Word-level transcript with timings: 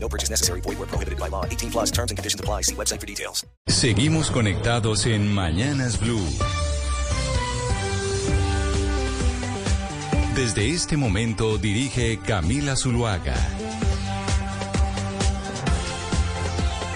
No 0.00 0.08
purchase 0.08 0.30
necessary. 0.30 0.60
Void 0.62 0.78
where 0.78 0.88
prohibited 0.88 1.18
by 1.18 1.28
law. 1.28 1.44
18 1.44 1.70
plus 1.70 1.90
terms 1.90 2.10
and 2.10 2.18
conditions 2.18 2.40
apply. 2.40 2.62
See 2.62 2.74
website 2.74 3.00
for 3.00 3.06
details. 3.06 3.44
Seguimos 3.66 4.30
conectados 4.30 5.04
en 5.06 5.32
Mañanas 5.32 6.00
Blue. 6.00 6.24
Desde 10.34 10.70
este 10.70 10.96
momento 10.96 11.58
dirige 11.58 12.20
Camila 12.24 12.76
Zuluaga. 12.76 13.34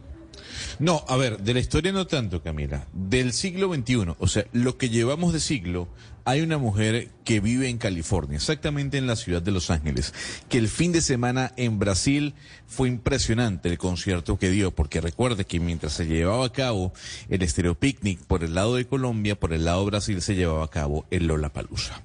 No, 0.79 1.05
a 1.07 1.17
ver, 1.17 1.37
de 1.37 1.53
la 1.53 1.59
historia 1.59 1.91
no 1.91 2.07
tanto, 2.07 2.41
Camila. 2.41 2.87
Del 2.93 3.33
siglo 3.33 3.71
XXI, 3.71 4.15
o 4.17 4.27
sea, 4.27 4.45
lo 4.53 4.75
que 4.79 4.89
llevamos 4.89 5.33
de 5.33 5.39
siglo, 5.39 5.87
hay 6.27 6.41
una 6.41 6.57
mujer 6.57 7.07
que 7.23 7.39
vive 7.39 7.69
en 7.69 7.77
California, 7.77 8.35
exactamente 8.35 8.97
en 8.97 9.07
la 9.07 9.15
ciudad 9.15 9.41
de 9.41 9.51
Los 9.51 9.71
Ángeles, 9.71 10.13
que 10.49 10.57
el 10.57 10.67
fin 10.67 10.91
de 10.91 10.99
semana 10.99 11.53
en 11.55 11.79
Brasil 11.79 12.33
fue 12.65 12.89
impresionante 12.89 13.69
el 13.69 13.77
concierto 13.77 14.37
que 14.37 14.49
dio, 14.49 14.75
porque 14.75 14.99
recuerde 14.99 15.45
que 15.45 15.61
mientras 15.61 15.93
se 15.93 16.05
llevaba 16.05 16.45
a 16.45 16.51
cabo 16.51 16.91
el 17.29 17.43
Estéreo 17.43 17.75
Picnic 17.75 18.19
por 18.25 18.43
el 18.43 18.55
lado 18.55 18.75
de 18.75 18.85
Colombia, 18.85 19.39
por 19.39 19.53
el 19.53 19.63
lado 19.63 19.79
de 19.79 19.91
Brasil 19.91 20.21
se 20.21 20.35
llevaba 20.35 20.65
a 20.65 20.69
cabo 20.69 21.05
el 21.11 21.27
Lollapalooza. 21.27 22.03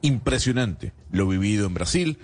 Impresionante 0.00 0.94
lo 1.12 1.28
vivido 1.28 1.66
en 1.66 1.74
Brasil, 1.74 2.18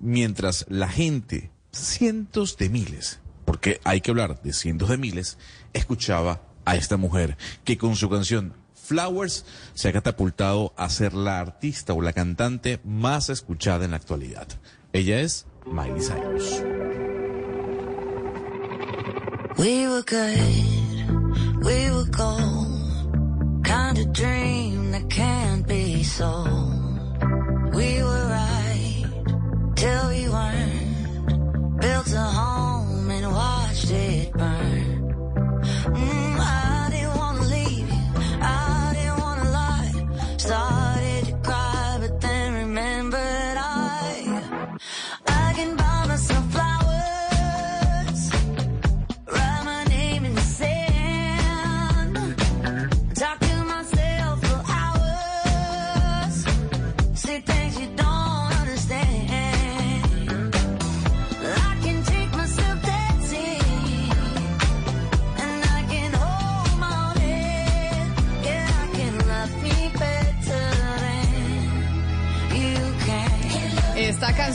mientras 0.00 0.66
la 0.68 0.88
gente, 0.88 1.52
cientos 1.70 2.56
de 2.56 2.68
miles, 2.68 3.20
porque 3.44 3.80
hay 3.84 4.00
que 4.00 4.10
hablar 4.10 4.42
de 4.42 4.52
cientos 4.52 4.88
de 4.88 4.98
miles, 4.98 5.38
escuchaba 5.72 6.42
a 6.64 6.74
esta 6.74 6.96
mujer 6.96 7.36
que 7.62 7.78
con 7.78 7.94
su 7.94 8.10
canción 8.10 8.54
Flowers 8.92 9.46
se 9.72 9.88
ha 9.88 9.92
catapultado 9.94 10.74
a 10.76 10.90
ser 10.90 11.14
la 11.14 11.40
artista 11.40 11.94
o 11.94 12.02
la 12.02 12.12
cantante 12.12 12.78
más 12.84 13.30
escuchada 13.30 13.86
en 13.86 13.92
la 13.92 13.96
actualidad. 13.96 14.46
Ella 14.92 15.20
es 15.20 15.46
Miley 15.64 16.02
Cyrus. 16.02 16.62
We 19.56 19.88
were 19.88 20.02
good, 20.02 21.64
we 21.64 21.90
were 21.90 22.04
gold, 22.10 23.64
kind 23.64 23.96
of 23.96 24.12
dream 24.12 24.90
that 24.92 25.08
can't 25.08 25.66
be 25.66 26.04
sold. 26.04 27.16
We 27.72 28.02
were 28.02 28.28
right 28.28 29.06
till 29.74 30.08
we 30.08 30.28
weren't, 30.28 31.80
built 31.80 32.12
a 32.12 32.20
home 32.20 33.10
and 33.10 33.32
watched 33.32 33.90
it 33.90 34.34
burn. 34.34 34.71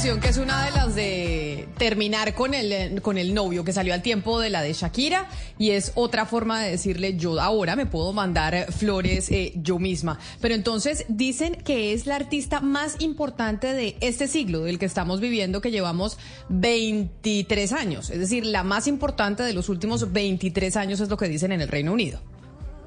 Que 0.07 0.29
es 0.29 0.37
una 0.37 0.63
de 0.63 0.71
las 0.71 0.95
de 0.95 1.67
terminar 1.77 2.33
con 2.33 2.53
el, 2.53 3.01
con 3.01 3.17
el 3.17 3.33
novio 3.33 3.65
que 3.65 3.73
salió 3.73 3.93
al 3.93 4.01
tiempo 4.01 4.39
de 4.39 4.49
la 4.49 4.61
de 4.61 4.71
Shakira 4.71 5.27
y 5.59 5.71
es 5.71 5.91
otra 5.95 6.25
forma 6.25 6.61
de 6.61 6.71
decirle 6.71 7.17
yo 7.17 7.37
ahora 7.41 7.75
me 7.75 7.85
puedo 7.85 8.13
mandar 8.13 8.71
flores 8.71 9.29
eh, 9.31 9.51
yo 9.57 9.79
misma. 9.79 10.17
Pero 10.39 10.55
entonces 10.55 11.03
dicen 11.09 11.55
que 11.55 11.91
es 11.91 12.05
la 12.05 12.15
artista 12.15 12.61
más 12.61 12.95
importante 13.01 13.73
de 13.73 13.97
este 13.99 14.27
siglo, 14.29 14.63
del 14.63 14.79
que 14.79 14.85
estamos 14.85 15.19
viviendo, 15.19 15.59
que 15.59 15.71
llevamos 15.71 16.17
23 16.47 17.73
años. 17.73 18.09
Es 18.09 18.19
decir, 18.19 18.45
la 18.45 18.63
más 18.63 18.87
importante 18.87 19.43
de 19.43 19.51
los 19.51 19.67
últimos 19.67 20.13
23 20.13 20.77
años 20.77 21.01
es 21.01 21.09
lo 21.09 21.17
que 21.17 21.27
dicen 21.27 21.51
en 21.51 21.59
el 21.59 21.67
Reino 21.67 21.91
Unido. 21.91 22.21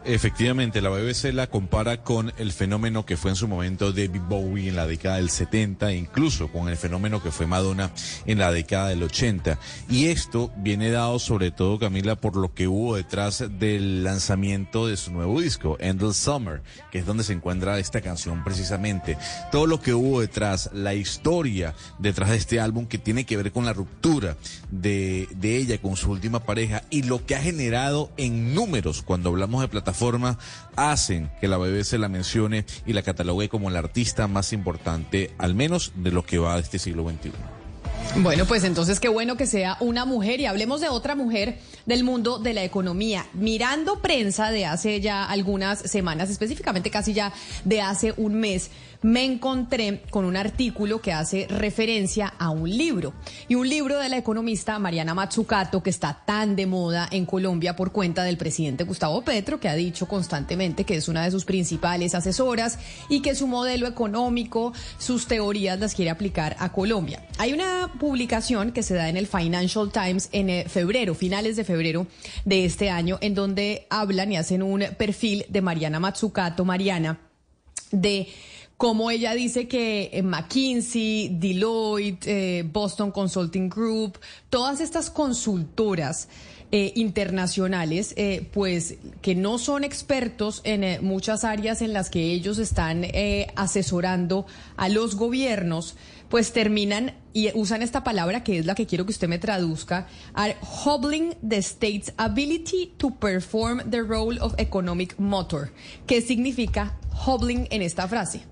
Efectivamente, 0.02 0.80
la 0.80 0.88
BBC 0.88 1.30
la 1.34 1.48
compara 1.48 2.02
con 2.02 2.32
el 2.38 2.52
fenómeno 2.52 3.04
que 3.04 3.18
fue 3.18 3.32
en 3.32 3.36
su 3.36 3.46
momento 3.46 3.92
David 3.92 4.22
Bowie 4.28 4.70
en 4.70 4.76
la 4.76 4.86
década 4.86 5.16
del 5.16 5.28
70, 5.28 5.90
e 5.90 5.96
incluso 5.96 6.48
con 6.48 6.70
el 6.70 6.78
fenómeno 6.78 7.22
que 7.22 7.30
fue 7.30 7.46
Madonna 7.46 7.90
en 8.24 8.38
la 8.38 8.50
década 8.50 8.88
del 8.88 9.02
80. 9.02 9.58
Y 9.90 10.06
esto 10.06 10.50
viene 10.56 10.90
dado 10.90 11.18
sobre 11.18 11.50
todo, 11.50 11.78
Camila, 11.78 12.16
por 12.16 12.36
lo 12.36 12.54
que 12.54 12.66
hubo 12.66 12.96
detrás 12.96 13.44
del 13.58 14.02
lanzamiento 14.02 14.86
de 14.86 14.96
su 14.96 15.12
nuevo 15.12 15.38
disco, 15.38 15.76
Endless 15.80 16.16
Summer, 16.16 16.62
que 16.90 17.00
es 17.00 17.06
donde 17.06 17.22
se 17.22 17.34
encuentra 17.34 17.78
esta 17.78 18.00
canción 18.00 18.42
precisamente. 18.42 19.18
Todo 19.52 19.66
lo 19.66 19.82
que 19.82 19.92
hubo 19.92 20.22
detrás, 20.22 20.70
la 20.72 20.94
historia 20.94 21.74
detrás 21.98 22.30
de 22.30 22.36
este 22.36 22.58
álbum 22.58 22.86
que 22.86 22.96
tiene 22.96 23.26
que 23.26 23.36
ver 23.36 23.52
con 23.52 23.66
la 23.66 23.74
ruptura 23.74 24.38
de, 24.70 25.28
de 25.36 25.58
ella 25.58 25.78
con 25.78 25.96
su 25.96 26.10
última 26.10 26.40
pareja 26.40 26.84
y 26.88 27.02
lo 27.02 27.26
que 27.26 27.36
ha 27.36 27.42
generado 27.42 28.10
en 28.16 28.54
números 28.54 29.02
cuando 29.02 29.28
hablamos 29.28 29.60
de 29.60 29.68
plataformas 29.68 29.89
hacen 30.76 31.30
que 31.40 31.48
la 31.48 31.56
BBC 31.56 31.94
la 31.94 32.08
mencione 32.08 32.64
y 32.86 32.92
la 32.92 33.02
catalogue 33.02 33.48
como 33.48 33.70
la 33.70 33.78
artista 33.78 34.26
más 34.28 34.52
importante, 34.52 35.30
al 35.38 35.54
menos 35.54 35.92
de 35.96 36.10
lo 36.10 36.24
que 36.24 36.38
va 36.38 36.54
de 36.54 36.62
este 36.62 36.78
siglo 36.78 37.08
XXI. 37.08 37.32
Bueno, 38.16 38.44
pues 38.44 38.64
entonces 38.64 38.98
qué 38.98 39.08
bueno 39.08 39.36
que 39.36 39.46
sea 39.46 39.76
una 39.78 40.04
mujer 40.04 40.40
y 40.40 40.46
hablemos 40.46 40.80
de 40.80 40.88
otra 40.88 41.14
mujer 41.14 41.58
del 41.86 42.02
mundo 42.02 42.40
de 42.40 42.54
la 42.54 42.64
economía. 42.64 43.26
Mirando 43.34 44.00
prensa 44.00 44.50
de 44.50 44.66
hace 44.66 45.00
ya 45.00 45.24
algunas 45.24 45.78
semanas, 45.78 46.28
específicamente 46.28 46.90
casi 46.90 47.12
ya 47.12 47.32
de 47.64 47.80
hace 47.80 48.12
un 48.16 48.34
mes, 48.34 48.70
me 49.02 49.24
encontré 49.24 50.02
con 50.10 50.24
un 50.24 50.36
artículo 50.36 51.00
que 51.00 51.12
hace 51.12 51.46
referencia 51.48 52.34
a 52.38 52.50
un 52.50 52.68
libro. 52.68 53.14
Y 53.48 53.54
un 53.54 53.68
libro 53.68 53.98
de 53.98 54.08
la 54.08 54.18
economista 54.18 54.78
Mariana 54.78 55.14
Mazzucato, 55.14 55.82
que 55.82 55.90
está 55.90 56.22
tan 56.26 56.56
de 56.56 56.66
moda 56.66 57.08
en 57.10 57.26
Colombia 57.26 57.76
por 57.76 57.92
cuenta 57.92 58.24
del 58.24 58.36
presidente 58.36 58.84
Gustavo 58.84 59.22
Petro, 59.22 59.60
que 59.60 59.68
ha 59.68 59.74
dicho 59.74 60.06
constantemente 60.06 60.84
que 60.84 60.96
es 60.96 61.08
una 61.08 61.24
de 61.24 61.30
sus 61.30 61.44
principales 61.44 62.14
asesoras 62.14 62.78
y 63.08 63.20
que 63.20 63.34
su 63.34 63.46
modelo 63.46 63.86
económico, 63.86 64.72
sus 64.98 65.26
teorías 65.26 65.78
las 65.78 65.94
quiere 65.94 66.10
aplicar 66.10 66.56
a 66.58 66.72
Colombia. 66.72 67.26
Hay 67.38 67.52
una 67.52 67.92
publicación 67.98 68.72
que 68.72 68.82
se 68.82 68.94
da 68.94 69.08
en 69.08 69.16
el 69.16 69.26
Financial 69.26 69.90
Times 69.90 70.28
en 70.32 70.50
eh, 70.50 70.64
febrero, 70.68 71.14
finales 71.14 71.56
de 71.56 71.64
febrero 71.64 72.06
de 72.44 72.64
este 72.64 72.90
año, 72.90 73.18
en 73.20 73.34
donde 73.34 73.86
hablan 73.90 74.32
y 74.32 74.36
hacen 74.36 74.62
un 74.62 74.84
perfil 74.98 75.46
de 75.48 75.62
Mariana 75.62 76.00
Mazzucato, 76.00 76.64
Mariana, 76.64 77.18
de 77.92 78.28
como 78.80 79.10
ella 79.10 79.34
dice 79.34 79.68
que 79.68 80.08
eh, 80.10 80.22
McKinsey, 80.22 81.36
Deloitte, 81.38 82.26
eh, 82.26 82.62
Boston 82.62 83.10
Consulting 83.10 83.68
Group, 83.68 84.18
todas 84.48 84.80
estas 84.80 85.10
consultoras 85.10 86.30
eh, 86.72 86.90
internacionales, 86.94 88.14
pues 88.54 88.94
que 89.20 89.34
no 89.34 89.58
son 89.58 89.84
expertos 89.84 90.62
en 90.64 91.04
muchas 91.04 91.44
áreas 91.44 91.82
en 91.82 91.92
las 91.92 92.08
que 92.08 92.32
ellos 92.32 92.56
están 92.58 93.04
asesorando 93.54 94.46
a 94.78 94.88
los 94.88 95.14
gobiernos, 95.16 95.96
pues 96.30 96.52
terminan 96.54 97.12
y 97.34 97.50
usan 97.52 97.82
esta 97.82 98.02
palabra 98.02 98.44
que 98.44 98.60
es 98.60 98.64
la 98.64 98.74
que 98.74 98.86
quiero 98.86 99.04
que 99.04 99.12
usted 99.12 99.28
me 99.28 99.38
traduzca, 99.38 100.06
are 100.32 100.56
hobbling 100.62 101.34
the 101.46 101.58
state's 101.58 102.14
ability 102.16 102.94
to 102.96 103.10
perform 103.10 103.90
the 103.90 104.02
role 104.02 104.40
of 104.40 104.54
economic 104.56 105.18
motor. 105.18 105.70
¿Qué 106.06 106.22
significa 106.22 106.98
hobbling 107.26 107.66
en 107.70 107.82
esta 107.82 108.08
frase? 108.08 108.46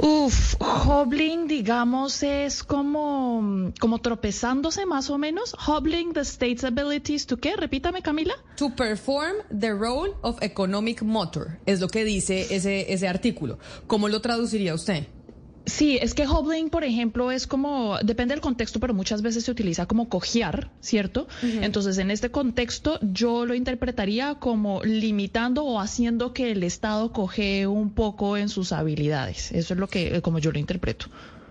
Uf, 0.00 0.54
hobbling, 0.60 1.48
digamos, 1.48 2.22
es 2.22 2.62
como, 2.62 3.72
como 3.80 3.98
tropezándose 3.98 4.86
más 4.86 5.10
o 5.10 5.18
menos. 5.18 5.54
Hobbling 5.66 6.12
the 6.12 6.20
state's 6.20 6.64
abilities 6.64 7.26
to 7.26 7.36
qué? 7.36 7.56
Repítame, 7.56 8.00
Camila. 8.00 8.34
To 8.56 8.70
perform 8.76 9.36
the 9.50 9.74
role 9.74 10.14
of 10.22 10.40
economic 10.42 11.02
motor, 11.02 11.58
es 11.66 11.80
lo 11.80 11.88
que 11.88 12.04
dice 12.04 12.54
ese, 12.54 12.92
ese 12.92 13.08
artículo. 13.08 13.58
¿Cómo 13.86 14.08
lo 14.08 14.20
traduciría 14.20 14.74
usted? 14.74 15.08
Sí, 15.68 15.98
es 16.00 16.14
que 16.14 16.26
hobbling, 16.26 16.70
por 16.70 16.82
ejemplo, 16.84 17.30
es 17.30 17.46
como, 17.46 17.98
depende 18.02 18.34
del 18.34 18.40
contexto, 18.40 18.80
pero 18.80 18.94
muchas 18.94 19.22
veces 19.22 19.44
se 19.44 19.50
utiliza 19.50 19.86
como 19.86 20.08
cojear, 20.08 20.70
¿cierto? 20.80 21.28
Entonces, 21.42 21.98
en 21.98 22.10
este 22.10 22.30
contexto, 22.30 22.98
yo 23.02 23.44
lo 23.46 23.54
interpretaría 23.54 24.36
como 24.36 24.82
limitando 24.82 25.64
o 25.64 25.80
haciendo 25.80 26.32
que 26.32 26.52
el 26.52 26.62
Estado 26.62 27.12
coge 27.12 27.66
un 27.66 27.90
poco 27.90 28.36
en 28.36 28.48
sus 28.48 28.72
habilidades. 28.72 29.52
Eso 29.52 29.74
es 29.74 29.80
lo 29.80 29.88
que, 29.88 30.22
como 30.22 30.38
yo 30.38 30.52
lo 30.52 30.58
interpreto. 30.58 31.06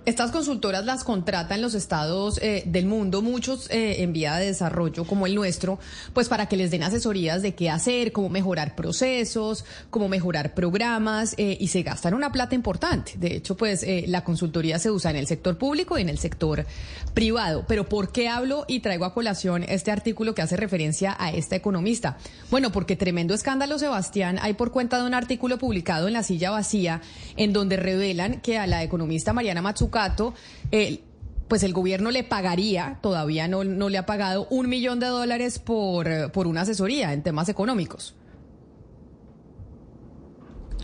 Estas 0.07 0.31
consultoras 0.31 0.85
las 0.85 1.03
contratan 1.03 1.61
los 1.61 1.73
estados 1.73 2.39
eh, 2.41 2.63
del 2.65 2.85
mundo, 2.85 3.21
muchos 3.21 3.69
eh, 3.69 4.03
en 4.03 4.13
vía 4.13 4.37
de 4.37 4.45
desarrollo 4.45 5.03
como 5.03 5.25
el 5.25 5.35
nuestro, 5.35 5.79
pues 6.13 6.29
para 6.29 6.45
que 6.45 6.55
les 6.55 6.71
den 6.71 6.81
asesorías 6.83 7.41
de 7.41 7.55
qué 7.55 7.69
hacer, 7.69 8.13
cómo 8.13 8.29
mejorar 8.29 8.73
procesos, 8.73 9.65
cómo 9.89 10.07
mejorar 10.07 10.53
programas 10.53 11.35
eh, 11.37 11.57
y 11.59 11.67
se 11.67 11.83
gastan 11.83 12.13
una 12.13 12.31
plata 12.31 12.55
importante. 12.55 13.15
De 13.17 13.35
hecho, 13.35 13.57
pues 13.57 13.83
eh, 13.83 14.05
la 14.07 14.23
consultoría 14.23 14.79
se 14.79 14.91
usa 14.91 15.11
en 15.11 15.17
el 15.17 15.27
sector 15.27 15.57
público 15.57 15.97
y 15.97 16.03
en 16.03 16.07
el 16.07 16.19
sector 16.19 16.65
privado. 17.13 17.65
Pero 17.67 17.89
¿por 17.89 18.13
qué 18.13 18.29
hablo 18.29 18.63
y 18.65 18.79
traigo 18.79 19.03
a 19.03 19.13
colación 19.13 19.63
este 19.63 19.91
artículo 19.91 20.33
que 20.33 20.41
hace 20.41 20.55
referencia 20.55 21.17
a 21.19 21.31
esta 21.31 21.57
economista? 21.57 22.17
Bueno, 22.49 22.71
porque 22.71 22.95
tremendo 22.95 23.33
escándalo, 23.33 23.77
Sebastián, 23.77 24.39
hay 24.41 24.53
por 24.53 24.71
cuenta 24.71 24.99
de 24.99 25.05
un 25.05 25.13
artículo 25.13 25.57
publicado 25.57 26.07
en 26.07 26.13
La 26.13 26.23
Silla 26.23 26.49
Vacía, 26.49 27.01
en 27.35 27.51
donde 27.51 27.75
revelan 27.75 28.39
que 28.39 28.57
a 28.57 28.67
la 28.67 28.83
economista 28.83 29.33
Mariana 29.33 29.61
Matsukato, 29.97 30.33
eh, 30.71 31.01
pues 31.47 31.63
el 31.63 31.73
gobierno 31.73 32.11
le 32.11 32.23
pagaría, 32.23 32.99
todavía 33.01 33.47
no, 33.47 33.63
no 33.63 33.89
le 33.89 33.97
ha 33.97 34.05
pagado, 34.05 34.47
un 34.49 34.69
millón 34.69 34.99
de 34.99 35.07
dólares 35.07 35.59
por, 35.59 36.07
eh, 36.07 36.29
por 36.29 36.45
una 36.45 36.61
asesoría 36.61 37.13
en 37.13 37.23
temas 37.23 37.49
económicos. 37.49 38.13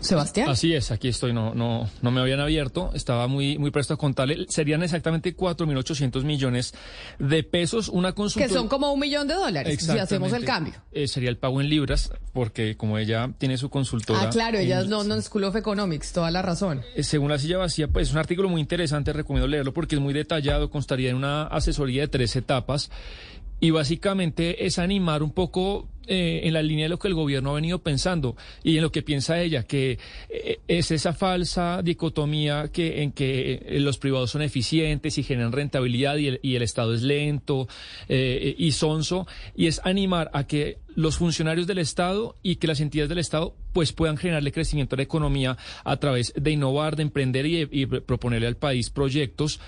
Sebastián. 0.04 0.48
Así 0.48 0.74
es, 0.74 0.90
aquí 0.90 1.08
estoy, 1.08 1.32
no, 1.32 1.54
no, 1.54 1.88
no 2.02 2.10
me 2.10 2.20
habían 2.20 2.40
abierto, 2.40 2.90
estaba 2.94 3.26
muy, 3.26 3.58
muy 3.58 3.70
presto 3.70 3.94
a 3.94 3.96
contarle. 3.96 4.46
Serían 4.48 4.82
exactamente 4.82 5.36
4.800 5.36 6.22
millones 6.24 6.74
de 7.18 7.42
pesos, 7.42 7.88
una 7.88 8.10
que 8.10 8.16
consulta. 8.16 8.48
son 8.48 8.68
como 8.68 8.92
un 8.92 9.00
millón 9.00 9.26
de 9.28 9.34
dólares 9.34 9.80
si 9.80 9.98
hacemos 9.98 10.32
el 10.32 10.44
cambio. 10.44 10.74
sería 11.06 11.30
el 11.30 11.36
pago 11.36 11.60
en 11.60 11.68
libras, 11.68 12.12
porque 12.32 12.76
como 12.76 12.98
ella 12.98 13.30
tiene 13.38 13.56
su 13.58 13.70
consultora. 13.70 14.22
Ah, 14.22 14.30
claro, 14.30 14.58
ella 14.58 14.78
es 14.80 14.84
en- 14.84 14.90
London 14.90 15.22
School 15.22 15.44
of 15.44 15.56
Economics, 15.56 16.12
toda 16.12 16.30
la 16.30 16.42
razón. 16.42 16.82
Eh, 16.94 17.02
Según 17.02 17.30
la 17.30 17.38
silla 17.38 17.58
vacía, 17.58 17.88
pues 17.88 18.08
es 18.08 18.12
un 18.12 18.18
artículo 18.18 18.48
muy 18.48 18.60
interesante, 18.60 19.12
recomiendo 19.12 19.48
leerlo 19.48 19.72
porque 19.72 19.94
es 19.96 20.00
muy 20.00 20.12
detallado, 20.14 20.70
constaría 20.70 21.10
en 21.10 21.16
una 21.16 21.44
asesoría 21.44 22.02
de 22.02 22.08
tres 22.08 22.36
etapas 22.36 22.90
y 23.60 23.70
básicamente 23.70 24.66
es 24.66 24.78
animar 24.78 25.22
un 25.22 25.30
poco 25.30 25.88
eh, 26.06 26.42
en 26.44 26.52
la 26.52 26.62
línea 26.62 26.84
de 26.84 26.88
lo 26.90 26.98
que 26.98 27.08
el 27.08 27.14
gobierno 27.14 27.50
ha 27.50 27.54
venido 27.54 27.78
pensando 27.78 28.36
y 28.62 28.76
en 28.76 28.82
lo 28.82 28.92
que 28.92 29.02
piensa 29.02 29.40
ella, 29.40 29.64
que 29.64 29.98
eh, 30.28 30.60
es 30.68 30.90
esa 30.90 31.12
falsa 31.12 31.80
dicotomía 31.82 32.68
que 32.72 33.02
en 33.02 33.12
que 33.12 33.62
eh, 33.66 33.80
los 33.80 33.98
privados 33.98 34.30
son 34.30 34.42
eficientes 34.42 35.18
y 35.18 35.22
generan 35.22 35.52
rentabilidad 35.52 36.16
y 36.16 36.56
el, 36.56 36.62
Estado 36.64 36.94
es 36.94 37.02
lento 37.02 37.68
eh, 38.08 38.54
y 38.56 38.72
sonso, 38.72 39.26
y 39.54 39.66
es 39.66 39.80
animar 39.84 40.30
a 40.32 40.46
que 40.46 40.78
los 40.94 41.16
funcionarios 41.16 41.66
del 41.66 41.78
Estado 41.78 42.36
y 42.42 42.56
que 42.56 42.66
las 42.66 42.80
entidades 42.80 43.08
del 43.08 43.18
Estado 43.18 43.54
pues 43.72 43.92
puedan 43.92 44.16
generarle 44.16 44.52
crecimiento 44.52 44.94
a 44.94 44.98
la 44.98 45.02
economía 45.02 45.58
a 45.84 45.96
través 45.98 46.32
de 46.36 46.50
innovar, 46.52 46.96
de 46.96 47.02
emprender 47.02 47.44
y, 47.44 47.68
y 47.70 47.86
proponerle 47.86 48.46
al 48.46 48.56
país 48.56 48.90
proyectos 48.90 49.60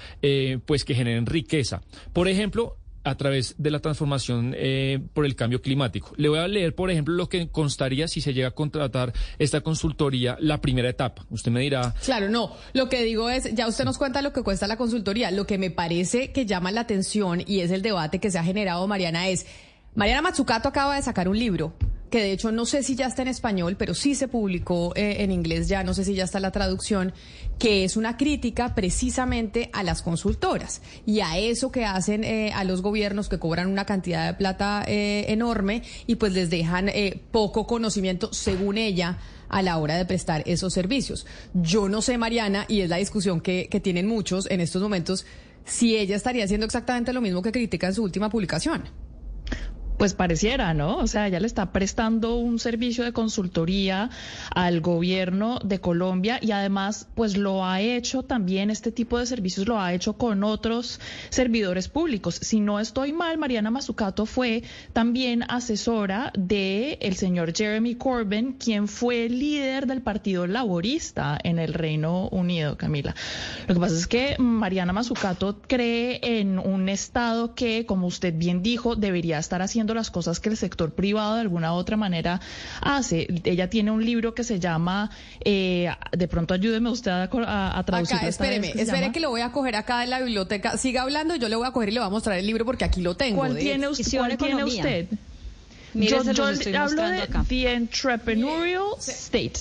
pues 0.64 0.84
que 0.84 0.94
generen 0.94 1.26
riqueza. 1.26 1.82
Por 2.12 2.28
ejemplo, 2.28 2.76
a 3.06 3.14
través 3.14 3.54
de 3.56 3.70
la 3.70 3.78
transformación 3.78 4.52
eh, 4.56 4.98
por 5.14 5.24
el 5.24 5.36
cambio 5.36 5.62
climático. 5.62 6.12
Le 6.16 6.28
voy 6.28 6.40
a 6.40 6.48
leer, 6.48 6.74
por 6.74 6.90
ejemplo, 6.90 7.14
lo 7.14 7.28
que 7.28 7.48
constaría 7.48 8.08
si 8.08 8.20
se 8.20 8.34
llega 8.34 8.48
a 8.48 8.50
contratar 8.50 9.12
esta 9.38 9.60
consultoría, 9.60 10.36
la 10.40 10.60
primera 10.60 10.88
etapa. 10.88 11.24
Usted 11.30 11.52
me 11.52 11.60
dirá, 11.60 11.94
Claro, 12.04 12.28
no. 12.28 12.52
Lo 12.72 12.88
que 12.88 13.04
digo 13.04 13.30
es, 13.30 13.54
ya 13.54 13.68
usted 13.68 13.84
nos 13.84 13.96
cuenta 13.96 14.22
lo 14.22 14.32
que 14.32 14.42
cuesta 14.42 14.66
la 14.66 14.76
consultoría. 14.76 15.30
Lo 15.30 15.46
que 15.46 15.56
me 15.56 15.70
parece 15.70 16.32
que 16.32 16.46
llama 16.46 16.72
la 16.72 16.80
atención 16.80 17.44
y 17.46 17.60
es 17.60 17.70
el 17.70 17.82
debate 17.82 18.18
que 18.18 18.30
se 18.30 18.38
ha 18.38 18.44
generado, 18.44 18.84
Mariana, 18.88 19.28
es, 19.28 19.46
Mariana 19.94 20.22
Matsukato 20.22 20.68
acaba 20.68 20.96
de 20.96 21.02
sacar 21.02 21.28
un 21.28 21.38
libro 21.38 21.74
que 22.10 22.20
de 22.20 22.32
hecho 22.32 22.52
no 22.52 22.66
sé 22.66 22.82
si 22.82 22.94
ya 22.94 23.06
está 23.06 23.22
en 23.22 23.28
español, 23.28 23.76
pero 23.78 23.94
sí 23.94 24.14
se 24.14 24.28
publicó 24.28 24.92
eh, 24.94 25.16
en 25.20 25.32
inglés 25.32 25.68
ya, 25.68 25.82
no 25.82 25.94
sé 25.94 26.04
si 26.04 26.14
ya 26.14 26.24
está 26.24 26.40
la 26.40 26.52
traducción, 26.52 27.12
que 27.58 27.84
es 27.84 27.96
una 27.96 28.16
crítica 28.16 28.74
precisamente 28.74 29.70
a 29.72 29.82
las 29.82 30.02
consultoras 30.02 30.82
y 31.04 31.20
a 31.20 31.38
eso 31.38 31.70
que 31.70 31.84
hacen 31.84 32.24
eh, 32.24 32.52
a 32.52 32.64
los 32.64 32.82
gobiernos 32.82 33.28
que 33.28 33.38
cobran 33.38 33.68
una 33.68 33.84
cantidad 33.84 34.26
de 34.26 34.34
plata 34.34 34.84
eh, 34.86 35.26
enorme 35.28 35.82
y 36.06 36.16
pues 36.16 36.32
les 36.32 36.50
dejan 36.50 36.90
poco 37.30 37.66
conocimiento, 37.66 38.32
según 38.32 38.78
ella, 38.78 39.18
a 39.48 39.62
la 39.62 39.78
hora 39.78 39.96
de 39.96 40.04
prestar 40.04 40.42
esos 40.46 40.72
servicios. 40.72 41.26
Yo 41.54 41.88
no 41.88 42.02
sé, 42.02 42.18
Mariana, 42.18 42.64
y 42.68 42.80
es 42.80 42.90
la 42.90 42.96
discusión 42.96 43.40
que, 43.40 43.68
que 43.70 43.80
tienen 43.80 44.06
muchos 44.06 44.50
en 44.50 44.60
estos 44.60 44.82
momentos, 44.82 45.24
si 45.64 45.96
ella 45.96 46.16
estaría 46.16 46.44
haciendo 46.44 46.66
exactamente 46.66 47.12
lo 47.12 47.20
mismo 47.20 47.42
que 47.42 47.52
critica 47.52 47.88
en 47.88 47.94
su 47.94 48.02
última 48.02 48.30
publicación. 48.30 48.84
Pues 49.96 50.12
pareciera, 50.12 50.74
¿no? 50.74 50.98
O 50.98 51.06
sea, 51.06 51.26
ella 51.26 51.40
le 51.40 51.46
está 51.46 51.72
prestando 51.72 52.36
un 52.36 52.58
servicio 52.58 53.02
de 53.02 53.14
consultoría 53.14 54.10
al 54.54 54.82
gobierno 54.82 55.58
de 55.64 55.80
Colombia 55.80 56.38
y 56.42 56.50
además, 56.50 57.08
pues 57.14 57.38
lo 57.38 57.64
ha 57.64 57.80
hecho 57.80 58.22
también, 58.22 58.68
este 58.68 58.92
tipo 58.92 59.18
de 59.18 59.24
servicios 59.24 59.66
lo 59.66 59.80
ha 59.80 59.94
hecho 59.94 60.12
con 60.12 60.44
otros 60.44 61.00
servidores 61.30 61.88
públicos. 61.88 62.38
Si 62.42 62.60
no 62.60 62.78
estoy 62.78 63.14
mal, 63.14 63.38
Mariana 63.38 63.70
Mazzucato 63.70 64.26
fue 64.26 64.64
también 64.92 65.44
asesora 65.48 66.30
de 66.36 66.98
el 67.00 67.16
señor 67.16 67.56
Jeremy 67.56 67.94
Corbyn, 67.94 68.52
quien 68.52 68.88
fue 68.88 69.30
líder 69.30 69.86
del 69.86 70.02
Partido 70.02 70.46
Laborista 70.46 71.38
en 71.42 71.58
el 71.58 71.72
Reino 71.72 72.28
Unido, 72.28 72.76
Camila. 72.76 73.14
Lo 73.66 73.74
que 73.74 73.80
pasa 73.80 73.94
es 73.94 74.06
que 74.06 74.36
Mariana 74.38 74.92
Mazzucato 74.92 75.62
cree 75.66 76.20
en 76.22 76.58
un 76.58 76.90
Estado 76.90 77.54
que, 77.54 77.86
como 77.86 78.06
usted 78.06 78.34
bien 78.36 78.62
dijo, 78.62 78.94
debería 78.94 79.38
estar 79.38 79.62
haciendo 79.62 79.85
las 79.94 80.10
cosas 80.10 80.40
que 80.40 80.48
el 80.48 80.56
sector 80.56 80.92
privado 80.92 81.34
de 81.36 81.40
alguna 81.42 81.72
u 81.72 81.76
otra 81.76 81.96
manera 81.96 82.40
hace. 82.80 83.26
Ella 83.44 83.68
tiene 83.70 83.90
un 83.90 84.04
libro 84.04 84.34
que 84.34 84.44
se 84.44 84.58
llama, 84.60 85.10
eh, 85.44 85.88
de 86.12 86.28
pronto 86.28 86.54
ayúdeme 86.54 86.90
usted 86.90 87.10
a, 87.10 87.24
a, 87.24 87.78
a 87.78 87.84
traducirlo. 87.84 88.18
Acá, 88.20 88.28
espéreme, 88.28 88.72
que 88.72 88.82
espere 88.82 89.00
llama- 89.02 89.12
que 89.12 89.20
lo 89.20 89.30
voy 89.30 89.40
a 89.42 89.52
coger 89.52 89.76
acá 89.76 90.04
en 90.04 90.10
la 90.10 90.20
biblioteca. 90.20 90.76
Siga 90.78 91.02
hablando, 91.02 91.36
yo 91.36 91.48
le 91.48 91.56
voy 91.56 91.66
a 91.66 91.70
coger 91.70 91.88
y 91.90 91.92
le 91.92 92.00
voy 92.00 92.06
a 92.06 92.10
mostrar 92.10 92.38
el 92.38 92.46
libro 92.46 92.64
porque 92.64 92.84
aquí 92.84 93.00
lo 93.02 93.16
tengo. 93.16 93.38
¿Cuál 93.38 93.54
de 93.54 93.60
tiene 93.60 93.88
usted? 93.88 94.18
¿Cuál 94.18 94.36
tiene 94.36 94.64
usted? 94.64 95.06
Mire, 95.94 96.10
yo 96.34 96.48
estoy 96.50 96.74
hablo 96.74 97.02
de 97.02 97.08
mostrando 97.18 97.22
acá. 97.22 97.44
The 97.48 97.72
Entrepreneurial 97.72 98.82
State. 99.00 99.52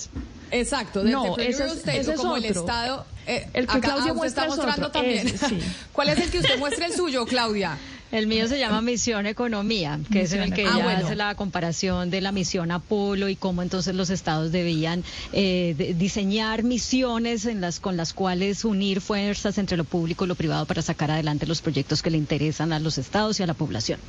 Exacto, 0.51 1.03
de 1.03 1.11
No, 1.11 1.37
ese 1.37 1.65
es- 1.65 1.87
ese 1.87 2.13
es 2.13 2.19
como 2.19 2.35
el. 2.35 2.45
Estado. 2.45 3.05
eh, 3.25 3.47
El 3.53 3.65
que 3.67 3.77
acá, 3.77 3.87
Claudia 3.95 4.11
ah, 4.11 4.13
usted 4.13 4.27
está 4.27 4.41
muestra 4.41 4.43
es 4.43 4.49
mostrando 4.49 4.87
otro, 4.87 5.01
también. 5.01 5.27
ese, 5.27 5.47
sí. 5.49 5.59
¿Cuál 5.93 6.09
es 6.09 6.19
el 6.19 6.29
que 6.29 6.39
usted 6.39 6.59
muestra 6.59 6.85
el 6.85 6.93
suyo, 6.93 7.25
Claudia? 7.25 7.77
El 8.11 8.27
mío 8.27 8.47
se 8.47 8.59
llama 8.59 8.81
Misión 8.81 9.25
Economía, 9.25 9.99
que 10.11 10.21
es 10.21 10.31
en 10.33 10.41
el 10.43 10.53
que 10.53 10.61
ella 10.61 10.71
Ah, 10.75 10.83
bueno. 10.83 11.05
hace 11.05 11.15
la 11.15 11.35
comparación 11.35 12.09
de 12.11 12.21
la 12.21 12.31
misión 12.31 12.71
Apolo 12.71 13.27
y 13.29 13.35
cómo 13.35 13.61
entonces 13.61 13.93
los 13.95 14.09
estados 14.09 14.51
debían 14.51 15.03
eh, 15.33 15.75
de- 15.77 15.93
diseñar 15.95 16.63
misiones 16.63 17.45
en 17.45 17.61
las 17.61 17.79
con 17.79 17.97
las 17.97 18.13
cuales 18.13 18.63
unir 18.63 19.01
fuerzas 19.01 19.57
entre 19.57 19.75
lo 19.75 19.83
público 19.83 20.25
y 20.25 20.27
lo 20.27 20.35
privado 20.35 20.65
para 20.65 20.81
sacar 20.81 21.11
adelante 21.11 21.45
los 21.45 21.61
proyectos 21.61 22.01
que 22.01 22.11
le 22.11 22.17
interesan 22.17 22.71
a 22.73 22.79
los 22.79 22.97
estados 22.97 23.39
y 23.39 23.43
a 23.43 23.47
la 23.47 23.53
población. 23.55 23.99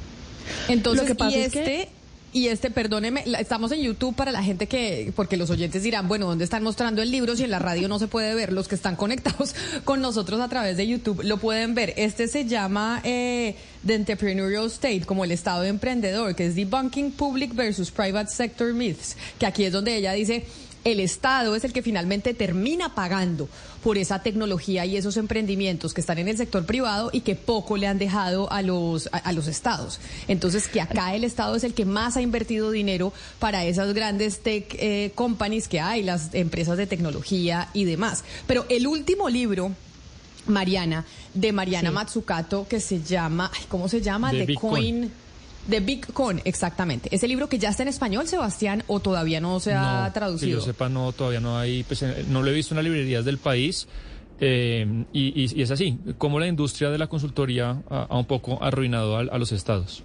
Entonces, 0.69 1.03
Lo 1.03 1.09
que 1.09 1.15
pasa 1.17 1.37
y 1.37 1.41
es 1.41 1.53
que- 1.53 1.59
este, 1.61 1.88
y 2.33 2.49
este, 2.49 2.71
perdóneme, 2.71 3.23
la- 3.26 3.38
estamos 3.41 3.73
en 3.73 3.81
YouTube 3.81 4.15
para 4.15 4.31
la 4.31 4.43
gente 4.43 4.67
que, 4.69 5.11
porque 5.17 5.38
los 5.38 5.49
oyentes 5.49 5.83
dirán, 5.83 6.07
bueno, 6.07 6.26
¿dónde 6.26 6.45
están 6.45 6.62
mostrando 6.62 7.00
el 7.00 7.11
libro 7.11 7.35
si 7.35 7.45
en 7.45 7.50
la 7.50 7.59
radio 7.61 7.88
no 7.88 7.99
se 7.99 8.09
puede 8.09 8.35
ver? 8.35 8.53
Los 8.53 8.69
que 8.69 8.75
están 8.75 8.95
conectados 8.97 9.55
con 9.85 10.00
nosotros 10.03 10.38
a 10.41 10.49
través 10.49 10.76
de 10.76 10.87
YouTube 10.87 11.23
lo 11.25 11.38
pueden 11.38 11.75
ver. 11.75 11.95
Este 11.97 12.29
se 12.29 12.45
llama 12.45 13.00
eh, 13.05 13.57
The 13.87 13.95
Entrepreneurial 13.95 14.66
State, 14.66 15.02
como 15.07 15.25
el 15.25 15.33
estado 15.33 15.62
de 15.62 15.69
emprendedor, 15.69 16.35
que 16.35 16.47
es 16.47 16.55
Debunking 16.55 17.12
Public 17.12 17.55
versus 17.55 17.90
Private 17.90 18.31
Sector 18.31 18.75
Myths, 18.75 19.16
que 19.38 19.47
aquí 19.47 19.64
es 19.64 19.73
donde 19.73 19.97
ella 19.97 20.12
dice... 20.12 20.45
el 20.87 21.00
Estado 21.00 21.57
es 21.57 21.64
el 21.64 21.73
que 21.73 21.83
finalmente 21.83 22.33
termina 22.33 22.95
pagando 22.95 23.49
por 23.83 23.99
esa 23.99 24.23
tecnología 24.23 24.87
y 24.87 24.97
esos 24.97 25.16
emprendimientos 25.16 25.93
que 25.93 26.00
están 26.00 26.19
en 26.19 26.28
el 26.28 26.37
sector 26.37 26.64
privado 26.64 27.11
y 27.12 27.23
que 27.23 27.35
poco 27.35 27.76
le 27.76 27.88
han 27.88 27.99
dejado 27.99 28.50
a 28.52 28.62
los, 28.62 29.09
a 29.11 29.33
los 29.33 29.49
estados. 29.49 29.99
Entonces, 30.28 30.69
que 30.69 30.81
acá 30.81 31.16
el 31.16 31.25
Estado 31.25 31.57
es 31.57 31.64
el 31.64 31.75
que 31.75 31.85
más 31.85 32.16
ha 32.16 32.23
invertido 32.23 32.71
dinero 32.71 33.12
para 33.40 33.64
esas 33.64 33.95
grandes 33.95 34.45
tech 34.45 34.76
eh, 34.78 35.11
companies 35.16 35.66
que 35.66 35.81
hay, 35.81 36.05
las 36.05 36.33
empresas 36.35 36.76
de 36.78 36.87
tecnología 36.87 37.69
y 37.73 37.85
demás. 37.85 38.23
Pero 38.47 38.64
el 38.69 38.87
último 38.87 39.28
libro 39.28 39.73
Mariana, 40.49 41.05
de 41.35 41.53
Mariana 41.53 41.88
Sí. 41.91 41.95
Matsukato, 41.95 42.67
que 42.69 42.81
se 42.81 43.03
llama, 43.03 43.50
ay, 43.55 43.65
¿cómo 43.69 43.88
se 43.88 44.00
llama? 44.00 44.31
The 44.31 44.38
The 44.38 44.47
Big 44.47 44.59
Coin. 44.61 45.11
The 45.69 45.81
Big 45.81 46.12
Con, 46.12 46.41
exactamente. 46.45 47.09
Ese 47.12 47.26
libro 47.26 47.49
que 47.49 47.59
ya 47.59 47.71
está 47.71 47.83
en 47.83 47.88
español, 47.88 48.29
Sebastián, 48.29 48.85
o 48.87 49.00
todavía 49.00 49.41
no 49.41 49.59
se 49.59 49.73
ha 49.73 50.03
No, 50.03 50.05
Que 50.07 50.11
traducido. 50.12 50.59
yo 50.61 50.65
sepa, 50.65 50.88
no, 50.88 51.11
todavía 51.12 51.41
no 51.41 51.59
hay, 51.59 51.83
pues, 51.83 52.03
eh, 52.03 52.25
no 52.29 52.43
lo 52.43 52.50
he 52.50 52.55
visto 52.55 52.73
en 52.75 52.76
las 52.76 52.85
librerías 52.85 53.25
del 53.25 53.38
país. 53.38 53.88
eh, 54.38 55.05
y, 55.15 55.29
y- 55.29 55.50
y 55.59 55.62
es 55.62 55.71
así, 55.71 55.99
como 56.19 56.38
la 56.38 56.47
industria 56.47 56.91
de 56.91 56.99
la 56.99 57.07
consultoría 57.07 57.83
ha, 57.88 58.03
ha 58.11 58.19
un 58.19 58.26
poco 58.26 58.62
arruinado 58.62 59.17
a, 59.17 59.21
a 59.21 59.38
los 59.38 59.50
estados. 59.50 60.05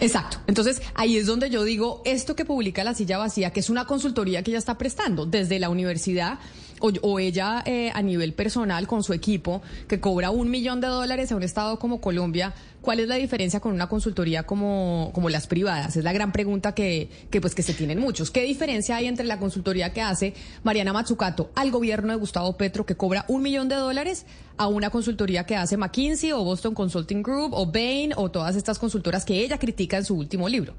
Exacto. 0.00 0.38
Entonces, 0.46 0.82
ahí 0.94 1.16
es 1.16 1.26
donde 1.26 1.50
yo 1.50 1.64
digo, 1.64 2.02
esto 2.04 2.36
que 2.36 2.44
publica 2.44 2.84
La 2.84 2.94
Silla 2.94 3.18
Vacía, 3.18 3.50
que 3.50 3.60
es 3.60 3.70
una 3.70 3.86
consultoría 3.86 4.42
que 4.42 4.50
ella 4.50 4.58
está 4.58 4.78
prestando 4.78 5.26
desde 5.26 5.58
la 5.58 5.68
universidad, 5.68 6.38
o, 6.80 6.92
o 7.02 7.18
ella 7.18 7.62
eh, 7.66 7.90
a 7.92 8.02
nivel 8.02 8.32
personal 8.34 8.86
con 8.86 9.02
su 9.02 9.12
equipo, 9.12 9.62
que 9.88 10.00
cobra 10.00 10.30
un 10.30 10.50
millón 10.50 10.80
de 10.80 10.86
dólares 10.86 11.32
a 11.32 11.36
un 11.36 11.42
estado 11.42 11.78
como 11.78 12.00
Colombia, 12.00 12.54
¿cuál 12.80 13.00
es 13.00 13.08
la 13.08 13.16
diferencia 13.16 13.60
con 13.60 13.72
una 13.72 13.88
consultoría 13.88 14.44
como, 14.44 15.10
como 15.12 15.28
las 15.28 15.46
privadas? 15.46 15.96
Es 15.96 16.04
la 16.04 16.12
gran 16.12 16.32
pregunta 16.32 16.74
que, 16.74 17.08
que, 17.30 17.40
pues, 17.40 17.54
que 17.54 17.62
se 17.62 17.74
tienen 17.74 17.98
muchos. 17.98 18.30
¿Qué 18.30 18.42
diferencia 18.42 18.96
hay 18.96 19.06
entre 19.06 19.26
la 19.26 19.38
consultoría 19.38 19.92
que 19.92 20.02
hace 20.02 20.34
Mariana 20.62 20.92
Matsukato 20.92 21.50
al 21.54 21.70
gobierno 21.70 22.12
de 22.12 22.18
Gustavo 22.18 22.56
Petro, 22.56 22.86
que 22.86 22.96
cobra 22.96 23.24
un 23.28 23.42
millón 23.42 23.68
de 23.68 23.76
dólares, 23.76 24.26
a 24.58 24.66
una 24.66 24.90
consultoría 24.90 25.44
que 25.44 25.56
hace 25.56 25.76
McKinsey 25.76 26.32
o 26.32 26.44
Boston 26.44 26.74
Consulting 26.74 27.22
Group 27.22 27.54
o 27.54 27.66
Bain 27.66 28.12
o 28.16 28.30
todas 28.30 28.56
estas 28.56 28.78
consultoras 28.78 29.24
que 29.24 29.42
ella 29.42 29.58
critica 29.58 29.96
en 29.96 30.04
su 30.04 30.14
último 30.14 30.48
libro? 30.48 30.74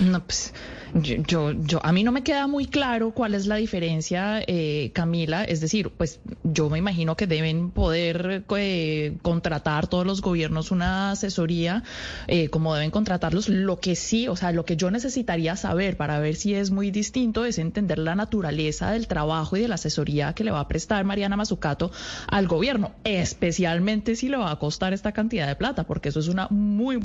No, 0.00 0.24
pues 0.24 0.52
yo, 0.94 1.16
yo, 1.26 1.52
yo- 1.52 1.80
a 1.84 1.92
mí 1.92 2.02
no 2.02 2.12
me 2.12 2.22
queda 2.22 2.46
muy 2.46 2.66
claro 2.66 3.12
cuál 3.12 3.34
es 3.34 3.46
la 3.46 3.56
diferencia, 3.56 4.42
eh, 4.46 4.90
Camila. 4.94 5.44
Es 5.44 5.60
decir, 5.60 5.90
pues 5.96 6.20
yo 6.42 6.68
me 6.70 6.78
imagino 6.78 7.16
que 7.16 7.26
deben 7.26 7.70
poder 7.70 8.44
eh, 8.56 9.16
contratar 9.22 9.86
todos 9.86 10.06
los 10.06 10.20
gobiernos 10.20 10.70
una 10.70 11.12
asesoría, 11.12 11.82
eh, 12.26 12.48
como 12.48 12.74
deben 12.74 12.90
contratarlos. 12.90 13.48
Lo 13.48 13.78
que 13.80 13.94
sí, 13.96 14.28
o 14.28 14.36
sea, 14.36 14.52
lo 14.52 14.64
que 14.64 14.76
yo 14.76 14.90
necesitaría 14.90 15.56
saber 15.56 15.96
para 15.96 16.18
ver 16.18 16.34
si 16.36 16.54
es 16.54 16.70
muy 16.70 16.90
distinto 16.90 17.44
es 17.44 17.58
entender 17.58 17.98
la 17.98 18.14
naturaleza 18.14 18.90
del 18.90 19.06
trabajo 19.06 19.56
y 19.56 19.60
de 19.60 19.68
la 19.68 19.76
asesoría 19.76 20.32
que 20.34 20.44
le 20.44 20.50
va 20.50 20.60
a 20.60 20.68
prestar 20.68 21.04
Mariana 21.04 21.36
Mazzucato 21.36 21.90
al 22.28 22.46
gobierno, 22.48 22.92
especialmente 23.04 24.16
si 24.16 24.28
le 24.28 24.36
va 24.36 24.50
a 24.50 24.58
costar 24.58 24.92
esta 24.92 25.12
cantidad 25.12 25.46
de 25.46 25.56
plata, 25.56 25.84
porque 25.84 26.08
eso 26.10 26.20
es 26.20 26.28
una 26.28 26.48
muy 26.50 27.00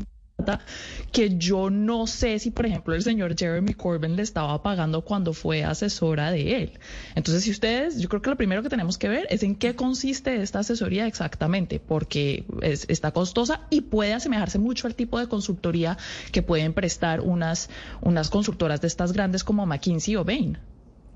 que 1.12 1.38
yo 1.38 1.70
no 1.70 2.08
sé 2.08 2.40
si, 2.40 2.52
por 2.52 2.66
ejemplo, 2.66 2.94
el 2.94 3.02
señor 3.02 3.36
Jeremy 3.38 3.74
Corbyn 3.74 4.16
le 4.16 4.22
estaba 4.22 4.62
pagando 4.62 5.02
cuando 5.02 5.34
fue 5.34 5.64
asesora 5.64 6.32
de 6.32 6.58
él. 6.58 6.80
Entonces, 7.16 7.44
si 7.44 7.52
ustedes, 7.52 8.00
yo 8.00 8.10
creo 8.10 8.22
que 8.22 8.30
lo 8.30 8.36
primero 8.36 8.62
que 8.62 8.70
tenemos 8.70 8.98
que 8.98 9.10
ver 9.10 9.28
es 9.30 9.44
en 9.44 9.56
qué 9.56 9.76
consiste 9.76 10.42
esta 10.42 10.60
asesoría 10.60 11.08
exactamente, 11.08 11.80
porque 11.80 12.46
es, 12.62 12.86
está 12.90 13.12
costosa 13.12 13.62
y 13.70 13.82
puede 13.82 14.14
asemejarse 14.14 14.60
mucho 14.60 14.88
al 14.88 14.96
tipo 14.96 15.20
de 15.20 15.28
consultoría 15.28 15.98
que 16.32 16.42
pueden 16.42 16.74
prestar 16.74 17.22
unas, 17.22 17.70
unas 18.02 18.30
consultoras 18.30 18.82
de 18.82 18.88
estas 18.88 19.14
grandes 19.14 19.44
como 19.44 19.66
McKinsey 19.66 20.16
o 20.18 20.26
Bain. 20.26 20.58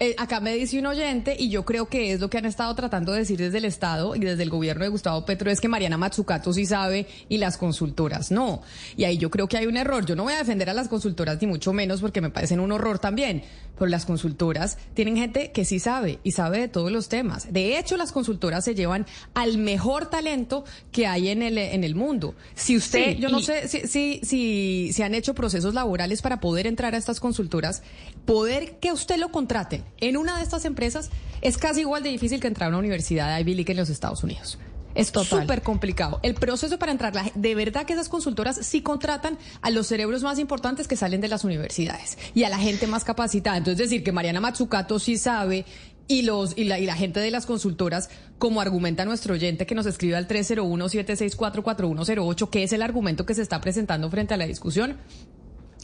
Eh, 0.02 0.16
acá 0.18 0.40
me 0.40 0.56
dice 0.56 0.80
un 0.80 0.86
oyente, 0.86 1.36
y 1.38 1.50
yo 1.50 1.66
creo 1.66 1.90
que 1.90 2.14
es 2.14 2.22
lo 2.22 2.30
que 2.30 2.38
han 2.38 2.46
estado 2.46 2.74
tratando 2.74 3.12
de 3.12 3.20
decir 3.20 3.38
desde 3.38 3.58
el 3.58 3.66
Estado 3.66 4.16
y 4.16 4.20
desde 4.20 4.44
el 4.44 4.50
gobierno 4.50 4.86
de 4.86 4.90
Gustavo 4.90 5.26
Petro, 5.26 5.52
es 5.52 5.60
que 5.60 5.68
Mariana 5.68 5.98
Matsukato 5.98 6.54
sí 6.54 6.66
sabe 6.66 7.06
y 7.28 7.38
las 7.38 7.58
consultoras 7.58 8.32
no. 8.32 8.62
Y 8.96 9.04
ahí 9.04 9.18
yo 9.18 9.30
creo 9.30 9.50
que 9.50 9.58
hay 9.58 9.66
un 9.66 9.76
error. 9.76 10.06
Yo 10.06 10.16
no 10.16 10.24
voy 10.24 10.34
a 10.34 10.38
defender 10.38 10.70
a 10.70 10.74
las 10.74 10.88
consultoras, 10.88 11.42
ni 11.42 11.48
mucho 11.48 11.74
menos, 11.74 12.00
porque 12.00 12.22
me 12.22 12.30
parecen 12.30 12.62
un 12.62 12.72
horror 12.72 13.00
también. 13.00 13.44
Pero 13.80 13.90
las 13.90 14.06
consultoras 14.06 14.78
tienen 14.94 15.18
gente 15.18 15.52
que 15.52 15.66
sí 15.66 15.80
sabe 15.80 16.20
y 16.24 16.34
sabe 16.34 16.60
de 16.60 16.68
todos 16.68 16.92
los 16.92 17.10
temas. 17.10 17.52
De 17.52 17.80
hecho, 17.80 17.98
las 17.98 18.12
consultoras 18.12 18.66
se 18.66 18.76
llevan 18.76 19.06
al 19.34 19.58
mejor 19.58 20.10
talento 20.10 20.66
que 20.92 21.08
hay 21.08 21.30
en 21.30 21.42
el, 21.42 21.58
en 21.58 21.84
el 21.84 21.96
mundo. 21.96 22.36
Si 22.56 22.78
usted, 22.78 23.16
Sí, 23.16 23.16
yo 23.20 23.30
no 23.30 23.40
sé 23.40 23.68
si, 23.68 23.88
si, 23.88 24.20
si 24.24 24.92
se 24.94 25.04
han 25.04 25.16
hecho 25.16 25.34
procesos 25.34 25.74
laborales 25.74 26.22
para 26.22 26.40
poder 26.40 26.68
entrar 26.68 26.94
a 26.94 26.98
estas 26.98 27.20
consultoras, 27.20 27.82
poder 28.26 28.78
que 28.80 28.92
usted 28.92 29.18
lo 29.18 29.32
contraten 29.32 29.84
en 30.00 30.18
una 30.18 30.38
de 30.38 30.44
estas 30.44 30.66
empresas 30.66 31.10
es 31.42 31.58
casi 31.58 31.82
igual 31.82 32.04
de 32.04 32.10
difícil 32.10 32.40
que 32.40 32.48
entrar 32.48 32.68
a 32.68 32.70
una 32.70 32.80
universidad 32.80 33.34
de 33.34 33.42
Ivy 33.42 33.56
League 33.56 33.72
en 33.72 33.78
los 33.78 33.90
Estados 33.90 34.24
Unidos. 34.24 34.60
Es 35.00 35.12
súper 35.28 35.62
complicado. 35.62 36.20
El 36.24 36.34
proceso 36.36 36.78
para 36.78 36.92
entrar, 36.92 37.14
de 37.34 37.56
verdad 37.56 37.86
que 37.86 37.94
esas 37.94 38.10
consultoras 38.10 38.66
sí 38.66 38.82
contratan 38.82 39.38
a 39.62 39.70
los 39.70 39.88
cerebros 39.88 40.24
más 40.24 40.40
importantes 40.40 40.88
que 40.88 40.96
salen 40.96 41.22
de 41.22 41.28
las 41.28 41.44
universidades 41.44 42.18
y 42.34 42.44
a 42.44 42.50
la 42.50 42.58
gente 42.60 42.88
más 42.88 43.04
capacitada. 43.04 43.58
Entonces 43.58 43.90
decir 43.90 44.04
que 44.04 44.12
Mariana 44.12 44.42
Matsukato 44.42 45.00
sí 45.00 45.18
sabe 45.18 45.66
y 46.08 46.22
los 46.24 46.58
y 46.58 46.64
la, 46.66 46.80
y 46.80 46.86
la 46.86 46.96
gente 46.96 47.20
de 47.20 47.30
las 47.32 47.46
consultoras, 47.46 48.10
como 48.40 48.62
argumenta 48.62 49.06
nuestro 49.06 49.36
oyente 49.36 49.66
que 49.66 49.76
nos 49.76 49.86
escribe 49.86 50.18
al 50.18 50.28
301-764-4108, 50.28 52.50
que 52.50 52.64
es 52.64 52.74
el 52.74 52.82
argumento 52.82 53.26
que 53.26 53.36
se 53.36 53.44
está 53.44 53.62
presentando 53.62 54.10
frente 54.10 54.34
a 54.34 54.38
la 54.38 54.48
discusión, 54.48 54.98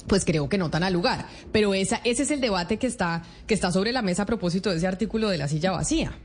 pues 0.08 0.26
creo 0.26 0.50
que 0.50 0.58
no 0.58 0.72
tan 0.72 0.84
al 0.84 0.94
lugar. 0.94 1.28
Pero 1.52 1.74
esa, 1.74 2.02
ese 2.04 2.24
es 2.24 2.32
el 2.32 2.42
debate 2.42 2.78
que 2.78 2.88
está, 2.88 3.24
que 3.48 3.54
está 3.54 3.72
sobre 3.72 3.92
la 3.92 4.02
mesa 4.02 4.24
a 4.24 4.26
propósito 4.26 4.72
de 4.72 4.78
ese 4.78 4.88
artículo 4.88 5.30
de 5.30 5.38
la 5.38 5.48
silla 5.48 5.72
vacía. 5.72 6.18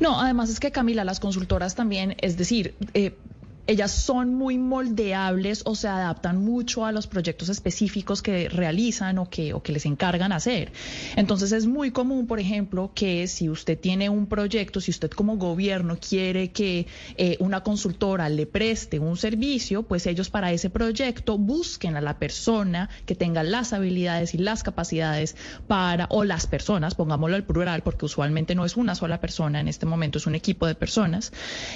No, 0.00 0.20
además 0.20 0.50
es 0.50 0.60
que 0.60 0.70
Camila, 0.70 1.04
las 1.04 1.20
consultoras 1.20 1.74
también, 1.74 2.16
es 2.20 2.36
decir, 2.36 2.74
eh, 2.94 3.16
ellas 3.66 3.92
son 3.92 4.34
muy 4.34 4.58
moldeables 4.58 5.62
o 5.64 5.74
se 5.74 5.88
adaptan 5.88 6.44
mucho 6.44 6.84
a 6.84 6.92
los 6.92 7.06
proyectos 7.06 7.48
específicos 7.48 8.22
que 8.22 8.48
realizan 8.48 9.18
o 9.18 9.28
que, 9.30 9.54
o 9.54 9.62
que 9.62 9.72
les 9.72 9.86
encargan 9.86 10.32
hacer. 10.32 10.72
Entonces 11.16 11.52
es 11.52 11.66
muy 11.66 11.90
común, 11.90 12.26
por 12.26 12.40
ejemplo, 12.40 12.90
que 12.94 13.28
si 13.28 13.48
usted 13.48 13.78
tiene 13.78 14.08
un 14.08 14.26
proyecto, 14.26 14.80
si 14.80 14.90
usted 14.90 15.10
como 15.10 15.36
gobierno 15.36 15.96
quiere 15.96 16.50
que 16.50 16.86
eh, 17.16 17.36
una 17.40 17.62
consultora 17.62 18.28
le 18.28 18.46
preste 18.46 18.98
un 18.98 19.16
servicio, 19.16 19.84
pues 19.84 20.06
ellos 20.06 20.28
para 20.28 20.52
ese 20.52 20.70
proyecto 20.70 21.38
busquen 21.38 21.96
a 21.96 22.00
la 22.00 22.18
persona 22.18 22.90
que 23.06 23.14
tenga 23.14 23.42
las 23.42 23.72
habilidades 23.72 24.34
y 24.34 24.38
las 24.38 24.62
capacidades 24.62 25.36
para, 25.68 26.06
o 26.10 26.24
las 26.24 26.46
personas, 26.46 26.94
pongámoslo 26.94 27.36
al 27.36 27.44
plural, 27.44 27.82
porque 27.82 28.06
usualmente 28.06 28.54
no 28.54 28.64
es 28.64 28.76
una 28.76 28.94
sola 28.94 29.20
persona, 29.20 29.60
en 29.60 29.68
este 29.68 29.86
momento 29.86 30.18
es 30.18 30.26
un 30.26 30.34
equipo 30.34 30.66
de 30.66 30.74
personas, 30.74 31.32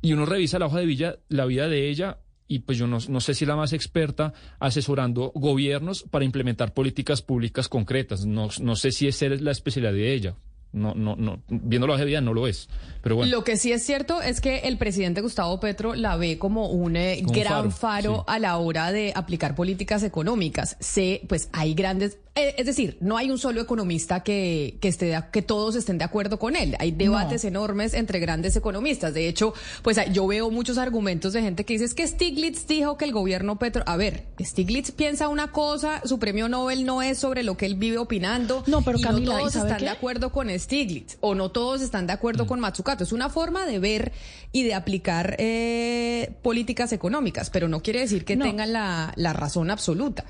Y 0.00 0.12
uno 0.14 0.26
revisa 0.26 0.58
la 0.58 0.66
hoja 0.66 0.80
de 0.80 0.86
vida, 0.86 1.16
la 1.28 1.46
vida 1.46 1.68
de 1.68 1.88
ella 1.88 2.18
y 2.48 2.60
pues 2.60 2.76
yo 2.76 2.86
no, 2.86 2.98
no 3.08 3.20
sé 3.20 3.34
si 3.34 3.46
la 3.46 3.56
más 3.56 3.72
experta 3.72 4.34
asesorando 4.58 5.32
gobiernos 5.34 6.02
para 6.02 6.24
implementar 6.24 6.74
políticas 6.74 7.22
públicas 7.22 7.68
concretas. 7.68 8.26
No, 8.26 8.48
no 8.60 8.76
sé 8.76 8.92
si 8.92 9.08
esa 9.08 9.26
es 9.26 9.40
la 9.40 9.52
especialidad 9.52 9.92
de 9.92 10.12
ella. 10.12 10.36
No, 10.72 10.94
no, 10.94 11.16
no, 11.16 11.42
viendo 11.48 11.86
la 11.86 11.92
hoja 11.94 12.00
de 12.00 12.06
vida 12.06 12.20
no 12.20 12.32
lo 12.32 12.46
es. 12.46 12.68
Pero 13.02 13.16
bueno. 13.16 13.30
Lo 13.30 13.44
que 13.44 13.56
sí 13.56 13.72
es 13.72 13.84
cierto 13.84 14.22
es 14.22 14.40
que 14.40 14.60
el 14.60 14.78
presidente 14.78 15.20
Gustavo 15.20 15.58
Petro 15.60 15.94
la 15.94 16.16
ve 16.16 16.38
como 16.38 16.68
un 16.68 16.96
eh, 16.96 17.18
Como 17.24 17.32
un 17.32 17.40
gran 17.40 17.72
faro, 17.72 17.72
faro, 17.72 18.16
sí. 18.18 18.24
a 18.28 18.38
la 18.38 18.56
hora 18.58 18.92
de 18.92 19.12
aplicar 19.14 19.54
políticas 19.54 20.02
económicas. 20.02 20.76
Se, 20.80 21.22
pues 21.28 21.48
hay 21.52 21.74
grandes, 21.74 22.18
eh, 22.36 22.54
es 22.56 22.64
decir, 22.66 22.96
no 23.00 23.16
hay 23.16 23.30
un 23.30 23.38
solo 23.38 23.60
economista 23.60 24.22
que, 24.22 24.78
que 24.80 24.88
esté 24.88 25.06
de- 25.06 25.22
que 25.32 25.42
todos 25.42 25.74
estén 25.76 25.98
de 25.98 26.04
acuerdo 26.04 26.38
con 26.38 26.54
él. 26.56 26.76
Hay 26.78 26.92
debates 26.92 27.44
enormes 27.44 27.92
entre 27.92 28.20
grandes 28.20 28.54
economistas. 28.56 29.12
De 29.14 29.28
hecho, 29.28 29.52
pues 29.82 29.98
ah, 29.98 30.06
yo 30.06 30.26
veo 30.28 30.50
muchos 30.50 30.78
argumentos 30.78 31.32
de 31.32 31.42
gente 31.42 31.64
que 31.64 31.74
dice 31.74 31.84
es 31.86 31.94
que 31.94 32.06
Stiglitz 32.06 32.66
dijo 32.68 32.96
que 32.96 33.04
el 33.04 33.12
gobierno 33.12 33.58
Petro, 33.58 33.82
a 33.86 33.96
ver, 33.96 34.26
Stiglitz 34.40 34.92
piensa 34.92 35.28
una 35.28 35.50
cosa, 35.50 36.00
su 36.06 36.18
premio 36.18 36.48
Nobel 36.48 36.86
no 36.86 37.02
es 37.02 37.18
sobre 37.18 37.42
lo 37.42 37.56
que 37.56 37.66
él 37.66 37.74
vive 37.74 37.98
opinando. 37.98 38.62
No, 38.68 38.82
pero 38.82 38.98
y 38.98 39.02
Camila, 39.02 39.32
no 39.34 39.38
¿y 39.38 39.42
todos 39.42 39.56
están 39.56 39.78
qué? 39.78 39.84
de 39.86 39.90
acuerdo 39.90 40.30
con 40.30 40.48
Stiglitz 40.62 41.16
o 41.20 41.34
no 41.34 41.50
todos 41.50 41.82
están 41.82 42.06
de 42.06 42.12
acuerdo 42.14 42.46
con 42.46 42.60
Matsukato. 42.60 43.04
Es 43.04 43.12
una 43.12 43.28
forma 43.28 43.66
de 43.66 43.78
ver 43.78 44.12
y 44.52 44.62
de 44.62 44.74
aplicar 44.74 45.36
eh, 45.38 46.32
políticas 46.42 46.92
económicas, 46.92 47.50
pero 47.50 47.68
no 47.68 47.82
quiere 47.82 48.00
decir 48.00 48.24
que 48.24 48.36
No. 48.36 48.44
tengan 48.44 48.72
la, 48.72 49.12
la 49.16 49.32
razón 49.32 49.70
absoluta. 49.70 50.24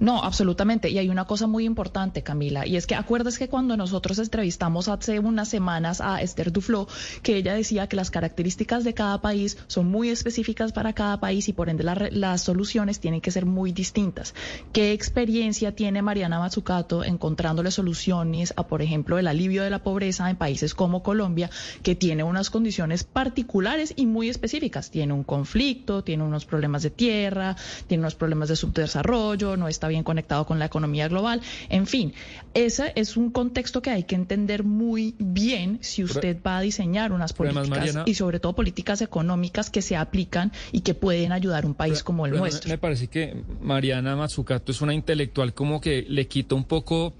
No, 0.00 0.22
absolutamente. 0.24 0.88
Y 0.88 0.98
hay 0.98 1.10
una 1.10 1.26
cosa 1.26 1.46
muy 1.46 1.66
importante, 1.66 2.22
Camila, 2.22 2.66
y 2.66 2.76
es 2.76 2.86
que 2.86 2.94
acuerdas 2.94 3.38
que 3.38 3.48
cuando 3.48 3.76
nosotros 3.76 4.18
entrevistamos 4.18 4.88
hace 4.88 5.18
unas 5.18 5.48
semanas 5.48 6.00
a 6.00 6.22
Esther 6.22 6.52
Duflo, 6.52 6.88
que 7.22 7.36
ella 7.36 7.54
decía 7.54 7.86
que 7.86 7.96
las 7.96 8.10
características 8.10 8.82
de 8.82 8.94
cada 8.94 9.20
país 9.20 9.58
son 9.66 9.88
muy 9.90 10.08
específicas 10.08 10.72
para 10.72 10.94
cada 10.94 11.20
país 11.20 11.48
y 11.48 11.52
por 11.52 11.68
ende 11.68 11.84
la 11.84 11.94
las 12.10 12.42
soluciones 12.42 13.00
tienen 13.00 13.20
que 13.20 13.30
ser 13.30 13.44
muy 13.44 13.72
distintas. 13.72 14.34
¿Qué 14.72 14.92
experiencia 14.92 15.74
tiene 15.74 16.00
Mariana 16.00 16.38
Mazzucato 16.38 17.04
encontrándole 17.04 17.70
soluciones 17.70 18.54
a, 18.56 18.66
por 18.66 18.80
ejemplo, 18.80 19.18
el 19.18 19.26
alivio 19.26 19.62
de 19.62 19.70
la 19.70 19.82
pobreza 19.82 20.30
en 20.30 20.36
países 20.36 20.74
como 20.74 21.02
Colombia, 21.02 21.50
que 21.82 21.94
tiene 21.94 22.24
unas 22.24 22.48
condiciones 22.48 23.04
particulares 23.04 23.92
y 23.96 24.06
muy 24.06 24.30
específicas? 24.30 24.90
Tiene 24.90 25.12
un 25.12 25.24
conflicto, 25.24 26.02
tiene 26.02 26.24
unos 26.24 26.46
problemas 26.46 26.82
de 26.82 26.90
tierra, 26.90 27.56
tiene 27.86 28.02
unos 28.02 28.14
problemas 28.14 28.48
de 28.48 28.56
subdesarrollo, 28.56 29.56
no 29.58 29.68
está 29.68 29.89
bien 29.90 30.04
conectado 30.04 30.46
con 30.46 30.58
la 30.58 30.64
economía 30.64 31.08
global. 31.08 31.40
En 31.68 31.86
fin, 31.86 32.14
ese 32.54 32.92
es 32.96 33.16
un 33.16 33.30
contexto 33.30 33.82
que 33.82 33.90
hay 33.90 34.04
que 34.04 34.14
entender 34.14 34.64
muy 34.64 35.14
bien 35.18 35.78
si 35.82 36.02
usted 36.02 36.38
va 36.44 36.58
a 36.58 36.60
diseñar 36.60 37.12
unas 37.12 37.32
además, 37.32 37.54
políticas 37.54 37.68
Mariana- 37.68 38.04
y 38.06 38.14
sobre 38.14 38.40
todo 38.40 38.54
políticas 38.54 39.02
económicas 39.02 39.70
que 39.70 39.82
se 39.82 39.96
aplican 39.96 40.52
y 40.72 40.80
que 40.80 40.94
pueden 40.94 41.32
ayudar 41.32 41.64
a 41.64 41.66
un 41.66 41.74
país 41.74 42.02
como 42.02 42.26
el 42.26 42.32
nuestro. 42.32 42.70
Me 42.70 42.78
parece 42.78 43.08
que 43.08 43.44
Mariana 43.60 44.16
Matsukato 44.16 44.72
es 44.72 44.80
una 44.80 44.94
intelectual 44.94 45.54
como 45.54 45.80
que 45.80 46.04
le 46.08 46.26
quita 46.26 46.54
un 46.54 46.64
poco, 46.64 47.14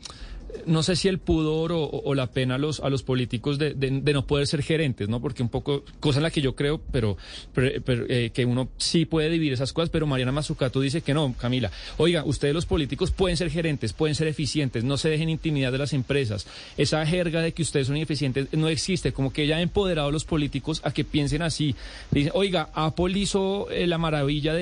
no 0.66 0.83
sé 0.83 0.97
si 0.97 1.09
el 1.09 1.19
pudor 1.19 1.73
o, 1.75 2.14
la 2.14 2.28
pena 2.28 2.57
a 2.57 2.59
los, 2.59 2.80
a 2.80 2.88
los 2.90 3.02
políticos 3.02 3.59
de, 3.59 3.75
no 3.90 4.26
poder 4.26 4.47
ser 4.47 4.62
gerentes, 4.62 5.09
¿no? 5.09 5.21
Porque 5.21 5.42
un 5.42 5.49
poco, 5.49 5.85
cosa 6.00 6.19
en 6.19 6.25
la 6.25 6.30
que 6.30 6.40
yo 6.40 6.54
creo, 6.54 6.80
pero, 6.90 7.16
eh, 7.57 8.30
que 8.33 8.45
uno 8.45 8.69
sí 8.76 9.04
puede 9.04 9.30
dividir 9.30 9.52
esas 9.52 9.73
cosas, 9.73 9.90
pero 9.90 10.07
Mariana 10.07 10.33
Matsukato 10.33 10.80
dice 10.80 11.02
que 11.02 11.14
no, 11.14 11.35
Camila. 11.38 11.71
Oiga, 11.97 12.25
ustedes 12.25 12.54
los 12.54 12.66
políticos 12.66 13.11
pueden 13.11 13.37
ser 13.37 13.50
gerentes, 13.50 13.92
pueden 13.92 14.14
ser 14.14 14.26
eficientes, 14.26 14.85
no 14.85 14.97
se 14.97 15.09
dejen 15.09 15.28
intimidar 15.28 15.73
de 15.73 15.78
las 15.78 15.92
empresas. 15.92 16.47
Esa 16.76 17.04
jerga 17.07 17.40
de 17.40 17.52
que 17.52 17.62
ustedes 17.62 17.87
son 17.87 17.97
ineficientes 17.97 18.49
no 18.52 18.69
existe, 18.69 19.12
como 19.12 19.33
que 19.33 19.45
ella 19.45 19.57
ha 19.57 19.61
empoderado 19.61 20.09
a 20.09 20.12
los 20.12 20.25
políticos 20.25 20.80
a 20.85 20.92
que 20.92 21.04
piensen 21.04 21.42
así. 21.42 21.75
Dice, 22.11 22.30
oiga, 22.35 22.71
Apple 22.75 23.19
hizo 23.19 23.71
eh, 23.71 23.87
la 23.87 23.99
maravilla 23.99 24.54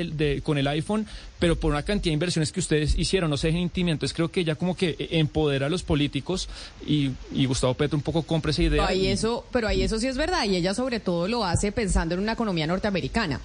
con 0.43 0.59
el 0.59 0.67
iPhone, 0.67 1.07
pero 1.39 1.57
por 1.57 1.71
una 1.73 1.83
cantidad 1.83 2.11
de 2.11 2.15
inversiones 2.15 2.53
que 2.53 2.61
ustedes 2.61 2.99
hicieron, 2.99 3.31
no 3.31 3.37
se 3.37 3.49
dejen 3.49 3.63
intimidar. 3.63 3.95
Entonces 3.95 4.15
creo 4.15 4.29
que 4.31 4.41
ella 4.41 4.55
como 4.57 4.77
que 4.77 4.97
empodera 5.13 5.67
a 5.67 5.69
los 5.71 5.83
políticos 5.83 6.49
y, 6.87 7.11
y 7.33 7.47
Gustavo 7.47 7.75
Petro 7.75 7.97
un 7.97 8.03
poco 8.03 8.23
compra 8.23 8.51
esa 8.51 8.63
idea. 8.63 8.87
Ahí 8.87 9.07
y- 9.07 9.09
eso, 9.09 9.47
pero 9.53 9.69
ahí 9.69 9.83
eso 9.83 9.99
sí 9.99 10.07
es 10.09 10.17
verdad 10.17 10.45
y 10.45 10.57
ella 10.57 10.75
sobre 10.75 11.01
todo 11.01 11.29
lo 11.29 11.45
hace 11.45 11.73
pensando 11.73 12.15
en 12.15 12.21
una 12.21 12.33
economía 12.33 12.67
norteamericana. 12.67 13.41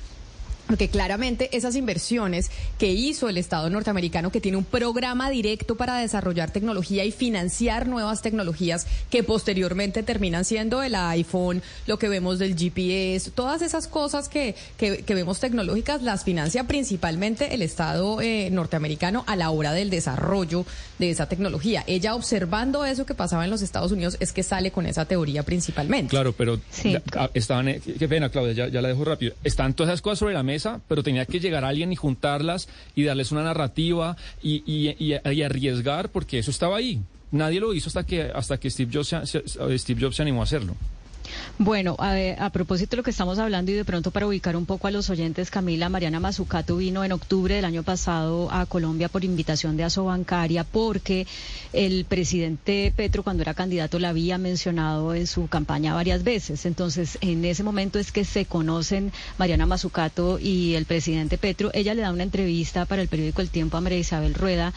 Porque 0.67 0.87
claramente 0.89 1.55
esas 1.55 1.75
inversiones 1.75 2.49
que 2.79 2.91
hizo 2.91 3.29
el 3.29 3.37
Estado 3.37 3.69
norteamericano, 3.69 4.31
que 4.31 4.41
tiene 4.41 4.57
un 4.57 4.63
programa 4.63 5.29
directo 5.29 5.75
para 5.75 5.97
desarrollar 5.97 6.51
tecnología 6.51 7.05
y 7.05 7.11
financiar 7.11 7.87
nuevas 7.87 8.21
tecnologías 8.21 8.87
que 9.09 9.23
posteriormente 9.23 10.03
terminan 10.03 10.45
siendo 10.45 10.81
el 10.83 10.95
iPhone, 10.95 11.61
lo 11.85 11.99
que 11.99 12.09
vemos 12.09 12.39
del 12.39 12.55
GPS, 12.57 13.31
todas 13.31 13.61
esas 13.61 13.87
cosas 13.87 14.29
que, 14.29 14.55
que, 14.77 15.03
que 15.03 15.15
vemos 15.15 15.39
tecnológicas 15.39 16.01
las 16.01 16.23
financia 16.23 16.63
principalmente 16.65 17.53
el 17.53 17.61
Estado 17.61 18.21
eh, 18.21 18.49
norteamericano 18.51 19.23
a 19.27 19.35
la 19.35 19.49
hora 19.49 19.73
del 19.73 19.89
desarrollo 19.89 20.65
de 20.99 21.09
esa 21.09 21.27
tecnología. 21.27 21.83
Ella 21.87 22.15
observando 22.15 22.85
eso 22.85 23.05
que 23.05 23.13
pasaba 23.13 23.43
en 23.43 23.51
los 23.51 23.61
Estados 23.61 23.91
Unidos 23.91 24.17
es 24.19 24.31
que 24.31 24.43
sale 24.43 24.71
con 24.71 24.85
esa 24.85 25.05
teoría 25.05 25.43
principalmente. 25.43 26.09
Claro, 26.09 26.33
pero 26.33 26.59
Sí. 26.71 26.95
ah, 27.15 27.29
estaban, 27.33 27.67
eh, 27.67 27.81
qué 27.83 27.93
qué 27.93 28.07
pena, 28.07 28.29
Claudia, 28.29 28.53
ya, 28.53 28.67
ya 28.67 28.81
la 28.81 28.89
dejo 28.89 29.03
rápido. 29.05 29.33
Están 29.43 29.73
todas 29.73 29.91
esas 29.91 30.01
cosas 30.01 30.19
sobre 30.19 30.33
la 30.33 30.43
mesa, 30.43 30.52
pero 30.87 31.03
tenía 31.03 31.25
que 31.25 31.39
llegar 31.39 31.63
alguien 31.65 31.91
y 31.91 31.95
juntarlas 31.95 32.67
y 32.95 33.03
darles 33.03 33.31
una 33.31 33.43
narrativa 33.43 34.15
y, 34.41 34.63
y- 34.65 35.41
arriesgar, 35.43 36.09
porque 36.09 36.39
eso 36.39 36.51
estaba 36.51 36.77
ahí. 36.77 37.01
Nadie 37.31 37.59
lo 37.59 37.73
hizo 37.73 37.87
hasta 37.89 38.05
que 38.05 38.21
hasta 38.23 38.59
que 38.59 38.69
Steve 38.69 38.91
Jobs 38.93 39.15
Steve 39.79 40.01
Jobs 40.01 40.15
se 40.15 40.21
animó 40.21 40.41
a 40.41 40.43
hacerlo. 40.43 40.75
Bueno, 41.57 41.95
a, 41.99 42.15
a 42.39 42.49
propósito 42.49 42.91
de 42.91 42.97
lo 42.97 43.03
que 43.03 43.11
estamos 43.11 43.39
hablando 43.39 43.71
y 43.71 43.75
de 43.75 43.85
pronto 43.85 44.11
para 44.11 44.27
ubicar 44.27 44.55
un 44.55 44.65
poco 44.65 44.87
a 44.87 44.91
los 44.91 45.09
oyentes, 45.09 45.51
Camila 45.51 45.89
Mariana 45.89 46.19
Mazzucato 46.19 46.77
vino 46.77 47.03
en 47.03 47.11
octubre 47.11 47.55
del 47.55 47.65
año 47.65 47.83
pasado 47.83 48.51
a 48.51 48.65
Colombia 48.65 49.09
por 49.09 49.23
invitación 49.23 49.77
de 49.77 49.83
Asobancaria 49.83 50.63
porque 50.63 51.27
el 51.71 52.05
presidente 52.05 52.93
Petro 52.95 53.23
cuando 53.23 53.43
era 53.43 53.53
candidato 53.53 53.99
la 53.99 54.09
había 54.09 54.37
mencionado 54.37 55.13
en 55.13 55.27
su 55.27 55.47
campaña 55.47 55.93
varias 55.93 56.23
veces. 56.23 56.65
Entonces, 56.65 57.17
en 57.21 57.45
ese 57.45 57.63
momento 57.63 57.99
es 57.99 58.11
que 58.11 58.25
se 58.25 58.45
conocen 58.45 59.11
Mariana 59.37 59.65
Mazzucato 59.65 60.39
y 60.39 60.75
el 60.75 60.85
presidente 60.85 61.37
Petro. 61.37 61.71
Ella 61.73 61.93
le 61.93 62.01
da 62.01 62.11
una 62.11 62.23
entrevista 62.23 62.85
para 62.85 63.01
el 63.01 63.07
periódico 63.07 63.41
El 63.41 63.49
Tiempo 63.49 63.77
a 63.77 63.81
María 63.81 63.99
Isabel 63.99 64.33
Rueda 64.33 64.73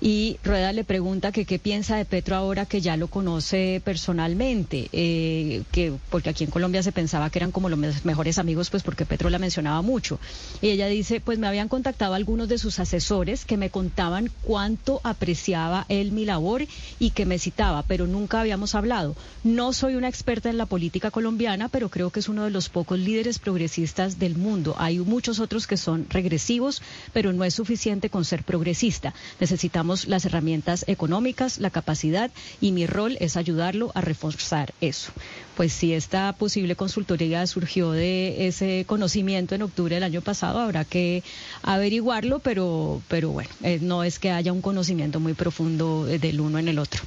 y 0.00 0.38
Rueda 0.44 0.72
le 0.72 0.84
pregunta 0.84 1.32
que 1.32 1.44
qué 1.46 1.58
piensa 1.58 1.96
de 1.96 2.04
Petro 2.04 2.36
ahora 2.36 2.66
que 2.66 2.80
ya 2.80 2.96
lo 2.96 3.08
conoce 3.08 3.80
personalmente, 3.84 4.88
eh, 4.92 5.62
que 5.72 5.92
porque 6.10 6.30
aquí 6.30 6.44
en 6.44 6.50
Colombia 6.50 6.82
se 6.82 6.92
pensaba 6.92 7.30
que 7.30 7.38
eran 7.38 7.50
como 7.52 7.68
los 7.68 7.78
me- 7.78 7.92
mejores 8.04 8.38
amigos, 8.38 8.68
pues 8.70 8.82
porque 8.82 9.06
Petro 9.06 9.30
la 9.30 9.38
mencionaba 9.38 9.80
mucho. 9.82 10.18
Y 10.60 10.68
ella 10.68 10.86
dice, 10.88 11.20
pues 11.20 11.38
me 11.38 11.46
habían 11.46 11.68
contactado 11.68 12.14
algunos 12.14 12.48
de 12.48 12.58
sus 12.58 12.78
asesores 12.78 13.44
que 13.44 13.56
me 13.56 13.70
contaban 13.70 14.30
cuánto 14.42 15.00
apreciaba 15.02 15.86
él 15.88 16.12
mi 16.12 16.24
labor 16.24 16.64
y 16.98 17.10
que 17.10 17.24
me 17.24 17.38
citaba, 17.38 17.82
pero 17.82 18.06
nunca 18.06 18.40
habíamos 18.40 18.74
hablado. 18.74 19.16
No 19.44 19.72
soy 19.72 19.94
una 19.94 20.08
experta 20.08 20.50
en 20.50 20.58
la 20.58 20.66
política 20.66 21.10
colombiana, 21.10 21.68
pero 21.68 21.88
creo 21.88 22.10
que 22.10 22.20
es 22.20 22.28
uno 22.28 22.44
de 22.44 22.50
los 22.50 22.68
pocos 22.68 22.98
líderes 22.98 23.38
progresistas 23.38 24.18
del 24.18 24.36
mundo. 24.36 24.74
Hay 24.78 24.98
muchos 24.98 25.38
otros 25.40 25.66
que 25.66 25.76
son 25.76 26.06
regresivos, 26.10 26.82
pero 27.12 27.32
no 27.32 27.44
es 27.44 27.54
suficiente 27.54 28.10
con 28.10 28.24
ser 28.24 28.42
progresista. 28.42 29.14
Necesitamos 29.40 29.85
las 30.06 30.24
herramientas 30.24 30.84
económicas, 30.88 31.58
la 31.58 31.70
capacidad 31.70 32.30
y 32.60 32.72
mi 32.72 32.86
rol 32.86 33.16
es 33.20 33.36
ayudarlo 33.36 33.92
a 33.94 34.00
reforzar 34.00 34.74
eso. 34.80 35.12
Pues 35.56 35.72
si 35.72 35.92
esta 35.94 36.32
posible 36.34 36.76
consultoría 36.76 37.46
surgió 37.46 37.92
de 37.92 38.46
ese 38.46 38.84
conocimiento 38.86 39.54
en 39.54 39.62
octubre 39.62 39.94
del 39.94 40.04
año 40.04 40.20
pasado, 40.20 40.58
habrá 40.58 40.84
que 40.84 41.22
averiguarlo, 41.62 42.40
pero, 42.40 43.00
pero 43.08 43.30
bueno, 43.30 43.50
eh, 43.62 43.78
no 43.80 44.04
es 44.04 44.18
que 44.18 44.30
haya 44.30 44.52
un 44.52 44.60
conocimiento 44.60 45.20
muy 45.20 45.34
profundo 45.34 46.06
eh, 46.08 46.18
del 46.18 46.40
uno 46.40 46.58
en 46.58 46.68
el 46.68 46.78
otro. 46.78 47.02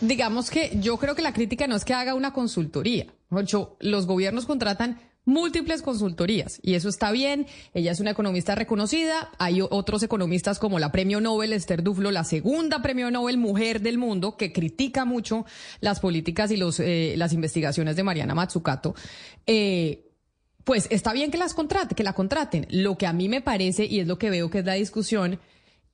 Digamos 0.00 0.50
que 0.50 0.78
yo 0.80 0.96
creo 0.96 1.14
que 1.14 1.22
la 1.22 1.32
crítica 1.32 1.66
no 1.66 1.74
es 1.74 1.84
que 1.84 1.94
haga 1.94 2.14
una 2.14 2.32
consultoría. 2.32 3.06
Los 3.80 4.06
gobiernos 4.06 4.46
contratan 4.46 5.00
múltiples 5.28 5.82
consultorías 5.82 6.58
y 6.62 6.74
eso 6.74 6.88
está 6.88 7.12
bien. 7.12 7.46
Ella 7.74 7.92
es 7.92 8.00
una 8.00 8.10
economista 8.10 8.54
reconocida. 8.54 9.30
Hay 9.38 9.60
otros 9.60 10.02
economistas 10.02 10.58
como 10.58 10.78
la 10.78 10.90
premio 10.90 11.20
Nobel 11.20 11.52
Esther 11.52 11.82
Duflo, 11.82 12.10
la 12.10 12.24
segunda 12.24 12.82
premio 12.82 13.10
Nobel 13.10 13.36
mujer 13.36 13.80
del 13.80 13.98
mundo, 13.98 14.36
que 14.36 14.52
critica 14.52 15.04
mucho 15.04 15.44
las 15.80 16.00
políticas 16.00 16.50
y 16.50 16.56
los, 16.56 16.80
eh, 16.80 17.14
las 17.16 17.32
investigaciones 17.32 17.94
de 17.94 18.02
Mariana 18.02 18.34
Mazzucato. 18.34 18.94
Eh, 19.46 20.06
pues 20.64 20.86
está 20.90 21.12
bien 21.12 21.30
que 21.30 21.38
las 21.38 21.54
contrate, 21.54 21.94
que 21.94 22.04
la 22.04 22.14
contraten. 22.14 22.66
Lo 22.70 22.98
que 22.98 23.06
a 23.06 23.12
mí 23.12 23.28
me 23.28 23.40
parece, 23.40 23.84
y 23.84 24.00
es 24.00 24.06
lo 24.06 24.18
que 24.18 24.30
veo 24.30 24.50
que 24.50 24.58
es 24.58 24.64
la 24.64 24.74
discusión, 24.74 25.38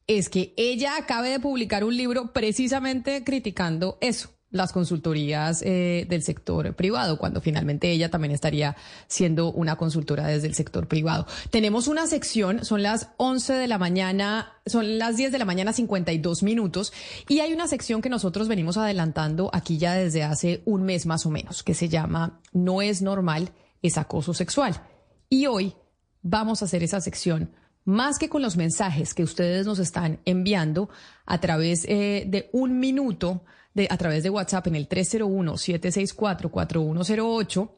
es 0.07 0.29
que 0.29 0.53
ella 0.57 0.97
acabe 0.97 1.31
de 1.31 1.41
publicar 1.41 1.85
un 1.85 1.97
libro 1.97 2.33
precisamente 2.33 3.25
criticando 3.25 3.99
eso. 4.01 4.34
Las 4.55 4.73
consultorías 4.73 5.63
eh, 5.63 6.07
del 6.09 6.23
sector 6.23 6.75
privado, 6.75 7.19
cuando 7.19 7.41
finalmente 7.41 7.91
ella 7.91 8.09
también 8.09 8.33
estaría 8.33 8.77
siendo 9.09 9.51
una 9.51 9.75
consultora 9.75 10.29
desde 10.29 10.47
el 10.47 10.55
sector 10.55 10.87
privado. 10.87 11.27
Tenemos 11.51 11.89
una 11.89 12.07
sección, 12.07 12.65
son 12.65 12.85
las 12.85 13.09
11 13.17 13.55
de 13.55 13.67
la 13.67 13.79
mañana, 13.79 14.53
son 14.65 14.97
las 14.97 15.17
10 15.17 15.33
de 15.33 15.39
la 15.39 15.45
mañana 15.45 15.73
52 15.73 16.45
minutos, 16.45 16.93
y 17.29 17.41
hay 17.41 17.53
una 17.53 17.67
sección 17.67 18.01
que 18.01 18.09
nosotros 18.09 18.47
venimos 18.47 18.77
adelantando 18.77 19.51
aquí 19.53 19.77
ya 19.77 19.95
desde 19.95 20.23
hace 20.23 20.63
un 20.67 20.85
mes 20.85 21.05
más 21.05 21.27
o 21.27 21.31
menos, 21.31 21.65
que 21.65 21.75
se 21.75 21.89
llama 21.89 22.41
No 22.53 22.81
es 22.81 23.03
normal, 23.03 23.51
es 23.83 23.99
acoso 23.99 24.35
sexual. 24.35 24.81
Y 25.29 25.47
hoy 25.47 25.75
vamos 26.23 26.63
a 26.63 26.67
hacer 26.67 26.85
esa 26.85 27.01
sección 27.01 27.51
más 27.85 28.19
que 28.19 28.29
con 28.29 28.41
los 28.41 28.57
mensajes 28.57 29.15
que 29.15 29.25
ustedes 29.25 29.67
nos 29.67 29.81
están 29.81 30.21
enviando 30.25 30.89
a 31.27 31.41
través 31.41 31.85
eh, 31.87 32.25
de 32.27 32.49
un 32.53 32.79
minuto 32.79 33.43
de, 33.75 33.87
a 33.91 33.97
través 33.97 34.23
de 34.23 34.31
WhatsApp 34.31 34.69
en 34.69 34.77
el 34.77 34.89
301-764-4108. 34.89 37.71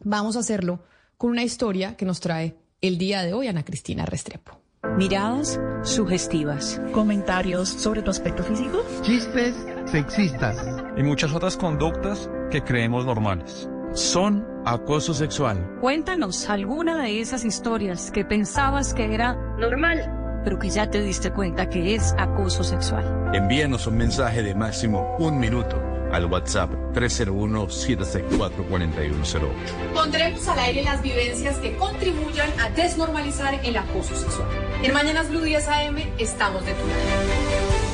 Vamos 0.00 0.36
a 0.36 0.40
hacerlo 0.40 0.80
con 1.16 1.30
una 1.30 1.44
historia 1.44 1.96
que 1.96 2.04
nos 2.04 2.20
trae 2.20 2.56
el 2.80 2.98
día 2.98 3.22
de 3.22 3.32
hoy 3.32 3.46
Ana 3.46 3.64
Cristina 3.64 4.04
Restrepo. 4.04 4.58
Miradas 4.96 5.60
sugestivas. 5.82 6.80
Comentarios 6.92 7.68
sobre 7.68 8.00
tu 8.02 8.10
aspecto 8.10 8.42
físico. 8.42 8.82
Chistes 9.02 9.54
sexistas. 9.86 10.56
Y 10.96 11.02
muchas 11.02 11.32
otras 11.32 11.56
conductas 11.56 12.30
que 12.50 12.64
creemos 12.64 13.04
normales. 13.04 13.68
Son 13.92 14.44
acoso 14.64 15.12
sexual. 15.14 15.78
Cuéntanos 15.80 16.48
alguna 16.48 17.02
de 17.02 17.20
esas 17.20 17.44
historias 17.44 18.10
que 18.10 18.24
pensabas 18.24 18.94
que 18.94 19.14
era 19.14 19.34
normal 19.58 20.16
pero 20.44 20.58
que 20.58 20.70
ya 20.70 20.90
te 20.90 21.02
diste 21.02 21.30
cuenta 21.30 21.68
que 21.68 21.94
es 21.94 22.14
acoso 22.18 22.64
sexual. 22.64 23.30
Envíanos 23.34 23.86
un 23.86 23.96
mensaje 23.96 24.42
de 24.42 24.54
máximo 24.54 25.16
un 25.18 25.38
minuto 25.38 25.80
al 26.12 26.26
WhatsApp 26.26 26.70
301-764-4108. 26.94 29.92
Pondremos 29.94 30.46
al 30.48 30.58
aire 30.58 30.82
las 30.82 31.00
vivencias 31.02 31.58
que 31.58 31.76
contribuyan 31.76 32.50
a 32.60 32.70
desnormalizar 32.70 33.60
el 33.64 33.76
acoso 33.76 34.16
sexual. 34.16 34.48
En 34.82 34.92
Mañanas 34.92 35.28
Blue 35.28 35.42
10 35.42 35.68
AM 35.68 35.98
estamos 36.18 36.66
de 36.66 36.72
tu 36.72 36.84
lado. 36.86 37.89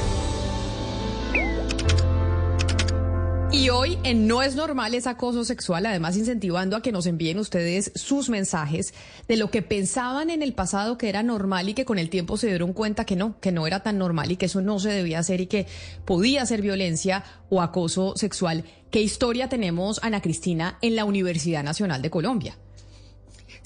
Y 3.53 3.71
hoy 3.71 3.97
en 4.03 4.27
No 4.27 4.43
es 4.43 4.57
normal 4.57 4.95
es 4.95 5.07
acoso 5.07 5.45
sexual, 5.45 5.87
además 5.87 6.17
incentivando 6.17 6.77
a 6.77 6.83
que 6.83 6.93
nos 6.93 7.07
envíen 7.07 7.39
ustedes 7.39 7.93
sus 7.95 8.29
mensajes 8.29 8.93
de 9.29 9.37
lo 9.37 9.51
que 9.51 9.63
pensaban 9.63 10.31
en 10.31 10.43
el 10.43 10.53
pasado 10.53 10.99
que 10.99 11.09
era 11.09 11.23
normal 11.23 11.69
y 11.69 11.75
que 11.75 11.85
con 11.85 11.99
el 11.99 12.11
tiempo 12.11 12.37
se 12.37 12.49
dieron 12.49 12.73
cuenta 12.73 13.05
que 13.05 13.17
no, 13.17 13.39
que 13.41 13.53
no 13.53 13.67
era 13.67 13.81
tan 13.81 13.99
normal 13.99 14.33
y 14.33 14.37
que 14.37 14.47
eso 14.47 14.61
no 14.61 14.79
se 14.79 14.91
debía 14.91 15.21
hacer 15.21 15.41
y 15.41 15.47
que 15.47 15.67
podía 16.05 16.45
ser 16.45 16.61
violencia 16.61 17.25
o 17.49 17.63
acoso 17.63 18.15
sexual. 18.17 18.65
¿Qué 18.91 19.01
historia 19.01 19.49
tenemos, 19.49 20.01
Ana 20.03 20.21
Cristina, 20.21 20.79
en 20.83 20.97
la 20.97 21.05
Universidad 21.05 21.63
Nacional 21.63 22.03
de 22.03 22.11
Colombia? 22.11 22.57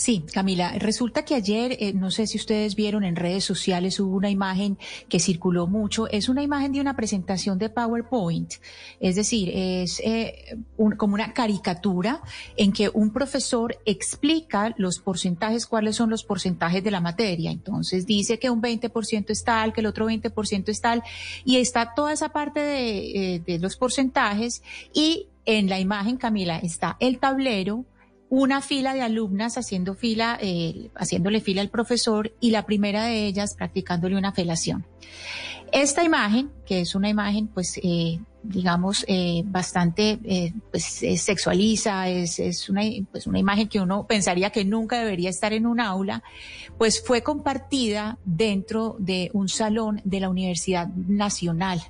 Sí, 0.00 0.24
Camila, 0.32 0.72
resulta 0.78 1.26
que 1.26 1.34
ayer, 1.34 1.76
eh, 1.78 1.92
no 1.92 2.10
sé 2.10 2.26
si 2.26 2.38
ustedes 2.38 2.74
vieron 2.74 3.04
en 3.04 3.16
redes 3.16 3.44
sociales, 3.44 4.00
hubo 4.00 4.16
una 4.16 4.30
imagen 4.30 4.78
que 5.10 5.20
circuló 5.20 5.66
mucho. 5.66 6.08
Es 6.08 6.30
una 6.30 6.42
imagen 6.42 6.72
de 6.72 6.80
una 6.80 6.96
presentación 6.96 7.58
de 7.58 7.68
PowerPoint. 7.68 8.50
Es 8.98 9.16
decir, 9.16 9.50
es 9.54 10.00
eh, 10.02 10.56
como 10.96 11.12
una 11.12 11.34
caricatura 11.34 12.22
en 12.56 12.72
que 12.72 12.88
un 12.88 13.12
profesor 13.12 13.76
explica 13.84 14.74
los 14.78 15.00
porcentajes, 15.00 15.66
cuáles 15.66 15.96
son 15.96 16.08
los 16.08 16.24
porcentajes 16.24 16.82
de 16.82 16.90
la 16.90 17.02
materia. 17.02 17.50
Entonces 17.50 18.06
dice 18.06 18.38
que 18.38 18.48
un 18.48 18.62
20% 18.62 19.26
es 19.28 19.44
tal, 19.44 19.74
que 19.74 19.82
el 19.82 19.86
otro 19.86 20.08
20% 20.08 20.70
es 20.70 20.80
tal, 20.80 21.02
y 21.44 21.58
está 21.58 21.92
toda 21.94 22.14
esa 22.14 22.30
parte 22.30 23.34
eh, 23.34 23.40
de 23.40 23.58
los 23.58 23.76
porcentajes 23.76 24.62
y 24.94 25.26
en 25.44 25.68
la 25.68 25.78
imagen, 25.78 26.16
Camila, 26.16 26.56
está 26.56 26.96
el 27.00 27.18
tablero, 27.18 27.84
una 28.30 28.62
fila 28.62 28.94
de 28.94 29.02
alumnas 29.02 29.58
haciendo 29.58 29.94
fila, 29.94 30.38
eh, 30.40 30.88
haciéndole 30.94 31.40
fila 31.40 31.60
al 31.60 31.68
profesor 31.68 32.32
y 32.40 32.52
la 32.52 32.64
primera 32.64 33.04
de 33.04 33.26
ellas 33.26 33.54
practicándole 33.56 34.16
una 34.16 34.32
felación. 34.32 34.86
Esta 35.72 36.04
imagen, 36.04 36.50
que 36.64 36.80
es 36.80 36.94
una 36.94 37.08
imagen, 37.08 37.48
pues, 37.48 37.78
eh, 37.82 38.20
digamos, 38.42 39.04
eh, 39.08 39.42
bastante, 39.44 40.52
pues, 40.70 40.84
sexualiza, 41.16 42.08
es, 42.08 42.38
es 42.38 42.68
una, 42.68 42.82
pues, 43.10 43.26
una 43.26 43.38
imagen 43.38 43.68
que 43.68 43.80
uno 43.80 44.06
pensaría 44.06 44.50
que 44.50 44.64
nunca 44.64 44.98
debería 44.98 45.28
estar 45.28 45.52
en 45.52 45.66
un 45.66 45.80
aula, 45.80 46.22
pues 46.78 47.04
fue 47.04 47.22
compartida 47.22 48.18
dentro 48.24 48.96
de 48.98 49.30
un 49.32 49.48
salón 49.48 50.00
de 50.04 50.20
la 50.20 50.30
Universidad 50.30 50.88
Nacional 50.88 51.82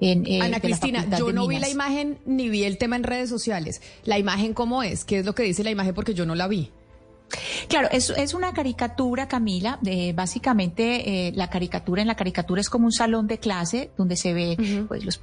eh, 0.00 0.40
Ana 0.42 0.60
Cristina, 0.60 1.06
yo 1.18 1.32
no 1.32 1.46
vi 1.46 1.58
la 1.58 1.68
imagen 1.68 2.18
ni 2.26 2.48
vi 2.48 2.64
el 2.64 2.78
tema 2.78 2.96
en 2.96 3.02
redes 3.02 3.28
sociales. 3.28 3.80
¿La 4.04 4.18
imagen 4.18 4.54
cómo 4.54 4.82
es? 4.82 5.04
¿Qué 5.04 5.18
es 5.18 5.26
lo 5.26 5.34
que 5.34 5.42
dice 5.42 5.64
la 5.64 5.70
imagen? 5.70 5.94
Porque 5.94 6.14
yo 6.14 6.26
no 6.26 6.34
la 6.34 6.48
vi. 6.48 6.70
Claro, 7.68 7.88
es, 7.90 8.10
es 8.10 8.34
una 8.34 8.52
caricatura, 8.52 9.28
Camila. 9.28 9.78
básicamente, 10.14 11.28
eh, 11.28 11.32
la 11.34 11.50
caricatura 11.50 12.00
en 12.00 12.08
la 12.08 12.14
caricatura 12.14 12.60
es 12.60 12.70
como 12.70 12.86
un 12.86 12.92
salón 12.92 13.26
de 13.26 13.38
clase 13.38 13.90
donde 13.96 14.16
se 14.16 14.32
ve 14.32 14.56
pues, 14.88 15.04
los, 15.04 15.20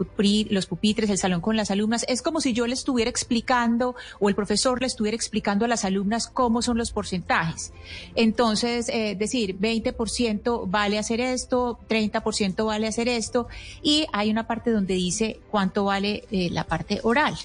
los 0.49 0.65
pupitres, 0.65 1.09
el 1.09 1.17
salón 1.17 1.41
con 1.41 1.55
las 1.55 1.71
alumnas. 1.71 2.05
Es 2.07 2.21
como 2.21 2.41
si 2.41 2.53
yo 2.53 2.67
le 2.67 2.73
estuviera 2.73 3.09
explicando 3.09 3.95
o 4.19 4.29
el 4.29 4.35
profesor 4.35 4.81
le 4.81 4.87
estuviera 4.87 5.15
explicando 5.15 5.65
a 5.65 5.67
las 5.67 5.85
alumnas 5.85 6.27
cómo 6.27 6.61
son 6.61 6.77
los 6.77 6.91
porcentajes. 6.91 7.71
Entonces, 8.15 8.89
eh, 8.89 9.15
decir, 9.17 9.57
20% 9.59 10.65
vale 10.67 10.99
hacer 10.99 11.21
esto, 11.21 11.79
30% 11.87 12.65
vale 12.65 12.87
hacer 12.87 13.07
esto, 13.07 13.47
y 13.81 14.05
hay 14.11 14.29
una 14.29 14.47
parte 14.47 14.71
donde 14.71 14.95
dice 14.95 15.39
cuánto 15.49 15.85
vale 15.85 16.25
eh, 16.31 16.49
la 16.51 16.65
parte 16.65 16.99
oral. 17.03 17.35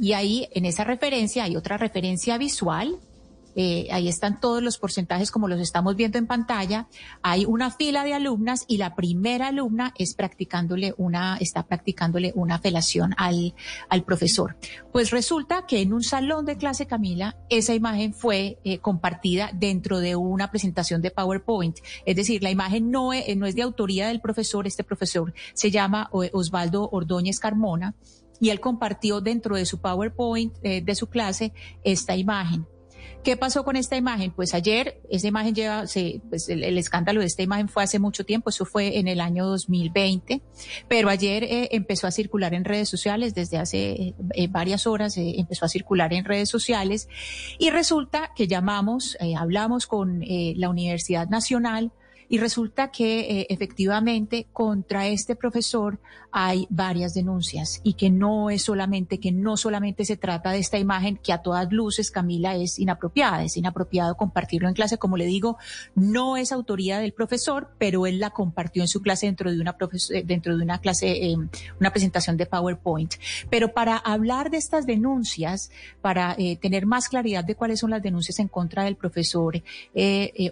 Y 0.00 0.14
ahí, 0.14 0.48
en 0.52 0.64
esa 0.64 0.84
referencia, 0.84 1.44
hay 1.44 1.56
otra 1.56 1.76
referencia 1.76 2.38
visual 2.38 2.98
eh, 3.54 3.88
ahí 3.90 4.08
están 4.08 4.40
todos 4.40 4.62
los 4.62 4.78
porcentajes 4.78 5.30
como 5.30 5.48
los 5.48 5.60
estamos 5.60 5.96
viendo 5.96 6.18
en 6.18 6.26
pantalla. 6.26 6.88
Hay 7.22 7.44
una 7.44 7.70
fila 7.70 8.04
de 8.04 8.14
alumnas 8.14 8.64
y 8.66 8.78
la 8.78 8.94
primera 8.94 9.48
alumna 9.48 9.92
es 9.98 10.14
practicándole 10.14 10.94
una, 10.96 11.36
está 11.38 11.66
practicándole 11.66 12.32
una 12.34 12.58
felación 12.58 13.14
al, 13.16 13.54
al 13.88 14.04
profesor. 14.04 14.56
Pues 14.92 15.10
resulta 15.10 15.66
que 15.66 15.80
en 15.80 15.92
un 15.92 16.02
salón 16.02 16.46
de 16.46 16.56
clase, 16.56 16.86
Camila, 16.86 17.36
esa 17.48 17.74
imagen 17.74 18.14
fue 18.14 18.58
eh, 18.64 18.78
compartida 18.78 19.50
dentro 19.52 19.98
de 19.98 20.16
una 20.16 20.50
presentación 20.50 21.02
de 21.02 21.10
PowerPoint. 21.10 21.78
Es 22.06 22.16
decir, 22.16 22.42
la 22.42 22.50
imagen 22.50 22.90
no 22.90 23.12
es, 23.12 23.36
no 23.36 23.46
es 23.46 23.54
de 23.54 23.62
autoría 23.62 24.08
del 24.08 24.20
profesor. 24.20 24.66
Este 24.66 24.84
profesor 24.84 25.34
se 25.54 25.70
llama 25.70 26.10
eh, 26.22 26.30
Osvaldo 26.32 26.88
Ordóñez 26.90 27.38
Carmona 27.38 27.94
y 28.40 28.50
él 28.50 28.60
compartió 28.60 29.20
dentro 29.20 29.54
de 29.54 29.66
su 29.66 29.80
PowerPoint 29.80 30.58
de 30.58 30.94
su 30.96 31.06
clase 31.06 31.52
esta 31.84 32.16
imagen. 32.16 32.66
¿Qué 33.22 33.36
pasó 33.36 33.64
con 33.64 33.76
esta 33.76 33.96
imagen? 33.96 34.32
Pues 34.32 34.52
ayer, 34.52 35.00
esa 35.08 35.28
imagen 35.28 35.54
lleva, 35.54 35.84
pues 36.28 36.48
el, 36.48 36.76
escándalo 36.76 37.20
de 37.20 37.26
esta 37.26 37.42
imagen 37.42 37.68
fue 37.68 37.84
hace 37.84 38.00
mucho 38.00 38.24
tiempo, 38.24 38.50
eso 38.50 38.64
fue 38.64 38.98
en 38.98 39.06
el 39.06 39.20
año 39.20 39.46
2020, 39.46 40.42
pero 40.88 41.08
ayer 41.08 41.44
eh, 41.44 41.68
empezó 41.70 42.08
a 42.08 42.10
circular 42.10 42.52
en 42.52 42.64
redes 42.64 42.88
sociales, 42.88 43.34
desde 43.34 43.58
hace 43.58 44.14
eh, 44.34 44.48
varias 44.48 44.88
horas 44.88 45.16
eh, 45.16 45.34
empezó 45.38 45.64
a 45.64 45.68
circular 45.68 46.12
en 46.12 46.24
redes 46.24 46.48
sociales 46.48 47.08
y 47.58 47.70
resulta 47.70 48.32
que 48.34 48.48
llamamos, 48.48 49.16
hablamos 49.36 49.86
con 49.86 50.22
la 50.22 50.68
Universidad 50.68 51.28
Nacional, 51.28 51.92
y 52.32 52.38
resulta 52.38 52.90
que 52.90 53.20
eh, 53.20 53.46
efectivamente 53.50 54.46
contra 54.54 55.06
este 55.06 55.36
profesor 55.36 55.98
hay 56.30 56.66
varias 56.70 57.12
denuncias 57.12 57.82
y 57.84 57.92
que 57.92 58.08
no 58.08 58.48
es 58.48 58.62
solamente, 58.62 59.20
que 59.20 59.32
no 59.32 59.58
solamente 59.58 60.06
se 60.06 60.16
trata 60.16 60.50
de 60.50 60.58
esta 60.58 60.78
imagen 60.78 61.18
que 61.18 61.34
a 61.34 61.42
todas 61.42 61.70
luces, 61.70 62.10
Camila, 62.10 62.56
es 62.56 62.78
inapropiada, 62.78 63.44
es 63.44 63.58
inapropiado 63.58 64.16
compartirlo 64.16 64.66
en 64.66 64.74
clase. 64.74 64.96
Como 64.96 65.18
le 65.18 65.26
digo, 65.26 65.58
no 65.94 66.38
es 66.38 66.52
autoría 66.52 67.00
del 67.00 67.12
profesor, 67.12 67.68
pero 67.76 68.06
él 68.06 68.18
la 68.18 68.30
compartió 68.30 68.80
en 68.80 68.88
su 68.88 69.02
clase 69.02 69.26
dentro 69.26 69.52
de 69.52 69.60
una, 69.60 69.76
eh, 70.14 70.22
dentro 70.24 70.56
de 70.56 70.62
una 70.62 70.78
clase, 70.78 71.10
eh, 71.10 71.36
una 71.78 71.90
presentación 71.90 72.38
de 72.38 72.46
PowerPoint. 72.46 73.12
Pero 73.50 73.74
para 73.74 73.98
hablar 73.98 74.50
de 74.50 74.56
estas 74.56 74.86
denuncias, 74.86 75.70
para 76.00 76.34
tener 76.62 76.86
más 76.86 77.10
claridad 77.10 77.44
de 77.44 77.56
cuáles 77.56 77.80
son 77.80 77.90
las 77.90 78.02
denuncias 78.02 78.38
en 78.38 78.48
contra 78.48 78.84
del 78.84 78.96
profesor 78.96 79.62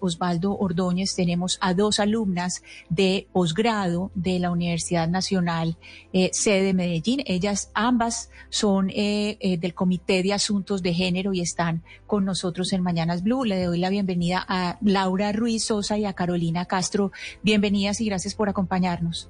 Osvaldo 0.03 0.59
Ordóñez, 0.59 1.15
tenemos 1.15 1.57
a 1.63 1.70
dos 1.75 2.01
alumnas 2.01 2.63
de 2.89 3.27
posgrado 3.33 4.11
de 4.15 4.39
la 4.39 4.51
Universidad 4.51 5.09
Nacional 5.09 5.77
eh, 6.13 6.31
sede 6.33 6.75
Medellín. 6.75 7.23
Ellas 7.27 7.71
ambas 7.75 8.31
son 8.49 8.91
eh, 8.91 9.37
eh, 9.41 9.59
del 9.59 9.75
Comité 9.75 10.23
de 10.23 10.33
Asuntos 10.33 10.83
de 10.83 10.95
Género 10.95 11.33
y 11.33 11.41
están 11.41 11.83
con 12.07 12.25
nosotros 12.25 12.73
en 12.73 12.83
Mañanas 12.83 13.23
Blue. 13.23 13.45
Le 13.45 13.65
doy 13.65 13.79
la 13.79 13.91
bienvenida 13.91 14.45
a 14.47 14.79
Laura 14.83 15.33
Ruiz 15.33 15.65
Sosa 15.65 15.99
y 15.99 16.05
a 16.05 16.13
Carolina 16.13 16.65
Castro. 16.65 17.13
Bienvenidas 17.43 18.01
y 18.01 18.07
gracias 18.07 18.35
por 18.35 18.49
acompañarnos. 18.49 19.29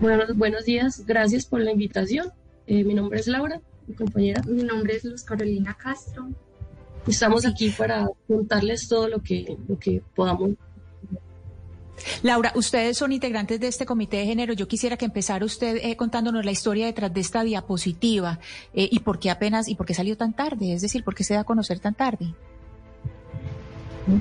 Bueno, 0.00 0.24
buenos 0.34 0.64
días, 0.64 1.04
gracias 1.06 1.46
por 1.46 1.60
la 1.60 1.72
invitación. 1.72 2.32
mi 2.66 2.94
nombre 2.94 3.20
es 3.20 3.26
Laura, 3.26 3.60
mi 3.86 3.94
compañera. 3.94 4.42
Mi 4.42 4.64
nombre 4.64 4.96
es 4.96 5.04
Luz 5.04 5.22
Carolina 5.22 5.76
Castro. 5.80 6.28
Estamos 7.06 7.44
aquí 7.44 7.70
para 7.70 8.08
contarles 8.28 8.88
todo 8.88 9.08
lo 9.08 9.20
que, 9.20 9.56
lo 9.68 9.78
que 9.78 10.02
podamos 10.14 10.50
Laura, 12.22 12.52
ustedes 12.54 12.96
son 12.98 13.12
integrantes 13.12 13.60
de 13.60 13.68
este 13.68 13.86
comité 13.86 14.18
de 14.18 14.26
género. 14.26 14.52
Yo 14.54 14.68
quisiera 14.68 14.96
que 14.96 15.04
empezara 15.04 15.44
usted 15.44 15.76
eh, 15.82 15.96
contándonos 15.96 16.44
la 16.44 16.50
historia 16.50 16.86
detrás 16.86 17.12
de 17.12 17.20
esta 17.20 17.42
diapositiva 17.42 18.38
eh, 18.74 18.88
y 18.90 19.00
por 19.00 19.18
qué 19.18 19.30
apenas 19.30 19.68
y 19.68 19.74
por 19.74 19.86
qué 19.86 19.94
salió 19.94 20.16
tan 20.16 20.34
tarde, 20.34 20.72
es 20.72 20.82
decir, 20.82 21.04
por 21.04 21.14
qué 21.14 21.24
se 21.24 21.34
da 21.34 21.40
a 21.40 21.44
conocer 21.44 21.78
tan 21.80 21.94
tarde. 21.94 22.34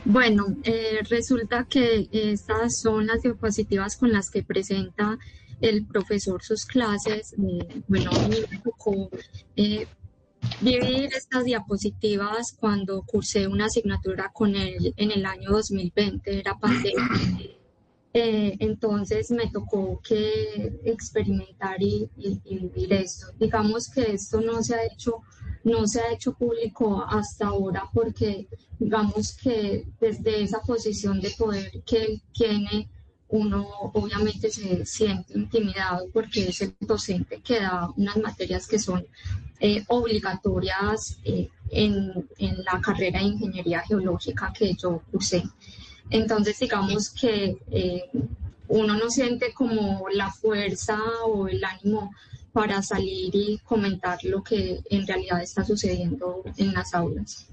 Bueno, 0.06 0.46
eh, 0.64 1.00
resulta 1.10 1.66
que 1.68 2.08
estas 2.12 2.80
son 2.82 3.08
las 3.08 3.22
diapositivas 3.24 3.98
con 3.98 4.12
las 4.12 4.30
que 4.30 4.44
presenta 4.44 5.18
el 5.60 5.86
profesor 5.86 6.44
sus 6.44 6.66
clases. 6.66 7.36
Bueno, 7.88 8.12
me 8.30 8.60
tocó 8.60 9.10
vivir 10.60 11.10
estas 11.16 11.46
diapositivas 11.46 12.56
cuando 12.60 13.02
cursé 13.04 13.48
una 13.48 13.66
asignatura 13.66 14.30
con 14.34 14.56
él 14.56 14.94
en 14.98 15.12
el 15.12 15.26
año 15.26 15.50
2020, 15.50 16.40
era 16.40 16.58
pandemia. 16.60 17.10
Eh, 18.13 18.58
entonces 18.60 19.32
me 19.32 19.50
tocó 19.50 20.02
que 20.02 20.82
experimentar 20.84 21.82
y, 21.82 22.10
y, 22.17 22.41
y, 22.43 22.60
vivir 22.60 22.91
esto. 22.91 23.28
Digamos 23.39 23.89
que 23.89 24.13
esto 24.13 24.41
no 24.41 24.62
se 24.62 24.76
ha 24.76 24.86
hecho, 24.86 25.21
no 25.63 25.88
se 25.88 26.02
ha 26.02 26.12
hecho 26.12 26.34
público 26.34 27.06
hasta 27.08 27.47
ahora 27.47 27.89
porque 27.93 28.47
digamos 28.80 29.34
que 29.38 29.88
desde 30.02 30.43
esa 30.43 30.60
posición 30.60 31.21
de 31.21 31.30
poder 31.38 31.71
que 31.86 32.04
él 32.04 32.21
tiene, 32.34 32.89
uno 33.30 33.65
obviamente 33.93 34.50
se 34.50 34.86
siente 34.86 35.38
intimidado 35.38 36.08
porque 36.12 36.50
es 36.50 36.62
el 36.62 36.76
docente 36.82 37.39
que 37.41 37.62
da 37.62 37.89
unas 37.95 38.17
materias 38.17 38.67
que 38.67 38.78
son 38.78 39.06
eh, 39.62 39.86
obligatorias 39.88 41.17
eh, 41.24 41.47
en, 41.69 42.28
en 42.39 42.63
la 42.65 42.82
carrera 42.82 43.19
de 43.19 43.28
ingeniería 43.28 43.80
geológica 43.82 44.52
que 44.52 44.74
yo 44.74 45.02
cursé. 45.10 45.43
Entonces, 46.10 46.60
digamos 46.60 47.10
que 47.10 47.58
eh, 47.72 48.10
uno 48.68 48.96
no 48.96 49.10
siente 49.10 49.54
como 49.54 50.08
la 50.14 50.32
fuerza 50.32 50.98
o 51.26 51.48
el 51.48 51.64
ánimo 51.64 52.12
para 52.54 52.82
salir 52.82 53.34
y 53.34 53.60
comentar 53.60 54.20
lo 54.24 54.44
que 54.44 54.82
en 54.90 55.08
realidad 55.08 55.42
está 55.42 55.64
sucediendo 55.64 56.44
en 56.58 56.74
las 56.74 56.94
aulas. 56.94 57.48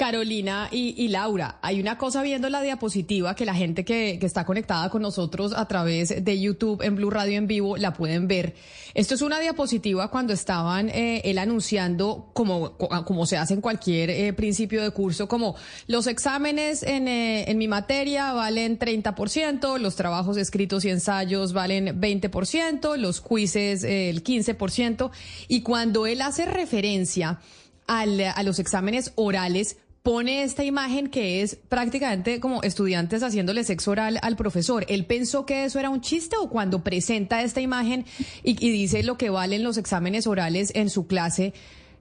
Carolina 0.00 0.70
y, 0.72 1.08
Laura, 1.08 1.58
hay 1.60 1.78
una 1.78 1.98
cosa 1.98 2.22
viendo 2.22 2.48
la 2.48 2.62
diapositiva 2.62 3.34
que 3.34 3.44
la 3.44 3.54
gente 3.54 3.84
que, 3.84 4.18
está 4.22 4.46
conectada 4.46 4.88
con 4.88 5.02
nosotros 5.02 5.52
a 5.54 5.68
través 5.68 6.24
de 6.24 6.40
YouTube 6.40 6.80
en 6.80 6.96
Blue 6.96 7.10
Radio 7.10 7.36
en 7.36 7.46
vivo 7.46 7.76
la 7.76 7.92
pueden 7.92 8.26
ver. 8.26 8.54
Esto 8.94 9.14
es 9.14 9.20
una 9.20 9.38
diapositiva 9.40 10.10
cuando 10.10 10.32
estaban 10.32 10.88
eh, 10.88 11.20
él 11.26 11.36
anunciando, 11.36 12.30
como, 12.32 12.78
como 12.78 13.26
se 13.26 13.36
hace 13.36 13.52
en 13.52 13.60
cualquier 13.60 14.08
eh, 14.08 14.32
principio 14.32 14.82
de 14.82 14.90
curso, 14.90 15.28
como 15.28 15.54
los 15.86 16.06
exámenes 16.06 16.82
en, 16.82 17.06
eh, 17.06 17.52
mi 17.54 17.68
materia 17.68 18.32
valen 18.32 18.78
30%, 18.78 19.78
los 19.78 19.96
trabajos 19.96 20.38
escritos 20.38 20.86
y 20.86 20.88
ensayos 20.88 21.52
valen 21.52 22.00
20%, 22.00 22.96
los 22.96 23.20
quizzes 23.20 23.84
el 23.84 24.24
15%, 24.24 25.10
y 25.46 25.60
cuando 25.60 26.06
él 26.06 26.22
hace 26.22 26.46
referencia 26.46 27.38
a 27.86 28.06
los 28.44 28.60
exámenes 28.60 29.12
orales, 29.16 29.76
pone 30.02 30.42
esta 30.42 30.64
imagen 30.64 31.08
que 31.08 31.42
es 31.42 31.56
prácticamente 31.56 32.40
como 32.40 32.62
estudiantes 32.62 33.22
haciéndole 33.22 33.64
sexo 33.64 33.90
oral 33.90 34.18
al 34.22 34.36
profesor. 34.36 34.86
¿Él 34.88 35.04
pensó 35.04 35.44
que 35.44 35.64
eso 35.64 35.78
era 35.78 35.90
un 35.90 36.00
chiste 36.00 36.36
o 36.40 36.48
cuando 36.48 36.82
presenta 36.82 37.42
esta 37.42 37.60
imagen 37.60 38.06
y, 38.42 38.54
dice 38.54 39.02
lo 39.02 39.18
que 39.18 39.30
valen 39.30 39.62
los 39.62 39.76
exámenes 39.76 40.26
orales 40.26 40.72
en 40.74 40.88
su 40.88 41.06
clase 41.06 41.52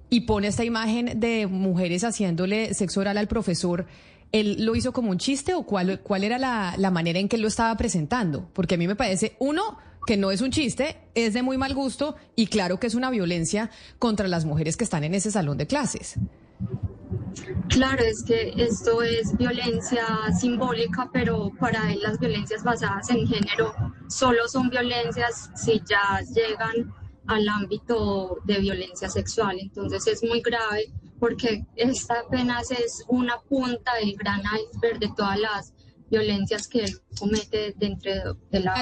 y 0.09 0.21
pone 0.21 0.47
esta 0.47 0.63
imagen 0.63 1.19
de 1.19 1.47
mujeres 1.47 2.03
haciéndole 2.03 2.73
sexo 2.73 3.01
oral 3.01 3.17
al 3.17 3.27
profesor? 3.27 3.85
¿Él 4.31 4.63
lo 4.63 4.75
hizo 4.75 4.93
como 4.93 5.09
un 5.09 5.17
chiste 5.17 5.53
o 5.53 5.63
cuál, 5.63 6.01
cuál 6.01 6.23
era 6.23 6.37
la, 6.37 6.75
la 6.77 6.91
manera 6.91 7.19
en 7.19 7.27
que 7.27 7.35
él 7.35 7.41
lo 7.41 7.47
estaba 7.47 7.75
presentando? 7.75 8.49
Porque 8.53 8.75
a 8.75 8.77
mí 8.77 8.87
me 8.87 8.95
parece, 8.95 9.35
uno, 9.39 9.77
que 10.05 10.17
no 10.17 10.31
es 10.31 10.41
un 10.41 10.51
chiste, 10.51 10.97
es 11.15 11.33
de 11.33 11.41
muy 11.41 11.57
mal 11.57 11.73
gusto 11.73 12.15
y 12.35 12.47
claro 12.47 12.79
que 12.79 12.87
es 12.87 12.95
una 12.95 13.09
violencia 13.09 13.71
contra 13.97 14.27
las 14.27 14.45
mujeres 14.45 14.77
que 14.77 14.83
están 14.83 15.03
en 15.03 15.15
ese 15.15 15.31
salón 15.31 15.57
de 15.57 15.67
clases. 15.67 16.15
Claro, 17.69 18.03
es 18.03 18.23
que 18.23 18.53
esto 18.57 19.01
es 19.01 19.35
violencia 19.37 20.05
simbólica, 20.39 21.09
pero 21.11 21.51
para 21.59 21.91
él 21.91 21.99
las 22.01 22.19
violencias 22.19 22.63
basadas 22.63 23.09
en 23.09 23.27
género 23.27 23.73
solo 24.07 24.47
son 24.47 24.69
violencias 24.69 25.49
si 25.55 25.81
ya 25.87 26.21
llegan 26.33 26.93
al 27.27 27.47
ámbito 27.47 28.39
de 28.45 28.59
violencia 28.59 29.09
sexual. 29.09 29.57
Entonces 29.59 30.05
es 30.07 30.23
muy 30.23 30.41
grave 30.41 30.91
porque 31.19 31.65
esta 31.75 32.21
apenas 32.21 32.71
es 32.71 33.03
una 33.07 33.39
punta 33.41 33.95
del 33.95 34.15
gran 34.15 34.41
iceberg 34.41 34.99
de 34.99 35.09
todas 35.15 35.39
las 35.39 35.73
violencias 36.09 36.67
que 36.67 36.85
él 36.85 36.99
comete 37.19 37.75
dentro 37.77 38.11
de 38.49 38.59
la... 38.59 38.73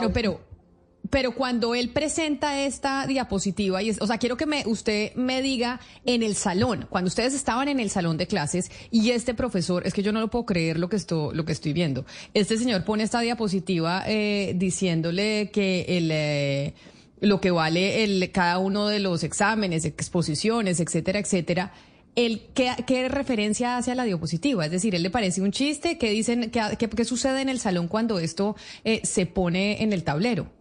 pero 1.10 1.34
cuando 1.34 1.76
él 1.76 1.90
presenta 1.90 2.62
esta 2.62 3.08
diapositiva, 3.08 3.82
y 3.82 3.90
es, 3.90 4.02
o 4.02 4.08
sea, 4.08 4.18
quiero 4.18 4.38
que 4.38 4.46
me, 4.46 4.64
usted 4.66 5.14
me 5.16 5.42
diga 5.42 5.80
en 6.06 6.24
el 6.24 6.36
salón, 6.36 6.88
cuando 6.90 7.08
ustedes 7.08 7.34
estaban 7.34 7.68
en 7.68 7.80
el 7.80 7.90
salón 7.90 8.18
de 8.18 8.28
clases 8.28 8.72
y 8.92 9.12
este 9.12 9.34
profesor, 9.34 9.86
es 9.86 9.94
que 9.94 10.04
yo 10.04 10.12
no 10.12 10.20
lo 10.20 10.30
puedo 10.30 10.46
creer 10.46 10.80
lo 10.80 10.90
que, 10.90 10.96
esto, 10.96 11.32
lo 11.34 11.46
que 11.46 11.52
estoy 11.52 11.74
viendo, 11.74 12.06
este 12.34 12.58
señor 12.58 12.84
pone 12.84 13.04
esta 13.04 13.20
diapositiva 13.22 14.04
eh, 14.08 14.54
diciéndole 14.56 15.50
que 15.52 15.86
el... 15.88 16.10
Eh, 16.12 16.74
lo 17.20 17.42
que 17.42 17.50
vale 17.50 18.04
el, 18.04 18.32
cada 18.32 18.60
uno 18.60 18.88
de 18.88 19.00
los 19.00 19.24
exámenes, 19.24 19.86
exposiciones, 19.86 20.80
etcétera, 20.80 21.18
etcétera. 21.18 21.74
El, 22.16 22.42
¿qué, 22.54 22.72
¿Qué 22.86 23.10
referencia 23.10 23.78
hace 23.78 23.92
a 23.92 23.96
la 23.96 24.04
diapositiva? 24.04 24.66
Es 24.66 24.72
decir, 24.72 24.94
¿él 24.94 25.04
le 25.04 25.10
parece 25.10 25.42
un 25.42 25.52
chiste? 25.52 25.98
¿Qué 25.98 26.12
dicen? 26.12 26.52
¿Qué, 26.52 26.62
qué, 26.78 26.90
qué 26.90 27.06
sucede 27.06 27.42
en 27.42 27.50
el 27.50 27.60
salón 27.60 27.88
cuando 27.88 28.20
esto 28.20 28.56
eh, 28.84 29.02
se 29.04 29.26
pone 29.26 29.82
en 29.82 29.94
el 29.94 30.04
tablero? 30.04 30.57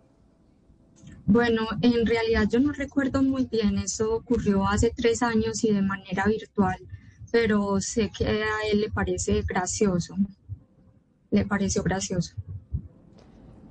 Bueno, 1.27 1.67
en 1.83 2.07
realidad 2.07 2.49
yo 2.49 2.61
no 2.61 2.73
recuerdo 2.73 3.21
muy 3.21 3.47
bien, 3.47 3.79
eso 3.79 4.15
ocurrió 4.15 4.67
hace 4.67 4.93
tres 4.97 5.23
años 5.23 5.65
y 5.65 5.73
de 5.73 5.83
manera 5.83 6.25
virtual, 6.25 6.79
pero 7.33 7.81
sé 7.81 8.13
que 8.17 8.25
a 8.27 8.67
él 8.71 8.81
le 8.81 8.91
parece 8.91 9.43
gracioso, 9.43 10.15
le 11.33 11.45
pareció 11.45 11.83
gracioso. 11.83 12.35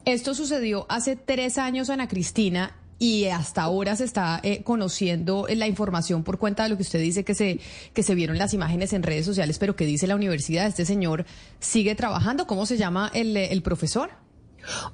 Esto 0.04 0.36
sucedió 0.36 0.86
hace 0.90 1.16
tres 1.16 1.58
años, 1.58 1.90
Ana 1.90 2.10
Cristina, 2.10 2.76
y 3.00 3.26
hasta 3.26 3.64
ahora 3.64 3.96
se 3.96 4.04
está 4.04 4.40
eh, 4.44 4.62
conociendo 4.64 5.48
la 5.50 5.68
información 5.68 6.24
por 6.24 6.38
cuenta 6.38 6.64
de 6.64 6.70
lo 6.70 6.76
que 6.76 6.84
usted 6.84 7.00
dice 7.00 7.24
que 7.24 7.36
se 7.36 7.60
que 7.94 8.04
se 8.04 8.16
vieron 8.16 8.38
las 8.38 8.54
imágenes 8.54 8.94
en 8.94 9.04
redes 9.04 9.26
sociales, 9.26 9.60
pero 9.60 9.76
que 9.76 9.86
dice 9.86 10.08
la 10.08 10.16
universidad, 10.16 10.68
este 10.68 10.86
señor 10.86 11.26
sigue 11.60 11.96
trabajando. 11.96 12.48
¿Cómo 12.48 12.66
se 12.66 12.78
llama 12.78 13.12
el, 13.14 13.36
el 13.36 13.62
profesor? 13.62 14.12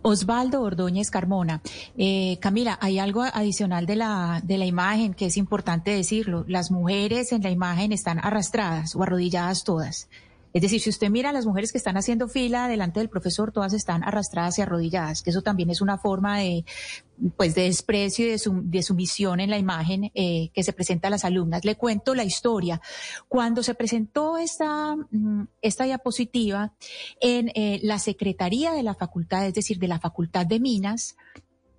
Osvaldo 0.01 0.61
Ordóñez 0.61 1.09
Carmona. 1.11 1.61
Eh, 1.97 2.37
Camila, 2.39 2.77
hay 2.81 2.99
algo 2.99 3.23
adicional 3.23 3.85
de 3.85 3.95
la, 3.95 4.41
de 4.43 4.57
la 4.57 4.65
imagen 4.65 5.13
que 5.13 5.27
es 5.27 5.37
importante 5.37 5.91
decirlo. 5.91 6.45
Las 6.47 6.71
mujeres 6.71 7.31
en 7.31 7.43
la 7.43 7.49
imagen 7.49 7.91
están 7.91 8.19
arrastradas 8.19 8.95
o 8.95 9.03
arrodilladas 9.03 9.63
todas. 9.63 10.07
Es 10.53 10.61
decir, 10.61 10.81
si 10.81 10.89
usted 10.89 11.09
mira 11.09 11.29
a 11.29 11.33
las 11.33 11.45
mujeres 11.45 11.71
que 11.71 11.77
están 11.77 11.97
haciendo 11.97 12.27
fila 12.27 12.67
delante 12.67 12.99
del 12.99 13.09
profesor, 13.09 13.51
todas 13.51 13.73
están 13.73 14.03
arrastradas 14.03 14.57
y 14.57 14.61
arrodilladas, 14.61 15.21
que 15.21 15.29
eso 15.29 15.41
también 15.41 15.69
es 15.69 15.81
una 15.81 15.97
forma 15.97 16.39
de, 16.39 16.65
pues, 17.37 17.55
de 17.55 17.63
desprecio 17.63 18.25
y 18.25 18.31
de, 18.31 18.37
su, 18.37 18.61
de 18.63 18.83
sumisión 18.83 19.39
en 19.39 19.49
la 19.49 19.57
imagen 19.57 20.11
eh, 20.13 20.49
que 20.53 20.63
se 20.63 20.73
presenta 20.73 21.07
a 21.07 21.11
las 21.11 21.23
alumnas. 21.23 21.63
Le 21.63 21.75
cuento 21.75 22.15
la 22.15 22.23
historia. 22.23 22.81
Cuando 23.27 23.63
se 23.63 23.75
presentó 23.75 24.37
esta, 24.37 24.95
mm, 24.95 25.47
esta 25.61 25.85
diapositiva 25.85 26.73
en 27.21 27.49
eh, 27.55 27.79
la 27.83 27.99
Secretaría 27.99 28.73
de 28.73 28.83
la 28.83 28.95
Facultad, 28.95 29.47
es 29.47 29.53
decir, 29.53 29.79
de 29.79 29.87
la 29.87 29.99
Facultad 29.99 30.45
de 30.45 30.59
Minas, 30.59 31.15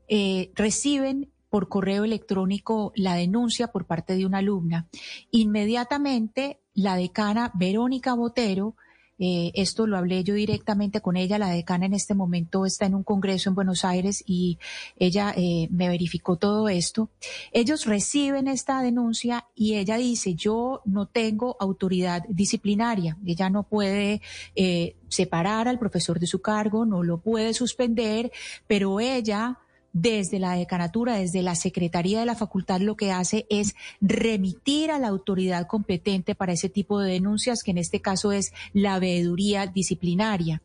eh, 0.08 0.50
reciben 0.54 1.30
por 1.52 1.68
correo 1.68 2.04
electrónico 2.04 2.92
la 2.94 3.14
denuncia 3.14 3.68
por 3.68 3.84
parte 3.84 4.16
de 4.16 4.24
una 4.24 4.38
alumna. 4.38 4.88
Inmediatamente 5.30 6.61
la 6.74 6.96
decana 6.96 7.50
Verónica 7.54 8.14
Botero, 8.14 8.76
eh, 9.24 9.52
esto 9.54 9.86
lo 9.86 9.96
hablé 9.96 10.24
yo 10.24 10.34
directamente 10.34 11.00
con 11.00 11.16
ella, 11.16 11.38
la 11.38 11.50
decana 11.50 11.86
en 11.86 11.94
este 11.94 12.12
momento 12.12 12.66
está 12.66 12.86
en 12.86 12.96
un 12.96 13.04
congreso 13.04 13.48
en 13.50 13.54
Buenos 13.54 13.84
Aires 13.84 14.24
y 14.26 14.58
ella 14.96 15.32
eh, 15.36 15.68
me 15.70 15.88
verificó 15.88 16.36
todo 16.38 16.68
esto. 16.68 17.08
Ellos 17.52 17.86
reciben 17.86 18.48
esta 18.48 18.82
denuncia 18.82 19.46
y 19.54 19.74
ella 19.74 19.96
dice, 19.96 20.34
yo 20.34 20.80
no 20.84 21.06
tengo 21.06 21.56
autoridad 21.60 22.24
disciplinaria, 22.28 23.16
ella 23.24 23.48
no 23.48 23.62
puede 23.62 24.22
eh, 24.56 24.96
separar 25.08 25.68
al 25.68 25.78
profesor 25.78 26.18
de 26.18 26.26
su 26.26 26.40
cargo, 26.40 26.84
no 26.84 27.04
lo 27.04 27.18
puede 27.18 27.54
suspender, 27.54 28.32
pero 28.66 28.98
ella 28.98 29.60
desde 29.92 30.38
la 30.38 30.54
decanatura, 30.54 31.16
desde 31.16 31.42
la 31.42 31.54
Secretaría 31.54 32.20
de 32.20 32.26
la 32.26 32.34
Facultad, 32.34 32.80
lo 32.80 32.96
que 32.96 33.12
hace 33.12 33.46
es 33.50 33.74
remitir 34.00 34.90
a 34.90 34.98
la 34.98 35.08
autoridad 35.08 35.66
competente 35.66 36.34
para 36.34 36.52
ese 36.52 36.68
tipo 36.68 37.00
de 37.00 37.12
denuncias, 37.12 37.62
que 37.62 37.72
en 37.72 37.78
este 37.78 38.00
caso 38.00 38.32
es 38.32 38.52
la 38.72 38.98
veeduría 38.98 39.66
disciplinaria. 39.66 40.62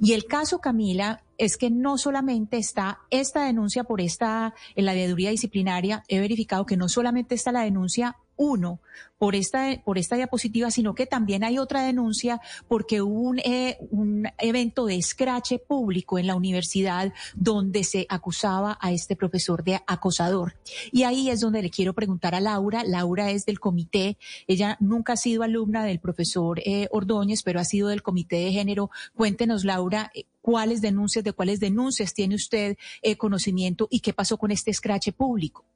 Y 0.00 0.12
el 0.12 0.24
caso, 0.24 0.60
Camila, 0.60 1.22
es 1.38 1.56
que 1.56 1.70
no 1.70 1.96
solamente 1.96 2.58
está 2.58 3.00
esta 3.10 3.44
denuncia 3.44 3.84
por 3.84 4.00
esta, 4.00 4.54
en 4.76 4.84
la 4.84 4.92
veeduría 4.92 5.30
disciplinaria, 5.30 6.04
he 6.08 6.20
verificado 6.20 6.66
que 6.66 6.76
no 6.76 6.88
solamente 6.88 7.34
está 7.34 7.50
la 7.50 7.62
denuncia 7.62 8.16
uno, 8.40 8.80
por 9.18 9.34
esta, 9.34 9.78
por 9.84 9.98
esta 9.98 10.16
diapositiva, 10.16 10.70
sino 10.70 10.94
que 10.94 11.04
también 11.04 11.44
hay 11.44 11.58
otra 11.58 11.82
denuncia 11.82 12.40
porque 12.68 13.02
hubo 13.02 13.20
un, 13.20 13.38
eh, 13.40 13.76
un 13.90 14.26
evento 14.38 14.86
de 14.86 14.96
escrache 14.96 15.58
público 15.58 16.18
en 16.18 16.26
la 16.26 16.34
universidad 16.34 17.12
donde 17.34 17.84
se 17.84 18.06
acusaba 18.08 18.78
a 18.80 18.92
este 18.92 19.16
profesor 19.16 19.62
de 19.62 19.82
acosador. 19.86 20.56
Y 20.90 21.02
ahí 21.02 21.28
es 21.28 21.40
donde 21.40 21.60
le 21.60 21.68
quiero 21.68 21.92
preguntar 21.92 22.34
a 22.34 22.40
Laura. 22.40 22.82
Laura 22.82 23.30
es 23.30 23.44
del 23.44 23.60
comité, 23.60 24.16
ella 24.46 24.78
nunca 24.80 25.12
ha 25.12 25.16
sido 25.18 25.42
alumna 25.42 25.84
del 25.84 26.00
profesor 26.00 26.60
eh, 26.64 26.88
Ordóñez, 26.90 27.42
pero 27.42 27.60
ha 27.60 27.64
sido 27.64 27.88
del 27.88 28.02
comité 28.02 28.36
de 28.36 28.52
género. 28.52 28.90
Cuéntenos, 29.14 29.66
Laura, 29.66 30.10
eh, 30.14 30.24
cuáles 30.40 30.80
denuncias, 30.80 31.24
de 31.24 31.34
cuáles 31.34 31.60
denuncias 31.60 32.14
tiene 32.14 32.36
usted 32.36 32.78
eh, 33.02 33.16
conocimiento 33.16 33.86
y 33.90 34.00
qué 34.00 34.14
pasó 34.14 34.38
con 34.38 34.50
este 34.50 34.70
escrache 34.70 35.12
público. 35.12 35.66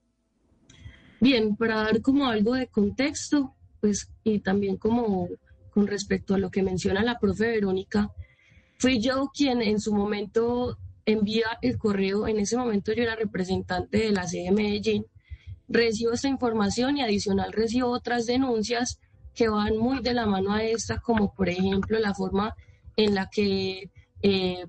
Bien, 1.25 1.57
para 1.57 1.77
dar 1.77 2.03
como 2.03 2.27
algo 2.27 2.53
de 2.53 2.67
contexto, 2.67 3.55
pues, 3.81 4.11
y 4.25 4.41
también 4.41 4.77
como 4.77 5.31
con 5.71 5.87
respecto 5.87 6.35
a 6.35 6.39
lo 6.39 6.51
que 6.51 6.63
menciona 6.63 7.03
la 7.03 7.19
profe 7.19 7.47
Verónica, 7.47 8.11
fui 8.77 9.01
yo 9.01 9.31
quien 9.35 9.63
en 9.63 9.81
su 9.81 9.95
momento 9.95 10.77
envía 11.07 11.47
el 11.63 11.79
correo, 11.79 12.29
en 12.29 12.41
ese 12.41 12.59
momento 12.59 12.93
yo 12.93 13.05
era 13.05 13.17
representante 13.17 13.97
de 13.97 14.13
la 14.13 14.29
sede 14.29 14.43
de 14.43 14.51
Medellín, 14.51 15.07
recibo 15.67 16.13
esta 16.13 16.29
información 16.29 16.99
y 16.99 17.01
adicional 17.01 17.55
recibo 17.55 17.89
otras 17.89 18.27
denuncias 18.27 19.01
que 19.35 19.49
van 19.49 19.79
muy 19.79 20.03
de 20.03 20.13
la 20.13 20.27
mano 20.27 20.53
a 20.53 20.63
esta, 20.63 21.01
como 21.01 21.35
por 21.35 21.49
ejemplo 21.49 21.99
la 22.01 22.13
forma 22.13 22.55
en 22.97 23.15
la 23.15 23.31
que 23.31 23.91
eh, 24.21 24.67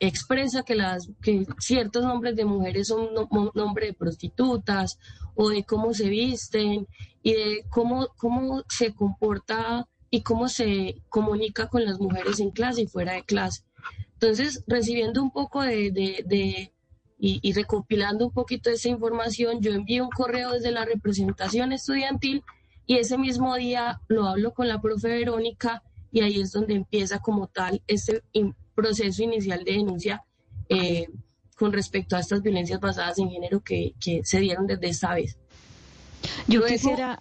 expresa 0.00 0.62
que, 0.62 0.74
las, 0.74 1.10
que 1.20 1.46
ciertos 1.58 2.04
nombres 2.04 2.36
de 2.36 2.44
mujeres 2.44 2.88
son 2.88 3.08
nombres 3.54 3.88
de 3.88 3.94
prostitutas 3.94 4.98
o 5.34 5.50
de 5.50 5.64
cómo 5.64 5.92
se 5.92 6.08
visten 6.08 6.86
y 7.22 7.32
de 7.32 7.64
cómo, 7.68 8.08
cómo 8.16 8.64
se 8.68 8.94
comporta 8.94 9.88
y 10.10 10.22
cómo 10.22 10.48
se 10.48 11.02
comunica 11.08 11.68
con 11.68 11.84
las 11.84 11.98
mujeres 12.00 12.40
en 12.40 12.50
clase 12.50 12.82
y 12.82 12.86
fuera 12.86 13.14
de 13.14 13.24
clase. 13.24 13.62
Entonces, 14.14 14.64
recibiendo 14.66 15.22
un 15.22 15.30
poco 15.30 15.62
de, 15.62 15.90
de, 15.92 16.72
y, 17.18 17.52
recopilando 17.52 18.26
un 18.26 18.32
poquito 18.32 18.70
de 18.70 18.76
esa 18.76 18.88
información, 18.88 19.60
yo 19.60 19.72
envío 19.72 20.04
un 20.04 20.10
correo 20.10 20.52
desde 20.52 20.70
la 20.70 20.84
representación 20.84 21.72
estudiantil 21.72 22.44
y 22.86 22.96
ese 22.96 23.18
mismo 23.18 23.54
día 23.56 24.00
lo 24.08 24.26
hablo 24.26 24.54
con 24.54 24.68
la 24.68 24.80
profe 24.80 25.08
Verónica 25.08 25.82
y 26.10 26.22
ahí 26.22 26.40
es 26.40 26.52
donde 26.52 26.74
empieza 26.74 27.18
como 27.18 27.48
tal 27.48 27.82
este 27.86 28.22
proceso 28.78 29.24
inicial 29.24 29.64
de 29.64 29.72
denuncia 29.72 30.22
eh, 30.68 31.08
con 31.56 31.72
respecto 31.72 32.14
a 32.14 32.20
estas 32.20 32.42
violencias 32.42 32.78
basadas 32.78 33.18
en 33.18 33.28
género 33.28 33.60
que, 33.60 33.94
que 33.98 34.20
se 34.24 34.38
dieron 34.38 34.68
desde 34.68 34.88
esta 34.88 35.14
vez. 35.14 35.36
Yo 36.46 36.64
quisiera 36.64 37.20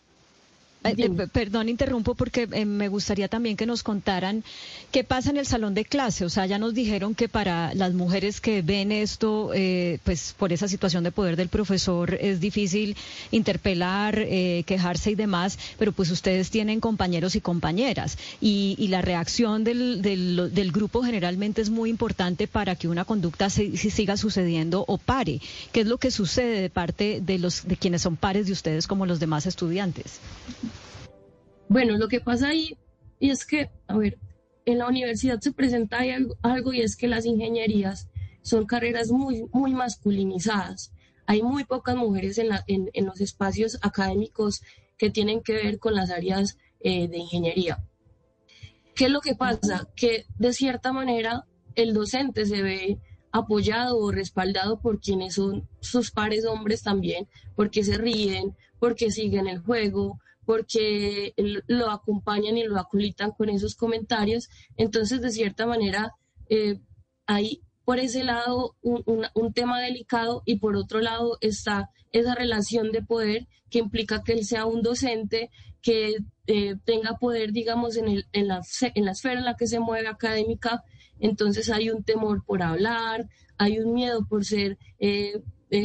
eh, 0.83 0.93
eh, 0.97 1.27
perdón, 1.31 1.69
interrumpo 1.69 2.15
porque 2.15 2.47
eh, 2.51 2.65
me 2.65 2.87
gustaría 2.87 3.27
también 3.27 3.57
que 3.57 3.65
nos 3.65 3.83
contaran 3.83 4.43
qué 4.91 5.03
pasa 5.03 5.29
en 5.29 5.37
el 5.37 5.45
salón 5.45 5.73
de 5.73 5.85
clase. 5.85 6.25
O 6.25 6.29
sea, 6.29 6.45
ya 6.45 6.59
nos 6.59 6.73
dijeron 6.73 7.15
que 7.15 7.27
para 7.27 7.73
las 7.73 7.93
mujeres 7.93 8.39
que 8.41 8.61
ven 8.61 8.91
esto, 8.91 9.51
pues 10.03 10.35
por 10.37 10.53
esa 10.53 10.67
situación 10.67 11.03
de 11.03 11.11
poder 11.11 11.35
del 11.35 11.49
profesor 11.49 12.15
es 12.15 12.39
difícil 12.39 12.95
interpelar, 13.31 14.15
quejarse 14.65 15.11
y 15.11 15.15
demás, 15.15 15.57
pero 15.77 15.91
pues 15.91 16.11
ustedes 16.11 16.49
tienen 16.49 16.79
compañeros 16.79 17.35
y 17.35 17.41
compañeras 17.41 18.17
y, 18.41 18.87
la 18.87 19.01
reacción 19.01 19.65
del, 19.65 20.01
del, 20.01 20.71
grupo 20.71 21.03
generalmente 21.03 21.61
es 21.61 21.69
muy 21.69 21.89
importante 21.89 22.47
para 22.47 22.75
que 22.75 22.87
una 22.87 23.03
conducta 23.03 23.49
se, 23.49 23.75
siga 23.75 24.15
sucediendo 24.15 24.85
o 24.87 24.97
pare. 24.97 25.41
¿Qué 25.73 25.81
es 25.81 25.87
lo 25.87 25.97
que 25.97 26.09
sucede 26.09 26.61
de 26.61 26.69
parte 26.69 27.19
de 27.21 27.37
los 27.37 27.67
de 27.67 27.75
quienes 27.75 28.01
son 28.01 28.15
pares 28.15 28.45
de 28.45 28.53
ustedes 28.53 28.87
como 28.87 29.05
los 29.05 29.19
demás 29.19 29.45
estudiantes? 29.45 30.19
Bueno, 31.69 31.97
lo 31.97 32.07
que 32.07 32.21
pasa 32.21 32.49
ahí 32.49 32.77
es 33.19 33.45
que, 33.45 33.69
a 33.87 33.97
ver, 33.97 34.17
en 34.65 34.79
la 34.79 34.87
universidad 34.87 35.39
se 35.39 35.51
presenta 35.51 35.99
algo, 36.41 36.73
y 36.73 36.81
es 36.81 36.95
que 36.95 37.07
las 37.07 37.25
ingenierías 37.25 38.09
son 38.41 38.65
carreras 38.65 39.11
muy, 39.11 39.45
muy 39.51 39.73
masculinizadas. 39.73 40.91
Hay 41.25 41.41
muy 41.41 41.65
pocas 41.65 41.95
mujeres 41.95 42.37
en, 42.37 42.49
la, 42.49 42.63
en, 42.67 43.05
los 43.05 43.19
espacios 43.19 43.77
académicos 43.81 44.61
que 44.97 45.09
tienen 45.09 45.41
que 45.41 45.53
ver 45.53 45.79
con 45.79 45.95
las 45.95 46.09
áreas 46.09 46.57
eh, 46.79 47.07
de 47.07 47.17
ingeniería. 47.17 47.83
¿Qué 48.95 49.05
es 49.05 49.11
lo 49.11 49.21
que 49.21 49.35
pasa? 49.35 49.89
Que 49.95 50.25
de 50.37 50.53
cierta 50.53 50.91
manera 50.93 51.45
el 51.75 51.93
docente 51.93 52.45
se 52.45 52.61
ve 52.61 52.99
apoyado 53.31 53.97
o 53.99 54.11
respaldado 54.11 54.79
por 54.79 54.99
quienes 54.99 55.35
son 55.35 55.67
sus 55.79 56.11
pares 56.11 56.45
hombres 56.45 56.81
también, 56.81 57.27
porque 57.55 57.83
se 57.83 57.97
ríen, 57.97 58.55
porque 58.79 59.11
siguen 59.11 59.47
el 59.47 59.59
juego, 59.59 60.19
porque 60.47 61.33
lo 61.67 61.91
acompañan 61.91 62.55
y 62.55 62.63
lo 62.63 62.79
aculitan 62.79 63.31
con 63.31 63.49
esos 63.49 63.75
comentarios. 63.75 64.47
Entonces, 64.77 65.19
de 65.19 65.29
cierta 65.29 65.65
manera, 65.67 66.13
eh, 66.49 66.79
hay 67.25 67.61
por 67.83 67.99
ese 67.99 68.23
lado 68.23 68.77
un, 68.81 69.53
tema 69.53 69.81
delicado 69.81 70.43
y 70.45 70.59
por 70.59 70.77
otro 70.77 71.01
lado 71.01 71.37
está 71.41 71.89
esa 72.13 72.33
relación 72.33 72.93
de 72.93 73.01
poder 73.01 73.47
que 73.69 73.79
implica 73.79 74.23
que 74.23 74.31
él 74.31 74.45
sea 74.45 74.65
un 74.65 74.81
docente 74.81 75.49
que 75.81 76.15
eh, 76.47 76.75
tenga 76.85 77.17
poder, 77.17 77.51
digamos, 77.51 77.97
en, 77.97 78.07
el, 78.07 78.25
en, 78.31 78.47
la, 78.47 78.61
en 78.81 79.03
la 79.03 79.11
esfera 79.11 79.39
en 79.39 79.45
la 79.45 79.57
que 79.57 79.67
se 79.67 79.81
mueve 79.81 80.07
académica. 80.07 80.81
Entonces 81.19 81.69
hay 81.69 81.89
un 81.89 82.05
temor 82.05 82.45
por 82.45 82.63
hablar, 82.63 83.27
hay 83.57 83.79
un 83.79 83.93
miedo 83.93 84.25
por 84.29 84.45
ser 84.45 84.77
eh, 84.99 85.41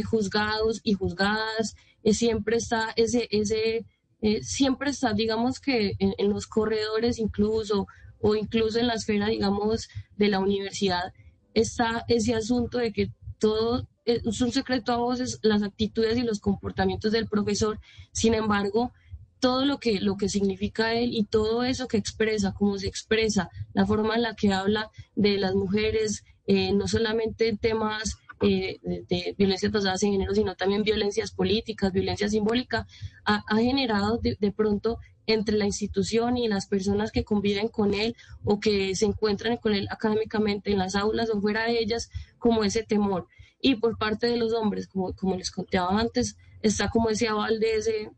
juzgados 0.09 0.81
y 0.85 0.93
juzgadas. 0.93 1.75
siempre 2.05 2.59
está 2.59 2.93
ese, 2.95 3.27
ese 3.33 3.87
eh, 4.23 4.43
siempre 4.43 4.91
está, 4.91 5.13
digamos 5.13 5.59
que 5.59 5.97
en, 5.99 6.31
los 6.31 6.47
corredores 6.47 7.19
incluso, 7.19 7.89
o 8.21 8.37
incluso 8.37 8.79
en 8.79 8.87
la 8.87 8.95
esfera, 8.95 9.27
digamos, 9.27 9.89
de 10.17 10.29
la 10.29 10.39
universidad, 10.39 11.13
está 11.55 12.05
ese 12.07 12.35
asunto 12.35 12.79
de 12.79 12.93
que 12.93 13.13
todo 13.39 13.89
es 14.05 14.41
un 14.41 14.53
secreto 14.53 14.93
a 14.93 14.97
voces, 14.97 15.41
las 15.43 15.63
actitudes 15.63 16.17
y 16.17 16.23
los 16.23 16.41
comportamientos 16.41 17.13
del 17.13 17.29
profesor. 17.29 17.81
Sin 18.13 18.35
embargo, 18.35 18.93
todo 19.41 19.65
lo 19.65 19.79
que, 19.79 20.01
lo 20.01 20.17
que 20.17 20.29
significa 20.29 20.95
él 20.95 21.11
y 21.13 21.25
todo 21.25 21.65
eso 21.65 21.89
que 21.89 21.97
expresa, 21.97 22.55
cómo 22.55 22.79
se 22.79 22.87
expresa, 22.87 23.51
la 23.75 23.87
forma 23.87 24.15
en 24.15 24.23
la 24.23 24.37
que 24.37 24.53
habla 24.53 24.91
de 25.17 25.37
las 25.39 25.55
mujeres, 25.55 26.25
eh, 26.47 26.73
no 26.73 26.87
solamente 26.87 27.57
temas 27.61 28.19
eh, 28.43 28.81
de, 28.83 29.35
violencias 29.39 29.73
basadas 29.73 30.03
en 30.03 30.13
género, 30.13 30.35
sino 30.35 30.55
también 30.55 30.83
violencias 30.83 31.33
políticas, 31.33 31.93
violencia 31.93 32.29
simbólica, 32.29 32.87
ha, 33.25 33.43
generado 33.57 34.19
de, 34.19 34.53
pronto 34.53 34.99
entre 35.27 35.57
la 35.57 35.67
institución 35.67 36.37
y 36.37 36.49
las 36.49 36.67
personas 36.67 37.13
que 37.13 37.25
conviven 37.25 37.69
con 37.69 37.95
él 37.95 38.17
o 38.45 38.59
que 38.59 38.95
se 38.97 39.07
encuentran 39.07 39.57
con 39.57 39.75
él 39.75 39.87
académicamente 39.91 40.73
en 40.73 40.79
las 40.79 40.95
aulas 40.97 41.31
o 41.31 41.41
fuera 41.41 41.65
de 41.65 41.79
ellas, 41.79 42.11
como 42.39 42.65
ese 42.65 42.83
temor. 42.83 43.29
Y 43.61 43.77
por 43.77 43.97
parte 43.97 44.27
de 44.27 44.37
los 44.37 44.53
hombres, 44.53 44.89
como, 44.89 45.15
como 45.15 45.37
les 45.37 45.51
contaba 45.51 45.99
antes, 45.99 46.37
está 46.61 46.91
como 46.91 47.11
ese 47.11 47.29
aval 47.29 47.61
de 47.61 47.75
ese, 47.77 48.11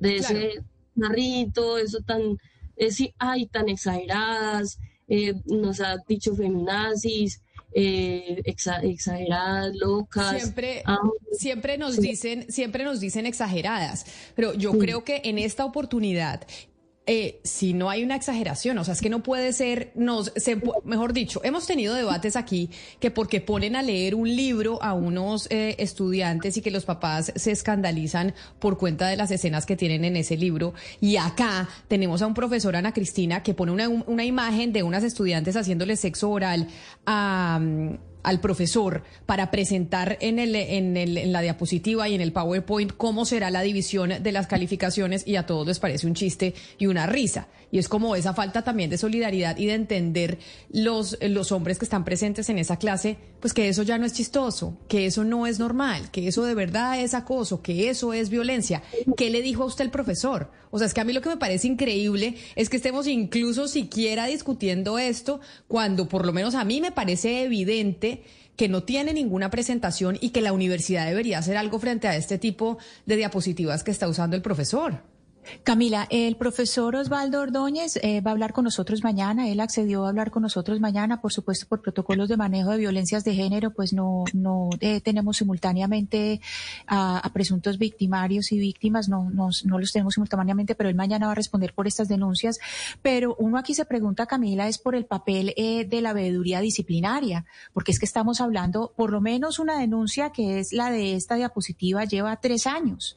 de 0.00 0.16
ese 0.16 0.64
narrito, 0.96 1.78
eso 1.78 2.00
tan, 2.00 2.38
es, 2.76 2.98
ay, 3.18 3.46
tan 3.46 3.68
exageradas, 3.68 4.78
eh, 5.06 5.34
nos 5.46 5.80
ha 5.80 5.96
dicho 6.06 6.34
feminazis, 6.34 7.40
eh, 7.72 8.42
exageradas, 8.44 9.74
locas. 9.76 10.40
Siempre, 10.40 10.82
siempre 11.32 11.78
nos 11.78 11.98
dicen, 12.00 12.50
siempre 12.50 12.84
nos 12.84 13.00
dicen 13.00 13.26
exageradas, 13.26 14.06
pero 14.34 14.54
yo 14.54 14.78
creo 14.78 15.04
que 15.04 15.22
en 15.24 15.38
esta 15.38 15.64
oportunidad 15.64 16.46
eh, 17.10 17.40
si 17.42 17.72
no 17.72 17.88
hay 17.88 18.04
una 18.04 18.16
exageración, 18.16 18.76
o 18.76 18.84
sea, 18.84 18.92
es 18.92 19.00
que 19.00 19.08
no 19.08 19.22
puede 19.22 19.54
ser, 19.54 19.92
nos, 19.94 20.30
mejor 20.84 21.14
dicho, 21.14 21.40
hemos 21.42 21.66
tenido 21.66 21.94
debates 21.94 22.36
aquí 22.36 22.68
que 23.00 23.10
porque 23.10 23.40
ponen 23.40 23.76
a 23.76 23.82
leer 23.82 24.14
un 24.14 24.28
libro 24.28 24.78
a 24.82 24.92
unos 24.92 25.46
eh, 25.50 25.74
estudiantes 25.78 26.58
y 26.58 26.60
que 26.60 26.70
los 26.70 26.84
papás 26.84 27.32
se 27.34 27.50
escandalizan 27.50 28.34
por 28.58 28.76
cuenta 28.76 29.08
de 29.08 29.16
las 29.16 29.30
escenas 29.30 29.64
que 29.64 29.74
tienen 29.74 30.04
en 30.04 30.16
ese 30.16 30.36
libro. 30.36 30.74
Y 31.00 31.16
acá 31.16 31.70
tenemos 31.88 32.20
a 32.20 32.26
un 32.26 32.34
profesor, 32.34 32.76
Ana 32.76 32.92
Cristina, 32.92 33.42
que 33.42 33.54
pone 33.54 33.72
una, 33.72 33.88
una 33.88 34.26
imagen 34.26 34.74
de 34.74 34.82
unas 34.82 35.02
estudiantes 35.02 35.56
haciéndole 35.56 35.96
sexo 35.96 36.28
oral 36.28 36.68
a 37.06 37.58
al 38.22 38.40
profesor 38.40 39.02
para 39.26 39.50
presentar 39.50 40.18
en, 40.20 40.38
el, 40.38 40.54
en, 40.54 40.96
el, 40.96 41.16
en 41.18 41.32
la 41.32 41.40
diapositiva 41.40 42.08
y 42.08 42.14
en 42.14 42.20
el 42.20 42.32
PowerPoint 42.32 42.92
cómo 42.96 43.24
será 43.24 43.50
la 43.50 43.62
división 43.62 44.22
de 44.22 44.32
las 44.32 44.46
calificaciones 44.46 45.26
y 45.26 45.36
a 45.36 45.46
todos 45.46 45.66
les 45.66 45.78
parece 45.78 46.06
un 46.06 46.14
chiste 46.14 46.54
y 46.78 46.86
una 46.86 47.06
risa. 47.06 47.48
Y 47.70 47.78
es 47.78 47.88
como 47.88 48.16
esa 48.16 48.32
falta 48.32 48.62
también 48.62 48.88
de 48.88 48.96
solidaridad 48.96 49.56
y 49.58 49.66
de 49.66 49.74
entender 49.74 50.38
los, 50.70 51.18
los 51.20 51.52
hombres 51.52 51.78
que 51.78 51.84
están 51.84 52.04
presentes 52.04 52.48
en 52.48 52.58
esa 52.58 52.78
clase, 52.78 53.18
pues 53.40 53.54
que 53.54 53.68
eso 53.68 53.82
ya 53.82 53.98
no 53.98 54.06
es 54.06 54.12
chistoso, 54.12 54.76
que 54.88 55.06
eso 55.06 55.24
no 55.24 55.46
es 55.46 55.58
normal, 55.58 56.10
que 56.10 56.28
eso 56.28 56.44
de 56.44 56.54
verdad 56.54 57.00
es 57.00 57.14
acoso, 57.14 57.62
que 57.62 57.88
eso 57.88 58.12
es 58.12 58.30
violencia. 58.30 58.82
¿Qué 59.16 59.30
le 59.30 59.42
dijo 59.42 59.62
a 59.62 59.66
usted 59.66 59.84
el 59.84 59.90
profesor? 59.90 60.50
O 60.70 60.78
sea, 60.78 60.86
es 60.86 60.94
que 60.94 61.00
a 61.00 61.04
mí 61.04 61.12
lo 61.12 61.20
que 61.20 61.28
me 61.28 61.36
parece 61.36 61.68
increíble 61.68 62.36
es 62.56 62.68
que 62.68 62.76
estemos 62.76 63.06
incluso 63.06 63.68
siquiera 63.68 64.26
discutiendo 64.26 64.98
esto 64.98 65.40
cuando 65.66 66.08
por 66.08 66.26
lo 66.26 66.32
menos 66.32 66.54
a 66.54 66.64
mí 66.64 66.80
me 66.80 66.92
parece 66.92 67.44
evidente 67.44 68.22
que 68.56 68.68
no 68.68 68.82
tiene 68.82 69.12
ninguna 69.12 69.50
presentación 69.50 70.18
y 70.20 70.30
que 70.30 70.40
la 70.40 70.52
universidad 70.52 71.06
debería 71.06 71.38
hacer 71.38 71.56
algo 71.56 71.78
frente 71.78 72.08
a 72.08 72.16
este 72.16 72.38
tipo 72.38 72.78
de 73.06 73.16
diapositivas 73.16 73.84
que 73.84 73.92
está 73.92 74.08
usando 74.08 74.34
el 74.34 74.42
profesor. 74.42 75.02
Camila, 75.62 76.06
el 76.10 76.36
profesor 76.36 76.96
Osvaldo 76.96 77.40
Ordóñez 77.40 77.96
eh, 78.02 78.20
va 78.20 78.30
a 78.30 78.32
hablar 78.32 78.52
con 78.52 78.64
nosotros 78.64 79.02
mañana. 79.02 79.48
Él 79.48 79.60
accedió 79.60 80.04
a 80.04 80.08
hablar 80.08 80.30
con 80.30 80.42
nosotros 80.42 80.80
mañana, 80.80 81.20
por 81.20 81.32
supuesto, 81.32 81.66
por 81.66 81.80
protocolos 81.80 82.28
de 82.28 82.36
manejo 82.36 82.70
de 82.70 82.78
violencias 82.78 83.24
de 83.24 83.34
género, 83.34 83.70
pues 83.70 83.92
no, 83.92 84.24
no 84.32 84.70
eh, 84.80 85.00
tenemos 85.00 85.38
simultáneamente 85.38 86.40
a, 86.86 87.28
presuntos 87.32 87.78
victimarios 87.78 88.52
y 88.52 88.58
víctimas, 88.58 89.08
no, 89.08 89.30
no, 89.30 89.50
no 89.64 89.78
los 89.78 89.92
tenemos 89.92 90.14
simultáneamente, 90.14 90.74
pero 90.74 90.88
él 90.88 90.94
mañana 90.94 91.26
va 91.26 91.32
a 91.32 91.36
responder 91.36 91.74
por 91.74 91.86
estas 91.86 92.08
denuncias. 92.08 92.58
Pero 93.02 93.36
uno 93.38 93.58
aquí 93.58 93.74
se 93.74 93.84
pregunta, 93.84 94.26
Camila, 94.26 94.68
es 94.68 94.78
por 94.78 94.94
el 94.94 95.06
papel 95.06 95.54
eh, 95.56 95.84
de 95.84 96.00
la 96.00 96.12
veeduría 96.12 96.60
disciplinaria, 96.60 97.44
porque 97.72 97.92
es 97.92 97.98
que 97.98 98.06
estamos 98.06 98.40
hablando, 98.40 98.92
por 98.96 99.10
lo 99.10 99.20
menos 99.20 99.58
una 99.58 99.78
denuncia 99.78 100.30
que 100.30 100.58
es 100.58 100.72
la 100.72 100.90
de 100.90 101.14
esta 101.14 101.36
diapositiva, 101.36 102.04
lleva 102.04 102.36
tres 102.40 102.66
años. 102.66 103.16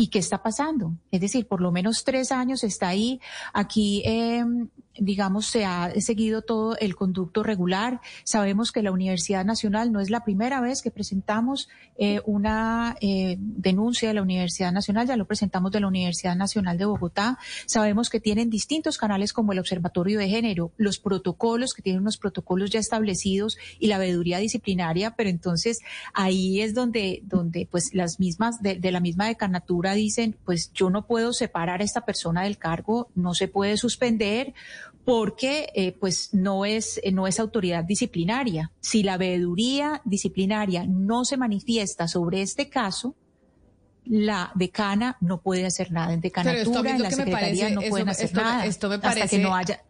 ¿Y 0.00 0.08
qué 0.08 0.18
está 0.18 0.42
pasando? 0.42 0.94
Es 1.10 1.20
decir, 1.20 1.46
por 1.46 1.60
lo 1.60 1.72
menos 1.72 2.04
tres 2.04 2.32
años 2.32 2.64
está 2.64 2.88
ahí. 2.88 3.20
Aquí, 3.52 4.02
eh, 4.06 4.42
digamos, 5.00 5.46
se 5.46 5.64
ha 5.64 5.92
seguido 6.00 6.42
todo 6.42 6.76
el 6.78 6.94
conducto 6.94 7.42
regular. 7.42 8.00
Sabemos 8.22 8.70
que 8.70 8.82
la 8.82 8.92
Universidad 8.92 9.44
Nacional 9.44 9.90
no 9.92 10.00
es 10.00 10.10
la 10.10 10.22
primera 10.24 10.60
vez 10.60 10.82
que 10.82 10.90
presentamos 10.90 11.68
eh, 11.96 12.20
una 12.26 12.96
eh, 13.00 13.36
denuncia 13.38 14.08
de 14.08 14.14
la 14.14 14.22
Universidad 14.22 14.72
Nacional, 14.72 15.08
ya 15.08 15.16
lo 15.16 15.26
presentamos 15.26 15.72
de 15.72 15.80
la 15.80 15.88
Universidad 15.88 16.36
Nacional 16.36 16.78
de 16.78 16.84
Bogotá. 16.84 17.38
Sabemos 17.66 18.10
que 18.10 18.20
tienen 18.20 18.50
distintos 18.50 18.98
canales 18.98 19.32
como 19.32 19.52
el 19.52 19.58
Observatorio 19.58 20.18
de 20.18 20.28
Género, 20.28 20.72
los 20.76 20.98
protocolos, 20.98 21.72
que 21.74 21.82
tienen 21.82 22.02
unos 22.02 22.18
protocolos 22.18 22.70
ya 22.70 22.78
establecidos 22.78 23.56
y 23.78 23.86
la 23.86 23.98
veeduría 23.98 24.38
disciplinaria, 24.38 25.14
pero 25.16 25.30
entonces 25.30 25.80
ahí 26.12 26.60
es 26.60 26.74
donde, 26.74 27.22
donde 27.24 27.66
pues 27.70 27.94
las 27.94 28.20
mismas, 28.20 28.62
de, 28.62 28.74
de 28.76 28.92
la 28.92 29.00
misma 29.00 29.26
decanatura 29.26 29.94
dicen, 29.94 30.36
pues 30.44 30.72
yo 30.74 30.90
no 30.90 31.06
puedo 31.06 31.32
separar 31.32 31.80
a 31.80 31.84
esta 31.84 32.04
persona 32.04 32.42
del 32.42 32.58
cargo, 32.58 33.08
no 33.14 33.34
se 33.34 33.48
puede 33.48 33.78
suspender 33.78 34.52
porque 35.04 35.70
eh, 35.74 35.92
pues 35.98 36.34
no 36.34 36.64
es, 36.64 37.00
eh, 37.02 37.12
no 37.12 37.26
es 37.26 37.40
autoridad 37.40 37.84
disciplinaria. 37.84 38.70
Si 38.80 39.02
la 39.02 39.16
veeduría 39.16 40.02
disciplinaria 40.04 40.84
no 40.86 41.24
se 41.24 41.36
manifiesta 41.36 42.06
sobre 42.06 42.42
este 42.42 42.68
caso, 42.68 43.16
la 44.04 44.50
decana 44.54 45.16
no 45.20 45.40
puede 45.40 45.66
hacer 45.66 45.92
nada. 45.92 46.12
En 46.12 46.20
decanatura, 46.20 46.90
en 46.90 47.02
la 47.02 47.10
secretaría 47.10 47.70
no 47.70 47.80
pueden 47.82 48.08
hacer 48.08 48.26
esto, 48.26 48.40
nada. 48.40 48.66
Esto 48.66 48.88
me 48.88 48.94
hasta 48.96 49.08
parece 49.08 49.36
que 49.36 49.42
no 49.42 49.54
haya... 49.54 49.82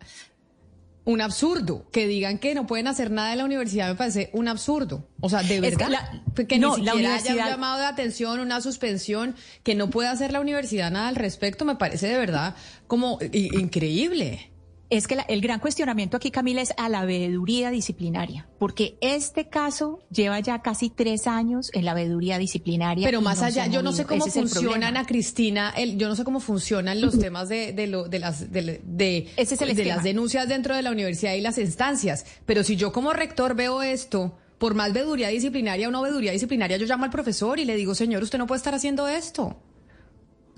un 1.04 1.20
absurdo. 1.20 1.88
Que 1.90 2.06
digan 2.06 2.38
que 2.38 2.54
no 2.54 2.66
pueden 2.66 2.86
hacer 2.86 3.11
nada 3.11 3.32
en 3.32 3.38
la 3.38 3.44
universidad 3.44 3.88
me 3.88 3.94
parece 3.94 4.30
un 4.32 4.48
absurdo. 4.48 5.08
O 5.20 5.28
sea, 5.28 5.42
de 5.42 5.56
Es 5.56 5.61
que 5.61 5.84
verdad. 5.84 5.88
la- 5.90 6.46
que 6.46 6.58
no, 6.58 6.76
ni 6.76 6.84
la 6.84 6.92
siquiera 6.92 7.14
haya 7.16 7.44
un 7.44 7.50
llamado 7.50 7.78
de 7.78 7.86
atención, 7.86 8.40
una 8.40 8.61
suspensión, 8.61 9.34
que 9.62 9.74
no 9.74 9.90
pueda 9.90 10.11
hacer 10.11 10.32
la 10.32 10.40
universidad 10.40 10.90
nada 10.90 11.08
al 11.08 11.16
respecto, 11.16 11.64
me 11.64 11.76
parece 11.76 12.06
de 12.06 12.18
verdad 12.18 12.54
como 12.86 13.18
increíble. 13.32 14.49
Es 14.91 15.07
que 15.07 15.14
la- 15.14 15.22
el 15.22 15.41
gran 15.41 15.61
cuestionamiento 15.61 16.16
aquí, 16.16 16.30
Camila, 16.32 16.61
es 16.62 16.74
a 16.76 16.88
la 16.88 17.05
veeduría 17.05 17.70
disciplinaria, 17.70 18.49
porque 18.59 18.99
este 19.01 19.49
caso 19.49 20.01
lleva 20.11 20.41
ya 20.41 20.62
casi 20.62 20.91
tres 20.91 21.28
años 21.28 21.70
en 21.74 21.84
la 21.84 21.95
veeduría 21.95 22.38
disciplinaria. 22.38 23.07
Pero 23.07 23.20
más 23.20 23.38
no 23.41 23.45
allá, 23.47 23.66
yo 23.68 23.82
no 23.82 23.93
sé 23.93 24.05
cómo 24.05 24.26
Ese 24.26 24.41
funcionan. 24.41 24.82
Ana 24.82 25.07
Cristina, 25.07 25.72
el, 25.76 25.97
yo 25.97 26.09
no 26.09 26.16
sé 26.16 26.24
cómo 26.24 26.41
funcionan 26.41 27.01
los 27.01 27.18
temas 27.20 27.49
de, 27.49 27.72
de, 27.72 27.86
lo- 27.86 28.09
de 28.09 28.18
las, 28.18 28.53
de, 28.53 28.80
de- 28.84 29.28
Ese 29.36 29.55
es 29.55 29.62
el 29.62 29.76
de 29.76 29.84
las 29.84 30.03
denuncias 30.03 30.49
dentro 30.49 30.74
de 30.74 30.82
la 30.82 30.91
universidad 30.91 31.34
y 31.34 31.41
las 31.41 31.57
instancias. 31.59 32.26
Pero 32.45 32.64
si 32.64 32.74
yo 32.76 32.93
como 32.93 33.12
rector 33.12 33.55
veo 33.55 33.82
esto, 33.82 34.36
por 34.59 34.74
más 34.74 34.93
veeduría 34.93 35.28
disciplinaria 35.28 35.86
o 35.88 35.91
no 35.93 36.03
veeduría 36.03 36.32
disciplinaria, 36.32 36.76
yo 36.76 36.86
llamo 36.86 37.05
al 37.05 37.11
profesor 37.11 37.61
y 37.61 37.64
le 37.64 37.76
digo, 37.76 37.95
señor, 37.95 38.22
usted 38.24 38.38
no 38.38 38.47
puede 38.49 38.59
estar 38.59 38.74
haciendo 38.74 39.07
esto. 39.09 39.57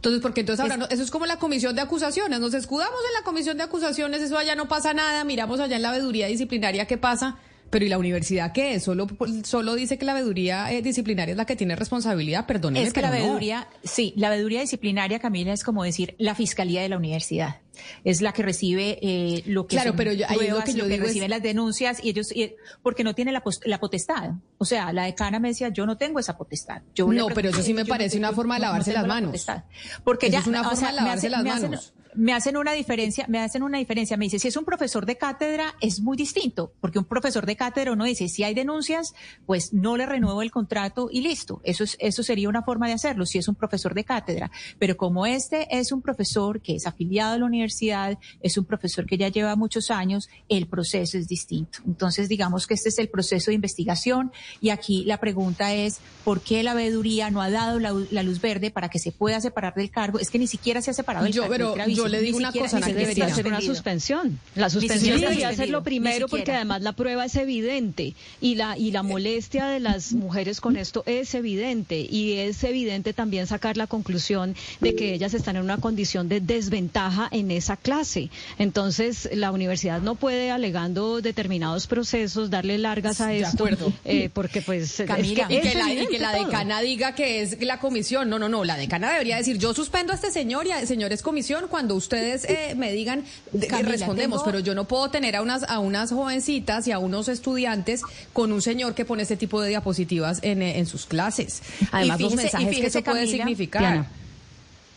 Entonces, 0.02 0.20
porque 0.20 0.40
entonces 0.40 0.60
ahora 0.60 0.76
no- 0.76 0.86
eso 0.90 1.00
es 1.04 1.12
como 1.12 1.26
la 1.26 1.38
comisión 1.38 1.76
de 1.76 1.80
acusaciones, 1.80 2.40
nos 2.40 2.54
escudamos 2.54 2.98
en 3.06 3.12
la 3.14 3.22
comisión 3.22 3.56
de 3.56 3.62
acusaciones, 3.62 4.20
eso 4.20 4.36
allá 4.36 4.56
no 4.56 4.66
pasa 4.66 4.92
nada, 4.92 5.22
miramos 5.22 5.60
allá 5.60 5.76
en 5.76 5.82
la 5.82 5.92
veeduría 5.92 6.26
disciplinaria 6.26 6.86
qué 6.88 6.98
pasa, 6.98 7.36
pero 7.72 7.84
¿y 7.84 7.88
la 7.88 7.98
universidad 7.98 8.52
qué 8.52 8.74
es? 8.74 8.84
Solo, 8.84 9.08
solo 9.44 9.74
dice 9.74 9.96
que 9.98 10.04
la 10.04 10.12
veeduría 10.14 10.70
eh, 10.70 10.82
disciplinaria 10.82 11.32
es 11.32 11.36
la 11.38 11.46
que 11.46 11.56
tiene 11.56 11.74
responsabilidad, 11.74 12.46
perdóneme, 12.46 12.86
Es 12.86 12.92
que 12.92 13.00
la 13.02 13.08
no. 13.08 13.14
veeduría, 13.14 13.66
sí, 13.82 14.12
la 14.16 14.28
veeduría 14.30 14.60
disciplinaria, 14.60 15.18
Camila, 15.18 15.52
es 15.52 15.64
como 15.64 15.82
decir 15.82 16.14
la 16.18 16.34
fiscalía 16.34 16.82
de 16.82 16.88
la 16.90 16.98
universidad. 16.98 17.56
Es 18.04 18.20
la 18.20 18.32
que 18.32 18.42
recibe 18.42 18.98
eh, 19.00 19.42
lo 19.46 19.66
que 19.66 19.76
Claro, 19.76 19.90
son 19.90 19.96
pero 19.96 20.12
yo- 20.12 20.26
es 20.26 20.30
lo 20.30 20.36
pruebas, 20.36 20.64
que 20.66 20.74
yo 20.74 20.86
reciben 20.86 21.30
las 21.30 21.42
denuncias 21.42 22.04
y 22.04 22.10
ellos, 22.10 22.30
y- 22.36 22.54
porque 22.82 23.02
no 23.02 23.14
tiene 23.14 23.32
la, 23.32 23.42
la 23.64 23.80
potestad. 23.80 24.32
O 24.58 24.66
sea, 24.66 24.92
la 24.92 25.04
decana 25.04 25.40
me 25.40 25.48
decía, 25.48 25.70
yo 25.70 25.86
no 25.86 25.96
tengo 25.96 26.18
esa 26.20 26.36
potestad. 26.36 26.82
Yo 26.94 27.10
No, 27.10 27.28
pero 27.28 27.48
eso 27.48 27.62
sí 27.62 27.72
me 27.72 27.82
no 27.84 27.88
parece 27.88 28.16
tengo- 28.18 28.28
una 28.28 28.36
forma 28.36 28.54
de 28.56 28.60
no 28.60 28.66
lavarse 28.66 28.92
las 28.92 29.02
la 29.02 29.08
manos. 29.08 29.30
potestad. 29.30 29.64
Porque 30.04 30.26
es 30.26 30.46
una 30.46 30.60
o 30.60 30.64
forma 30.64 30.76
sea, 30.78 30.88
de 30.90 30.94
lavarse 30.96 31.30
las 31.30 31.40
hacen- 31.46 31.62
manos. 31.70 31.94
Me 32.14 32.32
hacen 32.32 32.56
una 32.56 32.72
diferencia, 32.72 33.26
me 33.28 33.38
hacen 33.38 33.62
una 33.62 33.78
diferencia. 33.78 34.16
Me 34.16 34.26
dice, 34.26 34.38
si 34.38 34.48
es 34.48 34.56
un 34.56 34.64
profesor 34.64 35.06
de 35.06 35.16
cátedra, 35.16 35.74
es 35.80 36.00
muy 36.00 36.16
distinto, 36.16 36.72
porque 36.80 36.98
un 36.98 37.04
profesor 37.04 37.46
de 37.46 37.56
cátedra 37.56 37.92
uno 37.92 38.04
dice, 38.04 38.28
si 38.28 38.42
hay 38.44 38.54
denuncias, 38.54 39.14
pues 39.46 39.72
no 39.72 39.96
le 39.96 40.06
renuevo 40.06 40.42
el 40.42 40.50
contrato 40.50 41.08
y 41.10 41.20
listo. 41.20 41.60
Eso 41.64 41.84
es, 41.84 41.96
eso 42.00 42.22
sería 42.22 42.48
una 42.48 42.62
forma 42.62 42.86
de 42.86 42.94
hacerlo, 42.94 43.26
si 43.26 43.38
es 43.38 43.48
un 43.48 43.54
profesor 43.54 43.94
de 43.94 44.04
cátedra. 44.04 44.50
Pero 44.78 44.96
como 44.96 45.26
este 45.26 45.66
es 45.70 45.92
un 45.92 46.02
profesor 46.02 46.60
que 46.60 46.76
es 46.76 46.86
afiliado 46.86 47.34
a 47.34 47.38
la 47.38 47.44
universidad, 47.44 48.18
es 48.40 48.58
un 48.58 48.64
profesor 48.64 49.06
que 49.06 49.16
ya 49.16 49.28
lleva 49.28 49.56
muchos 49.56 49.90
años, 49.90 50.28
el 50.48 50.66
proceso 50.66 51.18
es 51.18 51.28
distinto. 51.28 51.78
Entonces, 51.86 52.28
digamos 52.28 52.66
que 52.66 52.74
este 52.74 52.88
es 52.88 52.98
el 52.98 53.08
proceso 53.08 53.50
de 53.50 53.54
investigación 53.54 54.32
y 54.60 54.70
aquí 54.70 55.04
la 55.04 55.18
pregunta 55.18 55.74
es, 55.74 56.00
¿por 56.24 56.40
qué 56.40 56.62
la 56.62 56.74
veeduría 56.74 57.30
no 57.30 57.40
ha 57.40 57.50
dado 57.50 57.78
la, 57.78 57.92
la 58.10 58.22
luz 58.22 58.40
verde 58.40 58.70
para 58.70 58.88
que 58.88 58.98
se 58.98 59.12
pueda 59.12 59.40
separar 59.40 59.74
del 59.74 59.90
cargo? 59.90 60.18
Es 60.18 60.30
que 60.30 60.38
ni 60.38 60.46
siquiera 60.46 60.82
se 60.82 60.90
ha 60.90 60.94
separado 60.94 61.24
del 61.24 61.32
Yo, 61.32 61.42
cargo. 61.42 61.74
pero. 61.74 61.74
Yo 62.02 62.08
le 62.08 62.18
Ni 62.18 62.24
digo 62.26 62.38
una 62.38 62.48
siquiera- 62.48 62.66
cosa, 62.66 62.76
Ana, 62.78 62.86
siquiera 62.86 63.08
debería 63.08 63.34
ser 63.34 63.46
una 63.46 63.60
suspensión. 63.60 64.38
La 64.54 64.70
suspensión 64.70 65.20
debería 65.20 65.54
ser 65.54 65.68
lo 65.70 65.82
primero 65.82 66.28
porque 66.28 66.52
además 66.52 66.82
la 66.82 66.92
prueba 66.92 67.24
es 67.24 67.36
evidente 67.36 68.14
y 68.40 68.54
la 68.56 68.76
y 68.78 68.90
la 68.90 69.02
molestia 69.02 69.66
de 69.66 69.80
las 69.80 70.12
mujeres 70.12 70.60
con 70.60 70.76
esto 70.76 71.02
es 71.06 71.34
evidente 71.34 72.00
y 72.00 72.34
es 72.34 72.62
evidente 72.64 73.12
también 73.12 73.46
sacar 73.46 73.76
la 73.76 73.86
conclusión 73.86 74.54
de 74.80 74.94
que 74.94 75.14
ellas 75.14 75.34
están 75.34 75.56
en 75.56 75.62
una 75.62 75.78
condición 75.78 76.28
de 76.28 76.40
desventaja 76.40 77.28
en 77.30 77.50
esa 77.50 77.76
clase. 77.76 78.30
Entonces 78.58 79.28
la 79.34 79.52
universidad 79.52 80.00
no 80.00 80.14
puede 80.14 80.50
alegando 80.50 81.20
determinados 81.20 81.86
procesos 81.86 82.50
darle 82.50 82.78
largas 82.78 83.20
a 83.20 83.32
esto 83.34 83.66
eh, 84.04 84.30
porque 84.32 84.62
pues 84.62 85.00
es 85.00 85.06
Camila, 85.06 85.46
y, 85.48 85.56
es 85.56 85.62
que 85.72 85.74
la, 85.78 85.92
y 85.92 86.06
que 86.06 86.18
la 86.18 86.32
decana 86.32 86.80
diga 86.80 87.14
que 87.14 87.42
es 87.42 87.60
la 87.60 87.78
comisión. 87.78 88.28
No, 88.28 88.38
no, 88.38 88.48
no. 88.48 88.64
La 88.64 88.76
decana 88.76 89.10
debería 89.12 89.36
decir, 89.36 89.58
yo 89.58 89.74
suspendo 89.74 90.12
a 90.12 90.16
este 90.16 90.30
señor 90.30 90.66
y 90.66 90.70
a 90.72 90.86
señores 90.86 91.22
comisión 91.22 91.66
cuando 91.68 91.91
ustedes 91.92 92.44
eh, 92.44 92.74
me 92.76 92.92
digan, 92.92 93.24
Camila, 93.68 93.88
respondemos. 93.90 94.40
tengo- 94.40 94.44
Pero 94.44 94.58
yo 94.60 94.74
no 94.74 94.88
puedo 94.88 95.10
tener 95.10 95.36
a 95.36 95.42
unas, 95.42 95.62
a 95.64 95.78
unas 95.78 96.10
jovencitas 96.10 96.86
y 96.88 96.92
a 96.92 96.98
unos 96.98 97.28
estudiantes 97.28 98.02
con 98.32 98.52
un 98.52 98.62
señor 98.62 98.94
que 98.94 99.04
pone 99.04 99.22
este 99.22 99.36
tipo 99.36 99.60
de 99.60 99.68
diapositivas 99.68 100.40
en, 100.42 100.62
eh, 100.62 100.78
en 100.78 100.86
sus 100.86 101.06
clases. 101.06 101.62
Además, 101.92 102.20
los 102.20 102.32
fíjese- 102.32 102.40
y 102.40 102.44
mensajes 102.64 102.80
que 102.80 102.86
eso 102.86 103.02
puede 103.02 103.26
significar. 103.26 103.82
Diana. 103.82 104.10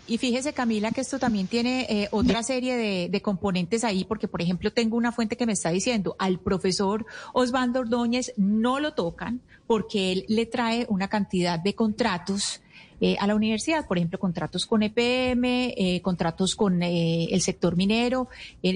Y 0.07 0.19
fíjese, 0.19 0.53
Camila, 0.53 0.91
que 0.91 1.01
esto 1.01 1.17
también 1.17 1.47
tiene 1.47 1.87
eh, 1.89 2.07
otra 2.11 2.43
serie 2.43 2.75
de, 2.77 3.09
de 3.09 3.21
componentes 3.23 3.83
ahí, 3.83 4.03
porque, 4.03 4.27
por 4.27 4.39
ejemplo, 4.39 4.71
tengo 4.71 4.97
una 4.97 5.11
fuente 5.11 5.35
que 5.35 5.47
me 5.47 5.53
está 5.53 5.71
diciendo, 5.71 6.15
al 6.19 6.37
profesor 6.39 7.07
Osvaldo 7.33 7.79
Ordóñez 7.79 8.31
no 8.37 8.79
lo 8.79 8.93
tocan 8.93 9.41
porque 9.65 10.11
él 10.11 10.25
le 10.27 10.45
trae 10.45 10.85
una 10.89 11.07
cantidad 11.07 11.57
de 11.57 11.73
contratos 11.73 12.61
eh, 13.07 13.17
a 13.19 13.27
la 13.27 13.35
universidad, 13.35 13.85
por 13.85 13.99
ejemplo, 13.99 14.17
contratos 14.17 14.65
con 14.65 14.81
EPM, 14.81 15.75
eh, 15.77 16.01
contratos 16.01 16.55
con 16.55 16.81
eh, 16.81 17.27
el 17.29 17.39
sector 17.41 17.75
minero. 17.75 18.29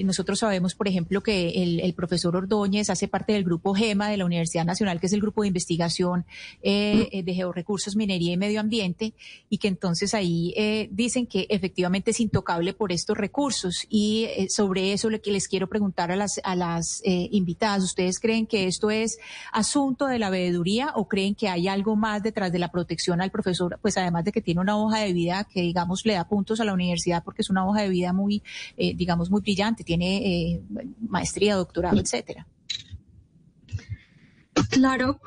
Nosotros 0.04 0.38
sabemos, 0.38 0.76
por 0.76 0.86
ejemplo, 0.86 1.20
que 1.20 1.48
el, 1.64 1.80
el 1.80 1.94
profesor 1.94 2.36
Ordóñez 2.36 2.90
hace 2.90 3.08
parte 3.08 3.32
del 3.32 3.42
grupo 3.42 3.74
GEMA 3.74 4.08
de 4.08 4.16
la 4.18 4.24
Universidad 4.24 4.64
Nacional, 4.64 5.00
que 5.00 5.06
es 5.06 5.12
el 5.14 5.20
grupo 5.20 5.42
de 5.42 5.48
investigación 5.48 6.24
de 6.62 7.32
georrecursos, 7.34 7.96
minería 7.96 8.32
y 8.32 8.36
medio 8.36 8.60
ambiente, 8.60 9.14
y 9.48 9.58
que 9.58 9.66
entonces 9.66 10.14
ahí 10.14 10.54
dicen 10.92 11.26
que 11.26 11.46
efectivamente 11.48 12.12
es 12.12 12.20
intocable 12.20 12.72
por 12.72 12.92
estos 12.92 13.16
recursos. 13.18 13.84
Y 13.88 14.28
sobre 14.48 14.92
eso 14.92 15.10
le, 15.10 15.20
que 15.20 15.32
les 15.32 15.48
quiero 15.48 15.68
preguntar 15.68 16.12
a 16.12 16.16
las, 16.16 16.40
a 16.44 16.54
las 16.54 17.02
invitadas, 17.04 17.82
¿ustedes 17.82 18.20
creen 18.20 18.46
que 18.46 18.66
esto 18.68 18.92
es 18.92 19.18
asunto 19.52 20.06
de 20.06 20.20
la 20.20 20.30
veeduría 20.30 20.92
o 20.94 21.08
creen 21.08 21.34
que 21.34 21.48
hay 21.48 21.66
algo 21.66 21.96
más 21.96 22.22
detrás 22.22 22.52
de 22.52 22.60
la 22.60 22.70
protección 22.70 23.20
al 23.20 23.32
profesor? 23.32 23.78
Pues 23.82 23.96
además 23.96 24.19
de 24.24 24.32
que 24.32 24.40
tiene 24.40 24.60
una 24.60 24.76
hoja 24.76 25.00
de 25.00 25.12
vida 25.12 25.44
que, 25.44 25.62
digamos, 25.62 26.04
le 26.04 26.14
da 26.14 26.28
puntos 26.28 26.60
a 26.60 26.64
la 26.64 26.72
universidad 26.72 27.22
porque 27.24 27.42
es 27.42 27.50
una 27.50 27.66
hoja 27.66 27.82
de 27.82 27.88
vida 27.88 28.12
muy, 28.12 28.42
eh, 28.76 28.94
digamos, 28.94 29.30
muy 29.30 29.40
brillante, 29.40 29.84
tiene 29.84 30.16
eh, 30.16 30.62
maestría, 31.00 31.56
doctorado, 31.56 31.98
etcétera. 31.98 32.46
Claro, 34.70 35.20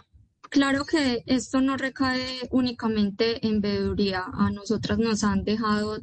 claro 0.50 0.86
que 0.86 1.24
esto 1.26 1.62
no 1.62 1.78
recae 1.78 2.48
únicamente 2.52 3.46
en 3.46 3.62
veeduría. 3.62 4.26
A 4.34 4.52
nosotras 4.52 5.00
nos 5.00 5.24
han 5.24 5.44
dejado 5.44 6.00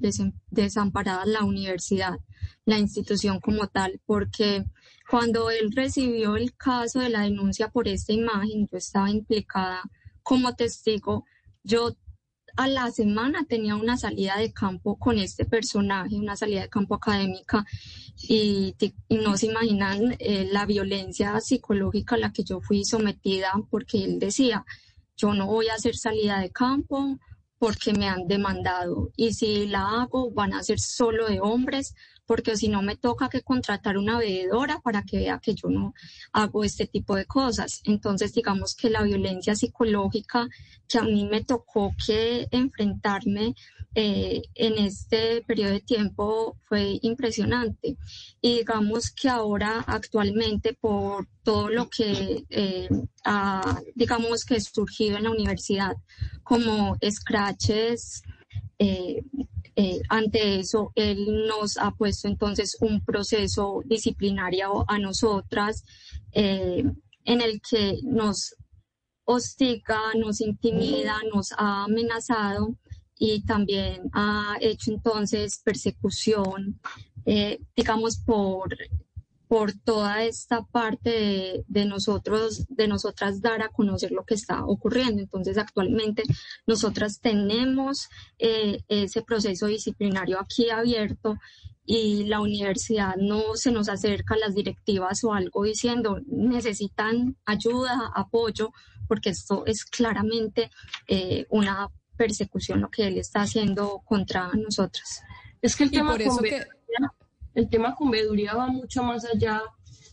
desamparadas 0.51 1.27
la 1.27 1.45
universidad, 1.45 2.19
la 2.65 2.79
institución 2.79 3.41
como 3.41 3.67
tal, 3.69 4.01
porque 4.07 4.65
cuando 5.11 5.51
él 5.51 5.73
recibió 5.75 6.37
el 6.37 6.55
caso 6.57 7.01
de 7.01 7.11
la 7.11 7.23
denuncia 7.23 7.69
por 7.69 7.89
esta 7.89 8.13
imagen, 8.13 8.69
yo 8.71 8.79
estaba 8.79 9.11
implicada 9.11 9.83
como 10.23 10.55
testigo. 10.55 11.25
Yo 11.65 11.97
a 12.57 12.69
la 12.69 12.91
semana 12.91 13.45
tenía 13.49 13.77
una 13.77 13.97
salida 13.97 14.37
de 14.37 14.53
campo 14.53 14.99
con 14.99 15.19
este 15.19 15.45
personaje, 15.45 16.17
una 16.17 16.37
salida 16.37 16.63
de 16.63 16.69
campo 16.69 16.95
académica, 16.95 17.65
y, 18.17 18.75
y 19.09 19.15
no 19.17 19.37
se 19.37 19.47
imaginan 19.47 20.17
eh, 20.19 20.49
la 20.51 20.67
violencia 20.67 21.41
psicológica 21.41 22.17
a 22.17 22.19
la 22.19 22.33
que 22.33 22.45
yo 22.45 22.61
fui 22.61 22.85
sometida 22.85 23.53
porque 23.71 24.05
él 24.05 24.19
decía, 24.19 24.65
yo 25.17 25.35
no 25.35 25.47
voy 25.47 25.69
a 25.69 25.75
hacer 25.75 25.97
salida 25.97 26.41
de 26.41 26.51
campo 26.51 27.19
porque 27.59 27.93
me 27.93 28.09
han 28.09 28.27
demandado 28.27 29.11
y 29.17 29.35
si 29.35 29.67
la 29.67 30.03
hago 30.03 30.31
van 30.31 30.55
a 30.55 30.63
ser 30.63 30.81
solo 30.81 31.29
de 31.29 31.41
hombres 31.41 31.95
porque 32.31 32.57
si 32.57 32.69
no 32.69 32.81
me 32.81 32.95
toca 32.95 33.29
que 33.29 33.43
contratar 33.43 33.99
una 33.99 34.17
veedora 34.17 34.79
para 34.79 35.03
que 35.03 35.19
vea 35.19 35.41
que 35.41 35.53
yo 35.53 35.69
no 35.69 35.95
hago 36.33 36.63
este 36.63 36.87
tipo 36.87 37.17
de 37.17 37.25
cosas. 37.25 37.81
Entonces, 37.83 38.33
digamos 38.33 38.77
que 38.77 38.89
la 38.89 39.03
violencia 39.03 39.57
psicológica 39.57 40.47
que 40.87 40.99
a 40.99 41.03
mí 41.03 41.27
me 41.29 41.43
tocó 41.43 41.93
que 42.07 42.47
enfrentarme 42.53 43.57
eh, 43.97 44.43
en 44.55 44.79
este 44.79 45.43
periodo 45.43 45.73
de 45.73 45.81
tiempo 45.81 46.57
fue 46.69 47.01
impresionante. 47.03 47.97
Y 48.41 48.59
digamos 48.59 49.11
que 49.11 49.29
ahora 49.29 49.83
actualmente 49.89 50.73
por 50.75 51.27
todo 51.43 51.69
lo 51.69 51.91
que 51.91 52.45
eh, 52.49 52.89
ha, 53.25 53.81
digamos 53.97 54.45
que 54.45 54.61
surgido 54.61 55.17
en 55.17 55.25
la 55.25 55.33
universidad 55.33 55.97
como 56.45 56.97
scratches, 57.11 58.23
eh, 58.79 59.25
eh, 59.83 60.03
ante 60.11 60.61
eso, 60.61 60.93
él 60.95 61.47
nos 61.47 61.79
ha 61.79 61.93
puesto 61.93 62.29
entonces 62.29 62.77
un 62.83 63.03
proceso 63.03 63.81
disciplinario 63.87 64.85
a 64.87 64.99
nosotras 64.99 65.85
eh, 66.33 66.85
en 67.25 67.41
el 67.41 67.63
que 67.63 67.99
nos 68.03 68.57
hostiga, 69.25 69.99
nos 70.19 70.43
intimida, 70.43 71.17
nos 71.33 71.53
ha 71.53 71.85
amenazado 71.85 72.77
y 73.19 73.43
también 73.47 74.03
ha 74.13 74.59
hecho 74.61 74.93
entonces 74.93 75.63
persecución, 75.65 76.79
eh, 77.25 77.59
digamos, 77.75 78.19
por 78.19 78.77
por 79.51 79.73
toda 79.73 80.23
esta 80.23 80.63
parte 80.63 81.65
de, 81.67 81.85
nosotros, 81.85 82.67
de 82.69 82.87
nosotras 82.87 83.43
dar 83.43 83.63
a 83.63 83.69
conocer 83.69 84.13
lo 84.13 84.25
que 84.25 84.35
está 84.35 84.65
ocurriendo. 84.65 85.21
Entonces, 85.21 85.59
actualmente 85.59 86.23
nosotras 86.69 87.19
tenemos 87.19 88.09
eh, 88.39 88.85
ese 88.87 89.23
proceso 89.23 89.67
disciplinario 89.67 90.39
aquí 90.39 90.71
abierto 90.71 91.37
y 91.85 92.27
la 92.27 92.41
universidad 92.41 93.17
no 93.17 93.57
se 93.57 93.73
nos 93.73 93.89
acerca 93.89 94.35
a 94.35 94.39
las 94.39 94.55
directivas 94.55 95.25
o 95.25 95.35
algo 95.35 95.65
diciendo 95.65 96.21
necesitan 96.29 97.37
ayuda, 97.45 98.13
apoyo, 98.15 98.71
porque 99.09 99.31
esto 99.31 99.65
es 99.67 99.85
claramente 99.85 100.71
eh, 101.09 101.47
una 101.51 101.89
persecución 102.17 102.83
lo 102.83 102.89
que 102.89 103.09
él 103.09 103.19
está 103.19 103.41
haciendo 103.41 104.01
contra 104.05 104.53
nosotras. 104.53 105.25
Es 105.61 105.75
que 105.75 105.83
el 105.83 105.91
tema 105.91 106.13
por 106.13 106.23
eso 106.23 106.39
que 106.39 106.65
el 107.55 107.69
tema 107.69 107.95
con 107.95 108.11
veeduría 108.11 108.55
va 108.55 108.67
mucho 108.69 109.03
más 109.03 109.25
allá, 109.25 109.63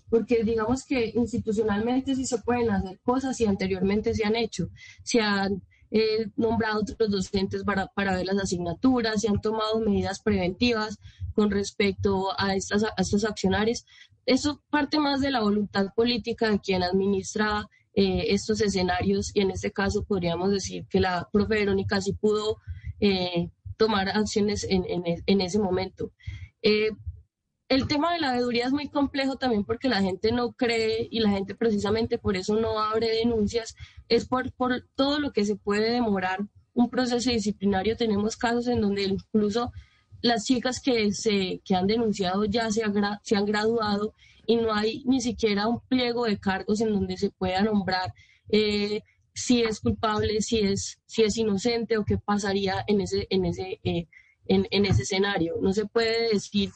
porque 0.09 0.43
digamos 0.43 0.85
que 0.85 1.11
institucionalmente 1.15 2.15
sí 2.15 2.25
se 2.25 2.39
pueden 2.39 2.69
hacer 2.69 2.99
cosas 3.03 3.39
y 3.41 3.45
anteriormente 3.45 4.13
se 4.13 4.25
han 4.25 4.35
hecho. 4.35 4.69
Se 5.03 5.21
han 5.21 5.61
eh, 5.91 6.29
nombrado 6.35 6.81
otros 6.81 7.09
docentes 7.09 7.63
para, 7.63 7.87
para, 7.87 8.15
ver 8.15 8.25
las 8.25 8.37
asignaturas, 8.37 9.21
se 9.21 9.29
han 9.29 9.41
tomado 9.41 9.79
medidas 9.79 10.19
preventivas 10.21 10.97
con 11.33 11.51
respecto 11.51 12.29
a, 12.37 12.55
estas, 12.55 12.83
a 12.83 12.93
estos 12.97 13.23
accionarios. 13.23 13.85
Eso 14.25 14.61
parte 14.69 14.99
más 14.99 15.21
de 15.21 15.31
la 15.31 15.41
voluntad 15.41 15.87
política 15.95 16.49
de 16.49 16.59
quien 16.59 16.83
administra 16.83 17.69
eh, 17.93 18.33
estos 18.33 18.61
escenarios 18.61 19.31
y 19.33 19.41
en 19.41 19.51
este 19.51 19.71
caso 19.71 20.03
podríamos 20.03 20.51
decir 20.51 20.85
que 20.87 20.99
la 20.99 21.27
profe 21.31 21.55
Verónica 21.55 21.99
sí 22.01 22.13
pudo 22.13 22.57
eh, 22.99 23.49
tomar 23.77 24.09
acciones 24.09 24.65
en, 24.69 24.85
en, 24.87 25.03
en 25.25 25.41
ese 25.41 25.59
momento. 25.59 26.11
Eh, 26.61 26.91
el 27.69 27.87
tema 27.87 28.13
de 28.13 28.19
la 28.19 28.31
veeduría 28.31 28.65
es 28.65 28.71
muy 28.71 28.87
complejo 28.87 29.35
también 29.35 29.65
porque 29.65 29.89
la 29.89 30.01
gente 30.01 30.31
no 30.31 30.53
cree 30.53 31.07
y 31.11 31.19
la 31.19 31.31
gente 31.31 31.53
precisamente 31.53 32.17
por 32.17 32.37
eso 32.37 32.55
no 32.55 32.79
abre 32.79 33.09
denuncias, 33.09 33.75
es 34.07 34.25
por, 34.25 34.51
por 34.53 34.85
todo 34.95 35.19
lo 35.19 35.33
que 35.33 35.45
se 35.45 35.55
puede 35.55 35.91
demorar 35.91 36.39
un 36.73 36.89
proceso 36.89 37.29
disciplinario. 37.29 37.97
Tenemos 37.97 38.37
casos 38.37 38.67
en 38.67 38.81
donde 38.81 39.03
incluso 39.03 39.71
las 40.21 40.45
chicas 40.45 40.79
que, 40.79 41.11
se, 41.11 41.61
que 41.65 41.75
han 41.75 41.87
denunciado 41.87 42.45
ya 42.45 42.71
se, 42.71 42.83
se 43.23 43.35
han 43.35 43.45
graduado 43.45 44.13
y 44.45 44.55
no 44.55 44.73
hay 44.73 45.03
ni 45.05 45.19
siquiera 45.19 45.67
un 45.67 45.81
pliego 45.81 46.25
de 46.25 46.39
cargos 46.39 46.79
en 46.79 46.93
donde 46.93 47.17
se 47.17 47.31
pueda 47.31 47.61
nombrar 47.61 48.13
eh, 48.49 49.01
si 49.33 49.61
es 49.61 49.81
culpable, 49.81 50.41
si 50.41 50.59
es, 50.59 50.99
si 51.05 51.23
es 51.23 51.37
inocente 51.37 51.97
o 51.97 52.05
qué 52.05 52.17
pasaría 52.17 52.83
en 52.87 53.01
ese, 53.01 53.27
en 53.29 53.45
ese, 53.45 53.79
eh, 53.83 54.07
en, 54.45 54.67
en 54.71 54.85
ese 54.85 55.03
escenario. 55.03 55.55
No 55.61 55.73
se 55.73 55.85
puede 55.85 56.29
decir 56.29 56.71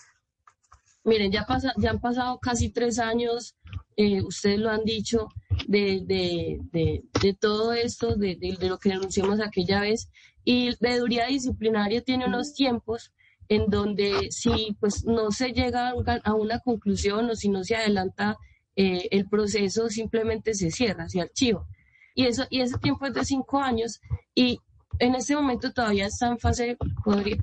Miren, 1.03 1.31
ya, 1.31 1.45
pasa, 1.45 1.73
ya 1.77 1.89
han 1.89 1.99
pasado 1.99 2.39
casi 2.39 2.69
tres 2.69 2.99
años, 2.99 3.55
eh, 3.97 4.21
ustedes 4.21 4.59
lo 4.59 4.69
han 4.69 4.83
dicho, 4.83 5.29
de, 5.67 6.01
de, 6.05 6.59
de, 6.71 7.03
de 7.21 7.33
todo 7.33 7.73
esto, 7.73 8.15
de, 8.15 8.37
lo 8.61 8.77
que 8.77 8.89
denunciamos 8.89 9.39
aquella 9.39 9.81
vez. 9.81 10.09
Y 10.43 10.75
veeduría 10.79 11.27
disciplinaria 11.27 12.01
tiene 12.01 12.25
unos 12.25 12.53
tiempos 12.53 13.11
en 13.49 13.65
donde 13.67 14.31
si 14.31 14.77
pues 14.79 15.03
no 15.03 15.31
se 15.31 15.51
llega 15.53 15.93
a 16.23 16.33
una 16.33 16.59
conclusión 16.59 17.29
o 17.29 17.35
si 17.35 17.49
no 17.49 17.63
se 17.63 17.75
adelanta 17.75 18.37
eh, 18.75 19.07
el 19.11 19.27
proceso, 19.27 19.89
simplemente 19.89 20.53
se 20.53 20.71
cierra, 20.71 21.09
se 21.09 21.21
archiva. 21.21 21.67
Y, 22.15 22.25
eso, 22.25 22.45
y 22.49 22.61
ese 22.61 22.77
tiempo 22.77 23.05
es 23.05 23.13
de 23.13 23.25
cinco 23.25 23.59
años 23.59 23.99
y 24.35 24.59
en 24.99 25.15
este 25.15 25.35
momento 25.35 25.73
todavía 25.73 26.05
está 26.05 26.27
en 26.27 26.39
fase, 26.39 26.77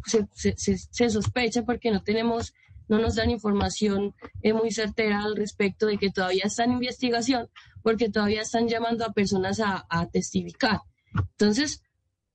se, 0.07 0.55
se, 0.57 0.79
se 0.79 1.11
sospecha 1.11 1.65
porque 1.65 1.91
no 1.91 2.03
tenemos 2.03 2.55
no 2.89 2.99
nos 2.99 3.17
dan 3.17 3.31
información 3.31 4.15
eh, 4.43 4.53
muy 4.53 4.71
certera 4.71 5.23
al 5.23 5.37
respecto 5.37 5.87
de 5.87 5.99
que 5.99 6.11
todavía 6.11 6.45
está 6.45 6.65
en 6.65 6.73
investigación, 6.73 7.49
porque 7.83 8.11
todavía 8.11 8.43
están 8.43 8.69
llamando 8.69 9.05
a 9.05 9.13
personas 9.13 9.61
a, 9.61 10.09
testificar. 10.11 10.81
Entonces, 11.15 11.83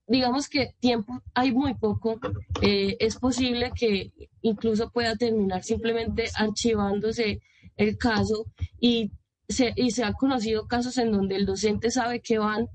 digamos 0.08 0.48
que 0.50 0.76
tiempo 0.80 1.22
hay 1.34 1.52
muy 1.52 1.74
poco. 1.76 2.20
Eh, 2.62 2.98
es 3.00 3.18
posible 3.18 3.72
que 3.76 4.12
incluso 4.42 4.90
pueda 4.92 5.16
terminar 5.16 5.64
simplemente 5.64 6.26
archivándose 6.36 7.42
el 7.78 7.98
caso 7.98 8.46
y 8.80 9.12
se, 9.48 9.74
y 9.76 9.92
se 9.92 10.04
han 10.04 10.14
conocido 10.14 10.68
casos 10.68 10.98
en 10.98 11.12
donde 11.12 11.36
el 11.36 11.46
docente 11.46 11.92
sabe 11.92 12.22
que 12.22 12.38
van 12.38 12.70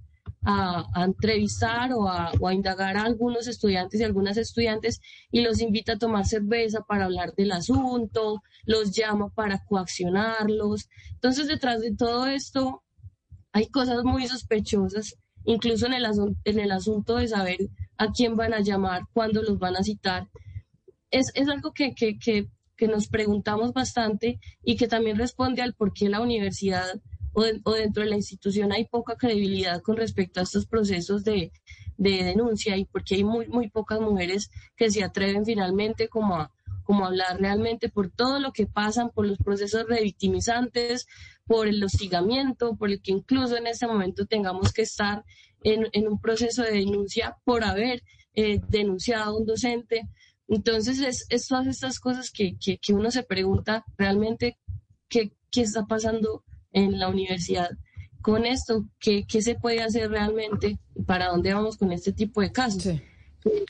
a, 0.44 1.04
entrevistar 1.04 1.92
o 1.92 2.08
a, 2.08 2.54
indagar 2.54 2.96
a 2.96 3.02
algunos 3.02 3.46
estudiantes 3.46 4.00
y 4.00 4.04
algunas 4.04 4.36
estudiantes 4.36 5.00
y 5.30 5.40
los 5.42 5.60
invita 5.60 5.94
a 5.94 5.98
tomar 5.98 6.26
cerveza 6.26 6.80
para 6.82 7.04
hablar 7.04 7.34
del 7.34 7.52
asunto, 7.52 8.42
los 8.64 8.92
llama 8.92 9.30
para 9.30 9.64
coaccionarlos. 9.64 10.88
Entonces, 11.14 11.48
detrás 11.48 11.80
de 11.80 11.94
todo 11.94 12.26
esto 12.26 12.82
hay 13.52 13.68
cosas 13.68 14.04
muy 14.04 14.26
sospechosas, 14.28 15.16
incluso 15.44 15.86
en 15.86 15.94
el, 15.94 16.06
en 16.44 16.58
el 16.58 16.72
asunto 16.72 17.16
de 17.16 17.28
saber 17.28 17.58
a 17.96 18.12
quién 18.12 18.36
van 18.36 18.54
a 18.54 18.60
llamar, 18.60 19.02
cuándo 19.12 19.42
los 19.42 19.58
van 19.58 19.76
a 19.76 19.82
citar. 19.82 20.28
Es, 21.10 21.32
algo 21.48 21.72
que, 21.72 21.94
que, 21.94 22.18
que, 22.18 22.48
que 22.76 22.86
nos 22.86 23.08
preguntamos 23.08 23.72
bastante 23.72 24.38
y 24.62 24.76
que 24.76 24.88
también 24.88 25.18
responde 25.18 25.62
al 25.62 25.74
por 25.74 25.92
qué 25.92 26.08
la 26.08 26.20
universidad 26.20 27.00
o, 27.32 27.72
dentro 27.72 28.02
de 28.02 28.10
la 28.10 28.16
institución 28.16 28.72
hay 28.72 28.84
poca 28.86 29.16
credibilidad 29.16 29.82
con 29.82 29.96
respecto 29.96 30.40
a 30.40 30.44
estos 30.44 30.66
procesos 30.66 31.24
de, 31.24 31.52
denuncia 31.96 32.76
y 32.76 32.84
porque 32.84 33.16
hay 33.16 33.24
muy, 33.24 33.48
muy 33.48 33.70
pocas 33.70 34.00
mujeres 34.00 34.50
que 34.76 34.90
se 34.90 35.02
atreven 35.02 35.44
finalmente 35.44 36.08
como 36.08 36.36
a, 36.36 36.52
como 36.84 37.04
hablar 37.04 37.38
realmente 37.38 37.88
por 37.88 38.10
todo 38.10 38.38
lo 38.40 38.52
que 38.52 38.66
pasan, 38.66 39.10
por 39.10 39.26
los 39.26 39.36
procesos 39.36 39.84
revictimizantes, 39.86 41.06
por 41.44 41.66
el 41.68 41.82
hostigamiento, 41.82 42.76
por 42.76 42.90
el 42.90 43.02
que 43.02 43.12
incluso 43.12 43.56
en 43.56 43.66
este 43.66 43.86
momento 43.86 44.26
tengamos 44.26 44.72
que 44.72 44.82
estar 44.82 45.24
en, 45.62 46.08
un 46.08 46.20
proceso 46.20 46.62
de 46.62 46.72
denuncia 46.72 47.36
por 47.44 47.64
haber 47.64 48.02
eh, 48.34 48.60
denunciado 48.68 49.24
a 49.24 49.36
un 49.36 49.44
docente. 49.44 50.08
Entonces, 50.46 51.26
es, 51.28 51.46
todas 51.46 51.66
estas 51.66 52.00
cosas 52.00 52.30
que, 52.30 52.56
uno 52.90 53.10
se 53.10 53.22
pregunta 53.22 53.84
realmente 53.96 54.58
qué, 55.08 55.32
qué 55.50 55.62
está 55.62 55.84
pasando 55.84 56.44
en 56.72 56.98
la 56.98 57.08
universidad 57.08 57.70
con 58.20 58.44
esto, 58.44 58.84
¿qué, 58.98 59.24
qué 59.26 59.42
se 59.42 59.54
puede 59.54 59.80
hacer 59.80 60.10
realmente? 60.10 60.78
¿Para 61.06 61.28
dónde 61.28 61.54
vamos 61.54 61.76
con 61.76 61.92
este 61.92 62.12
tipo 62.12 62.40
de 62.40 62.52
casos? 62.52 62.86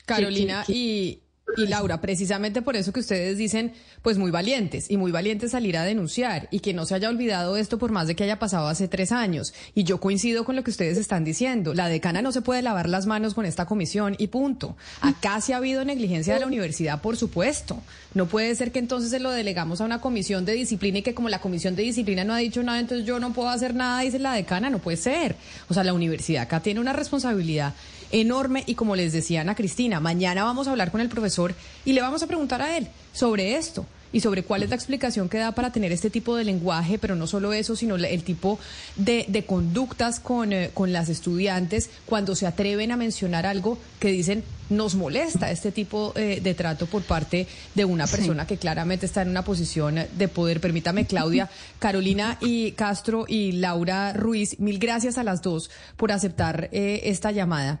Carolina, 0.05 0.65
y 0.67 1.21
y 1.57 1.67
Laura, 1.67 2.01
precisamente 2.01 2.61
por 2.61 2.75
eso 2.75 2.93
que 2.93 2.99
ustedes 2.99 3.37
dicen, 3.37 3.73
pues 4.01 4.17
muy 4.17 4.31
valientes 4.31 4.89
y 4.89 4.97
muy 4.97 5.11
valientes 5.11 5.51
salir 5.51 5.77
a 5.77 5.83
denunciar 5.83 6.47
y 6.51 6.59
que 6.59 6.73
no 6.73 6.85
se 6.85 6.95
haya 6.95 7.09
olvidado 7.09 7.57
esto 7.57 7.77
por 7.77 7.91
más 7.91 8.07
de 8.07 8.15
que 8.15 8.23
haya 8.23 8.39
pasado 8.39 8.67
hace 8.67 8.87
tres 8.87 9.11
años. 9.11 9.53
Y 9.75 9.83
yo 9.83 9.99
coincido 9.99 10.45
con 10.45 10.55
lo 10.55 10.63
que 10.63 10.71
ustedes 10.71 10.97
están 10.97 11.23
diciendo. 11.23 11.73
La 11.73 11.89
decana 11.89 12.21
no 12.21 12.31
se 12.31 12.41
puede 12.41 12.61
lavar 12.61 12.89
las 12.89 13.05
manos 13.05 13.33
con 13.33 13.45
esta 13.45 13.65
comisión 13.65 14.15
y 14.17 14.27
punto. 14.27 14.77
Acá 15.01 15.41
sí 15.41 15.53
ha 15.53 15.57
habido 15.57 15.83
negligencia 15.85 16.33
de 16.33 16.39
la 16.39 16.47
universidad, 16.47 17.01
por 17.01 17.17
supuesto. 17.17 17.81
No 18.13 18.27
puede 18.27 18.53
ser 18.55 18.71
que 18.71 18.79
entonces 18.79 19.11
se 19.11 19.19
lo 19.19 19.31
delegamos 19.31 19.81
a 19.81 19.85
una 19.85 20.01
comisión 20.01 20.45
de 20.45 20.53
disciplina 20.53 20.99
y 20.99 21.01
que 21.01 21.13
como 21.13 21.29
la 21.29 21.39
comisión 21.39 21.75
de 21.75 21.83
disciplina 21.83 22.23
no 22.23 22.33
ha 22.33 22.37
dicho 22.37 22.63
nada, 22.63 22.79
entonces 22.79 23.05
yo 23.05 23.19
no 23.19 23.33
puedo 23.33 23.49
hacer 23.49 23.75
nada, 23.75 24.01
dice 24.01 24.19
la 24.19 24.33
decana. 24.33 24.69
No 24.69 24.79
puede 24.79 24.97
ser. 24.97 25.35
O 25.67 25.73
sea, 25.73 25.83
la 25.83 25.93
universidad 25.93 26.43
acá 26.43 26.61
tiene 26.61 26.79
una 26.79 26.93
responsabilidad 26.93 27.73
enorme. 28.11 28.63
Y 28.65 28.75
como 28.75 28.95
les 28.95 29.13
decía 29.13 29.41
Ana 29.41 29.55
Cristina, 29.55 29.99
mañana 29.99 30.43
vamos 30.43 30.67
a 30.67 30.71
hablar 30.71 30.91
con 30.91 31.01
el 31.01 31.09
profesor 31.09 31.53
y 31.85 31.93
le 31.93 32.01
vamos 32.01 32.23
a 32.23 32.27
preguntar 32.27 32.61
a 32.61 32.77
él 32.77 32.87
sobre 33.13 33.55
esto 33.55 33.85
y 34.11 34.21
sobre 34.21 34.43
cuál 34.43 34.63
es 34.63 34.69
la 34.69 34.75
explicación 34.75 35.29
que 35.29 35.37
da 35.37 35.51
para 35.51 35.71
tener 35.71 35.91
este 35.91 36.09
tipo 36.09 36.35
de 36.35 36.43
lenguaje, 36.43 36.97
pero 36.97 37.15
no 37.15 37.27
solo 37.27 37.53
eso, 37.53 37.75
sino 37.75 37.95
el 37.95 38.23
tipo 38.23 38.59
de, 38.95 39.25
de 39.27 39.45
conductas 39.45 40.19
con, 40.19 40.53
eh, 40.53 40.71
con 40.73 40.91
las 40.91 41.09
estudiantes 41.09 41.89
cuando 42.05 42.35
se 42.35 42.47
atreven 42.47 42.91
a 42.91 42.97
mencionar 42.97 43.45
algo 43.45 43.77
que 43.99 44.11
dicen 44.11 44.43
nos 44.69 44.93
molesta 44.93 45.49
este 45.49 45.71
tipo 45.71 46.13
eh, 46.15 46.41
de 46.43 46.53
trato 46.53 46.85
por 46.85 47.01
parte 47.01 47.47
de 47.73 47.85
una 47.85 48.05
persona 48.05 48.45
que 48.45 48.57
claramente 48.57 49.07
está 49.07 49.23
en 49.23 49.29
una 49.29 49.43
posición 49.43 49.95
de 50.15 50.27
poder. 50.27 50.61
Permítame, 50.61 51.05
Claudia, 51.05 51.49
Carolina 51.79 52.37
y 52.39 52.73
Castro 52.73 53.25
y 53.27 53.53
Laura 53.53 54.13
Ruiz, 54.13 54.59
mil 54.59 54.77
gracias 54.77 55.17
a 55.17 55.23
las 55.23 55.41
dos 55.41 55.71
por 55.97 56.11
aceptar 56.11 56.69
eh, 56.71 57.01
esta 57.05 57.31
llamada 57.31 57.79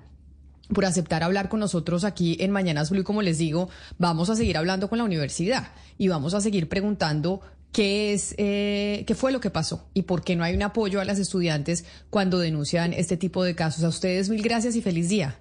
por 0.73 0.85
aceptar 0.85 1.23
hablar 1.23 1.49
con 1.49 1.59
nosotros 1.59 2.03
aquí 2.03 2.37
en 2.39 2.51
Mañanas 2.51 2.89
Blue. 2.89 3.01
Y 3.01 3.03
como 3.03 3.21
les 3.21 3.37
digo, 3.37 3.69
vamos 3.97 4.29
a 4.29 4.35
seguir 4.35 4.57
hablando 4.57 4.89
con 4.89 4.97
la 4.97 5.03
universidad 5.03 5.71
y 5.97 6.07
vamos 6.07 6.33
a 6.33 6.41
seguir 6.41 6.69
preguntando 6.69 7.41
qué 7.71 8.13
es, 8.13 8.35
eh, 8.37 9.03
qué 9.05 9.15
fue 9.15 9.31
lo 9.31 9.39
que 9.39 9.49
pasó 9.49 9.89
y 9.93 10.03
por 10.03 10.23
qué 10.23 10.35
no 10.35 10.43
hay 10.43 10.55
un 10.55 10.63
apoyo 10.63 11.01
a 11.01 11.05
las 11.05 11.19
estudiantes 11.19 11.85
cuando 12.09 12.39
denuncian 12.39 12.93
este 12.93 13.17
tipo 13.17 13.43
de 13.43 13.55
casos. 13.55 13.83
A 13.83 13.89
ustedes 13.89 14.29
mil 14.29 14.41
gracias 14.41 14.75
y 14.75 14.81
feliz 14.81 15.09
día. 15.09 15.39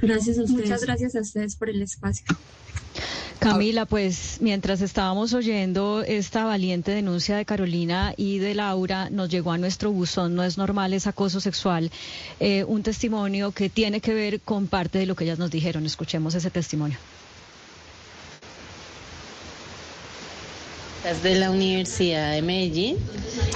Gracias 0.00 0.38
a 0.38 0.42
ustedes. 0.42 0.62
Muchas 0.62 0.82
gracias 0.82 1.16
a 1.16 1.20
ustedes 1.20 1.56
por 1.56 1.70
el 1.70 1.82
espacio. 1.82 2.26
Camila, 3.38 3.84
pues 3.86 4.38
mientras 4.40 4.80
estábamos 4.80 5.34
oyendo 5.34 6.02
esta 6.02 6.44
valiente 6.44 6.92
denuncia 6.92 7.36
de 7.36 7.44
Carolina 7.44 8.14
y 8.16 8.38
de 8.38 8.54
Laura, 8.54 9.10
nos 9.10 9.28
llegó 9.28 9.52
a 9.52 9.58
nuestro 9.58 9.92
buzón, 9.92 10.34
no 10.34 10.42
es 10.42 10.56
normal, 10.58 10.92
es 10.94 11.06
acoso 11.06 11.40
sexual, 11.40 11.90
eh, 12.40 12.64
un 12.64 12.82
testimonio 12.82 13.52
que 13.52 13.68
tiene 13.68 14.00
que 14.00 14.14
ver 14.14 14.40
con 14.40 14.66
parte 14.66 14.98
de 14.98 15.06
lo 15.06 15.14
que 15.14 15.24
ellas 15.24 15.38
nos 15.38 15.50
dijeron. 15.50 15.84
Escuchemos 15.86 16.34
ese 16.34 16.50
testimonio. 16.50 16.98
de 21.22 21.36
la 21.36 21.52
Universidad 21.52 22.32
de 22.32 22.42
Medellín. 22.42 22.96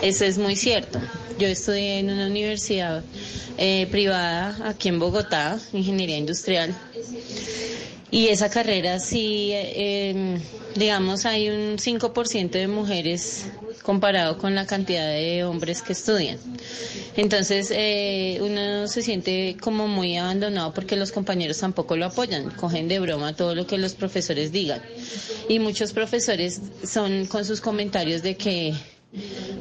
Eso 0.03 0.25
es 0.25 0.39
muy 0.39 0.55
cierto. 0.55 1.01
Yo 1.37 1.49
estudié 1.49 1.99
en 1.99 2.09
una 2.11 2.27
universidad 2.29 3.03
eh, 3.59 3.89
privada 3.91 4.57
aquí 4.69 4.89
en 4.89 5.01
Bogotá, 5.01 5.59
Ingeniería 5.73 6.17
Industrial. 6.17 6.73
Y 8.13 8.29
esa 8.29 8.51
carrera 8.51 8.99
sí, 8.99 9.51
eh, 9.53 10.39
digamos, 10.75 11.27
hay 11.27 11.49
un 11.49 11.79
5% 11.79 12.51
de 12.51 12.67
mujeres 12.67 13.47
comparado 13.83 14.37
con 14.39 14.55
la 14.55 14.67
cantidad 14.67 15.07
de 15.07 15.45
hombres 15.45 15.83
que 15.83 15.93
estudian. 15.93 16.39
Entonces 17.17 17.73
eh, 17.75 18.39
uno 18.41 18.87
se 18.89 19.03
siente 19.03 19.57
como 19.61 19.89
muy 19.89 20.17
abandonado 20.17 20.73
porque 20.73 20.97
los 20.97 21.13
compañeros 21.13 21.59
tampoco 21.59 21.97
lo 21.97 22.07
apoyan, 22.07 22.51
cogen 22.51 22.89
de 22.89 22.99
broma 23.01 23.35
todo 23.35 23.55
lo 23.55 23.67
que 23.67 23.79
los 23.79 23.95
profesores 23.95 24.53
digan. 24.53 24.83
Y 25.49 25.59
muchos 25.59 25.93
profesores 25.93 26.61
son 26.85 27.27
con 27.27 27.45
sus 27.45 27.61
comentarios 27.61 28.23
de 28.23 28.37
que 28.37 28.75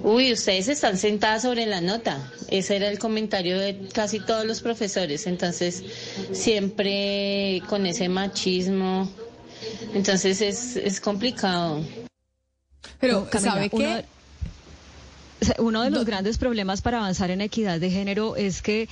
Uy, 0.03 0.31
ustedes 0.31 0.67
están 0.67 0.97
sentadas 0.97 1.41
sobre 1.41 1.65
la 1.65 1.81
nota. 1.81 2.31
Ese 2.49 2.75
era 2.75 2.87
el 2.89 2.99
comentario 2.99 3.57
de 3.59 3.87
casi 3.93 4.19
todos 4.19 4.45
los 4.45 4.61
profesores. 4.61 5.25
Entonces, 5.27 5.83
siempre 6.31 7.61
con 7.67 7.85
ese 7.85 8.09
machismo. 8.09 9.09
Entonces, 9.93 10.41
es, 10.41 10.75
es 10.75 11.01
complicado. 11.01 11.83
Pero, 12.99 13.27
¿sabe 13.39 13.69
qué? 13.69 14.05
Uno 15.57 15.83
de 15.83 15.89
los 15.89 16.05
grandes 16.05 16.37
problemas 16.37 16.81
para 16.81 16.97
avanzar 16.97 17.31
en 17.31 17.41
equidad 17.41 17.79
de 17.79 17.89
género 17.89 18.35
es 18.35 18.61
que 18.61 18.89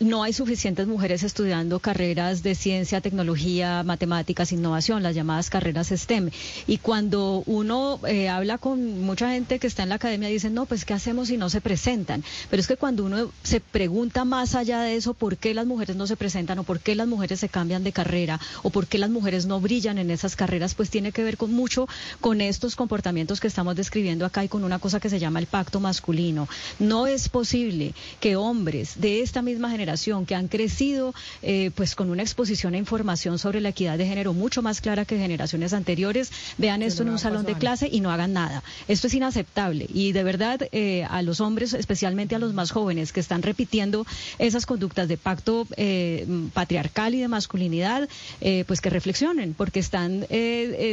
no 0.00 0.22
hay 0.22 0.32
suficientes 0.32 0.86
mujeres 0.86 1.22
estudiando 1.22 1.78
carreras 1.78 2.42
de 2.42 2.54
ciencia, 2.54 3.00
tecnología, 3.00 3.82
matemáticas, 3.84 4.50
innovación, 4.52 5.02
las 5.02 5.14
llamadas 5.14 5.50
carreras 5.50 5.92
STEM. 5.94 6.30
Y 6.66 6.78
cuando 6.78 7.42
uno 7.46 8.00
eh, 8.08 8.28
habla 8.28 8.58
con 8.58 9.02
mucha 9.02 9.30
gente 9.30 9.58
que 9.58 9.66
está 9.66 9.82
en 9.82 9.90
la 9.90 9.96
academia, 9.96 10.28
dicen, 10.28 10.54
no, 10.54 10.66
pues 10.66 10.84
¿qué 10.84 10.94
hacemos 10.94 11.28
si 11.28 11.36
no 11.36 11.48
se 11.48 11.60
presentan? 11.60 12.24
Pero 12.50 12.60
es 12.60 12.66
que 12.66 12.76
cuando 12.76 13.04
uno 13.04 13.30
se 13.42 13.60
pregunta 13.60 14.24
más 14.24 14.54
allá 14.54 14.80
de 14.80 14.96
eso, 14.96 15.14
¿por 15.14 15.36
qué 15.36 15.54
las 15.54 15.66
mujeres 15.66 15.96
no 15.96 16.06
se 16.06 16.16
presentan 16.16 16.58
o 16.58 16.64
por 16.64 16.80
qué 16.80 16.94
las 16.94 17.06
mujeres 17.06 17.40
se 17.40 17.48
cambian 17.48 17.84
de 17.84 17.92
carrera 17.92 18.40
o 18.62 18.70
por 18.70 18.86
qué 18.86 18.98
las 18.98 19.10
mujeres 19.10 19.46
no 19.46 19.60
brillan 19.60 19.98
en 19.98 20.10
esas 20.10 20.34
carreras? 20.34 20.74
Pues 20.74 20.90
tiene 20.90 21.12
que 21.12 21.22
ver 21.22 21.36
con 21.36 21.52
mucho 21.52 21.86
con 22.20 22.40
estos 22.40 22.74
comportamientos 22.74 23.38
que 23.38 23.46
estamos 23.46 23.76
describiendo 23.76 24.24
acá 24.26 24.42
y 24.44 24.48
con 24.48 24.64
una 24.64 24.78
cosa 24.78 24.98
que 24.98 25.10
se 25.10 25.18
llama 25.18 25.38
el 25.38 25.46
pacto 25.46 25.80
masculino. 25.84 26.48
No 26.78 27.06
es 27.06 27.28
posible 27.28 27.94
que 28.20 28.36
hombres 28.36 29.00
de 29.00 29.20
esta 29.20 29.42
misma 29.42 29.70
generación 29.70 30.26
que 30.26 30.34
han 30.34 30.48
crecido 30.48 31.14
eh, 31.42 31.70
pues 31.74 31.94
con 31.94 32.10
una 32.10 32.22
exposición 32.22 32.74
a 32.74 32.78
información 32.78 33.38
sobre 33.38 33.60
la 33.60 33.68
equidad 33.68 33.98
de 33.98 34.06
género 34.06 34.32
mucho 34.32 34.62
más 34.62 34.80
clara 34.80 35.04
que 35.04 35.18
generaciones 35.18 35.72
anteriores, 35.72 36.32
vean 36.58 36.82
esto 36.82 37.02
en 37.02 37.10
un 37.10 37.18
salón 37.18 37.44
de 37.44 37.54
clase 37.54 37.88
y 37.90 38.00
no 38.00 38.10
hagan 38.10 38.32
nada. 38.32 38.62
Esto 38.88 39.08
es 39.08 39.14
inaceptable 39.14 39.86
y 39.92 40.12
de 40.12 40.24
verdad 40.24 40.60
eh, 40.72 41.04
a 41.04 41.22
los 41.22 41.40
hombres, 41.40 41.74
especialmente 41.74 42.34
a 42.34 42.38
los 42.38 42.54
más 42.54 42.70
jóvenes 42.70 43.12
que 43.12 43.20
están 43.20 43.42
repitiendo 43.42 44.06
esas 44.38 44.64
conductas 44.66 45.06
de 45.06 45.18
pacto 45.18 45.66
eh, 45.76 46.26
patriarcal 46.54 47.14
y 47.14 47.20
de 47.20 47.28
masculinidad, 47.28 48.08
pues 48.66 48.80
que 48.80 48.90
reflexionen 48.90 49.54
porque 49.54 49.80
están 49.80 50.26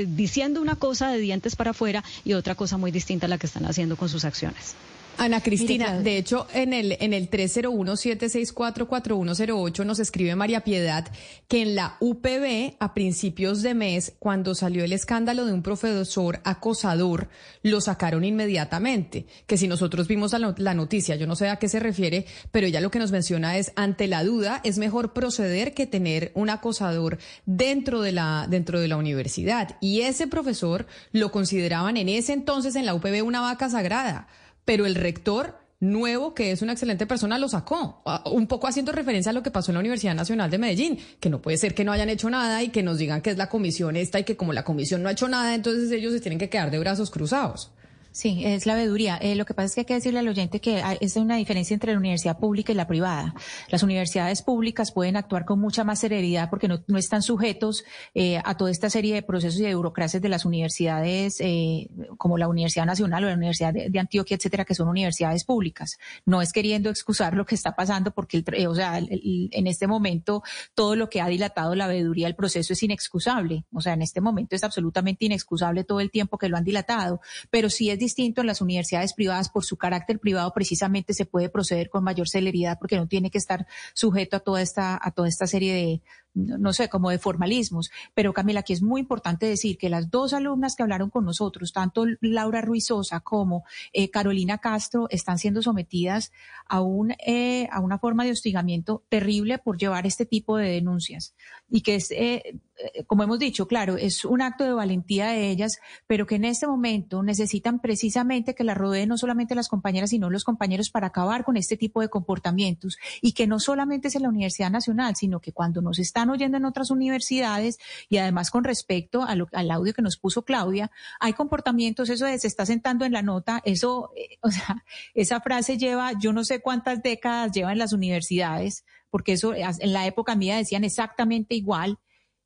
diciendo 0.08 0.62
una 0.62 0.76
cosa 0.76 1.10
de 1.12 1.20
dientes 1.20 1.56
para 1.56 1.72
afuera 1.72 2.04
y 2.26 2.34
otra 2.34 2.56
cosa 2.56 2.78
muy 2.78 2.92
distinta 2.92 3.26
a 3.26 3.30
la 3.30 3.38
que 3.38 3.48
están 3.48 3.66
haciendo 3.66 3.96
con 3.96 4.10
sus 4.10 4.26
acciones. 4.26 4.76
Ana 5.18 5.42
Cristina, 5.42 6.00
de 6.00 6.18
hecho, 6.18 6.48
en 6.54 6.72
el, 6.74 6.98
en 7.00 7.14
el 7.14 7.30
301-764-4108 7.30 9.86
nos 9.86 10.00
escribe 10.00 10.36
María 10.36 10.62
Piedad 10.62 11.08
que 11.48 11.62
en 11.62 11.76
la 11.76 11.98
UPB, 12.00 12.78
a 12.80 12.96
principios 12.96 13.62
de 13.62 13.76
mes, 13.76 14.14
cuando 14.18 14.56
salió 14.56 14.84
el 14.84 14.94
escándalo 14.94 15.46
de 15.46 15.54
un 15.54 15.62
profesor 15.62 16.40
acosador, 16.44 17.30
lo 17.62 17.82
sacaron 17.82 18.24
inmediatamente. 18.24 19.28
Que 19.46 19.58
si 19.58 19.68
nosotros 19.68 20.08
vimos 20.08 20.34
la, 20.34 20.56
la 20.58 20.74
noticia, 20.74 21.18
yo 21.18 21.28
no 21.28 21.36
sé 21.36 21.50
a 21.50 21.58
qué 21.58 21.70
se 21.70 21.80
refiere, 21.80 22.26
pero 22.52 22.66
ella 22.66 22.82
lo 22.82 22.90
que 22.90 22.98
nos 23.00 23.12
menciona 23.12 23.58
es, 23.58 23.74
ante 23.76 24.08
la 24.08 24.24
duda, 24.24 24.62
es 24.64 24.80
mejor 24.80 25.14
proceder 25.14 25.74
que 25.74 25.86
tener 25.86 26.32
un 26.34 26.50
acosador 26.50 27.20
dentro 27.46 28.02
de 28.02 28.14
la, 28.14 28.48
dentro 28.50 28.80
de 28.80 28.88
la 28.88 28.98
universidad. 28.98 29.78
Y 29.82 30.02
ese 30.02 30.28
profesor 30.28 30.88
lo 31.12 31.32
consideraban 31.32 31.98
en 31.98 32.10
ese 32.10 32.34
entonces 32.34 32.76
en 32.76 32.86
la 32.86 32.96
UPB 32.96 33.24
una 33.24 33.42
vaca 33.42 33.70
sagrada 33.70 34.28
pero 34.66 34.86
el 34.86 34.96
rector 34.96 35.62
nuevo, 35.82 36.34
que 36.34 36.52
es 36.52 36.62
una 36.62 36.74
excelente 36.74 37.06
persona, 37.06 37.38
lo 37.38 37.50
sacó. 37.50 38.04
Un 38.32 38.48
poco 38.48 38.68
haciendo 38.68 38.92
referencia 38.92 39.32
a 39.32 39.34
lo 39.34 39.44
que 39.44 39.52
pasó 39.52 39.72
en 39.72 39.76
la 39.76 39.80
Universidad 39.82 40.16
Nacional 40.16 40.50
de 40.50 40.60
Medellín, 40.60 41.00
que 41.20 41.30
no 41.30 41.42
puede 41.42 41.58
ser 41.58 41.74
que 41.74 41.84
no 41.84 41.92
hayan 41.92 42.10
hecho 42.10 42.30
nada 42.30 42.64
y 42.64 42.70
que 42.70 42.84
nos 42.84 42.98
digan 42.98 43.22
que 43.22 43.32
es 43.32 43.38
la 43.38 43.50
comisión 43.50 43.96
esta 43.98 44.20
y 44.20 44.24
que 44.24 44.38
como 44.38 44.54
la 44.54 44.64
comisión 44.64 45.04
no 45.04 45.10
ha 45.10 45.14
hecho 45.14 45.28
nada, 45.28 45.54
entonces 45.56 45.92
ellos 45.92 46.14
se 46.14 46.22
tienen 46.22 46.40
que 46.40 46.50
quedar 46.50 46.72
de 46.72 46.80
brazos 46.80 47.10
cruzados. 47.10 47.72
Sí, 48.14 48.42
es 48.44 48.66
la 48.66 48.76
veeduría. 48.76 49.16
Eh, 49.18 49.36
lo 49.36 49.46
que 49.46 49.54
pasa 49.54 49.68
es 49.68 49.76
que 49.76 49.82
hay 49.82 49.86
que 49.86 49.94
decirle 49.94 50.20
al 50.20 50.28
oyente 50.28 50.60
que 50.60 50.84
es 51.00 51.16
una 51.16 51.38
diferencia 51.38 51.74
entre 51.74 51.94
la 51.94 51.98
universidad 51.98 52.38
pública 52.38 52.74
y 52.74 52.76
la 52.76 52.86
privada. 52.86 53.34
Las 53.70 53.84
universidades 53.84 54.42
públicas 54.42 54.92
pueden 54.92 55.16
actuar 55.16 55.46
con 55.46 55.62
mucha 55.62 55.86
más 55.86 56.00
severidad 56.00 56.50
porque 56.50 56.68
no, 56.68 56.84
están 56.98 57.22
sujetos 57.22 57.86
eh, 58.14 58.42
a 58.44 58.58
toda 58.58 58.70
esta 58.70 58.90
serie 58.90 59.16
de 59.16 59.22
procesos 59.22 59.62
y 59.62 59.64
de 59.64 59.76
burocracias 59.76 60.22
de 60.22 60.28
las 60.28 60.44
universidades 60.44 61.38
eh, 61.40 61.88
como 62.18 62.38
la 62.38 62.50
Universidad 62.50 62.86
Nacional 62.86 63.24
o 63.24 63.28
la 63.30 63.36
Universidad 63.36 63.74
de, 63.74 64.00
Antioquia, 64.00 64.36
etcétera, 64.36 64.66
que 64.66 64.76
son 64.76 64.90
universidades 64.90 65.46
públicas. 65.46 65.98
No 66.26 66.42
es 66.42 66.52
queriendo 66.52 66.90
excusar 66.90 67.34
lo 67.34 67.46
que 67.46 67.56
está 67.56 67.76
pasando 67.76 68.12
porque, 68.12 68.44
el, 68.46 68.68
o 68.68 68.76
sea, 68.76 68.98
en 68.98 69.68
este 69.68 69.88
momento 69.88 70.44
todo 70.76 70.98
lo 70.98 71.10
que 71.10 71.22
ha 71.22 71.28
dilatado 71.28 71.76
la 71.76 71.88
veeduría 71.88 72.28
del 72.28 72.36
proceso 72.36 72.74
es 72.74 72.84
inexcusable. 72.84 73.64
O 73.72 73.80
sea, 73.80 73.94
en 73.94 74.02
este 74.02 74.20
momento 74.20 74.54
es 74.54 74.66
absolutamente 74.66 75.26
inexcusable 75.26 75.86
todo 75.86 76.02
el 76.02 76.12
tiempo 76.12 76.38
que 76.38 76.50
lo 76.50 76.58
han 76.58 76.66
dilatado. 76.66 77.22
Pero 77.50 77.70
sí 77.70 77.90
es 77.90 78.01
distinto 78.02 78.42
en 78.42 78.48
las 78.48 78.60
universidades 78.60 79.14
privadas 79.14 79.48
por 79.48 79.64
su 79.64 79.78
carácter 79.78 80.20
privado 80.20 80.52
precisamente 80.54 81.14
se 81.14 81.26
puede 81.26 81.48
proceder 81.50 81.90
con 81.90 82.04
mayor 82.04 82.28
celeridad 82.28 82.78
porque 82.78 82.98
no 82.98 83.08
tiene 83.08 83.32
que 83.32 83.38
estar 83.38 83.66
sujeto 83.94 84.36
a 84.36 84.40
toda 84.42 84.62
esta 84.62 85.00
a 85.02 85.12
toda 85.12 85.30
esta 85.30 85.48
serie 85.48 85.74
de 85.74 86.02
no 86.34 86.74
sé, 86.74 86.90
como 86.90 87.10
de 87.10 87.20
formalismos. 87.20 87.92
Pero 88.14 88.34
Camila, 88.34 88.62
aquí 88.62 88.74
es 88.74 88.82
muy 88.82 89.02
importante 89.02 89.46
decir 89.46 89.78
que 89.78 89.90
las 89.90 90.10
dos 90.10 90.34
alumnas 90.34 90.76
que 90.76 90.84
hablaron 90.84 91.10
con 91.10 91.26
nosotros, 91.26 91.74
tanto 91.74 92.06
Laura 92.22 92.62
Ruizosa 92.62 93.20
como 93.20 93.64
eh, 93.94 94.10
Carolina 94.10 94.60
Castro, 94.60 95.08
están 95.10 95.38
siendo 95.38 95.62
sometidas 95.62 96.32
a, 96.68 96.82
un, 96.82 97.12
eh, 97.26 97.68
a 97.72 97.80
una 97.82 98.00
forma 98.00 98.24
de 98.24 98.32
hostigamiento 98.32 99.04
terrible 99.10 99.58
por 99.58 99.78
llevar 99.78 100.06
este 100.08 100.26
tipo 100.26 100.58
de 100.58 100.70
denuncias. 100.70 101.36
Y 101.70 101.82
que 101.82 101.96
es, 101.96 102.12
eh, 102.12 102.60
como 103.08 103.24
hemos 103.24 103.40
dicho, 103.40 103.68
claro, 103.68 103.98
es 103.98 104.26
un 104.26 104.42
acto 104.42 104.64
de 104.64 104.74
valentía 104.74 105.28
de 105.28 105.50
ellas, 105.50 105.80
pero 106.08 106.26
que 106.26 106.36
en 106.36 106.46
este 106.46 106.68
momento 106.68 107.24
necesitan 107.24 107.80
precisamente 107.80 108.56
que 108.56 108.64
la 108.64 108.74
rodeen 108.74 109.10
no 109.10 109.18
solamente 109.18 109.56
las 109.56 109.68
compañeras, 109.68 110.12
sino 110.12 110.30
los 110.30 110.44
compañeros 110.44 110.90
para 110.90 111.08
acabar 111.08 111.44
con 111.44 111.58
este 111.58 111.78
tipo 111.78 112.02
de 112.02 112.10
comportamientos. 112.10 112.98
Y 113.22 113.34
que 113.34 113.48
no 113.48 113.60
solamente 113.60 114.08
es 114.08 114.16
en 114.16 114.24
la 114.24 114.30
Universidad 114.30 114.72
Nacional, 114.72 115.16
sino 115.16 115.40
que 115.40 115.52
cuando 115.52 115.82
nos 115.82 116.00
está 116.00 116.21
están 116.22 116.30
oyendo 116.30 116.58
en 116.58 116.66
otras 116.66 116.92
universidades 116.92 117.80
y 118.08 118.18
además 118.18 118.52
con 118.52 118.64
respecto 118.64 119.24
al 119.24 119.72
audio 119.72 119.94
que 119.94 120.04
nos 120.04 120.18
puso 120.18 120.44
Claudia, 120.44 120.92
hay 121.20 121.34
comportamientos, 121.34 122.10
eso 122.10 122.26
de 122.26 122.38
se 122.38 122.48
está 122.48 122.64
sentando 122.64 123.06
en 123.06 123.12
la 123.12 123.24
nota, 123.24 123.60
eso, 123.66 124.12
eh, 124.16 124.38
o 124.42 124.52
sea, 124.52 124.86
esa 125.16 125.42
frase 125.42 125.80
lleva, 125.80 126.12
yo 126.20 126.32
no 126.32 126.44
sé 126.44 126.62
cuántas 126.62 127.02
décadas 127.02 127.52
lleva 127.54 127.72
en 127.72 127.80
las 127.80 127.92
universidades, 127.92 128.86
porque 129.10 129.34
eso 129.34 129.54
en 129.56 129.94
la 129.94 130.06
época 130.06 130.36
mía 130.36 130.58
decían 130.58 130.84
exactamente 130.84 131.56
igual. 131.56 131.98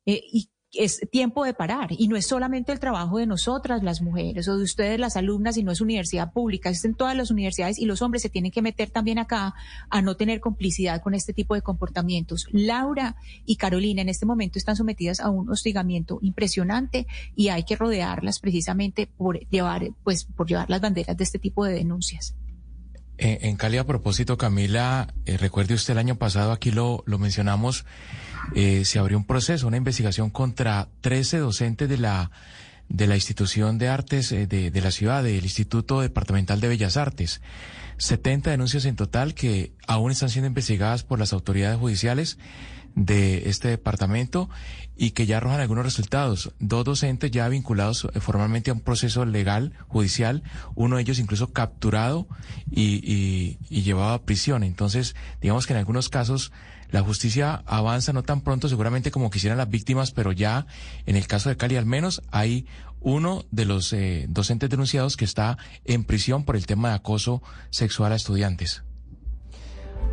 Eh, 0.06 0.22
y 0.32 0.48
es 0.72 1.00
tiempo 1.10 1.44
de 1.44 1.54
parar 1.54 1.88
y 1.90 2.08
no 2.08 2.16
es 2.16 2.26
solamente 2.26 2.72
el 2.72 2.80
trabajo 2.80 3.18
de 3.18 3.26
nosotras 3.26 3.82
las 3.82 4.02
mujeres 4.02 4.48
o 4.48 4.56
de 4.56 4.64
ustedes 4.64 4.98
las 4.98 5.16
alumnas 5.16 5.56
y 5.56 5.62
no 5.62 5.72
es 5.72 5.80
universidad 5.80 6.32
pública, 6.32 6.70
es 6.70 6.84
en 6.84 6.94
todas 6.94 7.16
las 7.16 7.30
universidades 7.30 7.78
y 7.78 7.86
los 7.86 8.02
hombres 8.02 8.22
se 8.22 8.28
tienen 8.28 8.50
que 8.50 8.62
meter 8.62 8.90
también 8.90 9.18
acá 9.18 9.54
a 9.90 10.02
no 10.02 10.16
tener 10.16 10.40
complicidad 10.40 11.02
con 11.02 11.14
este 11.14 11.32
tipo 11.32 11.54
de 11.54 11.62
comportamientos. 11.62 12.46
Laura 12.52 13.16
y 13.44 13.56
Carolina 13.56 14.02
en 14.02 14.08
este 14.08 14.26
momento 14.26 14.58
están 14.58 14.76
sometidas 14.76 15.20
a 15.20 15.30
un 15.30 15.48
hostigamiento 15.50 16.18
impresionante 16.22 17.06
y 17.34 17.48
hay 17.48 17.64
que 17.64 17.76
rodearlas 17.76 18.40
precisamente 18.40 19.06
por 19.06 19.40
llevar 19.48 19.90
pues 20.04 20.24
por 20.24 20.48
llevar 20.48 20.70
las 20.70 20.80
banderas 20.80 21.16
de 21.16 21.24
este 21.24 21.38
tipo 21.38 21.64
de 21.64 21.74
denuncias. 21.74 22.34
En, 23.18 23.56
Cali, 23.56 23.78
a 23.78 23.86
propósito, 23.86 24.36
Camila, 24.36 25.14
eh, 25.24 25.38
recuerde 25.38 25.72
usted 25.72 25.92
el 25.92 25.98
año 25.98 26.16
pasado, 26.16 26.52
aquí 26.52 26.70
lo, 26.70 27.02
lo 27.06 27.18
mencionamos, 27.18 27.86
eh, 28.54 28.84
se 28.84 28.98
abrió 28.98 29.16
un 29.18 29.24
proceso, 29.24 29.66
una 29.66 29.76
investigación 29.76 30.30
contra 30.30 30.88
13 31.00 31.38
docentes 31.38 31.88
de 31.88 31.98
la, 31.98 32.30
de 32.88 33.06
la 33.06 33.14
institución 33.16 33.78
de 33.78 33.88
artes 33.88 34.32
eh, 34.32 34.46
de, 34.46 34.70
de 34.70 34.80
la 34.80 34.90
ciudad, 34.90 35.22
del 35.22 35.44
Instituto 35.44 36.00
Departamental 36.00 36.60
de 36.60 36.68
Bellas 36.68 36.96
Artes. 36.96 37.40
70 37.98 38.50
denuncias 38.50 38.84
en 38.84 38.96
total 38.96 39.34
que 39.34 39.72
aún 39.86 40.10
están 40.10 40.28
siendo 40.28 40.48
investigadas 40.48 41.02
por 41.02 41.18
las 41.18 41.32
autoridades 41.32 41.78
judiciales 41.78 42.38
de 42.96 43.50
este 43.50 43.68
departamento 43.68 44.48
y 44.96 45.10
que 45.10 45.26
ya 45.26 45.36
arrojan 45.36 45.60
algunos 45.60 45.84
resultados. 45.84 46.52
Dos 46.58 46.84
docentes 46.84 47.30
ya 47.30 47.48
vinculados 47.48 48.08
eh, 48.14 48.20
formalmente 48.20 48.70
a 48.70 48.74
un 48.74 48.80
proceso 48.80 49.24
legal, 49.24 49.74
judicial, 49.86 50.42
uno 50.74 50.96
de 50.96 51.02
ellos 51.02 51.18
incluso 51.18 51.52
capturado 51.52 52.26
y, 52.70 53.58
y, 53.68 53.82
llevado 53.82 54.14
a 54.14 54.22
prisión. 54.24 54.64
Entonces, 54.64 55.14
digamos 55.42 55.66
que 55.66 55.74
en 55.74 55.78
algunos 55.78 56.08
casos 56.08 56.52
la 56.90 57.02
justicia 57.02 57.62
avanza 57.66 58.12
no 58.12 58.22
tan 58.22 58.40
pronto 58.40 58.68
seguramente 58.68 59.10
como 59.10 59.30
quisieran 59.30 59.58
las 59.58 59.68
víctimas, 59.68 60.10
pero 60.10 60.32
ya 60.32 60.66
en 61.06 61.16
el 61.16 61.26
caso 61.26 61.48
de 61.48 61.56
Cali 61.56 61.76
al 61.76 61.86
menos 61.86 62.22
hay 62.30 62.66
uno 63.00 63.44
de 63.50 63.64
los 63.64 63.92
eh, 63.92 64.26
docentes 64.28 64.70
denunciados 64.70 65.16
que 65.16 65.24
está 65.24 65.58
en 65.84 66.04
prisión 66.04 66.44
por 66.44 66.56
el 66.56 66.66
tema 66.66 66.88
de 66.90 66.96
acoso 66.96 67.42
sexual 67.70 68.12
a 68.12 68.16
estudiantes. 68.16 68.82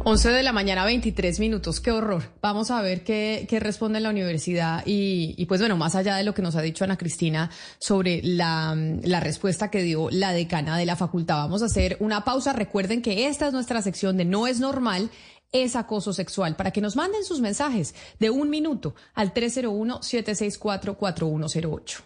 11 0.05 0.31
de 0.31 0.43
la 0.43 0.51
mañana, 0.51 0.83
23 0.83 1.39
minutos. 1.39 1.79
Qué 1.79 1.89
horror. 1.89 2.23
Vamos 2.41 2.71
a 2.71 2.81
ver 2.81 3.03
qué, 3.05 3.47
responde 3.61 4.01
la 4.01 4.09
universidad 4.09 4.83
y, 4.85 5.33
y, 5.37 5.45
pues 5.45 5.61
bueno, 5.61 5.77
más 5.77 5.95
allá 5.95 6.17
de 6.17 6.25
lo 6.25 6.33
que 6.33 6.41
nos 6.41 6.57
ha 6.57 6.61
dicho 6.61 6.83
Ana 6.83 6.97
Cristina 6.97 7.49
sobre 7.79 8.21
la 8.21 8.75
respuesta 9.21 9.71
que 9.71 9.81
dio 9.81 10.09
la 10.11 10.33
decana 10.33 10.77
de 10.77 10.85
la 10.85 10.97
facultad, 10.97 11.37
vamos 11.37 11.61
a 11.61 11.67
hacer 11.67 11.95
una 12.01 12.25
pausa. 12.25 12.51
Recuerden 12.51 13.01
que 13.01 13.27
esta 13.27 13.47
es 13.47 13.53
nuestra 13.53 13.81
sección 13.81 14.17
de 14.17 14.25
No 14.25 14.45
es 14.45 14.59
normal 14.59 15.09
es 15.53 15.77
acoso 15.77 16.11
sexual 16.11 16.55
para 16.55 16.71
que 16.71 16.81
nos 16.81 16.97
manden 16.97 17.23
sus 17.23 17.39
mensajes 17.39 17.93
de 18.19 18.31
un 18.31 18.49
minuto 18.49 18.95
al 19.13 19.33
301-764-4108. 19.33 22.01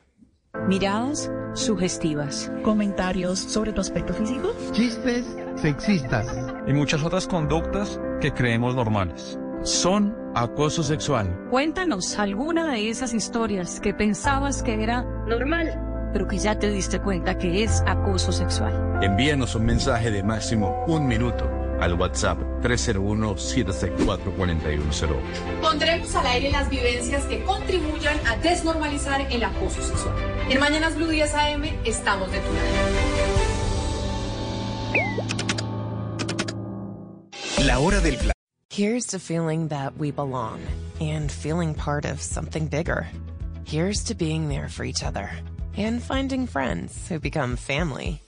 Miradas 0.67 1.31
sugestivas. 1.53 2.51
Comentarios 2.63 3.39
sobre 3.39 3.73
tu 3.73 3.81
aspecto 3.81 4.13
físico. 4.13 4.53
Chistes 4.73 5.25
sexistas. 5.55 6.27
Y 6.67 6.73
muchas 6.73 7.03
otras 7.03 7.27
conductas 7.27 7.99
que 8.21 8.31
creemos 8.33 8.75
normales. 8.75 9.39
Son 9.63 10.15
acoso 10.35 10.83
sexual. 10.83 11.47
Cuéntanos 11.49 12.19
alguna 12.19 12.71
de 12.71 12.89
esas 12.89 13.13
historias 13.13 13.79
que 13.79 13.93
pensabas 13.93 14.61
que 14.61 14.83
era 14.83 15.03
normal, 15.27 16.09
pero 16.11 16.27
que 16.27 16.37
ya 16.37 16.59
te 16.59 16.69
diste 16.69 16.99
cuenta 16.99 17.37
que 17.37 17.63
es 17.63 17.81
acoso 17.87 18.33
sexual. 18.33 18.99
Envíanos 19.01 19.55
un 19.55 19.65
mensaje 19.65 20.11
de 20.11 20.21
máximo 20.23 20.83
un 20.87 21.07
minuto 21.07 21.56
al 21.79 21.93
WhatsApp 21.93 22.37
301-764-4108. 22.61 25.61
Pondremos 25.61 26.13
al 26.15 26.27
aire 26.27 26.51
las 26.51 26.69
vivencias 26.69 27.23
que 27.25 27.43
contribuyan 27.43 28.19
a 28.27 28.35
desnormalizar 28.37 29.21
el 29.31 29.43
acoso 29.43 29.81
sexual. 29.81 30.13
En 30.49 30.59
Mañanas 30.59 30.95
Blue 30.95 31.07
10 31.07 31.33
AM 31.33 31.63
estamos 31.85 32.31
de 32.31 32.39
tu 32.39 32.53
lado. 32.53 32.67
La 37.65 37.79
hora 37.79 37.99
del 37.99 38.17
plan. 38.17 38.31
Here's 38.69 39.07
to 39.07 39.17
feeling 39.19 39.69
that 39.69 39.97
we 39.97 40.11
belong 40.11 40.59
and 41.01 41.31
feeling 41.31 41.73
part 41.73 42.05
of 42.05 42.21
something 42.21 42.67
bigger. 42.67 43.07
Here's 43.65 44.03
to 44.05 44.13
being 44.13 44.49
there 44.49 44.69
for 44.69 44.83
each 44.85 45.03
other 45.03 45.31
and 45.75 46.01
finding 46.01 46.45
friends 46.47 47.07
who 47.09 47.19
become 47.19 47.55
family. 47.55 48.21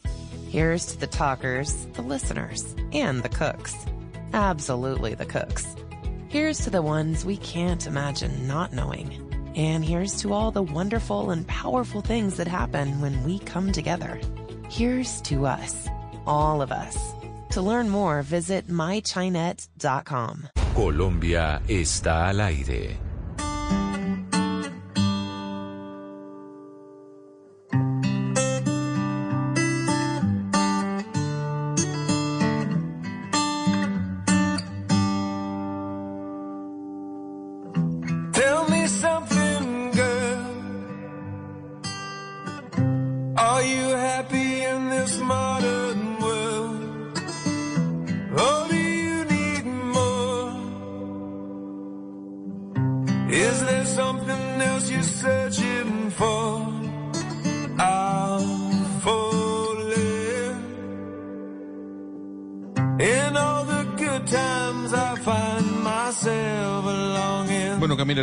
Here's 0.50 0.88
to 0.88 1.00
the 1.00 1.06
talkers, 1.06 1.86
the 1.94 2.02
listeners, 2.02 2.76
and 2.92 3.22
the 3.22 3.30
cooks. 3.30 3.76
Absolutely 4.34 5.14
the 5.14 5.28
cooks. 5.28 5.76
Here's 6.28 6.58
to 6.62 6.72
the 6.72 6.82
ones 6.82 7.24
we 7.24 7.38
can't 7.38 7.86
imagine 7.86 8.48
not 8.48 8.74
knowing. 8.74 9.14
And 9.56 9.86
here's 9.86 10.20
to 10.24 10.34
all 10.34 10.50
the 10.50 10.64
wonderful 10.64 11.30
and 11.30 11.46
powerful 11.46 12.02
things 12.02 12.38
that 12.38 12.48
happen 12.48 13.00
when 13.00 13.24
we 13.24 13.38
come 13.38 13.72
together. 13.72 14.20
Here's 14.70 15.22
to 15.30 15.46
us, 15.46 15.88
all 16.26 16.64
of 16.64 16.72
us. 16.72 16.98
To 17.52 17.62
learn 17.62 17.88
more, 17.88 18.24
visit 18.24 18.68
mychinet.com. 18.68 20.48
Colombia 20.74 21.62
está 21.68 22.30
al 22.30 22.42
aire. 22.42 22.98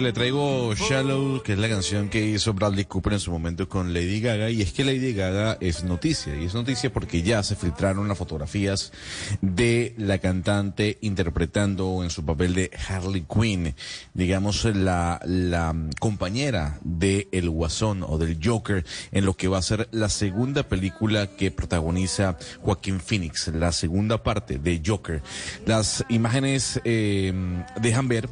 Le 0.06 0.12
traigo 0.12 0.72
Shallow, 0.72 1.42
que 1.42 1.54
es 1.54 1.58
la 1.58 1.68
canción 1.68 2.08
que 2.08 2.24
hizo 2.24 2.54
Bradley 2.54 2.84
Cooper 2.84 3.14
en 3.14 3.18
su 3.18 3.32
momento 3.32 3.68
con 3.68 3.92
Lady 3.92 4.20
Gaga. 4.20 4.50
Y 4.50 4.62
es 4.62 4.72
que 4.72 4.84
Lady 4.84 5.12
Gaga 5.12 5.58
es 5.60 5.82
noticia. 5.82 6.36
Y 6.36 6.44
es 6.44 6.54
noticia 6.54 6.92
porque 6.92 7.22
ya 7.22 7.42
se 7.42 7.56
filtraron 7.56 8.06
las 8.06 8.16
fotografías 8.16 8.92
de 9.40 9.96
la 9.98 10.18
cantante 10.18 10.98
interpretando 11.00 12.04
en 12.04 12.10
su 12.10 12.24
papel 12.24 12.54
de 12.54 12.70
Harley 12.88 13.24
Quinn, 13.28 13.74
digamos, 14.14 14.64
la, 14.64 15.20
la 15.24 15.74
compañera 15.98 16.78
de 16.84 17.26
El 17.32 17.50
Guasón 17.50 18.04
o 18.06 18.16
del 18.16 18.38
Joker 18.40 18.84
en 19.10 19.24
lo 19.24 19.34
que 19.34 19.48
va 19.48 19.58
a 19.58 19.62
ser 19.62 19.88
la 19.90 20.08
segunda 20.08 20.62
película 20.62 21.26
que 21.34 21.50
protagoniza 21.50 22.38
Joaquín 22.60 23.00
Phoenix, 23.00 23.48
la 23.48 23.72
segunda 23.72 24.22
parte 24.22 24.58
de 24.58 24.80
Joker. 24.86 25.20
Las 25.66 26.04
imágenes 26.08 26.80
eh, 26.84 27.34
dejan 27.80 28.06
ver 28.06 28.28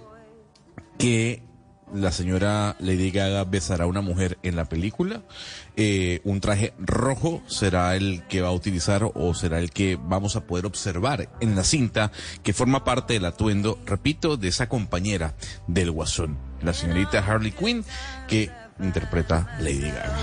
que 0.98 1.42
la 1.94 2.10
señora 2.10 2.76
Lady 2.80 3.10
Gaga 3.10 3.44
besará 3.44 3.84
a 3.84 3.86
una 3.86 4.00
mujer 4.00 4.38
en 4.42 4.56
la 4.56 4.64
película. 4.64 5.22
Eh, 5.76 6.20
un 6.24 6.40
traje 6.40 6.74
rojo 6.78 7.42
será 7.46 7.94
el 7.94 8.24
que 8.26 8.40
va 8.40 8.48
a 8.48 8.52
utilizar 8.52 9.08
o 9.14 9.34
será 9.34 9.60
el 9.60 9.70
que 9.70 9.96
vamos 10.00 10.36
a 10.36 10.44
poder 10.44 10.66
observar 10.66 11.28
en 11.40 11.54
la 11.54 11.64
cinta 11.64 12.10
que 12.42 12.52
forma 12.52 12.84
parte 12.84 13.14
del 13.14 13.24
atuendo, 13.24 13.78
repito, 13.86 14.36
de 14.36 14.48
esa 14.48 14.68
compañera 14.68 15.34
del 15.68 15.92
guasón, 15.92 16.36
la 16.62 16.74
señorita 16.74 17.18
Harley 17.20 17.52
Quinn, 17.52 17.84
que 18.28 18.50
interpreta 18.80 19.56
Lady 19.60 19.90
Gaga. 19.90 20.16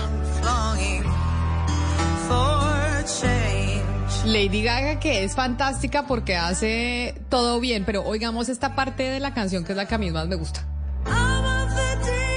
Lady 4.26 4.62
Gaga 4.62 5.00
que 5.00 5.24
es 5.24 5.34
fantástica 5.34 6.06
porque 6.06 6.36
hace 6.36 7.20
todo 7.28 7.58
bien, 7.60 7.84
pero 7.84 8.04
oigamos 8.04 8.48
esta 8.48 8.76
parte 8.76 9.04
de 9.04 9.18
la 9.18 9.34
canción 9.34 9.64
que 9.64 9.72
es 9.72 9.76
la 9.76 9.88
que 9.88 9.94
a 9.94 9.98
mí 9.98 10.10
más 10.10 10.28
me 10.28 10.36
gusta. 10.36 10.64
deep. 12.02 12.31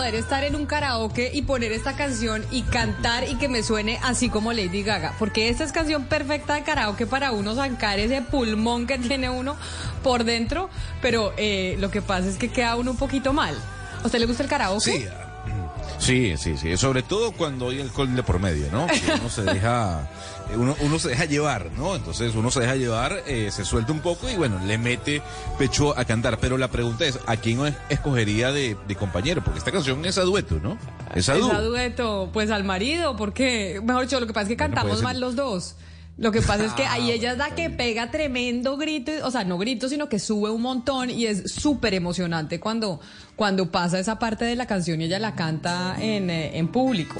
Poder 0.00 0.14
estar 0.14 0.44
en 0.44 0.56
un 0.56 0.64
karaoke 0.64 1.30
y 1.34 1.42
poner 1.42 1.72
esta 1.72 1.94
canción 1.94 2.42
y 2.50 2.62
cantar 2.62 3.28
y 3.28 3.34
que 3.36 3.50
me 3.50 3.62
suene 3.62 4.00
así 4.02 4.30
como 4.30 4.50
Lady 4.54 4.82
Gaga. 4.82 5.14
Porque 5.18 5.50
esta 5.50 5.62
es 5.62 5.72
canción 5.72 6.04
perfecta 6.04 6.54
de 6.54 6.62
karaoke 6.62 7.06
para 7.06 7.32
uno 7.32 7.54
zancar 7.54 7.98
ese 7.98 8.22
pulmón 8.22 8.86
que 8.86 8.96
tiene 8.96 9.28
uno 9.28 9.56
por 10.02 10.24
dentro. 10.24 10.70
Pero 11.02 11.34
eh, 11.36 11.76
lo 11.80 11.90
que 11.90 12.00
pasa 12.00 12.30
es 12.30 12.38
que 12.38 12.48
queda 12.48 12.76
uno 12.76 12.92
un 12.92 12.96
poquito 12.96 13.34
mal. 13.34 13.54
¿A 14.02 14.06
usted 14.06 14.20
le 14.20 14.24
gusta 14.24 14.42
el 14.42 14.48
karaoke? 14.48 14.80
Sí. 14.80 15.06
Sí, 15.98 16.34
sí, 16.38 16.56
sí. 16.56 16.76
Sobre 16.76 17.02
todo 17.02 17.32
cuando 17.32 17.68
hay 17.70 17.80
alcohol 17.80 18.14
de 18.14 18.22
por 18.22 18.38
medio, 18.40 18.66
¿no? 18.72 18.86
Que 18.86 19.12
uno 19.20 19.28
se 19.28 19.42
deja, 19.42 20.08
uno, 20.56 20.74
uno 20.80 20.98
se 20.98 21.10
deja 21.10 21.24
llevar, 21.26 21.70
¿no? 21.76 21.94
Entonces 21.96 22.34
uno 22.34 22.50
se 22.50 22.60
deja 22.60 22.74
llevar, 22.76 23.22
eh, 23.26 23.50
se 23.52 23.64
suelta 23.64 23.92
un 23.92 24.00
poco 24.00 24.28
y 24.30 24.36
bueno, 24.36 24.58
le 24.64 24.78
mete 24.78 25.22
pecho 25.58 25.96
a 25.98 26.04
cantar. 26.04 26.38
Pero 26.38 26.56
la 26.58 26.68
pregunta 26.68 27.04
es, 27.04 27.18
¿a 27.26 27.36
quién 27.36 27.64
es- 27.66 27.74
escogería 27.90 28.50
de, 28.52 28.76
de 28.88 28.96
compañero? 28.96 29.42
Porque 29.44 29.58
esta 29.58 29.72
canción 29.72 30.04
es 30.04 30.16
a 30.18 30.22
dueto, 30.22 30.58
¿no? 30.62 30.78
Es 31.14 31.28
a 31.28 31.36
Es 31.36 31.42
a 31.44 31.60
dueto, 31.60 32.30
pues 32.32 32.50
al 32.50 32.64
marido, 32.64 33.16
porque, 33.16 33.80
mejor 33.84 34.04
dicho, 34.04 34.18
lo 34.20 34.26
que 34.26 34.32
pasa 34.32 34.44
es 34.44 34.48
que 34.50 34.56
cantamos 34.56 35.02
mal 35.02 35.20
los 35.20 35.36
dos. 35.36 35.74
Lo 36.20 36.30
que 36.32 36.42
pasa 36.42 36.66
es 36.66 36.72
que 36.74 36.84
Ah, 36.84 36.92
ahí 36.94 37.10
ella 37.10 37.32
es 37.32 37.38
la 37.38 37.54
que 37.54 37.70
pega 37.70 38.10
tremendo 38.10 38.76
grito, 38.76 39.10
o 39.24 39.30
sea, 39.30 39.42
no 39.42 39.56
grito, 39.56 39.88
sino 39.88 40.10
que 40.10 40.18
sube 40.18 40.50
un 40.50 40.60
montón 40.60 41.08
y 41.08 41.24
es 41.24 41.50
súper 41.50 41.94
emocionante 41.94 42.60
cuando, 42.60 43.00
cuando 43.36 43.70
pasa 43.70 43.98
esa 43.98 44.18
parte 44.18 44.44
de 44.44 44.54
la 44.54 44.66
canción 44.66 45.00
y 45.00 45.04
ella 45.04 45.18
la 45.18 45.34
canta 45.34 45.96
en, 45.98 46.28
eh, 46.28 46.58
en 46.58 46.68
público. 46.68 47.18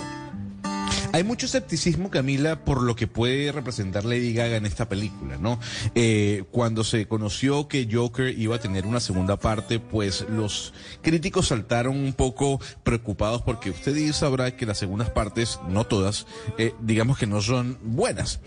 Hay 1.13 1.25
mucho 1.25 1.47
escepticismo, 1.47 2.09
Camila, 2.09 2.65
por 2.65 2.83
lo 2.83 2.95
que 2.95 3.09
puede 3.09 3.51
representar 3.51 4.05
Lady 4.05 4.33
Gaga 4.33 4.57
en 4.57 4.65
esta 4.65 4.89
película, 4.89 5.39
¿no? 5.39 5.59
Eh, 5.97 6.45
cuando 6.53 6.85
se 6.85 7.07
conoció 7.09 7.67
que 7.67 7.89
Joker 7.91 8.39
iba 8.39 8.55
a 8.57 8.61
tener 8.61 8.87
una 8.87 9.01
segunda 9.01 9.37
parte, 9.37 9.81
pues 9.81 10.25
los 10.31 10.73
críticos 11.03 11.49
saltaron 11.49 11.97
un 11.97 12.13
poco 12.13 12.61
preocupados 12.85 13.43
porque 13.43 13.71
usted 13.71 14.13
sabrá 14.13 14.57
que 14.57 14.67
las 14.67 14.79
segundas 14.79 15.11
partes, 15.11 15.59
no 15.69 15.85
todas, 15.85 16.27
eh, 16.59 16.75
digamos 16.81 17.19
que 17.19 17.27
no 17.27 17.43
son 17.43 17.79
buenas. 17.83 18.41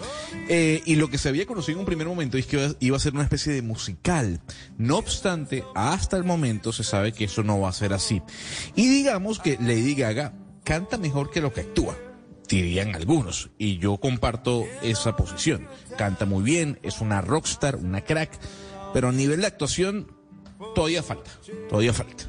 Eh, 0.48 0.82
y 0.86 0.96
lo 0.96 1.10
que 1.10 1.18
se 1.18 1.28
había 1.30 1.46
conocido 1.46 1.74
en 1.76 1.80
un 1.82 1.86
primer 1.86 2.08
momento 2.08 2.38
es 2.38 2.46
que 2.46 2.76
iba- 2.80 2.96
a 2.96 3.00
ser 3.00 3.14
una 3.14 3.24
especie 3.24 3.52
de 3.52 3.62
musical. 3.62 4.40
No 4.78 4.98
obstante, 4.98 5.66
hasta 5.76 6.16
el 6.16 6.24
momento 6.24 6.72
se 6.72 6.86
sabe 6.86 7.12
que 7.12 7.26
eso 7.26 7.44
no 7.44 7.60
va 7.60 7.70
a 7.70 7.74
ser 7.74 7.92
así. 7.92 8.22
Y 8.76 8.88
digamos 8.88 9.40
que 9.40 9.58
Lady 9.60 9.96
Gaga 9.96 10.34
canta 10.64 10.98
mejor 10.98 11.30
que 11.30 11.42
lo 11.42 11.52
que 11.52 11.62
actúa 11.62 11.98
dirían 12.62 12.96
algunos, 12.96 13.50
y 13.58 13.78
yo 13.78 13.98
comparto 13.98 14.66
esa 14.82 15.16
posición. 15.16 15.68
Canta 15.98 16.26
muy 16.26 16.44
bien, 16.44 16.80
es 16.84 17.02
una 17.02 17.22
rockstar, 17.22 17.76
una 17.76 18.02
crack, 18.02 18.32
pero 18.94 19.10
a 19.10 19.12
nivel 19.12 19.42
de 19.42 19.48
actuación 19.48 20.12
todavía 20.76 21.04
falta, 21.04 21.32
todavía 21.70 21.94
falta. 21.94 22.26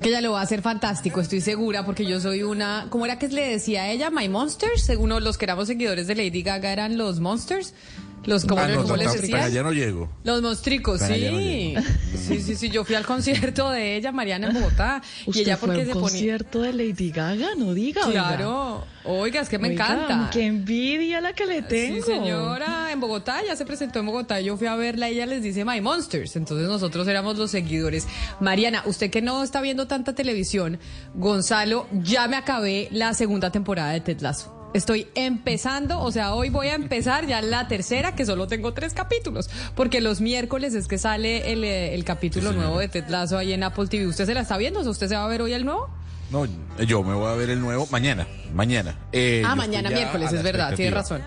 Que 0.00 0.08
ella 0.08 0.20
lo 0.20 0.32
va 0.32 0.40
a 0.40 0.42
hacer 0.42 0.60
fantástico, 0.60 1.20
estoy 1.20 1.40
segura, 1.40 1.86
porque 1.86 2.04
yo 2.04 2.20
soy 2.20 2.42
una, 2.42 2.88
¿cómo 2.90 3.04
era 3.06 3.18
que 3.18 3.28
le 3.28 3.48
decía 3.48 3.84
a 3.84 3.90
ella? 3.90 4.10
My 4.10 4.28
Monsters, 4.28 4.82
según 4.82 5.10
los 5.22 5.38
que 5.38 5.44
éramos 5.44 5.68
seguidores 5.68 6.06
de 6.06 6.14
Lady 6.14 6.42
Gaga 6.42 6.72
eran 6.72 6.98
los 6.98 7.20
Monsters, 7.20 7.74
los, 8.26 8.44
¿cómo, 8.44 8.60
Ah, 8.60 8.68
no, 8.68 8.82
cómo 8.82 8.96
les 8.96 9.12
decía? 9.20 9.44
allá 9.44 9.62
no 9.62 9.72
llego. 9.72 10.10
Los 10.24 10.42
monstricos, 10.42 11.00
Para 11.00 11.14
allá 11.14 11.30
no 11.32 11.38
sí. 11.38 11.74
Sí, 12.16 12.40
sí, 12.40 12.56
sí. 12.56 12.70
Yo 12.70 12.84
fui 12.84 12.94
al 12.94 13.04
concierto 13.06 13.70
de 13.70 13.96
ella, 13.96 14.12
Mariana, 14.12 14.48
en 14.48 14.54
Bogotá. 14.54 15.02
y 15.26 15.30
¿Usted 15.30 15.42
ella 15.42 15.56
fue 15.56 15.68
porque 15.68 15.80
a 15.80 15.84
un 15.84 15.88
se 15.88 15.92
ponía. 15.94 16.08
concierto 16.10 16.60
de 16.62 16.72
Lady 16.72 17.10
Gaga? 17.10 17.48
No 17.56 17.74
diga. 17.74 18.02
Claro. 18.10 18.84
Oiga, 19.04 19.42
es 19.42 19.48
que 19.50 19.58
me 19.58 19.68
Oiga, 19.68 19.84
encanta. 19.84 20.30
Qué 20.32 20.46
envidia 20.46 21.20
la 21.20 21.34
que 21.34 21.44
le 21.44 21.60
tengo. 21.62 21.96
Sí, 21.96 22.02
señora, 22.12 22.90
en 22.90 23.00
Bogotá, 23.00 23.42
ya 23.46 23.54
se 23.54 23.66
presentó 23.66 23.98
en 24.00 24.06
Bogotá, 24.06 24.40
yo 24.40 24.56
fui 24.56 24.66
a 24.66 24.76
verla, 24.76 25.08
ella 25.08 25.26
les 25.26 25.42
dice 25.42 25.62
My 25.66 25.80
Monsters, 25.82 26.36
entonces 26.36 26.66
nosotros 26.68 27.06
éramos 27.06 27.36
los 27.36 27.50
seguidores. 27.50 28.06
Mariana, 28.40 28.82
usted 28.86 29.10
que 29.10 29.20
no 29.20 29.42
está 29.44 29.60
viendo 29.60 29.86
tanta 29.86 30.14
televisión, 30.14 30.78
Gonzalo, 31.14 31.86
ya 31.92 32.26
me 32.28 32.36
acabé 32.36 32.88
la 32.92 33.12
segunda 33.12 33.50
temporada 33.52 33.90
de 33.92 34.00
Ted 34.00 34.20
Lasso. 34.20 34.54
Estoy 34.74 35.06
empezando, 35.14 36.00
o 36.00 36.10
sea, 36.10 36.34
hoy 36.34 36.50
voy 36.50 36.66
a 36.66 36.74
empezar 36.74 37.28
ya 37.28 37.40
la 37.40 37.68
tercera, 37.68 38.16
que 38.16 38.26
solo 38.26 38.48
tengo 38.48 38.74
tres 38.74 38.92
capítulos, 38.92 39.48
porque 39.76 40.00
los 40.00 40.20
miércoles 40.20 40.74
es 40.74 40.88
que 40.88 40.98
sale 40.98 41.52
el, 41.52 41.62
eh, 41.62 41.94
el 41.94 42.04
capítulo 42.04 42.52
nuevo 42.52 42.80
de 42.80 42.88
Ted 42.88 43.06
Lasso 43.08 43.38
ahí 43.38 43.52
en 43.52 43.62
Apple 43.62 43.86
TV. 43.86 44.08
¿Usted 44.08 44.26
se 44.26 44.34
la 44.34 44.40
está 44.40 44.56
viendo? 44.56 44.80
O 44.80 44.90
¿usted 44.90 45.06
se 45.06 45.14
va 45.14 45.24
a 45.24 45.28
ver 45.28 45.42
hoy 45.42 45.52
el 45.52 45.64
nuevo? 45.64 45.88
No, 46.32 46.46
yo 46.84 47.04
me 47.04 47.14
voy 47.14 47.30
a 47.30 47.34
ver 47.34 47.50
el 47.50 47.60
nuevo 47.60 47.86
mañana, 47.92 48.26
mañana. 48.52 48.98
Eh, 49.12 49.44
ah, 49.46 49.54
mañana 49.54 49.90
miércoles, 49.90 50.32
es 50.32 50.42
verdad, 50.42 50.74
tiene 50.74 50.90
razón. 50.90 51.22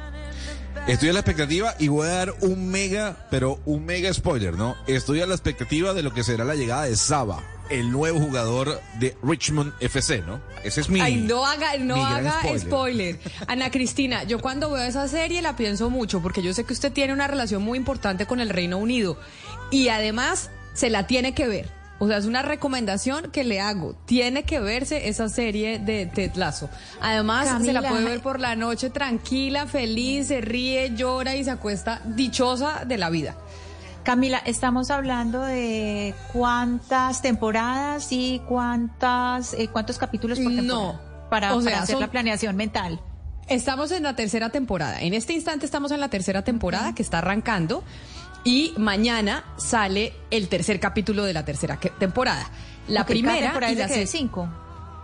Estoy 0.86 1.10
a 1.10 1.14
la 1.14 1.20
expectativa 1.20 1.74
y 1.80 1.88
voy 1.88 2.08
a 2.08 2.12
dar 2.12 2.36
un 2.42 2.68
mega, 2.68 3.28
pero 3.30 3.60
un 3.66 3.86
mega 3.86 4.14
spoiler, 4.14 4.56
¿no? 4.56 4.76
Estoy 4.88 5.22
a 5.22 5.26
la 5.26 5.36
expectativa 5.36 5.94
de 5.94 6.04
lo 6.04 6.14
que 6.14 6.24
será 6.24 6.44
la 6.44 6.56
llegada 6.56 6.84
de 6.84 6.96
Saba, 6.98 7.44
el 7.70 7.92
nuevo 7.92 8.20
jugador 8.20 8.82
de 9.00 9.16
Richmond 9.24 9.74
FC, 9.80 10.22
¿no? 10.22 10.42
Ese 10.64 10.82
es 10.82 10.90
mi. 10.90 11.00
Ay, 11.00 11.16
no 11.16 11.46
haga, 11.46 11.78
no 11.78 12.06
haga 12.06 12.40
spoiler. 12.42 12.62
spoiler. 12.62 13.20
Ana 13.48 13.72
Cristina, 13.72 14.24
yo 14.24 14.40
cuando 14.40 14.70
veo 14.72 14.84
esa 14.84 15.08
serie 15.08 15.42
la 15.42 15.56
pienso 15.56 15.90
mucho 15.90 16.22
porque 16.22 16.42
yo 16.42 16.54
sé 16.54 16.64
que 16.64 16.74
usted 16.74 16.92
tiene 16.92 17.14
una 17.14 17.28
relación 17.28 17.62
muy 17.62 17.78
importante 17.78 18.26
con 18.26 18.40
el 18.40 18.50
Reino 18.50 18.78
Unido 18.78 19.18
y 19.72 19.90
además 19.90 20.50
se 20.74 20.90
la 20.90 21.08
tiene 21.08 21.34
que 21.34 21.48
ver. 21.48 21.78
O 22.00 22.08
sea, 22.08 22.18
es 22.18 22.26
una 22.26 22.44
recomendación 22.44 23.32
que 23.32 23.44
le 23.44 23.60
hago. 23.60 23.96
Tiene 24.06 24.44
que 24.44 24.60
verse 24.60 25.10
esa 25.10 25.30
serie 25.30 25.80
de 25.80 26.06
Ted 26.06 26.36
Lasso. 26.36 26.70
Además, 27.02 27.64
se 27.64 27.74
la 27.74 27.82
puede 27.82 28.04
ver 28.04 28.22
por 28.22 28.40
la 28.40 28.56
noche 28.56 28.92
tranquila, 28.92 29.66
feliz, 29.66 30.28
se 30.28 30.42
ríe, 30.42 30.94
llora 30.96 31.36
y 31.36 31.44
se 31.44 31.50
acuesta 31.50 32.02
dichosa 32.06 32.86
de 32.86 32.98
la 32.98 33.10
vida. 33.10 33.36
Camila, 34.08 34.38
estamos 34.46 34.90
hablando 34.90 35.42
de 35.42 36.16
cuántas 36.32 37.22
temporadas 37.22 38.08
y 38.14 38.42
cuántas 38.48 39.54
eh, 39.54 39.68
cuántos 39.68 39.98
capítulos 39.98 40.40
por 40.40 40.48
temporada 40.56 40.94
No. 40.94 41.30
para, 41.30 41.54
O 41.54 41.62
sea, 41.62 41.72
para 41.72 41.84
hacer 41.84 41.96
son- 41.96 42.00
la 42.00 42.08
planeación 42.10 42.56
mental. 42.56 43.02
Estamos 43.50 43.92
en 43.92 44.04
la 44.04 44.16
tercera 44.16 44.50
temporada. 44.50 45.02
En 45.02 45.14
este 45.14 45.34
instante 45.34 45.66
estamos 45.66 45.92
en 45.92 46.00
la 46.00 46.08
tercera 46.08 46.42
temporada 46.46 46.96
que 46.96 47.04
está 47.04 47.18
arrancando 47.18 47.84
y 48.46 48.74
mañana 48.78 49.44
sale 49.58 50.14
el 50.32 50.48
tercer 50.48 50.80
capítulo 50.80 51.26
de 51.26 51.34
la 51.34 51.44
tercera 51.44 51.78
temporada. 52.00 52.50
La 52.88 53.06
primera 53.06 53.38
temporada 53.42 53.74
y 53.74 53.76
es 53.76 53.90
la 53.90 53.94
de 53.94 54.08
cinco. 54.08 54.48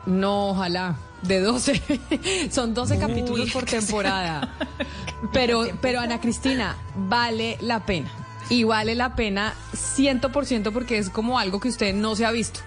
No, 0.06 0.52
ojalá. 0.52 0.96
De 1.24 1.42
12. 1.42 1.82
Son 2.52 2.74
12 2.74 2.98
capítulos 3.00 3.52
por 3.52 3.66
temporada. 3.80 4.54
Pero, 5.34 5.64
pero 5.82 6.00
Ana 6.00 6.22
Cristina, 6.22 6.78
vale 6.96 7.58
la 7.62 7.80
pena. 7.86 8.10
Y 8.50 8.64
vale 8.64 8.96
la 8.96 9.16
pena 9.16 9.54
100% 9.74 10.72
porque 10.72 10.98
es 10.98 11.10
como 11.10 11.40
algo 11.40 11.60
que 11.60 11.70
usted 11.70 11.94
no 11.94 12.16
se 12.16 12.26
ha 12.26 12.32
visto. 12.32 12.60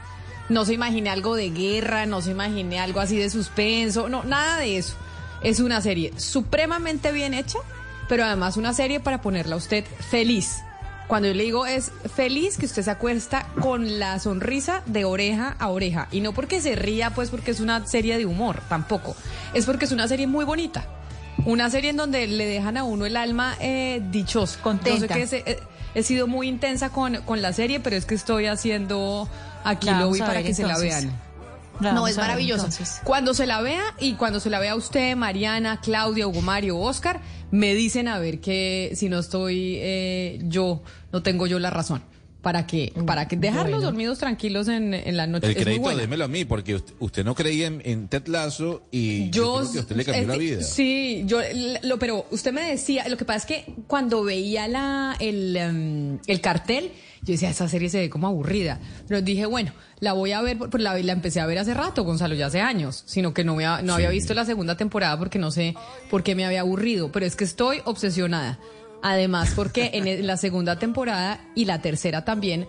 No 0.49 0.65
se 0.65 0.75
imagine 0.75 1.11
algo 1.11 1.35
de 1.35 1.51
guerra, 1.51 2.07
no 2.07 2.23
se 2.23 2.31
imagine 2.31 2.79
algo 2.79 3.01
así 3.01 3.17
de 3.17 3.31
suspenso, 3.31 4.09
no, 4.09 4.25
nada 4.25 4.59
de 4.59 4.79
eso. 4.79 4.95
Es 5.43 5.61
una 5.61 5.81
serie 5.81 6.13
supremamente 6.17 7.13
bien 7.13 7.35
hecha, 7.35 7.59
pero 8.09 8.25
además 8.25 8.57
una 8.57 8.73
serie 8.73 9.01
para 9.01 9.21
ponerla 9.21 9.57
a 9.57 9.59
usted 9.59 9.85
feliz. 9.85 10.63
Cuando 11.09 11.29
yo 11.29 11.35
le 11.35 11.45
digo 11.45 11.67
es 11.67 11.93
feliz 12.15 12.57
que 12.57 12.67
usted 12.67 12.83
se 12.83 12.91
acuesta 12.91 13.47
con 13.61 14.01
la 14.01 14.19
sonrisa 14.19 14.83
de 14.87 15.05
oreja 15.05 15.57
a 15.59 15.69
oreja. 15.69 16.09
Y 16.11 16.21
no 16.21 16.33
porque 16.33 16.61
se 16.61 16.75
ría, 16.75 17.11
pues 17.11 17.31
porque 17.31 17.53
es 17.53 17.61
una 17.61 17.87
serie 17.87 18.19
de 18.19 18.27
humor, 18.27 18.61
tampoco. 18.69 19.15
Es 19.55 19.67
porque 19.67 19.85
es 19.85 19.93
una 19.93 20.09
serie 20.09 20.27
muy 20.27 20.45
bonita. 20.45 20.85
Una 21.45 21.71
serie 21.71 21.91
en 21.91 21.97
donde 21.97 22.27
le 22.27 22.47
dejan 22.47 22.77
a 22.77 22.85
uno 22.85 23.07
el 23.07 23.17
alma 23.17 23.57
eh, 23.61 24.03
dichoso. 24.11 24.59
Contenta. 24.63 25.01
Yo 25.01 25.09
sé 25.09 25.21
que 25.21 25.27
se- 25.27 25.51
eh, 25.51 25.59
he 25.95 26.03
sido 26.03 26.27
muy 26.27 26.49
intensa 26.49 26.91
con, 26.91 27.17
con 27.23 27.43
la 27.43 27.53
serie, 27.53 27.79
pero 27.81 27.95
es 27.97 28.05
que 28.07 28.15
estoy 28.15 28.47
haciendo 28.47 29.29
aquí 29.65 29.87
La 29.87 29.93
lo 29.93 29.99
vamos 30.01 30.15
vi 30.15 30.23
a 30.23 30.27
para 30.27 30.39
ver 30.39 30.47
que 30.47 30.55
se 30.55 30.65
la 30.65 30.79
vean. 30.79 31.21
La 31.81 31.93
No, 31.93 32.07
es 32.09 32.17
ver 32.17 32.25
maravilloso. 32.25 32.65
entonces. 32.65 33.01
Cuando 33.05 33.35
se 33.35 33.47
la 33.47 33.61
vea 33.61 33.83
y 33.99 34.15
cuando 34.15 34.41
se 34.41 34.49
la 34.49 34.59
vea 34.59 34.75
usted, 34.77 35.15
Mariana, 35.15 35.79
Claudia, 35.83 36.27
Hugo 36.27 36.41
Mario, 36.41 36.79
Oscar, 36.79 37.21
me 37.51 37.75
dicen 37.75 38.09
a 38.09 38.19
ver 38.19 38.41
que 38.41 38.93
si 38.95 39.09
no 39.11 39.19
estoy 39.19 39.77
eh, 39.81 40.39
yo, 40.45 40.83
no 41.13 41.23
tengo 41.23 41.47
yo 41.47 41.59
la 41.59 41.69
razón. 41.71 42.03
Para 42.47 42.65
que, 42.65 42.93
para 43.07 43.27
que 43.27 43.37
dejarlos 43.37 43.79
Bueno. 43.79 43.87
dormidos 43.87 44.21
tranquilos 44.21 44.69
en, 44.69 44.95
en 44.95 45.17
la 45.17 45.27
noche. 45.27 45.47
El 45.49 45.57
es 45.57 45.63
crédito 45.65 45.97
démelo 45.97 46.27
a 46.27 46.29
mí, 46.29 46.45
porque 46.45 46.77
usted, 46.77 46.95
usted 47.01 47.25
no 47.25 47.35
creía 47.35 47.67
en, 47.67 47.83
en 47.85 48.07
Ted 48.07 48.29
Lasso 48.29 48.85
y 48.93 49.31
yo, 49.31 49.57
creo 49.59 49.73
que 49.73 49.79
a 49.79 49.81
usted 49.81 49.97
le 49.97 50.05
cambió 50.05 50.23
es 50.23 50.29
la 50.29 50.37
vida. 50.37 50.63
Sí, 50.63 51.25
yo 51.27 51.41
lo, 51.83 51.99
pero 51.99 52.25
usted 52.31 52.53
me 52.53 52.63
decía, 52.63 53.09
lo 53.09 53.17
que 53.17 53.25
pasa 53.25 53.39
es 53.39 53.47
que 53.47 53.75
cuando 53.89 54.23
veía 54.23 54.69
la 54.69 55.17
el, 55.19 55.57
em, 55.57 56.19
el 56.29 56.41
cartel, 56.41 56.93
yo 57.23 57.33
decía, 57.33 57.51
esa 57.51 57.69
serie 57.69 57.89
se 57.89 57.99
ve 57.99 58.11
como 58.11 58.29
aburrida. 58.29 58.79
Pero 59.09 59.21
dije, 59.23 59.47
bueno, 59.47 59.73
la 59.99 60.13
voy 60.13 60.31
a 60.31 60.41
ver, 60.41 60.57
pues 60.57 60.81
la, 60.81 60.97
la 60.97 61.13
empecé 61.13 61.41
a 61.41 61.47
ver 61.47 61.59
hace 61.59 61.75
rato, 61.75 62.05
Gonzalo, 62.05 62.37
ya 62.37 62.47
hace 62.47 62.61
años, 62.61 63.03
sino 63.07 63.35
que 63.35 63.43
no, 63.43 63.57
me 63.57 63.67
ha- 63.67 63.83
no 63.83 63.95
había 63.95 64.11
visto 64.11 64.35
la 64.35 64.45
segunda 64.45 64.77
temporada 64.77 65.19
porque 65.19 65.41
no 65.41 65.51
sé 65.51 65.75
por 66.11 66.23
qué 66.23 66.37
me 66.37 66.45
había 66.45 66.61
aburrido, 66.61 67.11
pero 67.11 67.27
es 67.27 67.35
que 67.35 67.43
estoy 67.43 67.79
obsesionada. 67.87 68.61
Además, 69.03 69.53
porque 69.55 69.91
en 69.95 70.27
la 70.27 70.37
segunda 70.37 70.79
temporada 70.79 71.41
y 71.55 71.65
la 71.65 71.81
tercera 71.81 72.25
también 72.25 72.67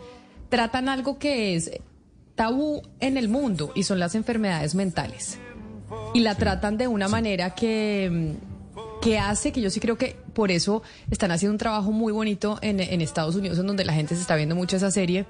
tratan 0.49 0.89
algo 0.89 1.17
que 1.17 1.55
es 1.55 1.71
tabú 2.36 2.84
en 2.99 3.17
el 3.17 3.30
mundo 3.30 3.71
y 3.75 3.84
son 3.84 3.99
las 3.99 4.15
enfermedades 4.15 4.75
mentales. 4.75 5.39
Y 6.13 6.19
la 6.19 6.36
tratan 6.36 6.78
de 6.78 6.88
una 6.88 7.07
manera 7.07 7.55
que, 7.55 8.36
mm, 8.75 8.99
que 9.01 9.17
hace 9.19 9.51
que 9.51 9.61
yo 9.61 9.69
sí 9.69 9.80
creo 9.80 9.97
que 9.97 10.15
por 10.34 10.51
eso 10.51 10.84
están 11.09 11.32
haciendo 11.32 11.53
un 11.53 11.57
trabajo 11.57 11.91
muy 11.91 12.13
bonito 12.13 12.59
en, 12.61 12.80
en 12.80 13.01
Estados 13.01 13.36
Unidos, 13.36 13.57
en 13.57 13.67
donde 13.67 13.86
la 13.86 13.93
gente 13.93 14.15
se 14.15 14.21
está 14.21 14.36
viendo 14.36 14.55
mucho 14.55 14.78
esa 14.78 14.91
serie, 14.91 15.25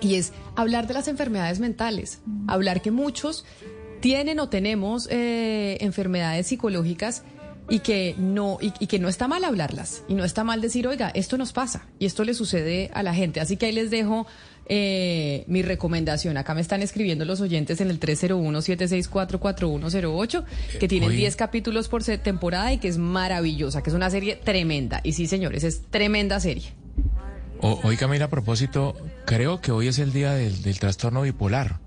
y 0.00 0.16
es 0.16 0.32
hablar 0.54 0.86
de 0.86 0.94
las 0.94 1.08
enfermedades 1.08 1.58
mentales, 1.58 2.20
hablar 2.46 2.82
que 2.82 2.90
muchos 2.90 3.44
tienen 4.00 4.40
o 4.40 4.48
tenemos 4.48 5.08
eh, 5.10 5.78
enfermedades 5.80 6.48
psicológicas 6.48 7.22
y 7.68 7.80
que 7.80 8.14
no 8.18 8.58
y, 8.60 8.72
y 8.78 8.86
que 8.86 8.98
no 8.98 9.08
está 9.08 9.28
mal 9.28 9.44
hablarlas 9.44 10.02
y 10.08 10.14
no 10.14 10.24
está 10.24 10.44
mal 10.44 10.60
decir 10.60 10.86
oiga 10.86 11.10
esto 11.14 11.36
nos 11.36 11.52
pasa 11.52 11.84
y 11.98 12.06
esto 12.06 12.24
le 12.24 12.34
sucede 12.34 12.90
a 12.94 13.02
la 13.02 13.14
gente 13.14 13.40
así 13.40 13.56
que 13.56 13.66
ahí 13.66 13.72
les 13.72 13.90
dejo 13.90 14.26
eh, 14.68 15.44
mi 15.46 15.62
recomendación. 15.62 16.36
Acá 16.38 16.52
me 16.52 16.60
están 16.60 16.82
escribiendo 16.82 17.24
los 17.24 17.40
oyentes 17.40 17.80
en 17.80 17.88
el 17.88 18.00
301-764-4108 18.00 20.44
que 20.80 20.88
tienen 20.88 21.10
Oye. 21.10 21.18
10 21.18 21.36
capítulos 21.36 21.88
por 21.88 22.02
temporada 22.04 22.72
y 22.72 22.78
que 22.78 22.88
es 22.88 22.98
maravillosa 22.98 23.82
que 23.82 23.90
es 23.90 23.96
una 23.96 24.10
serie 24.10 24.36
tremenda. 24.36 25.00
Y 25.04 25.12
sí 25.12 25.26
señores 25.26 25.64
es 25.64 25.82
tremenda 25.90 26.40
serie. 26.40 26.72
O- 27.60 27.80
hoy 27.84 27.96
Camila, 27.96 28.26
a 28.26 28.28
propósito, 28.28 28.94
creo 29.24 29.60
que 29.60 29.72
hoy 29.72 29.88
es 29.88 29.98
el 29.98 30.12
día 30.12 30.32
del, 30.32 30.60
del 30.62 30.78
trastorno 30.78 31.22
bipolar, 31.22 31.78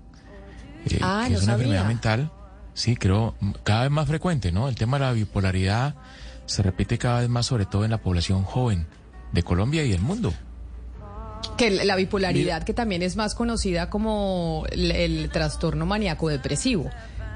eh, 0.90 0.98
Ah, 1.02 1.24
que 1.26 1.32
no 1.34 1.38
es 1.38 1.44
una 1.44 1.52
sabía. 1.52 1.66
enfermedad 1.66 1.86
mental, 1.86 2.32
sí, 2.74 2.96
creo, 2.96 3.34
cada 3.64 3.82
vez 3.82 3.90
más 3.90 4.08
frecuente, 4.08 4.52
¿no? 4.52 4.68
El 4.68 4.74
tema 4.74 4.98
de 4.98 5.04
la 5.04 5.12
bipolaridad 5.12 5.94
se 6.46 6.62
repite 6.62 6.98
cada 6.98 7.20
vez 7.20 7.28
más, 7.28 7.46
sobre 7.46 7.66
todo 7.66 7.84
en 7.84 7.90
la 7.90 7.98
población 7.98 8.42
joven 8.42 8.86
de 9.32 9.42
Colombia 9.42 9.84
y 9.84 9.90
del 9.90 10.00
mundo. 10.00 10.32
Que 11.56 11.70
la 11.70 11.96
bipolaridad, 11.96 12.64
que 12.64 12.74
también 12.74 13.02
es 13.02 13.16
más 13.16 13.34
conocida 13.34 13.88
como 13.88 14.64
el, 14.70 14.90
el 14.90 15.30
trastorno 15.30 15.86
maníaco 15.86 16.28
depresivo, 16.28 16.90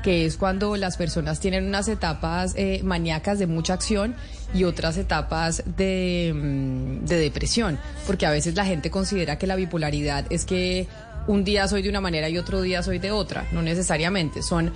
que 0.05 0.27
es 0.27 0.37
cuando 0.37 0.77
las 0.77 0.99
personas 0.99 1.41
tienen 1.41 1.67
unas 1.67 1.89
etapas 1.89 2.53
eh, 2.57 2.83
maníacas 2.85 3.39
de 3.39 3.47
mucha 3.47 3.73
acción 3.73 4.15
y 4.53 4.65
otras 4.65 4.99
etapas 4.99 5.63
de, 5.79 6.33
mm, 6.35 7.07
de 7.07 7.17
depresión, 7.17 7.79
porque 8.07 8.27
a 8.27 8.31
veces 8.31 8.55
la 8.55 8.67
gente 8.67 8.91
considera 8.91 9.39
que 9.39 9.47
la 9.47 9.57
bipolaridad 9.57 10.27
es 10.29 10.45
que 10.45 10.87
un 11.27 11.43
día 11.43 11.67
soy 11.69 11.81
de 11.81 11.89
una 11.89 12.03
manera 12.03 12.29
y 12.29 12.37
otro 12.37 12.61
día 12.61 12.83
soy 12.83 12.99
de 12.99 13.13
otra, 13.13 13.49
no 13.53 13.63
necesariamente, 13.63 14.43
son 14.43 14.73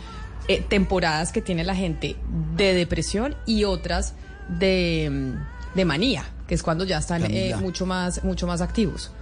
eh, 0.49 0.65
temporadas 0.67 1.33
que 1.33 1.43
tiene 1.43 1.65
la 1.65 1.75
gente 1.75 2.17
de 2.57 2.75
depresión 2.75 3.37
y 3.47 3.65
otras 3.65 4.15
de, 4.49 5.09
mm, 5.11 5.77
de 5.77 5.85
manía, 5.85 6.25
que 6.47 6.55
es 6.55 6.63
cuando 6.63 6.85
ya 6.85 6.99
están 6.99 7.25
eh, 7.31 7.55
mucho 7.61 7.87
más 7.87 8.25
mucho 8.25 8.47
más 8.47 8.61
activos. 8.61 9.13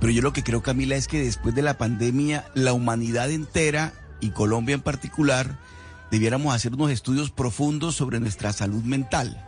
Pero 0.00 0.12
yo 0.12 0.22
lo 0.22 0.32
que 0.32 0.42
creo, 0.42 0.62
Camila, 0.62 0.96
es 0.96 1.08
que 1.08 1.22
después 1.22 1.54
de 1.54 1.62
la 1.62 1.78
pandemia, 1.78 2.44
la 2.54 2.72
humanidad 2.72 3.30
entera 3.30 3.92
y 4.20 4.30
Colombia 4.30 4.74
en 4.74 4.82
particular, 4.82 5.58
debiéramos 6.10 6.54
hacer 6.54 6.74
unos 6.74 6.90
estudios 6.90 7.30
profundos 7.30 7.94
sobre 7.94 8.20
nuestra 8.20 8.52
salud 8.52 8.82
mental. 8.82 9.45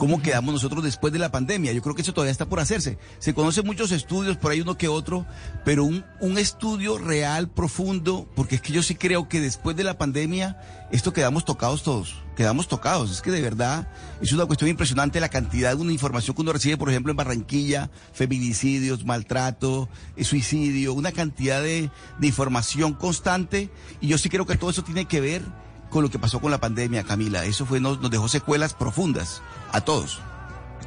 ¿Cómo 0.00 0.22
quedamos 0.22 0.54
nosotros 0.54 0.82
después 0.82 1.12
de 1.12 1.18
la 1.18 1.30
pandemia? 1.30 1.74
Yo 1.74 1.82
creo 1.82 1.94
que 1.94 2.00
eso 2.00 2.14
todavía 2.14 2.32
está 2.32 2.48
por 2.48 2.58
hacerse. 2.58 2.96
Se 3.18 3.34
conocen 3.34 3.66
muchos 3.66 3.92
estudios, 3.92 4.38
por 4.38 4.50
ahí 4.50 4.62
uno 4.62 4.78
que 4.78 4.88
otro, 4.88 5.26
pero 5.62 5.84
un, 5.84 6.06
un 6.20 6.38
estudio 6.38 6.96
real, 6.96 7.50
profundo, 7.50 8.26
porque 8.34 8.54
es 8.54 8.62
que 8.62 8.72
yo 8.72 8.82
sí 8.82 8.94
creo 8.94 9.28
que 9.28 9.42
después 9.42 9.76
de 9.76 9.84
la 9.84 9.98
pandemia, 9.98 10.58
esto 10.90 11.12
quedamos 11.12 11.44
tocados 11.44 11.82
todos, 11.82 12.16
quedamos 12.34 12.66
tocados. 12.66 13.10
Es 13.10 13.20
que 13.20 13.30
de 13.30 13.42
verdad 13.42 13.92
es 14.22 14.32
una 14.32 14.46
cuestión 14.46 14.70
impresionante 14.70 15.20
la 15.20 15.28
cantidad 15.28 15.76
de 15.76 15.82
una 15.82 15.92
información 15.92 16.34
que 16.34 16.40
uno 16.40 16.54
recibe, 16.54 16.78
por 16.78 16.88
ejemplo, 16.88 17.10
en 17.10 17.18
Barranquilla, 17.18 17.90
feminicidios, 18.14 19.04
maltrato, 19.04 19.90
eh, 20.16 20.24
suicidio, 20.24 20.94
una 20.94 21.12
cantidad 21.12 21.62
de, 21.62 21.90
de 22.18 22.26
información 22.26 22.94
constante. 22.94 23.68
Y 24.00 24.08
yo 24.08 24.16
sí 24.16 24.30
creo 24.30 24.46
que 24.46 24.56
todo 24.56 24.70
eso 24.70 24.82
tiene 24.82 25.04
que 25.04 25.20
ver 25.20 25.42
con 25.90 26.02
lo 26.02 26.10
que 26.10 26.18
pasó 26.18 26.40
con 26.40 26.50
la 26.50 26.58
pandemia, 26.58 27.04
Camila. 27.04 27.44
Eso 27.44 27.66
fue, 27.66 27.80
nos, 27.80 28.00
nos 28.00 28.10
dejó 28.10 28.28
secuelas 28.28 28.74
profundas 28.74 29.42
a 29.72 29.82
todos. 29.82 30.20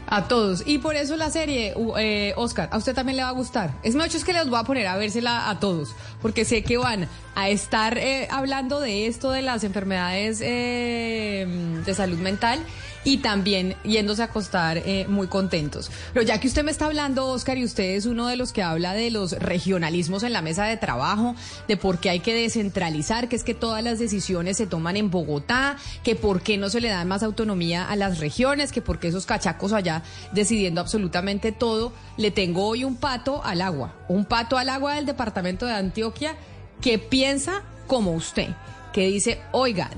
A 0.08 0.28
todos. 0.28 0.64
Y 0.66 0.80
por 0.80 0.96
eso 0.96 1.16
la 1.16 1.30
serie, 1.30 1.74
eh, 1.98 2.34
Oscar, 2.36 2.70
a 2.72 2.78
usted 2.78 2.94
también 2.94 3.18
le 3.18 3.24
va 3.24 3.30
a 3.30 3.34
gustar. 3.34 3.74
Es 3.84 3.96
mucho 3.96 4.18
es 4.18 4.24
que 4.24 4.34
les 4.34 4.50
voy 4.50 4.60
a 4.60 4.64
poner 4.64 4.88
a 4.88 4.98
vérsela 4.98 5.50
a 5.50 5.60
todos, 5.60 5.96
porque 6.22 6.46
sé 6.46 6.64
que 6.64 6.78
van 6.78 7.08
a 7.36 7.50
estar 7.50 7.98
eh, 7.98 8.28
hablando 8.30 8.80
de 8.80 9.08
esto, 9.08 9.32
de 9.32 9.42
las 9.42 9.64
enfermedades 9.64 10.40
eh, 10.42 11.48
de 11.86 11.94
salud 11.94 12.18
mental 12.20 12.60
y 13.04 13.18
también 13.18 13.76
yéndose 13.84 14.22
a 14.22 14.26
acostar 14.26 14.78
eh, 14.78 15.06
muy 15.08 15.28
contentos. 15.28 15.92
Pero 16.14 16.26
ya 16.26 16.40
que 16.40 16.48
usted 16.48 16.64
me 16.64 16.72
está 16.72 16.86
hablando, 16.86 17.28
Oscar, 17.28 17.58
y 17.58 17.64
usted 17.64 17.96
es 17.96 18.06
uno 18.06 18.28
de 18.28 18.36
los 18.36 18.54
que 18.54 18.64
habla 18.64 18.94
de 18.94 19.12
los 19.12 19.34
regionalismos 19.34 20.24
en 20.24 20.34
la 20.34 20.42
mesa 20.42 20.66
de 20.66 20.78
trabajo, 20.78 21.36
de 21.68 21.78
por 21.78 22.00
qué 22.00 22.10
hay 22.10 22.20
que 22.20 22.34
descentralizar, 22.34 23.30
que 23.30 23.36
es 23.36 23.44
que 23.44 23.54
todas 23.54 23.84
las 23.84 24.00
decisiones 24.00 24.58
se 24.58 24.68
toman 24.68 24.98
en 24.98 25.10
Bogotá, 25.10 25.78
que 26.04 26.16
por 26.16 26.42
qué 26.42 26.58
no 26.58 26.70
se 26.70 26.82
le 26.82 26.90
da 26.90 27.04
más 27.06 27.24
autonomía 27.24 27.88
a 27.88 27.96
las 27.96 28.20
regiones, 28.20 28.72
que 28.72 28.82
por 28.82 29.00
qué 29.00 29.10
esos 29.10 29.26
cachacos 29.26 29.74
allá 29.74 30.04
decidiendo 30.32 30.82
absolutamente 30.82 31.52
todo, 31.52 31.94
le 32.18 32.32
tengo 32.32 32.66
hoy 32.66 32.84
un 32.84 32.96
pato 32.96 33.44
al 33.44 33.62
agua, 33.62 33.96
un 34.08 34.26
pato 34.26 34.58
al 34.58 34.70
agua 34.70 34.96
del 34.96 35.06
departamento 35.06 35.66
de 35.66 35.74
Antioquia 35.74 36.36
que 36.82 37.00
piensa 37.00 37.64
como 37.88 38.12
usted, 38.12 38.50
que 38.92 39.08
dice, 39.08 39.42
oiga, 39.52 39.90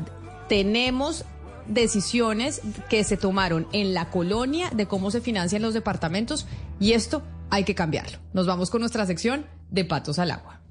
tenemos 0.47 1.25
decisiones 1.67 2.61
que 2.89 3.03
se 3.03 3.17
tomaron 3.17 3.67
en 3.71 3.93
la 3.93 4.09
colonia 4.09 4.69
de 4.71 4.87
cómo 4.87 5.11
se 5.11 5.21
financian 5.21 5.61
los 5.61 5.73
departamentos 5.73 6.47
y 6.79 6.93
esto 6.93 7.23
hay 7.49 7.63
que 7.63 7.75
cambiarlo. 7.75 8.17
Nos 8.33 8.47
vamos 8.47 8.69
con 8.69 8.81
nuestra 8.81 9.05
sección 9.05 9.45
de 9.69 9.85
patos 9.85 10.19
al 10.19 10.31
agua. 10.31 10.61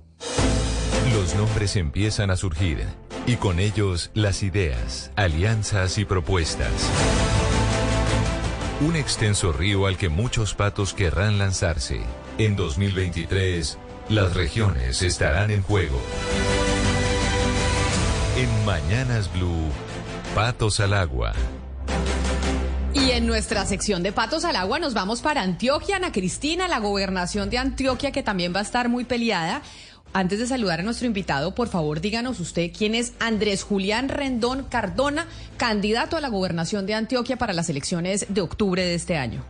Los 1.12 1.34
nombres 1.34 1.76
empiezan 1.76 2.30
a 2.30 2.36
surgir 2.36 2.84
y 3.26 3.36
con 3.36 3.61
ellos 3.61 4.11
las 4.14 4.42
ideas, 4.42 5.11
alianzas 5.16 5.99
y 5.99 6.05
propuestas. 6.05 6.72
Un 8.80 8.97
extenso 8.97 9.53
río 9.53 9.86
al 9.86 9.97
que 9.97 10.09
muchos 10.09 10.55
patos 10.55 10.92
querrán 10.92 11.38
lanzarse. 11.38 12.01
En 12.38 12.57
2023, 12.57 13.78
las 14.09 14.34
regiones 14.34 15.01
estarán 15.03 15.51
en 15.51 15.62
juego. 15.62 16.01
En 18.36 18.64
Mañanas 18.64 19.32
Blue, 19.32 19.70
Patos 20.35 20.80
al 20.80 20.95
Agua. 20.95 21.32
Y 22.93 23.12
en 23.12 23.24
nuestra 23.24 23.64
sección 23.66 24.03
de 24.03 24.11
Patos 24.11 24.45
al 24.45 24.57
Agua 24.57 24.80
nos 24.80 24.93
vamos 24.93 25.22
para 25.22 25.43
Antioquia, 25.43 25.95
Ana 25.95 26.11
Cristina, 26.11 26.66
la 26.66 26.80
gobernación 26.80 27.51
de 27.51 27.59
Antioquia, 27.59 28.11
que 28.11 28.24
también 28.24 28.53
va 28.53 28.59
a 28.59 28.64
estar 28.64 28.89
muy 28.89 29.05
peleada. 29.05 29.62
Antes 30.12 30.41
de 30.41 30.49
saludar 30.49 30.80
a 30.80 30.82
nuestro 30.82 31.07
invitado, 31.07 31.55
por 31.55 31.68
favor, 31.68 32.01
díganos 32.01 32.41
usted 32.41 32.72
quién 32.76 32.97
es 32.97 33.12
Andrés 33.20 33.62
Julián 33.62 34.09
Rendón 34.09 34.64
Cardona, 34.64 35.28
candidato 35.57 36.16
a 36.16 36.20
la 36.20 36.30
gobernación 36.30 36.85
de 36.85 36.95
Antioquia 36.95 37.37
para 37.37 37.53
las 37.53 37.68
elecciones 37.68 38.26
de 38.28 38.41
octubre 38.41 38.85
de 38.85 38.97
este 38.97 39.16
año. 39.16 39.45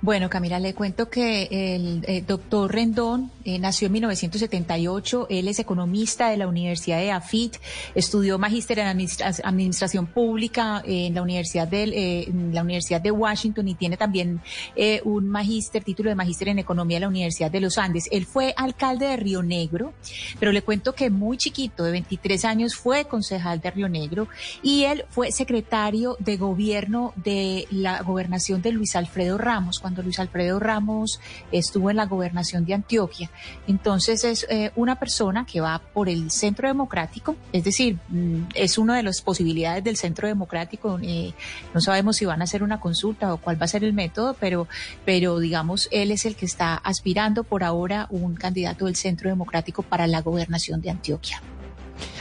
Bueno, 0.00 0.28
Camila, 0.30 0.58
le 0.58 0.74
cuento 0.74 1.08
que 1.08 1.48
el 1.50 2.04
eh, 2.06 2.22
doctor 2.26 2.72
Rendón 2.72 3.30
eh, 3.44 3.58
nació 3.58 3.86
en 3.86 3.92
1978. 3.92 5.26
Él 5.30 5.48
es 5.48 5.58
economista 5.58 6.28
de 6.30 6.36
la 6.36 6.46
Universidad 6.46 6.98
de 6.98 7.10
AFIT, 7.10 7.56
estudió 7.94 8.38
magíster 8.38 8.78
en 8.78 8.86
administra- 8.86 9.32
administración 9.44 10.06
pública 10.06 10.82
eh, 10.86 11.06
en 11.06 11.14
la 11.14 11.22
Universidad 11.22 11.68
de 11.68 11.84
en 11.84 12.54
la 12.54 12.62
Universidad 12.62 13.00
de 13.00 13.10
Washington 13.10 13.68
y 13.68 13.74
tiene 13.74 13.96
también 13.96 14.40
eh, 14.76 15.00
un 15.04 15.28
magíster, 15.28 15.84
título 15.84 16.08
de 16.10 16.14
magíster 16.14 16.48
en 16.48 16.58
economía 16.58 16.96
de 16.96 17.00
la 17.02 17.08
Universidad 17.08 17.50
de 17.50 17.60
los 17.60 17.78
Andes. 17.78 18.08
Él 18.10 18.26
fue 18.26 18.54
alcalde 18.56 19.06
de 19.06 19.16
Río 19.16 19.42
Negro, 19.42 19.92
pero 20.38 20.52
le 20.52 20.62
cuento 20.62 20.94
que 20.94 21.10
muy 21.10 21.36
chiquito, 21.36 21.84
de 21.84 21.92
23 21.92 22.44
años, 22.44 22.74
fue 22.74 23.04
concejal 23.04 23.60
de 23.60 23.70
Río 23.70 23.88
Negro 23.88 24.28
y 24.62 24.84
él 24.84 25.04
fue 25.10 25.30
secretario 25.32 26.16
de 26.20 26.36
gobierno 26.36 27.12
de 27.16 27.66
la 27.70 28.02
gobernación 28.02 28.62
de 28.62 28.72
Luis 28.72 28.96
Alfredo 28.96 29.38
Ramos, 29.38 29.78
cuando 29.84 30.02
Luis 30.02 30.18
Alfredo 30.18 30.58
Ramos 30.58 31.20
estuvo 31.52 31.90
en 31.90 31.98
la 31.98 32.06
gobernación 32.06 32.64
de 32.64 32.72
Antioquia. 32.72 33.30
Entonces 33.66 34.24
es 34.24 34.46
eh, 34.48 34.70
una 34.76 34.98
persona 34.98 35.44
que 35.44 35.60
va 35.60 35.78
por 35.92 36.08
el 36.08 36.30
centro 36.30 36.68
democrático, 36.68 37.36
es 37.52 37.64
decir, 37.64 37.98
mm, 38.08 38.44
es 38.54 38.78
una 38.78 38.96
de 38.96 39.02
las 39.02 39.20
posibilidades 39.20 39.84
del 39.84 39.98
centro 39.98 40.26
democrático. 40.26 40.98
eh, 41.02 41.34
no 41.74 41.82
sabemos 41.82 42.16
si 42.16 42.24
van 42.24 42.40
a 42.40 42.44
hacer 42.44 42.62
una 42.62 42.80
consulta 42.80 43.34
o 43.34 43.36
cuál 43.36 43.60
va 43.60 43.66
a 43.66 43.68
ser 43.68 43.84
el 43.84 43.92
método, 43.92 44.34
pero, 44.40 44.68
pero 45.04 45.38
digamos, 45.38 45.90
él 45.92 46.12
es 46.12 46.24
el 46.24 46.34
que 46.34 46.46
está 46.46 46.76
aspirando 46.76 47.44
por 47.44 47.62
ahora 47.62 48.06
un 48.08 48.36
candidato 48.36 48.86
del 48.86 48.96
centro 48.96 49.28
democrático 49.28 49.82
para 49.82 50.06
la 50.06 50.22
gobernación 50.22 50.80
de 50.80 50.88
Antioquia. 50.88 51.42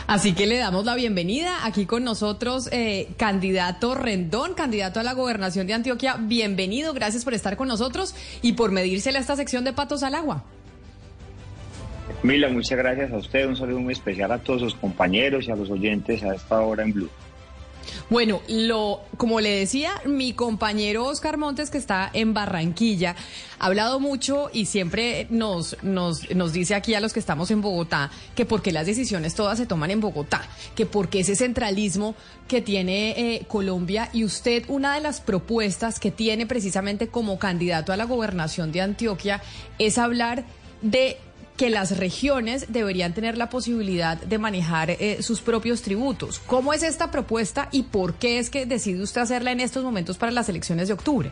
Así 0.08 0.34
que 0.34 0.46
le 0.46 0.58
damos 0.58 0.86
la 0.86 0.96
bienvenida 0.96 1.66
aquí 1.66 1.86
con 1.86 2.04
nosotros, 2.04 2.70
eh, 2.72 3.10
candidato 3.18 3.96
Rendón, 3.96 4.54
candidato 4.54 5.00
a 5.00 5.04
la 5.04 5.14
gobernación 5.14 5.68
de 5.68 5.74
Antioquia. 5.74 6.18
Bienvenido, 6.20 6.94
gracias 6.94 7.24
por 7.24 7.34
estar 7.34 7.58
con 7.58 7.68
nosotros 7.68 8.14
y 8.42 8.54
por 8.54 8.72
medírsele 8.72 9.18
a 9.18 9.22
esta 9.22 9.36
sección 9.36 9.64
de 9.64 9.74
Patos 9.74 10.04
al 10.04 10.16
Agua. 10.16 10.44
Mila, 12.22 12.50
muchas 12.50 12.78
gracias 12.78 13.12
a 13.12 13.18
usted. 13.18 13.48
Un 13.48 13.56
saludo 13.56 13.80
muy 13.80 13.94
especial 13.94 14.32
a 14.32 14.40
todos 14.40 14.62
sus 14.62 14.76
compañeros 14.76 15.48
y 15.48 15.52
a 15.52 15.56
los 15.56 15.70
oyentes 15.70 16.24
a 16.24 16.36
esta 16.36 16.62
hora 16.62 16.84
en 16.84 16.94
Blue. 16.94 17.10
Bueno, 18.10 18.42
lo, 18.48 19.02
como 19.18 19.40
le 19.40 19.50
decía, 19.50 19.92
mi 20.06 20.34
compañero 20.34 21.06
Oscar 21.06 21.38
Montes, 21.38 21.70
que 21.70 21.78
está 21.78 22.10
en 22.14 22.34
Barranquilla, 22.34 23.16
ha 23.60 23.66
hablado 23.66 24.00
mucho 24.00 24.50
y 24.52 24.66
siempre 24.66 25.28
nos, 25.30 25.78
nos, 25.84 26.30
nos 26.36 26.54
dice 26.54 26.76
aquí 26.76 26.94
a 26.94 27.00
los 27.00 27.14
que 27.14 27.20
estamos 27.20 27.50
en 27.52 27.62
Bogotá 27.62 28.12
que 28.36 28.46
por 28.46 28.62
qué 28.62 28.72
las 28.72 28.86
decisiones 28.86 29.36
todas 29.36 29.58
se 29.58 29.66
toman 29.66 29.92
en 29.92 30.02
Bogotá, 30.02 30.48
que 30.76 30.86
por 30.86 31.10
qué 31.10 31.20
ese 31.22 31.36
centralismo 31.36 32.16
que 32.48 32.62
tiene 32.62 33.12
eh, 33.12 33.46
Colombia 33.48 34.10
y 34.14 34.24
usted 34.26 34.66
una 34.68 34.96
de 34.96 35.02
las 35.02 35.22
propuestas 35.22 36.00
que 36.00 36.12
tiene 36.12 36.46
precisamente 36.46 37.08
como 37.08 37.40
candidato 37.40 37.94
a 37.94 37.98
la 37.98 38.06
gobernación 38.06 38.72
de 38.72 38.82
Antioquia 38.82 39.42
es 39.80 39.98
hablar 39.98 40.46
de 40.82 41.18
que 41.58 41.70
las 41.70 41.98
regiones 41.98 42.72
deberían 42.72 43.14
tener 43.14 43.38
la 43.38 43.50
posibilidad 43.50 44.22
de 44.22 44.38
manejar 44.38 44.92
eh, 44.92 45.22
sus 45.22 45.42
propios 45.42 45.82
tributos. 45.82 46.40
¿Cómo 46.40 46.74
es 46.74 46.84
esta 46.84 47.12
propuesta 47.12 47.70
y 47.72 47.84
por 47.84 48.16
qué 48.16 48.40
es 48.40 48.50
que 48.50 48.66
decide 48.66 49.04
usted 49.04 49.22
hacerla 49.22 49.52
en 49.52 49.60
estos 49.60 49.84
momentos 49.84 50.18
para 50.18 50.32
las 50.32 50.50
elecciones 50.50 50.88
de 50.88 50.94
octubre? 50.94 51.32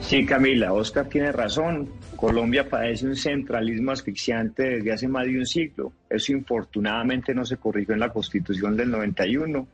Sí, 0.00 0.26
Camila, 0.26 0.72
Oscar 0.72 1.08
tiene 1.08 1.30
razón. 1.30 1.88
Colombia 2.16 2.68
padece 2.68 3.06
un 3.06 3.16
centralismo 3.16 3.92
asfixiante 3.92 4.64
desde 4.64 4.92
hace 4.92 5.08
más 5.08 5.24
de 5.24 5.38
un 5.38 5.46
siglo. 5.46 5.92
Eso 6.08 6.32
infortunadamente 6.32 7.32
no 7.32 7.44
se 7.44 7.56
corrigió 7.56 7.94
en 7.94 8.00
la 8.00 8.12
Constitución 8.12 8.76
del 8.76 8.90
91. 8.90 9.68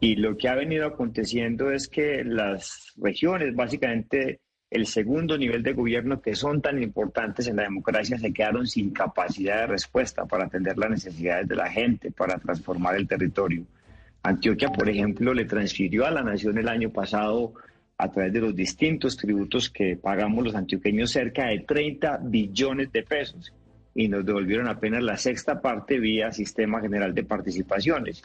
Y 0.00 0.16
lo 0.16 0.36
que 0.36 0.48
ha 0.48 0.54
venido 0.54 0.86
aconteciendo 0.86 1.70
es 1.70 1.88
que 1.88 2.24
las 2.24 2.94
regiones, 2.96 3.54
básicamente 3.54 4.40
el 4.70 4.86
segundo 4.86 5.38
nivel 5.38 5.62
de 5.62 5.72
gobierno, 5.72 6.20
que 6.20 6.34
son 6.34 6.60
tan 6.60 6.82
importantes 6.82 7.46
en 7.46 7.56
la 7.56 7.62
democracia, 7.62 8.18
se 8.18 8.32
quedaron 8.32 8.66
sin 8.66 8.90
capacidad 8.90 9.60
de 9.60 9.66
respuesta 9.66 10.26
para 10.26 10.44
atender 10.44 10.76
las 10.76 10.90
necesidades 10.90 11.48
de 11.48 11.56
la 11.56 11.70
gente, 11.70 12.10
para 12.10 12.38
transformar 12.38 12.96
el 12.96 13.08
territorio. 13.08 13.64
Antioquia, 14.22 14.68
por 14.70 14.88
ejemplo, 14.88 15.32
le 15.32 15.46
transfirió 15.46 16.04
a 16.04 16.10
la 16.10 16.22
nación 16.22 16.58
el 16.58 16.68
año 16.68 16.90
pasado 16.90 17.54
a 17.96 18.10
través 18.10 18.32
de 18.32 18.40
los 18.40 18.54
distintos 18.54 19.16
tributos 19.16 19.70
que 19.70 19.96
pagamos 19.96 20.44
los 20.44 20.54
antioqueños 20.54 21.10
cerca 21.10 21.46
de 21.46 21.60
30 21.60 22.18
billones 22.24 22.92
de 22.92 23.02
pesos 23.02 23.52
y 23.94 24.08
nos 24.08 24.24
devolvieron 24.24 24.68
apenas 24.68 25.02
la 25.02 25.16
sexta 25.16 25.60
parte 25.60 25.98
vía 25.98 26.30
Sistema 26.30 26.80
General 26.80 27.14
de 27.14 27.24
Participaciones. 27.24 28.22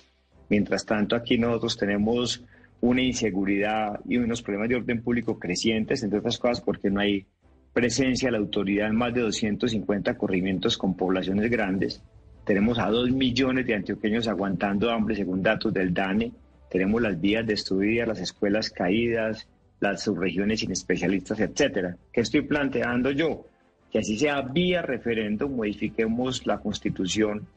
Mientras 0.49 0.85
tanto, 0.85 1.15
aquí 1.15 1.37
nosotros 1.37 1.77
tenemos 1.77 2.43
una 2.83 3.01
inseguridad 3.01 4.01
y 4.09 4.17
unos 4.17 4.41
problemas 4.41 4.67
de 4.67 4.75
orden 4.75 5.01
público 5.01 5.39
crecientes, 5.39 6.03
entre 6.03 6.19
otras 6.19 6.37
cosas 6.37 6.59
porque 6.59 6.89
no 6.89 6.99
hay 6.99 7.25
presencia 7.71 8.27
de 8.27 8.33
la 8.33 8.39
autoridad 8.39 8.89
en 8.89 8.97
más 8.97 9.13
de 9.13 9.21
250 9.21 10.17
corrimientos 10.17 10.77
con 10.77 10.97
poblaciones 10.97 11.49
grandes. 11.49 12.03
Tenemos 12.43 12.79
a 12.79 12.89
dos 12.89 13.09
millones 13.09 13.65
de 13.65 13.75
antioqueños 13.75 14.27
aguantando 14.27 14.91
hambre 14.91 15.15
según 15.15 15.41
datos 15.41 15.73
del 15.73 15.93
DANE. 15.93 16.33
Tenemos 16.69 17.01
las 17.01 17.21
vías 17.21 17.47
de 17.47 17.53
estudio, 17.53 18.05
las 18.05 18.19
escuelas 18.19 18.69
caídas, 18.69 19.47
las 19.79 20.03
subregiones 20.03 20.59
sin 20.59 20.73
especialistas, 20.73 21.39
etcétera. 21.39 21.95
¿Qué 22.11 22.19
estoy 22.19 22.41
planteando 22.41 23.11
yo? 23.11 23.45
Que 23.93 23.99
así 23.99 24.19
sea 24.19 24.41
vía 24.41 24.81
referéndum, 24.81 25.55
modifiquemos 25.55 26.45
la 26.45 26.57
constitución, 26.57 27.47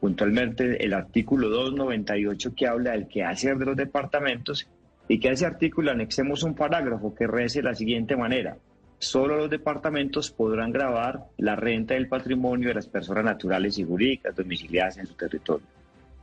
puntualmente 0.00 0.84
el 0.84 0.94
artículo 0.94 1.48
298 1.48 2.54
que 2.54 2.66
habla 2.66 2.92
del 2.92 3.08
quehacer 3.08 3.56
de 3.56 3.66
los 3.66 3.76
departamentos 3.76 4.68
y 5.08 5.18
que 5.18 5.28
a 5.28 5.32
ese 5.32 5.46
artículo 5.46 5.90
anexemos 5.90 6.42
un 6.42 6.54
parágrafo 6.54 7.14
que 7.14 7.26
rece 7.26 7.60
de 7.60 7.68
la 7.68 7.74
siguiente 7.74 8.16
manera. 8.16 8.56
Solo 8.98 9.36
los 9.36 9.50
departamentos 9.50 10.30
podrán 10.30 10.72
grabar 10.72 11.26
la 11.36 11.54
renta 11.54 11.94
del 11.94 12.08
patrimonio 12.08 12.68
de 12.68 12.74
las 12.74 12.86
personas 12.86 13.24
naturales 13.24 13.78
y 13.78 13.84
jurídicas 13.84 14.34
domiciliadas 14.34 14.98
en 14.98 15.06
su 15.06 15.14
territorio. 15.14 15.66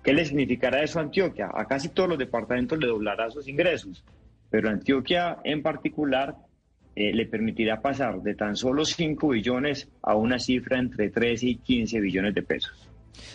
¿Qué 0.04 0.12
le 0.12 0.26
significará 0.26 0.84
eso 0.84 1.00
a 1.00 1.04
Antioquia? 1.04 1.50
A 1.54 1.66
casi 1.66 1.90
todos 1.90 2.10
los 2.10 2.18
departamentos 2.18 2.80
le 2.80 2.88
doblará 2.88 3.30
sus 3.30 3.48
ingresos 3.48 4.04
pero 4.54 4.70
Antioquia 4.70 5.40
en 5.44 5.64
particular 5.64 6.36
eh, 6.96 7.12
le 7.12 7.26
permitirá 7.26 7.82
pasar 7.82 8.22
de 8.22 8.36
tan 8.36 8.56
solo 8.56 8.86
5 8.86 9.30
billones 9.30 9.90
a 10.04 10.14
una 10.16 10.38
cifra 10.38 10.78
entre 10.78 11.10
13 11.10 11.48
y 11.48 11.56
15 11.56 12.00
billones 12.00 12.36
de 12.36 12.44
pesos. 12.44 12.88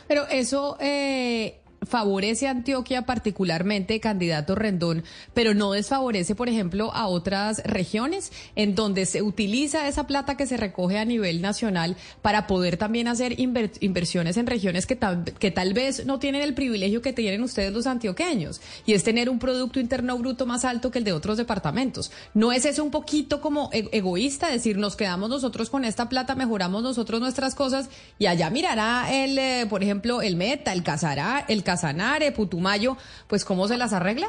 Pero 0.07 0.27
eso 0.29 0.77
eh, 0.81 1.61
favorece 1.87 2.49
a 2.49 2.51
Antioquia 2.51 3.03
particularmente, 3.03 4.01
candidato 4.01 4.55
Rendón, 4.55 5.05
pero 5.35 5.55
no 5.55 5.73
desfavorece, 5.73 6.35
por 6.35 6.49
ejemplo, 6.49 6.93
a 6.95 7.07
otras 7.07 7.63
regiones 7.65 8.33
en 8.57 8.75
donde 8.75 9.07
se 9.07 9.23
utiliza 9.23 9.89
esa 9.89 10.07
plata 10.07 10.37
que 10.37 10.47
se 10.47 10.57
recoge 10.57 10.99
a 10.99 11.05
nivel 11.05 11.41
nacional 11.41 11.97
para 12.23 12.47
poder 12.47 12.77
también 12.77 13.09
hacer 13.09 13.39
inversiones 13.39 14.37
en 14.37 14.47
regiones 14.47 14.87
que, 14.87 14.99
que 15.39 15.51
tal 15.51 15.75
vez 15.75 16.05
no 16.07 16.19
tienen 16.19 16.43
el 16.43 16.55
privilegio 16.55 17.03
que 17.03 17.13
tienen 17.13 17.43
ustedes 17.43 17.73
los 17.73 17.87
antioqueños, 17.87 18.61
y 18.87 18.95
es 18.95 19.05
tener 19.05 19.29
un 19.29 19.39
Producto 19.39 19.81
Interno 19.81 20.19
Bruto 20.19 20.47
más 20.47 20.65
alto 20.65 20.91
que 20.91 20.99
el 20.99 21.05
de 21.05 21.13
otros 21.13 21.37
departamentos. 21.37 22.11
¿No 22.35 22.53
es 22.53 22.65
eso 22.65 22.83
un 22.83 22.91
poquito 22.91 23.41
como 23.41 23.71
e-, 23.73 23.89
egoísta, 23.93 24.51
decir, 24.51 24.77
nos 24.79 24.97
quedamos 24.97 25.31
nosotros 25.31 25.71
con 25.71 25.85
esta 25.85 26.09
plata, 26.09 26.35
mejoramos 26.35 26.83
nosotros 26.83 27.21
nuestras 27.21 27.55
cosas, 27.55 27.89
y 28.19 28.27
allá 28.27 28.51
mirará 28.51 29.09
el, 29.13 29.39
eh, 29.39 29.67
por 29.69 29.83
ejemplo, 29.83 30.23
el 30.23 30.37
Meta, 30.37 30.73
el 30.73 30.83
Casará, 30.83 31.45
el 31.49 31.63
Casanare, 31.69 32.33
Putumayo, 32.33 32.97
pues 33.27 33.45
¿cómo 33.45 33.69
se 33.69 33.77
las 33.77 33.93
arregla? 33.93 34.29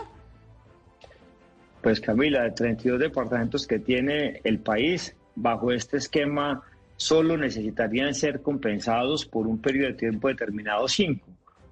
Pues 1.81 2.01
Camila, 2.01 2.43
de 2.43 2.51
32 2.51 2.99
departamentos 2.99 3.65
que 3.65 3.79
tiene 3.79 4.41
el 4.43 4.59
país, 4.59 5.15
bajo 5.35 5.71
este 5.71 5.95
esquema 5.95 6.61
solo 6.97 7.37
necesitarían 7.37 8.13
ser 8.13 8.41
compensados 8.41 9.25
por 9.25 9.47
un 9.47 9.61
periodo 9.61 9.87
de 9.87 9.93
tiempo 9.93 10.27
determinado 10.27 10.85
cinco, 10.89 11.29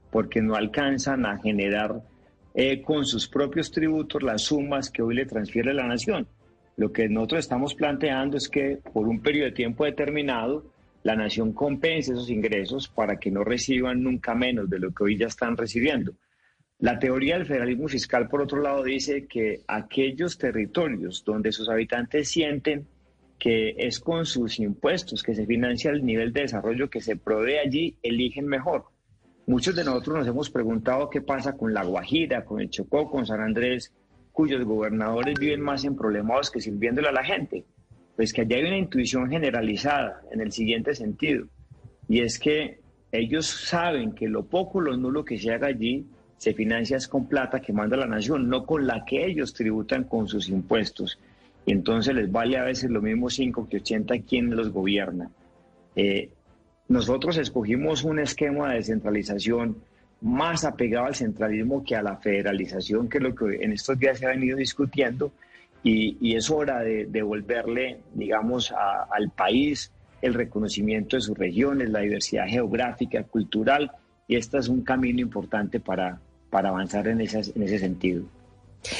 porque 0.09 0.41
no 0.41 0.55
alcanzan 0.55 1.25
a 1.25 1.37
generar 1.37 2.01
eh, 2.53 2.81
con 2.81 3.05
sus 3.05 3.27
propios 3.27 3.69
tributos 3.69 4.23
las 4.23 4.43
sumas 4.43 4.89
que 4.89 5.01
hoy 5.01 5.15
le 5.15 5.25
transfiere 5.25 5.73
la 5.73 5.85
nación. 5.85 6.29
Lo 6.77 6.93
que 6.93 7.09
nosotros 7.09 7.39
estamos 7.39 7.75
planteando 7.75 8.37
es 8.37 8.47
que 8.47 8.79
por 8.93 9.05
un 9.09 9.19
periodo 9.19 9.47
de 9.47 9.51
tiempo 9.51 9.83
determinado 9.83 10.63
la 11.07 11.15
nación 11.15 11.53
compense 11.53 12.11
esos 12.11 12.29
ingresos 12.29 12.89
para 12.89 13.15
que 13.17 13.31
no 13.31 13.45
reciban 13.45 14.03
nunca 14.03 14.35
menos 14.35 14.69
de 14.69 14.77
lo 14.77 14.91
que 14.91 15.05
hoy 15.05 15.17
ya 15.17 15.27
están 15.27 15.55
recibiendo. 15.55 16.15
La 16.79 16.99
teoría 16.99 17.37
del 17.37 17.45
federalismo 17.45 17.87
fiscal, 17.87 18.27
por 18.27 18.41
otro 18.41 18.61
lado, 18.61 18.83
dice 18.83 19.25
que 19.25 19.61
aquellos 19.69 20.37
territorios 20.37 21.23
donde 21.23 21.53
sus 21.53 21.69
habitantes 21.69 22.27
sienten 22.27 22.87
que 23.39 23.73
es 23.77 24.01
con 24.01 24.25
sus 24.25 24.59
impuestos 24.59 25.23
que 25.23 25.33
se 25.33 25.45
financia 25.45 25.91
el 25.91 26.05
nivel 26.05 26.33
de 26.33 26.41
desarrollo 26.41 26.89
que 26.89 26.99
se 26.99 27.15
provee 27.15 27.59
allí, 27.59 27.95
eligen 28.03 28.45
mejor. 28.45 28.83
Muchos 29.45 29.77
de 29.77 29.85
nosotros 29.85 30.17
nos 30.17 30.27
hemos 30.27 30.49
preguntado 30.49 31.09
qué 31.09 31.21
pasa 31.21 31.53
con 31.53 31.73
La 31.73 31.85
Guajira, 31.85 32.43
con 32.43 32.59
el 32.59 32.69
Chocó, 32.69 33.09
con 33.09 33.25
San 33.25 33.39
Andrés, 33.39 33.93
cuyos 34.33 34.61
gobernadores 34.65 35.39
viven 35.39 35.61
más 35.61 35.85
en 35.85 35.95
problemas 35.95 36.51
que 36.51 36.59
sirviéndole 36.59 37.07
a 37.07 37.13
la 37.13 37.23
gente 37.23 37.63
pues 38.17 38.33
que 38.33 38.41
allá 38.41 38.57
hay 38.57 38.65
una 38.65 38.77
intuición 38.77 39.29
generalizada 39.29 40.21
en 40.31 40.41
el 40.41 40.51
siguiente 40.51 40.93
sentido, 40.93 41.45
y 42.09 42.19
es 42.19 42.37
que 42.37 42.79
ellos 43.11 43.45
saben 43.45 44.11
que 44.11 44.27
lo 44.27 44.43
poco, 44.45 44.81
lo 44.81 44.97
nulo 44.97 45.23
que 45.23 45.37
se 45.37 45.53
haga 45.53 45.67
allí 45.67 46.05
se 46.37 46.53
financia 46.53 46.97
con 47.09 47.27
plata 47.27 47.61
que 47.61 47.73
manda 47.73 47.97
la 47.97 48.05
nación, 48.05 48.47
no 48.47 48.65
con 48.65 48.85
la 48.85 49.03
que 49.05 49.25
ellos 49.25 49.53
tributan 49.53 50.03
con 50.03 50.27
sus 50.27 50.49
impuestos. 50.49 51.19
Y 51.65 51.71
entonces 51.71 52.13
les 52.13 52.31
vale 52.31 52.57
a 52.57 52.63
veces 52.63 52.89
lo 52.89 53.01
mismo 53.01 53.29
5 53.29 53.67
que 53.67 53.77
80 53.77 54.19
quien 54.19 54.55
los 54.55 54.69
gobierna. 54.69 55.29
Eh, 55.95 56.29
nosotros 56.87 57.37
escogimos 57.37 58.03
un 58.03 58.19
esquema 58.19 58.69
de 58.69 58.75
descentralización 58.75 59.77
más 60.21 60.63
apegado 60.63 61.07
al 61.07 61.15
centralismo 61.15 61.83
que 61.83 61.95
a 61.95 62.01
la 62.01 62.17
federalización, 62.17 63.09
que 63.09 63.17
es 63.17 63.23
lo 63.23 63.35
que 63.35 63.55
en 63.61 63.73
estos 63.73 63.97
días 63.99 64.19
se 64.19 64.25
ha 64.25 64.29
venido 64.29 64.57
discutiendo, 64.57 65.31
y, 65.83 66.35
es 66.35 66.49
hora 66.49 66.81
de 66.81 67.05
devolverle, 67.05 67.99
digamos, 68.13 68.73
al 68.73 69.29
país 69.29 69.91
el 70.21 70.33
reconocimiento 70.33 71.15
de 71.15 71.21
sus 71.21 71.37
regiones, 71.37 71.89
la 71.89 71.99
diversidad 71.99 72.47
geográfica, 72.47 73.23
cultural, 73.23 73.91
y 74.27 74.35
este 74.35 74.57
es 74.57 74.67
un 74.67 74.81
camino 74.81 75.21
importante 75.21 75.79
para, 75.79 76.19
para 76.49 76.69
avanzar 76.69 77.07
en, 77.07 77.21
en 77.21 77.27
ese 77.27 77.79
sentido. 77.79 78.25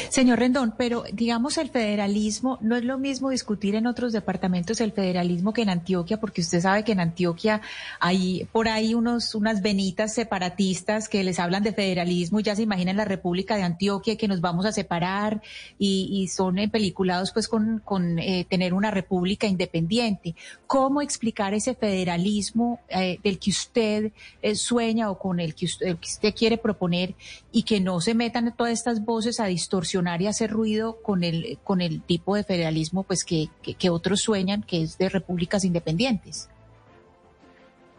Señor 0.10 0.40
Rendón, 0.40 0.74
pero 0.78 1.04
digamos 1.14 1.58
el 1.58 1.70
federalismo, 1.70 2.58
no 2.62 2.76
es 2.76 2.84
lo 2.84 2.98
mismo 2.98 3.30
discutir 3.30 3.76
en 3.76 3.88
otros 3.88 4.12
departamentos 4.12 4.82
el 4.82 4.92
federalismo 4.92 5.54
que 5.54 5.62
en 5.62 5.70
Antioquia, 5.70 6.20
porque 6.20 6.42
usted 6.42 6.62
sabe 6.62 6.84
que 6.84 6.92
en 6.92 7.00
Antioquia 7.00 7.62
hay 8.00 8.48
por 8.52 8.68
ahí 8.68 8.94
unos, 8.94 9.36
unas 9.36 9.62
venitas 9.62 10.14
separatistas 10.14 11.08
que 11.08 11.24
les 11.24 11.40
hablan 11.40 11.64
de 11.64 11.74
federalismo 11.74 12.40
y 12.40 12.44
ya 12.44 12.56
se 12.56 12.64
imaginan 12.64 12.98
la 12.98 13.06
República 13.06 13.56
de 13.56 13.64
Antioquia 13.64 14.18
que 14.18 14.28
nos 14.28 14.42
vamos 14.42 14.66
a 14.66 14.72
separar 14.72 15.42
y, 15.80 16.28
son 16.28 16.58
peliculados 16.72 17.32
pues 17.32 17.48
con, 17.48 17.80
con 17.86 18.20
eh, 18.20 18.46
tener 18.50 18.74
una 18.74 18.92
república 18.92 19.48
independiente. 19.48 20.36
¿Cómo 20.66 21.02
explicar 21.02 21.54
ese 21.54 21.74
federalismo 21.74 22.80
eh, 22.90 23.20
del 23.24 23.40
que 23.40 23.52
usted 23.52 24.12
eh, 24.42 24.56
sueña 24.56 25.10
o 25.10 25.18
con 25.18 25.40
el 25.40 25.56
que 25.56 25.66
usted, 25.66 25.88
el 25.88 25.98
que 25.98 26.08
usted 26.08 26.36
quiere 26.36 26.58
proponer 26.58 27.16
y 27.52 27.64
que 27.64 27.80
no 27.80 28.02
se 28.02 28.14
metan 28.14 28.54
todas 28.56 28.74
estas 28.74 29.04
voces 29.04 29.40
a 29.40 29.46
distorsionar 29.68 30.22
y 30.22 30.28
hacer 30.28 30.50
ruido 30.50 31.02
con 31.02 31.26
el, 31.26 31.58
con 31.66 31.82
el 31.82 32.02
tipo 32.02 32.38
de 32.38 32.46
federalismo 32.46 33.04
pues 33.04 33.26
que, 33.26 33.50
que, 33.62 33.90
otros 33.90 34.22
sueñan, 34.22 34.64
que 34.64 34.82
es 34.82 34.98
de 34.98 35.10
repúblicas 35.10 35.66
independientes. 35.66 36.50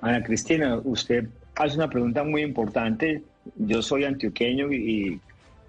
Ana 0.00 0.22
Cristina, 0.22 0.80
usted 0.82 1.28
hace 1.56 1.76
una 1.76 1.90
pregunta 1.90 2.24
muy 2.24 2.42
importante. 2.42 3.22
Yo 3.56 3.82
soy 3.82 4.04
antioqueño 4.04 4.72
y, 4.72 5.20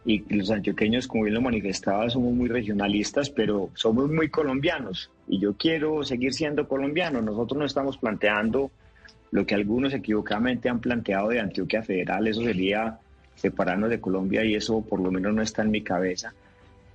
y 0.05 0.34
los 0.34 0.49
antioqueños, 0.51 1.05
como 1.05 1.23
bien 1.23 1.34
lo 1.34 1.41
manifestaba, 1.41 2.09
somos 2.09 2.34
muy 2.34 2.47
regionalistas, 2.47 3.30
pero 3.30 3.69
somos 3.73 4.09
muy 4.09 4.30
colombianos 4.30 5.11
y 5.27 5.39
yo 5.39 5.55
quiero 5.57 6.03
seguir 6.05 6.34
siendo 6.34 6.65
colombiano. 6.65 7.21
Nosotros 7.21 7.59
no 7.59 7.65
estamos 7.65 7.97
planteando 7.97 8.71
lo 9.31 9.45
que 9.45 9.55
algunos 9.55 9.93
equivocadamente 9.93 10.69
han 10.69 10.80
planteado 10.80 11.27
de 11.30 11.41
Antioquia 11.41 11.84
Federal, 11.84 12.26
eso 12.26 12.41
sería 12.41 12.99
separarnos 13.40 13.90
de 13.90 14.02
Colombia 14.02 14.44
y 14.44 14.56
eso 14.56 14.82
por 14.82 14.99
lo 14.99 15.11
menos 15.11 15.34
no 15.34 15.41
está 15.41 15.61
en 15.61 15.72
mi 15.72 15.82
cabeza. 15.82 16.34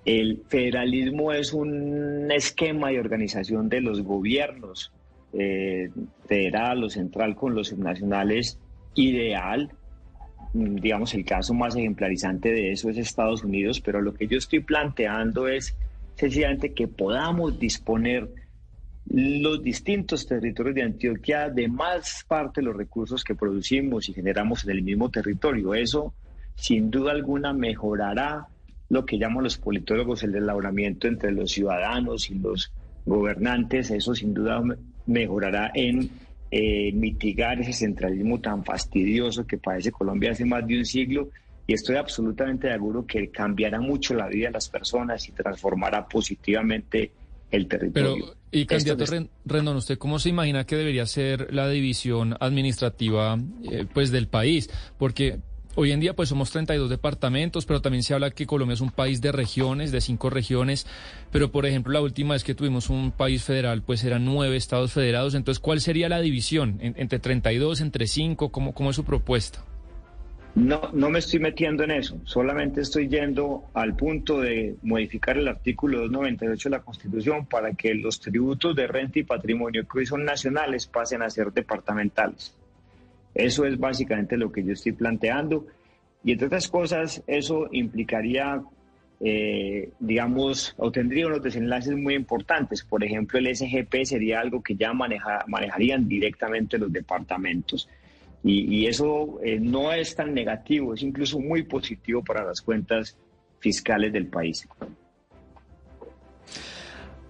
El 0.04 0.42
federalismo 0.48 1.32
es 1.32 1.52
un 1.54 2.30
esquema 2.30 2.90
de 2.90 3.00
organización 3.00 3.68
de 3.68 3.80
los 3.80 4.02
gobiernos 4.02 4.92
eh, 5.32 5.90
federal 6.26 6.84
o 6.84 6.90
central 6.90 7.34
con 7.34 7.54
los 7.54 7.68
subnacionales 7.68 8.58
ideal. 8.94 9.70
Mm, 10.52 10.76
digamos, 10.76 11.14
el 11.14 11.24
caso 11.24 11.54
más 11.54 11.74
ejemplarizante 11.74 12.52
de 12.52 12.72
eso 12.72 12.90
es 12.90 12.98
Estados 12.98 13.42
Unidos, 13.42 13.80
pero 13.80 14.02
lo 14.02 14.12
que 14.12 14.26
yo 14.26 14.36
estoy 14.36 14.60
planteando 14.60 15.48
es 15.48 15.74
sencillamente 16.16 16.74
que 16.74 16.86
podamos 16.86 17.58
disponer 17.58 18.28
los 19.06 19.62
distintos 19.62 20.26
territorios 20.26 20.74
de 20.74 20.82
Antioquia 20.82 21.50
de 21.50 21.68
más 21.68 22.24
parte 22.26 22.60
de 22.60 22.66
los 22.66 22.76
recursos 22.76 23.22
que 23.22 23.34
producimos 23.34 24.08
y 24.08 24.14
generamos 24.14 24.64
en 24.64 24.70
el 24.70 24.82
mismo 24.82 25.10
territorio. 25.10 25.74
Eso, 25.74 26.14
sin 26.54 26.90
duda 26.90 27.12
alguna, 27.12 27.52
mejorará 27.52 28.48
lo 28.88 29.04
que 29.04 29.18
llaman 29.18 29.44
los 29.44 29.58
politólogos 29.58 30.22
el 30.22 30.34
elaboramiento 30.34 31.08
entre 31.08 31.32
los 31.32 31.50
ciudadanos 31.50 32.30
y 32.30 32.34
los 32.34 32.72
gobernantes. 33.04 33.90
Eso, 33.90 34.14
sin 34.14 34.34
duda, 34.34 34.62
mejorará 35.06 35.70
en 35.74 36.10
eh, 36.50 36.92
mitigar 36.92 37.60
ese 37.60 37.72
centralismo 37.72 38.40
tan 38.40 38.64
fastidioso 38.64 39.46
que 39.46 39.58
padece 39.58 39.90
Colombia 39.90 40.32
hace 40.32 40.44
más 40.44 40.66
de 40.66 40.78
un 40.78 40.84
siglo. 40.84 41.30
Y 41.66 41.72
estoy 41.72 41.96
absolutamente 41.96 42.70
seguro 42.70 43.06
que 43.06 43.30
cambiará 43.30 43.80
mucho 43.80 44.14
la 44.14 44.28
vida 44.28 44.48
de 44.48 44.52
las 44.52 44.68
personas 44.68 45.26
y 45.28 45.32
transformará 45.32 46.06
positivamente 46.06 47.10
el 47.50 47.66
territorio. 47.66 48.16
Pero, 48.16 48.36
y 48.50 48.66
candidato 48.66 49.04
Rendón, 49.46 49.76
¿usted 49.76 49.98
cómo 49.98 50.18
se 50.18 50.28
imagina 50.28 50.64
que 50.64 50.76
debería 50.76 51.06
ser 51.06 51.52
la 51.52 51.68
división 51.68 52.36
administrativa 52.38 53.38
eh, 53.70 53.86
pues 53.92 54.10
del 54.10 54.28
país? 54.28 54.68
Porque 54.98 55.38
Hoy 55.76 55.90
en 55.90 55.98
día 55.98 56.14
pues 56.14 56.28
somos 56.28 56.52
32 56.52 56.88
departamentos, 56.88 57.66
pero 57.66 57.82
también 57.82 58.04
se 58.04 58.14
habla 58.14 58.30
que 58.30 58.46
Colombia 58.46 58.74
es 58.74 58.80
un 58.80 58.90
país 58.90 59.20
de 59.20 59.32
regiones, 59.32 59.90
de 59.90 60.00
cinco 60.00 60.30
regiones, 60.30 60.86
pero 61.32 61.50
por 61.50 61.66
ejemplo 61.66 61.92
la 61.92 62.00
última 62.00 62.34
vez 62.34 62.44
que 62.44 62.54
tuvimos 62.54 62.90
un 62.90 63.10
país 63.10 63.42
federal 63.42 63.82
pues 63.82 64.04
eran 64.04 64.24
nueve 64.24 64.56
estados 64.56 64.92
federados, 64.92 65.34
entonces 65.34 65.58
¿cuál 65.58 65.80
sería 65.80 66.08
la 66.08 66.20
división? 66.20 66.78
¿Entre 66.80 67.18
32, 67.18 67.80
entre 67.80 68.06
5? 68.06 68.52
¿Cómo, 68.52 68.72
cómo 68.72 68.90
es 68.90 68.96
su 68.96 69.04
propuesta? 69.04 69.64
No, 70.54 70.90
no 70.92 71.10
me 71.10 71.18
estoy 71.18 71.40
metiendo 71.40 71.82
en 71.82 71.90
eso, 71.90 72.20
solamente 72.22 72.80
estoy 72.80 73.08
yendo 73.08 73.64
al 73.74 73.96
punto 73.96 74.40
de 74.40 74.76
modificar 74.82 75.36
el 75.36 75.48
artículo 75.48 75.98
298 76.02 76.68
de 76.68 76.76
la 76.76 76.82
Constitución 76.84 77.46
para 77.46 77.72
que 77.72 77.94
los 77.94 78.20
tributos 78.20 78.76
de 78.76 78.86
renta 78.86 79.18
y 79.18 79.24
patrimonio 79.24 79.84
que 79.88 79.98
hoy 79.98 80.06
son 80.06 80.24
nacionales 80.24 80.86
pasen 80.86 81.22
a 81.22 81.30
ser 81.30 81.52
departamentales. 81.52 82.54
Eso 83.34 83.64
es 83.64 83.78
básicamente 83.78 84.36
lo 84.36 84.52
que 84.52 84.64
yo 84.64 84.72
estoy 84.72 84.92
planteando. 84.92 85.66
Y 86.22 86.32
entre 86.32 86.46
otras 86.46 86.68
cosas, 86.68 87.22
eso 87.26 87.68
implicaría, 87.72 88.62
eh, 89.20 89.90
digamos, 89.98 90.74
o 90.78 90.90
tendría 90.90 91.26
unos 91.26 91.42
desenlaces 91.42 91.96
muy 91.96 92.14
importantes. 92.14 92.84
Por 92.84 93.04
ejemplo, 93.04 93.38
el 93.38 93.54
SGP 93.54 94.04
sería 94.04 94.40
algo 94.40 94.62
que 94.62 94.76
ya 94.76 94.92
manejarían 94.92 96.08
directamente 96.08 96.78
los 96.78 96.92
departamentos. 96.92 97.88
Y, 98.46 98.86
eso 98.86 99.40
eh, 99.42 99.58
no 99.58 99.90
es 99.90 100.14
tan 100.14 100.34
negativo, 100.34 100.92
es 100.92 101.02
incluso 101.02 101.40
muy 101.40 101.62
positivo 101.62 102.22
para 102.22 102.44
las 102.44 102.60
cuentas 102.60 103.16
fiscales 103.58 104.12
del 104.12 104.26
país. 104.26 104.68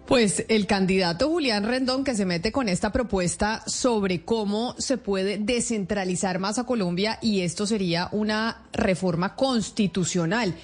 Pues 0.07 0.45
el 0.49 0.67
candidato 0.67 1.31
Julián 1.31 1.65
Rendón 1.65 2.05
que 2.05 2.15
se 2.15 2.27
mete 2.27 2.53
con 2.53 2.69
esta 2.69 2.93
propuesta 2.93 3.63
sobre 3.67 4.23
cómo 4.23 4.75
se 4.79 4.99
puede 4.99 5.39
descentralizar 5.39 6.39
más 6.39 6.59
a 6.59 6.65
Colombia 6.65 7.19
y 7.23 7.41
esto 7.41 7.67
sería 7.67 8.11
una 8.13 8.65
reforma 8.75 9.35
constitucional. 9.35 10.55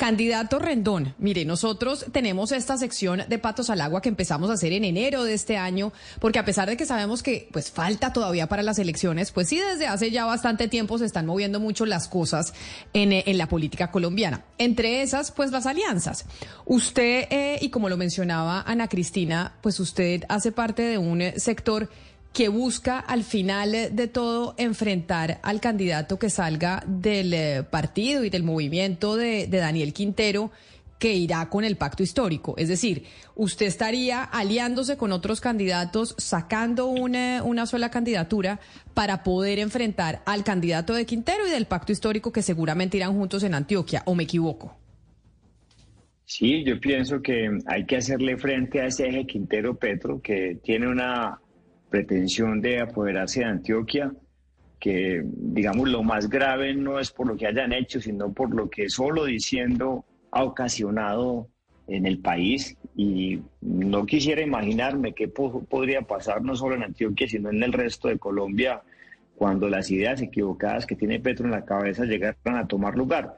Candidato 0.00 0.58
Rendón, 0.58 1.14
mire, 1.18 1.44
nosotros 1.44 2.06
tenemos 2.10 2.52
esta 2.52 2.78
sección 2.78 3.20
de 3.28 3.38
Patos 3.38 3.68
al 3.68 3.82
Agua 3.82 4.00
que 4.00 4.08
empezamos 4.08 4.48
a 4.48 4.54
hacer 4.54 4.72
en 4.72 4.84
enero 4.84 5.24
de 5.24 5.34
este 5.34 5.58
año, 5.58 5.92
porque 6.20 6.38
a 6.38 6.44
pesar 6.46 6.70
de 6.70 6.78
que 6.78 6.86
sabemos 6.86 7.22
que 7.22 7.50
pues 7.52 7.70
falta 7.70 8.10
todavía 8.10 8.48
para 8.48 8.62
las 8.62 8.78
elecciones, 8.78 9.30
pues 9.30 9.50
sí, 9.50 9.58
desde 9.58 9.86
hace 9.86 10.10
ya 10.10 10.24
bastante 10.24 10.68
tiempo 10.68 10.96
se 10.96 11.04
están 11.04 11.26
moviendo 11.26 11.60
mucho 11.60 11.84
las 11.84 12.08
cosas 12.08 12.54
en, 12.94 13.12
en 13.12 13.36
la 13.36 13.46
política 13.46 13.90
colombiana. 13.90 14.42
Entre 14.56 15.02
esas, 15.02 15.32
pues 15.32 15.50
las 15.50 15.66
alianzas. 15.66 16.24
Usted, 16.64 17.26
eh, 17.30 17.58
y 17.60 17.68
como 17.68 17.90
lo 17.90 17.98
mencionaba 17.98 18.62
Ana 18.66 18.88
Cristina, 18.88 19.52
pues 19.60 19.80
usted 19.80 20.24
hace 20.30 20.50
parte 20.50 20.80
de 20.80 20.96
un 20.96 21.22
sector 21.36 21.90
que 22.32 22.48
busca 22.48 22.98
al 22.98 23.24
final 23.24 23.72
de 23.92 24.08
todo 24.08 24.54
enfrentar 24.56 25.40
al 25.42 25.60
candidato 25.60 26.18
que 26.18 26.30
salga 26.30 26.82
del 26.86 27.34
eh, 27.34 27.62
partido 27.68 28.24
y 28.24 28.30
del 28.30 28.44
movimiento 28.44 29.16
de, 29.16 29.46
Daniel 29.48 29.92
Quintero 29.92 30.50
que 30.98 31.14
irá 31.14 31.48
con 31.48 31.64
el 31.64 31.76
pacto 31.76 32.02
histórico. 32.02 32.54
Es 32.58 32.68
decir, 32.68 33.04
usted 33.34 33.66
estaría 33.66 34.22
aliándose 34.22 34.98
con 34.98 35.12
otros 35.12 35.40
candidatos, 35.40 36.14
sacando 36.18 36.86
una, 36.86 37.42
una 37.42 37.64
sola 37.64 37.90
candidatura 37.90 38.60
para 38.92 39.22
poder 39.22 39.58
enfrentar 39.58 40.22
al 40.26 40.44
candidato 40.44 40.92
de 40.92 41.06
Quintero 41.06 41.48
y 41.48 41.50
del 41.50 41.64
pacto 41.64 41.90
histórico 41.90 42.32
que 42.32 42.42
seguramente 42.42 42.98
irán 42.98 43.14
juntos 43.14 43.42
en 43.44 43.54
Antioquia, 43.54 44.02
¿o 44.04 44.14
me 44.14 44.24
equivoco? 44.24 44.76
Sí, 46.26 46.62
yo 46.64 46.78
pienso 46.78 47.22
que 47.22 47.58
hay 47.66 47.86
que 47.86 47.96
hacerle 47.96 48.36
frente 48.36 48.80
a 48.80 48.86
ese 48.86 49.08
eje 49.08 49.26
Quintero 49.26 49.76
Petro, 49.76 50.20
que 50.20 50.58
tiene 50.62 50.86
una 50.86 51.40
pretensión 51.90 52.60
de 52.60 52.80
apoderarse 52.80 53.40
de 53.40 53.46
Antioquia, 53.46 54.12
que 54.78 55.22
digamos 55.24 55.88
lo 55.88 56.02
más 56.02 56.28
grave 56.28 56.74
no 56.74 56.98
es 56.98 57.10
por 57.10 57.26
lo 57.26 57.36
que 57.36 57.46
hayan 57.46 57.72
hecho, 57.72 58.00
sino 58.00 58.32
por 58.32 58.54
lo 58.54 58.70
que 58.70 58.88
solo 58.88 59.26
diciendo 59.26 60.04
ha 60.30 60.44
ocasionado 60.44 61.48
en 61.86 62.06
el 62.06 62.18
país 62.20 62.76
y 62.96 63.40
no 63.60 64.06
quisiera 64.06 64.40
imaginarme 64.42 65.12
qué 65.12 65.28
podría 65.28 66.02
pasar 66.02 66.42
no 66.42 66.54
solo 66.54 66.76
en 66.76 66.84
Antioquia, 66.84 67.28
sino 67.28 67.50
en 67.50 67.62
el 67.62 67.72
resto 67.72 68.08
de 68.08 68.18
Colombia 68.18 68.82
cuando 69.36 69.68
las 69.68 69.90
ideas 69.90 70.22
equivocadas 70.22 70.86
que 70.86 70.96
tiene 70.96 71.18
Petro 71.18 71.46
en 71.46 71.52
la 71.52 71.64
cabeza 71.64 72.04
llegaran 72.04 72.56
a 72.56 72.66
tomar 72.66 72.96
lugar. 72.96 73.34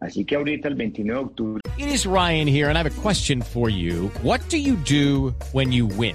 Así 0.00 0.24
que 0.24 0.36
ahorita 0.36 0.68
el 0.68 0.74
29 0.74 1.18
de 1.18 1.26
octubre. 1.26 1.60
It 1.78 1.88
is 1.88 2.06
Ryan 2.06 2.46
here 2.46 2.68
and 2.68 2.76
I 2.76 2.82
have 2.82 2.86
a 2.86 3.02
question 3.02 3.42
for 3.42 3.70
you. 3.70 4.10
What 4.22 4.40
do 4.48 4.58
you 4.58 4.76
do 4.76 5.34
when 5.52 5.72
you 5.72 5.86
win? 5.86 6.14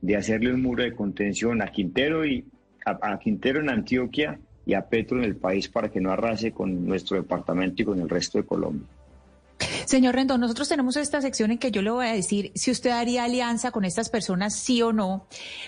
de 0.00 0.16
hacerle 0.16 0.52
un 0.52 0.62
muro 0.62 0.82
de 0.82 0.94
contención 0.94 1.62
a 1.62 1.68
Quintero 1.68 2.24
y 2.24 2.44
a, 2.84 3.18
Quintero 3.18 3.60
en 3.60 3.70
Antioquia 3.70 4.38
y 4.64 4.74
a 4.74 4.88
Petro 4.88 5.18
en 5.18 5.24
el 5.24 5.36
país 5.36 5.68
para 5.68 5.90
que 5.90 6.00
no 6.00 6.10
arrase 6.10 6.52
con 6.52 6.86
nuestro 6.86 7.16
departamento 7.16 7.82
y 7.82 7.84
con 7.84 8.00
el 8.00 8.08
resto 8.08 8.38
de 8.38 8.44
Colombia. 8.44 8.86
Señor 9.84 10.14
Rendón, 10.14 10.40
nosotros 10.40 10.68
tenemos 10.68 10.96
esta 10.96 11.20
sección 11.20 11.50
en 11.50 11.58
que 11.58 11.70
yo 11.70 11.82
le 11.82 11.90
voy 11.90 12.06
a 12.06 12.12
decir 12.12 12.50
si 12.54 12.70
usted 12.70 12.90
haría 12.90 13.24
alianza 13.24 13.72
con 13.72 13.84
estas 13.84 14.08
personas, 14.08 14.54
sí 14.54 14.80
o 14.82 14.92
no. 14.92 15.26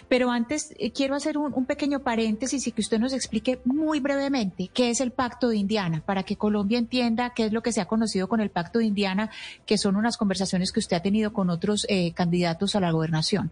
Pero 0.09 0.31
antes 0.31 0.75
eh, 0.79 0.93
quiero 0.93 1.15
hacer 1.15 1.37
un, 1.37 1.53
un, 1.53 1.67
pequeño 1.67 2.01
paréntesis 2.01 2.67
y 2.67 2.73
que 2.73 2.81
usted 2.81 2.99
nos 2.99 3.13
explique 3.13 3.61
muy 3.65 4.01
brevemente 4.01 4.71
qué 4.73 4.91
es 4.91 5.01
el 5.01 5.11
Pacto 5.11 5.49
de 5.49 5.57
Indiana, 5.57 6.03
para 6.07 6.23
que 6.23 6.37
Colombia 6.37 6.79
entienda 6.79 7.33
qué 7.35 7.47
es 7.47 7.53
lo 7.53 7.63
que 7.63 7.73
se 7.73 7.81
ha 7.81 7.87
conocido 7.87 8.29
con 8.29 8.41
el 8.41 8.51
Pacto 8.51 8.79
de 8.79 8.87
Indiana, 8.87 9.31
que 9.67 9.77
son 9.77 9.97
unas 9.97 10.17
conversaciones 10.17 10.73
que 10.73 10.81
usted 10.81 10.97
ha 10.97 11.03
tenido 11.03 11.33
con 11.33 11.51
otros 11.51 11.85
eh, 11.89 12.13
candidatos 12.15 12.75
a 12.77 12.81
la 12.81 12.93
gobernación. 12.93 13.51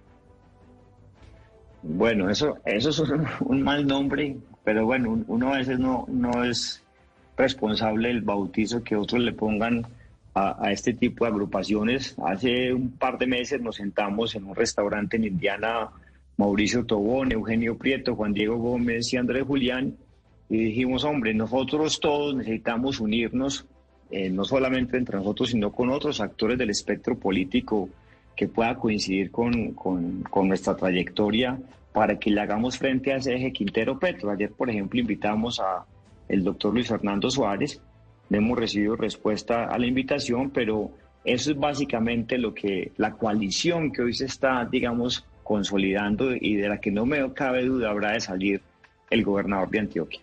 Bueno, 1.83 2.29
eso, 2.29 2.59
eso 2.65 2.91
es 2.91 2.99
un, 3.41 3.63
mal 3.63 3.87
nombre, 3.87 4.37
pero 4.65 4.85
bueno, 4.85 5.23
uno 5.27 5.55
a 5.55 5.59
veces 5.59 5.79
no, 5.79 6.05
no 6.09 6.45
es 6.45 6.83
responsable 7.37 8.09
del 8.09 8.21
bautizo 8.21 8.85
que 8.85 8.97
otros 8.97 9.23
le 9.23 9.33
pongan 9.33 9.87
a, 10.35 10.71
este 10.71 10.93
tipo 10.93 11.25
de 11.25 11.31
agrupaciones. 11.31 12.17
Hace 12.25 12.73
un 12.73 12.91
par 12.91 13.19
de 13.19 13.27
meses 13.27 13.61
nos 13.61 13.77
sentamos 13.77 14.35
en 14.35 14.45
un 14.45 14.55
restaurante 14.55 15.17
en 15.17 15.25
Indiana, 15.25 15.89
Mauricio 16.37 16.85
Tobón, 16.85 17.33
Eugenio 17.33 17.77
Prieto, 17.77 18.15
Juan 18.15 18.33
Diego 18.33 18.57
Gómez 18.57 19.13
y 19.13 19.17
Andrés 19.17 19.45
Julián, 19.45 19.97
y 20.49 20.57
dijimos, 20.65 21.05
hombre, 21.05 21.33
nosotros 21.33 22.01
todos 22.01 22.35
necesitamos 22.35 23.01
unirnos, 23.01 23.67
eh, 24.11 24.29
no 24.29 24.45
solamente 24.45 24.97
entre 24.97 25.17
nosotros, 25.17 25.51
sino 25.51 25.73
con 25.73 25.91
otros 25.91 26.21
actores 26.21 26.59
del 26.59 26.71
espectro 26.71 27.17
político 27.17 27.89
que 28.41 28.49
pueda 28.49 28.75
coincidir 28.77 29.31
con, 29.31 29.75
con, 29.75 30.49
nuestra 30.49 30.75
trayectoria 30.75 31.59
para 31.93 32.19
que 32.19 32.31
le 32.31 32.41
hagamos 32.41 32.79
frente 32.79 33.13
a 33.13 33.17
ese 33.17 33.35
eje 33.35 33.53
Quintero 33.53 33.99
Petro. 33.99 34.31
Ayer, 34.31 34.51
por 34.51 34.71
ejemplo, 34.71 34.99
invitamos 34.99 35.61
a 35.61 35.85
el 36.27 36.43
doctor 36.43 36.73
Luis 36.73 36.89
Fernando 36.89 37.31
Suárez, 37.31 37.83
no 38.31 38.39
hemos 38.39 38.59
recibido 38.59 38.97
respuesta 38.97 39.67
a 39.67 39.79
la 39.79 39.85
invitación, 39.85 40.49
pero 40.49 40.91
eso 41.23 41.51
es 41.51 41.59
básicamente 41.59 42.39
lo 42.39 42.55
que 42.55 42.93
la 42.97 43.13
coalición 43.13 43.93
que 43.93 44.01
hoy 44.01 44.15
se 44.15 44.25
está, 44.25 44.65
digamos, 44.65 45.27
consolidando 45.43 46.35
y 46.35 46.57
de 46.57 46.67
la 46.67 46.81
que 46.81 46.91
no 46.91 47.05
me 47.05 47.31
cabe 47.35 47.67
duda 47.67 47.91
habrá 47.91 48.13
de 48.13 48.21
salir 48.21 48.63
el 49.11 49.23
gobernador 49.23 49.69
de 49.69 49.81
Antioquia. 49.81 50.21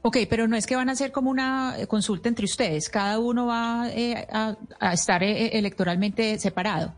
Ok, 0.00 0.16
pero 0.30 0.48
no 0.48 0.56
es 0.56 0.66
que 0.66 0.74
van 0.74 0.88
a 0.88 0.92
hacer 0.92 1.12
como 1.12 1.30
una 1.30 1.74
eh, 1.78 1.86
consulta 1.86 2.30
entre 2.30 2.46
ustedes, 2.46 2.88
cada 2.88 3.18
uno 3.18 3.48
va 3.48 3.90
eh, 3.90 4.26
a, 4.32 4.56
a, 4.78 4.94
estar 4.94 5.22
eh, 5.22 5.58
electoralmente 5.58 6.38
separado. 6.38 6.94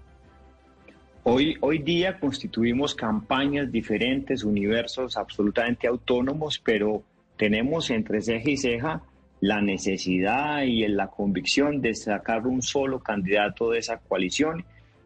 Hoy, 1.24 1.57
hoy 1.61 1.78
día 1.78 2.19
constituimos 2.19 2.97
campañas 2.97 3.70
diferentes, 3.70 4.43
universos 4.43 5.16
absolutamente 5.16 5.86
autónomos, 5.86 6.59
pero 6.59 7.05
tenemos 7.36 7.90
entre 7.90 8.20
ceja 8.20 8.51
y 8.51 8.57
ceja 8.57 9.03
la 9.40 9.61
necesidad 9.61 10.62
y 10.62 10.85
la 10.89 11.07
convicción 11.07 11.81
de 11.81 11.94
sacar 11.94 12.44
un 12.49 12.61
solo 12.61 12.99
candidato 12.99 13.70
de 13.70 13.78
esa 13.78 13.99
coalición 13.99 14.65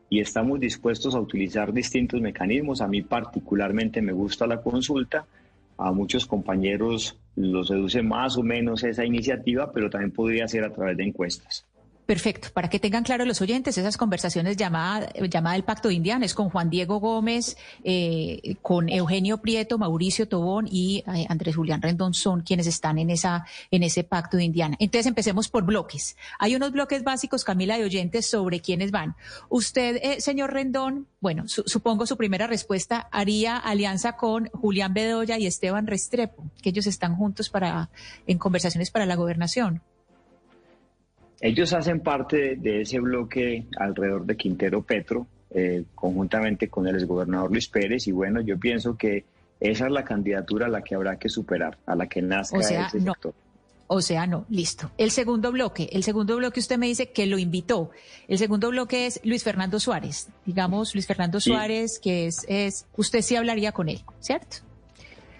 y 0.08 0.20
estamos 0.20 0.58
dispuestos 0.58 1.14
a 1.14 1.20
utilizar 1.20 1.74
distintos 1.74 2.18
mecanismos. 2.22 2.80
A 2.80 2.88
mí 2.88 3.02
particularmente 3.02 4.00
me 4.00 4.12
gusta 4.12 4.46
la 4.46 4.62
consulta, 4.62 5.26
a 5.76 5.92
muchos 5.92 6.24
compañeros 6.24 7.18
los 7.34 7.68
seduce 7.68 8.00
más 8.02 8.38
o 8.38 8.42
menos 8.42 8.84
esa 8.84 9.04
iniciativa, 9.04 9.70
pero 9.70 9.90
también 9.90 10.12
podría 10.12 10.48
ser 10.48 10.64
a 10.64 10.72
través 10.72 10.96
de 10.96 11.04
encuestas. 11.04 11.66
Perfecto. 12.06 12.50
Para 12.54 12.70
que 12.70 12.78
tengan 12.78 13.02
claro 13.02 13.24
los 13.24 13.40
oyentes, 13.40 13.76
esas 13.76 13.96
conversaciones 13.96 14.56
llamadas 14.56 15.08
llamada 15.28 15.56
el 15.56 15.64
Pacto 15.64 15.88
de 15.88 15.94
Indiana 15.94 16.24
es 16.24 16.34
con 16.34 16.50
Juan 16.50 16.70
Diego 16.70 17.00
Gómez, 17.00 17.56
eh, 17.82 18.54
con 18.62 18.88
Eugenio 18.88 19.38
Prieto, 19.38 19.76
Mauricio 19.76 20.28
Tobón 20.28 20.68
y 20.70 21.02
eh, 21.12 21.26
Andrés 21.28 21.56
Julián 21.56 21.82
Rendón 21.82 22.14
son 22.14 22.42
quienes 22.42 22.68
están 22.68 22.98
en 22.98 23.10
esa 23.10 23.44
en 23.72 23.82
ese 23.82 24.04
Pacto 24.04 24.36
de 24.36 24.44
Indiana. 24.44 24.76
Entonces 24.78 25.06
empecemos 25.06 25.48
por 25.48 25.64
bloques. 25.64 26.16
Hay 26.38 26.54
unos 26.54 26.70
bloques 26.70 27.02
básicos, 27.02 27.42
Camila, 27.42 27.76
de 27.76 27.84
oyentes 27.84 28.30
sobre 28.30 28.60
quiénes 28.60 28.92
van. 28.92 29.16
Usted, 29.48 29.96
eh, 29.96 30.20
señor 30.20 30.52
Rendón, 30.52 31.08
bueno, 31.20 31.48
su, 31.48 31.64
supongo 31.66 32.06
su 32.06 32.16
primera 32.16 32.46
respuesta 32.46 33.08
haría 33.10 33.56
alianza 33.56 34.12
con 34.12 34.46
Julián 34.50 34.94
Bedoya 34.94 35.38
y 35.38 35.46
Esteban 35.46 35.88
Restrepo, 35.88 36.44
que 36.62 36.68
ellos 36.68 36.86
están 36.86 37.16
juntos 37.16 37.50
para 37.50 37.90
en 38.28 38.38
conversaciones 38.38 38.92
para 38.92 39.06
la 39.06 39.16
gobernación. 39.16 39.82
Ellos 41.40 41.72
hacen 41.72 42.00
parte 42.00 42.56
de 42.56 42.80
ese 42.82 42.98
bloque 43.00 43.66
alrededor 43.78 44.24
de 44.24 44.36
Quintero 44.36 44.82
Petro, 44.82 45.26
eh, 45.50 45.84
conjuntamente 45.94 46.68
con 46.68 46.86
el 46.86 46.96
exgobernador 46.96 47.50
Luis 47.50 47.68
Pérez, 47.68 48.06
y 48.08 48.12
bueno, 48.12 48.40
yo 48.40 48.58
pienso 48.58 48.96
que 48.96 49.24
esa 49.60 49.86
es 49.86 49.92
la 49.92 50.04
candidatura 50.04 50.66
a 50.66 50.68
la 50.68 50.82
que 50.82 50.94
habrá 50.94 51.18
que 51.18 51.28
superar, 51.28 51.78
a 51.86 51.94
la 51.94 52.06
que 52.08 52.22
nazca 52.22 52.58
o 52.58 52.62
sea, 52.62 52.86
ese 52.86 53.00
no. 53.00 53.12
sector. 53.12 53.34
O 53.88 54.00
sea, 54.00 54.26
no, 54.26 54.44
listo. 54.48 54.90
El 54.98 55.12
segundo 55.12 55.52
bloque, 55.52 55.88
el 55.92 56.02
segundo 56.02 56.36
bloque 56.36 56.58
usted 56.58 56.76
me 56.76 56.86
dice 56.86 57.12
que 57.12 57.26
lo 57.26 57.38
invitó. 57.38 57.90
El 58.26 58.36
segundo 58.38 58.70
bloque 58.70 59.06
es 59.06 59.20
Luis 59.22 59.44
Fernando 59.44 59.78
Suárez. 59.78 60.28
Digamos, 60.44 60.92
Luis 60.94 61.06
Fernando 61.06 61.38
Sí. 61.38 61.50
Suárez, 61.50 62.00
que 62.00 62.26
es, 62.26 62.44
es, 62.48 62.86
usted 62.96 63.20
sí 63.22 63.36
hablaría 63.36 63.70
con 63.70 63.88
él, 63.88 64.00
¿cierto? 64.18 64.56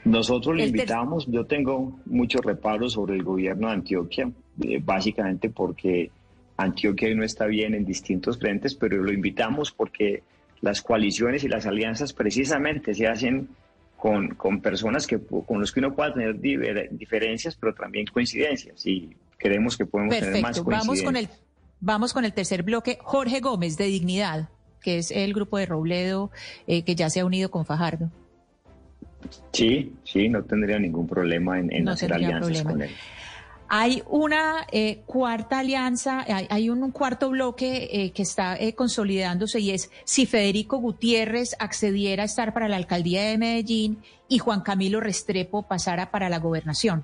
Nosotros 0.04 0.54
le 0.54 0.62
El 0.62 0.68
invitamos, 0.68 1.26
yo 1.26 1.44
tengo 1.46 1.98
muchos 2.06 2.40
reparos 2.42 2.92
sobre 2.92 3.16
el 3.16 3.24
gobierno 3.24 3.66
de 3.66 3.74
Antioquia, 3.74 4.30
eh, 4.62 4.80
básicamente 4.84 5.50
porque 5.50 6.10
Antioquia 6.56 7.14
no 7.14 7.22
está 7.24 7.46
bien 7.46 7.74
en 7.74 7.84
distintos 7.84 8.38
frentes, 8.38 8.74
pero 8.74 9.02
lo 9.02 9.12
invitamos 9.12 9.72
porque 9.72 10.22
las 10.62 10.80
coaliciones 10.82 11.44
y 11.44 11.48
las 11.48 11.66
alianzas 11.66 12.12
precisamente 12.12 12.94
se 12.94 13.06
hacen 13.06 13.48
con, 13.96 14.34
con 14.34 14.60
personas 14.60 15.06
que, 15.06 15.18
con 15.18 15.60
los 15.60 15.72
que 15.72 15.80
uno 15.80 15.94
pueda 15.94 16.14
tener 16.14 16.36
diver- 16.40 16.88
diferencias, 16.90 17.56
pero 17.56 17.74
también 17.74 18.06
coincidencias, 18.06 18.86
y 18.86 19.10
creemos 19.38 19.76
que 19.76 19.84
podemos 19.86 20.14
tener 20.14 20.40
más 20.40 20.58
Perfecto. 20.58 20.70
Vamos 20.70 20.86
coincidencias. 20.86 21.28
con 21.30 21.40
el, 21.40 21.46
vamos 21.80 22.12
con 22.14 22.24
el 22.24 22.32
tercer 22.32 22.62
bloque. 22.62 22.98
Jorge 23.02 23.40
Gómez, 23.40 23.76
de 23.76 23.84
Dignidad, 23.86 24.48
que 24.82 24.98
es 24.98 25.10
el 25.10 25.34
grupo 25.34 25.58
de 25.58 25.66
Robledo, 25.66 26.30
eh, 26.66 26.82
que 26.84 26.94
ya 26.94 27.10
se 27.10 27.20
ha 27.20 27.24
unido 27.24 27.50
con 27.50 27.66
Fajardo. 27.66 28.10
Sí, 29.52 29.92
sí, 30.04 30.28
no 30.28 30.42
tendría 30.44 30.78
ningún 30.78 31.06
problema 31.08 31.58
en, 31.58 31.72
en 31.72 31.84
No 31.84 31.92
hacer 31.92 32.12
alianzas 32.12 32.62
problema. 32.62 32.70
con 32.70 32.82
él. 32.82 32.90
Hay 33.68 34.02
una 34.08 34.64
eh, 34.70 35.02
cuarta 35.06 35.58
alianza, 35.58 36.24
hay, 36.50 36.70
un 36.70 36.90
cuarto 36.92 37.30
bloque 37.30 37.88
eh, 37.90 38.10
que 38.12 38.22
está 38.22 38.56
eh, 38.56 38.74
consolidándose 38.74 39.58
y 39.58 39.72
es 39.72 39.90
si 40.04 40.24
Federico 40.26 40.78
Gutiérrez 40.78 41.56
accediera 41.58 42.22
a 42.22 42.26
estar 42.26 42.52
para 42.54 42.68
la 42.68 42.76
alcaldía 42.76 43.22
de 43.24 43.38
Medellín 43.38 43.98
y 44.28 44.38
Juan 44.38 44.60
Camilo 44.60 45.00
Restrepo 45.00 45.62
pasara 45.62 46.10
para 46.12 46.28
la 46.28 46.38
gobernación. 46.38 47.02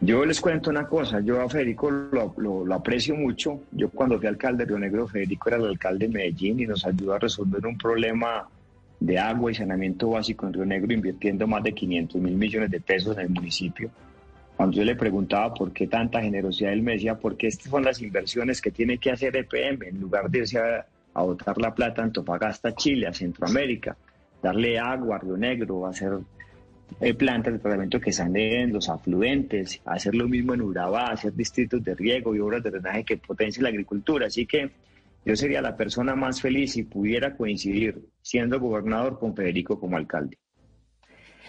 Yo 0.00 0.24
les 0.24 0.40
cuento 0.40 0.70
una 0.70 0.86
cosa, 0.86 1.20
yo 1.20 1.40
a 1.42 1.48
Federico 1.48 1.90
lo, 1.90 2.32
lo- 2.36 2.64
lo 2.64 2.74
aprecio 2.74 3.16
mucho. 3.16 3.62
Yo 3.72 3.90
cuando 3.90 4.16
fui 4.18 4.28
alcalde 4.28 4.64
de 4.64 4.68
Río 4.68 4.78
Negro, 4.78 5.08
Federico 5.08 5.48
era 5.48 5.58
el 5.58 5.66
alcalde 5.66 6.06
de 6.06 6.14
Medellín 6.14 6.60
y 6.60 6.66
nos 6.66 6.86
ayudó 6.86 7.14
a 7.14 7.18
resolver 7.18 7.66
un 7.66 7.76
problema 7.76 8.48
de 9.00 9.18
agua 9.18 9.50
y 9.50 9.54
saneamiento 9.54 10.10
básico 10.10 10.46
en 10.46 10.52
Río 10.52 10.64
Negro, 10.64 10.92
invirtiendo 10.92 11.46
más 11.46 11.62
de 11.62 11.72
500 11.72 12.20
mil 12.20 12.34
millones 12.34 12.70
de 12.70 12.80
pesos 12.80 13.16
en 13.16 13.24
el 13.24 13.30
municipio. 13.30 13.90
Cuando 14.56 14.76
yo 14.76 14.84
le 14.84 14.96
preguntaba 14.96 15.54
por 15.54 15.72
qué 15.72 15.86
tanta 15.86 16.20
generosidad, 16.20 16.72
él 16.72 16.82
me 16.82 16.92
decía, 16.92 17.16
porque 17.16 17.46
estas 17.46 17.70
son 17.70 17.84
las 17.84 18.02
inversiones 18.02 18.60
que 18.60 18.72
tiene 18.72 18.98
que 18.98 19.12
hacer 19.12 19.36
EPM, 19.36 19.86
en 19.86 20.00
lugar 20.00 20.28
de 20.28 20.38
irse 20.38 20.58
a, 20.58 20.84
a 21.14 21.22
botar 21.22 21.58
la 21.58 21.74
plata 21.74 22.02
a 22.02 22.06
Antofagasta, 22.06 22.74
Chile, 22.74 23.06
a 23.06 23.12
Centroamérica, 23.12 23.96
darle 24.42 24.78
agua 24.78 25.16
a 25.16 25.18
Río 25.20 25.36
Negro, 25.36 25.86
hacer 25.86 26.18
eh, 27.00 27.14
plantas 27.14 27.52
de 27.52 27.58
tratamiento 27.58 28.00
que 28.00 28.12
saneen 28.12 28.72
los 28.72 28.88
afluentes, 28.88 29.80
hacer 29.84 30.14
lo 30.14 30.26
mismo 30.26 30.54
en 30.54 30.62
Urabá, 30.62 31.10
hacer 31.10 31.34
distritos 31.34 31.84
de 31.84 31.94
riego 31.94 32.34
y 32.34 32.40
obras 32.40 32.62
de 32.62 32.70
drenaje 32.70 33.04
que 33.04 33.16
potencien 33.16 33.62
la 33.62 33.68
agricultura. 33.68 34.26
Así 34.26 34.46
que 34.46 34.70
yo 35.28 35.36
sería 35.36 35.60
la 35.60 35.76
persona 35.76 36.16
más 36.16 36.40
feliz 36.40 36.72
si 36.72 36.84
pudiera 36.84 37.36
coincidir 37.36 38.02
siendo 38.22 38.58
gobernador 38.58 39.18
con 39.18 39.36
Federico 39.36 39.78
como 39.78 39.98
alcalde. 39.98 40.38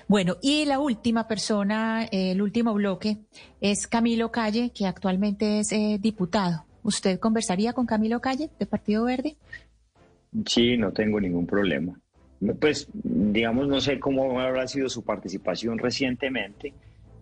Bueno, 0.09 0.35
y 0.41 0.65
la 0.65 0.79
última 0.79 1.29
persona, 1.29 2.03
eh, 2.11 2.31
el 2.31 2.41
último 2.41 2.73
bloque, 2.73 3.19
es 3.61 3.87
Camilo 3.87 4.33
Calle, 4.33 4.71
que 4.75 4.85
actualmente 4.85 5.59
es 5.59 5.71
eh, 5.71 5.97
diputado. 5.97 6.65
¿Usted 6.83 7.19
conversaría 7.19 7.71
con 7.71 7.85
Camilo 7.85 8.19
Calle, 8.19 8.49
de 8.59 8.65
Partido 8.65 9.05
Verde? 9.05 9.37
Sí, 10.45 10.75
no 10.75 10.91
tengo 10.91 11.21
ningún 11.21 11.45
problema. 11.47 11.97
Pues, 12.59 12.85
digamos, 12.93 13.69
no 13.69 13.79
sé 13.79 13.97
cómo 13.97 14.41
habrá 14.41 14.67
sido 14.67 14.89
su 14.89 15.05
participación 15.05 15.77
recientemente. 15.77 16.73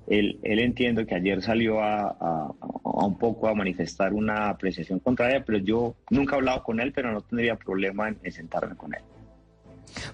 Él, 0.07 0.39
él 0.43 0.59
entiendo 0.59 1.05
que 1.05 1.15
ayer 1.15 1.41
salió 1.41 1.81
a, 1.81 2.07
a- 2.07 2.51
a 2.83 3.05
un 3.05 3.17
poco 3.17 3.47
a 3.47 3.53
manifestar 3.53 4.13
una 4.13 4.49
apreciación 4.49 4.99
contraria, 4.99 5.43
pero 5.45 5.57
yo 5.59 5.95
nunca 6.09 6.35
he 6.35 6.37
hablado 6.37 6.63
con 6.63 6.79
él, 6.79 6.91
pero 6.93 7.11
no 7.11 7.21
tendría 7.21 7.55
problema 7.55 8.07
en, 8.07 8.17
en 8.23 8.31
sentarme 8.31 8.75
con 8.75 8.93
él. 8.95 9.01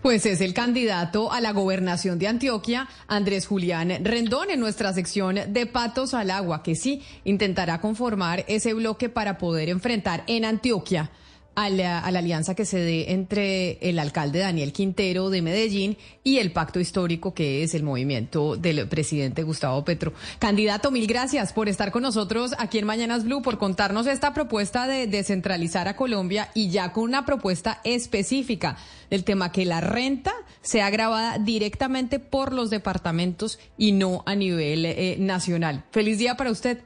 Pues 0.01 0.25
es 0.25 0.39
el 0.41 0.53
candidato 0.53 1.31
a 1.31 1.41
la 1.41 1.51
gobernación 1.51 2.17
de 2.19 2.27
Antioquia, 2.27 2.87
Andrés 3.07 3.47
Julián 3.47 3.91
Rendón, 4.03 4.49
en 4.51 4.59
nuestra 4.59 4.93
sección 4.93 5.37
de 5.49 5.65
Patos 5.65 6.13
al 6.13 6.29
Agua, 6.31 6.63
que 6.63 6.75
sí 6.75 7.01
intentará 7.23 7.81
conformar 7.81 8.45
ese 8.47 8.73
bloque 8.73 9.09
para 9.09 9.37
poder 9.37 9.69
enfrentar 9.69 10.23
en 10.27 10.45
Antioquia 10.45 11.09
a 11.55 11.69
la, 11.69 11.99
a 11.99 12.11
la 12.11 12.19
alianza 12.19 12.55
que 12.55 12.65
se 12.65 12.79
dé 12.79 13.11
entre 13.11 13.77
el 13.87 13.99
alcalde 13.99 14.39
Daniel 14.39 14.73
Quintero 14.73 15.29
de 15.29 15.41
Medellín 15.41 15.97
y 16.23 16.37
el 16.37 16.51
pacto 16.51 16.79
histórico 16.79 17.33
que 17.33 17.63
es 17.63 17.73
el 17.73 17.83
movimiento 17.83 18.55
del 18.55 18.87
presidente 18.87 19.43
Gustavo 19.43 19.83
Petro. 19.85 20.13
Candidato, 20.39 20.91
mil 20.91 21.07
gracias 21.07 21.53
por 21.53 21.69
estar 21.69 21.91
con 21.91 22.03
nosotros 22.03 22.53
aquí 22.57 22.79
en 22.79 22.85
Mañanas 22.85 23.23
Blue, 23.23 23.41
por 23.41 23.57
contarnos 23.57 24.07
esta 24.07 24.33
propuesta 24.33 24.87
de 24.87 25.07
descentralizar 25.07 25.87
a 25.87 25.95
Colombia 25.95 26.49
y 26.53 26.69
ya 26.69 26.91
con 26.91 27.03
una 27.03 27.25
propuesta 27.25 27.81
específica 27.83 28.77
del 29.09 29.23
tema 29.23 29.51
que 29.51 29.65
la 29.65 29.81
renta 29.81 30.33
sea 30.61 30.89
grabada 30.89 31.37
directamente 31.37 32.19
por 32.19 32.53
los 32.53 32.69
departamentos 32.69 33.59
y 33.77 33.91
no 33.91 34.23
a 34.25 34.35
nivel 34.35 34.85
eh, 34.85 35.17
nacional. 35.19 35.83
Feliz 35.91 36.17
día 36.17 36.35
para 36.35 36.51
usted. 36.51 36.79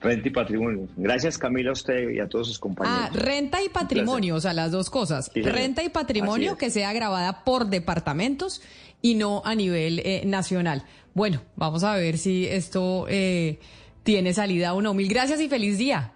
Renta 0.00 0.28
y 0.28 0.30
patrimonio. 0.30 0.88
Gracias, 0.96 1.38
Camila, 1.38 1.70
a 1.70 1.72
usted 1.72 2.10
y 2.10 2.20
a 2.20 2.28
todos 2.28 2.48
sus 2.48 2.58
compañeros. 2.58 3.00
Ah, 3.02 3.10
renta 3.14 3.62
y 3.62 3.68
patrimonio, 3.68 4.36
o 4.36 4.40
sea, 4.40 4.52
las 4.52 4.70
dos 4.70 4.90
cosas. 4.90 5.30
Sí, 5.32 5.42
renta 5.42 5.82
y 5.82 5.88
patrimonio 5.88 6.52
es. 6.52 6.58
que 6.58 6.70
sea 6.70 6.92
grabada 6.92 7.44
por 7.44 7.66
departamentos 7.66 8.62
y 9.00 9.14
no 9.14 9.42
a 9.44 9.54
nivel 9.54 10.00
eh, 10.00 10.22
nacional. 10.26 10.84
Bueno, 11.14 11.42
vamos 11.56 11.82
a 11.82 11.96
ver 11.96 12.18
si 12.18 12.46
esto 12.46 13.06
eh, 13.08 13.58
tiene 14.02 14.34
salida 14.34 14.74
o 14.74 14.82
no. 14.82 14.92
Mil 14.92 15.08
gracias 15.08 15.40
y 15.40 15.48
feliz 15.48 15.78
día. 15.78 16.12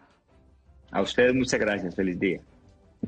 A 0.90 1.00
ustedes 1.00 1.34
muchas 1.34 1.58
gracias. 1.58 1.94
Feliz 1.94 2.20
día. 2.20 2.40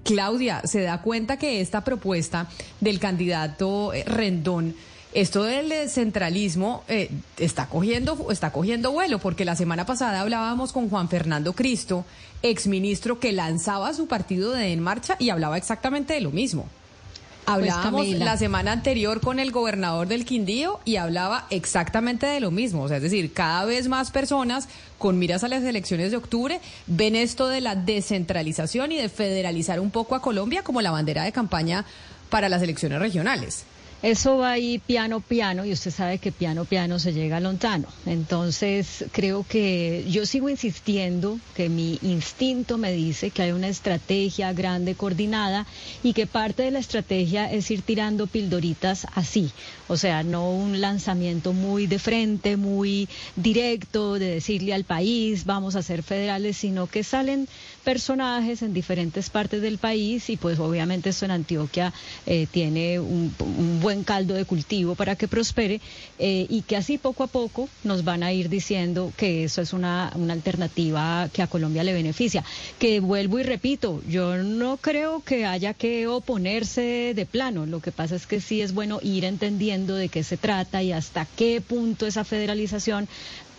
Claudia, 0.04 0.62
se 0.64 0.80
da 0.80 1.02
cuenta 1.02 1.38
que 1.38 1.60
esta 1.60 1.84
propuesta 1.84 2.48
del 2.80 2.98
candidato 2.98 3.92
eh, 3.92 4.04
Rendón, 4.06 4.74
esto 5.14 5.42
del 5.42 5.90
centralismo 5.90 6.84
eh, 6.88 7.10
está 7.38 7.66
cogiendo 7.66 8.30
está 8.30 8.50
cogiendo 8.50 8.92
vuelo, 8.92 9.18
porque 9.18 9.44
la 9.44 9.56
semana 9.56 9.86
pasada 9.86 10.20
hablábamos 10.20 10.72
con 10.72 10.88
Juan 10.88 11.08
Fernando 11.08 11.52
Cristo, 11.52 12.04
exministro 12.42 13.20
que 13.20 13.32
lanzaba 13.32 13.92
su 13.94 14.06
partido 14.06 14.52
de 14.52 14.72
En 14.72 14.80
Marcha 14.80 15.16
y 15.18 15.30
hablaba 15.30 15.58
exactamente 15.58 16.14
de 16.14 16.20
lo 16.20 16.30
mismo. 16.30 16.66
Hablábamos 17.44 18.02
Camila. 18.02 18.24
la 18.24 18.36
semana 18.36 18.70
anterior 18.70 19.20
con 19.20 19.40
el 19.40 19.50
gobernador 19.50 20.06
del 20.06 20.24
Quindío 20.24 20.78
y 20.84 20.96
hablaba 20.96 21.46
exactamente 21.50 22.24
de 22.24 22.38
lo 22.38 22.52
mismo. 22.52 22.82
O 22.84 22.88
sea, 22.88 22.98
es 22.98 23.02
decir, 23.02 23.32
cada 23.32 23.64
vez 23.64 23.88
más 23.88 24.12
personas 24.12 24.68
con 24.98 25.18
miras 25.18 25.42
a 25.42 25.48
las 25.48 25.64
elecciones 25.64 26.12
de 26.12 26.18
octubre 26.18 26.60
ven 26.86 27.16
esto 27.16 27.48
de 27.48 27.60
la 27.60 27.74
descentralización 27.74 28.92
y 28.92 28.96
de 28.96 29.08
federalizar 29.08 29.80
un 29.80 29.90
poco 29.90 30.14
a 30.14 30.22
Colombia 30.22 30.62
como 30.62 30.80
la 30.82 30.92
bandera 30.92 31.24
de 31.24 31.32
campaña 31.32 31.84
para 32.30 32.48
las 32.48 32.62
elecciones 32.62 33.00
regionales. 33.00 33.64
Eso 34.02 34.38
va 34.38 34.50
ahí 34.50 34.80
piano 34.80 35.20
piano 35.20 35.64
y 35.64 35.72
usted 35.72 35.92
sabe 35.92 36.18
que 36.18 36.32
piano 36.32 36.64
piano 36.64 36.98
se 36.98 37.12
llega 37.12 37.38
lontano. 37.38 37.86
Entonces 38.04 39.04
creo 39.12 39.46
que 39.48 40.04
yo 40.10 40.26
sigo 40.26 40.48
insistiendo 40.48 41.38
que 41.54 41.68
mi 41.68 42.00
instinto 42.02 42.78
me 42.78 42.92
dice 42.92 43.30
que 43.30 43.42
hay 43.42 43.52
una 43.52 43.68
estrategia 43.68 44.52
grande 44.52 44.96
coordinada 44.96 45.66
y 46.02 46.14
que 46.14 46.26
parte 46.26 46.64
de 46.64 46.72
la 46.72 46.80
estrategia 46.80 47.50
es 47.52 47.70
ir 47.70 47.82
tirando 47.82 48.26
pildoritas 48.26 49.06
así. 49.14 49.52
O 49.86 49.96
sea, 49.96 50.24
no 50.24 50.50
un 50.50 50.80
lanzamiento 50.80 51.52
muy 51.52 51.86
de 51.86 52.00
frente, 52.00 52.56
muy 52.56 53.08
directo 53.36 54.14
de 54.14 54.34
decirle 54.34 54.74
al 54.74 54.82
país 54.82 55.44
vamos 55.44 55.76
a 55.76 55.82
ser 55.82 56.02
federales, 56.02 56.56
sino 56.56 56.88
que 56.88 57.04
salen 57.04 57.46
personajes 57.84 58.62
en 58.62 58.72
diferentes 58.72 59.30
partes 59.30 59.60
del 59.62 59.78
país 59.78 60.30
y 60.30 60.36
pues 60.36 60.58
obviamente 60.58 61.10
esto 61.10 61.24
en 61.24 61.32
Antioquia 61.32 61.92
eh, 62.26 62.46
tiene 62.50 63.00
un, 63.00 63.34
un 63.40 63.80
buen 63.80 64.04
caldo 64.04 64.34
de 64.34 64.44
cultivo 64.44 64.94
para 64.94 65.16
que 65.16 65.28
prospere 65.28 65.80
eh, 66.18 66.46
y 66.48 66.62
que 66.62 66.76
así 66.76 66.98
poco 66.98 67.24
a 67.24 67.26
poco 67.26 67.68
nos 67.84 68.04
van 68.04 68.22
a 68.22 68.32
ir 68.32 68.48
diciendo 68.48 69.12
que 69.16 69.44
eso 69.44 69.60
es 69.60 69.72
una, 69.72 70.12
una 70.14 70.32
alternativa 70.32 71.28
que 71.32 71.42
a 71.42 71.46
Colombia 71.46 71.84
le 71.84 71.92
beneficia. 71.92 72.44
Que 72.78 73.00
vuelvo 73.00 73.38
y 73.38 73.42
repito, 73.42 74.02
yo 74.08 74.36
no 74.36 74.76
creo 74.76 75.22
que 75.22 75.46
haya 75.46 75.74
que 75.74 76.06
oponerse 76.06 77.12
de 77.14 77.26
plano, 77.26 77.66
lo 77.66 77.80
que 77.80 77.92
pasa 77.92 78.16
es 78.16 78.26
que 78.26 78.40
sí 78.40 78.60
es 78.60 78.72
bueno 78.72 79.00
ir 79.02 79.24
entendiendo 79.24 79.94
de 79.94 80.08
qué 80.08 80.22
se 80.22 80.36
trata 80.36 80.82
y 80.82 80.92
hasta 80.92 81.26
qué 81.36 81.60
punto 81.60 82.06
esa 82.06 82.24
federalización 82.24 83.08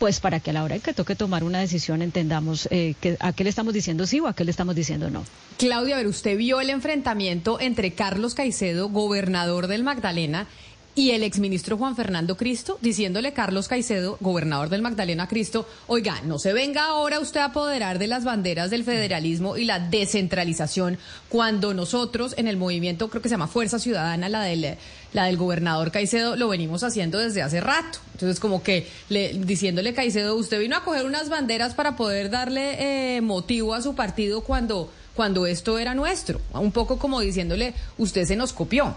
pues 0.03 0.19
para 0.19 0.41
que 0.41 0.49
a 0.49 0.53
la 0.53 0.65
hora 0.65 0.79
que 0.79 0.91
toque 0.91 1.15
tomar 1.15 1.45
una 1.45 1.61
decisión 1.61 2.01
entendamos 2.01 2.67
eh, 2.71 2.93
que, 2.99 3.15
a 3.21 3.31
qué 3.31 3.45
le 3.45 3.49
estamos 3.49 3.73
diciendo 3.73 4.05
sí 4.05 4.19
o 4.19 4.27
a 4.27 4.35
qué 4.35 4.43
le 4.43 4.51
estamos 4.51 4.75
diciendo 4.75 5.09
no. 5.09 5.23
Claudia, 5.57 5.95
a 5.95 5.97
ver, 5.99 6.07
usted 6.07 6.37
vio 6.37 6.59
el 6.59 6.71
enfrentamiento 6.71 7.57
entre 7.61 7.93
Carlos 7.93 8.35
Caicedo, 8.35 8.89
gobernador 8.89 9.67
del 9.67 9.81
Magdalena, 9.81 10.47
y 10.95 11.11
el 11.11 11.23
exministro 11.23 11.77
Juan 11.77 11.95
Fernando 11.95 12.37
Cristo, 12.37 12.77
diciéndole 12.81 13.33
Carlos 13.33 13.67
Caicedo, 13.67 14.17
gobernador 14.19 14.69
del 14.69 14.83
Magdalena 14.83 15.27
Cristo, 15.27 15.67
oiga, 15.87 16.21
no 16.23 16.37
se 16.37 16.53
venga 16.53 16.85
ahora 16.85 17.19
usted 17.19 17.39
a 17.39 17.45
apoderar 17.45 17.97
de 17.97 18.07
las 18.07 18.23
banderas 18.23 18.69
del 18.69 18.83
federalismo 18.83 19.57
y 19.57 19.65
la 19.65 19.79
descentralización, 19.79 20.99
cuando 21.29 21.73
nosotros 21.73 22.35
en 22.37 22.47
el 22.47 22.57
movimiento, 22.57 23.09
creo 23.09 23.23
que 23.23 23.29
se 23.29 23.33
llama 23.33 23.47
Fuerza 23.47 23.79
Ciudadana, 23.79 24.29
la 24.29 24.43
del, 24.43 24.77
la 25.13 25.25
del 25.25 25.37
gobernador 25.37 25.91
Caicedo, 25.91 26.35
lo 26.35 26.49
venimos 26.49 26.83
haciendo 26.83 27.17
desde 27.17 27.41
hace 27.41 27.59
rato. 27.59 27.97
Entonces, 28.13 28.39
como 28.39 28.61
que 28.61 28.87
le, 29.09 29.33
diciéndole 29.33 29.95
Caicedo, 29.95 30.35
usted 30.35 30.59
vino 30.59 30.77
a 30.77 30.83
coger 30.83 31.05
unas 31.05 31.29
banderas 31.29 31.73
para 31.73 31.95
poder 31.95 32.29
darle 32.29 33.15
eh, 33.17 33.21
motivo 33.21 33.73
a 33.73 33.81
su 33.81 33.95
partido 33.95 34.41
cuando, 34.41 34.91
cuando 35.15 35.47
esto 35.47 35.79
era 35.79 35.95
nuestro. 35.95 36.39
Un 36.53 36.71
poco 36.71 36.99
como 36.99 37.19
diciéndole, 37.19 37.73
usted 37.97 38.25
se 38.25 38.35
nos 38.35 38.53
copió. 38.53 38.95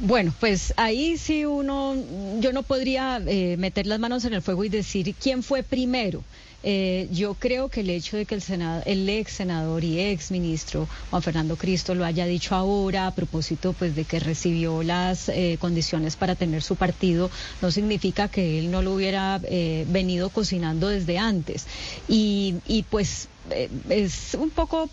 Bueno, 0.00 0.32
pues 0.38 0.72
ahí 0.76 1.16
sí 1.16 1.44
uno, 1.44 1.96
yo 2.38 2.52
no 2.52 2.62
podría 2.62 3.20
eh, 3.26 3.56
meter 3.58 3.86
las 3.86 3.98
manos 3.98 4.24
en 4.24 4.34
el 4.34 4.42
fuego 4.42 4.64
y 4.64 4.68
decir 4.68 5.12
quién 5.20 5.42
fue 5.42 5.64
primero. 5.64 6.22
Eh, 6.64 7.08
yo 7.12 7.34
creo 7.34 7.68
que 7.68 7.80
el 7.80 7.90
hecho 7.90 8.16
de 8.16 8.24
que 8.26 8.34
el, 8.34 8.42
senado, 8.42 8.82
el 8.84 9.08
ex 9.08 9.32
senador 9.32 9.84
y 9.84 10.00
ex 10.00 10.32
ministro 10.32 10.88
Juan 11.08 11.22
Fernando 11.22 11.54
Cristo 11.54 11.94
lo 11.94 12.04
haya 12.04 12.26
dicho 12.26 12.56
ahora 12.56 13.06
a 13.06 13.14
propósito 13.14 13.74
pues 13.74 13.94
de 13.94 14.04
que 14.04 14.18
recibió 14.18 14.82
las 14.82 15.28
eh, 15.28 15.56
condiciones 15.60 16.16
para 16.16 16.34
tener 16.34 16.60
su 16.64 16.74
partido 16.74 17.30
no 17.62 17.70
significa 17.70 18.26
que 18.26 18.58
él 18.58 18.72
no 18.72 18.82
lo 18.82 18.94
hubiera 18.94 19.40
eh, 19.44 19.86
venido 19.88 20.30
cocinando 20.30 20.88
desde 20.88 21.16
antes 21.16 21.64
y, 22.08 22.56
y 22.66 22.82
pues 22.82 23.28
eh, 23.50 23.68
es 23.88 24.34
un 24.34 24.50
poco 24.50 24.90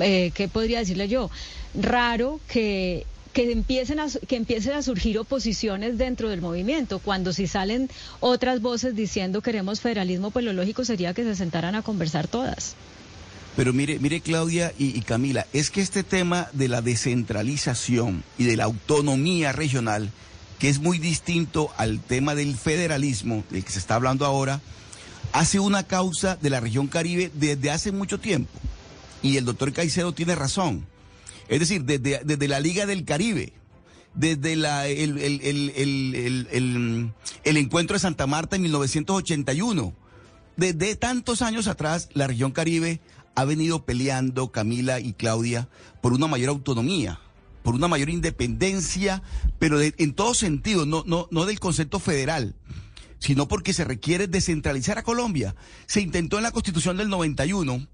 eh, 0.00 0.32
qué 0.34 0.48
podría 0.48 0.78
decirle 0.78 1.06
yo 1.06 1.30
raro 1.74 2.40
que 2.48 3.04
que 3.32 3.50
empiecen 3.50 4.00
a, 4.00 4.06
que 4.26 4.36
empiecen 4.36 4.74
a 4.74 4.82
surgir 4.82 5.18
oposiciones 5.18 5.98
dentro 5.98 6.28
del 6.28 6.40
movimiento, 6.40 6.98
cuando 6.98 7.32
si 7.32 7.46
salen 7.46 7.90
otras 8.20 8.60
voces 8.60 8.94
diciendo 8.94 9.40
queremos 9.42 9.80
federalismo, 9.80 10.30
pues 10.30 10.44
lo 10.44 10.52
lógico 10.52 10.84
sería 10.84 11.14
que 11.14 11.24
se 11.24 11.34
sentaran 11.34 11.74
a 11.74 11.82
conversar 11.82 12.28
todas. 12.28 12.74
Pero 13.56 13.72
mire, 13.72 13.98
mire 13.98 14.20
Claudia 14.20 14.72
y, 14.78 14.96
y, 14.96 15.02
Camila, 15.02 15.46
es 15.52 15.70
que 15.70 15.82
este 15.82 16.02
tema 16.02 16.48
de 16.52 16.68
la 16.68 16.80
descentralización 16.80 18.24
y 18.38 18.44
de 18.44 18.56
la 18.56 18.64
autonomía 18.64 19.52
regional, 19.52 20.10
que 20.58 20.68
es 20.68 20.78
muy 20.78 20.98
distinto 20.98 21.70
al 21.76 22.00
tema 22.00 22.34
del 22.34 22.56
federalismo, 22.56 23.44
del 23.50 23.64
que 23.64 23.72
se 23.72 23.78
está 23.78 23.96
hablando 23.96 24.24
ahora, 24.24 24.60
hace 25.32 25.58
una 25.58 25.86
causa 25.86 26.36
de 26.36 26.50
la 26.50 26.60
región 26.60 26.86
Caribe 26.88 27.30
desde 27.34 27.70
hace 27.70 27.92
mucho 27.92 28.18
tiempo. 28.18 28.50
Y 29.22 29.36
el 29.36 29.44
doctor 29.44 29.72
Caicedo 29.72 30.12
tiene 30.12 30.34
razón. 30.34 30.86
Es 31.48 31.60
decir, 31.60 31.84
desde, 31.84 32.22
desde 32.24 32.48
la 32.48 32.60
Liga 32.60 32.86
del 32.86 33.04
Caribe, 33.04 33.52
desde 34.14 34.52
el, 34.52 34.64
el, 34.64 35.18
el, 36.50 37.12
el, 37.44 37.56
encuentro 37.56 37.94
de 37.94 38.00
Santa 38.00 38.26
Marta 38.26 38.56
en 38.56 38.62
1981. 38.62 39.94
Desde 40.56 40.96
tantos 40.96 41.40
años 41.42 41.66
atrás, 41.66 42.10
la 42.12 42.26
región 42.26 42.52
Caribe 42.52 43.00
ha 43.34 43.44
venido 43.44 43.84
peleando, 43.84 44.52
Camila 44.52 45.00
y 45.00 45.14
Claudia, 45.14 45.68
por 46.02 46.12
una 46.12 46.26
mayor 46.26 46.50
autonomía, 46.50 47.20
por 47.62 47.74
una 47.74 47.88
mayor 47.88 48.10
independencia, 48.10 49.22
pero 49.58 49.78
de, 49.78 49.94
en 49.96 50.12
todo 50.12 50.34
sentido, 50.34 50.84
no, 50.84 51.04
no, 51.06 51.28
no 51.30 51.46
del 51.46 51.58
concepto 51.58 51.98
federal, 51.98 52.54
sino 53.18 53.48
porque 53.48 53.72
se 53.72 53.84
requiere 53.84 54.26
descentralizar 54.26 54.98
a 54.98 55.02
Colombia. 55.02 55.54
Se 55.86 56.02
intentó 56.02 56.36
en 56.36 56.42
la 56.42 56.50
Constitución 56.50 56.98
del 56.98 57.08
91 57.08 57.86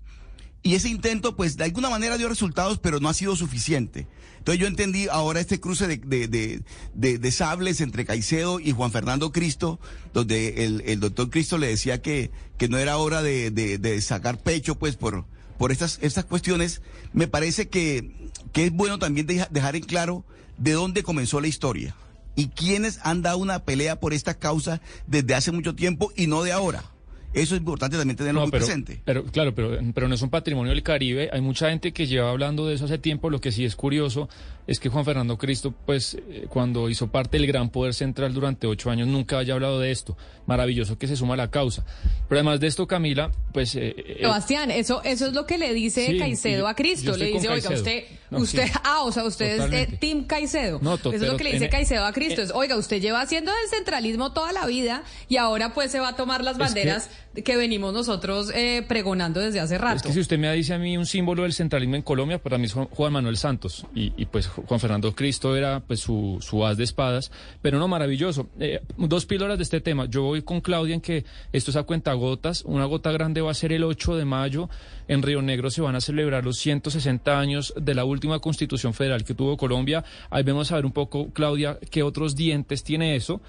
y 0.62 0.74
ese 0.74 0.88
intento, 0.88 1.36
pues, 1.36 1.56
de 1.56 1.64
alguna 1.64 1.90
manera 1.90 2.18
dio 2.18 2.28
resultados, 2.28 2.78
pero 2.78 3.00
no 3.00 3.08
ha 3.08 3.14
sido 3.14 3.36
suficiente. 3.36 4.06
Entonces 4.38 4.60
yo 4.60 4.66
entendí 4.66 5.08
ahora 5.08 5.40
este 5.40 5.60
cruce 5.60 5.86
de, 5.86 5.98
de, 5.98 6.62
de, 6.94 7.18
de, 7.18 7.32
sables 7.32 7.80
entre 7.80 8.04
Caicedo 8.04 8.60
y 8.60 8.72
Juan 8.72 8.90
Fernando 8.90 9.30
Cristo, 9.30 9.78
donde 10.12 10.64
el, 10.64 10.82
el 10.86 11.00
doctor 11.00 11.30
Cristo 11.30 11.58
le 11.58 11.68
decía 11.68 12.00
que, 12.02 12.30
que 12.56 12.68
no 12.68 12.78
era 12.78 12.96
hora 12.96 13.22
de, 13.22 14.00
sacar 14.00 14.38
pecho, 14.38 14.74
pues, 14.76 14.96
por, 14.96 15.26
por 15.58 15.70
estas, 15.70 15.98
estas 16.02 16.24
cuestiones. 16.24 16.82
Me 17.12 17.28
parece 17.28 17.68
que, 17.68 18.30
que 18.52 18.66
es 18.66 18.72
bueno 18.72 18.98
también 18.98 19.26
dejar 19.26 19.76
en 19.76 19.82
claro 19.82 20.24
de 20.56 20.72
dónde 20.72 21.02
comenzó 21.02 21.40
la 21.40 21.48
historia 21.48 21.94
y 22.34 22.48
quiénes 22.48 23.00
han 23.02 23.22
dado 23.22 23.38
una 23.38 23.64
pelea 23.64 24.00
por 24.00 24.12
esta 24.12 24.34
causa 24.34 24.80
desde 25.06 25.34
hace 25.34 25.52
mucho 25.52 25.74
tiempo 25.74 26.12
y 26.16 26.26
no 26.26 26.42
de 26.42 26.52
ahora. 26.52 26.84
Eso 27.34 27.54
es 27.54 27.60
importante 27.60 27.96
también 27.96 28.16
tenerlo 28.16 28.40
no, 28.40 28.46
muy 28.46 28.50
pero, 28.50 28.64
presente. 28.64 29.00
Pero 29.04 29.24
claro, 29.24 29.54
pero, 29.54 29.78
pero 29.94 30.08
no 30.08 30.14
es 30.14 30.22
un 30.22 30.30
patrimonio 30.30 30.72
del 30.72 30.82
Caribe. 30.82 31.28
Hay 31.32 31.40
mucha 31.40 31.70
gente 31.70 31.92
que 31.92 32.06
lleva 32.06 32.30
hablando 32.30 32.66
de 32.66 32.74
eso 32.74 32.86
hace 32.86 32.98
tiempo. 32.98 33.30
Lo 33.30 33.40
que 33.40 33.52
sí 33.52 33.64
es 33.64 33.76
curioso 33.76 34.28
es 34.68 34.80
que 34.80 34.90
Juan 34.90 35.04
Fernando 35.06 35.38
Cristo, 35.38 35.74
pues, 35.86 36.14
eh, 36.14 36.46
cuando 36.48 36.90
hizo 36.90 37.08
parte 37.08 37.38
del 37.38 37.46
Gran 37.46 37.70
Poder 37.70 37.94
Central 37.94 38.34
durante 38.34 38.66
ocho 38.66 38.90
años, 38.90 39.08
nunca 39.08 39.38
haya 39.38 39.54
hablado 39.54 39.80
de 39.80 39.90
esto. 39.90 40.14
Maravilloso 40.46 40.98
que 40.98 41.06
se 41.06 41.16
suma 41.16 41.34
a 41.34 41.36
la 41.38 41.50
causa. 41.50 41.86
Pero 42.28 42.38
además 42.38 42.60
de 42.60 42.66
esto, 42.66 42.86
Camila, 42.86 43.30
pues... 43.54 43.74
Eh, 43.76 44.18
Sebastián, 44.20 44.70
eso, 44.70 45.02
eso 45.04 45.26
es 45.26 45.32
lo 45.32 45.46
que 45.46 45.56
le 45.56 45.72
dice 45.72 46.06
sí, 46.08 46.18
Caicedo 46.18 46.68
a 46.68 46.74
Cristo. 46.74 47.16
Le 47.16 47.26
dice, 47.28 47.48
oiga, 47.48 47.70
usted, 47.70 48.04
no, 48.30 48.38
usted, 48.40 48.66
sí, 48.66 48.72
ah, 48.84 49.04
o 49.04 49.12
sea, 49.12 49.24
usted 49.24 49.56
totalmente. 49.56 49.94
es 49.94 50.00
Team 50.00 50.24
Caicedo. 50.24 50.80
No, 50.82 50.96
eso 50.96 51.12
es 51.12 51.22
lo 51.22 51.38
que 51.38 51.44
le 51.44 51.52
dice 51.52 51.64
en, 51.64 51.70
Caicedo 51.70 52.04
a 52.04 52.12
Cristo. 52.12 52.42
es, 52.42 52.50
oiga, 52.54 52.76
usted 52.76 53.00
lleva 53.00 53.22
haciendo 53.22 53.50
el 53.50 53.70
centralismo 53.70 54.32
toda 54.32 54.52
la 54.52 54.66
vida 54.66 55.02
y 55.30 55.38
ahora 55.38 55.72
pues 55.72 55.90
se 55.90 55.98
va 55.98 56.08
a 56.08 56.16
tomar 56.16 56.44
las 56.44 56.58
banderas 56.58 57.08
que, 57.08 57.14
que, 57.34 57.56
venimos 57.56 57.92
nosotros 57.92 58.50
eh, 58.54 58.84
pregonando 58.86 59.40
desde 59.40 59.60
hace 59.60 59.78
rato. 59.78 59.96
Es 59.96 60.02
que 60.02 60.12
si 60.12 60.20
usted 60.20 60.38
me 60.38 60.52
dice 60.52 60.74
a 60.74 60.78
mí 60.78 60.96
un 60.96 61.06
símbolo 61.06 61.42
del 61.42 61.52
centralismo 61.52 61.96
en 61.96 62.02
Colombia, 62.02 62.42
para 62.42 62.58
mí 62.58 62.66
es 62.66 62.72
Juan 62.72 63.12
Manuel 63.12 63.36
Santos. 63.36 63.86
Y, 63.94 64.26
pues 64.26 64.46
Juan 64.48 64.80
Fernando 64.80 65.14
Cristo 65.14 65.56
era 65.56 65.80
pues 65.80 66.00
su, 66.00 66.38
su 66.40 66.64
as 66.64 66.76
de 66.76 66.84
espadas. 66.84 67.30
Pero 67.62 67.78
no, 67.78 67.88
maravilloso. 67.88 68.48
Eh, 68.58 68.80
dos 68.96 69.26
píldoras 69.26 69.58
de 69.58 69.64
este 69.64 69.80
tema. 69.80 70.06
Yo 70.06 70.22
voy 70.22 70.42
con 70.42 70.60
Claudia 70.60 70.94
en 70.94 71.00
que 71.00 71.24
esto 71.52 71.70
es 71.70 71.76
a 71.76 71.82
cuenta 71.82 72.12
gotas. 72.14 72.62
Una 72.64 72.84
gota 72.84 73.12
grande 73.12 73.40
va 73.40 73.50
a 73.50 73.54
ser 73.54 73.72
el 73.72 73.84
8 73.84 74.16
de 74.16 74.24
mayo. 74.24 74.68
En 75.06 75.22
Río 75.22 75.42
Negro 75.42 75.70
se 75.70 75.80
van 75.80 75.96
a 75.96 76.00
celebrar 76.00 76.44
los 76.44 76.58
160 76.58 77.38
años 77.38 77.72
de 77.80 77.94
la 77.94 78.04
última 78.04 78.38
constitución 78.40 78.94
federal 78.94 79.24
que 79.24 79.34
tuvo 79.34 79.56
Colombia. 79.56 80.04
Ahí 80.30 80.42
vamos 80.42 80.70
a 80.72 80.76
ver 80.76 80.86
un 80.86 80.92
poco, 80.92 81.30
Claudia, 81.32 81.78
qué 81.90 82.02
otros 82.02 82.36
dientes 82.36 82.84
tiene 82.84 83.16
eso. 83.16 83.40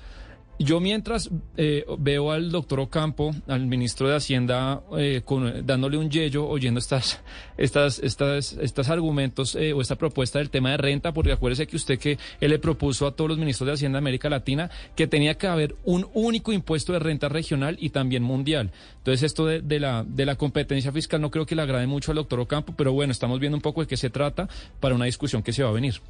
Yo 0.62 0.82
mientras 0.82 1.30
eh, 1.56 1.86
veo 2.00 2.34
al 2.34 2.52
doctor 2.52 2.82
Ocampo, 2.82 3.32
al 3.48 3.66
ministro 3.66 4.10
de 4.10 4.18
Hacienda, 4.18 4.82
eh, 4.98 5.22
con, 5.24 5.66
dándole 5.66 5.96
un 5.96 6.10
yello, 6.10 6.46
oyendo 6.46 6.82
estas, 6.82 7.22
estas, 7.56 8.00
estas, 8.00 8.54
estos 8.54 8.90
argumentos 8.90 9.56
eh, 9.56 9.72
o 9.72 9.80
esta 9.80 9.96
propuesta 9.96 10.40
del 10.40 10.50
tema 10.50 10.72
de 10.72 10.78
renta, 10.78 11.14
porque 11.14 11.32
acuérdese 11.32 11.66
que 11.66 11.78
usted 11.78 11.98
que 11.98 12.18
él 12.42 12.52
le 12.52 12.60
propuso 12.60 13.08
a 13.08 13.16
todos 13.16 13.30
los 13.30 13.38
ministros 13.38 13.68
de 13.68 13.74
Hacienda 13.74 14.00
de 14.00 14.04
América 14.04 14.30
Latina 14.30 14.70
que 14.98 15.08
tenía 15.08 15.36
que 15.36 15.48
haber 15.48 15.78
un 15.86 16.06
único 16.14 16.52
impuesto 16.52 16.92
de 16.92 17.00
renta 17.00 17.30
regional 17.30 17.78
y 17.80 17.92
también 17.92 18.24
mundial. 18.24 18.72
Entonces 18.98 19.24
esto 19.24 19.46
de, 19.46 19.62
de 19.62 19.80
la, 19.80 20.04
de 20.06 20.26
la 20.26 20.36
competencia 20.36 20.92
fiscal 20.92 21.22
no 21.22 21.32
creo 21.32 21.46
que 21.46 21.56
le 21.56 21.62
agrade 21.62 21.88
mucho 21.88 22.12
al 22.12 22.18
doctor 22.18 22.42
Ocampo, 22.42 22.74
pero 22.76 22.92
bueno, 22.92 23.14
estamos 23.14 23.40
viendo 23.40 23.56
un 23.56 23.62
poco 23.62 23.80
de 23.80 23.88
qué 23.88 23.96
se 23.96 24.10
trata 24.10 24.50
para 24.82 24.94
una 24.94 25.06
discusión 25.06 25.42
que 25.42 25.54
se 25.54 25.64
va 25.64 25.70
a 25.70 25.74
venir. 25.74 26.02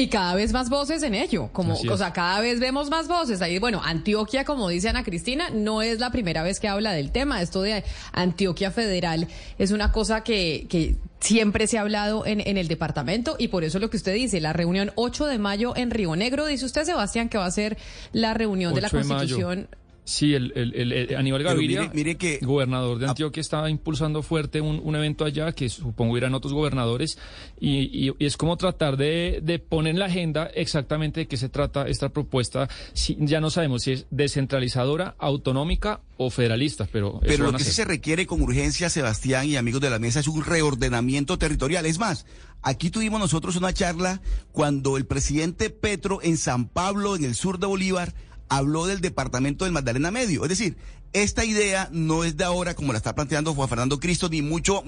Y 0.00 0.08
cada 0.08 0.34
vez 0.34 0.54
más 0.54 0.70
voces 0.70 1.02
en 1.02 1.14
ello, 1.14 1.50
como, 1.52 1.74
o 1.74 1.96
sea, 1.98 2.14
cada 2.14 2.40
vez 2.40 2.58
vemos 2.58 2.88
más 2.88 3.06
voces. 3.06 3.42
Ahí, 3.42 3.58
bueno, 3.58 3.82
Antioquia, 3.84 4.46
como 4.46 4.70
dice 4.70 4.88
Ana 4.88 5.04
Cristina, 5.04 5.50
no 5.50 5.82
es 5.82 6.00
la 6.00 6.10
primera 6.10 6.42
vez 6.42 6.58
que 6.58 6.68
habla 6.68 6.92
del 6.92 7.12
tema. 7.12 7.42
Esto 7.42 7.60
de 7.60 7.84
Antioquia 8.12 8.70
Federal 8.70 9.28
es 9.58 9.72
una 9.72 9.92
cosa 9.92 10.24
que, 10.24 10.66
que 10.70 10.96
siempre 11.20 11.66
se 11.66 11.76
ha 11.76 11.82
hablado 11.82 12.24
en, 12.24 12.40
en, 12.40 12.56
el 12.56 12.66
departamento 12.66 13.36
y 13.38 13.48
por 13.48 13.62
eso 13.62 13.78
lo 13.78 13.90
que 13.90 13.98
usted 13.98 14.14
dice, 14.14 14.40
la 14.40 14.54
reunión 14.54 14.90
8 14.94 15.26
de 15.26 15.38
mayo 15.38 15.76
en 15.76 15.90
Río 15.90 16.16
Negro, 16.16 16.46
dice 16.46 16.64
usted, 16.64 16.84
Sebastián, 16.84 17.28
que 17.28 17.36
va 17.36 17.44
a 17.44 17.50
ser 17.50 17.76
la 18.12 18.32
reunión 18.32 18.72
de 18.72 18.80
la 18.80 18.88
Constitución. 18.88 19.68
Sí, 20.04 20.34
el, 20.34 20.52
el, 20.54 21.14
Aníbal 21.14 21.42
Gaviria, 21.42 21.90
mire, 21.94 22.16
que, 22.16 22.38
gobernador 22.42 22.98
de 22.98 23.08
Antioquia, 23.08 23.40
estaba 23.40 23.70
impulsando 23.70 24.22
fuerte 24.22 24.60
un, 24.60 24.80
un, 24.82 24.96
evento 24.96 25.24
allá 25.24 25.52
que 25.52 25.68
supongo 25.68 26.16
irán 26.16 26.34
otros 26.34 26.52
gobernadores 26.52 27.18
y, 27.60 28.08
y, 28.08 28.12
es 28.18 28.36
como 28.36 28.56
tratar 28.56 28.96
de, 28.96 29.40
de, 29.42 29.58
poner 29.58 29.92
en 29.92 29.98
la 29.98 30.06
agenda 30.06 30.50
exactamente 30.54 31.20
de 31.20 31.28
qué 31.28 31.36
se 31.36 31.48
trata 31.48 31.86
esta 31.86 32.08
propuesta. 32.08 32.68
Si, 32.92 33.16
ya 33.20 33.40
no 33.40 33.50
sabemos 33.50 33.82
si 33.82 33.92
es 33.92 34.06
descentralizadora, 34.10 35.14
autonómica 35.18 36.00
o 36.16 36.30
federalista, 36.30 36.88
pero... 36.90 37.20
Pero 37.20 37.50
lo 37.50 37.56
que 37.56 37.64
sí 37.64 37.72
se 37.72 37.84
requiere 37.84 38.26
con 38.26 38.42
urgencia, 38.42 38.90
Sebastián 38.90 39.46
y 39.46 39.56
amigos 39.56 39.80
de 39.80 39.90
la 39.90 39.98
mesa, 39.98 40.20
es 40.20 40.28
un 40.28 40.44
reordenamiento 40.44 41.38
territorial. 41.38 41.86
Es 41.86 41.98
más, 41.98 42.26
aquí 42.62 42.90
tuvimos 42.90 43.20
nosotros 43.20 43.56
una 43.56 43.72
charla 43.72 44.20
cuando 44.52 44.96
el 44.96 45.06
presidente 45.06 45.70
Petro 45.70 46.20
en 46.22 46.36
San 46.36 46.68
Pablo, 46.68 47.16
en 47.16 47.24
el 47.24 47.34
sur 47.34 47.58
de 47.58 47.66
Bolívar, 47.66 48.12
habló 48.50 48.86
del 48.86 49.00
departamento 49.00 49.64
del 49.64 49.72
Magdalena 49.72 50.10
Medio. 50.10 50.42
Es 50.42 50.50
decir, 50.50 50.76
esta 51.12 51.44
idea 51.44 51.88
no 51.92 52.24
es 52.24 52.36
de 52.36 52.44
ahora 52.44 52.74
como 52.74 52.92
la 52.92 52.98
está 52.98 53.14
planteando 53.14 53.54
Juan 53.54 53.68
Fernando 53.68 53.98
Cristo, 53.98 54.28
ni 54.28 54.42
mucho, 54.42 54.82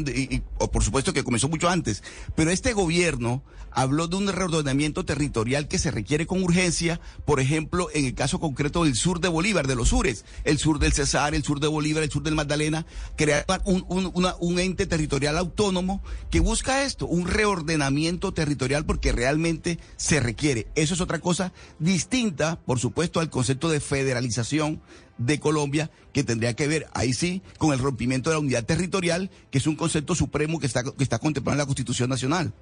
o 0.58 0.70
por 0.70 0.84
supuesto 0.84 1.12
que 1.12 1.24
comenzó 1.24 1.48
mucho 1.48 1.68
antes, 1.68 2.02
pero 2.36 2.50
este 2.50 2.72
gobierno 2.72 3.42
habló 3.74 4.06
de 4.06 4.16
un 4.16 4.28
reordenamiento 4.28 5.04
territorial 5.04 5.66
que 5.66 5.78
se 5.78 5.90
requiere 5.90 6.26
con 6.26 6.42
urgencia, 6.42 7.00
por 7.24 7.40
ejemplo, 7.40 7.88
en 7.94 8.04
el 8.04 8.14
caso 8.14 8.38
concreto 8.38 8.84
del 8.84 8.94
sur 8.94 9.18
de 9.18 9.28
Bolívar, 9.28 9.66
de 9.66 9.74
los 9.74 9.88
sures, 9.88 10.24
el 10.44 10.58
sur 10.58 10.78
del 10.78 10.92
Cesar, 10.92 11.34
el 11.34 11.42
sur 11.42 11.58
de 11.58 11.68
Bolívar, 11.68 12.02
el 12.02 12.10
sur 12.10 12.22
del 12.22 12.34
Magdalena, 12.34 12.86
crear 13.16 13.44
un 13.64 14.58
ente 14.58 14.86
territorial 14.86 15.38
autónomo 15.38 16.02
que 16.30 16.40
busca 16.40 16.84
esto, 16.84 17.06
un 17.06 17.26
reordenamiento 17.26 18.32
territorial 18.32 18.84
porque 18.84 19.10
realmente 19.10 19.78
se 19.96 20.20
requiere. 20.20 20.68
Eso 20.74 20.94
es 20.94 21.00
otra 21.00 21.20
cosa 21.20 21.52
distinta, 21.78 22.60
por 22.60 22.78
supuesto, 22.78 23.20
al 23.20 23.30
concepto 23.30 23.70
de 23.70 23.80
federalización 23.80 24.82
de 25.18 25.40
Colombia 25.40 25.90
que 26.12 26.24
tendría 26.24 26.54
que 26.54 26.66
ver, 26.66 26.86
ahí 26.94 27.12
sí, 27.12 27.42
con 27.58 27.72
el 27.72 27.78
rompimiento 27.78 28.30
de 28.30 28.36
la 28.36 28.40
unidad 28.40 28.64
territorial, 28.64 29.30
que 29.50 29.58
es 29.58 29.66
un 29.66 29.76
concepto 29.76 30.14
supremo 30.14 30.58
que 30.58 30.66
está, 30.66 30.82
que 30.82 31.02
está 31.02 31.18
contemplado 31.18 31.54
en 31.54 31.58
la 31.58 31.66
Constitución 31.66 32.10
Nacional. 32.10 32.52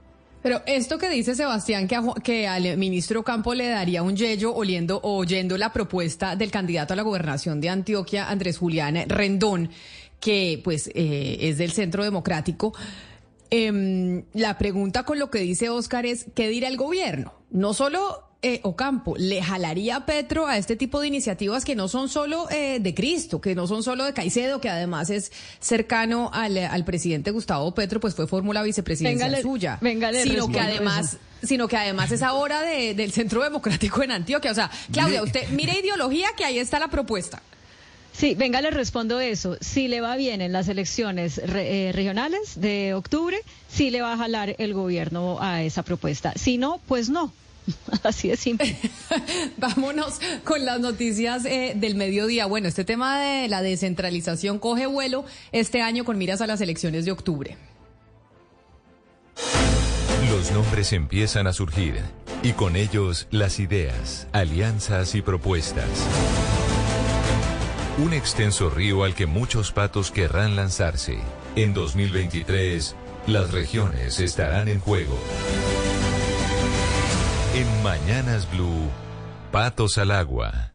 Pero 0.42 0.62
esto 0.66 0.96
que 0.96 1.10
dice 1.10 1.34
Sebastián, 1.34 1.86
que, 1.86 2.00
que 2.24 2.48
al 2.48 2.78
ministro 2.78 3.22
Campo 3.22 3.54
le 3.54 3.68
daría 3.68 4.02
un 4.02 4.16
yello 4.16 4.54
oliendo 4.54 5.00
oyendo 5.02 5.58
la 5.58 5.72
propuesta 5.72 6.34
del 6.34 6.50
candidato 6.50 6.94
a 6.94 6.96
la 6.96 7.02
gobernación 7.02 7.60
de 7.60 7.68
Antioquia, 7.68 8.30
Andrés 8.30 8.56
Julián 8.56 8.96
Rendón, 9.06 9.70
que 10.18 10.60
pues 10.64 10.90
eh, 10.94 11.38
es 11.40 11.58
del 11.58 11.72
Centro 11.72 12.04
Democrático. 12.04 12.72
Em, 13.50 14.24
la 14.32 14.56
pregunta 14.56 15.02
con 15.02 15.18
lo 15.18 15.30
que 15.30 15.40
dice 15.40 15.68
Oscar 15.68 16.06
es, 16.06 16.26
¿qué 16.34 16.48
dirá 16.48 16.68
el 16.68 16.76
gobierno? 16.76 17.34
No 17.50 17.74
solo 17.74 18.29
eh, 18.42 18.60
Ocampo, 18.62 19.16
¿le 19.18 19.42
jalaría 19.42 19.96
a 19.96 20.06
Petro 20.06 20.46
a 20.46 20.56
este 20.56 20.76
tipo 20.76 21.00
de 21.00 21.08
iniciativas 21.08 21.64
que 21.64 21.74
no 21.74 21.88
son 21.88 22.08
solo 22.08 22.48
eh, 22.50 22.78
de 22.80 22.94
Cristo, 22.94 23.40
que 23.40 23.54
no 23.54 23.66
son 23.66 23.82
solo 23.82 24.04
de 24.04 24.14
Caicedo, 24.14 24.60
que 24.60 24.70
además 24.70 25.10
es 25.10 25.30
cercano 25.58 26.30
al, 26.32 26.56
al 26.56 26.84
presidente 26.84 27.30
Gustavo 27.30 27.72
Petro, 27.74 28.00
pues 28.00 28.14
fue 28.14 28.26
fórmula 28.26 28.62
vicepresidencial 28.62 29.40
suya, 29.42 29.78
sino 30.24 30.48
que 30.48 30.60
además 30.60 31.18
sino 31.42 31.68
que 31.68 31.76
además 31.76 32.12
es 32.12 32.22
ahora 32.22 32.60
de, 32.62 32.94
del 32.94 33.12
Centro 33.12 33.42
Democrático 33.42 34.02
en 34.02 34.10
Antioquia. 34.10 34.50
O 34.50 34.54
sea, 34.54 34.70
Claudia, 34.92 35.22
usted 35.22 35.48
mire 35.50 35.78
ideología 35.78 36.28
que 36.36 36.44
ahí 36.44 36.58
está 36.58 36.78
la 36.78 36.88
propuesta. 36.88 37.42
Sí, 38.12 38.34
venga, 38.34 38.60
le 38.60 38.70
respondo 38.70 39.20
eso. 39.20 39.56
Si 39.60 39.88
le 39.88 40.00
va 40.00 40.16
bien 40.16 40.42
en 40.42 40.52
las 40.52 40.68
elecciones 40.68 41.38
eh, 41.38 41.92
regionales 41.94 42.60
de 42.60 42.92
octubre, 42.92 43.38
sí 43.70 43.90
le 43.90 44.02
va 44.02 44.12
a 44.12 44.16
jalar 44.18 44.56
el 44.58 44.74
gobierno 44.74 45.38
a 45.40 45.62
esa 45.62 45.82
propuesta. 45.82 46.34
Si 46.36 46.58
no, 46.58 46.80
pues 46.86 47.08
no. 47.08 47.32
Así 48.02 48.28
de 48.28 48.36
simple. 48.36 48.76
Vámonos 49.56 50.20
con 50.44 50.64
las 50.64 50.80
noticias 50.80 51.44
eh, 51.44 51.72
del 51.76 51.94
mediodía. 51.94 52.46
Bueno, 52.46 52.68
este 52.68 52.84
tema 52.84 53.20
de 53.20 53.48
la 53.48 53.62
descentralización 53.62 54.58
coge 54.58 54.86
vuelo 54.86 55.24
este 55.52 55.82
año 55.82 56.04
con 56.04 56.18
miras 56.18 56.40
a 56.40 56.46
las 56.46 56.60
elecciones 56.60 57.04
de 57.04 57.12
octubre. 57.12 57.56
Los 60.30 60.52
nombres 60.52 60.92
empiezan 60.92 61.46
a 61.46 61.52
surgir 61.52 62.00
y 62.42 62.52
con 62.52 62.76
ellos 62.76 63.26
las 63.30 63.58
ideas, 63.58 64.26
alianzas 64.32 65.14
y 65.14 65.22
propuestas. 65.22 65.88
Un 67.98 68.14
extenso 68.14 68.70
río 68.70 69.04
al 69.04 69.14
que 69.14 69.26
muchos 69.26 69.72
patos 69.72 70.10
querrán 70.10 70.56
lanzarse. 70.56 71.18
En 71.56 71.74
2023, 71.74 72.94
las 73.26 73.50
regiones 73.50 74.20
estarán 74.20 74.68
en 74.68 74.80
juego. 74.80 75.18
En 77.52 77.82
Mañanas 77.82 78.48
Blue, 78.52 78.88
Patos 79.50 79.98
al 79.98 80.12
Agua. 80.12 80.72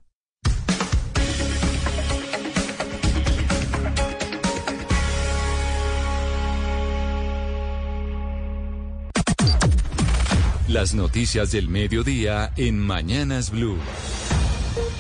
Las 10.68 10.94
noticias 10.94 11.54
del 11.54 11.70
mediodía 11.70 12.52
en 12.58 12.78
Mañanas 12.78 13.52
Blue. 13.52 13.78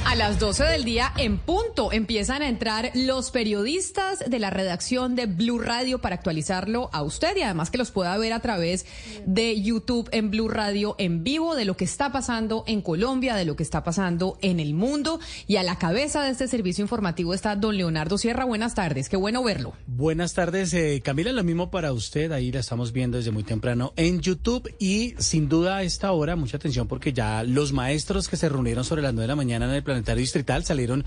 A 0.05 0.13
las 0.13 0.39
12 0.39 0.63
del 0.65 0.83
día 0.83 1.11
en 1.17 1.39
punto 1.39 1.91
empiezan 1.91 2.43
a 2.43 2.47
entrar 2.47 2.91
los 2.93 3.31
periodistas 3.31 4.23
de 4.29 4.37
la 4.37 4.51
redacción 4.51 5.15
de 5.15 5.25
Blue 5.25 5.57
Radio 5.57 5.99
para 5.99 6.15
actualizarlo 6.15 6.91
a 6.93 7.01
usted 7.01 7.35
y 7.35 7.41
además 7.41 7.71
que 7.71 7.79
los 7.79 7.89
pueda 7.89 8.15
ver 8.19 8.31
a 8.31 8.39
través 8.39 8.85
de 9.25 9.59
YouTube 9.59 10.07
en 10.11 10.29
Blue 10.29 10.47
Radio 10.47 10.95
en 10.99 11.23
vivo 11.23 11.55
de 11.55 11.65
lo 11.65 11.75
que 11.75 11.85
está 11.85 12.11
pasando 12.11 12.63
en 12.67 12.83
Colombia, 12.83 13.35
de 13.35 13.45
lo 13.45 13.55
que 13.55 13.63
está 13.63 13.83
pasando 13.83 14.37
en 14.43 14.59
el 14.59 14.75
mundo 14.75 15.19
y 15.47 15.55
a 15.55 15.63
la 15.63 15.79
cabeza 15.79 16.21
de 16.23 16.29
este 16.29 16.47
servicio 16.47 16.83
informativo 16.83 17.33
está 17.33 17.55
don 17.55 17.75
Leonardo 17.75 18.19
Sierra. 18.19 18.45
Buenas 18.45 18.75
tardes, 18.75 19.09
qué 19.09 19.17
bueno 19.17 19.43
verlo. 19.43 19.73
Buenas 19.87 20.35
tardes, 20.35 20.71
eh, 20.75 21.01
Camila, 21.03 21.31
lo 21.31 21.43
mismo 21.43 21.71
para 21.71 21.91
usted, 21.91 22.31
ahí 22.31 22.51
la 22.51 22.59
estamos 22.59 22.91
viendo 22.91 23.17
desde 23.17 23.31
muy 23.31 23.43
temprano 23.43 23.91
en 23.95 24.21
YouTube 24.21 24.71
y 24.77 25.15
sin 25.17 25.49
duda 25.49 25.77
a 25.77 25.83
esta 25.83 26.11
hora, 26.11 26.35
mucha 26.35 26.57
atención 26.57 26.87
porque 26.87 27.11
ya 27.11 27.43
los 27.43 27.73
maestros 27.73 28.27
que 28.27 28.37
se 28.37 28.49
reunieron 28.49 28.83
sobre 28.85 29.01
las 29.01 29.15
9 29.15 29.23
de 29.23 29.27
la 29.29 29.35
mañana 29.35 29.65
en 29.65 29.71
el 29.71 29.94
distrital 30.03 30.65
salieron 30.65 31.05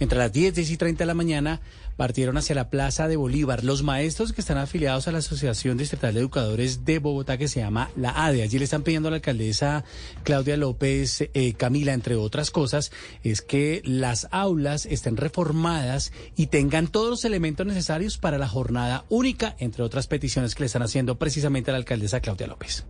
entre 0.00 0.18
las 0.18 0.32
10, 0.32 0.54
10 0.54 0.70
y 0.70 0.76
30 0.76 1.02
de 1.02 1.06
la 1.06 1.14
mañana, 1.14 1.60
partieron 1.96 2.36
hacia 2.36 2.54
la 2.54 2.70
Plaza 2.70 3.08
de 3.08 3.16
Bolívar. 3.16 3.64
Los 3.64 3.82
maestros 3.82 4.32
que 4.32 4.40
están 4.40 4.58
afiliados 4.58 5.08
a 5.08 5.12
la 5.12 5.18
Asociación 5.18 5.76
Distrital 5.76 6.14
de 6.14 6.20
Educadores 6.20 6.84
de 6.84 6.98
Bogotá, 7.00 7.36
que 7.36 7.48
se 7.48 7.60
llama 7.60 7.90
la 7.96 8.24
ADE, 8.24 8.42
allí 8.42 8.58
le 8.58 8.64
están 8.64 8.82
pidiendo 8.82 9.08
a 9.08 9.10
la 9.10 9.16
alcaldesa 9.16 9.84
Claudia 10.22 10.56
López 10.56 11.28
eh, 11.34 11.54
Camila, 11.54 11.92
entre 11.92 12.14
otras 12.14 12.50
cosas, 12.50 12.92
es 13.24 13.42
que 13.42 13.82
las 13.84 14.28
aulas 14.30 14.86
estén 14.86 15.16
reformadas 15.16 16.12
y 16.36 16.46
tengan 16.46 16.86
todos 16.86 17.10
los 17.10 17.24
elementos 17.24 17.66
necesarios 17.66 18.18
para 18.18 18.38
la 18.38 18.48
jornada 18.48 19.04
única, 19.08 19.56
entre 19.58 19.82
otras 19.82 20.06
peticiones 20.06 20.54
que 20.54 20.62
le 20.62 20.66
están 20.66 20.82
haciendo 20.82 21.18
precisamente 21.18 21.70
a 21.70 21.72
la 21.72 21.78
alcaldesa 21.78 22.20
Claudia 22.20 22.46
López. 22.46 22.84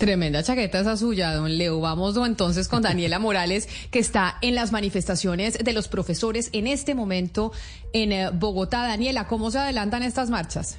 Tremenda 0.00 0.42
chaqueta 0.42 0.80
esa 0.80 0.96
suya, 0.96 1.34
don 1.34 1.58
Leo. 1.58 1.78
Vamos 1.78 2.16
entonces 2.26 2.68
con 2.68 2.80
Daniela 2.80 3.18
Morales, 3.18 3.68
que 3.90 3.98
está 3.98 4.38
en 4.40 4.54
las 4.54 4.72
manifestaciones 4.72 5.58
de 5.62 5.72
los 5.74 5.88
profesores 5.88 6.48
en 6.54 6.66
este 6.66 6.94
momento 6.94 7.52
en 7.92 8.12
eh, 8.12 8.30
Bogotá. 8.30 8.86
Daniela, 8.86 9.26
¿cómo 9.26 9.50
se 9.50 9.58
adelantan 9.58 10.02
estas 10.02 10.30
marchas? 10.30 10.78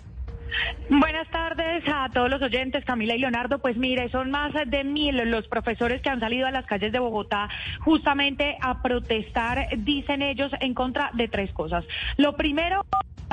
Buenas 0.90 1.28
tardes 1.30 1.84
a 1.88 2.10
todos 2.10 2.30
los 2.30 2.42
oyentes, 2.42 2.84
Camila 2.86 3.16
y 3.16 3.20
Leonardo. 3.20 3.60
Pues 3.60 3.78
mire, 3.78 4.10
son 4.10 4.32
más 4.32 4.54
de 4.68 4.84
mil 4.84 5.18
los 5.30 5.48
profesores 5.48 6.02
que 6.02 6.10
han 6.10 6.20
salido 6.20 6.48
a 6.48 6.52
las 6.52 6.66
calles 6.66 6.92
de 6.92 7.00
Bogotá 7.00 7.50
justamente 7.80 8.58
a 8.62 8.82
protestar, 8.82 9.68
dicen 9.78 10.22
ellos, 10.22 10.52
en 10.60 10.74
contra 10.74 11.12
de 11.14 11.28
tres 11.28 11.52
cosas. 11.54 11.86
Lo 12.18 12.36
primero 12.36 12.86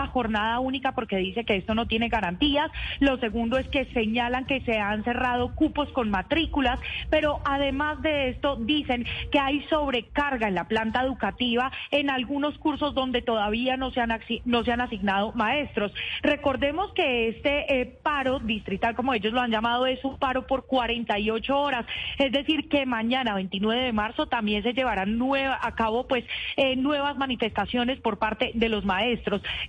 jornada 0.06 0.60
única 0.60 0.92
porque 0.92 1.16
dice 1.16 1.44
que 1.44 1.56
esto 1.56 1.74
no 1.74 1.86
tiene 1.86 2.08
garantías. 2.08 2.70
Lo 3.00 3.18
segundo 3.18 3.58
es 3.58 3.66
que 3.68 3.86
señalan 3.86 4.46
que 4.46 4.60
se 4.60 4.78
han 4.78 5.04
cerrado 5.04 5.54
cupos 5.54 5.88
con 5.90 6.10
matrículas, 6.10 6.78
pero 7.10 7.40
además 7.44 8.00
de 8.02 8.30
esto 8.30 8.56
dicen 8.56 9.06
que 9.32 9.38
hay 9.38 9.62
sobrecarga 9.68 10.48
en 10.48 10.54
la 10.54 10.68
planta 10.68 11.02
educativa 11.02 11.72
en 11.90 12.10
algunos 12.10 12.56
cursos 12.58 12.94
donde 12.94 13.22
todavía 13.22 13.76
no 13.76 13.90
se 13.90 14.00
han, 14.00 14.18
no 14.44 14.64
se 14.64 14.72
han 14.72 14.80
asignado 14.80 15.32
maestros. 15.32 15.92
Recordemos 16.22 16.92
que 16.92 17.07
este 17.08 17.80
eh, 17.80 17.86
paro 18.02 18.38
distrital, 18.38 18.94
como 18.94 19.14
ellos 19.14 19.32
lo 19.32 19.40
han 19.40 19.50
llamado, 19.50 19.86
es 19.86 20.04
un 20.04 20.18
paro 20.18 20.46
por 20.46 20.66
48 20.66 21.58
horas, 21.58 21.86
es 22.18 22.32
decir, 22.32 22.68
que 22.68 22.86
mañana, 22.86 23.34
29 23.34 23.82
de 23.82 23.92
marzo, 23.92 24.26
también 24.26 24.62
se 24.62 24.72
llevarán 24.72 25.18
nueva, 25.18 25.58
a 25.60 25.74
cabo 25.74 26.06
pues 26.06 26.24
eh, 26.56 26.76
nuevas 26.76 27.16
manifestaciones 27.16 28.00
por 28.00 28.18
parte 28.18 28.52
de 28.54 28.68
los 28.68 28.84
maestros 28.84 29.08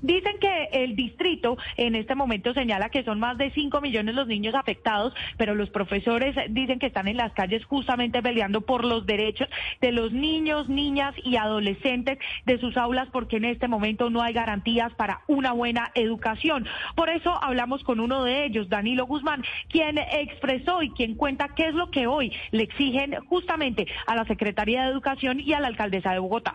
Dicen 0.02 0.38
que 0.40 0.70
el 0.72 0.96
distrito 0.96 1.58
en 1.78 1.96
este 1.96 2.16
momento 2.16 2.54
señala 2.54 2.90
que 2.90 3.04
son 3.04 3.20
más 3.20 3.38
de 3.38 3.52
5 3.52 3.82
millones 3.82 4.16
los 4.16 4.28
niños 4.28 4.56
afectados, 4.56 5.14
pero 5.38 5.56
los 5.56 5.70
profesores 5.70 6.36
dicen 6.50 6.80
que 6.80 6.88
están 6.88 7.08
en 7.08 7.18
las 7.18 7.34
calles 7.34 7.66
justamente 7.66 8.22
peleando 8.22 8.62
por 8.62 8.86
los 8.86 9.06
derechos 9.06 9.48
de 9.82 9.92
los 9.92 10.12
niños, 10.12 10.70
niñas 10.70 11.14
y 11.24 11.36
adolescentes 11.36 12.18
de 12.46 12.60
sus 12.60 12.78
aulas 12.78 13.08
porque 13.12 13.38
en 13.38 13.46
este 13.46 13.68
momento 13.68 14.10
no 14.10 14.22
hay 14.22 14.34
garantías 14.34 14.94
para 14.94 15.22
una 15.28 15.52
buena 15.54 15.92
educación. 15.96 16.68
Por 16.96 17.10
eso 17.10 17.29
hablamos 17.42 17.84
con 17.84 18.00
uno 18.00 18.24
de 18.24 18.46
ellos, 18.46 18.70
Danilo 18.70 19.06
Guzmán, 19.06 19.44
quien 19.70 19.98
expresó 19.98 20.82
y 20.82 20.92
quien 20.92 21.16
cuenta 21.16 21.50
qué 21.56 21.68
es 21.68 21.74
lo 21.74 21.92
que 21.92 22.08
hoy 22.08 22.32
le 22.52 22.64
exigen 22.64 23.16
justamente 23.28 23.88
a 24.06 24.16
la 24.16 24.26
Secretaría 24.26 24.84
de 24.84 24.92
Educación 24.92 25.40
y 25.40 25.54
a 25.54 25.60
la 25.60 25.68
alcaldesa 25.68 26.12
de 26.12 26.20
Bogotá 26.20 26.54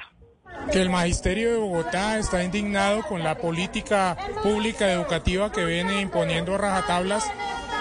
que 0.70 0.80
el 0.80 0.90
Magisterio 0.90 1.51
de 1.52 1.59
Bogotá 1.59 2.18
está 2.18 2.42
indignado 2.42 3.02
con 3.02 3.22
la 3.22 3.36
política 3.36 4.16
pública 4.42 4.90
educativa 4.90 5.52
que 5.52 5.64
viene 5.64 6.01
imponiendo 6.01 6.56
rajatablas, 6.56 7.30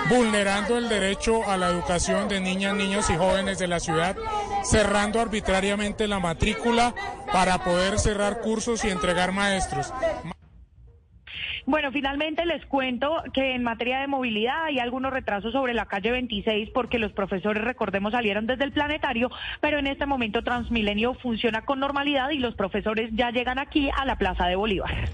vulnerando 0.10 0.78
el 0.78 0.90
derecho 0.90 1.48
a 1.50 1.58
la 1.58 1.70
educación 1.70 2.28
de 2.28 2.42
niñas, 2.42 2.76
niños 2.76 3.10
y 3.10 3.16
jóvenes 3.16 3.58
de 3.60 3.68
la 3.68 3.80
ciudad, 3.80 4.16
cerrando 4.64 5.22
arbitrariamente 5.22 6.08
la 6.08 6.20
matrícula 6.20 6.94
para 7.32 7.64
poder 7.64 8.00
cerrar 8.00 8.42
cursos 8.42 8.84
y 8.84 8.90
entregar 8.90 9.32
maestros. 9.32 9.94
Bueno, 11.66 11.92
finalmente 11.92 12.46
les 12.46 12.66
cuento 12.66 13.24
que 13.34 13.56
en 13.56 13.64
materia 13.64 14.00
de 14.00 14.08
movilidad 14.08 14.66
hay 14.66 14.80
algunos 14.80 15.14
retrasos 15.14 15.54
sobre 15.54 15.74
la 15.74 15.86
calle 15.86 16.12
26 16.12 16.70
porque 16.74 17.00
los 17.00 17.14
profesores, 17.14 17.64
recordemos, 17.64 18.12
salieron 18.12 18.48
desde 18.48 18.66
el 18.66 18.74
planetario, 18.74 19.32
pero 19.62 19.80
en 19.80 19.88
este 19.88 20.06
momento 20.06 20.44
Transmilenio 20.44 21.14
funciona 21.14 21.64
con 21.64 21.80
normalidad 21.80 22.32
y 22.32 22.40
los 22.40 22.56
profesores 22.56 23.10
ya 23.14 23.32
llegan 23.32 23.60
aquí 23.60 23.90
a 23.96 24.06
la 24.06 24.18
Plaza 24.18 24.48
de 24.48 24.56
Bolívar. 24.56 25.10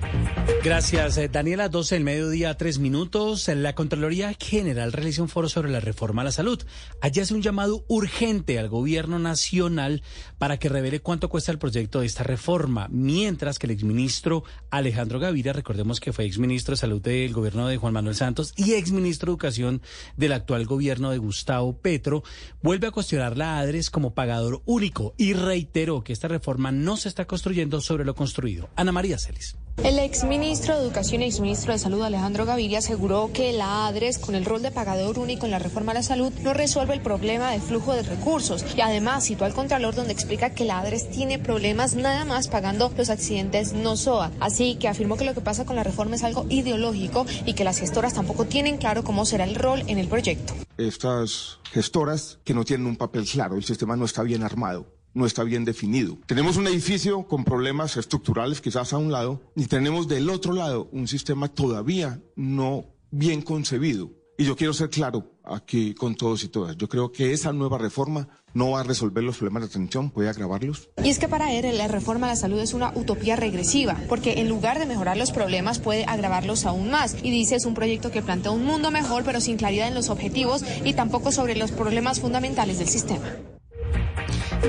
Gracias, 0.63 1.17
eh, 1.17 1.29
Daniela. 1.29 1.69
12 1.69 1.95
del 1.95 2.03
mediodía, 2.03 2.57
tres 2.57 2.79
minutos. 2.79 3.47
La 3.47 3.75
Contraloría 3.75 4.33
General 4.37 4.91
realiza 4.91 5.21
un 5.21 5.29
foro 5.29 5.47
sobre 5.47 5.69
la 5.69 5.79
reforma 5.79 6.21
a 6.21 6.25
la 6.25 6.31
salud. 6.31 6.61
Allí 7.01 7.21
hace 7.21 7.33
un 7.33 7.41
llamado 7.41 7.85
urgente 7.87 8.57
al 8.57 8.67
gobierno 8.67 9.19
nacional 9.19 10.01
para 10.37 10.57
que 10.57 10.67
revele 10.67 10.99
cuánto 10.99 11.29
cuesta 11.29 11.51
el 11.51 11.59
proyecto 11.59 11.99
de 11.99 12.07
esta 12.07 12.23
reforma, 12.23 12.87
mientras 12.89 13.59
que 13.59 13.67
el 13.67 13.71
exministro 13.71 14.43
Alejandro 14.71 15.19
Gaviria, 15.19 15.53
recordemos 15.53 15.99
que 15.99 16.11
fue 16.11 16.25
ex 16.25 16.38
ministro 16.39 16.73
de 16.73 16.77
Salud 16.77 17.01
del 17.01 17.33
gobierno 17.33 17.67
de 17.67 17.77
Juan 17.77 17.93
Manuel 17.93 18.15
Santos 18.15 18.53
y 18.55 18.73
exministro 18.73 19.27
de 19.27 19.31
Educación 19.31 19.81
del 20.17 20.33
actual 20.33 20.65
gobierno 20.65 21.11
de 21.11 21.17
Gustavo 21.17 21.77
Petro, 21.77 22.23
vuelve 22.61 22.87
a 22.87 22.91
cuestionar 22.91 23.37
la 23.37 23.59
ADRES 23.59 23.89
como 23.89 24.13
pagador 24.13 24.61
único 24.65 25.13
y 25.17 25.33
reiteró 25.33 26.03
que 26.03 26.13
esta 26.13 26.27
reforma 26.27 26.71
no 26.71 26.97
se 26.97 27.09
está 27.09 27.25
construyendo 27.25 27.81
sobre 27.81 28.05
lo 28.05 28.15
construido. 28.15 28.69
Ana 28.75 28.91
María 28.91 29.17
Celis. 29.17 29.55
El 29.83 29.97
exministro 29.97 30.75
de 30.75 30.83
Educación 30.83 31.21
y 31.21 31.25
exministro 31.25 31.71
de 31.71 31.79
Salud, 31.79 32.03
Alejandro 32.03 32.45
Gaviria, 32.45 32.79
aseguró 32.79 33.31
que 33.33 33.53
la 33.53 33.87
ADRES, 33.87 34.17
con 34.17 34.35
el 34.35 34.43
rol 34.43 34.61
de 34.61 34.71
pagador 34.71 35.17
único 35.17 35.45
en 35.45 35.51
la 35.51 35.59
reforma 35.59 35.93
a 35.93 35.95
la 35.95 36.03
salud, 36.03 36.33
no 36.43 36.53
resuelve 36.53 36.93
el 36.93 37.01
problema 37.01 37.51
de 37.51 37.61
flujo 37.61 37.93
de 37.93 38.03
recursos. 38.03 38.65
Y 38.75 38.81
además 38.81 39.25
citó 39.25 39.45
al 39.45 39.53
Contralor 39.53 39.95
donde 39.95 40.11
explica 40.11 40.49
que 40.49 40.65
la 40.65 40.79
ADRES 40.79 41.09
tiene 41.11 41.39
problemas 41.39 41.95
nada 41.95 42.25
más 42.25 42.49
pagando 42.49 42.91
los 42.97 43.09
accidentes 43.09 43.71
no 43.71 43.95
SOA. 43.95 44.31
Así 44.41 44.75
que 44.75 44.89
afirmó 44.89 45.15
que 45.15 45.23
lo 45.23 45.33
que 45.33 45.41
pasa 45.41 45.65
con 45.65 45.77
la 45.77 45.83
reforma 45.83 46.17
es 46.17 46.23
algo 46.23 46.45
ideológico 46.49 47.25
y 47.45 47.53
que 47.53 47.63
las 47.63 47.79
gestoras 47.79 48.13
tampoco 48.13 48.45
tienen 48.45 48.77
claro 48.77 49.05
cómo 49.05 49.25
será 49.25 49.45
el 49.45 49.55
rol 49.55 49.83
en 49.87 49.97
el 49.97 50.09
proyecto. 50.09 50.53
Estas 50.77 51.59
gestoras 51.71 52.39
que 52.43 52.53
no 52.53 52.65
tienen 52.65 52.85
un 52.85 52.97
papel 52.97 53.25
claro, 53.25 53.55
el 53.55 53.63
sistema 53.63 53.95
no 53.95 54.03
está 54.03 54.23
bien 54.23 54.43
armado 54.43 54.98
no 55.13 55.25
está 55.25 55.43
bien 55.43 55.65
definido. 55.65 56.17
Tenemos 56.25 56.57
un 56.57 56.67
edificio 56.67 57.23
con 57.27 57.43
problemas 57.43 57.97
estructurales 57.97 58.61
quizás 58.61 58.93
a 58.93 58.97
un 58.97 59.11
lado 59.11 59.41
y 59.55 59.65
tenemos 59.65 60.07
del 60.07 60.29
otro 60.29 60.53
lado 60.53 60.89
un 60.91 61.07
sistema 61.07 61.47
todavía 61.47 62.21
no 62.35 62.85
bien 63.11 63.41
concebido. 63.41 64.11
Y 64.39 64.45
yo 64.45 64.55
quiero 64.55 64.71
ser 64.71 64.89
claro 64.89 65.33
aquí 65.43 65.93
con 65.93 66.15
todos 66.15 66.45
y 66.45 66.47
todas. 66.47 66.77
Yo 66.77 66.87
creo 66.87 67.11
que 67.11 67.33
esa 67.33 67.51
nueva 67.51 67.77
reforma 67.77 68.29
no 68.53 68.71
va 68.71 68.79
a 68.79 68.83
resolver 68.83 69.21
los 69.21 69.37
problemas 69.37 69.63
de 69.63 69.67
atención, 69.67 70.11
puede 70.11 70.29
agravarlos. 70.29 70.89
Y 71.03 71.09
es 71.09 71.19
que 71.19 71.27
para 71.27 71.51
él 71.53 71.77
la 71.77 71.89
reforma 71.89 72.27
a 72.27 72.29
la 72.29 72.35
salud 72.37 72.57
es 72.59 72.73
una 72.73 72.93
utopía 72.95 73.35
regresiva, 73.35 73.97
porque 74.07 74.39
en 74.39 74.47
lugar 74.47 74.79
de 74.79 74.85
mejorar 74.85 75.17
los 75.17 75.33
problemas 75.33 75.79
puede 75.79 76.05
agravarlos 76.05 76.65
aún 76.65 76.89
más. 76.89 77.17
Y 77.21 77.31
dice 77.31 77.55
es 77.55 77.65
un 77.65 77.73
proyecto 77.73 78.11
que 78.11 78.21
plantea 78.21 78.51
un 78.51 78.63
mundo 78.63 78.91
mejor, 78.91 79.25
pero 79.25 79.41
sin 79.41 79.57
claridad 79.57 79.89
en 79.89 79.93
los 79.93 80.09
objetivos 80.09 80.63
y 80.85 80.93
tampoco 80.93 81.33
sobre 81.33 81.57
los 81.57 81.71
problemas 81.71 82.21
fundamentales 82.21 82.79
del 82.79 82.87
sistema. 82.87 83.25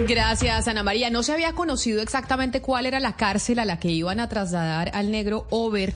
Gracias, 0.07 0.69
Ana 0.69 0.83
María. 0.83 1.11
No 1.11 1.23
se 1.23 1.33
había 1.33 1.53
conocido 1.53 2.01
exactamente 2.01 2.61
cuál 2.61 2.87
era 2.87 3.01
la 3.01 3.17
cárcel 3.17 3.59
a 3.59 3.65
la 3.65 3.79
que 3.79 3.91
iban 3.91 4.21
a 4.21 4.29
trasladar 4.29 4.91
al 4.95 5.11
negro 5.11 5.47
Over 5.51 5.95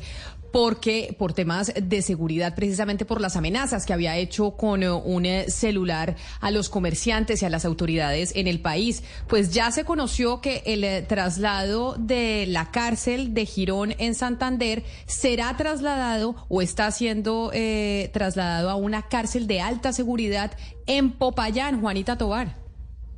porque 0.55 1.17
por 1.19 1.33
temas 1.33 1.73
de 1.75 2.01
seguridad, 2.01 2.55
precisamente 2.55 3.05
por 3.05 3.21
las 3.21 3.35
amenazas 3.35 3.85
que 3.85 3.93
había 3.93 4.17
hecho 4.17 4.53
con 4.53 4.85
eh, 4.85 4.89
un 4.89 5.27
eh, 5.27 5.51
celular 5.51 6.15
a 6.41 6.53
los 6.53 6.69
comerciantes 6.69 7.43
y 7.43 7.45
a 7.45 7.51
las 7.51 7.65
autoridades 7.65 8.31
en 8.37 8.47
el 8.47 8.61
país. 8.61 9.03
Pues 9.27 9.53
ya 9.53 9.73
se 9.73 9.85
conoció 9.85 10.41
que 10.41 10.63
el 10.67 10.85
eh, 10.85 11.03
traslado 11.03 11.97
de 11.99 12.47
la 12.47 12.71
cárcel 12.71 13.35
de 13.35 13.47
Girón 13.47 13.97
en 13.99 14.15
Santander 14.15 14.85
será 15.07 15.57
trasladado 15.57 16.37
o 16.49 16.63
está 16.63 16.89
siendo 16.93 17.51
trasladado 18.13 18.71
a 18.71 18.77
una 18.77 19.09
cárcel 19.09 19.49
de 19.49 19.61
alta 19.61 19.93
seguridad 19.93 20.53
en 20.87 21.11
Popayán, 21.11 21.81
Juanita 21.81 22.17
Tobar. 22.17 22.64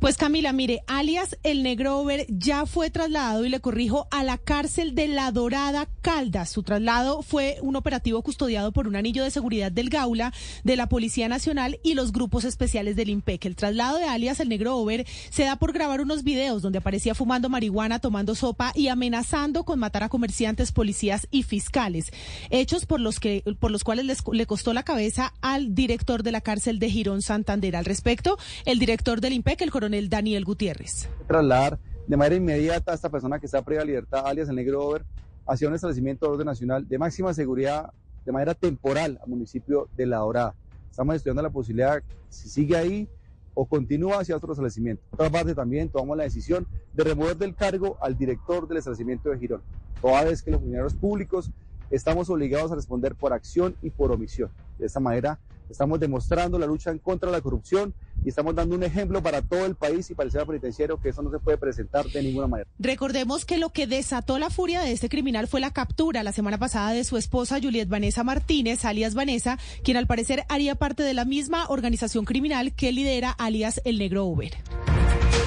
Pues 0.00 0.16
Camila, 0.16 0.52
mire, 0.52 0.82
alias 0.86 1.36
el 1.42 1.64
negro 1.64 1.98
Over 1.98 2.24
ya 2.28 2.66
fue 2.66 2.88
trasladado 2.88 3.44
y 3.44 3.48
le 3.48 3.58
corrijo 3.58 4.06
a 4.12 4.22
la 4.22 4.38
cárcel 4.38 4.94
de 4.94 5.08
La 5.08 5.32
Dorada 5.32 5.88
Caldas. 6.02 6.50
Su 6.50 6.62
traslado 6.62 7.22
fue 7.22 7.56
un 7.62 7.74
operativo 7.74 8.22
custodiado 8.22 8.70
por 8.70 8.86
un 8.86 8.94
anillo 8.94 9.24
de 9.24 9.32
seguridad 9.32 9.72
del 9.72 9.90
Gaula, 9.90 10.32
de 10.62 10.76
la 10.76 10.88
Policía 10.88 11.26
Nacional 11.26 11.80
y 11.82 11.94
los 11.94 12.12
grupos 12.12 12.44
especiales 12.44 12.94
del 12.94 13.10
IMPEC. 13.10 13.46
El 13.46 13.56
traslado 13.56 13.98
de 13.98 14.04
alias 14.04 14.38
el 14.38 14.48
negro 14.48 14.76
Over 14.76 15.04
se 15.30 15.42
da 15.42 15.56
por 15.56 15.72
grabar 15.72 16.00
unos 16.00 16.22
videos 16.22 16.62
donde 16.62 16.78
aparecía 16.78 17.16
fumando 17.16 17.48
marihuana, 17.48 17.98
tomando 17.98 18.36
sopa 18.36 18.70
y 18.76 18.86
amenazando 18.86 19.64
con 19.64 19.80
matar 19.80 20.04
a 20.04 20.08
comerciantes, 20.08 20.70
policías 20.70 21.26
y 21.32 21.42
fiscales. 21.42 22.12
Hechos 22.50 22.86
por 22.86 23.00
los 23.00 23.18
que 23.18 23.42
por 23.58 23.72
los 23.72 23.82
cuales 23.82 24.06
le 24.32 24.46
costó 24.46 24.72
la 24.72 24.84
cabeza 24.84 25.34
al 25.40 25.74
director 25.74 26.22
de 26.22 26.30
la 26.30 26.40
cárcel 26.40 26.78
de 26.78 26.88
Girón 26.88 27.20
Santander. 27.20 27.74
Al 27.74 27.84
respecto, 27.84 28.38
el 28.64 28.78
director 28.78 29.20
del 29.20 29.32
IMPEC, 29.32 29.62
el 29.62 29.72
coronel 29.72 29.87
Daniel 30.08 30.44
Gutiérrez. 30.44 31.08
Trasladar 31.26 31.78
de 32.06 32.16
manera 32.16 32.36
inmediata 32.36 32.92
a 32.92 32.94
esta 32.94 33.10
persona 33.10 33.38
que 33.38 33.46
está 33.46 33.62
previa 33.62 33.84
libertad, 33.84 34.26
alias 34.26 34.48
el 34.48 34.56
negro 34.56 34.84
Over, 34.84 35.04
hacia 35.46 35.68
un 35.68 35.74
establecimiento 35.74 36.26
de 36.26 36.32
orden 36.32 36.46
nacional 36.46 36.88
de 36.88 36.98
máxima 36.98 37.32
seguridad 37.34 37.92
de 38.24 38.32
manera 38.32 38.54
temporal 38.54 39.18
al 39.22 39.28
municipio 39.28 39.88
de 39.96 40.06
La 40.06 40.18
Dorada. 40.18 40.54
Estamos 40.90 41.16
estudiando 41.16 41.42
la 41.42 41.50
posibilidad, 41.50 42.02
si 42.28 42.48
sigue 42.48 42.76
ahí 42.76 43.08
o 43.54 43.66
continúa 43.66 44.20
hacia 44.20 44.36
otro 44.36 44.52
establecimiento. 44.52 45.02
Otra 45.10 45.30
parte, 45.30 45.54
también 45.54 45.88
tomamos 45.88 46.16
la 46.16 46.24
decisión 46.24 46.66
de 46.92 47.04
remover 47.04 47.36
del 47.36 47.54
cargo 47.54 47.96
al 48.00 48.16
director 48.16 48.68
del 48.68 48.78
establecimiento 48.78 49.30
de 49.30 49.38
Girón, 49.38 49.62
toda 50.00 50.24
vez 50.24 50.42
que 50.42 50.50
los 50.50 50.60
funcionarios 50.60 50.94
públicos 50.94 51.50
estamos 51.90 52.30
obligados 52.30 52.72
a 52.72 52.74
responder 52.74 53.14
por 53.14 53.32
acción 53.32 53.76
y 53.82 53.90
por 53.90 54.12
omisión. 54.12 54.50
De 54.78 54.86
esta 54.86 55.00
manera, 55.00 55.38
estamos 55.70 56.00
demostrando 56.00 56.58
la 56.58 56.66
lucha 56.66 56.90
en 56.90 56.98
contra 56.98 57.30
de 57.30 57.36
la 57.36 57.42
corrupción 57.42 57.94
y 58.24 58.28
estamos 58.30 58.54
dando 58.54 58.74
un 58.74 58.82
ejemplo 58.82 59.22
para 59.22 59.42
todo 59.42 59.66
el 59.66 59.74
país 59.74 60.10
y 60.10 60.14
para 60.14 60.26
el 60.26 60.30
sistema 60.30 60.46
penitenciario 60.46 61.00
que 61.00 61.10
eso 61.10 61.22
no 61.22 61.30
se 61.30 61.38
puede 61.38 61.58
presentar 61.58 62.06
de 62.06 62.22
ninguna 62.22 62.46
manera. 62.46 62.68
Recordemos 62.78 63.44
que 63.44 63.58
lo 63.58 63.70
que 63.70 63.86
desató 63.86 64.38
la 64.38 64.50
furia 64.50 64.80
de 64.80 64.92
este 64.92 65.08
criminal 65.08 65.46
fue 65.46 65.60
la 65.60 65.72
captura 65.72 66.22
la 66.22 66.32
semana 66.32 66.58
pasada 66.58 66.92
de 66.92 67.04
su 67.04 67.16
esposa 67.16 67.60
Juliet 67.62 67.88
Vanessa 67.88 68.24
Martínez, 68.24 68.84
alias 68.84 69.14
Vanessa, 69.14 69.58
quien 69.84 69.96
al 69.96 70.06
parecer 70.06 70.44
haría 70.48 70.74
parte 70.74 71.02
de 71.02 71.14
la 71.14 71.24
misma 71.24 71.66
organización 71.68 72.24
criminal 72.24 72.74
que 72.74 72.92
lidera 72.92 73.30
alias 73.30 73.80
el 73.84 73.98
Negro 73.98 74.24
Uber. 74.24 74.52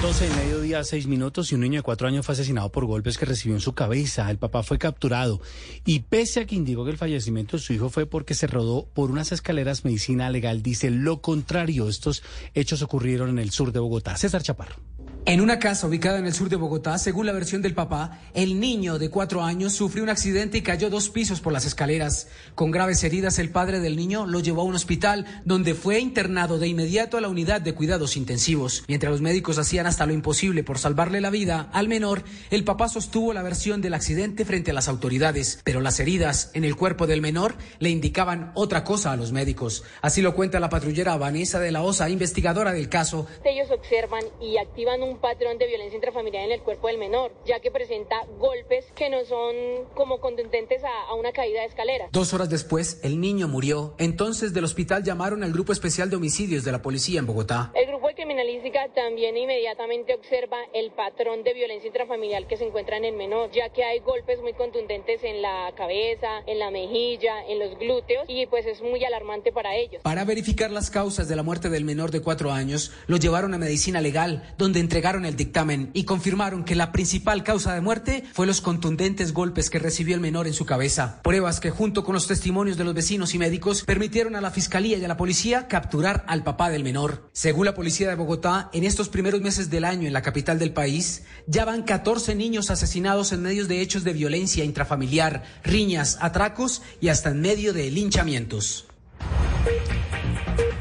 12 0.00 0.26
y 0.26 0.30
mediodía, 0.30 0.84
6 0.84 1.06
minutos 1.06 1.52
y 1.52 1.54
un 1.54 1.60
niño 1.60 1.80
de 1.80 1.82
4 1.82 2.08
años 2.08 2.24
fue 2.24 2.32
asesinado 2.34 2.70
por 2.70 2.86
golpes 2.86 3.18
que 3.18 3.26
recibió 3.26 3.54
en 3.54 3.60
su 3.60 3.74
cabeza. 3.74 4.30
El 4.30 4.38
papá 4.38 4.62
fue 4.62 4.78
capturado 4.78 5.40
y 5.84 6.00
pese 6.00 6.40
a 6.40 6.46
que 6.46 6.54
indicó 6.54 6.84
que 6.84 6.92
el 6.92 6.98
fallecimiento 6.98 7.56
de 7.56 7.62
su 7.62 7.72
hijo 7.72 7.90
fue 7.90 8.06
porque 8.06 8.34
se 8.34 8.46
rodó 8.46 8.86
por 8.94 9.10
unas 9.10 9.32
escaleras, 9.32 9.84
medicina 9.84 10.30
legal 10.30 10.62
dice 10.62 10.90
lo 10.90 11.20
contrario. 11.20 11.88
Estos 11.88 12.22
hechos 12.54 12.82
ocurrieron 12.82 13.28
en 13.30 13.38
el 13.38 13.50
sur 13.50 13.72
de 13.72 13.80
Bogotá. 13.80 14.16
César 14.16 14.42
Chaparro. 14.42 14.76
En 15.24 15.40
una 15.40 15.60
casa 15.60 15.86
ubicada 15.86 16.18
en 16.18 16.26
el 16.26 16.34
sur 16.34 16.48
de 16.48 16.56
Bogotá, 16.56 16.98
según 16.98 17.26
la 17.26 17.32
versión 17.32 17.62
del 17.62 17.76
papá, 17.76 18.18
el 18.34 18.58
niño 18.58 18.98
de 18.98 19.08
cuatro 19.08 19.44
años 19.44 19.72
sufrió 19.72 20.02
un 20.02 20.10
accidente 20.10 20.58
y 20.58 20.62
cayó 20.62 20.90
dos 20.90 21.10
pisos 21.10 21.40
por 21.40 21.52
las 21.52 21.64
escaleras. 21.64 22.26
Con 22.56 22.72
graves 22.72 23.04
heridas, 23.04 23.38
el 23.38 23.50
padre 23.50 23.78
del 23.78 23.94
niño 23.94 24.26
lo 24.26 24.40
llevó 24.40 24.62
a 24.62 24.64
un 24.64 24.74
hospital 24.74 25.42
donde 25.44 25.74
fue 25.74 26.00
internado 26.00 26.58
de 26.58 26.66
inmediato 26.66 27.16
a 27.16 27.20
la 27.20 27.28
unidad 27.28 27.60
de 27.60 27.72
cuidados 27.72 28.16
intensivos. 28.16 28.82
Mientras 28.88 29.12
los 29.12 29.20
médicos 29.20 29.58
hacían 29.58 29.86
hasta 29.86 30.06
lo 30.06 30.12
imposible 30.12 30.64
por 30.64 30.78
salvarle 30.78 31.20
la 31.20 31.30
vida 31.30 31.70
al 31.72 31.86
menor, 31.86 32.24
el 32.50 32.64
papá 32.64 32.88
sostuvo 32.88 33.32
la 33.32 33.44
versión 33.44 33.80
del 33.80 33.94
accidente 33.94 34.44
frente 34.44 34.72
a 34.72 34.74
las 34.74 34.88
autoridades, 34.88 35.60
pero 35.62 35.80
las 35.80 36.00
heridas 36.00 36.50
en 36.54 36.64
el 36.64 36.74
cuerpo 36.74 37.06
del 37.06 37.20
menor 37.20 37.54
le 37.78 37.90
indicaban 37.90 38.50
otra 38.56 38.82
cosa 38.82 39.12
a 39.12 39.16
los 39.16 39.30
médicos. 39.30 39.84
Así 40.00 40.20
lo 40.20 40.34
cuenta 40.34 40.58
la 40.58 40.68
patrullera 40.68 41.16
Vanessa 41.16 41.60
de 41.60 41.70
la 41.70 41.82
Osa, 41.82 42.10
investigadora 42.10 42.72
del 42.72 42.88
caso. 42.88 43.28
Ellos 43.44 43.70
observan 43.70 44.24
y 44.40 44.58
activan 44.58 45.00
un 45.00 45.11
un 45.12 45.18
patrón 45.18 45.58
de 45.58 45.66
violencia 45.66 45.96
intrafamiliar 45.96 46.44
en 46.44 46.52
el 46.52 46.62
cuerpo 46.62 46.88
del 46.88 46.98
menor, 46.98 47.32
ya 47.46 47.60
que 47.60 47.70
presenta 47.70 48.16
golpes 48.38 48.86
que 48.94 49.10
no 49.10 49.24
son 49.24 49.54
como 49.94 50.20
contundentes 50.20 50.82
a, 50.84 51.10
a 51.10 51.14
una 51.14 51.32
caída 51.32 51.60
de 51.60 51.66
escalera. 51.66 52.08
Dos 52.10 52.32
horas 52.32 52.48
después, 52.48 53.00
el 53.02 53.20
niño 53.20 53.46
murió. 53.46 53.94
Entonces 53.98 54.54
del 54.54 54.64
hospital 54.64 55.04
llamaron 55.04 55.42
al 55.44 55.52
Grupo 55.52 55.72
Especial 55.72 56.08
de 56.08 56.16
Homicidios 56.16 56.64
de 56.64 56.72
la 56.72 56.80
Policía 56.80 57.18
en 57.18 57.26
Bogotá. 57.26 57.70
El 57.74 57.86
grupo 57.86 58.08
de 58.08 58.14
criminalística 58.14 58.88
también 58.94 59.36
inmediatamente 59.36 60.14
observa 60.14 60.56
el 60.72 60.90
patrón 60.92 61.44
de 61.44 61.52
violencia 61.52 61.88
intrafamiliar 61.88 62.46
que 62.46 62.56
se 62.56 62.64
encuentra 62.64 62.96
en 62.96 63.04
el 63.04 63.14
menor, 63.14 63.50
ya 63.52 63.68
que 63.68 63.84
hay 63.84 64.00
golpes 64.00 64.40
muy 64.40 64.54
contundentes 64.54 65.22
en 65.24 65.42
la 65.42 65.72
cabeza, 65.76 66.42
en 66.46 66.58
la 66.58 66.70
mejilla, 66.70 67.44
en 67.46 67.58
los 67.58 67.78
glúteos 67.78 68.24
y 68.28 68.46
pues 68.46 68.64
es 68.66 68.80
muy 68.80 69.04
alarmante 69.04 69.52
para 69.52 69.76
ellos. 69.76 70.02
Para 70.02 70.24
verificar 70.24 70.70
las 70.70 70.90
causas 70.90 71.28
de 71.28 71.36
la 71.36 71.42
muerte 71.42 71.68
del 71.68 71.84
menor 71.84 72.10
de 72.10 72.22
cuatro 72.22 72.50
años, 72.50 72.92
lo 73.06 73.18
llevaron 73.18 73.52
a 73.54 73.58
medicina 73.58 74.00
legal, 74.00 74.54
donde 74.56 74.80
entregaron 74.80 75.01
el 75.02 75.36
dictamen 75.36 75.90
y 75.94 76.04
confirmaron 76.04 76.64
que 76.64 76.76
la 76.76 76.92
principal 76.92 77.42
causa 77.42 77.74
de 77.74 77.80
muerte 77.80 78.22
fue 78.32 78.46
los 78.46 78.60
contundentes 78.60 79.32
golpes 79.32 79.68
que 79.68 79.80
recibió 79.80 80.14
el 80.14 80.20
menor 80.20 80.46
en 80.46 80.54
su 80.54 80.64
cabeza. 80.64 81.20
Pruebas 81.22 81.58
que 81.58 81.70
junto 81.70 82.04
con 82.04 82.14
los 82.14 82.28
testimonios 82.28 82.76
de 82.76 82.84
los 82.84 82.94
vecinos 82.94 83.34
y 83.34 83.38
médicos 83.38 83.82
permitieron 83.82 84.36
a 84.36 84.40
la 84.40 84.52
fiscalía 84.52 84.98
y 84.98 85.04
a 85.04 85.08
la 85.08 85.16
policía 85.16 85.66
capturar 85.66 86.24
al 86.28 86.44
papá 86.44 86.70
del 86.70 86.84
menor. 86.84 87.28
Según 87.32 87.66
la 87.66 87.74
policía 87.74 88.08
de 88.08 88.14
Bogotá, 88.14 88.70
en 88.72 88.84
estos 88.84 89.08
primeros 89.08 89.40
meses 89.40 89.70
del 89.70 89.84
año 89.84 90.06
en 90.06 90.12
la 90.12 90.22
capital 90.22 90.60
del 90.60 90.72
país, 90.72 91.24
ya 91.48 91.64
van 91.64 91.82
14 91.82 92.36
niños 92.36 92.70
asesinados 92.70 93.32
en 93.32 93.42
medios 93.42 93.66
de 93.66 93.80
hechos 93.80 94.04
de 94.04 94.12
violencia 94.12 94.64
intrafamiliar, 94.64 95.42
riñas, 95.64 96.16
atracos 96.20 96.82
y 97.00 97.08
hasta 97.08 97.30
en 97.30 97.40
medio 97.40 97.72
de 97.72 97.90
linchamientos. 97.90 98.86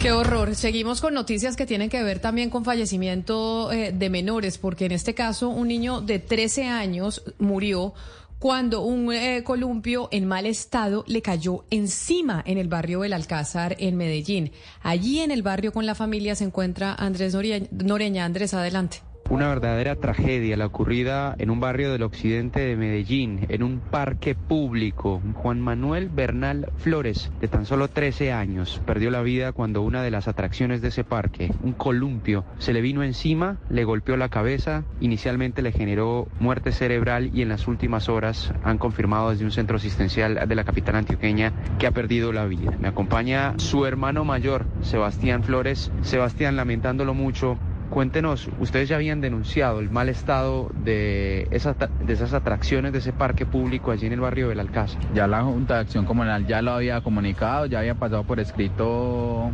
Qué 0.01 0.11
horror. 0.11 0.55
Seguimos 0.55 0.99
con 0.99 1.13
noticias 1.13 1.55
que 1.55 1.67
tienen 1.67 1.89
que 1.89 2.01
ver 2.01 2.19
también 2.19 2.49
con 2.49 2.65
fallecimiento 2.65 3.71
eh, 3.71 3.91
de 3.91 4.09
menores, 4.09 4.57
porque 4.57 4.85
en 4.85 4.93
este 4.93 5.13
caso 5.13 5.49
un 5.49 5.67
niño 5.67 6.01
de 6.01 6.17
13 6.17 6.65
años 6.65 7.23
murió 7.37 7.93
cuando 8.39 8.81
un 8.81 9.13
eh, 9.13 9.43
columpio 9.43 10.09
en 10.11 10.25
mal 10.25 10.47
estado 10.47 11.03
le 11.05 11.21
cayó 11.21 11.65
encima 11.69 12.41
en 12.47 12.57
el 12.57 12.67
barrio 12.67 13.01
del 13.01 13.13
Alcázar 13.13 13.75
en 13.77 13.95
Medellín. 13.95 14.51
Allí 14.81 15.19
en 15.19 15.29
el 15.29 15.43
barrio 15.43 15.71
con 15.71 15.85
la 15.85 15.93
familia 15.93 16.33
se 16.33 16.45
encuentra 16.45 16.95
Andrés 16.95 17.35
Noreña. 17.35 18.25
Andrés, 18.25 18.55
adelante. 18.55 19.10
Una 19.31 19.47
verdadera 19.47 19.95
tragedia, 19.95 20.57
la 20.57 20.65
ocurrida 20.65 21.35
en 21.37 21.51
un 21.51 21.61
barrio 21.61 21.93
del 21.93 22.03
occidente 22.03 22.59
de 22.59 22.75
Medellín, 22.75 23.45
en 23.47 23.63
un 23.63 23.79
parque 23.79 24.35
público. 24.35 25.21
Juan 25.35 25.61
Manuel 25.61 26.09
Bernal 26.09 26.69
Flores, 26.75 27.31
de 27.39 27.47
tan 27.47 27.65
solo 27.65 27.87
13 27.87 28.33
años, 28.33 28.81
perdió 28.85 29.09
la 29.09 29.21
vida 29.21 29.53
cuando 29.53 29.83
una 29.83 30.03
de 30.03 30.11
las 30.11 30.27
atracciones 30.27 30.81
de 30.81 30.89
ese 30.89 31.05
parque, 31.05 31.49
un 31.63 31.71
columpio, 31.71 32.43
se 32.57 32.73
le 32.73 32.81
vino 32.81 33.03
encima, 33.03 33.55
le 33.69 33.85
golpeó 33.85 34.17
la 34.17 34.27
cabeza, 34.27 34.83
inicialmente 34.99 35.61
le 35.61 35.71
generó 35.71 36.27
muerte 36.41 36.73
cerebral 36.73 37.31
y 37.33 37.41
en 37.41 37.47
las 37.47 37.69
últimas 37.69 38.09
horas 38.09 38.53
han 38.65 38.77
confirmado 38.77 39.29
desde 39.29 39.45
un 39.45 39.51
centro 39.51 39.77
asistencial 39.77 40.45
de 40.45 40.55
la 40.55 40.65
capital 40.65 40.97
antioqueña 40.97 41.53
que 41.79 41.87
ha 41.87 41.91
perdido 41.91 42.33
la 42.33 42.47
vida. 42.47 42.73
Me 42.81 42.89
acompaña 42.89 43.53
su 43.59 43.85
hermano 43.85 44.25
mayor, 44.25 44.65
Sebastián 44.81 45.41
Flores. 45.45 45.89
Sebastián, 46.01 46.57
lamentándolo 46.57 47.13
mucho, 47.13 47.57
Cuéntenos, 47.91 48.47
ustedes 48.61 48.87
ya 48.87 48.95
habían 48.95 49.19
denunciado 49.19 49.81
el 49.81 49.89
mal 49.89 50.07
estado 50.07 50.71
de, 50.81 51.49
esas, 51.51 51.75
de 51.77 52.13
esas 52.13 52.33
atracciones 52.33 52.93
de 52.93 52.99
ese 52.99 53.11
parque 53.11 53.45
público 53.45 53.91
allí 53.91 54.07
en 54.07 54.13
el 54.13 54.21
barrio 54.21 54.47
del 54.47 54.61
Alcázar. 54.61 55.01
Ya 55.13 55.27
la 55.27 55.43
Junta 55.43 55.75
de 55.75 55.81
Acción 55.81 56.05
Comunal 56.05 56.47
ya 56.47 56.61
lo 56.61 56.71
había 56.71 57.01
comunicado, 57.01 57.65
ya 57.65 57.79
había 57.79 57.95
pasado 57.95 58.23
por 58.23 58.39
escrito 58.39 59.51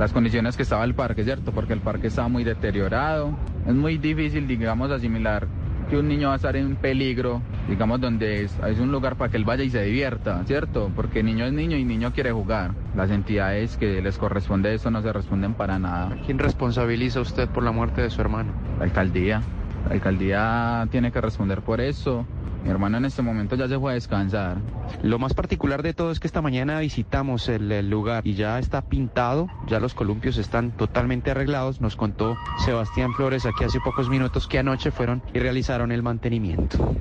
las 0.00 0.12
condiciones 0.12 0.56
que 0.56 0.64
estaba 0.64 0.82
el 0.82 0.94
parque, 0.94 1.22
¿cierto? 1.22 1.52
Porque 1.52 1.74
el 1.74 1.80
parque 1.80 2.08
estaba 2.08 2.26
muy 2.26 2.42
deteriorado. 2.42 3.38
Es 3.68 3.74
muy 3.74 3.98
difícil, 3.98 4.48
digamos, 4.48 4.90
asimilar 4.90 5.46
que 5.88 5.96
un 5.96 6.08
niño 6.08 6.28
va 6.28 6.34
a 6.34 6.36
estar 6.36 6.56
en 6.56 6.76
peligro, 6.76 7.42
digamos, 7.68 8.00
donde 8.00 8.44
es, 8.44 8.58
es, 8.66 8.78
un 8.80 8.90
lugar 8.90 9.16
para 9.16 9.30
que 9.30 9.36
él 9.36 9.44
vaya 9.44 9.62
y 9.62 9.70
se 9.70 9.82
divierta, 9.82 10.42
¿cierto? 10.44 10.90
Porque 10.94 11.22
niño 11.22 11.44
es 11.46 11.52
niño 11.52 11.76
y 11.76 11.84
niño 11.84 12.12
quiere 12.12 12.32
jugar. 12.32 12.72
Las 12.96 13.10
entidades 13.10 13.76
que 13.76 14.02
les 14.02 14.18
corresponde 14.18 14.74
eso 14.74 14.90
no 14.90 15.02
se 15.02 15.12
responden 15.12 15.54
para 15.54 15.78
nada. 15.78 16.16
¿Quién 16.26 16.38
responsabiliza 16.38 17.20
usted 17.20 17.48
por 17.48 17.62
la 17.62 17.72
muerte 17.72 18.02
de 18.02 18.10
su 18.10 18.20
hermano? 18.20 18.52
La 18.78 18.84
alcaldía. 18.84 19.42
La 19.88 19.94
alcaldía 19.94 20.88
tiene 20.90 21.12
que 21.12 21.20
responder 21.20 21.62
por 21.62 21.80
eso. 21.80 22.26
Mi 22.66 22.72
hermano 22.72 22.98
en 22.98 23.04
este 23.04 23.22
momento 23.22 23.54
ya 23.54 23.68
se 23.68 23.78
fue 23.78 23.92
a 23.92 23.94
descansar. 23.94 24.56
Lo 25.00 25.20
más 25.20 25.34
particular 25.34 25.84
de 25.84 25.94
todo 25.94 26.10
es 26.10 26.18
que 26.18 26.26
esta 26.26 26.42
mañana 26.42 26.80
visitamos 26.80 27.48
el, 27.48 27.70
el, 27.70 27.88
lugar 27.88 28.26
y 28.26 28.34
ya 28.34 28.58
está 28.58 28.82
pintado, 28.82 29.46
ya 29.68 29.78
los 29.78 29.94
columpios 29.94 30.36
están 30.36 30.72
totalmente 30.72 31.30
arreglados. 31.30 31.80
Nos 31.80 31.94
contó 31.94 32.36
Sebastián 32.64 33.14
Flores 33.14 33.46
aquí 33.46 33.62
hace 33.62 33.78
pocos 33.78 34.08
minutos 34.08 34.48
que 34.48 34.58
anoche 34.58 34.90
fueron 34.90 35.22
y 35.32 35.38
realizaron 35.38 35.92
el 35.92 36.02
mantenimiento. 36.02 36.96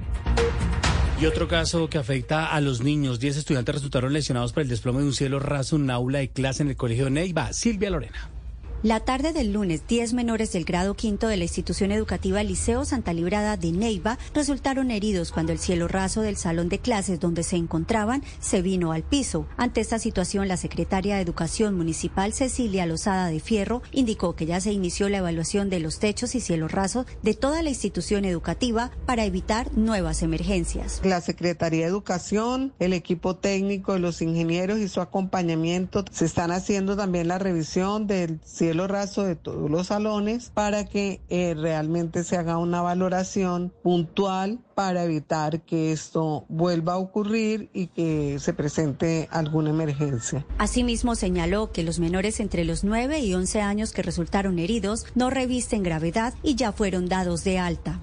Y 1.20 1.26
otro 1.26 1.48
caso 1.48 1.90
que 1.90 1.98
afecta 1.98 2.54
a 2.54 2.62
los 2.62 2.84
niños. 2.84 3.20
Diez 3.20 3.36
estudiantes 3.36 3.74
resultaron 3.74 4.14
lesionados 4.14 4.54
por 4.54 4.62
el 4.62 4.70
desplome 4.70 5.00
de 5.00 5.06
un 5.06 5.14
cielo 5.14 5.40
raso 5.40 5.78
en 5.78 5.82
un 5.82 5.90
aula 5.90 6.20
de 6.20 6.30
clase 6.30 6.62
en 6.62 6.70
el 6.70 6.76
colegio 6.76 7.10
Neiva. 7.10 7.54
Silvia 7.54 7.90
Lorena. 7.90 8.35
La 8.84 9.00
tarde 9.00 9.34
del 9.34 9.52
lunes, 9.52 9.88
10 9.88 10.14
menores 10.14 10.52
del 10.52 10.64
grado 10.64 10.94
quinto 10.94 11.28
de 11.28 11.38
la 11.38 11.46
institución 11.46 11.92
educativa 11.92 12.44
Liceo 12.44 12.86
Santa 12.86 13.14
Librada 13.14 13.58
de 13.58 13.72
Neiva 13.72 14.20
resultaron 14.36 14.92
heridos 14.92 15.32
cuando 15.32 15.54
el 15.54 15.60
cielo 15.60 15.88
raso 15.88 16.22
del 16.22 16.38
salón 16.38 16.70
de 16.70 16.78
clases 16.78 17.20
donde 17.20 17.42
se 17.42 17.56
encontraban 17.56 18.24
se 18.40 18.62
vino 18.62 18.92
al 18.92 19.02
piso. 19.02 19.48
Ante 19.58 19.82
esta 19.82 19.98
situación, 19.98 20.48
la 20.48 20.58
secretaria 20.58 21.16
de 21.16 21.22
Educación 21.22 21.76
Municipal 21.76 22.34
Cecilia 22.34 22.86
Lozada 22.86 23.30
de 23.30 23.40
Fierro 23.40 23.82
indicó 23.92 24.36
que 24.36 24.46
ya 24.46 24.62
se 24.62 24.72
inició 24.72 25.10
la 25.10 25.18
evaluación 25.18 25.70
de 25.72 25.80
los 25.80 25.98
techos 25.98 26.36
y 26.36 26.40
cielos 26.40 26.72
rasos 26.72 27.08
de 27.24 27.34
toda 27.34 27.64
la 27.64 27.70
institución 27.70 28.24
educativa 28.24 28.92
para 29.08 29.26
evitar 29.26 29.76
nuevas 29.76 30.22
emergencias. 30.22 31.02
La 31.04 31.22
Secretaría 31.22 31.86
de 31.86 31.90
Educación, 31.90 32.74
el 32.78 32.94
equipo 32.94 33.36
técnico, 33.36 33.98
los 33.98 34.22
ingenieros 34.22 34.78
y 34.80 34.90
su 34.90 35.02
acompañamiento 35.02 36.06
se 36.12 36.26
están 36.26 36.52
haciendo 36.52 36.96
también 36.96 37.28
la 37.28 37.40
revisión 37.40 38.06
del 38.06 38.40
cielo 38.44 38.65
raso 38.74 39.24
de 39.24 39.36
todos 39.36 39.70
los 39.70 39.88
salones 39.88 40.52
para 40.54 40.86
que 40.86 41.22
eh, 41.30 41.56
realmente 41.56 42.24
se 42.24 42.38
haga 42.38 42.58
una 42.58 42.82
valoración 42.82 43.74
puntual 43.84 44.60
para 44.76 45.04
evitar 45.04 45.62
que 45.62 45.92
esto 45.92 46.46
vuelva 46.50 46.94
a 46.94 46.98
ocurrir 46.98 47.70
y 47.74 47.88
que 47.88 48.38
se 48.40 48.54
presente 48.54 49.28
alguna 49.32 49.70
emergencia. 49.70 50.46
Asimismo, 50.58 51.16
señaló 51.16 51.72
que 51.72 51.84
los 51.84 52.00
menores 52.00 52.40
entre 52.40 52.66
los 52.66 52.84
9 52.84 53.20
y 53.20 53.34
11 53.34 53.62
años 53.62 53.92
que 53.92 54.02
resultaron 54.02 54.60
heridos 54.60 55.06
no 55.16 55.30
revisten 55.30 55.84
gravedad 55.84 56.34
y 56.44 56.56
ya 56.56 56.72
fueron 56.72 57.08
dados 57.08 57.44
de 57.44 57.60
alta. 57.60 58.02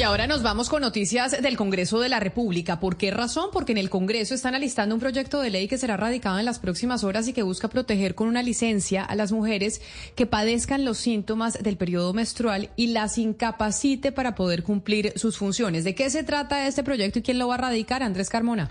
Y 0.00 0.02
ahora 0.02 0.26
nos 0.26 0.42
vamos 0.42 0.70
con 0.70 0.80
noticias 0.80 1.42
del 1.42 1.58
Congreso 1.58 2.00
de 2.00 2.08
la 2.08 2.20
República. 2.20 2.80
¿Por 2.80 2.96
qué 2.96 3.10
razón? 3.10 3.50
Porque 3.52 3.72
en 3.72 3.76
el 3.76 3.90
Congreso 3.90 4.34
están 4.34 4.54
alistando 4.54 4.94
un 4.94 5.00
proyecto 5.00 5.42
de 5.42 5.50
ley 5.50 5.68
que 5.68 5.76
será 5.76 5.98
radicado 5.98 6.38
en 6.38 6.46
las 6.46 6.58
próximas 6.58 7.04
horas 7.04 7.28
y 7.28 7.34
que 7.34 7.42
busca 7.42 7.68
proteger 7.68 8.14
con 8.14 8.26
una 8.26 8.42
licencia 8.42 9.04
a 9.04 9.14
las 9.14 9.30
mujeres 9.30 9.82
que 10.14 10.24
padezcan 10.24 10.86
los 10.86 10.96
síntomas 10.96 11.62
del 11.62 11.76
periodo 11.76 12.14
menstrual 12.14 12.70
y 12.76 12.86
las 12.86 13.18
incapacite 13.18 14.10
para 14.10 14.34
poder 14.34 14.62
cumplir 14.62 15.12
sus 15.16 15.36
funciones. 15.36 15.84
¿De 15.84 15.94
qué 15.94 16.08
se 16.08 16.24
trata 16.24 16.66
este 16.66 16.82
proyecto 16.82 17.18
y 17.18 17.22
quién 17.22 17.38
lo 17.38 17.48
va 17.48 17.56
a 17.56 17.58
radicar? 17.58 18.02
Andrés 18.02 18.30
Carmona. 18.30 18.70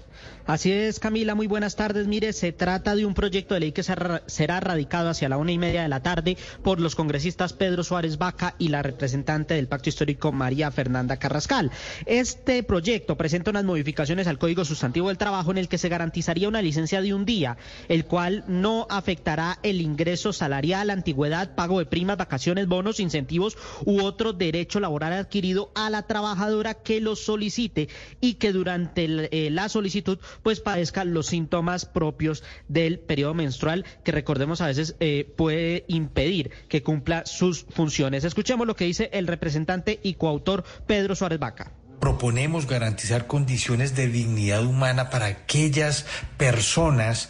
Así 0.49 0.71
es, 0.71 0.99
Camila, 0.99 1.35
muy 1.35 1.45
buenas 1.45 1.75
tardes. 1.75 2.07
Mire, 2.07 2.33
se 2.33 2.51
trata 2.51 2.95
de 2.95 3.05
un 3.05 3.13
proyecto 3.13 3.53
de 3.53 3.59
ley 3.59 3.71
que 3.71 3.83
será 3.83 4.59
radicado 4.59 5.09
hacia 5.09 5.29
la 5.29 5.37
una 5.37 5.51
y 5.51 5.59
media 5.59 5.83
de 5.83 5.89
la 5.89 6.01
tarde 6.01 6.37
por 6.63 6.79
los 6.79 6.95
congresistas 6.95 7.53
Pedro 7.53 7.83
Suárez 7.83 8.17
Vaca 8.17 8.55
y 8.57 8.69
la 8.69 8.81
representante 8.81 9.53
del 9.53 9.67
Pacto 9.67 9.89
Histórico 9.89 10.31
María 10.31 10.71
Fernanda 10.71 11.17
Carrascal. 11.17 11.69
Este 12.07 12.63
proyecto 12.63 13.15
presenta 13.15 13.51
unas 13.51 13.63
modificaciones 13.63 14.25
al 14.25 14.39
Código 14.39 14.65
Sustantivo 14.65 15.09
del 15.09 15.19
Trabajo 15.19 15.51
en 15.51 15.59
el 15.59 15.67
que 15.67 15.77
se 15.77 15.87
garantizaría 15.87 16.47
una 16.47 16.63
licencia 16.63 17.03
de 17.03 17.13
un 17.13 17.25
día, 17.25 17.57
el 17.87 18.05
cual 18.05 18.43
no 18.47 18.87
afectará 18.89 19.59
el 19.61 19.81
ingreso 19.81 20.33
salarial, 20.33 20.89
antigüedad, 20.89 21.53
pago 21.53 21.77
de 21.77 21.85
primas, 21.85 22.17
vacaciones, 22.17 22.67
bonos, 22.67 22.99
incentivos 22.99 23.55
u 23.85 24.01
otro 24.01 24.33
derecho 24.33 24.79
laboral 24.79 25.13
adquirido 25.13 25.71
a 25.75 25.91
la 25.91 26.07
trabajadora 26.07 26.73
que 26.73 27.01
lo 27.01 27.15
solicite 27.15 27.87
y 28.19 28.33
que 28.35 28.51
durante 28.51 29.05
eh, 29.05 29.51
la 29.51 29.69
solicitud 29.69 30.08
pues 30.43 30.59
padezca 30.59 31.03
los 31.03 31.27
síntomas 31.27 31.85
propios 31.85 32.43
del 32.67 32.99
periodo 32.99 33.33
menstrual 33.33 33.85
que 34.03 34.11
recordemos 34.11 34.61
a 34.61 34.67
veces 34.67 34.95
eh, 34.99 35.31
puede 35.37 35.85
impedir 35.87 36.51
que 36.67 36.83
cumpla 36.83 37.25
sus 37.25 37.65
funciones. 37.69 38.23
Escuchemos 38.23 38.65
lo 38.65 38.75
que 38.75 38.85
dice 38.85 39.09
el 39.13 39.27
representante 39.27 39.99
y 40.01 40.15
coautor 40.15 40.63
Pedro 40.87 41.15
Suárez 41.15 41.39
Vaca 41.39 41.71
proponemos 41.99 42.65
garantizar 42.65 43.27
condiciones 43.27 43.93
de 43.93 44.07
dignidad 44.07 44.63
humana 44.63 45.09
para 45.09 45.25
aquellas 45.25 46.05
personas 46.37 47.29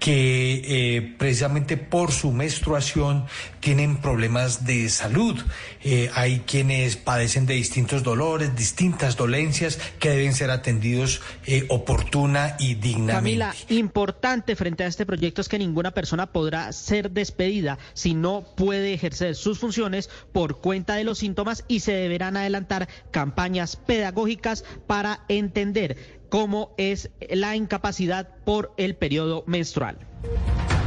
que 0.00 0.62
eh, 0.96 1.14
precisamente 1.18 1.76
por 1.76 2.10
su 2.10 2.32
menstruación 2.32 3.26
tienen 3.60 3.98
problemas 3.98 4.64
de 4.64 4.88
salud. 4.88 5.38
Eh, 5.84 6.10
hay 6.14 6.40
quienes 6.40 6.96
padecen 6.96 7.44
de 7.44 7.54
distintos 7.54 8.02
dolores, 8.02 8.56
distintas 8.56 9.16
dolencias 9.16 9.78
que 9.98 10.08
deben 10.08 10.34
ser 10.34 10.50
atendidos 10.50 11.20
eh, 11.46 11.66
oportuna 11.68 12.56
y 12.58 12.74
dignamente. 12.74 13.12
Camila, 13.12 13.54
importante 13.68 14.56
frente 14.56 14.84
a 14.84 14.86
este 14.86 15.04
proyecto 15.04 15.42
es 15.42 15.48
que 15.50 15.58
ninguna 15.58 15.90
persona 15.90 16.32
podrá 16.32 16.72
ser 16.72 17.10
despedida 17.10 17.78
si 17.92 18.14
no 18.14 18.46
puede 18.56 18.94
ejercer 18.94 19.36
sus 19.36 19.58
funciones 19.58 20.08
por 20.32 20.60
cuenta 20.60 20.94
de 20.94 21.04
los 21.04 21.18
síntomas 21.18 21.64
y 21.68 21.80
se 21.80 21.92
deberán 21.92 22.38
adelantar 22.38 22.88
campañas 23.10 23.76
pedagógicas 23.76 24.64
para 24.86 25.24
entender 25.28 26.19
cómo 26.30 26.74
es 26.78 27.10
la 27.28 27.56
incapacidad 27.56 28.36
por 28.44 28.72
el 28.78 28.96
periodo 28.96 29.44
menstrual. 29.46 29.98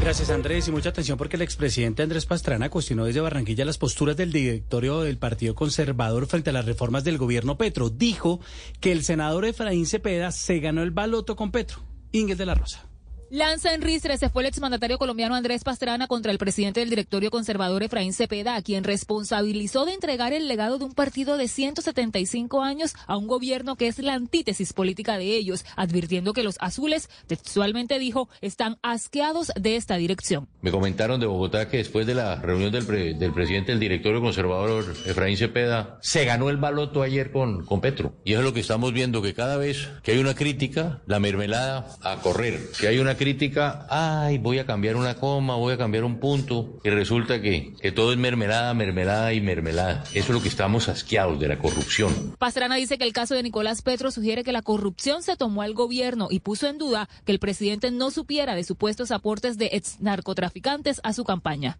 Gracias 0.02 0.30
Andrés 0.32 0.68
y 0.68 0.72
mucha 0.72 0.90
atención 0.90 1.18
porque 1.18 1.38
el 1.38 1.44
expresidente 1.44 2.04
Andrés 2.04 2.26
Pastrana 2.26 2.70
cuestionó 2.70 3.06
desde 3.06 3.22
Barranquilla 3.22 3.64
las 3.64 3.78
posturas 3.78 4.18
del 4.18 4.34
directorio 4.34 5.02
del 5.02 5.18
Partido 5.18 5.56
Conservador 5.56 6.28
frente 6.28 6.50
a 6.50 6.54
las 6.54 6.66
reformas 6.66 7.04
del 7.04 7.18
gobierno 7.18 7.58
Petro. 7.58 7.90
Dijo 7.90 8.42
que 8.82 8.92
el 8.92 9.04
senador 9.04 9.46
Efraín 9.46 9.86
Cepeda 9.86 10.32
se 10.32 10.60
ganó 10.60 10.82
el 10.82 10.92
baloto 10.92 11.36
con 11.36 11.52
Petro. 11.52 11.84
Ingrid 12.12 12.38
de 12.38 12.46
la 12.46 12.56
Rosa. 12.56 12.93
Lanza 13.34 13.74
en 13.74 13.82
ristre 13.82 14.16
se 14.20 14.30
fue 14.30 14.44
el 14.44 14.50
exmandatario 14.50 15.00
colombiano 15.00 15.34
Andrés 15.34 15.64
Pastrana 15.64 16.06
contra 16.06 16.32
el 16.32 16.38
presidente 16.38 16.82
del 16.82 16.92
directorio 16.92 17.32
conservador 17.32 17.82
Efraín 17.82 18.14
Cepeda, 18.14 18.62
quien 18.62 18.84
responsabilizó 18.84 19.86
de 19.86 19.94
entregar 19.94 20.34
el 20.34 20.48
legado 20.48 20.78
de 20.78 20.86
un 20.86 20.94
partido 20.94 21.36
de 21.36 21.48
175 21.48 22.62
años 22.62 22.94
a 23.08 23.18
un 23.18 23.26
gobierno 23.26 23.76
que 23.76 23.88
es 23.88 23.98
la 23.98 24.14
antítesis 24.14 24.74
política 24.74 25.18
de 25.18 25.36
ellos, 25.36 25.66
advirtiendo 25.76 26.34
que 26.34 26.44
los 26.44 26.58
azules, 26.60 27.10
textualmente 27.26 27.98
dijo, 27.98 28.30
están 28.42 28.78
asqueados 28.84 29.52
de 29.60 29.78
esta 29.78 29.96
dirección. 29.96 30.48
Me 30.62 30.70
comentaron 30.70 31.20
de 31.20 31.26
Bogotá 31.26 31.70
que 31.70 31.78
después 31.78 32.06
de 32.06 32.14
la 32.14 32.36
reunión 32.36 32.72
del, 32.72 32.86
del 33.18 33.34
presidente 33.34 33.72
del 33.72 33.80
directorio 33.80 34.22
conservador 34.22 34.94
Efraín 35.08 35.38
Cepeda, 35.38 35.98
se 36.04 36.24
ganó 36.26 36.52
el 36.52 36.58
baloto 36.58 37.02
ayer 37.02 37.32
con, 37.32 37.66
con 37.66 37.82
Petro. 37.82 38.14
Y 38.26 38.34
eso 38.34 38.42
es 38.42 38.46
lo 38.46 38.54
que 38.54 38.60
estamos 38.60 38.94
viendo, 38.94 39.24
que 39.24 39.34
cada 39.34 39.58
vez 39.58 39.90
que 40.04 40.12
hay 40.12 40.20
una 40.20 40.36
crítica, 40.36 41.02
la 41.08 41.20
mermelada 41.20 41.98
a 42.04 42.18
correr, 42.18 42.60
que 42.80 42.88
hay 42.88 43.00
una 43.00 43.18
crítica, 43.24 43.88
ay, 43.90 44.38
voy 44.38 44.60
a 44.60 44.66
cambiar 44.66 44.98
una 44.98 45.16
coma, 45.16 45.56
voy 45.56 45.74
a 45.74 45.78
cambiar 45.78 46.04
un 46.04 46.20
punto, 46.20 46.78
y 46.84 46.90
resulta 46.90 47.42
que, 47.42 47.74
que 47.82 47.94
todo 47.94 48.12
es 48.12 48.18
mermelada, 48.18 48.74
mermelada 48.74 49.32
y 49.32 49.40
mermelada. 49.40 50.04
Eso 50.14 50.28
es 50.28 50.30
lo 50.30 50.42
que 50.42 50.50
estamos 50.50 50.90
asqueados 50.90 51.40
de 51.40 51.48
la 51.48 51.58
corrupción. 51.58 52.36
Pastrana 52.38 52.76
dice 52.76 52.98
que 52.98 53.06
el 53.06 53.14
caso 53.14 53.34
de 53.34 53.44
Nicolás 53.44 53.82
Petro 53.82 54.12
sugiere 54.12 54.44
que 54.44 54.52
la 54.52 54.62
corrupción 54.62 55.24
se 55.24 55.38
tomó 55.38 55.62
al 55.62 55.74
gobierno 55.74 56.28
y 56.30 56.42
puso 56.42 56.68
en 56.68 56.78
duda 56.78 57.08
que 57.24 57.32
el 57.32 57.40
presidente 57.40 57.92
no 57.92 58.12
supiera 58.12 58.56
de 58.56 58.66
supuestos 58.66 59.12
aportes 59.12 59.58
de 59.58 59.70
ex 59.72 60.02
narcotraficantes 60.02 61.00
a 61.04 61.14
su 61.14 61.24
campaña. 61.24 61.80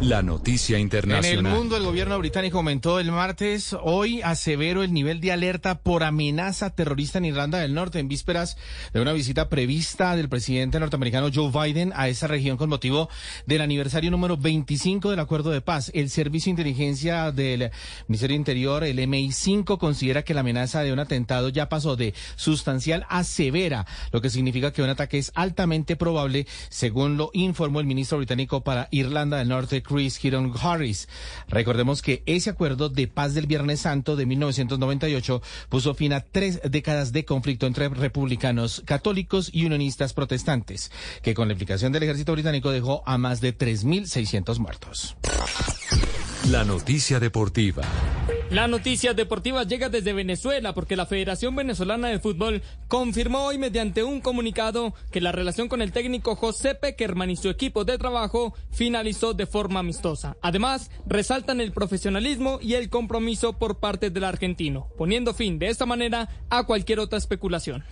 La 0.00 0.20
noticia 0.20 0.80
internacional. 0.80 1.38
En 1.38 1.46
el 1.46 1.52
mundo, 1.52 1.76
el 1.76 1.84
gobierno 1.84 2.18
británico 2.18 2.58
aumentó 2.58 2.98
el 2.98 3.12
martes, 3.12 3.74
hoy 3.80 4.20
asevero 4.20 4.82
el 4.82 4.92
nivel 4.92 5.20
de 5.20 5.30
alerta 5.30 5.78
por 5.78 6.02
amenaza 6.02 6.70
terrorista 6.70 7.18
en 7.18 7.26
Irlanda 7.26 7.58
del 7.58 7.72
Norte, 7.72 8.00
en 8.00 8.08
vísperas 8.08 8.56
de 8.92 9.00
una 9.00 9.12
visita 9.12 9.48
prevista 9.48 10.16
del 10.16 10.28
presidente 10.28 10.80
norteamericano 10.80 11.30
Joe 11.32 11.52
Biden 11.52 11.92
a 11.94 12.08
esa 12.08 12.26
región 12.26 12.56
con 12.56 12.68
motivo 12.68 13.08
del 13.46 13.60
aniversario 13.60 14.10
número 14.10 14.36
25 14.36 15.08
del 15.08 15.20
acuerdo 15.20 15.50
de 15.50 15.60
paz. 15.60 15.92
El 15.94 16.10
Servicio 16.10 16.50
de 16.50 16.62
Inteligencia 16.62 17.30
del 17.30 17.70
Ministerio 18.08 18.36
Interior, 18.36 18.82
el 18.82 18.98
MI5, 18.98 19.78
considera 19.78 20.24
que 20.24 20.34
la 20.34 20.40
amenaza 20.40 20.82
de 20.82 20.92
un 20.92 20.98
atentado 20.98 21.48
ya 21.48 21.68
pasó 21.68 21.94
de 21.94 22.12
sustancial 22.34 23.06
a 23.08 23.22
severa, 23.22 23.86
lo 24.10 24.20
que 24.20 24.30
significa 24.30 24.72
que 24.72 24.82
un 24.82 24.90
ataque 24.90 25.18
es 25.18 25.30
altamente 25.36 25.94
probable, 25.94 26.48
según 26.70 27.16
lo 27.16 27.30
informó 27.34 27.78
el 27.78 27.86
ministro 27.86 28.18
británico 28.18 28.64
para 28.64 28.88
Irlanda 28.90 29.31
del 29.38 29.48
Norte, 29.48 29.82
Chris 29.82 30.22
Hiron 30.24 30.52
Harris. 30.60 31.08
Recordemos 31.48 32.02
que 32.02 32.22
ese 32.26 32.50
acuerdo 32.50 32.88
de 32.88 33.08
paz 33.08 33.34
del 33.34 33.46
Viernes 33.46 33.80
Santo 33.80 34.16
de 34.16 34.26
1998 34.26 35.42
puso 35.68 35.94
fin 35.94 36.12
a 36.12 36.20
tres 36.20 36.60
décadas 36.64 37.12
de 37.12 37.24
conflicto 37.24 37.66
entre 37.66 37.88
republicanos 37.88 38.82
católicos 38.84 39.50
y 39.52 39.66
unionistas 39.66 40.12
protestantes, 40.12 40.90
que 41.22 41.34
con 41.34 41.48
la 41.48 41.52
implicación 41.52 41.92
del 41.92 42.04
ejército 42.04 42.32
británico 42.32 42.70
dejó 42.70 43.02
a 43.06 43.18
más 43.18 43.40
de 43.40 43.56
3.600 43.56 44.58
muertos. 44.58 45.16
La 46.50 46.64
noticia 46.64 47.20
deportiva. 47.20 47.84
La 48.50 48.66
noticia 48.66 49.14
deportiva 49.14 49.62
llega 49.62 49.88
desde 49.88 50.12
Venezuela 50.12 50.74
porque 50.74 50.96
la 50.96 51.06
Federación 51.06 51.54
Venezolana 51.54 52.08
de 52.08 52.18
Fútbol 52.18 52.62
confirmó 52.88 53.44
hoy 53.44 53.58
mediante 53.58 54.02
un 54.02 54.20
comunicado 54.20 54.92
que 55.12 55.20
la 55.20 55.30
relación 55.30 55.68
con 55.68 55.80
el 55.80 55.92
técnico 55.92 56.34
José 56.34 56.74
Peckerman 56.74 57.30
y 57.30 57.36
su 57.36 57.48
equipo 57.48 57.84
de 57.84 57.96
trabajo 57.96 58.54
finalizó 58.72 59.34
de 59.34 59.46
forma 59.46 59.80
amistosa. 59.80 60.36
Además, 60.42 60.90
resaltan 61.06 61.60
el 61.60 61.70
profesionalismo 61.70 62.58
y 62.60 62.74
el 62.74 62.90
compromiso 62.90 63.52
por 63.52 63.78
parte 63.78 64.10
del 64.10 64.24
argentino, 64.24 64.88
poniendo 64.98 65.34
fin 65.34 65.60
de 65.60 65.68
esta 65.68 65.86
manera 65.86 66.28
a 66.50 66.64
cualquier 66.64 66.98
otra 66.98 67.18
especulación. 67.18 67.84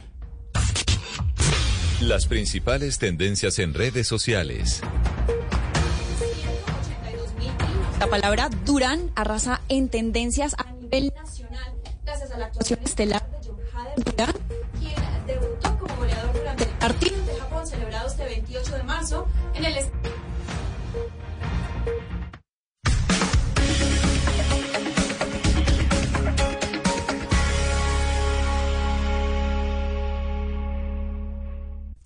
Las 2.00 2.26
principales 2.26 2.98
tendencias 2.98 3.60
en 3.60 3.74
redes 3.74 4.08
sociales. 4.08 4.82
La 8.00 8.06
palabra 8.06 8.48
Durán 8.64 9.10
arrasa 9.14 9.60
en 9.68 9.90
tendencias 9.90 10.54
a 10.56 10.72
nivel 10.72 11.12
nacional 11.14 11.74
gracias 12.02 12.30
a 12.30 12.38
la 12.38 12.46
actuación 12.46 12.80
estelar 12.82 13.30
de 13.30 13.46
John 13.46 13.58
Hader 13.74 14.02
Durán, 14.02 14.34
quien 14.78 15.26
debutó 15.26 15.78
como 15.78 15.96
goleador 15.96 16.32
durante 16.32 16.64
el 16.64 16.70
partido 16.70 17.26
de 17.26 17.38
Japón 17.38 17.66
celebrado 17.66 18.08
este 18.08 18.24
28 18.24 18.74
de 18.74 18.82
marzo 18.84 19.28
en 19.52 19.64
el 19.66 19.74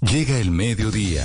Llega 0.01 0.39
el 0.39 0.51
mediodía. 0.51 1.25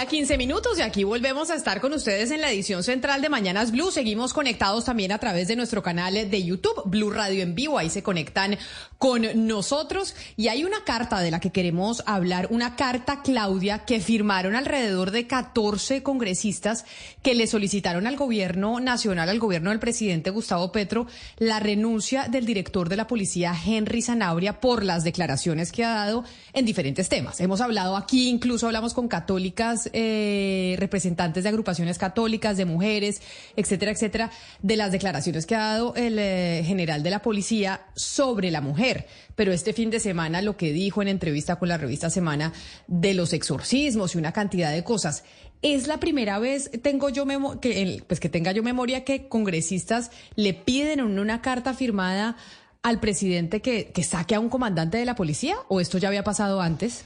12 0.00 0.06
del 0.06 0.06
día, 0.06 0.06
15 0.06 0.38
minutos, 0.38 0.78
y 0.78 0.82
aquí 0.82 1.04
volvemos 1.04 1.50
a 1.50 1.54
estar 1.54 1.80
con 1.80 1.92
ustedes 1.92 2.30
en 2.30 2.40
la 2.40 2.50
edición 2.50 2.82
central 2.82 3.20
de 3.20 3.28
Mañanas 3.28 3.70
Blue. 3.70 3.90
Seguimos 3.90 4.32
conectados 4.32 4.84
también 4.84 5.12
a 5.12 5.18
través 5.18 5.48
de 5.48 5.56
nuestro 5.56 5.82
canal 5.82 6.14
de 6.14 6.42
YouTube, 6.42 6.82
Blue 6.86 7.10
Radio 7.10 7.42
en 7.42 7.54
vivo. 7.54 7.78
Ahí 7.78 7.90
se 7.90 8.02
conectan 8.02 8.56
con 8.98 9.46
nosotros. 9.46 10.14
Y 10.36 10.48
hay 10.48 10.64
una 10.64 10.84
carta 10.84 11.20
de 11.20 11.30
la 11.30 11.40
que 11.40 11.50
queremos 11.50 12.02
hablar, 12.06 12.48
una 12.50 12.76
carta, 12.76 13.22
Claudia, 13.22 13.84
que 13.84 14.00
firmaron 14.00 14.54
alrededor 14.54 15.10
de 15.10 15.26
14 15.26 16.02
congresistas 16.02 16.84
que 17.22 17.34
le 17.34 17.46
solicitaron 17.46 18.06
al 18.06 18.16
gobierno 18.16 18.80
nacional, 18.80 19.28
al 19.28 19.38
gobierno 19.38 19.70
del 19.70 19.78
presidente 19.78 20.30
Gustavo 20.30 20.72
Petro, 20.72 21.06
la 21.38 21.60
renuncia 21.60 22.28
del 22.28 22.46
director 22.46 22.88
de 22.88 22.96
la 22.96 23.06
policía, 23.06 23.54
Henry 23.66 24.02
Zanabria, 24.02 24.60
por 24.60 24.84
las 24.84 25.04
declaraciones 25.04 25.72
que 25.72 25.84
ha 25.84 25.94
dado 25.94 26.24
en 26.52 26.64
diferentes 26.64 27.08
temas. 27.08 27.40
Hemos 27.40 27.60
hablado 27.60 27.96
aquí, 27.96 28.28
incluso 28.28 28.66
hablamos 28.66 28.94
con 28.94 29.08
católicas, 29.08 29.89
eh, 29.92 30.76
representantes 30.78 31.42
de 31.42 31.48
agrupaciones 31.48 31.98
católicas, 31.98 32.56
de 32.56 32.64
mujeres, 32.64 33.22
etcétera, 33.56 33.92
etcétera, 33.92 34.30
de 34.62 34.76
las 34.76 34.92
declaraciones 34.92 35.46
que 35.46 35.54
ha 35.54 35.72
dado 35.72 35.94
el 35.96 36.18
eh, 36.18 36.62
general 36.64 37.02
de 37.02 37.10
la 37.10 37.22
policía 37.22 37.82
sobre 37.94 38.50
la 38.50 38.60
mujer. 38.60 39.06
Pero 39.36 39.52
este 39.52 39.72
fin 39.72 39.90
de 39.90 40.00
semana 40.00 40.42
lo 40.42 40.56
que 40.56 40.72
dijo 40.72 41.02
en 41.02 41.08
entrevista 41.08 41.56
con 41.56 41.68
la 41.68 41.78
revista 41.78 42.10
Semana 42.10 42.52
de 42.86 43.14
los 43.14 43.32
exorcismos 43.32 44.14
y 44.14 44.18
una 44.18 44.32
cantidad 44.32 44.72
de 44.72 44.84
cosas. 44.84 45.24
Es 45.62 45.86
la 45.86 46.00
primera 46.00 46.38
vez 46.38 46.70
tengo 46.82 47.10
yo 47.10 47.26
que 47.60 48.02
pues 48.06 48.18
que 48.18 48.30
tenga 48.30 48.52
yo 48.52 48.62
memoria 48.62 49.04
que 49.04 49.28
congresistas 49.28 50.10
le 50.34 50.54
piden 50.54 51.00
en 51.00 51.18
una 51.18 51.42
carta 51.42 51.74
firmada 51.74 52.36
al 52.82 52.98
presidente 52.98 53.60
que, 53.60 53.90
que 53.92 54.02
saque 54.02 54.34
a 54.34 54.40
un 54.40 54.48
comandante 54.48 54.96
de 54.96 55.04
la 55.04 55.14
policía 55.14 55.56
o 55.68 55.80
esto 55.80 55.98
ya 55.98 56.08
había 56.08 56.24
pasado 56.24 56.60
antes. 56.60 57.04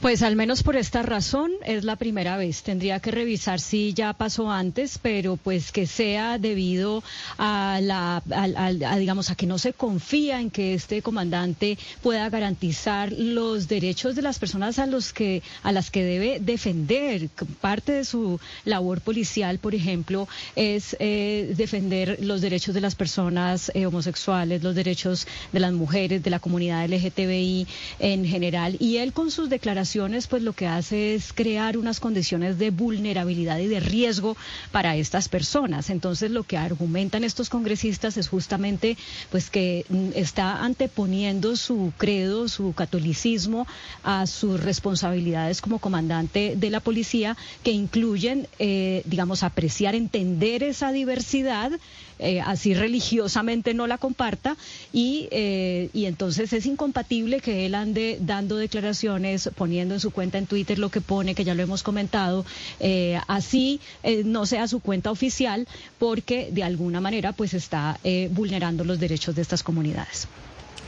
Pues 0.00 0.22
al 0.22 0.36
menos 0.36 0.62
por 0.62 0.76
esta 0.76 1.02
razón 1.02 1.50
es 1.64 1.82
la 1.82 1.96
primera 1.96 2.36
vez. 2.36 2.62
Tendría 2.62 3.00
que 3.00 3.10
revisar 3.10 3.58
si 3.58 3.94
ya 3.94 4.12
pasó 4.12 4.48
antes, 4.48 4.96
pero 5.02 5.36
pues 5.36 5.72
que 5.72 5.88
sea 5.88 6.38
debido 6.38 7.02
a 7.36 7.80
la, 7.82 8.22
a, 8.30 8.96
digamos, 8.96 9.30
a 9.30 9.34
que 9.34 9.46
no 9.46 9.58
se 9.58 9.72
confía 9.72 10.40
en 10.40 10.50
que 10.50 10.74
este 10.74 11.02
comandante 11.02 11.78
pueda 12.00 12.30
garantizar 12.30 13.10
los 13.10 13.66
derechos 13.66 14.14
de 14.14 14.22
las 14.22 14.38
personas 14.38 14.78
a 14.78 14.86
los 14.86 15.12
que, 15.12 15.42
a 15.64 15.72
las 15.72 15.90
que 15.90 16.04
debe 16.04 16.38
defender. 16.38 17.28
Parte 17.60 17.90
de 17.90 18.04
su 18.04 18.38
labor 18.64 19.00
policial, 19.00 19.58
por 19.58 19.74
ejemplo, 19.74 20.28
es 20.54 20.96
eh, 21.00 21.54
defender 21.56 22.18
los 22.22 22.40
derechos 22.40 22.72
de 22.72 22.82
las 22.82 22.94
personas 22.94 23.72
eh, 23.74 23.84
homosexuales, 23.84 24.62
los 24.62 24.76
derechos 24.76 25.26
de 25.52 25.58
las 25.58 25.72
mujeres, 25.72 26.22
de 26.22 26.30
la 26.30 26.38
comunidad 26.38 26.88
LGTBI 26.88 27.66
en 27.98 28.24
general. 28.24 28.76
Y 28.78 28.98
él 28.98 29.12
con 29.12 29.32
sus 29.32 29.50
declaraciones 29.50 29.87
pues 30.28 30.42
lo 30.42 30.52
que 30.52 30.66
hace 30.66 31.14
es 31.14 31.32
crear 31.32 31.78
unas 31.78 31.98
condiciones 31.98 32.58
de 32.58 32.70
vulnerabilidad 32.70 33.58
y 33.58 33.68
de 33.68 33.80
riesgo 33.80 34.36
para 34.70 34.96
estas 34.96 35.28
personas. 35.28 35.88
Entonces 35.88 36.30
lo 36.30 36.42
que 36.42 36.58
argumentan 36.58 37.24
estos 37.24 37.48
congresistas 37.48 38.16
es 38.16 38.28
justamente 38.28 38.98
pues 39.30 39.48
que 39.48 39.86
mm, 39.88 40.10
está 40.14 40.62
anteponiendo 40.62 41.56
su 41.56 41.92
credo, 41.96 42.48
su 42.48 42.74
catolicismo 42.74 43.66
a 44.02 44.26
sus 44.26 44.60
responsabilidades 44.60 45.60
como 45.62 45.78
comandante 45.78 46.54
de 46.56 46.70
la 46.70 46.80
policía 46.80 47.36
que 47.62 47.70
incluyen, 47.70 48.46
eh, 48.58 49.02
digamos, 49.06 49.42
apreciar, 49.42 49.94
entender 49.94 50.62
esa 50.62 50.92
diversidad 50.92 51.72
eh, 52.18 52.40
así 52.40 52.74
religiosamente 52.74 53.74
no 53.74 53.86
la 53.86 53.98
comparta 53.98 54.56
y, 54.92 55.28
eh, 55.30 55.90
y 55.92 56.06
entonces 56.06 56.52
es 56.52 56.66
incompatible 56.66 57.40
que 57.40 57.66
él 57.66 57.74
ande 57.74 58.18
dando 58.20 58.56
declaraciones, 58.56 59.50
poniendo 59.56 59.94
en 59.94 60.00
su 60.00 60.10
cuenta 60.10 60.38
en 60.38 60.46
Twitter 60.46 60.78
lo 60.78 60.90
que 60.90 61.00
pone, 61.00 61.34
que 61.34 61.44
ya 61.44 61.54
lo 61.54 61.62
hemos 61.62 61.82
comentado, 61.82 62.44
eh, 62.80 63.18
así 63.28 63.80
no 64.24 64.46
sea 64.46 64.68
su 64.68 64.80
cuenta 64.80 65.10
oficial, 65.10 65.66
porque 65.98 66.50
de 66.52 66.62
alguna 66.62 67.00
manera 67.00 67.32
pues 67.32 67.54
está 67.54 67.98
vulnerando 68.30 68.84
los 68.84 68.98
derechos 68.98 69.34
de 69.34 69.42
estas 69.42 69.62
comunidades. 69.62 70.28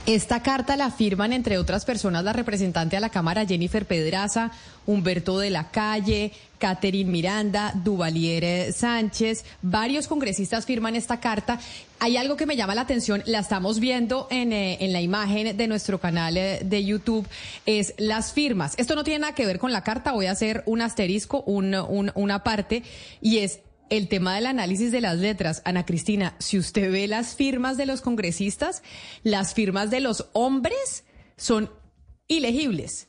Esta 0.07 0.43
carta 0.43 0.77
la 0.77 0.91
firman, 0.91 1.33
entre 1.33 1.59
otras 1.59 1.85
personas, 1.85 2.25
la 2.25 2.33
representante 2.33 2.97
a 2.97 3.01
la 3.01 3.11
Cámara 3.11 3.47
Jennifer 3.47 3.87
Pedraza, 3.87 4.51
Humberto 4.87 5.39
de 5.39 5.51
la 5.51 5.71
Calle, 5.71 6.33
Catherine 6.59 7.11
Miranda, 7.11 7.73
Duvalier 7.75 8.73
Sánchez. 8.73 9.45
Varios 9.61 10.09
congresistas 10.09 10.65
firman 10.65 10.97
esta 10.97 11.21
carta. 11.21 11.61
Hay 12.01 12.17
algo 12.17 12.37
que 12.37 12.47
me 12.47 12.57
llama 12.57 12.75
la 12.75 12.81
atención, 12.81 13.23
la 13.27 13.41
estamos 13.41 13.79
viendo 13.79 14.27
en, 14.31 14.53
eh, 14.53 14.79
en 14.81 14.93
la 14.95 15.03
imagen 15.03 15.57
de 15.57 15.67
nuestro 15.69 16.01
canal 16.01 16.37
eh, 16.37 16.61
de 16.65 16.83
YouTube, 16.83 17.29
es 17.67 17.95
las 17.99 18.33
firmas. 18.33 18.75
Esto 18.79 18.95
no 18.95 19.05
tiene 19.05 19.21
nada 19.21 19.35
que 19.35 19.47
ver 19.47 19.59
con 19.59 19.71
la 19.71 19.85
carta, 19.85 20.13
voy 20.13 20.27
a 20.27 20.33
hacer 20.33 20.63
un 20.65 20.81
asterisco, 20.81 21.43
un, 21.43 21.75
una 22.15 22.43
parte, 22.43 22.83
y 23.21 23.39
es 23.39 23.61
el 23.91 24.09
tema 24.09 24.35
del 24.35 24.47
análisis 24.47 24.93
de 24.93 25.01
las 25.01 25.19
letras. 25.19 25.63
Ana 25.65 25.85
Cristina, 25.85 26.35
si 26.39 26.59
usted 26.59 26.91
ve 26.91 27.07
las 27.09 27.35
firmas 27.35 27.77
de 27.77 27.87
los 27.87 28.01
congresistas, 28.01 28.83
las 29.23 29.53
firmas 29.53 29.91
de 29.91 30.01
los 30.01 30.29
hombres 30.33 31.05
son 31.37 31.71
ilegibles. 32.29 33.09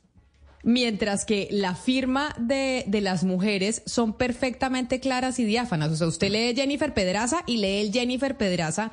Mientras 0.63 1.25
que 1.25 1.47
la 1.49 1.73
firma 1.73 2.35
de, 2.37 2.83
de 2.85 3.01
las 3.01 3.23
mujeres 3.23 3.81
son 3.87 4.13
perfectamente 4.13 4.99
claras 4.99 5.39
y 5.39 5.45
diáfanas. 5.45 5.91
O 5.91 5.95
sea, 5.95 6.07
usted 6.07 6.29
lee 6.29 6.55
Jennifer 6.55 6.93
Pedraza 6.93 7.43
y 7.47 7.57
lee 7.57 7.81
el 7.81 7.91
Jennifer 7.91 8.37
Pedraza 8.37 8.91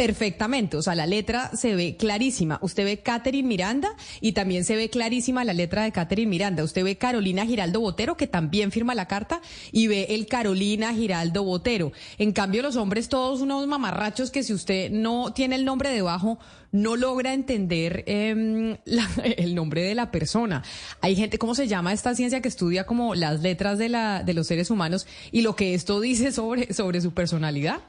perfectamente, 0.00 0.78
o 0.78 0.82
sea, 0.82 0.94
la 0.94 1.04
letra 1.04 1.50
se 1.54 1.74
ve 1.74 1.94
clarísima. 1.98 2.58
Usted 2.62 2.86
ve 2.86 3.00
Catherine 3.00 3.46
Miranda 3.46 3.90
y 4.22 4.32
también 4.32 4.64
se 4.64 4.74
ve 4.74 4.88
clarísima 4.88 5.44
la 5.44 5.52
letra 5.52 5.82
de 5.82 5.92
Catherine 5.92 6.30
Miranda. 6.30 6.64
Usted 6.64 6.82
ve 6.82 6.96
Carolina 6.96 7.44
Giraldo 7.44 7.80
Botero, 7.80 8.16
que 8.16 8.26
también 8.26 8.72
firma 8.72 8.94
la 8.94 9.06
carta, 9.06 9.42
y 9.72 9.88
ve 9.88 10.06
el 10.08 10.26
Carolina 10.26 10.94
Giraldo 10.94 11.44
Botero. 11.44 11.92
En 12.16 12.32
cambio, 12.32 12.62
los 12.62 12.76
hombres 12.76 13.10
todos 13.10 13.42
unos 13.42 13.66
mamarrachos 13.66 14.30
que 14.30 14.42
si 14.42 14.54
usted 14.54 14.90
no 14.90 15.34
tiene 15.34 15.56
el 15.56 15.66
nombre 15.66 15.90
debajo, 15.90 16.38
no 16.72 16.96
logra 16.96 17.34
entender 17.34 18.02
em, 18.06 18.78
el 19.36 19.54
nombre 19.54 19.82
de 19.82 19.94
la 19.94 20.10
persona. 20.10 20.62
Hay 21.02 21.14
gente, 21.14 21.36
¿cómo 21.36 21.54
se 21.54 21.68
llama 21.68 21.92
esta 21.92 22.14
ciencia 22.14 22.40
que 22.40 22.48
estudia 22.48 22.86
como 22.86 23.14
las 23.14 23.42
letras 23.42 23.76
de, 23.76 23.90
la, 23.90 24.22
de 24.22 24.32
los 24.32 24.46
seres 24.46 24.70
humanos 24.70 25.06
y 25.30 25.42
lo 25.42 25.56
que 25.56 25.74
esto 25.74 26.00
dice 26.00 26.32
sobre, 26.32 26.72
sobre 26.72 27.02
su 27.02 27.12
personalidad? 27.12 27.80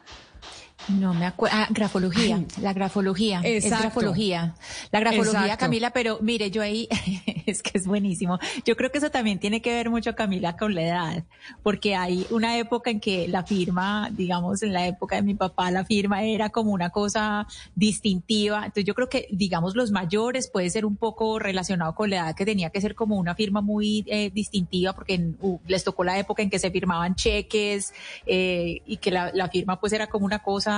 No 0.88 1.14
me 1.14 1.26
acuerdo. 1.26 1.56
Ah, 1.58 1.68
grafología. 1.70 2.44
La 2.62 2.74
grafología. 2.74 3.42
Es 3.44 3.70
grafología. 3.70 4.56
La 4.92 5.00
grafología, 5.00 5.58
Camila, 5.58 5.92
pero 5.92 6.20
mire, 6.22 6.50
yo 6.52 6.62
ahí, 6.62 6.88
es 7.46 7.62
que 7.62 7.78
es 7.78 7.86
buenísimo. 7.86 8.40
Yo 8.66 8.76
creo 8.76 8.92
que 8.92 8.98
eso 8.98 9.12
también 9.12 9.40
tiene 9.40 9.62
que 9.62 9.74
ver 9.74 9.90
mucho, 9.90 10.16
Camila, 10.16 10.58
con 10.58 10.74
la 10.74 10.82
edad, 10.82 11.24
porque 11.64 11.96
hay 11.96 12.26
una 12.32 12.58
época 12.58 12.90
en 12.90 13.00
que 13.00 13.28
la 13.28 13.44
firma, 13.44 14.10
digamos, 14.12 14.64
en 14.64 14.74
la 14.74 14.88
época 14.88 15.18
de 15.18 15.22
mi 15.22 15.36
papá, 15.36 15.72
la 15.72 15.86
firma 15.86 16.24
era 16.24 16.50
como 16.50 16.72
una 16.72 16.90
cosa 16.90 17.48
distintiva. 17.76 18.58
Entonces 18.58 18.86
yo 18.86 18.96
creo 18.96 19.10
que, 19.10 19.28
digamos, 19.32 19.76
los 19.76 19.92
mayores 19.92 20.50
puede 20.50 20.70
ser 20.70 20.86
un 20.86 20.98
poco 20.98 21.40
relacionado 21.40 21.94
con 21.94 22.10
la 22.10 22.18
edad 22.18 22.36
que 22.36 22.46
tenía 22.46 22.70
que 22.70 22.82
ser 22.82 22.96
como 22.96 23.18
una 23.18 23.36
firma 23.36 23.62
muy 23.62 24.04
eh, 24.08 24.32
distintiva, 24.34 24.94
porque 24.94 25.34
les 25.68 25.84
tocó 25.84 26.04
la 26.04 26.18
época 26.18 26.42
en 26.42 26.50
que 26.50 26.60
se 26.60 26.72
firmaban 26.72 27.16
cheques 27.16 27.94
eh, 28.26 28.82
y 28.86 28.98
que 28.98 29.12
la, 29.12 29.32
la 29.34 29.50
firma 29.50 29.80
pues 29.80 29.94
era 29.94 30.08
como 30.08 30.26
una 30.26 30.40
cosa 30.40 30.71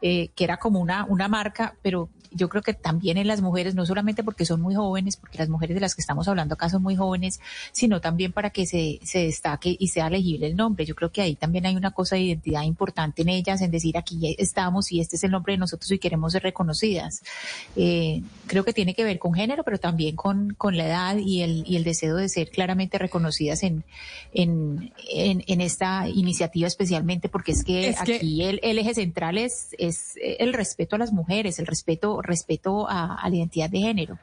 eh, 0.00 0.28
que 0.34 0.44
era 0.44 0.56
como 0.58 0.80
una, 0.80 1.04
una 1.04 1.28
marca, 1.28 1.76
pero 1.82 2.08
yo 2.36 2.48
creo 2.48 2.62
que 2.62 2.74
también 2.74 3.16
en 3.16 3.26
las 3.26 3.40
mujeres, 3.40 3.74
no 3.74 3.86
solamente 3.86 4.22
porque 4.22 4.44
son 4.44 4.60
muy 4.60 4.74
jóvenes, 4.74 5.16
porque 5.16 5.38
las 5.38 5.48
mujeres 5.48 5.74
de 5.74 5.80
las 5.80 5.94
que 5.94 6.00
estamos 6.00 6.28
hablando 6.28 6.54
acá 6.54 6.68
son 6.68 6.82
muy 6.82 6.96
jóvenes, 6.96 7.40
sino 7.72 8.00
también 8.00 8.32
para 8.32 8.50
que 8.50 8.66
se, 8.66 9.00
se 9.02 9.20
destaque 9.20 9.76
y 9.78 9.88
sea 9.88 10.10
legible 10.10 10.46
el 10.46 10.56
nombre. 10.56 10.84
Yo 10.84 10.94
creo 10.94 11.10
que 11.10 11.22
ahí 11.22 11.34
también 11.34 11.66
hay 11.66 11.76
una 11.76 11.90
cosa 11.90 12.16
de 12.16 12.22
identidad 12.22 12.62
importante 12.62 13.22
en 13.22 13.28
ellas, 13.28 13.60
en 13.60 13.70
decir 13.70 13.96
aquí 13.96 14.34
estamos 14.38 14.92
y 14.92 15.00
este 15.00 15.16
es 15.16 15.24
el 15.24 15.30
nombre 15.30 15.54
de 15.54 15.58
nosotros 15.58 15.90
y 15.90 15.98
queremos 15.98 16.32
ser 16.32 16.42
reconocidas. 16.42 17.22
Eh, 17.76 18.22
creo 18.46 18.64
que 18.64 18.72
tiene 18.72 18.94
que 18.94 19.04
ver 19.04 19.18
con 19.18 19.34
género, 19.34 19.64
pero 19.64 19.78
también 19.78 20.16
con, 20.16 20.54
con 20.54 20.76
la 20.76 20.86
edad 20.86 21.16
y 21.16 21.42
el, 21.42 21.64
y 21.66 21.76
el 21.76 21.84
deseo 21.84 22.16
de 22.16 22.28
ser 22.28 22.50
claramente 22.50 22.98
reconocidas 22.98 23.62
en, 23.62 23.84
en, 24.32 24.92
en, 25.08 25.60
esta 25.60 26.08
iniciativa 26.08 26.66
especialmente, 26.66 27.28
porque 27.28 27.52
es 27.52 27.64
que 27.64 27.94
aquí 27.98 28.42
El, 28.42 28.60
el 28.62 28.78
eje 28.78 28.94
central 28.94 29.38
es, 29.38 29.74
es 29.78 30.14
el 30.38 30.52
respeto 30.52 30.96
a 30.96 30.98
las 30.98 31.12
mujeres, 31.12 31.58
el 31.58 31.66
respeto 31.66 32.20
respeto 32.26 32.86
a, 32.88 33.18
la 33.28 33.36
identidad 33.36 33.70
de 33.70 33.78
género. 33.78 34.18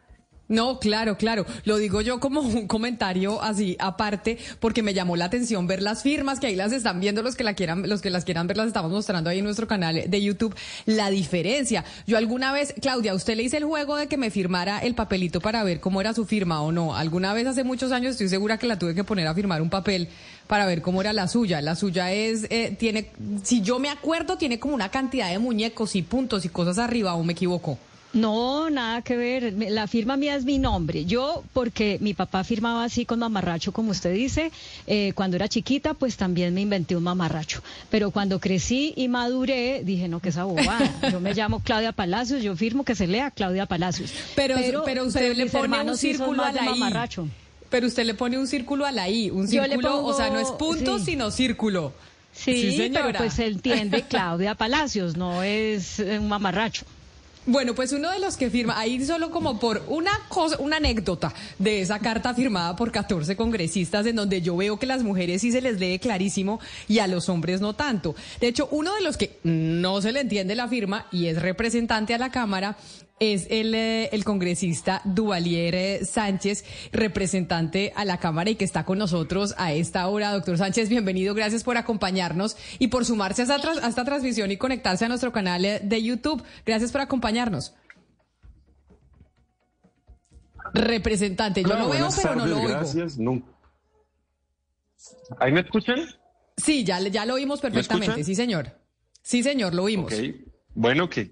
No, 0.50 0.78
claro, 0.78 1.18
claro. 1.18 1.46
Lo 1.64 1.78
digo 1.78 2.02
yo 2.02 2.20
como 2.20 2.42
un 2.42 2.68
comentario 2.68 3.42
así 3.42 3.78
aparte, 3.80 4.38
porque 4.60 4.84
me 4.84 4.94
llamó 4.94 5.16
la 5.16 5.26
atención 5.26 5.68
ver 5.68 5.82
las 5.82 6.04
firmas 6.04 6.40
que 6.40 6.48
ahí 6.48 6.56
las 6.56 6.74
están 6.74 7.00
viendo 7.00 7.24
los 7.24 7.36
que 7.36 7.46
la 7.46 7.54
quieran, 7.54 7.88
los 7.88 8.02
que 8.02 8.10
las 8.10 8.26
quieran 8.26 8.46
ver 8.46 8.58
las 8.58 8.68
estamos 8.68 8.92
mostrando 8.92 9.30
ahí 9.30 9.40
en 9.40 9.46
nuestro 9.46 9.68
canal 9.68 10.04
de 10.06 10.22
YouTube. 10.22 10.54
La 10.86 11.10
diferencia. 11.10 11.86
Yo 12.06 12.18
alguna 12.18 12.52
vez, 12.52 12.76
Claudia, 12.82 13.16
usted 13.16 13.38
le 13.38 13.44
hice 13.44 13.58
el 13.58 13.64
juego 13.64 13.96
de 13.96 14.08
que 14.08 14.18
me 14.18 14.30
firmara 14.32 14.80
el 14.80 14.96
papelito 14.96 15.40
para 15.40 15.64
ver 15.64 15.80
cómo 15.80 16.02
era 16.02 16.14
su 16.14 16.26
firma 16.26 16.62
o 16.62 16.72
no. 16.72 16.94
Alguna 16.96 17.34
vez 17.34 17.48
hace 17.48 17.64
muchos 17.64 17.92
años 17.94 18.12
estoy 18.12 18.28
segura 18.28 18.58
que 18.58 18.68
la 18.68 18.78
tuve 18.78 18.94
que 18.94 19.06
poner 19.06 19.28
a 19.28 19.34
firmar 19.34 19.62
un 19.62 19.70
papel 19.70 20.10
para 20.48 20.66
ver 20.66 20.82
cómo 20.82 21.00
era 21.00 21.14
la 21.14 21.30
suya. 21.30 21.62
La 21.62 21.76
suya 21.76 22.12
es, 22.12 22.48
eh, 22.50 22.76
tiene, 22.78 23.12
si 23.44 23.62
yo 23.62 23.80
me 23.80 23.90
acuerdo, 23.90 24.38
tiene 24.38 24.60
como 24.60 24.76
una 24.76 24.90
cantidad 24.90 25.32
de 25.32 25.40
muñecos 25.40 25.96
y 25.96 26.02
puntos 26.02 26.44
y 26.44 26.50
cosas 26.50 26.78
arriba, 26.80 27.16
o 27.16 27.24
me 27.24 27.32
equivoco. 27.32 27.80
No, 28.14 28.70
nada 28.70 29.02
que 29.02 29.18
ver. 29.18 29.54
La 29.70 29.88
firma 29.88 30.18
mía 30.18 30.36
es 30.36 30.46
mi 30.46 30.60
nombre. 30.60 31.06
Yo, 31.06 31.44
porque 31.52 31.98
mi 32.00 32.14
papá 32.14 32.44
firmaba 32.44 32.84
así 32.84 33.06
con 33.06 33.20
mamarracho, 33.20 33.72
como 33.72 33.92
usted 33.92 34.14
dice, 34.14 34.52
eh, 34.86 35.14
cuando 35.16 35.36
era 35.36 35.48
chiquita, 35.48 35.96
pues 35.96 36.16
también 36.16 36.54
me 36.54 36.62
inventé 36.62 36.96
un 36.96 37.04
mamarracho. 37.04 37.64
Pero 37.90 38.12
cuando 38.12 38.40
crecí 38.40 38.94
y 38.96 39.08
maduré, 39.08 39.82
dije, 39.84 40.08
no, 40.08 40.20
que 40.20 40.30
esa 40.30 40.44
bobada. 40.44 40.94
Yo 41.12 41.20
me 41.20 41.34
llamo 41.34 41.62
Claudia 41.62 41.92
Palacios, 41.92 42.44
yo 42.44 42.56
firmo 42.56 42.84
que 42.84 42.96
se 42.96 43.08
lea 43.08 43.32
Claudia 43.32 43.66
Palacios. 43.66 44.14
Pero, 44.36 44.58
pero, 44.86 45.06
usted 45.06 45.36
le 45.36 45.48
pone 45.48 45.82
un 45.82 45.98
círculo 45.98 46.44
a 46.44 46.52
la 46.52 46.66
I. 46.66 47.30
Pero 47.70 47.88
usted 47.88 48.06
le 48.06 48.14
pone 48.14 48.38
un 48.38 48.48
círculo 48.48 48.86
a 48.86 48.92
la 48.92 49.10
I, 49.10 49.32
un 49.32 49.48
círculo, 49.48 50.06
o 50.06 50.14
sea, 50.14 50.30
no 50.30 50.40
es 50.40 50.52
punto, 50.52 51.00
sino 51.00 51.32
círculo. 51.32 51.94
Sí, 52.32 52.72
sí 52.72 52.92
pero 52.94 53.14
pues 53.18 53.34
se 53.34 53.48
entiende 53.48 54.04
Claudia 54.10 54.56
Palacios, 54.56 55.18
no 55.18 55.44
es 55.44 56.00
un 56.00 56.28
mamarracho. 56.28 56.86
Bueno, 57.46 57.76
pues 57.76 57.92
uno 57.92 58.10
de 58.10 58.20
los 58.20 58.38
que 58.38 58.50
firma, 58.50 58.80
ahí 58.80 59.04
solo 59.04 59.30
como 59.30 59.60
por 59.60 59.84
una 59.88 60.12
cosa, 60.30 60.58
una 60.60 60.78
anécdota 60.78 61.34
de 61.60 61.82
esa 61.82 62.00
carta 62.00 62.34
firmada 62.34 62.74
por 62.78 62.90
14 62.90 63.36
congresistas 63.36 64.06
en 64.06 64.16
donde 64.16 64.42
yo 64.42 64.56
veo 64.56 64.80
que 64.80 64.86
las 64.86 65.04
mujeres 65.04 65.42
sí 65.42 65.52
se 65.52 65.60
les 65.60 65.78
lee 65.78 66.00
clarísimo 66.00 66.62
y 66.88 67.00
a 67.00 67.08
los 67.08 67.28
hombres 67.28 67.60
no 67.60 67.74
tanto. 67.74 68.16
De 68.40 68.48
hecho, 68.48 68.70
uno 68.72 68.96
de 68.96 69.02
los 69.02 69.18
que 69.18 69.40
no 69.44 70.02
se 70.02 70.14
le 70.14 70.22
entiende 70.22 70.56
la 70.56 70.70
firma 70.70 71.08
y 71.12 71.28
es 71.28 71.42
representante 71.42 72.14
a 72.14 72.18
la 72.18 72.32
Cámara 72.32 72.78
es 73.32 73.48
el, 73.50 73.74
eh, 73.74 74.10
el 74.12 74.24
congresista 74.24 75.02
Duvalier 75.06 75.76
eh, 75.76 76.06
Sánchez, 76.06 76.66
representante 76.92 77.94
a 77.96 78.04
la 78.06 78.18
Cámara 78.18 78.50
y 78.50 78.56
que 78.56 78.66
está 78.66 78.84
con 78.84 78.98
nosotros 78.98 79.56
a 79.58 79.74
esta 79.74 80.08
hora. 80.08 80.32
Doctor 80.32 80.58
Sánchez, 80.58 80.90
bienvenido, 80.90 81.34
gracias 81.34 81.64
por 81.64 81.78
acompañarnos 81.78 82.58
y 82.80 82.88
por 82.88 83.06
sumarse 83.06 83.44
a 83.44 83.46
esta, 83.46 83.56
a 83.56 83.88
esta 83.88 84.04
transmisión 84.04 84.52
y 84.52 84.58
conectarse 84.58 85.06
a 85.06 85.10
nuestro 85.10 85.32
canal 85.32 85.64
eh, 85.64 85.80
de 85.82 86.04
YouTube. 86.04 86.44
Gracias 86.66 86.92
por 86.92 87.02
acompañarnos. 87.02 87.74
Representante, 90.74 91.62
yo 91.62 91.76
lo 91.78 91.90
veo, 91.90 92.10
pero 92.16 92.36
no 92.36 92.46
lo 92.48 92.58
oigo. 92.58 92.70
Gracias, 92.70 93.18
¿Ahí 95.40 95.52
me 95.52 95.62
escuchan? 95.62 96.00
Sí, 96.58 96.84
ya, 96.84 97.00
ya 97.00 97.26
lo 97.26 97.36
oímos 97.36 97.62
perfectamente, 97.62 98.24
sí, 98.24 98.36
señor. 98.36 98.80
Sí, 99.22 99.44
señor, 99.44 99.74
lo 99.74 99.84
oímos. 99.84 100.14
Bueno, 100.74 101.10
que 101.10 101.32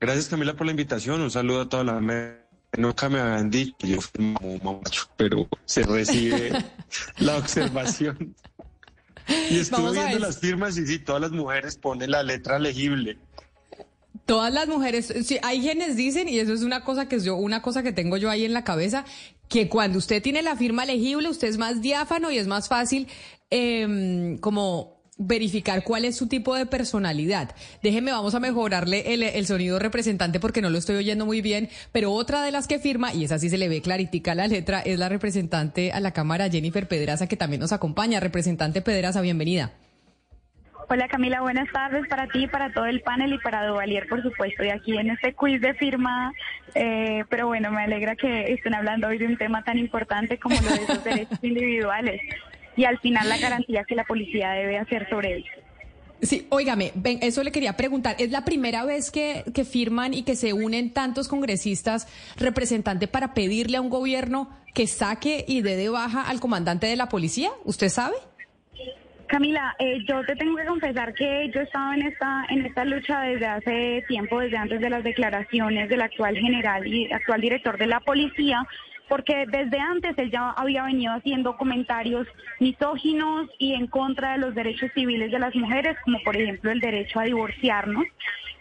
Gracias 0.00 0.28
Camila 0.28 0.54
por 0.54 0.66
la 0.66 0.72
invitación. 0.72 1.20
Un 1.20 1.30
saludo 1.30 1.62
a 1.62 1.68
toda 1.68 1.84
la 1.84 2.00
Nunca 2.78 3.08
me 3.08 3.18
habían 3.18 3.50
dicho 3.50 3.74
que 3.78 3.88
yo 3.88 4.00
fui 4.00 4.34
macho, 4.62 5.08
pero 5.16 5.48
se 5.64 5.82
recibe 5.82 6.52
la 7.18 7.36
observación. 7.36 8.34
Y 9.50 9.58
estuve 9.58 9.92
viendo 9.92 10.18
las 10.20 10.38
firmas 10.38 10.78
y 10.78 10.86
sí, 10.86 10.98
todas 11.00 11.20
las 11.20 11.32
mujeres 11.32 11.76
ponen 11.76 12.12
la 12.12 12.22
letra 12.22 12.58
legible. 12.58 13.18
Todas 14.24 14.52
las 14.54 14.68
mujeres, 14.68 15.12
sí, 15.24 15.38
hay 15.42 15.60
quienes 15.60 15.96
dicen, 15.96 16.28
y 16.28 16.38
eso 16.38 16.52
es 16.52 16.62
una 16.62 16.84
cosa 16.84 17.08
que 17.08 17.18
yo, 17.18 17.34
una 17.34 17.60
cosa 17.60 17.82
que 17.82 17.92
tengo 17.92 18.16
yo 18.16 18.30
ahí 18.30 18.44
en 18.44 18.52
la 18.52 18.62
cabeza, 18.62 19.04
que 19.48 19.68
cuando 19.68 19.98
usted 19.98 20.22
tiene 20.22 20.42
la 20.42 20.56
firma 20.56 20.84
legible, 20.84 21.28
usted 21.28 21.48
es 21.48 21.58
más 21.58 21.82
diáfano 21.82 22.30
y 22.30 22.38
es 22.38 22.46
más 22.46 22.68
fácil 22.68 23.08
eh, 23.50 24.38
como 24.40 24.99
verificar 25.20 25.84
cuál 25.84 26.06
es 26.06 26.16
su 26.16 26.28
tipo 26.28 26.54
de 26.54 26.66
personalidad. 26.66 27.54
Déjeme, 27.82 28.10
vamos 28.10 28.34
a 28.34 28.40
mejorarle 28.40 29.12
el, 29.12 29.46
sonido 29.46 29.78
representante 29.78 30.40
porque 30.40 30.62
no 30.62 30.70
lo 30.70 30.78
estoy 30.78 30.96
oyendo 30.96 31.26
muy 31.26 31.42
bien, 31.42 31.68
pero 31.92 32.12
otra 32.12 32.42
de 32.42 32.50
las 32.50 32.66
que 32.66 32.78
firma, 32.78 33.12
y 33.12 33.24
esa 33.24 33.38
sí 33.38 33.50
se 33.50 33.58
le 33.58 33.68
ve 33.68 33.82
claritica 33.82 34.34
la 34.34 34.46
letra, 34.46 34.80
es 34.80 34.98
la 34.98 35.08
representante 35.08 35.92
a 35.92 36.00
la 36.00 36.12
Cámara, 36.12 36.48
Jennifer 36.48 36.88
Pedraza, 36.88 37.28
que 37.28 37.36
también 37.36 37.60
nos 37.60 37.72
acompaña. 37.72 38.18
Representante 38.18 38.80
Pedraza, 38.80 39.20
bienvenida. 39.20 39.72
Hola 40.88 41.06
Camila, 41.06 41.40
buenas 41.40 41.70
tardes 41.70 42.08
para 42.08 42.26
ti, 42.26 42.48
para 42.48 42.72
todo 42.72 42.86
el 42.86 43.02
panel 43.02 43.34
y 43.34 43.38
para 43.38 43.64
Duvalier, 43.66 44.08
por 44.08 44.22
supuesto, 44.22 44.64
y 44.64 44.70
aquí 44.70 44.96
en 44.96 45.10
este 45.10 45.34
quiz 45.34 45.60
de 45.60 45.74
firma, 45.74 46.32
eh, 46.74 47.24
pero 47.28 47.46
bueno, 47.46 47.70
me 47.70 47.82
alegra 47.82 48.16
que 48.16 48.52
estén 48.52 48.74
hablando 48.74 49.06
hoy 49.06 49.18
de 49.18 49.26
un 49.26 49.36
tema 49.36 49.62
tan 49.62 49.78
importante 49.78 50.38
como 50.38 50.56
lo 50.56 50.68
de 50.68 50.88
los 50.88 51.04
derechos 51.04 51.38
individuales 51.42 52.20
y 52.80 52.84
al 52.86 52.98
final 53.00 53.28
la 53.28 53.36
garantía 53.36 53.84
que 53.84 53.94
la 53.94 54.04
policía 54.04 54.52
debe 54.52 54.78
hacer 54.78 55.06
sobre 55.10 55.36
ellos. 55.36 55.54
Sí, 56.22 56.46
óigame, 56.48 56.92
ven, 56.94 57.18
eso 57.20 57.42
le 57.42 57.52
quería 57.52 57.76
preguntar. 57.76 58.16
¿Es 58.18 58.30
la 58.30 58.46
primera 58.46 58.86
vez 58.86 59.10
que, 59.10 59.44
que 59.54 59.66
firman 59.66 60.14
y 60.14 60.22
que 60.22 60.34
se 60.34 60.54
unen 60.54 60.90
tantos 60.94 61.28
congresistas 61.28 62.08
representantes 62.38 63.06
para 63.10 63.34
pedirle 63.34 63.76
a 63.76 63.82
un 63.82 63.90
gobierno 63.90 64.48
que 64.72 64.86
saque 64.86 65.44
y 65.46 65.60
dé 65.60 65.76
de 65.76 65.90
baja 65.90 66.22
al 66.22 66.40
comandante 66.40 66.86
de 66.86 66.96
la 66.96 67.10
policía? 67.10 67.50
¿Usted 67.64 67.90
sabe? 67.90 68.16
Camila, 69.26 69.76
eh, 69.78 69.98
yo 70.08 70.24
te 70.24 70.34
tengo 70.36 70.56
que 70.56 70.64
confesar 70.64 71.12
que 71.12 71.50
yo 71.54 71.60
he 71.60 71.64
estado 71.64 71.92
en 71.92 72.02
esta 72.02 72.46
en 72.48 72.64
esta 72.64 72.84
lucha 72.84 73.20
desde 73.20 73.46
hace 73.46 74.04
tiempo, 74.08 74.40
desde 74.40 74.56
antes 74.56 74.80
de 74.80 74.90
las 74.90 75.04
declaraciones 75.04 75.88
del 75.90 76.00
actual 76.00 76.36
general 76.36 76.86
y 76.86 77.12
actual 77.12 77.42
director 77.42 77.78
de 77.78 77.86
la 77.86 78.00
policía, 78.00 78.66
porque 79.10 79.44
desde 79.48 79.80
antes 79.80 80.16
él 80.18 80.30
ya 80.30 80.50
había 80.50 80.84
venido 80.84 81.12
haciendo 81.12 81.56
comentarios 81.56 82.28
misóginos 82.60 83.50
y 83.58 83.74
en 83.74 83.88
contra 83.88 84.32
de 84.32 84.38
los 84.38 84.54
derechos 84.54 84.88
civiles 84.94 85.32
de 85.32 85.40
las 85.40 85.52
mujeres, 85.56 85.96
como 86.04 86.20
por 86.22 86.36
ejemplo 86.36 86.70
el 86.70 86.78
derecho 86.78 87.18
a 87.18 87.24
divorciarnos, 87.24 88.04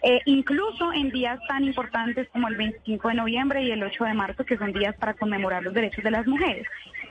eh, 0.01 0.19
incluso 0.25 0.91
en 0.91 1.11
días 1.11 1.39
tan 1.47 1.65
importantes 1.65 2.27
como 2.29 2.47
el 2.47 2.55
25 2.55 3.09
de 3.09 3.13
noviembre 3.13 3.61
y 3.61 3.69
el 3.69 3.83
8 3.83 4.05
de 4.05 4.13
marzo, 4.15 4.43
que 4.43 4.57
son 4.57 4.73
días 4.73 4.95
para 4.97 5.13
conmemorar 5.13 5.61
los 5.61 5.73
derechos 5.73 6.03
de 6.03 6.11
las 6.11 6.25
mujeres. 6.25 6.65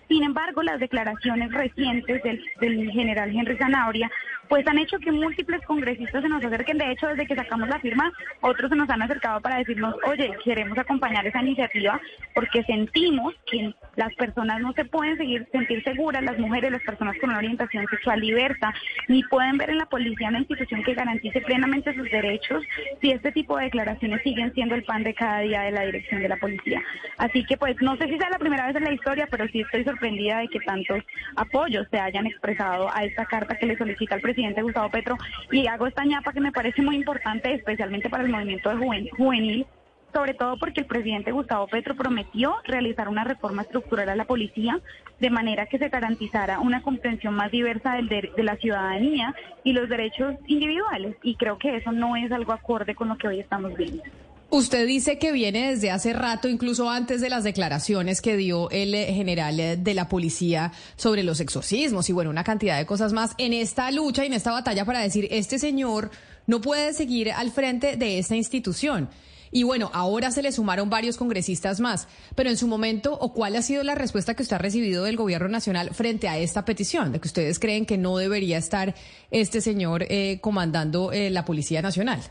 Sin 0.09 0.24
embargo, 0.24 0.65
las 0.65 0.81
declaraciones 0.81 1.52
recientes 1.52 2.20
del, 2.24 2.44
del 2.60 2.90
general 2.90 3.31
Henry 3.31 3.56
Zanabria 3.56 4.10
pues 4.49 4.66
han 4.66 4.79
hecho 4.79 4.99
que 4.99 5.12
múltiples 5.12 5.61
congresistas 5.66 6.23
se 6.23 6.29
nos 6.29 6.45
acerquen. 6.45 6.79
De 6.79 6.91
hecho, 6.91 7.09
desde 7.09 7.27
que 7.27 7.35
sacamos 7.35 7.69
la 7.69 7.79
firma, 7.81 8.11
otros 8.41 8.70
se 8.70 8.77
nos 8.77 8.89
han 8.89 9.03
acercado 9.03 9.41
para 9.41 9.59
decirnos, 9.59 9.95
oye, 10.07 10.33
queremos 10.45 10.79
acompañar 10.79 11.27
esa 11.27 11.43
iniciativa 11.43 12.01
porque 12.35 12.62
sentimos 12.65 13.35
que 13.51 13.75
las 13.97 14.15
personas 14.15 14.61
no 14.61 14.73
se 14.73 14.85
pueden 14.85 15.16
seguir 15.16 15.47
sentir 15.53 15.83
seguras, 15.85 16.23
las 16.23 16.39
mujeres, 16.39 16.73
las 16.73 16.83
personas 16.83 17.16
con 17.20 17.31
una 17.31 17.39
orientación 17.39 17.87
sexual 17.89 18.20
diversa, 18.20 18.73
ni 19.09 19.23
pueden 19.25 19.59
ver 19.59 19.70
en 19.70 19.79
la 19.79 19.87
policía 19.87 20.29
una 20.29 20.39
institución 20.39 20.83
que 20.83 20.95
garantice 20.95 21.41
plenamente 21.43 21.95
sus 21.95 22.11
derechos 22.11 22.62
si 23.01 23.11
este 23.11 23.33
tipo 23.33 23.57
de 23.57 23.65
declaraciones 23.65 24.23
siguen 24.23 24.53
siendo 24.55 24.75
el 24.75 24.85
pan 24.85 25.03
de 25.03 25.15
cada 25.15 25.41
día 25.41 25.62
de 25.62 25.73
la 25.73 25.83
dirección 25.83 26.23
de 26.23 26.29
la 26.29 26.37
policía. 26.37 26.83
Así 27.19 27.45
que 27.45 27.57
pues 27.57 27.77
no 27.81 27.97
sé 27.97 28.07
si 28.07 28.19
sea 28.19 28.31
la 28.31 28.39
primera 28.39 28.66
vez 28.66 28.77
en 28.77 28.85
la 28.85 28.93
historia, 28.93 29.27
pero 29.31 29.47
sí 29.49 29.61
estoy 29.61 29.85
sorprendida 29.85 30.39
de 30.39 30.49
que 30.49 30.61
tantos 30.61 31.03
apoyos 31.37 31.87
se 31.91 31.99
hayan 31.99 32.27
expresado 32.27 32.89
a 32.95 33.05
esta 33.05 33.27
carta 33.27 33.57
que 33.57 33.66
le 33.66 33.77
solicita 33.77 34.15
al 34.15 34.20
presidente 34.20 34.38
presidente 34.39 34.62
Gustavo 34.62 34.89
Petro 34.89 35.19
y 35.51 35.66
hago 35.66 35.89
esta 35.89 36.05
ñapa 36.05 36.32
que 36.32 36.40
me 36.40 36.52
parece 36.52 36.81
muy 36.81 36.94
importante, 36.94 37.52
especialmente 37.52 38.09
para 38.09 38.23
el 38.23 38.31
movimiento 38.31 38.70
de 38.70 39.09
juvenil, 39.16 39.66
sobre 40.15 40.35
todo 40.35 40.56
porque 40.59 40.82
el 40.82 40.86
presidente 40.86 41.32
Gustavo 41.32 41.66
Petro 41.66 41.97
prometió 41.97 42.55
realizar 42.65 43.09
una 43.09 43.24
reforma 43.24 43.62
estructural 43.62 44.09
a 44.09 44.15
la 44.15 44.27
policía 44.27 44.78
de 45.19 45.31
manera 45.31 45.66
que 45.66 45.78
se 45.78 45.89
garantizara 45.89 46.60
una 46.60 46.82
comprensión 46.82 47.35
más 47.35 47.51
diversa 47.51 47.94
del 47.94 48.09
de, 48.09 48.31
de, 48.36 48.43
la 48.44 48.55
ciudadanía 48.56 49.35
y 49.65 49.73
los 49.73 49.89
derechos 49.89 50.36
individuales. 50.47 51.16
Y 51.24 51.35
creo 51.35 51.59
que 51.59 51.74
eso 51.74 51.90
no 51.90 52.15
es 52.15 52.31
algo 52.31 52.52
acorde 52.52 52.94
con 52.94 53.09
lo 53.09 53.19
que 53.19 53.27
hoy 53.27 53.40
estamos 53.40 53.77
viendo. 53.77 54.05
Usted 54.51 54.87
dice 54.87 55.19
que 55.19 55.31
viene 55.31 55.73
desde 55.73 55.91
hace 55.91 56.15
rato, 56.15 56.49
incluso 56.49 56.89
antes 56.89 57.20
de 57.20 57.29
las 57.29 57.45
declaraciones 57.45 58.23
que 58.23 58.35
dio 58.39 58.70
el 58.70 58.95
eh, 58.95 59.12
general 59.12 59.61
eh, 59.61 59.77
de 59.77 59.93
la 59.93 60.09
policía 60.09 60.73
sobre 60.97 61.23
los 61.23 61.41
exorcismos 61.41 62.09
y 62.09 62.15
bueno, 62.15 62.31
una 62.31 62.45
cantidad 62.45 62.79
de 62.79 62.87
cosas 62.87 63.12
más 63.12 63.35
en 63.37 63.53
esta 63.53 63.91
lucha 63.91 64.25
y 64.25 64.29
en 64.29 64.33
esta 64.33 64.51
batalla 64.51 64.87
para 64.87 65.01
decir, 65.01 65.29
este 65.31 65.59
señor 65.59 66.11
no 66.47 66.62
puede 66.62 66.95
seguir 66.95 67.31
al 67.31 67.51
frente 67.51 67.99
de 67.99 68.19
esta 68.19 68.37
institución. 68.37 69.11
Y 69.51 69.65
bueno, 69.65 69.91
ahora 69.93 70.31
se 70.31 70.41
le 70.41 70.51
sumaron 70.51 70.89
varios 70.89 71.19
congresistas 71.19 71.79
más, 71.79 72.09
pero 72.35 72.49
en 72.49 72.57
su 72.57 72.69
momento, 72.69 73.19
¿o 73.20 73.35
cuál 73.35 73.55
ha 73.55 73.61
sido 73.61 73.83
la 73.83 73.97
respuesta 73.97 74.33
que 74.33 74.43
usted 74.43 74.57
ha 74.57 74.61
recibido 74.61 75.05
del 75.05 75.16
gobierno 75.16 75.49
nacional 75.49 75.91
frente 75.93 76.27
a 76.27 76.39
esta 76.39 76.65
petición, 76.65 77.12
de 77.12 77.20
que 77.20 77.29
ustedes 77.29 77.59
creen 77.59 77.85
que 77.85 77.99
no 77.99 78.16
debería 78.16 78.57
estar 78.57 78.95
este 79.31 79.61
señor 79.61 80.07
eh, 80.09 80.39
comandando 80.41 81.11
la 81.12 81.45
Policía 81.45 81.83
Nacional? 81.83 82.23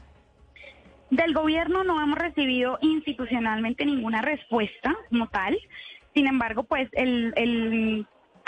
Del 1.10 1.34
gobierno 1.34 1.84
no 1.84 2.02
hemos 2.02 2.18
recibido 2.18 2.78
institucionalmente 2.82 3.86
ninguna 3.86 4.22
respuesta 4.22 4.96
como 5.10 5.28
tal. 5.28 5.58
Sin 6.14 6.28
embargo, 6.28 6.64
pues 6.64 6.90
el, 6.94 8.06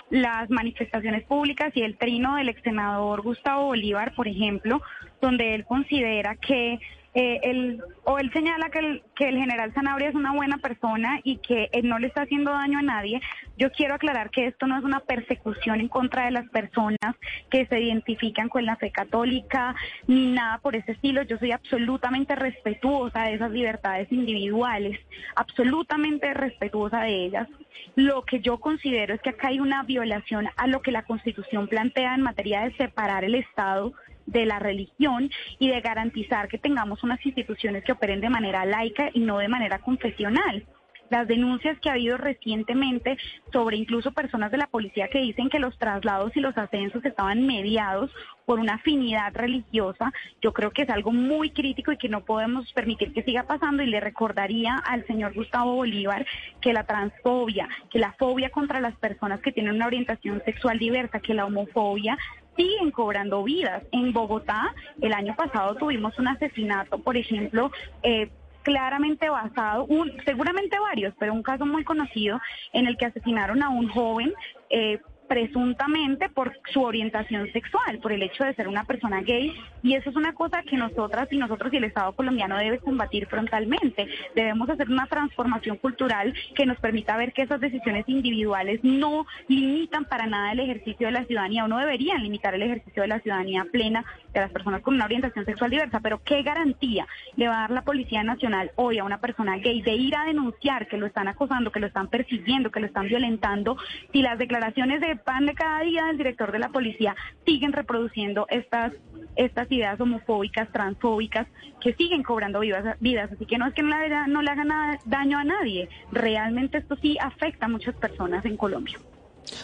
las 0.10 0.49
manifestaciones 0.49 1.23
públicas 1.23 1.72
y 1.76 1.84
el 1.84 1.98
trino 1.98 2.36
del 2.36 2.49
ex 2.49 2.61
senador 2.64 3.22
Gustavo 3.22 3.68
Bolívar, 3.68 4.14
por 4.15 4.27
ejemplo, 4.27 4.81
donde 5.22 5.56
él 5.56 5.65
considera 5.65 6.36
que 6.36 6.80
eh, 7.15 7.40
él, 7.44 7.84
o 8.03 8.19
él 8.19 8.31
señala 8.31 8.69
que 8.69 8.80
el, 8.80 9.03
que 9.15 9.30
el 9.30 9.38
general 9.38 9.73
Zanabria 9.73 10.10
es 10.10 10.15
una 10.15 10.34
buena 10.34 10.57
persona 10.57 11.19
y 11.23 11.38
que 11.38 11.69
él 11.72 11.90
no 11.90 11.98
le 11.98 12.07
está 12.07 12.22
haciendo 12.22 12.52
daño 12.52 12.80
a 12.80 12.84
nadie. 12.84 13.19
Yo 13.57 13.72
quiero 13.72 13.95
aclarar 13.95 14.30
que 14.30 14.45
esto 14.45 14.68
no 14.68 14.77
es 14.77 14.84
una 14.84 14.99
persecución 14.99 15.80
en 15.80 15.88
contra 15.88 16.26
de 16.26 16.31
las 16.31 16.48
personas 16.49 17.15
que 17.49 17.65
se 17.65 17.80
identifican 17.80 18.48
con 18.48 18.65
la 18.65 18.76
fe 18.76 18.91
católica 18.91 19.76
ni 20.07 20.31
nada 20.31 20.60
por 20.60 20.76
ese 20.76 20.91
estilo. 20.91 21.23
Yo 21.23 21.38
soy 21.38 21.52
absolutamente 21.52 22.36
respetuosa 22.36 23.23
de 23.23 23.34
esas 23.34 23.52
libertades 23.52 24.11
individuales, 24.11 24.99
absolutamente 25.36 26.34
respetuosa 26.34 27.02
de 27.02 27.26
ellas. 27.26 27.48
Lo 27.95 28.23
que 28.23 28.40
yo 28.40 28.60
considero 28.60 29.15
es 29.15 29.22
que 29.22 29.30
acá 29.30 29.48
hay 29.48 29.60
una 29.60 29.84
violación 29.84 30.48
a 30.56 30.68
lo 30.68 30.81
que 30.81 30.91
la 30.91 31.03
Constitución 31.03 31.68
plantea 31.68 32.14
en 32.14 32.22
materia 32.22 32.61
de 32.61 32.76
separar 32.77 33.23
el 33.23 33.36
Estado 33.36 33.94
de 34.31 34.45
la 34.45 34.60
religión 34.60 35.30
y 35.57 35.69
de 35.69 35.81
garantizar 35.81 36.47
que 36.47 36.57
tengamos 36.57 37.03
unas 37.03 37.23
instituciones 37.26 37.84
que 37.84 37.91
operen 37.91 38.22
de 38.22 38.30
manera 38.30 38.65
laica 38.65 39.10
y 39.14 39.19
no 39.19 39.39
de 39.39 39.47
manera 39.47 39.80
confesional. 39.80 40.65
Las 41.10 41.27
denuncias 41.27 41.80
que 41.80 41.89
ha 41.89 41.93
habido 41.93 42.18
recientemente 42.18 43.18
sobre 43.51 43.77
incluso 43.77 44.11
personas 44.11 44.51
de 44.51 44.57
la 44.57 44.68
policía 44.68 45.07
que 45.07 45.19
dicen 45.19 45.49
que 45.49 45.57
los 45.57 45.76
traslados 45.80 46.38
y 46.38 46.39
los 46.39 46.56
ascensos 46.56 47.03
estaban 47.03 47.47
mediados 47.47 48.11
por 48.45 48.60
una 48.60 48.76
afinidad 48.76 49.34
religiosa, 49.34 50.14
yo 50.41 50.53
creo 50.53 50.72
que 50.72 50.84
es 50.84 50.89
algo 50.89 51.11
muy 51.11 51.49
crítico 51.49 51.91
y 51.91 51.97
que 51.97 52.10
no 52.10 52.26
podemos 52.26 52.72
permitir 52.73 53.11
que 53.11 53.23
siga 53.23 53.43
pasando. 53.43 53.81
Y 53.81 53.88
le 53.88 53.99
recordaría 53.99 54.76
al 54.76 55.06
señor 55.07 55.34
Gustavo 55.34 55.76
Bolívar 55.76 56.27
que 56.61 56.73
la 56.73 56.84
transfobia, 56.84 57.68
que 57.89 57.97
la 57.97 58.14
fobia 58.14 58.51
contra 58.51 58.80
las 58.80 58.95
personas 58.95 59.41
que 59.41 59.51
tienen 59.51 59.76
una 59.76 59.88
orientación 59.88 60.43
sexual 60.45 60.77
diversa, 60.77 61.19
que 61.19 61.34
la 61.34 61.45
homofobia 61.45 62.18
siguen 62.60 62.91
cobrando 62.91 63.41
vidas. 63.44 63.84
En 63.94 64.11
Bogotá, 64.11 64.76
el 65.02 65.14
año 65.14 65.34
pasado 65.36 65.76
tuvimos 65.76 66.19
un 66.19 66.27
asesinato, 66.27 66.99
por 66.99 67.15
ejemplo, 67.15 67.72
eh, 68.03 68.30
claramente 68.64 69.30
basado, 69.30 69.86
un, 69.86 70.11
seguramente 70.26 70.77
varios, 70.77 71.14
pero 71.18 71.34
un 71.34 71.41
caso 71.41 71.65
muy 71.65 71.86
conocido 71.86 72.40
en 72.73 72.88
el 72.88 72.98
que 72.98 73.06
asesinaron 73.06 73.64
a 73.64 73.69
un 73.69 73.88
joven 73.88 74.34
eh, 74.69 74.99
presuntamente 75.30 76.27
por 76.27 76.51
su 76.73 76.81
orientación 76.81 77.49
sexual, 77.53 77.99
por 77.99 78.11
el 78.11 78.23
hecho 78.23 78.43
de 78.43 78.56
ser 78.56 78.68
una 78.68 78.84
persona 78.84 79.22
gay. 79.22 79.56
Y 79.84 79.93
eso 79.93 80.10
es 80.10 80.15
una 80.15 80.34
cosa 80.34 80.64
que 80.64 80.76
nosotras 80.76 81.30
y 81.31 81.38
nosotros 81.38 81.72
y 81.72 81.77
el 81.77 81.85
Estado 81.85 82.11
colombiano 82.14 82.57
debe 82.57 82.80
combatir 82.80 83.27
frontalmente. 83.27 84.07
Debemos 84.35 84.69
hacer 84.69 84.89
una 84.89 85.06
transformación 85.06 85.77
cultural 85.77 86.34
que 86.56 86.65
nos 86.65 86.77
permita 86.80 87.15
ver 87.15 87.31
que 87.31 87.43
esas 87.43 87.61
decisiones 87.61 88.03
individuales 88.07 88.80
no 88.84 89.27
limitan 89.47 90.06
para 90.06 90.26
nada 90.26 90.51
el 90.51 90.60
ejercicio 90.60 91.07
de 91.07 91.14
la 91.14 91.26
ciudadanía 91.26 91.64
o 91.64 91.68
no 91.68 91.77
deberían 91.77 92.23
limitar 92.23 92.56
el 92.56 92.64
ejercicio 92.64 93.03
de 93.03 93.07
la 93.07 93.19
ciudadanía 93.19 93.65
plena 93.72 94.03
de 94.34 94.39
las 94.41 94.51
personas 94.51 94.81
con 94.81 94.95
una 94.95 95.06
orientación 95.06 95.45
sexual 95.45 95.69
diversa. 95.69 95.99
Pero 95.99 96.23
¿qué 96.23 96.41
garantía 96.41 97.07
le 97.35 97.47
va 97.47 97.57
a 97.57 97.61
dar 97.61 97.72
la 97.72 97.84
Policía 97.84 98.23
Nacional 98.23 98.72
hoy 98.76 98.97
a 98.97 99.03
una 99.03 99.19
persona 99.19 99.57
gay 99.57 99.81
de 99.84 99.93
ir 99.93 100.15
a 100.15 100.26
denunciar 100.26 100.88
que 100.88 100.97
lo 100.97 101.06
están 101.06 101.27
acosando, 101.27 101.72
que 101.72 101.80
lo 101.80 101.88
están 101.88 102.07
persiguiendo, 102.07 102.72
que 102.72 102.80
lo 102.80 102.88
están 102.88 103.07
violentando, 103.07 103.77
si 104.11 104.23
las 104.23 104.39
declaraciones 104.39 105.01
de 105.01 105.19
pan 105.20 105.46
de 105.46 105.54
cada 105.54 105.82
día 105.82 106.06
del 106.06 106.18
director 106.18 106.52
de 106.52 106.60
la 106.60 106.70
policía 106.70 107.16
siguen 107.46 107.74
reproduciendo 107.74 108.46
estas 108.50 108.94
estas 109.36 109.72
ideas 109.72 110.00
homofóbicas, 110.02 110.70
transfóbicas, 110.72 111.48
que 111.80 111.94
siguen 111.94 112.24
cobrando 112.24 112.60
vidas, 112.60 112.98
vidas. 113.00 113.32
Así 113.32 113.46
que 113.46 113.58
no 113.58 113.68
es 113.68 113.74
que 113.74 113.84
no 113.84 113.98
le, 113.98 114.28
no 114.28 114.41
le 114.41 114.52
haga 114.52 114.66
nada, 114.66 115.00
daño 115.06 115.38
a 115.38 115.46
nadie, 115.46 115.88
realmente 116.12 116.80
esto 116.80 116.98
sí 116.98 117.18
afecta 117.22 117.68
a 117.68 117.70
muchas 117.70 117.96
personas 117.96 118.44
en 118.44 118.58
Colombia. 118.58 119.00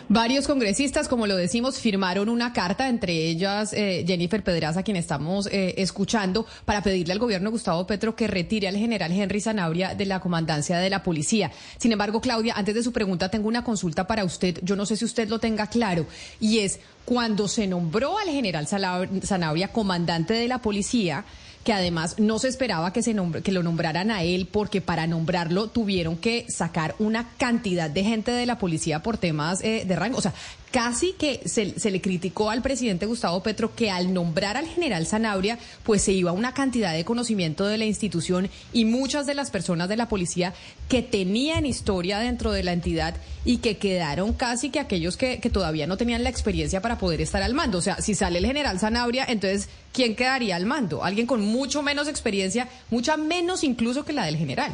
Varios 0.10 0.48
congresistas, 0.48 1.08
como 1.08 1.28
lo 1.28 1.36
decimos, 1.36 1.80
firmaron 1.80 2.30
una 2.30 2.54
carta, 2.54 2.90
entre 2.90 3.14
ellas 3.28 3.74
eh, 3.74 4.04
Jennifer 4.08 4.44
Pedraza, 4.44 4.84
quien 4.84 4.98
estamos 4.98 5.48
eh, 5.48 5.76
escuchando, 5.78 6.46
para 6.66 6.82
pedirle 6.82 7.14
al 7.14 7.20
gobierno 7.20 7.52
Gustavo 7.52 7.88
Petro 7.88 8.16
que 8.16 8.28
retire 8.28 8.68
al 8.68 8.76
general 8.76 9.12
Henry 9.12 9.42
Zanabria 9.42 9.96
de 9.96 10.06
la 10.06 10.20
comandancia 10.20 10.78
de 10.78 10.90
la 10.90 11.04
policía. 11.04 11.52
Sin 11.78 11.92
embargo, 11.92 12.22
Claudia, 12.22 12.54
antes 12.56 12.76
de 12.76 12.84
su 12.84 12.92
pregunta, 12.92 13.30
tengo 13.30 13.48
una 13.48 13.64
consulta 13.64 14.08
para 14.08 14.24
usted. 14.24 14.60
Yo 14.64 14.76
no 14.76 14.86
sé 14.86 14.96
si 14.96 15.06
usted 15.06 15.30
lo 15.30 15.40
tenga 15.40 15.68
claro, 15.68 16.06
y 16.40 16.60
es 16.60 16.80
cuando 17.06 17.48
se 17.48 17.68
nombró 17.68 18.18
al 18.18 18.30
general 18.30 18.68
Zanabria 18.68 19.68
comandante 19.70 20.34
de 20.34 20.48
la 20.48 20.60
policía, 20.60 21.24
que 21.66 21.74
además 21.74 22.20
no 22.20 22.38
se 22.38 22.48
esperaba 22.48 22.94
que, 22.94 23.02
se 23.02 23.16
que 23.44 23.52
lo 23.52 23.64
nombraran 23.64 24.12
a 24.12 24.22
él 24.22 24.48
porque 24.50 24.82
para 24.82 25.08
nombrarlo 25.08 25.68
tuvieron 25.68 26.16
que 26.16 26.46
sacar 26.48 26.96
una 27.00 27.28
cantidad 27.38 27.90
de 27.90 28.04
gente 28.04 28.32
de 28.32 28.46
la 28.46 28.60
policía 28.60 29.02
por 29.02 29.18
temas 29.18 29.62
eh, 29.64 29.84
de 29.86 29.96
rango. 29.96 30.20
O 30.20 30.22
sea, 30.22 30.34
casi 30.76 31.14
que 31.14 31.40
se, 31.46 31.90
le 31.90 32.02
criticó 32.02 32.50
al 32.50 32.62
presidente 32.62 33.06
Gustavo 33.06 33.42
Petro 33.42 33.74
que 33.74 33.92
al 33.92 34.14
nombrar 34.14 34.58
al 34.58 34.68
general 34.68 35.08
Zanabria, 35.08 35.58
pues 35.84 36.02
se 36.02 36.12
iba 36.12 36.34
una 36.34 36.54
cantidad 36.54 36.92
de 36.92 37.06
conocimiento 37.06 37.66
de 37.66 37.78
la 37.78 37.86
institución 37.86 38.50
y 38.74 38.84
muchas 38.84 39.26
de 39.26 39.36
las 39.36 39.52
personas 39.52 39.88
de 39.88 39.96
la 39.96 40.10
policía 40.10 40.54
que 40.90 41.02
tenían 41.02 41.66
historia 41.66 42.20
dentro 42.20 42.52
de 42.52 42.64
la 42.64 42.74
entidad 42.74 43.16
y 43.46 43.60
que 43.60 43.78
quedaron 43.78 44.34
casi 44.34 44.70
que 44.70 44.82
aquellos 44.82 45.16
que, 45.16 45.40
que 45.40 45.50
todavía 45.50 45.88
no 45.88 45.96
tenían 45.96 46.26
la 46.26 46.30
experiencia 46.30 46.82
para 46.82 46.98
poder 46.98 47.22
estar 47.22 47.42
al 47.42 47.54
mando. 47.54 47.78
O 47.78 47.82
sea, 47.82 48.02
si 48.02 48.14
sale 48.14 48.40
el 48.40 48.46
general 48.46 48.78
Zanabria, 48.78 49.24
entonces, 49.30 49.70
¿quién 49.94 50.14
quedaría 50.14 50.58
al 50.58 50.66
mando? 50.66 51.06
Alguien 51.06 51.26
con 51.26 51.40
mucho 51.40 51.84
menos 51.84 52.10
experiencia, 52.10 52.68
mucha 52.90 53.16
menos 53.16 53.64
incluso 53.64 54.04
que 54.04 54.12
la 54.12 54.26
del 54.26 54.36
general. 54.36 54.74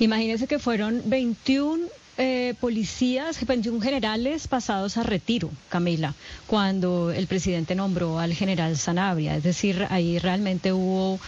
Imagínese 0.00 0.46
que 0.46 0.58
fueron 0.58 1.02
21 1.06 1.86
eh, 2.18 2.54
policías, 2.60 3.46
21 3.46 3.80
generales 3.80 4.48
pasados 4.48 4.96
a 4.96 5.04
retiro, 5.04 5.50
Camila, 5.68 6.14
cuando 6.48 7.12
el 7.12 7.28
presidente 7.28 7.76
nombró 7.76 8.18
al 8.18 8.34
general 8.34 8.76
Sanabria. 8.76 9.36
Es 9.36 9.44
decir, 9.44 9.86
ahí 9.88 10.18
realmente 10.18 10.72
hubo 10.72 11.20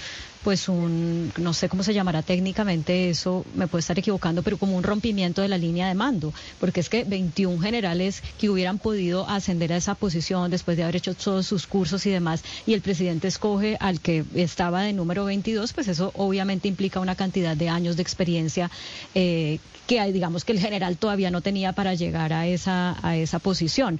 pues 0.42 0.68
un, 0.68 1.32
no 1.36 1.52
sé 1.52 1.68
cómo 1.68 1.82
se 1.82 1.94
llamará 1.94 2.22
técnicamente 2.22 3.10
eso, 3.10 3.44
me 3.54 3.66
puedo 3.66 3.80
estar 3.80 3.98
equivocando, 3.98 4.42
pero 4.42 4.58
como 4.58 4.76
un 4.76 4.82
rompimiento 4.82 5.42
de 5.42 5.48
la 5.48 5.58
línea 5.58 5.88
de 5.88 5.94
mando, 5.94 6.32
porque 6.58 6.80
es 6.80 6.88
que 6.88 7.04
21 7.04 7.60
generales 7.60 8.22
que 8.38 8.48
hubieran 8.48 8.78
podido 8.78 9.28
ascender 9.28 9.72
a 9.72 9.76
esa 9.76 9.94
posición 9.94 10.50
después 10.50 10.76
de 10.76 10.84
haber 10.84 10.96
hecho 10.96 11.14
todos 11.14 11.46
sus 11.46 11.66
cursos 11.66 12.06
y 12.06 12.10
demás, 12.10 12.42
y 12.66 12.74
el 12.74 12.80
presidente 12.80 13.28
escoge 13.28 13.76
al 13.80 14.00
que 14.00 14.24
estaba 14.34 14.82
de 14.82 14.92
número 14.92 15.24
22, 15.24 15.72
pues 15.72 15.88
eso 15.88 16.12
obviamente 16.16 16.68
implica 16.68 17.00
una 17.00 17.14
cantidad 17.14 17.56
de 17.56 17.68
años 17.68 17.96
de 17.96 18.02
experiencia 18.02 18.70
eh, 19.14 19.58
que 19.86 20.12
digamos 20.12 20.44
que 20.44 20.52
el 20.52 20.60
general 20.60 20.96
todavía 20.96 21.32
no 21.32 21.40
tenía 21.40 21.72
para 21.72 21.94
llegar 21.94 22.32
a 22.32 22.46
esa, 22.46 22.96
a 23.02 23.16
esa 23.16 23.40
posición. 23.40 23.98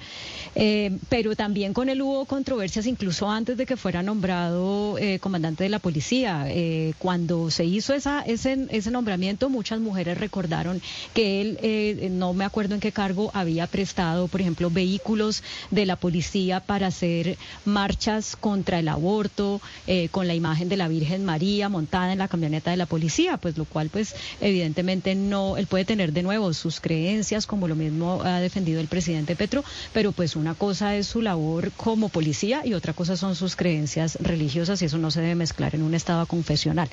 Eh, 0.55 0.97
pero 1.09 1.35
también 1.35 1.73
con 1.73 1.89
él 1.89 2.01
hubo 2.01 2.27
controversias 2.27 2.87
incluso 2.87 3.29
antes 3.29 3.57
de 3.57 3.67
que 3.67 3.77
fuera 3.77 4.01
nombrado 4.01 4.99
eh, 4.99 5.19
comandante 5.19 5.65
de 5.65 5.71
la 5.71 5.81
policía 5.81 6.30
eh, 6.49 6.95
cuando 6.99 7.51
se 7.51 7.65
hizo 7.65 7.95
ese 7.95 8.91
nombramiento, 8.91 9.49
muchas 9.49 9.81
mujeres 9.81 10.19
recordaron 10.19 10.81
que 11.15 11.41
él, 11.41 11.59
eh, 11.63 12.09
no 12.11 12.33
me 12.33 12.45
acuerdo 12.45 12.75
en 12.75 12.81
qué 12.81 12.93
cargo, 12.93 13.31
había 13.35 13.67
prestado, 13.67 14.29
por 14.29 14.41
ejemplo, 14.41 14.71
vehículos 14.71 15.43
de 15.71 15.87
la 15.87 15.97
policía 15.97 16.61
para 16.61 16.89
hacer 16.89 17.37
marchas 17.65 18.37
contra 18.37 18.79
el 18.79 18.89
aborto, 18.89 19.61
eh, 19.87 20.09
con 20.11 20.27
la 20.27 20.35
imagen 20.35 20.69
de 20.69 20.77
la 20.77 20.89
Virgen 20.89 21.25
María 21.25 21.69
montada 21.69 22.13
en 22.13 22.19
la 22.19 22.29
camioneta 22.29 22.71
de 22.71 22.77
la 22.77 22.87
policía, 22.87 23.37
pues 23.37 23.57
lo 23.57 23.65
cual, 23.65 23.89
pues, 23.91 24.15
evidentemente 24.41 25.15
no, 25.15 25.57
él 25.57 25.67
puede 25.67 25.85
tener 25.85 26.13
de 26.13 26.23
nuevo 26.23 26.53
sus 26.53 26.81
creencias, 26.81 27.47
como 27.47 27.69
lo 27.69 27.75
mismo 27.75 28.23
ha 28.23 28.41
defendido 28.41 28.81
el 28.81 28.89
presidente 28.89 29.37
Petro, 29.37 29.65
pero 29.93 30.13
pues 30.13 30.37
una 30.37 30.55
cosa 30.55 30.97
es 30.97 31.07
su 31.07 31.23
labor 31.23 31.73
como 31.77 32.09
policía 32.09 32.63
y 32.65 32.75
otra 32.75 32.93
cosa 32.93 33.17
son 33.17 33.35
sus 33.35 33.57
creencias 33.57 34.17
religiosas 34.21 34.83
y 34.83 34.87
eso 34.87 34.99
no 34.99 35.11
se 35.11 35.21
debe 35.21 35.35
mezclar 35.35 35.75
en 35.75 35.83
un 35.83 35.95
estado 35.95 36.20
confesional. 36.27 36.89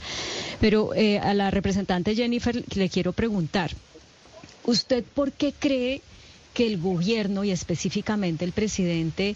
Pero 0.59 0.93
eh, 0.93 1.19
a 1.19 1.33
la 1.33 1.51
representante 1.51 2.15
Jennifer 2.15 2.63
le 2.75 2.89
quiero 2.89 3.13
preguntar, 3.13 3.71
¿usted 4.65 5.03
por 5.03 5.31
qué 5.31 5.53
cree 5.57 6.01
que 6.53 6.65
el 6.67 6.79
gobierno 6.79 7.43
y 7.43 7.51
específicamente 7.51 8.43
el 8.43 8.51
presidente 8.51 9.35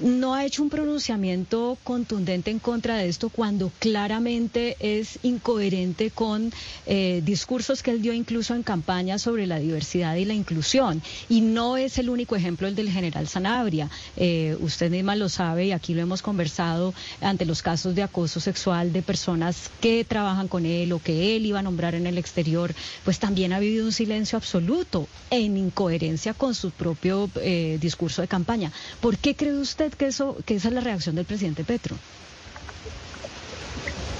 no 0.00 0.34
ha 0.34 0.44
hecho 0.44 0.62
un 0.62 0.70
pronunciamiento 0.70 1.78
contundente 1.84 2.50
en 2.50 2.58
contra 2.58 2.96
de 2.96 3.08
esto 3.08 3.28
cuando 3.28 3.70
claramente 3.78 4.76
es 4.80 5.18
incoherente 5.22 6.10
con 6.10 6.52
eh, 6.86 7.22
discursos 7.24 7.82
que 7.82 7.90
él 7.90 8.02
dio 8.02 8.12
incluso 8.12 8.54
en 8.54 8.62
campaña 8.62 9.18
sobre 9.18 9.46
la 9.46 9.58
diversidad 9.58 10.16
y 10.16 10.24
la 10.24 10.34
inclusión. 10.34 11.02
Y 11.28 11.40
no 11.40 11.76
es 11.76 11.98
el 11.98 12.10
único 12.10 12.36
ejemplo 12.36 12.68
el 12.68 12.74
del 12.74 12.90
general 12.90 13.28
Sanabria. 13.28 13.90
Eh, 14.16 14.56
usted 14.60 14.90
misma 14.90 15.16
lo 15.16 15.28
sabe 15.28 15.66
y 15.66 15.72
aquí 15.72 15.94
lo 15.94 16.02
hemos 16.02 16.22
conversado 16.22 16.94
ante 17.20 17.44
los 17.44 17.62
casos 17.62 17.94
de 17.94 18.02
acoso 18.02 18.40
sexual 18.40 18.92
de 18.92 19.02
personas 19.02 19.70
que 19.80 20.04
trabajan 20.04 20.48
con 20.48 20.66
él 20.66 20.92
o 20.92 20.98
que 20.98 21.36
él 21.36 21.46
iba 21.46 21.60
a 21.60 21.62
nombrar 21.62 21.94
en 21.94 22.06
el 22.06 22.18
exterior, 22.18 22.74
pues 23.04 23.18
también 23.18 23.52
ha 23.52 23.58
vivido 23.58 23.86
un 23.86 23.92
silencio 23.92 24.36
absoluto 24.36 25.08
en 25.30 25.56
incoherencia 25.56 26.34
con 26.34 26.54
su 26.54 26.70
propio 26.70 27.30
eh, 27.36 27.78
discurso 27.80 28.22
de 28.22 28.28
campaña. 28.28 28.72
¿Por 29.00 29.18
qué 29.18 29.34
cree 29.34 29.54
usted? 29.54 29.85
Que, 29.94 30.06
eso, 30.06 30.36
que 30.44 30.56
esa 30.56 30.68
es 30.68 30.74
la 30.74 30.80
reacción 30.80 31.16
del 31.16 31.24
presidente 31.24 31.64
Petro? 31.64 31.96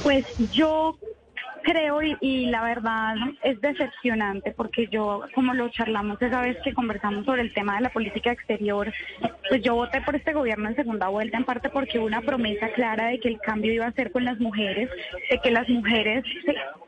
Pues 0.03 0.25
yo 0.53 0.97
creo 1.67 2.01
y, 2.21 2.47
la 2.47 2.63
verdad 2.63 3.17
es 3.43 3.61
decepcionante 3.61 4.53
porque 4.53 4.87
yo, 4.87 5.23
como 5.35 5.53
lo 5.53 5.69
charlamos 5.69 6.23
esa 6.23 6.41
vez 6.41 6.57
que 6.63 6.73
conversamos 6.73 7.25
sobre 7.25 7.43
el 7.43 7.53
tema 7.53 7.75
de 7.75 7.83
la 7.83 7.91
política 7.91 8.31
exterior, 8.31 8.93
pues 9.49 9.63
yo 9.63 9.75
voté 9.75 10.01
por 10.03 10.15
este 10.15 10.33
gobierno 10.33 10.69
en 10.69 10.77
segunda 10.77 11.09
vuelta 11.09 11.39
en 11.39 11.45
parte 11.45 11.69
porque 11.69 11.99
hubo 11.99 12.07
una 12.07 12.21
promesa 12.21 12.69
clara 12.69 13.09
de 13.09 13.19
que 13.19 13.29
el 13.29 13.41
cambio 13.41 13.73
iba 13.73 13.87
a 13.87 13.93
ser 13.93 14.13
con 14.13 14.25
las 14.25 14.39
mujeres, 14.39 14.89
de 15.29 15.39
que 15.41 15.51
las 15.51 15.69
mujeres 15.69 16.25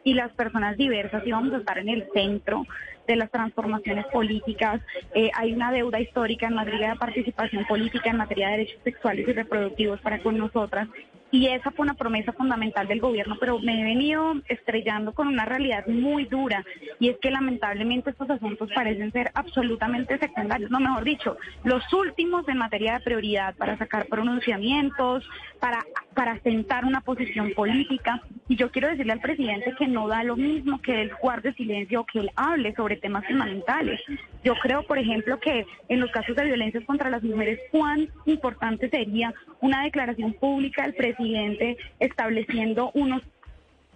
y 0.05 0.15
las 0.15 0.31
personas 0.33 0.77
diversas 0.77 1.27
íbamos 1.27 1.53
a 1.55 1.59
estar 1.59 1.79
en 1.79 1.89
el 1.89 2.09
centro 2.15 2.65
de 3.09 3.17
las 3.17 3.31
transformaciones 3.31 4.07
políticas. 4.07 4.81
Eh, 5.15 5.31
hay 5.35 5.53
una 5.53 5.73
deuda 5.73 5.99
histórica 5.99 6.47
en 6.47 6.55
materia 6.55 6.91
de 6.91 6.97
participación 6.97 7.65
política, 7.65 8.11
en 8.11 8.19
materia 8.19 8.49
de 8.49 8.59
derechos 8.59 8.81
sexuales 8.85 9.27
y 9.27 9.33
reproductivos 9.33 10.01
para 10.01 10.23
con 10.23 10.37
nosotras. 10.39 10.89
Y 11.31 11.49
esa 11.49 11.71
fue 11.71 11.85
una 11.85 11.95
promesa 11.95 12.33
fundamental 12.33 12.87
del 12.87 13.01
gobierno, 13.01 13.37
pero 13.39 13.59
me 13.59 13.81
he 13.81 13.85
venido 13.85 14.35
estrellando 14.49 15.13
con 15.13 15.29
una 15.29 15.45
realidad 15.45 15.87
muy 15.87 16.25
dura 16.25 16.65
y 16.99 17.11
es 17.11 17.19
que 17.19 17.31
lamentablemente 17.31 18.11
estos 18.11 18.31
asuntos 18.31 18.71
parecen 18.75 19.13
ser 19.13 19.31
absolutamente 19.35 20.19
secundarios, 20.19 20.71
no 20.71 20.81
mejor 20.81 21.05
dicho, 21.05 21.37
los 21.65 21.83
últimos 21.93 22.49
en 22.49 22.57
materia 22.57 22.95
de 22.95 23.01
prioridad 23.01 23.55
para 23.57 23.77
sacar 23.77 24.07
pronunciamientos, 24.07 25.23
para, 25.61 25.85
para 26.19 26.37
sentar 26.41 26.85
una 26.85 27.01
posición 27.01 27.53
política. 27.53 28.21
Y 28.49 28.57
yo 28.57 28.73
quiero 28.73 28.89
decirle 28.89 29.13
al 29.13 29.21
presidente 29.21 29.73
que 29.79 29.87
no 29.87 30.09
da 30.09 30.25
lo 30.25 30.37
mismo 30.37 30.83
que 30.83 31.03
él 31.03 31.13
guarde 31.23 31.55
silencio 31.55 32.01
o 32.01 32.07
que 32.07 32.19
él 32.19 32.31
hable 32.35 32.75
sobre 32.75 32.97
temas 32.97 33.25
fundamentales. 33.25 34.01
Yo 34.43 34.57
creo, 34.57 34.83
por 34.83 34.99
ejemplo, 34.99 35.39
que 35.39 35.65
en 35.89 36.01
los 36.01 36.11
casos 36.11 36.35
de 36.35 36.47
violencia 36.47 36.85
contra 36.85 37.09
las 37.09 37.23
mujeres, 37.23 37.61
cuán 37.71 38.09
importante 38.25 38.91
sería 38.91 39.33
una 39.61 39.85
declaración 39.85 40.33
pública 40.33 40.83
del 40.83 40.95
presidente 40.95 41.77
estableciendo 42.01 42.91
unos 42.95 43.23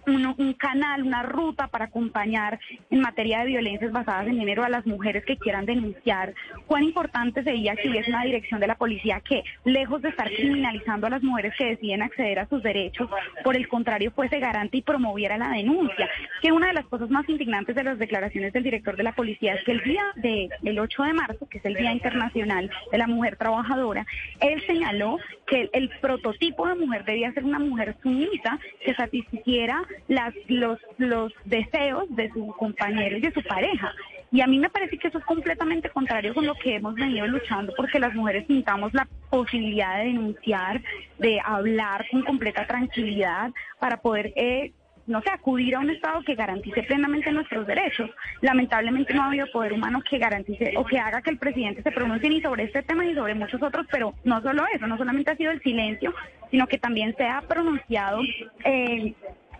un, 0.05 0.53
canal, 0.53 1.03
una 1.03 1.23
ruta 1.23 1.67
para 1.67 1.85
acompañar 1.85 2.59
en 2.89 3.01
materia 3.01 3.39
de 3.39 3.45
violencias 3.45 3.91
basadas 3.91 4.27
en 4.27 4.37
género 4.37 4.63
a 4.63 4.69
las 4.69 4.85
mujeres 4.85 5.25
que 5.25 5.37
quieran 5.37 5.65
denunciar. 5.65 6.33
Cuán 6.67 6.83
importante 6.83 7.43
sería 7.43 7.75
que 7.75 7.89
hubiese 7.89 8.09
una 8.09 8.23
dirección 8.23 8.59
de 8.59 8.67
la 8.67 8.75
policía 8.75 9.21
que, 9.21 9.43
lejos 9.65 10.01
de 10.01 10.09
estar 10.09 10.29
criminalizando 10.29 11.07
a 11.07 11.11
las 11.11 11.23
mujeres 11.23 11.53
que 11.57 11.65
deciden 11.65 12.01
acceder 12.01 12.39
a 12.39 12.47
sus 12.47 12.61
derechos, 12.63 13.09
por 13.43 13.55
el 13.55 13.67
contrario, 13.67 14.11
fuese 14.11 14.39
garante 14.39 14.77
y 14.77 14.81
promoviera 14.81 15.37
la 15.37 15.49
denuncia. 15.49 16.09
Que 16.41 16.51
una 16.51 16.67
de 16.67 16.73
las 16.73 16.85
cosas 16.85 17.09
más 17.09 17.27
indignantes 17.29 17.75
de 17.75 17.83
las 17.83 17.99
declaraciones 17.99 18.53
del 18.53 18.63
director 18.63 18.95
de 18.95 19.03
la 19.03 19.13
policía 19.13 19.55
es 19.55 19.63
que 19.63 19.71
el 19.71 19.83
día 19.83 20.03
del 20.15 20.79
8 20.79 21.03
de 21.03 21.13
marzo, 21.13 21.47
que 21.49 21.57
es 21.57 21.65
el 21.65 21.75
Día 21.75 21.91
Internacional 21.91 22.69
de 22.91 22.97
la 22.97 23.07
Mujer 23.07 23.35
Trabajadora, 23.37 24.05
él 24.39 24.61
señaló 24.65 25.17
que 25.47 25.69
el, 25.73 25.89
prototipo 26.01 26.67
de 26.67 26.75
mujer 26.75 27.05
debía 27.05 27.31
ser 27.33 27.43
una 27.43 27.59
mujer 27.59 27.95
sumisa 28.01 28.59
que 28.83 28.93
satisficiera 28.95 29.83
las, 30.07 30.33
los, 30.47 30.79
los 30.97 31.33
deseos 31.45 32.05
de 32.09 32.29
su 32.31 32.47
compañero 32.57 33.17
y 33.17 33.21
de 33.21 33.31
su 33.31 33.41
pareja. 33.43 33.93
Y 34.31 34.41
a 34.41 34.47
mí 34.47 34.57
me 34.57 34.69
parece 34.69 34.97
que 34.97 35.09
eso 35.09 35.19
es 35.19 35.25
completamente 35.25 35.89
contrario 35.89 36.33
con 36.33 36.47
lo 36.47 36.55
que 36.55 36.75
hemos 36.75 36.95
venido 36.95 37.27
luchando, 37.27 37.71
porque 37.77 37.99
las 37.99 38.15
mujeres 38.15 38.47
sintamos 38.47 38.93
la 38.93 39.07
posibilidad 39.29 39.99
de 39.99 40.05
denunciar, 40.05 40.81
de 41.19 41.39
hablar 41.43 42.05
con 42.09 42.23
completa 42.23 42.65
tranquilidad 42.65 43.51
para 43.79 43.97
poder 43.97 44.33
eh, 44.35 44.73
no 45.05 45.21
sé, 45.21 45.29
acudir 45.29 45.75
a 45.75 45.79
un 45.79 45.89
Estado 45.89 46.21
que 46.23 46.35
garantice 46.35 46.83
plenamente 46.83 47.31
nuestros 47.31 47.67
derechos. 47.67 48.09
Lamentablemente 48.41 49.13
no 49.13 49.23
ha 49.23 49.27
habido 49.27 49.47
poder 49.51 49.73
humano 49.73 50.01
que 50.09 50.17
garantice 50.17 50.73
o 50.77 50.85
que 50.85 50.97
haga 50.97 51.21
que 51.21 51.29
el 51.29 51.37
presidente 51.37 51.83
se 51.83 51.91
pronuncie 51.91 52.29
ni 52.29 52.41
sobre 52.41 52.63
este 52.63 52.83
tema 52.83 53.03
ni 53.03 53.13
sobre 53.13 53.35
muchos 53.35 53.61
otros, 53.61 53.85
pero 53.91 54.13
no 54.23 54.41
solo 54.41 54.65
eso, 54.73 54.87
no 54.87 54.97
solamente 54.97 55.31
ha 55.31 55.35
sido 55.35 55.51
el 55.51 55.61
silencio, 55.61 56.13
sino 56.51 56.67
que 56.67 56.77
también 56.77 57.15
se 57.17 57.25
ha 57.25 57.41
pronunciado, 57.41 58.21
eh, 58.63 59.13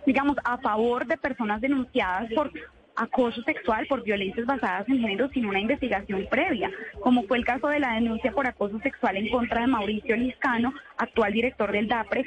digamos, 0.06 0.38
a 0.44 0.58
favor 0.58 1.06
de 1.06 1.18
personas 1.18 1.62
denunciadas 1.62 2.32
por 2.34 2.52
acoso 2.96 3.42
sexual 3.44 3.88
por 3.88 4.04
violencias 4.04 4.46
basadas 4.46 4.88
en 4.88 5.00
género 5.00 5.30
sin 5.30 5.46
una 5.46 5.60
investigación 5.60 6.28
previa, 6.30 6.70
como 7.02 7.24
fue 7.24 7.38
el 7.38 7.46
caso 7.46 7.68
de 7.68 7.80
la 7.80 7.94
denuncia 7.94 8.32
por 8.32 8.48
acoso 8.48 8.80
sexual 8.80 9.18
en 9.18 9.30
contra 9.30 9.62
de 9.62 9.68
Mauricio 9.68 10.16
Liscano, 10.16 10.74
actual 10.98 11.34
director 11.34 11.72
del 11.72 11.88
DAPRE, 11.88 12.26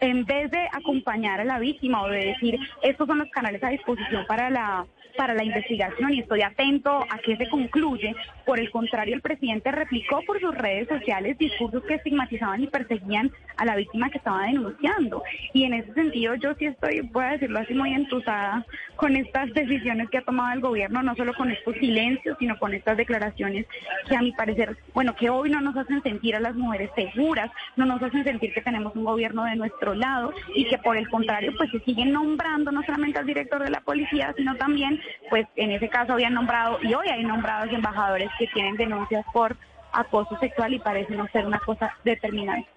en 0.00 0.24
vez 0.24 0.50
de 0.50 0.68
acompañar 0.72 1.40
a 1.40 1.44
la 1.44 1.58
víctima 1.58 2.02
o 2.02 2.08
de 2.08 2.26
decir, 2.26 2.58
estos 2.82 3.06
son 3.06 3.18
los 3.18 3.30
canales 3.30 3.62
a 3.64 3.70
disposición 3.70 4.24
para 4.26 4.50
la 4.50 4.86
para 5.16 5.34
la 5.34 5.44
investigación 5.44 6.12
y 6.12 6.20
estoy 6.20 6.42
atento 6.42 7.04
a 7.08 7.18
qué 7.18 7.36
se 7.36 7.48
concluye. 7.48 8.14
Por 8.44 8.60
el 8.60 8.70
contrario, 8.70 9.14
el 9.14 9.22
presidente 9.22 9.72
replicó 9.72 10.22
por 10.26 10.40
sus 10.40 10.54
redes 10.54 10.88
sociales 10.88 11.36
discursos 11.38 11.82
que 11.84 11.94
estigmatizaban 11.94 12.62
y 12.62 12.66
perseguían 12.68 13.30
a 13.56 13.64
la 13.64 13.76
víctima 13.76 14.10
que 14.10 14.18
estaba 14.18 14.46
denunciando. 14.46 15.22
Y 15.52 15.64
en 15.64 15.74
ese 15.74 15.92
sentido 15.94 16.34
yo 16.36 16.54
sí 16.54 16.66
estoy, 16.66 17.00
voy 17.00 17.24
a 17.24 17.32
decirlo 17.32 17.58
así, 17.58 17.74
muy 17.74 17.92
entusada 17.92 18.64
con 18.96 19.16
estas 19.16 19.52
decisiones 19.52 20.08
que 20.10 20.18
ha 20.18 20.22
tomado 20.22 20.52
el 20.54 20.60
gobierno, 20.60 21.02
no 21.02 21.14
solo 21.16 21.34
con 21.34 21.50
estos 21.50 21.74
silencios, 21.76 22.36
sino 22.38 22.58
con 22.58 22.74
estas 22.74 22.96
declaraciones 22.96 23.66
que 24.08 24.16
a 24.16 24.20
mi 24.20 24.32
parecer, 24.32 24.76
bueno, 24.94 25.14
que 25.16 25.30
hoy 25.30 25.50
no 25.50 25.60
nos 25.60 25.76
hacen 25.76 26.02
sentir 26.02 26.36
a 26.36 26.40
las 26.40 26.54
mujeres 26.54 26.90
seguras, 26.94 27.50
no 27.76 27.86
nos 27.86 28.02
hacen 28.02 28.24
sentir 28.24 28.52
que 28.52 28.62
tenemos 28.62 28.94
un 28.94 29.04
gobierno 29.04 29.44
de 29.44 29.56
nuestro 29.56 29.94
lado 29.94 30.32
y 30.54 30.64
que 30.66 30.78
por 30.78 30.96
el 30.96 31.08
contrario, 31.08 31.52
pues 31.56 31.70
se 31.70 31.80
siguen 31.80 32.12
nombrando 32.12 32.72
no 32.72 32.82
solamente 32.82 33.18
al 33.18 33.26
director 33.26 33.62
de 33.62 33.70
la 33.70 33.80
policía, 33.80 34.32
sino 34.36 34.54
también 34.56 35.00
pues 35.30 35.46
en 35.56 35.72
ese 35.72 35.88
caso 35.88 36.12
habían 36.12 36.34
nombrado 36.34 36.78
y 36.82 36.94
hoy 36.94 37.08
hay 37.08 37.24
nombrados 37.24 37.72
embajadores 37.72 38.30
que 38.38 38.46
tienen 38.48 38.76
denuncias 38.76 39.24
por 39.32 39.56
acoso 39.92 40.38
sexual 40.38 40.74
y 40.74 40.78
parece 40.78 41.14
no 41.14 41.26
ser 41.28 41.46
una 41.46 41.58
cosa 41.58 41.94
determinante. 42.04 42.68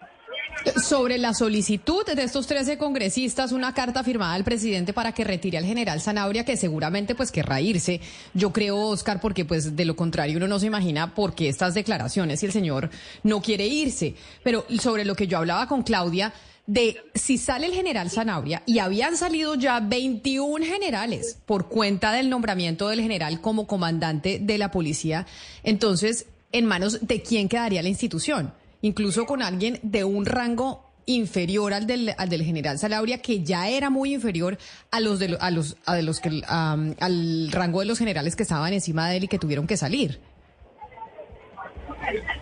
Sobre 0.83 1.17
la 1.17 1.33
solicitud 1.33 2.05
de 2.05 2.21
estos 2.21 2.47
13 2.47 2.77
congresistas, 2.77 3.51
una 3.51 3.73
carta 3.73 4.03
firmada 4.03 4.33
al 4.33 4.43
presidente 4.43 4.93
para 4.93 5.13
que 5.13 5.23
retire 5.23 5.57
al 5.57 5.63
general 5.63 6.01
Zanabria, 6.01 6.43
que 6.43 6.57
seguramente 6.57 7.15
pues 7.15 7.31
querrá 7.31 7.61
irse. 7.61 8.01
Yo 8.33 8.51
creo, 8.51 8.77
Oscar, 8.77 9.21
porque 9.21 9.45
pues 9.45 9.75
de 9.75 9.85
lo 9.85 9.95
contrario 9.95 10.37
uno 10.37 10.47
no 10.47 10.59
se 10.59 10.67
imagina 10.67 11.15
por 11.15 11.33
qué 11.33 11.47
estas 11.47 11.75
declaraciones 11.75 12.39
si 12.41 12.45
el 12.45 12.51
señor 12.51 12.89
no 13.23 13.41
quiere 13.41 13.67
irse. 13.67 14.15
Pero 14.43 14.65
sobre 14.79 15.05
lo 15.05 15.15
que 15.15 15.27
yo 15.27 15.37
hablaba 15.37 15.67
con 15.67 15.81
Claudia, 15.81 16.33
de 16.69 16.97
si 17.15 17.39
sale 17.39 17.65
el 17.65 17.73
general 17.73 18.11
Zanabria 18.11 18.61
y 18.67 18.77
habían 18.77 19.17
salido 19.17 19.55
ya 19.55 19.79
21 19.79 20.63
generales 20.63 21.39
por 21.47 21.67
cuenta 21.67 22.11
del 22.11 22.29
nombramiento 22.29 22.89
del 22.89 23.01
general 23.01 23.41
como 23.41 23.65
comandante 23.65 24.37
de 24.39 24.57
la 24.59 24.69
policía, 24.69 25.25
entonces, 25.63 26.27
¿en 26.51 26.67
manos 26.67 26.99
de 27.01 27.23
quién 27.23 27.49
quedaría 27.49 27.81
la 27.81 27.89
institución? 27.89 28.53
Incluso 28.83 29.25
con 29.25 29.41
alguien 29.41 29.79
de 29.81 30.03
un 30.03 30.27
rango 30.27 30.85
inferior 31.07 31.73
al 31.73 31.87
del, 31.87 32.13
al 32.15 32.29
del 32.29 32.43
general 32.43 32.77
Zanabria, 32.77 33.19
que 33.19 33.43
ya 33.43 33.67
era 33.67 33.89
muy 33.89 34.13
inferior 34.13 34.59
a 34.91 34.99
los 34.99 35.17
de 35.17 35.27
los 35.27 36.19
que, 36.19 36.43
al 36.47 37.51
rango 37.51 37.79
de 37.79 37.87
los 37.87 37.97
generales 37.97 38.35
que 38.35 38.43
estaban 38.43 38.73
encima 38.73 39.09
de 39.09 39.17
él 39.17 39.23
y 39.23 39.27
que 39.27 39.39
tuvieron 39.39 39.65
que 39.65 39.75
salir 39.75 40.19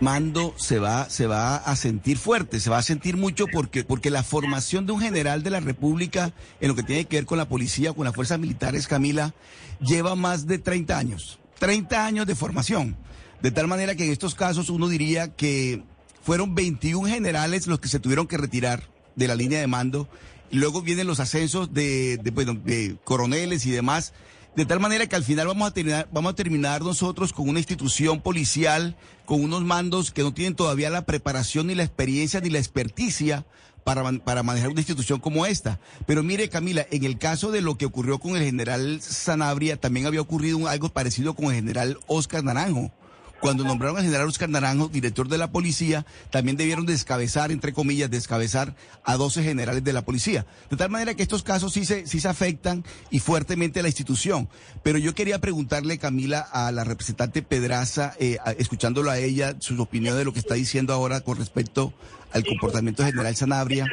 mando 0.00 0.54
se 0.56 0.78
va, 0.78 1.08
se 1.10 1.26
va 1.26 1.56
a 1.56 1.76
sentir 1.76 2.18
fuerte, 2.18 2.60
se 2.60 2.70
va 2.70 2.78
a 2.78 2.82
sentir 2.82 3.16
mucho 3.16 3.46
porque, 3.46 3.84
porque 3.84 4.10
la 4.10 4.22
formación 4.22 4.86
de 4.86 4.92
un 4.92 5.00
general 5.00 5.42
de 5.42 5.50
la 5.50 5.60
República 5.60 6.32
en 6.60 6.68
lo 6.68 6.74
que 6.74 6.82
tiene 6.82 7.04
que 7.04 7.16
ver 7.16 7.26
con 7.26 7.38
la 7.38 7.48
policía, 7.48 7.92
con 7.92 8.04
las 8.04 8.14
fuerzas 8.14 8.38
militares, 8.38 8.86
Camila, 8.86 9.34
lleva 9.80 10.14
más 10.14 10.46
de 10.46 10.58
30 10.58 10.96
años. 10.96 11.38
30 11.58 12.06
años 12.06 12.26
de 12.26 12.34
formación. 12.34 12.96
De 13.42 13.50
tal 13.50 13.68
manera 13.68 13.94
que 13.94 14.04
en 14.04 14.12
estos 14.12 14.34
casos 14.34 14.70
uno 14.70 14.88
diría 14.88 15.34
que 15.34 15.82
fueron 16.22 16.54
21 16.54 17.08
generales 17.08 17.66
los 17.66 17.80
que 17.80 17.88
se 17.88 18.00
tuvieron 18.00 18.26
que 18.26 18.36
retirar 18.36 18.82
de 19.16 19.28
la 19.28 19.34
línea 19.34 19.60
de 19.60 19.66
mando. 19.66 20.08
Luego 20.50 20.82
vienen 20.82 21.06
los 21.06 21.20
ascensos 21.20 21.72
de, 21.72 22.20
bueno, 22.32 22.54
de 22.54 22.96
coroneles 23.04 23.66
y 23.66 23.70
demás 23.70 24.12
de 24.56 24.66
tal 24.66 24.80
manera 24.80 25.06
que 25.06 25.16
al 25.16 25.24
final 25.24 25.46
vamos 25.46 25.68
a 25.68 25.72
terminar, 25.72 26.08
vamos 26.12 26.32
a 26.32 26.36
terminar 26.36 26.82
nosotros 26.82 27.32
con 27.32 27.48
una 27.48 27.60
institución 27.60 28.20
policial, 28.20 28.96
con 29.24 29.42
unos 29.42 29.62
mandos 29.62 30.10
que 30.10 30.22
no 30.22 30.34
tienen 30.34 30.54
todavía 30.54 30.90
la 30.90 31.06
preparación 31.06 31.68
ni 31.68 31.74
la 31.74 31.84
experiencia 31.84 32.40
ni 32.40 32.50
la 32.50 32.58
experticia 32.58 33.44
para, 33.84 34.10
para, 34.18 34.42
manejar 34.42 34.70
una 34.70 34.80
institución 34.80 35.20
como 35.20 35.46
esta. 35.46 35.78
Pero 36.06 36.22
mire, 36.22 36.48
Camila, 36.48 36.86
en 36.90 37.04
el 37.04 37.18
caso 37.18 37.50
de 37.50 37.62
lo 37.62 37.78
que 37.78 37.86
ocurrió 37.86 38.18
con 38.18 38.36
el 38.36 38.44
general 38.44 39.00
Sanabria, 39.00 39.76
también 39.76 40.06
había 40.06 40.20
ocurrido 40.20 40.66
algo 40.68 40.88
parecido 40.88 41.34
con 41.34 41.46
el 41.46 41.54
general 41.54 41.98
Oscar 42.06 42.44
Naranjo. 42.44 42.90
Cuando 43.40 43.62
nombraron 43.62 43.98
al 43.98 44.04
general 44.04 44.26
Oscar 44.26 44.48
Naranjo, 44.48 44.88
director 44.88 45.28
de 45.28 45.38
la 45.38 45.52
policía, 45.52 46.04
también 46.30 46.56
debieron 46.56 46.86
descabezar, 46.86 47.52
entre 47.52 47.72
comillas, 47.72 48.10
descabezar 48.10 48.74
a 49.04 49.16
12 49.16 49.44
generales 49.44 49.84
de 49.84 49.92
la 49.92 50.04
policía. 50.04 50.46
De 50.70 50.76
tal 50.76 50.90
manera 50.90 51.14
que 51.14 51.22
estos 51.22 51.42
casos 51.44 51.72
sí 51.72 51.84
se, 51.84 52.06
sí 52.06 52.20
se 52.20 52.28
afectan 52.28 52.84
y 53.10 53.20
fuertemente 53.20 53.80
a 53.80 53.82
la 53.82 53.88
institución. 53.88 54.48
Pero 54.82 54.98
yo 54.98 55.14
quería 55.14 55.40
preguntarle, 55.40 55.98
Camila, 55.98 56.40
a 56.40 56.72
la 56.72 56.82
representante 56.84 57.42
Pedraza, 57.42 58.14
eh, 58.18 58.38
escuchándolo 58.58 59.10
a 59.10 59.18
ella, 59.18 59.54
sus 59.60 59.78
opiniones 59.78 60.18
de 60.18 60.24
lo 60.24 60.32
que 60.32 60.40
está 60.40 60.54
diciendo 60.54 60.92
ahora 60.92 61.20
con 61.20 61.38
respecto 61.38 61.92
al 62.32 62.44
comportamiento 62.44 63.02
del 63.02 63.12
general 63.12 63.36
Sanabria, 63.36 63.86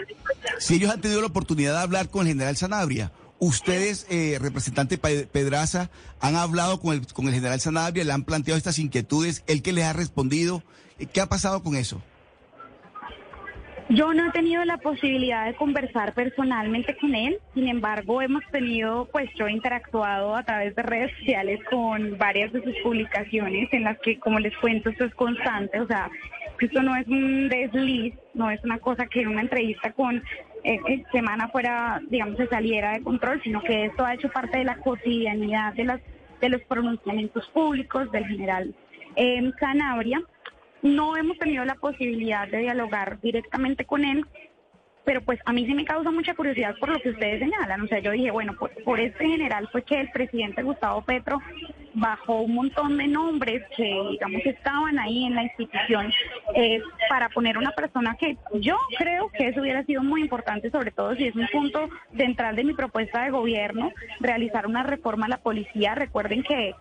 si 0.59 0.76
ellos 0.76 0.91
han 0.91 1.01
tenido 1.01 1.22
la 1.22 1.27
oportunidad 1.27 1.73
de 1.73 1.80
hablar 1.80 2.09
con 2.09 2.22
el 2.22 2.34
general 2.34 2.57
Sanabria 2.57 3.11
Ustedes, 3.40 4.07
eh, 4.10 4.38
representante 4.40 4.98
Pedraza, 4.98 5.90
han 6.22 6.36
hablado 6.36 6.80
con 6.80 6.94
el, 6.94 7.06
con 7.07 7.28
el 7.28 7.34
general 7.34 7.60
Sanabria, 7.60 8.03
le 8.03 8.14
han 8.14 8.24
planteado 8.24 8.57
estas 8.57 8.80
inquietudes, 8.80 9.44
él 9.48 9.62
que 9.62 9.74
les 9.74 9.84
ha 9.84 9.94
respondido. 9.94 10.64
¿Qué 11.12 11.20
ha 11.20 11.28
pasado 11.28 11.62
con 11.62 11.76
eso? 11.76 12.02
Yo 13.90 14.14
no 14.16 14.26
he 14.26 14.32
tenido 14.32 14.66
la 14.66 14.78
posibilidad 14.78 15.45
de 15.45 15.53
conversar 15.53 16.16
personalmente 16.16 16.98
con 16.98 17.14
él, 17.14 17.38
sin 17.53 17.68
embargo 17.68 18.20
hemos 18.20 18.44
tenido, 18.52 19.07
pues 19.12 19.30
yo 19.36 19.45
he 19.45 19.52
interactuado 19.52 20.36
a 20.36 20.44
través 20.44 20.76
de 20.76 20.82
redes 20.82 21.12
sociales 21.20 21.60
con 21.70 22.18
varias 22.18 22.52
de 22.52 22.64
sus 22.64 22.74
publicaciones 22.82 23.72
en 23.72 23.84
las 23.84 23.99
que, 23.99 24.18
como 24.18 24.40
les 24.40 24.57
cuento, 24.57 24.90
esto 24.90 25.06
es 25.06 25.14
constante, 25.14 25.80
o 25.80 25.86
sea, 25.86 26.10
esto 26.60 26.82
no 26.82 26.95
es 26.95 27.06
un 27.07 27.48
desliz, 27.48 28.16
no 28.34 28.49
es 28.49 28.64
una 28.64 28.80
cosa 28.80 29.06
que 29.06 29.28
una 29.28 29.41
entrevista 29.41 29.91
con 29.91 30.24
eh, 30.65 30.79
eh, 30.87 31.03
semana 31.11 31.47
fuera, 31.49 32.01
digamos, 32.09 32.37
se 32.37 32.47
saliera 32.47 32.93
de 32.93 33.03
control, 33.03 33.39
sino 33.43 33.61
que 33.61 33.85
esto 33.85 34.03
ha 34.03 34.15
hecho 34.15 34.29
parte 34.29 34.57
de 34.57 34.63
la 34.63 34.77
cotidianidad 34.77 35.75
de, 35.75 35.83
las, 35.83 36.01
de 36.41 36.49
los 36.49 36.61
pronunciamientos 36.63 37.47
públicos 37.49 38.11
del 38.11 38.25
general 38.25 38.73
eh, 39.15 39.51
Canabria. 39.59 40.23
No 40.81 41.17
hemos 41.17 41.37
tenido 41.37 41.63
la 41.65 41.75
posibilidad 41.75 42.47
de 42.47 42.57
dialogar 42.57 43.21
directamente 43.21 43.85
con 43.85 44.03
él, 44.05 44.25
pero 45.06 45.22
pues 45.22 45.40
a 45.45 45.53
mí 45.53 45.65
sí 45.65 45.73
me 45.73 45.86
causa 45.86 46.11
mucha 46.11 46.34
curiosidad 46.34 46.76
por 46.80 46.90
lo 46.90 46.99
que 46.99 47.10
ustedes 47.10 47.40
señalan. 47.40 47.82
O 47.82 47.88
sea, 47.88 47.99
yo 47.99 48.11
dije, 48.11 48.32
bueno, 48.32 48.53
por, 48.57 48.72
por 48.84 48.99
este 48.99 49.27
general 49.27 49.69
fue 49.72 49.84
que 49.84 50.02
el 50.02 50.10
presidente 50.11 50.64
Gustavo 50.64 51.02
Petro 51.03 51.40
bajó 51.95 52.41
un 52.41 52.56
montón 52.56 52.98
de 52.98 53.07
nombres 53.07 53.64
que, 53.76 53.84
digamos, 54.11 54.45
estaban 54.45 54.99
ahí 54.99 55.26
en 55.26 55.36
la 55.36 55.44
institución 55.44 56.11
eh, 56.56 56.82
para 57.10 57.30
poner 57.30 57.57
una 57.57 57.72
persona 57.72 58.15
que 58.19 58.38
yo 58.56 58.77
creo 58.98 59.30
que 59.30 59.48
eso 59.48 59.61
hubiera 59.61 59.84
sido 59.86 60.03
muy 60.03 60.22
importante, 60.22 60.69
sobre 60.69 60.91
todo 60.91 61.15
si 61.15 61.27
es 61.27 61.36
un 61.36 61.48
punto 61.48 61.90
central 62.15 62.56
de 62.56 62.65
mi 62.65 62.73
propuesta 62.73 63.23
de 63.23 63.32
gobierno, 63.32 63.91
realizar 64.19 64.68
una 64.68 64.84
reforma 64.84 65.26
a 65.26 65.30
la 65.30 65.38
policía. 65.38 65.95
Recuerden 65.95 66.44
que 66.44 66.76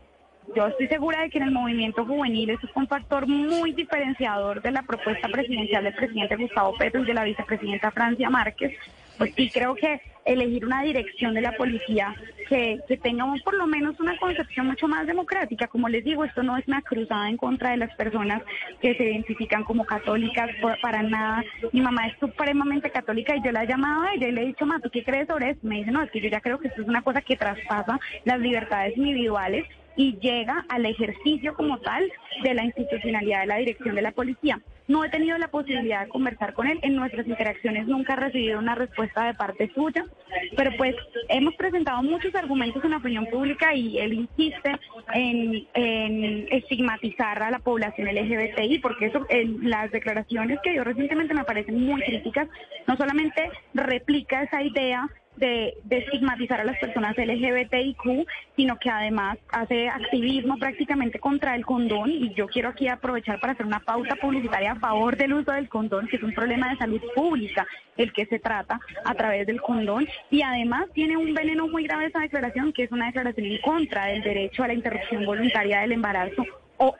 yo 0.54 0.66
estoy 0.66 0.88
segura 0.88 1.22
de 1.22 1.30
que 1.30 1.38
en 1.38 1.44
el 1.44 1.50
movimiento 1.50 2.04
juvenil 2.04 2.50
eso 2.50 2.66
es 2.66 2.76
un 2.76 2.86
factor 2.86 3.26
muy 3.26 3.72
diferenciador 3.72 4.62
de 4.62 4.70
la 4.70 4.82
propuesta 4.82 5.28
presidencial 5.28 5.84
del 5.84 5.94
presidente 5.94 6.36
Gustavo 6.36 6.76
Petro 6.76 7.02
y 7.02 7.06
de 7.06 7.14
la 7.14 7.24
vicepresidenta 7.24 7.90
Francia 7.90 8.30
Márquez. 8.30 8.72
Pues 9.16 9.32
sí 9.36 9.48
creo 9.48 9.76
que 9.76 10.00
elegir 10.24 10.64
una 10.64 10.82
dirección 10.82 11.34
de 11.34 11.40
la 11.40 11.52
policía 11.52 12.14
que, 12.48 12.80
que 12.88 12.96
tenga 12.96 13.26
por 13.44 13.54
lo 13.54 13.66
menos 13.66 13.98
una 14.00 14.16
concepción 14.18 14.66
mucho 14.66 14.88
más 14.88 15.06
democrática. 15.06 15.68
Como 15.68 15.88
les 15.88 16.04
digo, 16.04 16.24
esto 16.24 16.42
no 16.42 16.56
es 16.56 16.66
una 16.66 16.82
cruzada 16.82 17.28
en 17.28 17.36
contra 17.36 17.70
de 17.70 17.76
las 17.76 17.94
personas 17.94 18.42
que 18.80 18.94
se 18.96 19.04
identifican 19.04 19.62
como 19.64 19.84
católicas 19.84 20.50
para 20.82 21.02
nada. 21.02 21.44
Mi 21.72 21.80
mamá 21.80 22.08
es 22.08 22.18
supremamente 22.18 22.90
católica 22.90 23.36
y 23.36 23.42
yo 23.44 23.52
la 23.52 23.64
he 23.64 23.68
llamado 23.68 24.02
a 24.02 24.14
ella 24.14 24.28
y 24.28 24.32
le 24.32 24.42
he 24.42 24.46
dicho, 24.46 24.66
ma, 24.66 24.80
¿tú 24.80 24.90
qué 24.90 25.04
crees 25.04 25.28
sobre 25.28 25.50
esto? 25.50 25.66
Me 25.66 25.76
dice, 25.76 25.90
no, 25.90 26.02
es 26.02 26.10
que 26.10 26.20
yo 26.20 26.28
ya 26.28 26.40
creo 26.40 26.58
que 26.58 26.68
esto 26.68 26.82
es 26.82 26.88
una 26.88 27.02
cosa 27.02 27.20
que 27.20 27.36
traspasa 27.36 28.00
las 28.24 28.40
libertades 28.40 28.96
individuales 28.96 29.64
y 29.96 30.18
llega 30.18 30.64
al 30.68 30.86
ejercicio 30.86 31.54
como 31.54 31.78
tal 31.78 32.10
de 32.42 32.54
la 32.54 32.64
institucionalidad 32.64 33.40
de 33.40 33.46
la 33.46 33.56
dirección 33.56 33.94
de 33.94 34.02
la 34.02 34.12
policía. 34.12 34.60
No 34.86 35.02
he 35.02 35.08
tenido 35.08 35.38
la 35.38 35.48
posibilidad 35.48 36.02
de 36.02 36.08
conversar 36.08 36.52
con 36.52 36.66
él. 36.66 36.78
En 36.82 36.94
nuestras 36.94 37.26
interacciones 37.26 37.86
nunca 37.86 38.12
he 38.12 38.16
recibido 38.16 38.58
una 38.58 38.74
respuesta 38.74 39.24
de 39.24 39.34
parte 39.34 39.70
suya, 39.74 40.04
pero 40.56 40.72
pues 40.76 40.94
hemos 41.28 41.54
presentado 41.54 42.02
muchos 42.02 42.34
argumentos 42.34 42.84
en 42.84 42.90
la 42.90 42.98
opinión 42.98 43.26
pública 43.26 43.74
y 43.74 43.98
él 43.98 44.12
insiste 44.12 44.76
en, 45.14 45.66
estigmatizar 46.50 47.42
a 47.42 47.50
la 47.50 47.60
población 47.60 48.08
LGBTI, 48.08 48.78
porque 48.80 49.06
eso, 49.06 49.24
en 49.30 49.70
las 49.70 49.90
declaraciones 49.90 50.58
que 50.62 50.72
dio 50.72 50.84
recientemente 50.84 51.32
me 51.32 51.44
parecen 51.44 51.80
muy 51.80 52.02
críticas. 52.02 52.48
No 52.86 52.96
solamente 52.96 53.50
replica 53.72 54.42
esa 54.42 54.62
idea 54.62 55.08
de, 55.36 55.74
de, 55.84 55.98
estigmatizar 55.98 56.60
a 56.60 56.64
las 56.64 56.78
personas 56.78 57.16
LGBTIQ, 57.16 58.26
sino 58.56 58.78
que 58.78 58.90
además 58.90 59.38
hace 59.50 59.88
activismo 59.88 60.56
prácticamente 60.58 61.18
contra 61.18 61.54
el 61.54 61.64
condón. 61.64 62.10
Y 62.10 62.34
yo 62.34 62.46
quiero 62.46 62.70
aquí 62.70 62.88
aprovechar 62.88 63.40
para 63.40 63.52
hacer 63.52 63.66
una 63.66 63.80
pauta 63.80 64.16
publicitaria 64.16 64.72
a 64.72 64.80
favor 64.80 65.16
del 65.16 65.34
uso 65.34 65.52
del 65.52 65.68
condón, 65.68 66.06
que 66.08 66.16
es 66.16 66.22
un 66.22 66.34
problema 66.34 66.70
de 66.70 66.76
salud 66.76 67.00
pública 67.14 67.66
el 67.96 68.12
que 68.12 68.26
se 68.26 68.38
trata 68.38 68.80
a 69.04 69.14
través 69.14 69.46
del 69.46 69.60
condón. 69.60 70.06
Y 70.30 70.42
además 70.42 70.86
tiene 70.92 71.16
un 71.16 71.34
veneno 71.34 71.68
muy 71.68 71.84
grave 71.84 72.06
esa 72.06 72.20
declaración, 72.20 72.72
que 72.72 72.84
es 72.84 72.92
una 72.92 73.06
declaración 73.06 73.46
en 73.46 73.60
contra 73.60 74.06
del 74.06 74.22
derecho 74.22 74.62
a 74.62 74.68
la 74.68 74.74
interrupción 74.74 75.24
voluntaria 75.24 75.80
del 75.80 75.92
embarazo 75.92 76.44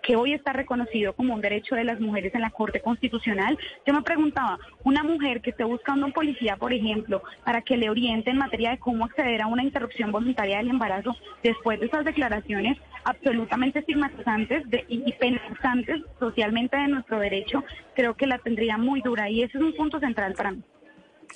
que 0.02 0.16
hoy 0.16 0.32
está 0.32 0.52
reconocido 0.52 1.15
como 1.15 1.35
un 1.35 1.40
derecho 1.40 1.74
de 1.74 1.85
las 1.85 2.01
mujeres 2.01 2.35
en 2.35 2.40
la 2.40 2.51
Corte 2.51 2.81
Constitucional. 2.81 3.59
Yo 3.86 3.93
me 3.93 4.02
preguntaba, 4.02 4.59
una 4.82 5.02
mujer 5.02 5.40
que 5.40 5.51
esté 5.51 5.65
buscando 5.65 6.06
un 6.06 6.12
policía, 6.12 6.56
por 6.56 6.73
ejemplo, 6.73 7.23
para 7.44 7.62
que 7.62 7.77
le 7.77 7.90
oriente 7.90 8.31
en 8.31 8.39
materia 8.39 8.70
de 8.70 8.78
cómo 8.78 9.05
acceder 9.05 9.43
a 9.43 9.47
una 9.47 9.62
interrupción 9.62 10.12
voluntaria 10.12 10.59
del 10.59 10.70
embarazo, 10.70 11.16
después 11.43 11.81
de 11.81 11.86
esas 11.86 12.05
declaraciones 12.05 12.78
absolutamente 13.05 13.81
estigmatizantes 13.81 14.65
y 14.89 15.12
penalizantes 15.12 16.01
socialmente 16.19 16.77
de 16.77 16.89
nuestro 16.89 17.19
derecho, 17.19 17.62
creo 17.94 18.15
que 18.15 18.27
la 18.27 18.39
tendría 18.39 18.78
muy 18.78 19.01
dura 19.02 19.28
y 19.28 19.43
ese 19.43 19.59
es 19.59 19.65
un 19.65 19.74
punto 19.74 20.01
central 20.01 20.35
para 20.35 20.52
mí. 20.52 20.62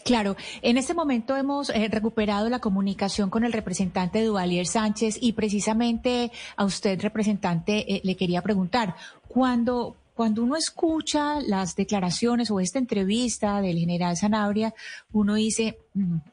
Claro, 0.05 0.37
en 0.63 0.79
este 0.79 0.95
momento 0.95 1.37
hemos 1.37 1.71
eh, 1.71 1.89
recuperado 1.91 2.49
la 2.49 2.61
comunicación 2.61 3.31
con 3.31 3.45
el 3.45 3.53
representante 3.53 4.25
Duvalier 4.25 4.67
Sánchez 4.67 5.19
y 5.21 5.33
precisamente 5.33 6.31
a 6.57 6.65
usted, 6.65 7.01
representante, 7.01 7.95
eh, 7.95 8.01
le 8.05 8.17
quería 8.17 8.41
preguntar, 8.43 8.95
cuando, 9.27 9.97
cuando 10.15 10.43
uno 10.43 10.57
escucha 10.57 11.41
las 11.41 11.77
declaraciones 11.77 12.51
o 12.51 12.61
esta 12.61 12.79
entrevista 12.79 13.61
del 13.61 13.79
general 13.79 14.17
Sanabria, 14.17 14.75
uno 15.13 15.35
dice, 15.35 15.79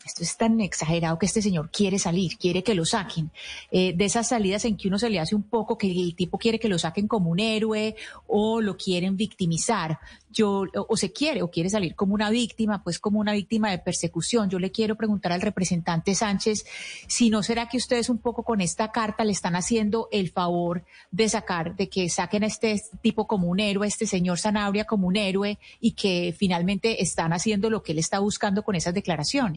esto 0.06 0.24
es 0.24 0.38
tan 0.38 0.62
exagerado 0.62 1.18
que 1.18 1.26
este 1.26 1.42
señor 1.42 1.70
quiere 1.72 2.00
salir, 2.00 2.38
quiere 2.38 2.64
que 2.64 2.76
lo 2.76 2.86
saquen. 2.86 3.32
Eh, 3.72 3.94
de 3.96 4.06
esas 4.06 4.30
salidas 4.30 4.66
en 4.66 4.78
que 4.78 4.88
uno 4.88 5.00
se 5.00 5.10
le 5.10 5.20
hace 5.20 5.36
un 5.36 5.44
poco 5.44 5.78
que 5.78 5.92
el 5.92 6.16
tipo 6.16 6.38
quiere 6.38 6.60
que 6.60 6.70
lo 6.70 6.80
saquen 6.80 7.08
como 7.08 7.30
un 7.30 7.40
héroe 7.40 7.96
o 8.28 8.62
lo 8.62 8.78
quieren 8.78 9.18
victimizar 9.18 10.00
yo, 10.36 10.66
o 10.76 10.98
se 10.98 11.14
quiere, 11.14 11.42
o 11.42 11.50
quiere 11.50 11.70
salir 11.70 11.96
como 11.96 12.14
una 12.14 12.30
víctima, 12.30 12.84
pues 12.84 13.00
como 13.00 13.20
una 13.20 13.32
víctima 13.32 13.72
de 13.72 13.80
persecución. 13.80 14.50
Yo 14.50 14.60
le 14.60 14.70
quiero 14.70 14.96
preguntar 14.96 15.32
al 15.32 15.42
representante 15.42 16.14
Sánchez 16.14 16.66
si 17.08 17.30
no 17.30 17.42
será 17.42 17.70
que 17.70 17.78
ustedes 17.78 18.10
un 18.10 18.18
poco 18.18 18.44
con 18.44 18.60
esta 18.60 18.92
carta 18.92 19.24
le 19.24 19.32
están 19.32 19.56
haciendo 19.56 20.10
el 20.12 20.30
favor 20.30 20.84
de 21.10 21.30
sacar, 21.30 21.76
de 21.76 21.88
que 21.88 22.10
saquen 22.10 22.44
a 22.44 22.48
este 22.48 22.82
tipo 23.02 23.28
como 23.28 23.48
un 23.48 23.62
héroe, 23.62 23.88
este 23.88 24.06
señor 24.06 24.38
Sanabria 24.38 24.84
como 24.84 25.08
un 25.08 25.16
héroe, 25.16 25.58
y 25.80 25.92
que 25.92 26.36
finalmente 26.38 27.02
están 27.02 27.32
haciendo 27.32 27.70
lo 27.70 27.82
que 27.82 27.94
él 27.94 28.00
está 28.00 28.20
buscando 28.20 28.64
con 28.64 28.76
esas 28.76 28.94
declaraciones. 28.94 29.55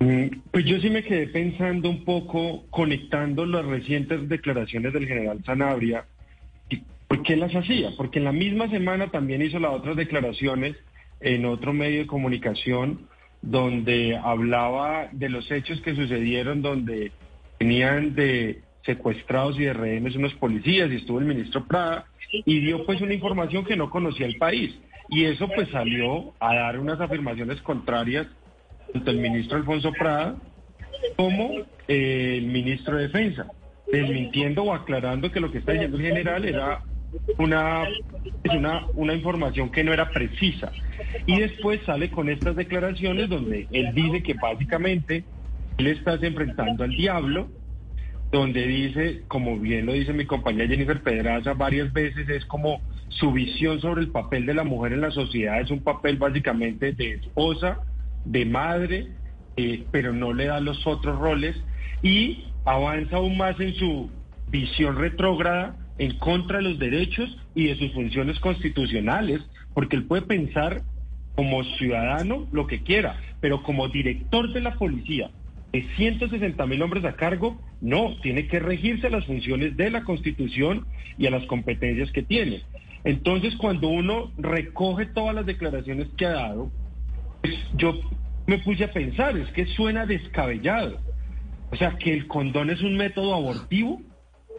Mm, 0.00 0.26
pues 0.50 0.64
yo 0.64 0.78
sí 0.80 0.90
me 0.90 1.02
quedé 1.02 1.28
pensando 1.28 1.88
un 1.88 2.04
poco, 2.04 2.64
conectando 2.70 3.46
las 3.46 3.64
recientes 3.64 4.28
declaraciones 4.28 4.92
del 4.92 5.06
general 5.06 5.42
Sanabria 5.44 6.04
¿Por 7.14 7.22
qué 7.22 7.36
las 7.36 7.54
hacía? 7.54 7.90
Porque 7.96 8.18
en 8.18 8.24
la 8.24 8.32
misma 8.32 8.68
semana 8.68 9.08
también 9.08 9.40
hizo 9.40 9.60
las 9.60 9.72
otras 9.72 9.94
declaraciones 9.94 10.74
en 11.20 11.44
otro 11.44 11.72
medio 11.72 12.00
de 12.00 12.06
comunicación 12.08 13.06
donde 13.40 14.16
hablaba 14.16 15.08
de 15.12 15.28
los 15.28 15.48
hechos 15.50 15.80
que 15.82 15.94
sucedieron 15.94 16.60
donde 16.60 17.12
tenían 17.58 18.16
de 18.16 18.62
secuestrados 18.84 19.58
y 19.60 19.64
de 19.64 19.74
rehenes 19.74 20.16
unos 20.16 20.34
policías 20.34 20.90
y 20.90 20.96
estuvo 20.96 21.18
el 21.18 21.26
ministro 21.26 21.64
Prada 21.66 22.06
y 22.32 22.58
dio 22.58 22.84
pues 22.84 23.00
una 23.00 23.14
información 23.14 23.64
que 23.64 23.76
no 23.76 23.90
conocía 23.90 24.26
el 24.26 24.36
país 24.36 24.74
y 25.08 25.24
eso 25.24 25.48
pues 25.48 25.68
salió 25.70 26.32
a 26.40 26.54
dar 26.54 26.78
unas 26.78 27.00
afirmaciones 27.00 27.60
contrarias 27.62 28.26
tanto 28.92 29.10
el 29.10 29.18
ministro 29.18 29.58
Alfonso 29.58 29.92
Prada 29.92 30.36
como 31.16 31.50
el 31.88 32.46
ministro 32.46 32.96
de 32.96 33.08
Defensa 33.08 33.46
desmintiendo 33.90 34.62
o 34.64 34.74
aclarando 34.74 35.30
que 35.30 35.40
lo 35.40 35.50
que 35.50 35.58
está 35.58 35.72
diciendo 35.72 35.98
el 35.98 36.04
general 36.04 36.44
era 36.44 36.80
una, 37.38 37.84
una, 38.52 38.86
una 38.94 39.14
información 39.14 39.70
que 39.70 39.84
no 39.84 39.92
era 39.92 40.10
precisa. 40.10 40.72
Y 41.26 41.40
después 41.40 41.80
sale 41.84 42.10
con 42.10 42.28
estas 42.28 42.56
declaraciones 42.56 43.28
donde 43.28 43.68
él 43.70 43.94
dice 43.94 44.22
que 44.22 44.34
básicamente 44.34 45.24
él 45.78 45.86
está 45.88 46.14
enfrentando 46.14 46.84
al 46.84 46.90
diablo, 46.90 47.48
donde 48.32 48.66
dice, 48.66 49.22
como 49.28 49.58
bien 49.58 49.86
lo 49.86 49.92
dice 49.92 50.12
mi 50.12 50.24
compañera 50.24 50.68
Jennifer 50.68 51.00
Pedraza 51.02 51.54
varias 51.54 51.92
veces, 51.92 52.28
es 52.28 52.44
como 52.46 52.80
su 53.18 53.32
visión 53.32 53.80
sobre 53.80 54.02
el 54.02 54.08
papel 54.08 54.46
de 54.46 54.54
la 54.54 54.64
mujer 54.64 54.92
en 54.92 55.00
la 55.00 55.10
sociedad 55.10 55.60
es 55.60 55.70
un 55.70 55.80
papel 55.80 56.16
básicamente 56.16 56.92
de 56.92 57.14
esposa, 57.14 57.80
de 58.24 58.44
madre, 58.44 59.08
eh, 59.56 59.84
pero 59.90 60.12
no 60.12 60.32
le 60.32 60.46
da 60.46 60.60
los 60.60 60.86
otros 60.86 61.18
roles 61.18 61.56
y 62.02 62.44
avanza 62.64 63.16
aún 63.16 63.36
más 63.36 63.58
en 63.60 63.74
su 63.74 64.10
visión 64.48 64.96
retrógrada 64.96 65.76
en 65.98 66.18
contra 66.18 66.58
de 66.58 66.64
los 66.64 66.78
derechos 66.78 67.36
y 67.54 67.68
de 67.68 67.76
sus 67.76 67.92
funciones 67.92 68.40
constitucionales, 68.40 69.40
porque 69.74 69.96
él 69.96 70.04
puede 70.04 70.22
pensar 70.22 70.82
como 71.36 71.62
ciudadano 71.64 72.46
lo 72.52 72.66
que 72.66 72.82
quiera, 72.82 73.20
pero 73.40 73.62
como 73.62 73.88
director 73.88 74.52
de 74.52 74.60
la 74.60 74.74
policía 74.74 75.30
de 75.74 75.84
160 75.96 76.66
mil 76.66 76.82
hombres 76.82 77.04
a 77.04 77.16
cargo, 77.16 77.60
no, 77.80 78.14
tiene 78.22 78.46
que 78.46 78.60
regirse 78.60 79.08
a 79.08 79.10
las 79.10 79.26
funciones 79.26 79.76
de 79.76 79.90
la 79.90 80.04
Constitución 80.04 80.86
y 81.18 81.26
a 81.26 81.32
las 81.32 81.44
competencias 81.46 82.12
que 82.12 82.22
tiene. 82.22 82.62
Entonces, 83.04 83.54
cuando 83.56 83.88
uno 83.88 84.32
recoge 84.38 85.06
todas 85.06 85.34
las 85.34 85.46
declaraciones 85.46 86.08
que 86.16 86.26
ha 86.26 86.32
dado, 86.32 86.70
pues 87.42 87.54
yo 87.74 87.94
me 88.46 88.58
puse 88.58 88.84
a 88.84 88.92
pensar, 88.92 89.36
es 89.36 89.50
que 89.52 89.66
suena 89.66 90.06
descabellado. 90.06 90.98
O 91.70 91.76
sea, 91.76 91.96
que 91.98 92.12
el 92.14 92.26
condón 92.26 92.70
es 92.70 92.80
un 92.82 92.96
método 92.96 93.34
abortivo. 93.34 94.00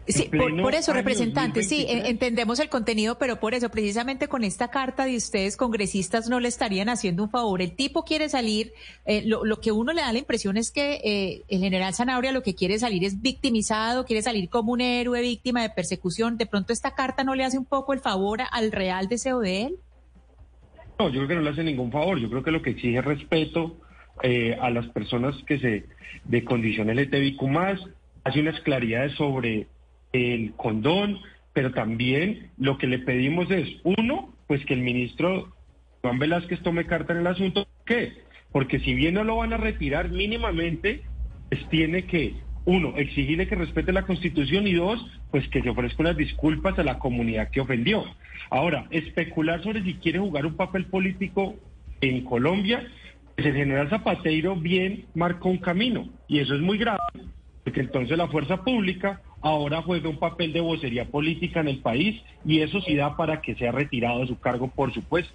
Sí, 0.07 0.30
por, 0.30 0.76
eso, 0.76 0.94
representante, 0.94 1.64
sí, 1.64 1.86
entendemos 1.90 2.60
el 2.60 2.69
contenido, 2.69 3.18
pero 3.18 3.40
por 3.40 3.56
eso, 3.56 3.69
precisamente 3.69 4.27
con 4.27 4.44
esta 4.44 4.69
carta 4.69 5.06
de 5.06 5.15
ustedes, 5.15 5.57
congresistas, 5.57 6.30
no 6.30 6.40
le 6.40 6.48
estarían 6.48 6.90
haciendo 6.90 7.23
un 7.23 7.32
favor. 7.32 7.61
El 7.61 7.76
tipo 7.76 8.03
quiere 8.03 8.30
salir, 8.30 8.73
eh, 9.06 9.23
lo, 9.26 9.60
que 9.60 9.72
uno 9.72 9.94
le 9.94 10.02
da 10.02 10.14
la 10.14 10.19
impresión 10.19 10.57
es 10.57 10.72
que 10.72 11.02
eh, 11.03 11.44
el 11.48 11.60
general 11.60 11.95
Zanabria 11.95 12.32
lo 12.32 12.44
que 12.44 12.53
quiere 12.53 12.77
salir 12.77 13.03
es 13.03 13.22
victimizado, 13.22 14.06
quiere 14.06 14.22
salir 14.22 14.48
como 14.49 14.73
un 14.73 14.82
héroe, 14.82 15.22
víctima 15.22 15.64
de 15.64 15.72
persecución. 15.72 16.38
¿De 16.38 16.45
pronto 16.45 16.72
esta 16.72 16.94
carta 16.94 17.23
no 17.23 17.34
le 17.34 17.44
hace 17.44 17.57
un 17.57 17.65
poco 17.65 17.94
el 17.94 17.99
favor 17.99 18.41
al 18.52 18.72
real 18.72 19.07
deseo 19.07 19.40
de 19.40 19.64
él? 19.64 19.76
No, 20.99 21.10
yo 21.10 21.15
creo 21.15 21.27
que 21.30 21.36
no 21.36 21.41
le 21.41 21.49
hace 21.49 21.64
ningún 21.64 21.91
favor. 21.91 22.19
Yo 22.19 22.30
creo 22.30 22.44
que 22.44 22.52
lo 22.52 22.61
que 22.61 22.72
exige 22.72 23.02
respeto 23.02 23.77
eh, 24.22 24.56
a 24.61 24.69
las 24.69 24.88
personas 24.90 25.36
que 25.48 25.60
se 25.60 25.86
de 26.26 26.44
condición 26.44 26.90
LTBIQ 26.90 27.41
más, 27.44 27.80
hace 28.23 28.40
unas 28.40 28.60
claridades 28.61 29.14
sobre 29.15 29.68
el 30.15 30.53
condón, 30.55 31.19
pero 31.53 31.71
también 31.71 32.51
lo 32.57 32.77
que 32.77 32.87
le 32.87 32.99
pedimos 32.99 33.49
es, 33.51 33.67
uno, 33.83 34.33
pues 34.47 34.65
que 34.65 34.73
el 34.73 34.81
ministro 34.81 35.53
Juan 36.01 36.19
Velázquez 36.19 36.61
tome 36.61 36.85
carta 36.85 37.13
en 37.13 37.19
el 37.19 37.27
asunto. 37.27 37.67
¿Qué? 37.85 38.13
Porque 38.51 38.79
si 38.79 38.93
bien 38.93 39.15
no 39.15 39.23
lo 39.23 39.37
van 39.37 39.53
a 39.53 39.57
retirar 39.57 40.09
mínimamente, 40.09 41.01
pues 41.49 41.67
tiene 41.69 42.05
que, 42.05 42.35
uno, 42.65 42.93
exigirle 42.95 43.47
que 43.47 43.55
respete 43.55 43.91
la 43.91 44.05
Constitución 44.05 44.67
y 44.67 44.73
dos, 44.73 45.05
pues 45.31 45.47
que 45.49 45.61
se 45.61 45.69
ofrezca 45.69 46.03
unas 46.03 46.17
disculpas 46.17 46.77
a 46.79 46.83
la 46.83 46.99
comunidad 46.99 47.49
que 47.49 47.61
ofendió. 47.61 48.03
Ahora, 48.49 48.87
especular 48.91 49.63
sobre 49.63 49.83
si 49.83 49.95
quiere 49.95 50.19
jugar 50.19 50.45
un 50.45 50.55
papel 50.55 50.85
político 50.85 51.55
en 52.01 52.23
Colombia, 52.23 52.87
pues 53.35 53.47
el 53.47 53.55
general 53.55 53.89
Zapatero 53.89 54.55
bien 54.55 55.05
marcó 55.13 55.49
un 55.49 55.57
camino 55.57 56.07
y 56.27 56.39
eso 56.39 56.55
es 56.55 56.61
muy 56.61 56.77
grave, 56.77 56.99
porque 57.63 57.81
entonces 57.81 58.17
la 58.17 58.27
fuerza 58.27 58.63
pública 58.63 59.21
ahora 59.45 59.84
juega 59.84 60.09
un 60.09 60.17
papel 60.17 60.51
de 60.53 60.59
vocería 60.59 61.05
política 61.05 61.59
en 61.59 61.67
el 61.67 61.77
país 61.77 62.19
y 62.43 62.61
eso 62.61 62.81
sí 62.81 62.95
da 62.95 63.15
para 63.15 63.41
que 63.41 63.53
sea 63.53 63.72
retirado 63.72 64.22
de 64.22 64.27
su 64.27 64.39
cargo, 64.39 64.67
por 64.67 64.91
supuesto. 64.91 65.31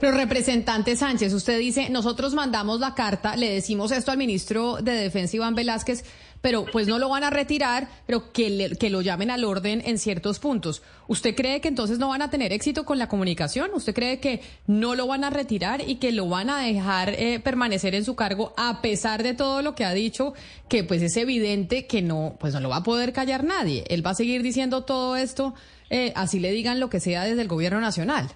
Pero 0.00 0.16
representante 0.16 0.96
Sánchez, 0.96 1.34
usted 1.34 1.58
dice, 1.58 1.90
nosotros 1.90 2.32
mandamos 2.32 2.80
la 2.80 2.94
carta, 2.94 3.36
le 3.36 3.50
decimos 3.50 3.92
esto 3.92 4.10
al 4.10 4.16
ministro 4.16 4.76
de 4.76 4.92
Defensa 4.92 5.36
Iván 5.36 5.54
Velázquez, 5.54 6.02
pero 6.40 6.64
pues 6.64 6.86
no 6.88 6.98
lo 6.98 7.08
van 7.08 7.24
a 7.24 7.30
retirar, 7.30 7.88
pero 8.06 8.32
que, 8.32 8.76
que 8.78 8.90
lo 8.90 9.02
llamen 9.02 9.30
al 9.30 9.44
orden 9.44 9.82
en 9.84 9.98
ciertos 9.98 10.38
puntos. 10.38 10.82
¿Usted 11.06 11.34
cree 11.34 11.60
que 11.60 11.68
entonces 11.68 11.98
no 11.98 12.08
van 12.08 12.22
a 12.22 12.30
tener 12.30 12.52
éxito 12.52 12.84
con 12.84 12.98
la 12.98 13.08
comunicación? 13.08 13.70
¿Usted 13.74 13.94
cree 13.94 14.20
que 14.20 14.40
no 14.66 14.94
lo 14.94 15.06
van 15.06 15.24
a 15.24 15.30
retirar 15.30 15.82
y 15.86 15.96
que 15.96 16.12
lo 16.12 16.28
van 16.28 16.50
a 16.50 16.60
dejar 16.60 17.10
eh, 17.10 17.40
permanecer 17.40 17.94
en 17.94 18.04
su 18.04 18.16
cargo 18.16 18.54
a 18.56 18.80
pesar 18.80 19.22
de 19.22 19.34
todo 19.34 19.62
lo 19.62 19.74
que 19.74 19.84
ha 19.84 19.92
dicho, 19.92 20.34
que 20.68 20.84
pues 20.84 21.02
es 21.02 21.16
evidente 21.16 21.86
que 21.86 22.02
no, 22.02 22.36
pues 22.40 22.54
no 22.54 22.60
lo 22.60 22.68
va 22.68 22.76
a 22.76 22.82
poder 22.82 23.12
callar 23.12 23.44
nadie? 23.44 23.84
Él 23.88 24.04
va 24.04 24.10
a 24.10 24.14
seguir 24.14 24.42
diciendo 24.42 24.84
todo 24.84 25.16
esto, 25.16 25.54
eh, 25.90 26.12
así 26.16 26.40
le 26.40 26.52
digan 26.52 26.80
lo 26.80 26.88
que 26.90 27.00
sea 27.00 27.24
desde 27.24 27.42
el 27.42 27.48
gobierno 27.48 27.80
nacional. 27.80 28.28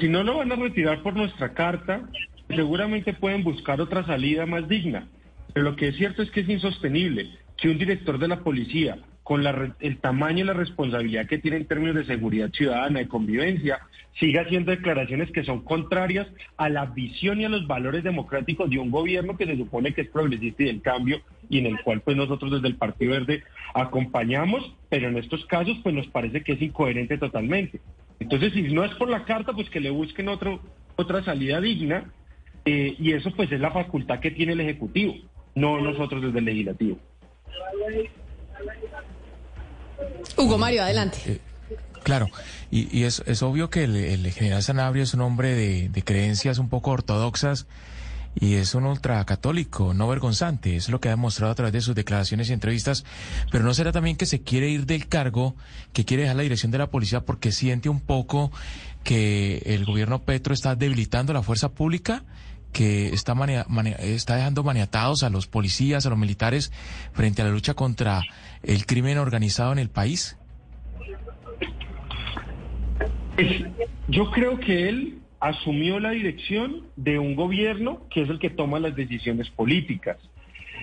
Si 0.00 0.08
no 0.08 0.22
lo 0.22 0.38
van 0.38 0.52
a 0.52 0.56
retirar 0.56 1.02
por 1.02 1.14
nuestra 1.14 1.52
carta, 1.52 2.02
seguramente 2.48 3.12
pueden 3.12 3.44
buscar 3.44 3.80
otra 3.80 4.04
salida 4.04 4.46
más 4.46 4.68
digna. 4.68 5.08
Pero 5.52 5.70
lo 5.70 5.76
que 5.76 5.88
es 5.88 5.96
cierto 5.96 6.22
es 6.22 6.30
que 6.30 6.40
es 6.40 6.48
insostenible 6.48 7.30
que 7.56 7.68
un 7.68 7.78
director 7.78 8.18
de 8.18 8.28
la 8.28 8.40
policía, 8.40 8.98
con 9.22 9.46
el 9.80 9.98
tamaño 9.98 10.42
y 10.42 10.46
la 10.46 10.52
responsabilidad 10.52 11.26
que 11.26 11.38
tiene 11.38 11.58
en 11.58 11.66
términos 11.66 11.94
de 11.94 12.04
seguridad 12.04 12.50
ciudadana, 12.50 12.98
de 12.98 13.08
convivencia, 13.08 13.80
siga 14.18 14.42
haciendo 14.42 14.72
declaraciones 14.72 15.30
que 15.30 15.44
son 15.44 15.62
contrarias 15.62 16.26
a 16.56 16.68
la 16.68 16.86
visión 16.86 17.40
y 17.40 17.44
a 17.44 17.48
los 17.48 17.66
valores 17.66 18.02
democráticos 18.02 18.68
de 18.68 18.78
un 18.78 18.90
gobierno 18.90 19.36
que 19.36 19.46
se 19.46 19.56
supone 19.56 19.94
que 19.94 20.02
es 20.02 20.08
progresista 20.08 20.64
y 20.64 20.66
del 20.66 20.82
cambio 20.82 21.20
y 21.48 21.58
en 21.58 21.66
el 21.66 21.80
cual 21.82 22.00
pues 22.00 22.16
nosotros 22.16 22.50
desde 22.50 22.68
el 22.68 22.76
Partido 22.76 23.12
Verde 23.12 23.44
acompañamos, 23.74 24.74
pero 24.90 25.08
en 25.08 25.16
estos 25.16 25.46
casos 25.46 25.78
pues 25.82 25.94
nos 25.94 26.08
parece 26.08 26.42
que 26.42 26.52
es 26.52 26.62
incoherente 26.62 27.16
totalmente. 27.16 27.80
Entonces, 28.18 28.52
si 28.52 28.62
no 28.62 28.84
es 28.84 28.94
por 28.94 29.08
la 29.08 29.24
carta, 29.24 29.52
pues 29.52 29.68
que 29.70 29.80
le 29.80 29.90
busquen 29.90 30.28
otro, 30.28 30.60
otra 30.96 31.22
salida 31.24 31.60
digna 31.60 32.12
eh, 32.64 32.94
y 32.98 33.12
eso 33.12 33.32
pues 33.32 33.50
es 33.50 33.60
la 33.60 33.72
facultad 33.72 34.20
que 34.20 34.30
tiene 34.30 34.52
el 34.52 34.60
Ejecutivo, 34.60 35.14
no 35.54 35.80
nosotros 35.80 36.22
desde 36.22 36.38
el 36.38 36.44
Legislativo. 36.44 36.98
Hugo 40.36 40.58
Mario, 40.58 40.82
adelante. 40.82 41.18
Eh, 41.26 41.40
claro, 42.02 42.28
y, 42.70 43.04
es, 43.04 43.20
obvio 43.42 43.70
que 43.70 43.84
el, 43.84 44.30
general 44.32 44.62
Sanabria 44.62 45.02
es 45.02 45.14
un 45.14 45.20
hombre 45.20 45.54
de, 45.54 46.02
creencias 46.04 46.58
un 46.58 46.68
poco 46.68 46.90
ortodoxas 46.90 47.66
y 48.34 48.54
es 48.54 48.74
un 48.74 48.86
ultracatólico, 48.86 49.92
no 49.92 50.08
vergonzante, 50.08 50.76
es 50.76 50.88
lo 50.88 51.00
que 51.00 51.08
ha 51.08 51.12
demostrado 51.12 51.52
a 51.52 51.54
través 51.54 51.74
de 51.74 51.82
sus 51.82 51.94
declaraciones 51.94 52.48
y 52.48 52.54
entrevistas, 52.54 53.04
pero 53.50 53.62
no 53.62 53.74
será 53.74 53.92
también 53.92 54.16
que 54.16 54.24
se 54.24 54.40
quiere 54.40 54.70
ir 54.70 54.86
del 54.86 55.06
cargo, 55.06 55.54
que 55.92 56.06
quiere 56.06 56.22
dejar 56.22 56.36
la 56.36 56.42
dirección 56.42 56.72
de 56.72 56.78
la 56.78 56.88
policía 56.88 57.20
porque 57.26 57.52
siente 57.52 57.90
un 57.90 58.00
poco 58.00 58.50
que 59.04 59.62
el 59.66 59.84
gobierno 59.84 60.22
Petro 60.22 60.54
está 60.54 60.74
debilitando 60.76 61.34
la 61.34 61.42
fuerza 61.42 61.68
pública 61.68 62.24
que 62.72 63.08
está, 63.08 63.34
está 63.98 64.36
dejando 64.36 64.64
maniatados 64.64 65.22
a 65.22 65.30
los 65.30 65.46
policías, 65.46 66.06
a 66.06 66.10
los 66.10 66.18
militares 66.18 66.72
frente 67.12 67.42
a 67.42 67.44
la 67.44 67.50
lucha 67.50 67.74
contra 67.74 68.22
el 68.62 68.86
crimen 68.86 69.18
organizado 69.18 69.72
en 69.72 69.78
el 69.78 69.90
país? 69.90 70.38
Yo 74.08 74.30
creo 74.30 74.58
que 74.58 74.88
él 74.88 75.18
asumió 75.40 75.98
la 75.98 76.10
dirección 76.10 76.86
de 76.96 77.18
un 77.18 77.34
gobierno 77.34 78.06
que 78.10 78.22
es 78.22 78.28
el 78.28 78.38
que 78.38 78.50
toma 78.50 78.78
las 78.78 78.94
decisiones 78.94 79.50
políticas. 79.50 80.18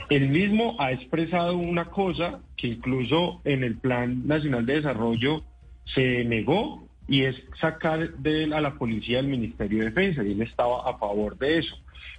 Él 0.09 0.29
mismo 0.29 0.75
ha 0.79 0.91
expresado 0.91 1.55
una 1.55 1.85
cosa 1.85 2.39
que 2.57 2.67
incluso 2.67 3.41
en 3.45 3.63
el 3.63 3.77
Plan 3.77 4.27
Nacional 4.27 4.65
de 4.65 4.75
Desarrollo 4.75 5.43
se 5.93 6.25
negó 6.25 6.88
y 7.09 7.23
es 7.23 7.35
sacar 7.59 8.13
de, 8.17 8.53
a 8.53 8.61
la 8.61 8.75
policía 8.77 9.17
del 9.17 9.27
Ministerio 9.27 9.79
de 9.79 9.85
Defensa 9.85 10.23
y 10.23 10.31
él 10.31 10.41
estaba 10.43 10.89
a 10.89 10.97
favor 10.97 11.37
de 11.37 11.57
eso. 11.57 11.75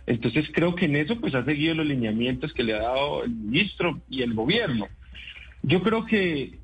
Entonces 0.07 0.51
creo 0.53 0.75
que 0.75 0.87
en 0.87 0.97
eso 0.97 1.19
pues 1.21 1.35
ha 1.35 1.45
seguido 1.45 1.77
los 1.77 1.87
lineamientos 1.87 2.53
que 2.53 2.65
le 2.65 2.75
ha 2.75 2.83
dado 2.83 3.23
el 3.23 3.31
ministro 3.31 4.01
y 4.11 4.23
el 4.23 4.35
gobierno. 4.35 4.89
Yo 5.63 5.83
creo 5.83 6.07
que 6.07 6.59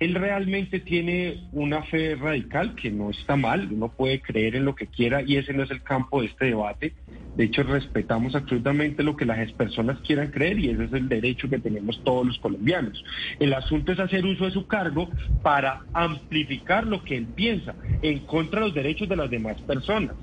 él 0.00 0.14
realmente 0.14 0.80
tiene 0.80 1.44
una 1.52 1.82
fe 1.82 2.16
radical 2.16 2.74
que 2.74 2.90
no 2.90 3.10
está 3.10 3.36
mal, 3.36 3.68
uno 3.70 3.88
puede 3.88 4.22
creer 4.22 4.56
en 4.56 4.64
lo 4.64 4.74
que 4.74 4.86
quiera 4.86 5.20
y 5.20 5.36
ese 5.36 5.52
no 5.52 5.62
es 5.62 5.70
el 5.70 5.82
campo 5.82 6.22
de 6.22 6.28
este 6.28 6.46
debate. 6.46 6.94
De 7.36 7.44
hecho, 7.44 7.62
respetamos 7.62 8.34
absolutamente 8.34 9.02
lo 9.02 9.14
que 9.14 9.26
las 9.26 9.52
personas 9.52 9.98
quieran 10.00 10.30
creer 10.30 10.58
y 10.58 10.70
ese 10.70 10.84
es 10.84 10.92
el 10.94 11.06
derecho 11.06 11.50
que 11.50 11.58
tenemos 11.58 12.02
todos 12.02 12.26
los 12.26 12.38
colombianos. 12.38 13.04
El 13.38 13.52
asunto 13.52 13.92
es 13.92 14.00
hacer 14.00 14.24
uso 14.24 14.46
de 14.46 14.52
su 14.52 14.66
cargo 14.66 15.10
para 15.42 15.82
amplificar 15.92 16.86
lo 16.86 17.04
que 17.04 17.18
él 17.18 17.26
piensa 17.26 17.74
en 18.00 18.20
contra 18.20 18.60
de 18.60 18.66
los 18.66 18.74
derechos 18.74 19.06
de 19.06 19.16
las 19.16 19.30
demás 19.30 19.60
personas. 19.60 20.16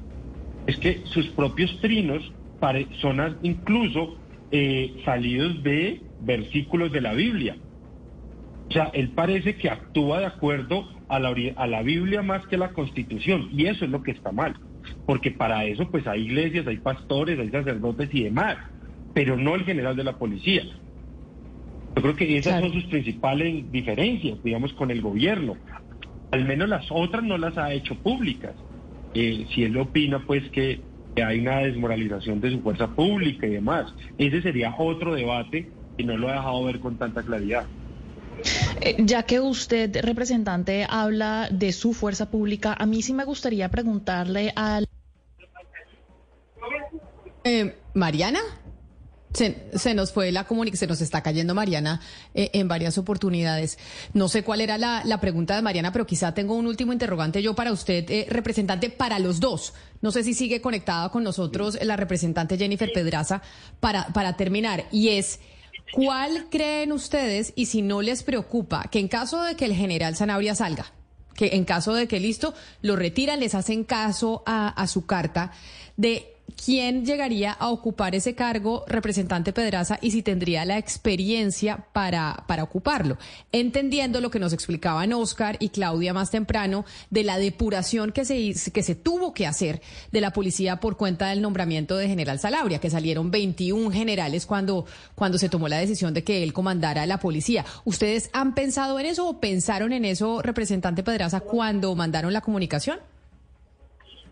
Es 0.65 0.77
que 0.77 1.03
sus 1.05 1.27
propios 1.27 1.79
trinos 1.81 2.33
son 2.99 3.37
incluso 3.43 4.17
eh, 4.51 4.99
salidos 5.05 5.61
de 5.61 6.01
versículos 6.21 6.91
de 6.91 7.01
la 7.01 7.13
Biblia 7.13 7.57
o 8.69 8.73
sea, 8.73 8.85
él 8.93 9.11
parece 9.13 9.55
que 9.55 9.69
actúa 9.69 10.19
de 10.19 10.25
acuerdo 10.25 10.87
a 11.07 11.19
la, 11.19 11.33
a 11.55 11.67
la 11.67 11.81
Biblia 11.83 12.21
más 12.21 12.45
que 12.47 12.55
a 12.55 12.59
la 12.59 12.73
Constitución, 12.73 13.49
y 13.51 13.65
eso 13.65 13.85
es 13.85 13.91
lo 13.91 14.03
que 14.03 14.11
está 14.11 14.31
mal, 14.31 14.55
porque 15.05 15.31
para 15.31 15.65
eso 15.65 15.89
pues 15.89 16.05
hay 16.07 16.23
iglesias, 16.23 16.67
hay 16.67 16.77
pastores, 16.77 17.39
hay 17.39 17.49
sacerdotes 17.49 18.09
y 18.13 18.23
demás, 18.23 18.57
pero 19.13 19.37
no 19.37 19.55
el 19.55 19.63
general 19.63 19.95
de 19.95 20.03
la 20.03 20.17
policía. 20.17 20.63
Yo 21.95 22.01
creo 22.03 22.15
que 22.15 22.37
esas 22.37 22.61
son 22.61 22.73
sus 22.73 22.85
principales 22.85 23.71
diferencias, 23.71 24.43
digamos, 24.43 24.71
con 24.73 24.91
el 24.91 25.01
gobierno. 25.01 25.57
Al 26.29 26.45
menos 26.45 26.69
las 26.69 26.85
otras 26.91 27.23
no 27.23 27.39
las 27.39 27.57
ha 27.57 27.73
hecho 27.73 27.95
públicas. 27.95 28.53
Eh, 29.15 29.47
si 29.49 29.63
él 29.63 29.75
opina 29.77 30.19
pues 30.27 30.47
que 30.51 30.79
hay 31.15 31.39
una 31.39 31.59
desmoralización 31.61 32.39
de 32.39 32.51
su 32.51 32.61
fuerza 32.61 32.93
pública 32.93 33.47
y 33.47 33.51
demás, 33.51 33.91
ese 34.19 34.43
sería 34.43 34.75
otro 34.77 35.15
debate 35.15 35.71
y 35.97 36.03
no 36.03 36.17
lo 36.17 36.29
ha 36.29 36.33
dejado 36.33 36.65
ver 36.65 36.79
con 36.79 36.97
tanta 36.97 37.23
claridad. 37.23 37.65
Eh, 38.81 38.95
ya 38.99 39.23
que 39.23 39.39
usted, 39.39 39.97
representante, 40.01 40.85
habla 40.89 41.49
de 41.51 41.71
su 41.73 41.93
fuerza 41.93 42.29
pública, 42.29 42.75
a 42.77 42.85
mí 42.85 43.01
sí 43.01 43.13
me 43.13 43.25
gustaría 43.25 43.69
preguntarle 43.69 44.53
al... 44.55 44.87
Eh, 47.43 47.75
Mariana. 47.93 48.39
Se, 49.33 49.93
nos 49.93 50.13
fue 50.13 50.31
la 50.31 50.45
comunicación, 50.45 50.87
se 50.87 50.87
nos 50.87 51.01
está 51.01 51.21
cayendo 51.21 51.53
Mariana 51.53 52.01
eh, 52.33 52.49
en 52.53 52.67
varias 52.67 52.97
oportunidades. 52.97 53.77
No 54.13 54.29
sé 54.29 54.43
cuál 54.43 54.61
era 54.61 54.79
la, 54.79 55.19
pregunta 55.21 55.55
de 55.55 55.61
Mariana, 55.61 55.91
pero 55.91 56.07
quizá 56.07 56.33
tengo 56.33 56.55
un 56.55 56.65
último 56.65 56.91
interrogante 56.91 57.43
yo 57.43 57.53
para 57.53 57.71
usted, 57.71 58.27
representante, 58.29 58.89
para 58.89 59.19
los 59.19 59.39
dos. 59.39 59.73
No 60.01 60.11
sé 60.11 60.23
si 60.23 60.33
sigue 60.33 60.59
conectada 60.59 61.09
con 61.09 61.23
nosotros 61.23 61.77
la 61.83 61.95
representante 61.95 62.57
Jennifer 62.57 62.89
Pedraza 62.91 63.43
para, 63.79 64.07
para 64.07 64.35
terminar. 64.37 64.85
Y 64.91 65.09
es, 65.09 65.39
¿Cuál 65.91 66.47
creen 66.49 66.91
ustedes, 66.91 67.53
y 67.55 67.67
si 67.67 67.81
no 67.81 68.01
les 68.01 68.23
preocupa, 68.23 68.83
que 68.91 68.99
en 68.99 69.07
caso 69.07 69.41
de 69.43 69.55
que 69.55 69.65
el 69.65 69.73
general 69.73 70.15
Zanabria 70.15 70.55
salga, 70.55 70.85
que 71.33 71.55
en 71.55 71.65
caso 71.65 71.93
de 71.93 72.07
que 72.07 72.19
listo, 72.19 72.53
lo 72.81 72.95
retiran, 72.95 73.39
les 73.39 73.55
hacen 73.55 73.83
caso 73.83 74.43
a, 74.45 74.85
su 74.87 75.05
carta, 75.05 75.51
de 75.95 76.36
quién 76.55 77.05
llegaría 77.05 77.51
a 77.51 77.69
ocupar 77.69 78.15
ese 78.15 78.35
cargo, 78.35 78.83
representante 78.87 79.53
Pedraza, 79.53 79.99
y 80.01 80.11
si 80.11 80.21
tendría 80.21 80.65
la 80.65 80.77
experiencia 80.77 81.85
para, 81.93 82.43
para 82.47 82.63
ocuparlo. 82.63 83.17
Entendiendo 83.51 84.21
lo 84.21 84.31
que 84.31 84.39
nos 84.39 84.53
explicaban 84.53 85.13
Oscar 85.13 85.57
y 85.59 85.69
Claudia 85.69 86.13
más 86.13 86.31
temprano 86.31 86.85
de 87.09 87.23
la 87.23 87.37
depuración 87.37 88.11
que 88.11 88.25
se, 88.25 88.71
que 88.71 88.83
se 88.83 88.95
tuvo 88.95 89.33
que 89.33 89.47
hacer 89.47 89.81
de 90.11 90.21
la 90.21 90.31
policía 90.31 90.79
por 90.79 90.97
cuenta 90.97 91.29
del 91.29 91.41
nombramiento 91.41 91.97
de 91.97 92.07
general 92.07 92.39
Salabria, 92.39 92.79
que 92.79 92.89
salieron 92.89 93.31
21 93.31 93.91
generales 93.91 94.45
cuando, 94.45 94.85
cuando 95.15 95.37
se 95.37 95.49
tomó 95.49 95.67
la 95.67 95.77
decisión 95.77 96.13
de 96.13 96.23
que 96.23 96.43
él 96.43 96.53
comandara 96.53 97.05
la 97.05 97.19
policía. 97.19 97.65
¿Ustedes 97.85 98.29
han 98.33 98.55
pensado 98.55 98.99
en 98.99 99.05
eso 99.05 99.27
o 99.27 99.39
pensaron 99.39 99.93
en 99.93 100.05
eso, 100.05 100.41
representante 100.41 101.03
Pedraza, 101.03 101.41
cuando 101.41 101.93
mandaron 101.95 102.33
la 102.33 102.41
comunicación? 102.41 102.99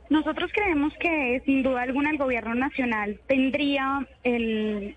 Nosotros 0.10 0.52
creemos 0.54 0.94
que 1.00 1.42
sin 1.46 1.64
duda 1.64 1.82
alguna 1.82 2.12
el 2.12 2.18
gobierno 2.18 2.54
nacional 2.54 3.20
tendría 3.28 4.08
el, 4.24 4.96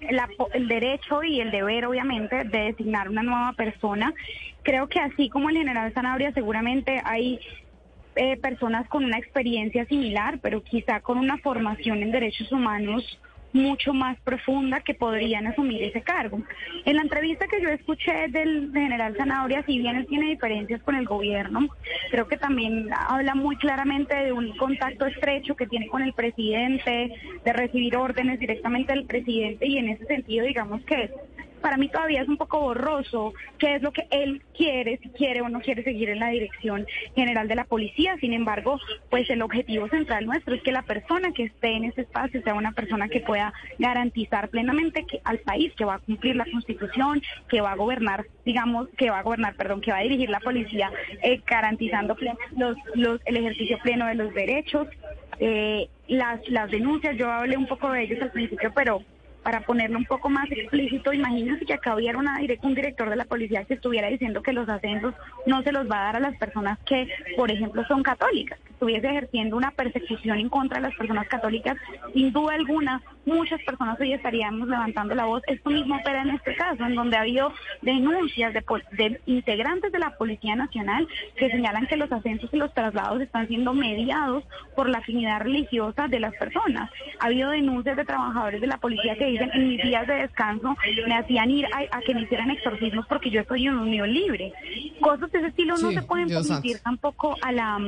el 0.00 0.68
derecho 0.68 1.22
y 1.22 1.40
el 1.40 1.50
deber, 1.50 1.86
obviamente, 1.86 2.44
de 2.44 2.58
designar 2.58 3.08
una 3.08 3.22
nueva 3.22 3.52
persona. 3.52 4.14
Creo 4.62 4.88
que 4.88 5.00
así 5.00 5.28
como 5.28 5.50
el 5.50 5.56
general 5.56 5.92
Sanabria, 5.92 6.32
seguramente 6.32 7.00
hay 7.04 7.40
eh, 8.16 8.36
personas 8.38 8.88
con 8.88 9.04
una 9.04 9.18
experiencia 9.18 9.84
similar, 9.86 10.38
pero 10.42 10.62
quizá 10.62 11.00
con 11.00 11.18
una 11.18 11.38
formación 11.38 12.02
en 12.02 12.10
derechos 12.10 12.50
humanos 12.50 13.18
mucho 13.52 13.94
más 13.94 14.18
profunda 14.20 14.80
que 14.80 14.94
podrían 14.94 15.46
asumir 15.46 15.82
ese 15.82 16.02
cargo. 16.02 16.40
En 16.84 16.96
la 16.96 17.02
entrevista 17.02 17.46
que 17.46 17.60
yo 17.60 17.68
escuché 17.68 18.28
del 18.28 18.70
general 18.72 19.16
Zanabria, 19.16 19.62
si 19.64 19.78
bien 19.78 19.96
él 19.96 20.06
tiene 20.06 20.30
diferencias 20.30 20.82
con 20.82 20.94
el 20.94 21.06
gobierno, 21.06 21.68
creo 22.10 22.28
que 22.28 22.36
también 22.36 22.88
habla 22.92 23.34
muy 23.34 23.56
claramente 23.56 24.14
de 24.14 24.32
un 24.32 24.56
contacto 24.56 25.06
estrecho 25.06 25.56
que 25.56 25.66
tiene 25.66 25.88
con 25.88 26.02
el 26.02 26.12
presidente, 26.12 27.12
de 27.44 27.52
recibir 27.52 27.96
órdenes 27.96 28.38
directamente 28.38 28.92
del 28.92 29.06
presidente 29.06 29.66
y 29.66 29.78
en 29.78 29.88
ese 29.90 30.04
sentido 30.06 30.46
digamos 30.46 30.82
que 30.84 31.10
para 31.58 31.76
mí 31.76 31.88
todavía 31.88 32.22
es 32.22 32.28
un 32.28 32.36
poco 32.36 32.60
borroso 32.60 33.34
qué 33.58 33.76
es 33.76 33.82
lo 33.82 33.92
que 33.92 34.06
él 34.10 34.42
quiere, 34.56 34.98
si 34.98 35.08
quiere 35.10 35.40
o 35.40 35.48
no 35.48 35.60
quiere 35.60 35.82
seguir 35.82 36.10
en 36.10 36.20
la 36.20 36.28
dirección 36.28 36.86
general 37.14 37.48
de 37.48 37.54
la 37.54 37.64
policía. 37.64 38.16
Sin 38.20 38.32
embargo, 38.32 38.78
pues 39.10 39.28
el 39.30 39.42
objetivo 39.42 39.88
central 39.88 40.26
nuestro 40.26 40.54
es 40.54 40.62
que 40.62 40.72
la 40.72 40.82
persona 40.82 41.32
que 41.32 41.44
esté 41.44 41.72
en 41.72 41.84
ese 41.84 42.02
espacio 42.02 42.42
sea 42.42 42.54
una 42.54 42.72
persona 42.72 43.08
que 43.08 43.20
pueda 43.20 43.52
garantizar 43.78 44.48
plenamente 44.48 45.04
que 45.04 45.20
al 45.24 45.38
país 45.38 45.72
que 45.74 45.84
va 45.84 45.94
a 45.94 45.98
cumplir 45.98 46.36
la 46.36 46.46
Constitución, 46.50 47.22
que 47.48 47.60
va 47.60 47.72
a 47.72 47.76
gobernar, 47.76 48.26
digamos, 48.44 48.88
que 48.96 49.10
va 49.10 49.18
a 49.18 49.22
gobernar, 49.22 49.54
perdón, 49.56 49.80
que 49.80 49.92
va 49.92 49.98
a 49.98 50.02
dirigir 50.02 50.30
la 50.30 50.40
policía 50.40 50.90
eh, 51.22 51.40
garantizando 51.46 52.16
los, 52.56 52.76
los, 52.94 53.20
el 53.24 53.36
ejercicio 53.36 53.78
pleno 53.82 54.06
de 54.06 54.14
los 54.14 54.32
derechos. 54.34 54.88
Eh, 55.40 55.88
las, 56.08 56.40
las 56.48 56.70
denuncias, 56.70 57.16
yo 57.16 57.30
hablé 57.30 57.56
un 57.56 57.66
poco 57.66 57.92
de 57.92 58.02
ellos 58.02 58.20
al 58.22 58.32
principio, 58.32 58.72
pero 58.74 59.02
para 59.48 59.62
ponerlo 59.62 59.96
un 59.96 60.04
poco 60.04 60.28
más 60.28 60.44
explícito, 60.52 61.10
imagínense 61.10 61.64
que 61.64 61.72
acá 61.72 61.94
hubiera 61.94 62.18
una, 62.18 62.38
un 62.60 62.74
director 62.74 63.08
de 63.08 63.16
la 63.16 63.24
policía 63.24 63.64
que 63.64 63.72
estuviera 63.72 64.08
diciendo 64.08 64.42
que 64.42 64.52
los 64.52 64.68
ascensos 64.68 65.14
no 65.46 65.62
se 65.62 65.72
los 65.72 65.90
va 65.90 66.00
a 66.00 66.04
dar 66.04 66.16
a 66.16 66.20
las 66.20 66.36
personas 66.36 66.78
que, 66.80 67.08
por 67.34 67.50
ejemplo, 67.50 67.82
son 67.86 68.02
católicas, 68.02 68.58
que 68.60 68.72
estuviese 68.74 69.08
ejerciendo 69.08 69.56
una 69.56 69.70
persecución 69.70 70.38
en 70.38 70.50
contra 70.50 70.82
de 70.82 70.88
las 70.88 70.96
personas 70.98 71.28
católicas, 71.28 71.78
sin 72.12 72.30
duda 72.30 72.56
alguna, 72.56 73.00
muchas 73.24 73.62
personas 73.62 73.98
hoy 74.00 74.12
estaríamos 74.12 74.68
levantando 74.68 75.14
la 75.14 75.24
voz. 75.24 75.42
Esto 75.46 75.70
mismo 75.70 75.96
opera 75.96 76.22
en 76.22 76.30
este 76.30 76.54
caso, 76.54 76.84
en 76.84 76.94
donde 76.94 77.16
ha 77.16 77.20
habido 77.20 77.52
denuncias 77.82 78.52
de, 78.52 78.64
de 78.92 79.20
integrantes 79.26 79.92
de 79.92 79.98
la 79.98 80.16
Policía 80.16 80.56
Nacional 80.56 81.06
que 81.36 81.50
señalan 81.50 81.86
que 81.86 81.96
los 81.96 82.10
ascensos 82.10 82.50
y 82.52 82.56
los 82.56 82.72
traslados 82.74 83.20
están 83.20 83.48
siendo 83.48 83.72
mediados 83.72 84.44
por 84.74 84.88
la 84.88 84.98
afinidad 84.98 85.40
religiosa 85.40 86.08
de 86.08 86.20
las 86.20 86.34
personas. 86.36 86.90
Ha 87.20 87.26
habido 87.26 87.50
denuncias 87.50 87.96
de 87.96 88.04
trabajadores 88.04 88.60
de 88.60 88.66
la 88.66 88.78
policía 88.78 89.16
que 89.16 89.37
dicen 89.38 89.50
en 89.60 89.68
mis 89.68 89.82
días 89.82 90.06
de 90.06 90.14
descanso 90.14 90.76
me 91.06 91.14
hacían 91.14 91.50
ir 91.50 91.66
a, 91.66 92.00
que 92.00 92.14
me 92.14 92.22
hicieran 92.22 92.50
exorcismos 92.50 93.06
porque 93.06 93.30
yo 93.30 93.40
estoy 93.40 93.66
en 93.66 93.74
un 93.74 93.88
unión 93.88 94.12
libre. 94.12 94.52
Cosas 95.00 95.30
de 95.30 95.38
ese 95.38 95.48
estilo 95.48 95.76
no 95.78 95.90
se 95.90 96.02
pueden 96.02 96.28
permitir 96.28 96.78
tampoco 96.80 97.36
a 97.42 97.52
la, 97.52 97.78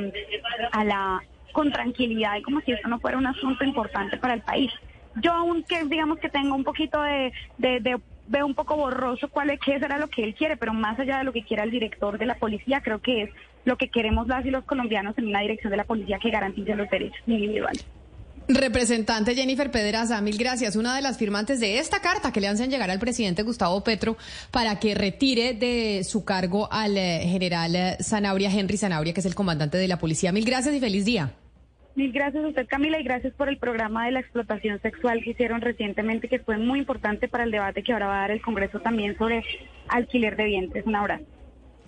a 0.72 0.84
la 0.84 1.22
con 1.52 1.72
tranquilidad 1.72 2.36
y 2.36 2.42
como 2.42 2.60
si 2.60 2.72
esto 2.72 2.88
no 2.88 3.00
fuera 3.00 3.18
un 3.18 3.26
asunto 3.26 3.64
importante 3.64 4.16
para 4.16 4.34
el 4.34 4.42
país. 4.42 4.70
Yo 5.16 5.32
aunque 5.32 5.84
digamos 5.84 6.18
que 6.18 6.28
tengo 6.28 6.54
un 6.54 6.62
poquito 6.62 7.02
de, 7.02 7.32
de, 7.58 8.00
veo 8.28 8.46
un 8.46 8.54
poco 8.54 8.76
borroso 8.76 9.28
cuál 9.28 9.50
es, 9.50 9.58
qué 9.60 9.78
será 9.78 9.98
lo 9.98 10.08
que 10.08 10.22
él 10.22 10.34
quiere, 10.34 10.56
pero 10.56 10.72
más 10.72 10.98
allá 11.00 11.18
de 11.18 11.24
lo 11.24 11.32
que 11.32 11.42
quiera 11.42 11.64
el 11.64 11.70
director 11.70 12.16
de 12.16 12.26
la 12.26 12.36
policía, 12.36 12.80
creo 12.80 13.00
que 13.00 13.22
es 13.22 13.30
lo 13.64 13.76
que 13.76 13.88
queremos 13.88 14.28
las 14.28 14.46
y 14.46 14.50
los 14.50 14.64
colombianos 14.64 15.18
en 15.18 15.26
una 15.26 15.40
dirección 15.40 15.70
de 15.70 15.76
la 15.76 15.84
policía 15.84 16.18
que 16.18 16.30
garantice 16.30 16.76
los 16.76 16.88
derechos 16.88 17.20
individuales. 17.26 17.84
Representante 18.52 19.36
Jennifer 19.36 19.70
Pedraza, 19.70 20.20
mil 20.20 20.36
gracias. 20.36 20.74
Una 20.74 20.96
de 20.96 21.02
las 21.02 21.18
firmantes 21.18 21.60
de 21.60 21.78
esta 21.78 22.00
carta 22.00 22.32
que 22.32 22.40
le 22.40 22.48
hacen 22.48 22.68
llegar 22.68 22.90
al 22.90 22.98
presidente 22.98 23.44
Gustavo 23.44 23.84
Petro 23.84 24.16
para 24.50 24.80
que 24.80 24.96
retire 24.96 25.54
de 25.54 26.02
su 26.02 26.24
cargo 26.24 26.68
al 26.72 26.96
eh, 26.96 27.20
general 27.26 27.76
eh, 27.76 27.96
Zanabria, 28.02 28.50
Henry 28.50 28.76
Zanabria, 28.76 29.14
que 29.14 29.20
es 29.20 29.26
el 29.26 29.36
comandante 29.36 29.78
de 29.78 29.86
la 29.86 29.98
policía. 29.98 30.32
Mil 30.32 30.44
gracias 30.44 30.74
y 30.74 30.80
feliz 30.80 31.04
día. 31.04 31.32
Mil 31.94 32.10
gracias 32.10 32.44
a 32.44 32.48
usted, 32.48 32.66
Camila, 32.66 32.98
y 32.98 33.04
gracias 33.04 33.32
por 33.34 33.48
el 33.48 33.56
programa 33.56 34.06
de 34.06 34.12
la 34.12 34.20
explotación 34.20 34.82
sexual 34.82 35.22
que 35.22 35.30
hicieron 35.30 35.60
recientemente, 35.60 36.28
que 36.28 36.40
fue 36.40 36.58
muy 36.58 36.80
importante 36.80 37.28
para 37.28 37.44
el 37.44 37.52
debate 37.52 37.84
que 37.84 37.92
ahora 37.92 38.08
va 38.08 38.16
a 38.16 38.20
dar 38.22 38.30
el 38.32 38.42
Congreso 38.42 38.80
también 38.80 39.16
sobre 39.16 39.44
alquiler 39.88 40.36
de 40.36 40.44
vientres. 40.44 40.86
Un 40.86 40.96
abrazo. 40.96 41.24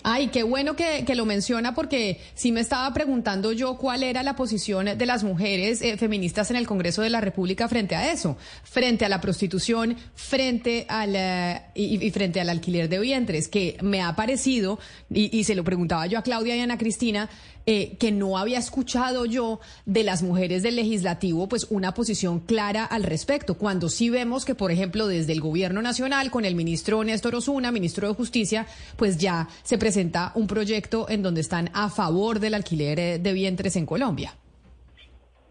Ay, 0.04 0.28
qué 0.28 0.42
bueno 0.42 0.74
que, 0.74 1.04
lo 1.14 1.26
menciona 1.26 1.74
porque 1.74 2.20
sí 2.34 2.52
me 2.52 2.60
estaba 2.60 2.92
preguntando 2.94 3.52
yo 3.52 3.76
cuál 3.76 4.02
era 4.02 4.22
la 4.22 4.34
posición 4.34 4.86
de 4.96 5.06
las 5.06 5.24
mujeres 5.24 5.82
eh, 5.82 5.96
feministas 5.98 6.50
en 6.50 6.56
el 6.56 6.66
Congreso 6.66 7.02
de 7.02 7.10
la 7.10 7.20
República 7.20 7.68
frente 7.68 7.94
a 7.94 8.10
eso, 8.10 8.36
frente 8.64 9.04
a 9.04 9.08
la 9.08 9.20
prostitución, 9.20 9.96
frente 10.14 10.86
al 10.88 11.14
eh, 11.14 11.62
y, 11.74 12.10
frente 12.10 12.40
al 12.40 12.48
alquiler 12.48 12.88
de 12.88 12.98
vientres, 12.98 13.48
que 13.48 13.76
me 13.82 14.00
ha 14.00 14.16
parecido 14.16 14.78
y, 15.10 15.36
y 15.36 15.44
se 15.44 15.54
lo 15.54 15.64
preguntaba 15.64 16.06
yo 16.06 16.18
a 16.18 16.22
Claudia 16.22 16.56
y 16.56 16.60
a 16.60 16.64
Ana 16.64 16.78
Cristina 16.78 17.28
eh, 17.64 17.96
que 17.98 18.10
no 18.10 18.38
había 18.38 18.58
escuchado 18.58 19.24
yo 19.24 19.60
de 19.86 20.02
las 20.02 20.22
mujeres 20.22 20.62
del 20.62 20.76
legislativo, 20.76 21.48
pues 21.48 21.66
una 21.70 21.94
posición 21.94 22.40
clara 22.40 22.84
al 22.84 23.04
respecto. 23.04 23.54
Cuando 23.54 23.88
sí 23.88 24.10
vemos 24.10 24.44
que, 24.44 24.54
por 24.54 24.72
ejemplo, 24.72 25.06
desde 25.06 25.32
el 25.32 25.40
gobierno 25.40 25.80
nacional, 25.80 26.30
con 26.30 26.44
el 26.44 26.56
ministro 26.56 27.04
Néstor 27.04 27.36
Osuna, 27.36 27.70
ministro 27.70 28.08
de 28.08 28.14
Justicia, 28.14 28.66
pues 28.96 29.18
ya 29.18 29.48
se 29.62 29.78
presenta 29.78 30.32
un 30.34 30.48
proyecto 30.48 31.08
en 31.08 31.22
donde 31.22 31.40
están 31.40 31.70
a 31.72 31.88
favor 31.88 32.40
del 32.40 32.54
alquiler 32.54 32.98
eh, 32.98 33.18
de 33.18 33.32
vientres 33.32 33.76
en 33.76 33.86
Colombia. 33.86 34.34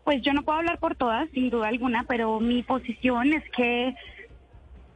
Pues 0.04 0.22
yo 0.22 0.34
no 0.34 0.44
puedo 0.44 0.58
hablar 0.58 0.80
por 0.80 0.96
todas, 0.96 1.30
sin 1.30 1.50
duda 1.50 1.70
alguna, 1.70 2.04
pero 2.08 2.40
mi 2.40 2.64
posición 2.64 3.34
es 3.34 3.44
que 3.56 3.96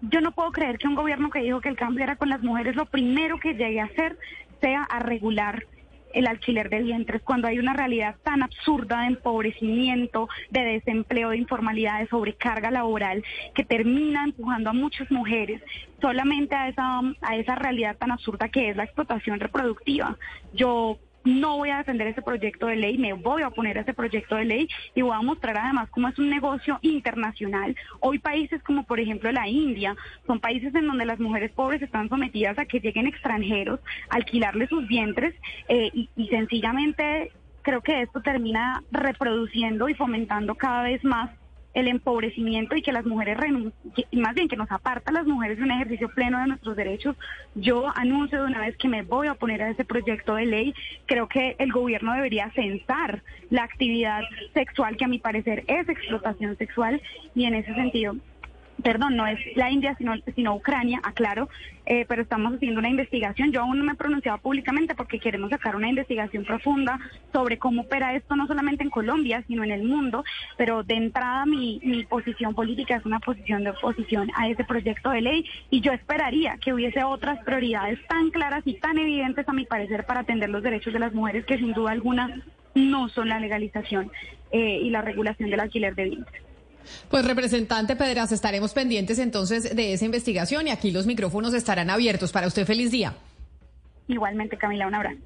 yo 0.02 0.20
no 0.20 0.32
puedo 0.34 0.52
creer 0.52 0.78
que 0.78 0.88
un 0.88 0.96
gobierno 0.96 1.30
que 1.30 1.40
dijo 1.40 1.62
que 1.62 1.70
el 1.70 1.78
cambio 1.78 2.04
era 2.04 2.16
con 2.16 2.28
las 2.28 2.42
mujeres, 2.42 2.76
lo 2.76 2.86
primero 2.86 3.40
que 3.40 3.54
llegue 3.54 3.80
a 3.80 3.86
hacer 3.86 4.18
sea 4.60 4.84
a 4.84 5.00
regular 5.00 5.64
el 6.16 6.28
alquiler 6.28 6.70
de 6.70 6.82
vientres, 6.82 7.22
cuando 7.22 7.48
hay 7.48 7.60
una 7.60 7.74
realidad 7.74 8.16
tan 8.24 8.42
absurda 8.42 9.02
de 9.02 9.08
empobrecimiento, 9.08 10.30
de 10.50 10.62
desempleo, 10.62 11.30
de 11.30 11.38
informalidad, 11.38 12.00
de 12.00 12.08
sobrecarga 12.08 12.72
laboral, 12.72 13.24
que 13.54 13.64
termina 13.64 14.24
empujando 14.24 14.70
a 14.70 14.74
muchas 14.74 15.12
mujeres 15.12 15.62
solamente 16.02 16.56
a 16.56 16.70
esa, 16.70 17.02
a 17.22 17.36
esa 17.36 17.56
realidad 17.56 17.98
tan 17.98 18.12
absurda 18.12 18.50
que 18.50 18.70
es 18.70 18.78
la 18.78 18.86
explotación 18.86 19.40
reproductiva. 19.40 20.18
Yo 20.54 20.98
no 21.26 21.58
voy 21.58 21.72
a 21.72 21.78
defender 21.78 22.08
ese 22.08 22.22
proyecto 22.22 22.68
de 22.68 22.76
ley, 22.76 22.98
me 22.98 23.14
voy 23.14 23.42
a 23.42 23.50
oponer 23.50 23.78
a 23.78 23.82
ese 23.82 23.94
proyecto 23.94 24.36
de 24.36 24.46
ley 24.46 24.70
y 24.94 25.02
voy 25.02 25.16
a 25.16 25.22
mostrar 25.22 25.58
además 25.58 25.90
cómo 25.90 26.08
es 26.08 26.18
un 26.18 26.30
negocio 26.30 26.80
internacional. 26.82 27.76
Hoy 28.00 28.20
países 28.20 28.62
como 28.64 28.84
por 28.84 29.00
ejemplo 29.00 29.32
la 29.32 29.48
India 29.48 29.96
son 30.28 30.40
países 30.40 30.74
en 30.76 30.88
donde 30.88 31.06
las 31.06 31.20
mujeres 31.20 31.52
pobres 31.52 31.82
están 31.82 32.10
sometidas 32.10 32.58
a 32.60 32.66
que 32.66 32.80
lleguen 32.80 33.08
extranjeros 33.08 33.80
a 34.10 34.16
alquilarles 34.16 34.70
sus 34.70 34.88
vientres 34.88 35.34
eh, 35.68 35.90
y, 35.94 36.10
y 36.16 36.28
sencillamente 36.28 37.32
creo 37.64 37.82
que 37.82 38.04
esto 38.04 38.22
termina 38.22 38.84
reproduciendo 38.92 39.90
y 39.90 39.96
fomentando 39.96 40.54
cada 40.56 40.84
vez 40.84 41.04
más 41.04 41.32
el 41.76 41.90
empobrecimiento 41.90 42.76
y 42.76 42.82
que 42.82 42.92
las 42.92 43.06
mujeres 43.06 43.38
renuncien, 43.38 43.74
más 44.14 44.34
bien 44.34 44.48
que 44.48 44.56
nos 44.56 44.72
aparta 44.72 45.12
a 45.12 45.14
las 45.14 45.28
mujeres 45.28 45.58
de 45.58 45.64
un 45.64 45.72
ejercicio 45.72 46.10
pleno 46.10 46.40
de 46.40 46.48
nuestros 46.48 46.76
derechos. 46.76 47.16
Yo 47.54 47.92
anuncio 47.96 48.42
de 48.42 48.48
una 48.48 48.62
vez 48.62 48.78
que 48.78 48.88
me 48.88 49.04
voy 49.04 49.28
a 49.28 49.34
oponer 49.34 49.62
a 49.62 49.70
ese 49.70 49.86
proyecto 49.86 50.36
de 50.36 50.46
ley. 50.46 50.74
Creo 51.06 51.28
que 51.28 51.56
el 51.60 51.72
gobierno 51.72 52.14
debería 52.14 52.50
censar 52.52 53.22
la 53.50 53.64
actividad 53.64 54.22
sexual, 54.54 54.96
que 54.96 55.06
a 55.06 55.10
mi 55.10 55.20
parecer 55.20 55.66
es 55.68 55.88
explotación 55.90 56.58
sexual, 56.58 57.02
y 57.36 57.44
en 57.44 57.56
ese 57.56 57.74
sentido 57.76 58.16
perdón, 58.84 59.16
no 59.16 59.26
es 59.28 59.40
la 59.56 59.72
India, 59.72 59.96
sino, 59.98 60.14
sino 60.36 60.56
Ucrania, 60.56 61.00
aclaro, 61.04 61.50
eh, 61.86 62.06
pero 62.08 62.22
estamos 62.22 62.54
haciendo 62.54 62.80
una 62.80 62.90
investigación. 62.90 63.52
Yo 63.52 63.62
aún 63.62 63.78
no 63.78 63.86
me 63.86 63.94
he 63.94 63.96
pronunciado 63.96 64.38
públicamente 64.40 64.96
porque 64.96 65.20
queremos 65.20 65.50
sacar 65.50 65.76
una 65.76 65.90
investigación 65.90 66.44
profunda 66.46 67.00
sobre 67.32 67.58
cómo 67.58 67.84
opera 67.84 68.16
esto 68.16 68.36
no 68.36 68.48
solamente 68.48 68.84
en 68.84 68.90
Colombia, 68.90 69.44
sino 69.48 69.64
en 69.64 69.72
el 69.72 69.84
mundo, 69.84 70.24
pero 70.58 70.84
de 70.84 70.96
entrada 70.96 71.46
mi, 71.46 71.80
mi 71.84 72.06
posición 72.06 72.54
política 72.54 72.96
es 72.96 73.06
una 73.06 73.20
posición 73.20 73.64
de 73.64 73.72
oposición 73.72 74.30
a 74.36 74.48
ese 74.50 74.64
proyecto 74.64 75.10
de 75.10 75.22
ley 75.22 75.46
y 75.70 75.82
yo 75.82 75.92
esperaría 75.92 76.58
que 76.58 76.74
hubiese 76.74 77.04
otras 77.04 77.44
prioridades 77.44 78.00
tan 78.08 78.30
claras 78.32 78.64
y 78.66 78.76
tan 78.76 78.98
evidentes, 78.98 79.48
a 79.48 79.54
mi 79.54 79.66
parecer, 79.66 80.06
para 80.06 80.22
atender 80.22 80.50
los 80.50 80.64
derechos 80.64 80.94
de 80.94 81.00
las 81.00 81.14
mujeres 81.14 81.46
que 81.46 81.58
sin 81.58 81.74
duda 81.74 81.92
alguna 81.92 82.42
no 82.74 83.10
son 83.10 83.30
la 83.30 83.40
legalización 83.40 84.12
eh, 84.52 84.80
y 84.82 84.90
la 84.90 85.02
regulación 85.02 85.50
del 85.50 85.62
alquiler 85.62 85.96
de 85.96 86.04
vientres. 86.06 86.45
Pues 87.10 87.26
representante 87.26 87.96
Pedras, 87.96 88.32
estaremos 88.32 88.74
pendientes 88.74 89.20
entonces 89.20 89.76
de 89.76 89.94
esa 89.94 90.06
investigación 90.06 90.68
y 90.68 90.72
aquí 90.72 90.92
los 90.92 91.06
micrófonos 91.06 91.54
estarán 91.54 91.90
abiertos. 91.90 92.32
Para 92.32 92.48
usted, 92.48 92.66
feliz 92.66 92.92
día. 92.92 93.16
Igualmente, 94.08 94.58
Camila, 94.58 94.88
un 94.88 94.96
abrazo. 94.96 95.20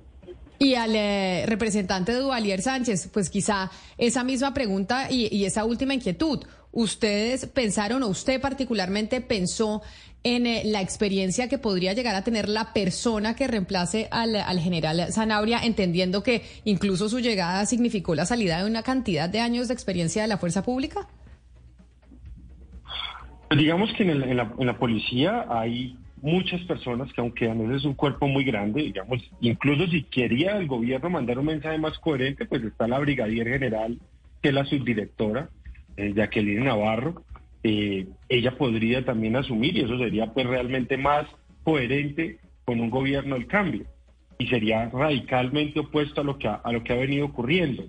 Y 0.61 0.75
al 0.75 0.93
eh, 0.93 1.45
representante 1.47 2.11
de 2.11 2.19
Duvalier 2.19 2.61
Sánchez, 2.61 3.09
pues 3.13 3.29
quizá 3.29 3.71
esa 3.97 4.25
misma 4.25 4.53
pregunta 4.53 5.09
y, 5.09 5.45
esa 5.45 5.63
última 5.63 5.93
inquietud. 5.93 6.43
¿Ustedes 6.71 7.45
pensaron 7.45 8.03
o 8.03 8.07
usted 8.07 8.41
particularmente 8.41 9.21
pensó 9.21 9.81
en 10.21 10.45
eh, 10.45 10.63
la 10.65 10.81
experiencia 10.81 11.47
que 11.47 11.57
podría 11.57 11.93
llegar 11.93 12.13
a 12.15 12.25
tener 12.25 12.49
la 12.49 12.73
persona 12.73 13.37
que 13.37 13.47
reemplace 13.47 14.09
al, 14.11 14.35
al, 14.35 14.59
general 14.59 15.13
Zanabria, 15.13 15.61
entendiendo 15.63 16.23
que 16.23 16.43
incluso 16.65 17.07
su 17.07 17.19
llegada 17.19 17.65
significó 17.65 18.13
la 18.13 18.25
salida 18.25 18.59
de 18.59 18.69
una 18.69 18.83
cantidad 18.83 19.29
de 19.29 19.39
años 19.39 19.69
de 19.69 19.73
experiencia 19.73 20.21
de 20.21 20.27
la 20.27 20.37
fuerza 20.37 20.61
pública? 20.61 21.07
Digamos 23.57 23.91
que 23.93 24.03
en, 24.03 24.37
la, 24.37 24.77
policía 24.77 25.45
hay 25.49 25.97
muchas 26.21 26.61
personas 26.61 27.11
que 27.13 27.21
aunque 27.21 27.49
a 27.49 27.53
veces 27.55 27.77
es 27.77 27.85
un 27.85 27.95
cuerpo 27.95 28.27
muy 28.27 28.43
grande, 28.43 28.83
digamos, 28.83 29.23
incluso 29.41 29.87
si 29.87 30.03
quería 30.03 30.57
el 30.57 30.67
gobierno 30.67 31.09
mandar 31.09 31.39
un 31.39 31.47
mensaje 31.47 31.79
más 31.79 31.97
coherente, 31.97 32.45
pues 32.45 32.63
está 32.63 32.87
la 32.87 32.99
brigadier 32.99 33.47
general, 33.47 33.97
que 34.41 34.49
es 34.49 34.53
la 34.53 34.65
subdirectora, 34.65 35.49
eh, 35.97 36.13
Jacqueline 36.15 36.63
Navarro, 36.63 37.23
eh, 37.63 38.05
ella 38.29 38.55
podría 38.55 39.03
también 39.03 39.35
asumir 39.35 39.75
y 39.75 39.81
eso 39.81 39.97
sería 39.97 40.27
pues 40.27 40.45
realmente 40.45 40.97
más 40.97 41.25
coherente 41.63 42.37
con 42.65 42.79
un 42.79 42.91
gobierno 42.91 43.33
del 43.33 43.47
cambio 43.47 43.85
y 44.37 44.45
sería 44.47 44.89
radicalmente 44.89 45.79
opuesto 45.79 46.21
a 46.21 46.23
lo 46.23 46.37
que 46.37 46.47
a 46.47 46.71
lo 46.71 46.83
que 46.83 46.93
ha 46.93 46.97
venido 46.97 47.25
ocurriendo. 47.25 47.83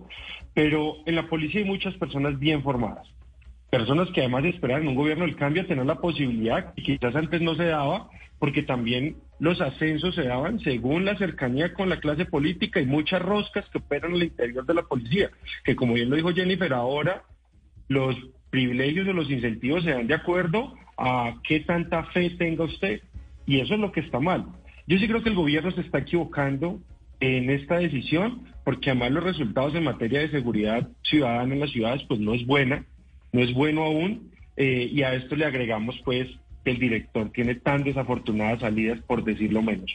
Pero 0.55 0.97
en 1.05 1.17
la 1.17 1.29
policía 1.29 1.61
hay 1.61 1.67
muchas 1.67 1.95
personas 1.97 2.39
bien 2.39 2.63
formadas 2.63 3.07
personas 3.71 4.11
que 4.11 4.21
además 4.21 4.45
esperan 4.45 4.87
un 4.87 4.97
gobierno 4.97 5.25
del 5.25 5.37
cambio 5.37 5.63
a 5.63 5.67
tener 5.67 5.87
la 5.87 6.01
posibilidad, 6.01 6.73
y 6.77 6.83
quizás 6.83 7.15
antes 7.15 7.41
no 7.41 7.55
se 7.55 7.65
daba, 7.65 8.11
porque 8.39 8.63
también 8.63 9.17
los 9.39 9.61
ascensos 9.61 10.15
se 10.15 10.25
daban 10.25 10.59
según 10.61 11.05
la 11.05 11.17
cercanía 11.17 11.73
con 11.73 11.89
la 11.89 12.01
clase 12.01 12.25
política 12.25 12.81
y 12.81 12.87
muchas 12.87 13.23
roscas 13.23 13.69
que 13.71 13.79
operan 13.79 14.15
el 14.15 14.25
interior 14.25 14.67
de 14.67 14.75
la 14.75 14.83
policía, 14.83 15.31
que 15.65 15.77
como 15.77 15.95
bien 15.95 16.11
lo 16.11 16.17
dijo 16.17 16.33
Jennifer, 16.33 16.73
ahora 16.73 17.23
los 17.89 18.17
privilegios 18.51 19.07
o 19.07 19.13
los 19.13 19.31
incentivos 19.31 19.85
se 19.85 19.91
dan 19.91 20.07
de 20.07 20.15
acuerdo 20.15 20.75
a 20.99 21.35
qué 21.45 21.61
tanta 21.61 22.05
fe 22.07 22.31
tenga 22.31 22.65
usted, 22.65 23.03
y 23.47 23.61
eso 23.61 23.75
es 23.75 23.81
lo 23.81 23.93
que 23.93 24.01
está 24.01 24.19
mal. 24.21 24.47
Yo 24.87 24.99
sí 24.99 25.07
creo 25.07 25.23
que 25.23 25.29
el 25.29 25.37
gobierno 25.37 25.71
se 25.71 25.83
está 25.83 25.99
equivocando 25.99 26.81
en 27.21 27.51
esta 27.51 27.79
decisión, 27.79 28.43
porque 28.65 28.91
además 28.91 29.13
los 29.13 29.25
resultados 29.25 29.75
en 29.75 29.85
materia 29.85 30.21
de 30.21 30.31
seguridad 30.31 30.89
ciudadana 31.03 31.55
en 31.55 31.61
las 31.61 31.71
ciudades 31.71 32.03
pues 32.09 32.19
no 32.19 32.35
es 32.35 32.45
buena 32.47 32.85
no 33.33 33.43
es 33.43 33.53
bueno 33.55 33.85
aún 33.85 34.31
eh, 34.57 34.89
y 34.93 35.03
a 35.03 35.15
esto 35.15 35.37
le 35.37 35.45
agregamos 35.45 35.97
pues 36.05 36.29
que 36.65 36.73
el 36.73 36.79
director 36.79 37.31
tiene 37.33 37.55
tan 37.55 37.85
desafortunadas 37.85 38.61
salidas, 38.61 39.01
por 39.07 39.25
decirlo 39.25 39.63
menos. 39.63 39.91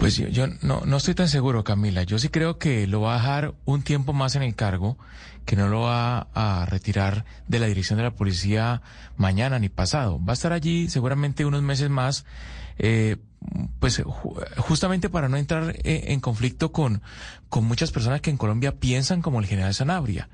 Pues 0.00 0.16
yo, 0.16 0.46
no, 0.62 0.80
no 0.86 0.96
estoy 0.96 1.14
tan 1.14 1.28
seguro, 1.28 1.62
Camila. 1.62 2.04
Yo 2.04 2.18
sí 2.18 2.30
creo 2.30 2.56
que 2.56 2.86
lo 2.86 3.02
va 3.02 3.12
a 3.12 3.18
dejar 3.18 3.54
un 3.66 3.82
tiempo 3.82 4.14
más 4.14 4.34
en 4.34 4.42
el 4.42 4.54
cargo, 4.54 4.96
que 5.44 5.56
no 5.56 5.68
lo 5.68 5.82
va 5.82 6.28
a 6.32 6.64
retirar 6.64 7.26
de 7.48 7.58
la 7.58 7.66
dirección 7.66 7.98
de 7.98 8.04
la 8.04 8.14
policía 8.14 8.80
mañana 9.18 9.58
ni 9.58 9.68
pasado. 9.68 10.18
Va 10.18 10.32
a 10.32 10.34
estar 10.34 10.54
allí 10.54 10.88
seguramente 10.88 11.44
unos 11.44 11.60
meses 11.60 11.90
más, 11.90 12.24
eh, 12.78 13.18
pues 13.78 14.02
justamente 14.56 15.10
para 15.10 15.28
no 15.28 15.36
entrar 15.36 15.76
eh, 15.84 16.04
en 16.06 16.20
conflicto 16.20 16.72
con, 16.72 17.02
con 17.50 17.66
muchas 17.66 17.90
personas 17.92 18.22
que 18.22 18.30
en 18.30 18.38
Colombia 18.38 18.76
piensan 18.76 19.20
como 19.20 19.38
el 19.38 19.46
general 19.46 19.74
Sanabria 19.74 20.30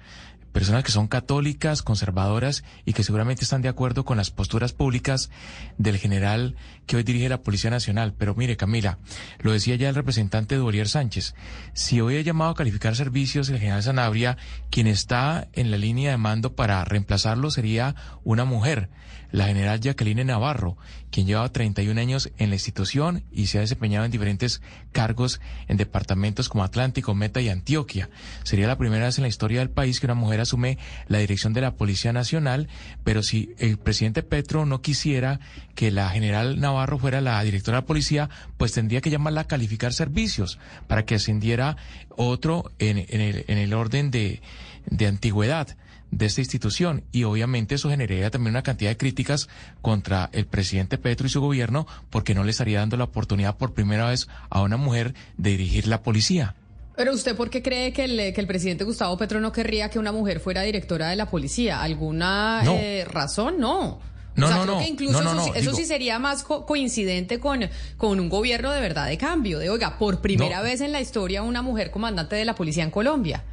personas 0.57 0.85
que 0.85 0.91
son 0.91 1.07
católicas, 1.07 1.83
conservadoras 1.83 2.65
y 2.86 2.94
que 2.94 3.05
seguramente 3.05 3.44
están 3.44 3.60
de 3.60 3.68
acuerdo 3.68 4.07
con 4.07 4.17
las 4.17 4.31
posturas 4.31 4.73
públicas 4.73 5.28
del 5.76 5.99
general 5.99 6.57
que 6.86 6.97
hoy 6.97 7.02
dirige 7.02 7.28
la 7.28 7.43
Policía 7.43 7.68
Nacional. 7.68 8.15
Pero 8.17 8.35
mire, 8.35 8.57
Camila, 8.57 8.97
lo 9.39 9.52
decía 9.52 9.76
ya 9.76 9.91
el 9.91 9.94
representante 9.94 10.55
Duvalier 10.55 10.89
Sánchez, 10.89 11.35
si 11.75 12.01
hoy 12.01 12.17
ha 12.17 12.23
llamado 12.23 12.52
a 12.52 12.55
calificar 12.55 12.97
servicios 12.97 13.51
el 13.51 13.59
general 13.59 13.83
Sanabria, 13.83 14.39
quien 14.70 14.86
está 14.86 15.47
en 15.52 15.70
la 15.70 15.76
línea 15.76 16.12
de 16.12 16.17
mando 16.17 16.57
para 16.57 16.83
reemplazarlo 16.86 17.51
sería 17.51 17.94
una 18.25 18.47
mujer 18.47 18.89
la 19.32 19.46
general 19.46 19.80
Jacqueline 19.80 20.24
Navarro, 20.24 20.76
quien 21.10 21.26
lleva 21.26 21.50
31 21.50 22.00
años 22.00 22.30
en 22.38 22.50
la 22.50 22.56
institución 22.56 23.22
y 23.32 23.46
se 23.46 23.58
ha 23.58 23.62
desempeñado 23.62 24.05
en 24.05 24.10
diferentes 24.10 24.60
cargos 24.92 25.40
en 25.68 25.76
departamentos 25.76 26.48
como 26.48 26.64
Atlántico, 26.64 27.14
Meta 27.14 27.40
y 27.40 27.48
Antioquia. 27.48 28.10
Sería 28.42 28.66
la 28.66 28.78
primera 28.78 29.06
vez 29.06 29.18
en 29.18 29.22
la 29.22 29.28
historia 29.28 29.60
del 29.60 29.70
país 29.70 30.00
que 30.00 30.06
una 30.06 30.14
mujer 30.14 30.40
asume 30.40 30.78
la 31.08 31.18
dirección 31.18 31.52
de 31.52 31.60
la 31.60 31.76
Policía 31.76 32.12
Nacional, 32.12 32.68
pero 33.05 33.22
si 33.22 33.55
el 33.58 33.78
presidente 33.78 34.22
Petro 34.22 34.66
no 34.66 34.82
quisiera 34.82 35.40
que 35.74 35.90
la 35.90 36.08
general 36.10 36.60
Navarro 36.60 36.98
fuera 36.98 37.20
la 37.20 37.42
directora 37.42 37.76
de 37.76 37.82
la 37.82 37.86
policía, 37.86 38.30
pues 38.56 38.72
tendría 38.72 39.00
que 39.00 39.10
llamarla 39.10 39.42
a 39.42 39.46
calificar 39.46 39.92
servicios 39.92 40.58
para 40.86 41.05
que 41.05 41.16
ascendiera 41.16 41.76
otro 42.10 42.70
en, 42.78 42.98
el, 42.98 43.44
en 43.48 43.58
el 43.58 43.74
orden 43.74 44.10
de, 44.10 44.40
de 44.86 45.06
antigüedad 45.06 45.76
de 46.10 46.26
esta 46.26 46.41
institución 46.41 47.05
y 47.12 47.25
obviamente 47.25 47.75
eso 47.75 47.91
generaría 47.91 48.31
también 48.31 48.52
una 48.52 48.62
cantidad 48.62 48.91
de 48.91 48.97
críticas 48.97 49.49
contra 49.83 50.31
el 50.33 50.47
presidente 50.47 50.99
Petro 50.99 51.26
y 51.26 51.31
su 51.31 51.41
gobierno 51.41 51.86
porque 52.10 52.35
no 52.35 52.44
le 52.44 52.51
estaría 52.51 52.81
dando 52.81 52.97
la 52.97 53.05
oportunidad 53.05 53.57
por 53.57 53.75
primera 53.75 54.09
vez 54.09 54.28
a 54.51 54.62
una 54.62 54.76
mujer 54.76 55.15
de 55.36 55.51
dirigir 55.51 55.86
la 55.86 56.02
policía. 56.02 56.55
Pero 56.97 57.12
usted, 57.12 57.36
¿por 57.36 57.51
qué 57.51 57.62
cree 57.62 57.93
que 57.93 58.05
el, 58.05 58.33
que 58.33 58.41
el 58.41 58.47
presidente 58.47 58.85
Gustavo 58.85 59.17
Petro 59.18 59.39
no 59.39 59.52
querría 59.52 59.91
que 59.91 59.99
una 59.99 60.12
mujer 60.12 60.41
fuera 60.41 60.62
directora 60.62 61.10
de 61.10 61.17
la 61.17 61.28
policía? 61.28 61.83
¿Alguna 61.83 62.62
eh, 62.65 63.05
razón? 63.05 63.59
No. 63.59 64.01
No, 64.35 64.51
no, 64.51 64.67
no, 64.67 64.83
incluso 64.83 65.23
no, 65.23 65.55
eso, 65.55 65.73
sí 65.73 65.86
sería 65.86 66.18
más 66.18 66.43
coincidente 66.43 67.41
con, 67.41 67.70
con 67.97 68.20
un 68.20 68.28
gobierno 68.28 68.70
de 68.70 68.83
verdad 68.83 69.07
de 69.07 69.17
cambio. 69.17 69.59
De, 69.59 69.70
oiga, 69.70 69.99
por 69.99 70.20
primera 70.20 70.60
vez 70.60 70.83
en 70.83 70.93
la 70.93 71.01
historia 71.01 71.43
una 71.43 71.62
mujer 71.62 71.91
comandante 71.91 72.36
de 72.36 72.44
la 72.44 72.55
policía 72.55 72.85
en 72.85 72.91
Colombia. 72.91 73.44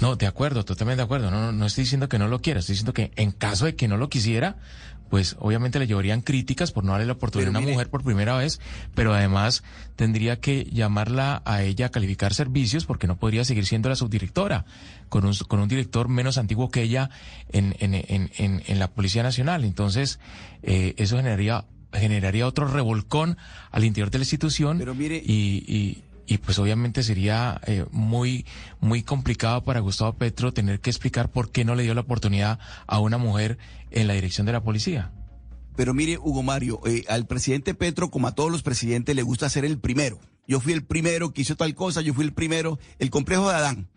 No, 0.00 0.16
de 0.16 0.26
acuerdo, 0.26 0.64
totalmente 0.64 0.98
de 0.98 1.04
acuerdo. 1.04 1.30
No, 1.30 1.40
no, 1.40 1.52
no 1.52 1.66
estoy 1.66 1.84
diciendo 1.84 2.08
que 2.08 2.18
no 2.18 2.28
lo 2.28 2.40
quiera, 2.40 2.60
estoy 2.60 2.74
diciendo 2.74 2.92
que 2.92 3.10
en 3.16 3.32
caso 3.32 3.64
de 3.64 3.74
que 3.74 3.88
no 3.88 3.96
lo 3.96 4.08
quisiera, 4.08 4.56
pues 5.08 5.36
obviamente 5.38 5.78
le 5.78 5.86
llevarían 5.86 6.20
críticas 6.20 6.72
por 6.72 6.84
no 6.84 6.92
darle 6.92 7.06
la 7.06 7.14
oportunidad 7.14 7.54
a 7.54 7.58
una 7.58 7.68
mujer 7.68 7.88
por 7.88 8.04
primera 8.04 8.36
vez, 8.36 8.60
pero 8.94 9.14
además 9.14 9.62
tendría 9.96 10.40
que 10.40 10.64
llamarla 10.64 11.42
a 11.44 11.62
ella 11.62 11.86
a 11.86 11.88
calificar 11.90 12.34
servicios 12.34 12.84
porque 12.84 13.06
no 13.06 13.16
podría 13.16 13.44
seguir 13.44 13.66
siendo 13.66 13.88
la 13.88 13.96
subdirectora 13.96 14.66
con 15.08 15.24
un, 15.24 15.34
con 15.48 15.60
un 15.60 15.68
director 15.68 16.08
menos 16.08 16.38
antiguo 16.38 16.70
que 16.70 16.82
ella 16.82 17.10
en, 17.50 17.74
en, 17.78 17.94
en, 17.94 18.30
en, 18.66 18.78
la 18.78 18.88
Policía 18.88 19.22
Nacional. 19.22 19.64
Entonces, 19.64 20.18
eh, 20.62 20.94
eso 20.96 21.16
generaría 21.16 21.64
generaría 21.90 22.46
otro 22.46 22.68
revolcón 22.68 23.38
al 23.70 23.82
interior 23.82 24.10
de 24.10 24.18
la 24.18 24.22
institución 24.22 24.76
pero 24.76 24.94
mire, 24.94 25.16
y, 25.16 25.64
y 25.66 26.02
y 26.28 26.38
pues 26.38 26.58
obviamente 26.58 27.02
sería 27.02 27.60
eh, 27.66 27.86
muy 27.90 28.44
muy 28.80 29.02
complicado 29.02 29.64
para 29.64 29.80
Gustavo 29.80 30.12
Petro 30.12 30.52
tener 30.52 30.80
que 30.80 30.90
explicar 30.90 31.30
por 31.30 31.50
qué 31.50 31.64
no 31.64 31.74
le 31.74 31.82
dio 31.82 31.94
la 31.94 32.02
oportunidad 32.02 32.58
a 32.86 33.00
una 33.00 33.16
mujer 33.16 33.58
en 33.90 34.06
la 34.06 34.14
dirección 34.14 34.46
de 34.46 34.52
la 34.52 34.62
policía. 34.62 35.10
Pero 35.74 35.94
mire, 35.94 36.18
Hugo 36.18 36.42
Mario, 36.42 36.80
eh, 36.86 37.04
al 37.08 37.26
presidente 37.26 37.72
Petro, 37.72 38.10
como 38.10 38.26
a 38.26 38.34
todos 38.34 38.50
los 38.50 38.62
presidentes, 38.62 39.16
le 39.16 39.22
gusta 39.22 39.48
ser 39.48 39.64
el 39.64 39.78
primero. 39.78 40.20
Yo 40.46 40.60
fui 40.60 40.72
el 40.72 40.84
primero 40.84 41.32
que 41.32 41.42
hizo 41.42 41.56
tal 41.56 41.74
cosa, 41.74 42.02
yo 42.02 42.12
fui 42.14 42.24
el 42.24 42.32
primero, 42.32 42.78
el 42.98 43.10
complejo 43.10 43.48
de 43.48 43.54
Adán. 43.54 43.88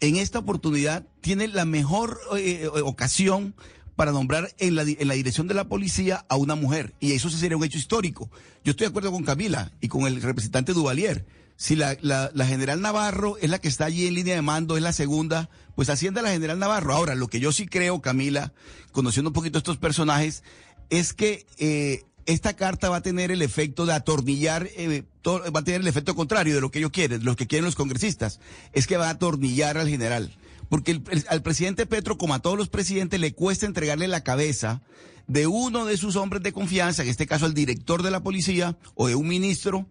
En 0.00 0.16
esta 0.16 0.40
oportunidad 0.40 1.06
tiene 1.22 1.48
la 1.48 1.64
mejor 1.64 2.20
eh, 2.36 2.68
ocasión 2.84 3.54
para 3.96 4.12
nombrar 4.12 4.54
en 4.58 4.74
la, 4.74 4.82
en 4.82 5.08
la 5.08 5.14
dirección 5.14 5.48
de 5.48 5.54
la 5.54 5.64
policía 5.64 6.24
a 6.28 6.36
una 6.36 6.54
mujer. 6.56 6.94
Y 7.00 7.12
eso 7.12 7.30
sería 7.30 7.56
un 7.56 7.64
hecho 7.64 7.78
histórico. 7.78 8.30
Yo 8.64 8.72
estoy 8.72 8.86
de 8.86 8.90
acuerdo 8.90 9.10
con 9.10 9.24
Camila 9.24 9.72
y 9.80 9.88
con 9.88 10.06
el 10.06 10.20
representante 10.20 10.72
Duvalier 10.72 11.24
si 11.56 11.76
la, 11.76 11.96
la, 12.00 12.46
general 12.46 12.80
Navarro 12.80 13.36
es 13.38 13.48
la 13.48 13.60
que 13.60 13.68
está 13.68 13.84
allí 13.84 14.06
en 14.06 14.14
línea 14.14 14.34
de 14.34 14.42
mando, 14.42 14.76
es 14.76 14.82
la 14.82 14.92
segunda, 14.92 15.48
pues 15.76 15.88
asciende 15.88 16.20
a 16.20 16.22
la 16.22 16.30
general 16.30 16.58
Navarro. 16.58 16.94
Ahora, 16.94 17.14
lo 17.14 17.28
que 17.28 17.40
yo 17.40 17.52
sí 17.52 17.66
creo, 17.66 18.00
Camila, 18.02 18.52
conociendo 18.92 19.30
un 19.30 19.34
poquito 19.34 19.58
estos 19.58 19.76
personajes, 19.76 20.42
es 20.90 21.12
que 21.12 21.46
eh, 21.58 22.02
esta 22.26 22.54
carta 22.54 22.88
va 22.88 22.96
a 22.96 23.02
tener 23.02 23.30
el 23.30 23.42
efecto 23.42 23.86
de 23.86 23.92
atornillar, 23.92 24.68
eh, 24.76 25.04
va 25.26 25.60
a 25.60 25.64
tener 25.64 25.80
el 25.80 25.86
efecto 25.86 26.14
contrario 26.14 26.54
de 26.54 26.60
lo 26.60 26.70
que 26.70 26.80
ellos 26.80 26.90
quieren, 26.90 27.24
lo 27.24 27.36
que 27.36 27.46
quieren 27.46 27.64
los 27.64 27.76
congresistas, 27.76 28.40
es 28.72 28.86
que 28.86 28.96
va 28.96 29.08
a 29.08 29.10
atornillar 29.10 29.78
al 29.78 29.88
general. 29.88 30.36
Porque 30.68 31.00
al 31.28 31.42
presidente 31.42 31.86
Petro, 31.86 32.18
como 32.18 32.34
a 32.34 32.40
todos 32.40 32.58
los 32.58 32.68
presidentes, 32.68 33.20
le 33.20 33.34
cuesta 33.34 33.66
entregarle 33.66 34.08
la 34.08 34.24
cabeza 34.24 34.82
de 35.26 35.46
uno 35.46 35.84
de 35.84 35.96
sus 35.96 36.16
hombres 36.16 36.42
de 36.42 36.52
confianza, 36.52 37.02
en 37.02 37.08
este 37.08 37.26
caso 37.26 37.46
el 37.46 37.54
director 37.54 38.02
de 38.02 38.10
la 38.10 38.22
policía 38.22 38.76
o 38.94 39.08
de 39.08 39.14
un 39.14 39.28
ministro, 39.28 39.86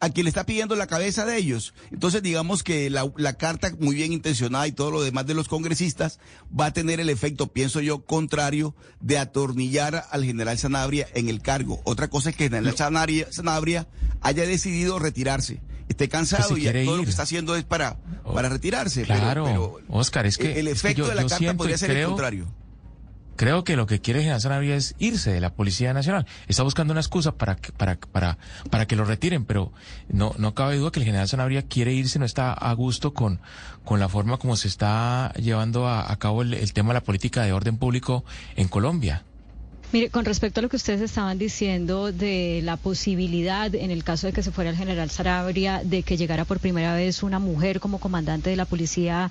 a 0.00 0.10
quien 0.10 0.24
le 0.24 0.30
está 0.30 0.44
pidiendo 0.44 0.76
la 0.76 0.86
cabeza 0.86 1.24
de 1.24 1.36
ellos. 1.36 1.74
Entonces 1.90 2.22
digamos 2.22 2.62
que 2.62 2.88
la, 2.90 3.10
la, 3.16 3.34
carta 3.34 3.72
muy 3.78 3.96
bien 3.96 4.12
intencionada 4.12 4.66
y 4.66 4.72
todo 4.72 4.90
lo 4.90 5.02
demás 5.02 5.26
de 5.26 5.34
los 5.34 5.48
congresistas 5.48 6.20
va 6.58 6.66
a 6.66 6.72
tener 6.72 7.00
el 7.00 7.10
efecto, 7.10 7.48
pienso 7.48 7.80
yo, 7.80 8.04
contrario 8.04 8.74
de 9.00 9.18
atornillar 9.18 10.06
al 10.10 10.24
general 10.24 10.58
Sanabria 10.58 11.08
en 11.14 11.28
el 11.28 11.42
cargo. 11.42 11.80
Otra 11.84 12.08
cosa 12.08 12.30
es 12.30 12.36
que 12.36 12.44
el 12.44 12.50
general 12.50 12.76
Sanabria, 12.76 13.26
Sanabria 13.32 13.88
haya 14.20 14.46
decidido 14.46 14.98
retirarse 14.98 15.60
esté 15.88 16.08
cansado 16.08 16.50
pues 16.50 16.64
y 16.64 16.84
todo 16.84 16.98
lo 16.98 17.04
que 17.04 17.10
está 17.10 17.22
haciendo 17.22 17.56
es 17.56 17.64
para, 17.64 17.96
para 18.22 18.48
retirarse. 18.48 19.02
Claro, 19.02 19.44
pero, 19.44 19.78
Oscar, 19.88 20.26
es 20.26 20.36
que 20.36 20.60
el 20.60 20.68
efecto 20.68 21.08
de 21.08 21.14
la 21.14 21.26
carta 21.26 21.54
podría 21.54 21.78
ser 21.78 21.90
el 21.90 22.06
contrario. 22.06 22.46
Creo 23.38 23.62
que 23.62 23.76
lo 23.76 23.86
que 23.86 24.00
quiere 24.00 24.18
General 24.18 24.40
Sanabria 24.40 24.74
es 24.74 24.96
irse 24.98 25.30
de 25.30 25.40
la 25.40 25.54
Policía 25.54 25.94
Nacional. 25.94 26.26
Está 26.48 26.64
buscando 26.64 26.90
una 26.90 27.00
excusa 27.00 27.36
para 27.36 27.54
que, 27.54 27.70
para, 27.70 27.96
para, 27.96 28.36
para 28.68 28.86
que 28.88 28.96
lo 28.96 29.04
retiren, 29.04 29.44
pero 29.44 29.72
no, 30.08 30.34
no 30.38 30.54
cabe 30.54 30.76
duda 30.76 30.90
que 30.90 30.98
el 30.98 31.06
General 31.06 31.28
Sanabria 31.28 31.62
quiere 31.62 31.92
irse, 31.92 32.18
no 32.18 32.24
está 32.24 32.52
a 32.52 32.72
gusto 32.72 33.14
con, 33.14 33.38
con 33.84 34.00
la 34.00 34.08
forma 34.08 34.38
como 34.38 34.56
se 34.56 34.66
está 34.66 35.32
llevando 35.34 35.86
a, 35.86 36.16
cabo 36.16 36.42
el, 36.42 36.72
tema 36.72 36.88
de 36.88 36.94
la 36.94 37.04
política 37.04 37.44
de 37.44 37.52
orden 37.52 37.76
público 37.76 38.24
en 38.56 38.66
Colombia. 38.66 39.22
Mire, 39.92 40.10
con 40.10 40.24
respecto 40.24 40.58
a 40.58 40.62
lo 40.64 40.68
que 40.68 40.76
ustedes 40.76 41.00
estaban 41.00 41.38
diciendo 41.38 42.10
de 42.10 42.60
la 42.64 42.76
posibilidad, 42.76 43.72
en 43.72 43.92
el 43.92 44.02
caso 44.02 44.26
de 44.26 44.32
que 44.32 44.42
se 44.42 44.50
fuera 44.50 44.68
el 44.68 44.76
general 44.76 45.10
Sarabria, 45.10 45.82
de 45.84 46.02
que 46.02 46.16
llegara 46.16 46.44
por 46.44 46.58
primera 46.58 46.96
vez 46.96 47.22
una 47.22 47.38
mujer 47.38 47.78
como 47.78 48.00
comandante 48.00 48.50
de 48.50 48.56
la 48.56 48.64
Policía 48.64 49.30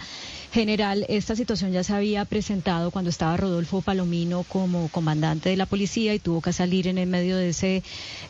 General, 0.57 1.05
esta 1.07 1.35
situación 1.35 1.71
ya 1.71 1.83
se 1.83 1.93
había 1.93 2.25
presentado 2.25 2.89
cuando 2.89 3.11
estaba 3.11 3.37
Rodolfo 3.37 3.83
Palomino 3.83 4.41
como 4.41 4.87
comandante 4.87 5.49
de 5.49 5.55
la 5.55 5.67
policía 5.67 6.15
y 6.15 6.19
tuvo 6.19 6.41
que 6.41 6.51
salir 6.51 6.87
en 6.87 6.97
el 6.97 7.07
medio 7.07 7.37
de 7.37 7.49
ese, 7.49 7.83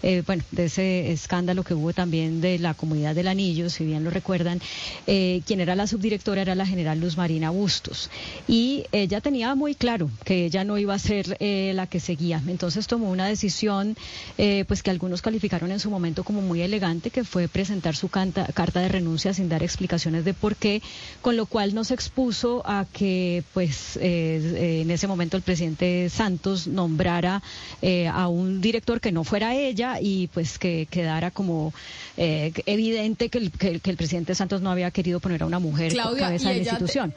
eh, 0.03 0.23
bueno, 0.25 0.43
de 0.51 0.65
ese 0.65 1.13
escándalo 1.13 1.63
que 1.63 1.73
hubo 1.73 1.93
también 1.93 2.41
de 2.41 2.59
la 2.59 2.73
comunidad 2.73 3.15
del 3.15 3.29
Anillo, 3.29 3.69
si 3.69 3.85
bien 3.85 4.03
lo 4.03 4.09
recuerdan. 4.09 4.59
Eh, 5.07 5.41
quien 5.47 5.61
era 5.61 5.73
la 5.77 5.87
subdirectora 5.87 6.41
era 6.41 6.53
la 6.53 6.65
general 6.65 6.99
Luz 6.99 7.15
Marina 7.15 7.49
Bustos 7.49 8.09
y 8.45 8.83
ella 8.91 9.21
tenía 9.21 9.55
muy 9.55 9.73
claro 9.73 10.09
que 10.25 10.47
ella 10.47 10.65
no 10.65 10.77
iba 10.77 10.95
a 10.95 10.99
ser 10.99 11.37
eh, 11.39 11.71
la 11.75 11.87
que 11.87 12.01
seguía. 12.01 12.43
Entonces 12.45 12.87
tomó 12.87 13.09
una 13.09 13.25
decisión, 13.25 13.95
pues 14.35 14.83
que 14.83 14.91
algunos 14.91 15.21
calificaron 15.21 15.71
en 15.71 15.79
su 15.79 15.89
momento 15.89 16.25
como 16.25 16.41
muy 16.41 16.59
elegante, 16.61 17.09
que 17.09 17.23
fue 17.23 17.47
presentar 17.47 17.95
su 17.95 18.09
carta 18.09 18.81
de 18.81 18.89
renuncia 18.89 19.33
sin 19.33 19.47
dar 19.47 19.63
explicaciones 19.63 20.25
de 20.25 20.33
por 20.33 20.57
qué, 20.57 20.81
con 21.21 21.37
lo 21.37 21.45
cual 21.45 21.73
no 21.73 21.85
se 21.85 21.93
expuso 22.17 22.63
a 22.65 22.85
que, 22.91 23.43
pues, 23.53 23.95
eh, 24.01 24.81
en 24.81 24.89
ese 24.89 25.05
momento 25.05 25.37
el 25.37 25.43
presidente 25.43 26.09
Santos 26.09 26.65
nombrara 26.65 27.43
eh, 27.83 28.07
a 28.07 28.27
un 28.27 28.59
director 28.59 28.99
que 28.99 29.11
no 29.11 29.23
fuera 29.23 29.53
ella 29.53 29.99
y, 30.01 30.25
pues, 30.33 30.57
que 30.57 30.87
quedara 30.89 31.29
como 31.29 31.75
eh, 32.17 32.53
evidente 32.65 33.29
que 33.29 33.37
el, 33.37 33.51
que, 33.51 33.79
el, 33.83 33.97
presidente 33.97 34.33
Santos 34.33 34.61
no 34.61 34.71
había 34.71 34.89
querido 34.89 35.19
poner 35.19 35.43
a 35.43 35.45
una 35.45 35.59
mujer 35.59 35.95
cabeza 35.95 36.49
de 36.49 36.55
la 36.55 36.61
institución. 36.61 37.13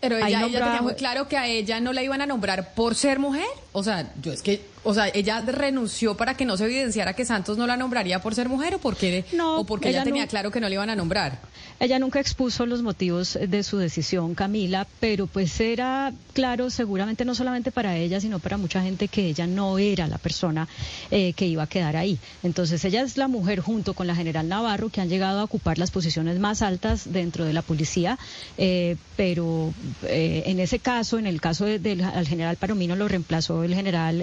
Pero 0.00 0.18
ella, 0.18 0.46
ella, 0.46 0.64
tenía 0.64 0.82
muy 0.82 0.94
claro 0.94 1.26
que 1.26 1.36
a 1.36 1.48
ella 1.48 1.80
no 1.80 1.92
la 1.92 2.04
iban 2.04 2.20
a 2.20 2.26
nombrar 2.26 2.74
por 2.74 2.94
ser 2.94 3.18
mujer. 3.18 3.46
O 3.72 3.82
sea, 3.82 4.12
yo 4.22 4.32
es 4.32 4.42
que 4.42 4.60
o 4.84 4.94
sea, 4.94 5.08
ella 5.08 5.40
renunció 5.40 6.16
para 6.16 6.36
que 6.36 6.44
no 6.44 6.56
se 6.56 6.64
evidenciara 6.64 7.14
que 7.14 7.24
Santos 7.24 7.58
no 7.58 7.66
la 7.66 7.76
nombraría 7.76 8.20
por 8.20 8.34
ser 8.34 8.48
mujer 8.48 8.74
o 8.74 8.78
porque, 8.78 9.24
no, 9.32 9.60
o 9.60 9.64
porque 9.64 9.88
ella, 9.88 10.04
tenía 10.04 10.26
claro 10.26 10.50
que 10.50 10.60
no 10.60 10.68
le 10.68 10.74
iban 10.74 10.90
a 10.90 10.96
nombrar. 10.96 11.40
Ella 11.80 11.98
nunca 11.98 12.20
expuso 12.20 12.66
los 12.66 12.82
motivos 12.82 13.38
de 13.40 13.62
su 13.62 13.78
decisión, 13.78 14.34
Camila, 14.34 14.86
pero 15.00 15.26
pues 15.26 15.60
era 15.60 16.12
claro, 16.32 16.70
seguramente 16.70 17.24
no 17.24 17.34
solamente 17.34 17.72
para 17.72 17.96
ella, 17.96 18.20
sino 18.20 18.38
para 18.38 18.56
mucha 18.56 18.82
gente 18.82 19.08
que 19.08 19.26
ella 19.26 19.46
no 19.46 19.78
era 19.78 20.06
la 20.06 20.18
persona 20.18 20.68
eh, 21.10 21.32
que 21.32 21.46
iba 21.46 21.62
a 21.62 21.66
quedar 21.66 21.96
ahí. 21.96 22.18
Entonces 22.42 22.84
ella 22.84 23.02
es 23.02 23.16
la 23.16 23.28
mujer 23.28 23.60
junto 23.60 23.94
con 23.94 24.06
la 24.06 24.14
general 24.14 24.48
Navarro 24.48 24.88
que 24.90 25.00
han 25.00 25.08
llegado 25.08 25.40
a 25.40 25.44
ocupar 25.44 25.78
las 25.78 25.90
posiciones 25.90 26.38
más 26.38 26.62
altas 26.62 27.12
dentro 27.12 27.44
de 27.44 27.52
la 27.52 27.62
policía, 27.62 28.18
eh, 28.58 28.96
pero 29.16 29.72
eh, 30.04 30.44
en 30.46 30.60
ese 30.60 30.78
caso, 30.78 31.18
en 31.18 31.26
el 31.26 31.40
caso 31.40 31.64
del 31.64 32.26
general 32.26 32.56
Paromino 32.56 32.96
lo 32.96 33.08
reemplazó 33.08 33.64
el 33.64 33.74
general 33.74 34.22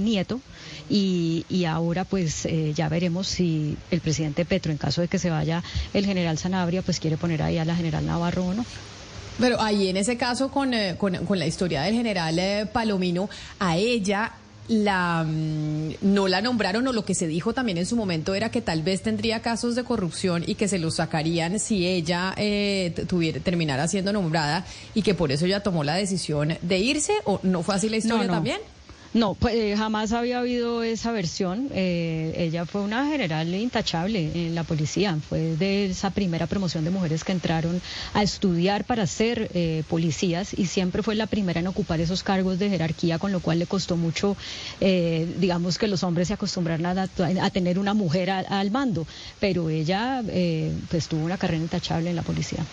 nieto 0.00 0.40
y, 0.88 1.44
y 1.48 1.64
ahora 1.64 2.04
pues 2.04 2.44
eh, 2.46 2.72
ya 2.74 2.88
veremos 2.88 3.28
si 3.28 3.76
el 3.90 4.00
presidente 4.00 4.44
Petro, 4.44 4.72
en 4.72 4.78
caso 4.78 5.00
de 5.00 5.08
que 5.08 5.18
se 5.18 5.30
vaya 5.30 5.62
el 5.94 6.04
general 6.04 6.36
Sanabria, 6.36 6.82
pues 6.82 6.98
quiere 6.98 7.16
poner 7.16 7.42
ahí 7.42 7.58
a 7.58 7.64
la 7.64 7.76
general 7.76 8.06
Navarro 8.06 8.46
o 8.46 8.54
no. 8.54 8.66
Pero 9.38 9.60
ahí 9.60 9.88
en 9.88 9.96
ese 9.96 10.16
caso 10.16 10.50
con, 10.50 10.74
eh, 10.74 10.96
con, 10.98 11.38
la 11.38 11.46
historia 11.46 11.82
del 11.82 11.94
general 11.94 12.38
eh, 12.38 12.66
Palomino, 12.70 13.30
a 13.58 13.76
ella 13.76 14.32
la 14.68 15.24
mm, 15.26 15.94
no 16.02 16.28
la 16.28 16.42
nombraron 16.42 16.86
o 16.86 16.92
lo 16.92 17.04
que 17.04 17.14
se 17.14 17.26
dijo 17.26 17.52
también 17.54 17.78
en 17.78 17.86
su 17.86 17.96
momento 17.96 18.34
era 18.34 18.50
que 18.50 18.60
tal 18.60 18.82
vez 18.82 19.02
tendría 19.02 19.40
casos 19.42 19.74
de 19.74 19.82
corrupción 19.82 20.44
y 20.46 20.54
que 20.56 20.68
se 20.68 20.78
los 20.78 20.96
sacarían 20.96 21.58
si 21.58 21.86
ella 21.86 22.34
tuviera 23.08 23.40
terminara 23.40 23.88
siendo 23.88 24.12
nombrada 24.12 24.64
y 24.94 25.02
que 25.02 25.14
por 25.14 25.32
eso 25.32 25.46
ella 25.46 25.62
tomó 25.62 25.82
la 25.82 25.94
decisión 25.94 26.56
de 26.62 26.78
irse 26.78 27.14
o 27.24 27.40
no 27.42 27.62
fue 27.62 27.74
así 27.74 27.88
la 27.88 27.96
historia 27.96 28.28
también. 28.28 28.58
No, 29.12 29.34
pues 29.34 29.56
eh, 29.56 29.74
jamás 29.76 30.12
había 30.12 30.38
habido 30.38 30.84
esa 30.84 31.10
versión. 31.10 31.68
Eh, 31.72 32.32
ella 32.36 32.64
fue 32.64 32.80
una 32.80 33.06
general 33.06 33.52
intachable 33.52 34.30
en 34.34 34.54
la 34.54 34.62
policía. 34.62 35.18
Fue 35.28 35.56
de 35.56 35.86
esa 35.86 36.10
primera 36.10 36.46
promoción 36.46 36.84
de 36.84 36.90
mujeres 36.90 37.24
que 37.24 37.32
entraron 37.32 37.82
a 38.14 38.22
estudiar 38.22 38.84
para 38.84 39.08
ser 39.08 39.50
eh, 39.52 39.82
policías 39.88 40.56
y 40.56 40.66
siempre 40.66 41.02
fue 41.02 41.16
la 41.16 41.26
primera 41.26 41.58
en 41.58 41.66
ocupar 41.66 42.00
esos 42.00 42.22
cargos 42.22 42.60
de 42.60 42.70
jerarquía, 42.70 43.18
con 43.18 43.32
lo 43.32 43.40
cual 43.40 43.58
le 43.58 43.66
costó 43.66 43.96
mucho, 43.96 44.36
digamos, 44.80 45.78
que 45.78 45.88
los 45.88 46.04
hombres 46.04 46.28
se 46.28 46.34
acostumbraran 46.34 46.98
a, 46.98 47.50
tener 47.50 47.78
una 47.80 47.94
mujer 47.94 48.30
al 48.30 48.70
mando. 48.70 49.06
Pero 49.40 49.70
ella, 49.70 50.22
pues, 50.88 51.08
tuvo 51.08 51.24
una 51.24 51.36
carrera 51.36 51.62
intachable 51.62 52.10
en 52.10 52.16
la 52.16 52.22
policía. 52.22 52.64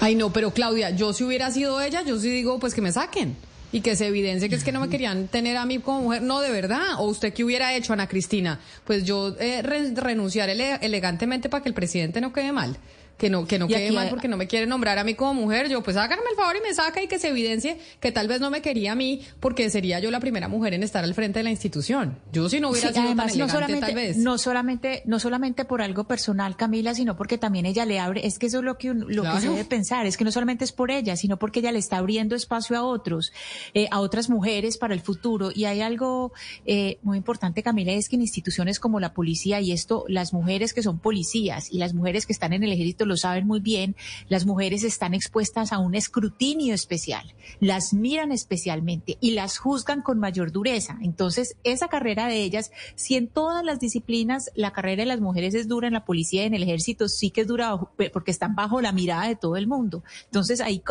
Ay, 0.00 0.14
no, 0.14 0.32
pero 0.32 0.52
Claudia, 0.52 0.90
yo 0.90 1.12
si 1.12 1.24
hubiera 1.24 1.50
sido 1.50 1.80
ella, 1.80 2.02
yo 2.02 2.18
sí 2.18 2.30
digo, 2.30 2.58
pues 2.58 2.74
que 2.74 2.80
me 2.80 2.92
saquen 2.92 3.36
y 3.72 3.80
que 3.80 3.96
se 3.96 4.06
evidencie 4.06 4.48
que 4.48 4.54
es 4.54 4.64
que 4.64 4.70
no 4.72 4.80
me 4.80 4.88
querían 4.88 5.28
tener 5.28 5.56
a 5.56 5.64
mí 5.64 5.78
como 5.78 6.02
mujer. 6.02 6.22
No, 6.22 6.40
de 6.40 6.50
verdad. 6.50 6.94
¿O 6.98 7.04
usted 7.04 7.32
qué 7.32 7.42
hubiera 7.42 7.74
hecho, 7.74 7.92
Ana 7.94 8.06
Cristina? 8.06 8.60
Pues 8.84 9.04
yo 9.04 9.34
eh, 9.40 9.62
renunciar 9.62 10.50
elegantemente 10.50 11.48
para 11.48 11.62
que 11.62 11.70
el 11.70 11.74
presidente 11.74 12.20
no 12.20 12.32
quede 12.32 12.52
mal 12.52 12.76
que 13.16 13.30
no, 13.30 13.46
que 13.46 13.58
no 13.58 13.68
quede 13.68 13.92
mal 13.92 14.08
porque 14.08 14.28
no 14.28 14.36
me 14.36 14.46
quiere 14.46 14.66
nombrar 14.66 14.98
a 14.98 15.04
mí 15.04 15.14
como 15.14 15.34
mujer, 15.34 15.68
yo 15.68 15.82
pues 15.82 15.96
háganme 15.96 16.24
el 16.30 16.36
favor 16.36 16.56
y 16.56 16.60
me 16.60 16.74
saca 16.74 17.02
y 17.02 17.08
que 17.08 17.18
se 17.18 17.28
evidencie 17.28 17.78
que 18.00 18.12
tal 18.12 18.28
vez 18.28 18.40
no 18.40 18.50
me 18.50 18.62
quería 18.62 18.92
a 18.92 18.94
mí 18.94 19.22
porque 19.40 19.70
sería 19.70 20.00
yo 20.00 20.10
la 20.10 20.20
primera 20.20 20.48
mujer 20.48 20.74
en 20.74 20.82
estar 20.82 21.04
al 21.04 21.14
frente 21.14 21.38
de 21.38 21.44
la 21.44 21.50
institución. 21.50 22.18
Yo 22.32 22.48
si 22.48 22.60
no 22.60 22.70
hubiera 22.70 22.88
sido 22.88 22.94
tan 22.94 23.06
elegante, 23.06 23.38
no 23.38 23.48
solamente, 23.48 23.86
tal 23.86 23.94
vez. 23.94 24.16
No 24.16 24.38
solamente, 24.38 25.02
no 25.06 25.18
solamente 25.18 25.64
por 25.64 25.82
algo 25.82 26.04
personal, 26.04 26.56
Camila, 26.56 26.94
sino 26.94 27.16
porque 27.16 27.38
también 27.38 27.66
ella 27.66 27.84
le 27.84 27.98
abre, 27.98 28.26
es 28.26 28.38
que 28.38 28.46
eso 28.46 28.58
es 28.58 28.64
lo 28.64 28.78
que, 28.78 28.92
lo 28.92 29.22
que 29.22 29.40
se 29.40 29.48
debe 29.48 29.64
pensar, 29.64 30.06
es 30.06 30.16
que 30.16 30.24
no 30.24 30.32
solamente 30.32 30.64
es 30.64 30.72
por 30.72 30.90
ella, 30.90 31.16
sino 31.16 31.38
porque 31.38 31.60
ella 31.60 31.72
le 31.72 31.78
está 31.78 31.98
abriendo 31.98 32.34
espacio 32.34 32.76
a 32.76 32.82
otros, 32.82 33.32
eh, 33.74 33.88
a 33.90 34.00
otras 34.00 34.28
mujeres 34.30 34.78
para 34.78 34.94
el 34.94 35.00
futuro. 35.00 35.50
Y 35.54 35.64
hay 35.64 35.80
algo 35.80 36.32
eh, 36.66 36.98
muy 37.02 37.18
importante, 37.18 37.62
Camila, 37.62 37.92
es 37.92 38.08
que 38.08 38.16
en 38.16 38.22
instituciones 38.22 38.80
como 38.80 39.00
la 39.00 39.14
policía 39.14 39.60
y 39.60 39.72
esto, 39.72 40.04
las 40.08 40.32
mujeres 40.32 40.74
que 40.74 40.82
son 40.82 40.98
policías 40.98 41.70
y 41.70 41.78
las 41.78 41.94
mujeres 41.94 42.26
que 42.26 42.32
están 42.32 42.52
en 42.52 42.64
el 42.64 42.72
ejército 42.72 43.06
lo 43.12 43.16
saben 43.18 43.46
muy 43.46 43.60
bien, 43.60 43.94
las 44.28 44.46
mujeres 44.46 44.84
están 44.84 45.12
expuestas 45.12 45.70
a 45.72 45.78
un 45.78 45.94
escrutinio 45.94 46.74
especial, 46.74 47.34
las 47.60 47.92
miran 47.92 48.32
especialmente 48.32 49.18
y 49.20 49.32
las 49.32 49.58
juzgan 49.58 50.00
con 50.00 50.18
mayor 50.18 50.50
dureza. 50.50 50.98
Entonces, 51.02 51.56
esa 51.62 51.88
carrera 51.88 52.26
de 52.26 52.42
ellas, 52.42 52.72
si 52.94 53.16
en 53.16 53.28
todas 53.28 53.62
las 53.64 53.80
disciplinas 53.80 54.50
la 54.54 54.72
carrera 54.72 55.02
de 55.02 55.06
las 55.06 55.20
mujeres 55.20 55.54
es 55.54 55.68
dura 55.68 55.88
en 55.88 55.92
la 55.92 56.06
policía 56.06 56.42
y 56.42 56.46
en 56.46 56.54
el 56.54 56.62
ejército, 56.62 57.06
sí 57.08 57.30
que 57.30 57.42
es 57.42 57.46
dura 57.46 57.76
porque 58.12 58.30
están 58.30 58.54
bajo 58.54 58.80
la 58.80 58.92
mirada 58.92 59.28
de 59.28 59.36
todo 59.36 59.56
el 59.56 59.66
mundo. 59.66 60.02
Entonces, 60.24 60.62
ahí 60.62 60.82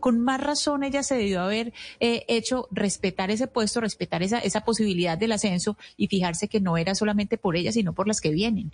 con 0.00 0.20
más 0.20 0.40
razón 0.40 0.84
ella 0.84 1.02
se 1.02 1.16
debió 1.16 1.42
haber 1.42 1.74
eh, 2.00 2.24
hecho 2.28 2.66
respetar 2.70 3.30
ese 3.30 3.46
puesto, 3.46 3.80
respetar 3.80 4.22
esa, 4.22 4.38
esa 4.38 4.62
posibilidad 4.62 5.18
del 5.18 5.32
ascenso 5.32 5.76
y 5.98 6.08
fijarse 6.08 6.48
que 6.48 6.60
no 6.60 6.78
era 6.78 6.94
solamente 6.94 7.36
por 7.36 7.56
ella, 7.56 7.72
sino 7.72 7.92
por 7.92 8.08
las 8.08 8.20
que 8.22 8.30
vienen. 8.30 8.72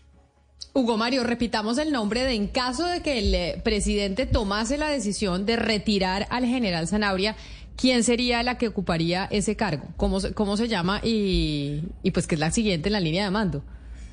Hugo 0.74 0.96
Mario, 0.96 1.24
repitamos 1.24 1.78
el 1.78 1.92
nombre 1.92 2.22
de 2.22 2.34
en 2.34 2.46
caso 2.46 2.86
de 2.86 3.02
que 3.02 3.18
el 3.18 3.34
eh, 3.34 3.60
presidente 3.64 4.26
tomase 4.26 4.78
la 4.78 4.88
decisión 4.88 5.46
de 5.46 5.56
retirar 5.56 6.26
al 6.30 6.44
general 6.44 6.86
Zanabria, 6.86 7.36
¿quién 7.76 8.04
sería 8.04 8.42
la 8.42 8.58
que 8.58 8.68
ocuparía 8.68 9.26
ese 9.30 9.56
cargo? 9.56 9.88
¿Cómo, 9.96 10.18
cómo 10.34 10.56
se 10.56 10.68
llama? 10.68 11.00
Y, 11.02 11.82
y 12.02 12.10
pues 12.10 12.26
que 12.26 12.34
es 12.34 12.40
la 12.40 12.50
siguiente 12.50 12.88
en 12.88 12.92
la 12.92 13.00
línea 13.00 13.24
de 13.24 13.30
mando. 13.30 13.64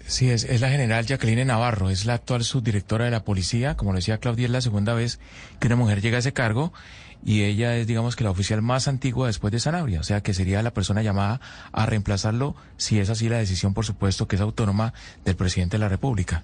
Sí, 0.08 0.30
es, 0.30 0.44
es, 0.44 0.62
la 0.62 0.70
general 0.70 1.06
Jacqueline 1.06 1.48
Navarro, 1.48 1.90
es 1.90 2.06
la 2.06 2.14
actual 2.14 2.44
subdirectora 2.44 3.06
de 3.06 3.12
la 3.12 3.24
policía. 3.24 3.76
Como 3.76 3.92
lo 3.92 3.98
decía 3.98 4.20
Claudia, 4.20 4.46
es 4.46 4.52
la 4.52 4.62
segunda 4.62 4.94
vez 4.94 5.20
que 5.60 5.68
una 5.68 5.76
mujer 5.76 6.02
llega 6.02 6.18
a 6.18 6.20
ese 6.20 6.32
cargo 6.32 6.74
y 7.26 7.42
ella 7.42 7.76
es, 7.76 7.88
digamos 7.88 8.16
que 8.16 8.24
la 8.24 8.30
oficial 8.30 8.62
más 8.62 8.88
antigua 8.88 9.28
después 9.28 9.52
de 9.52 9.60
Sanabria, 9.60 10.00
o 10.00 10.04
sea 10.04 10.22
que 10.22 10.34
sería 10.34 10.62
la 10.62 10.72
persona 10.72 11.02
llamada 11.02 11.42
a 11.72 11.86
reemplazarlo 11.88 12.56
si 12.78 13.00
es 13.00 13.10
así 13.10 13.28
la 13.28 13.40
decisión, 13.40 13.74
por 13.74 13.86
supuesto, 13.86 14.28
que 14.28 14.36
es 14.36 14.42
autónoma 14.42 14.94
del 15.26 15.36
presidente 15.36 15.76
de 15.76 15.80
la 15.80 15.90
República. 15.90 16.44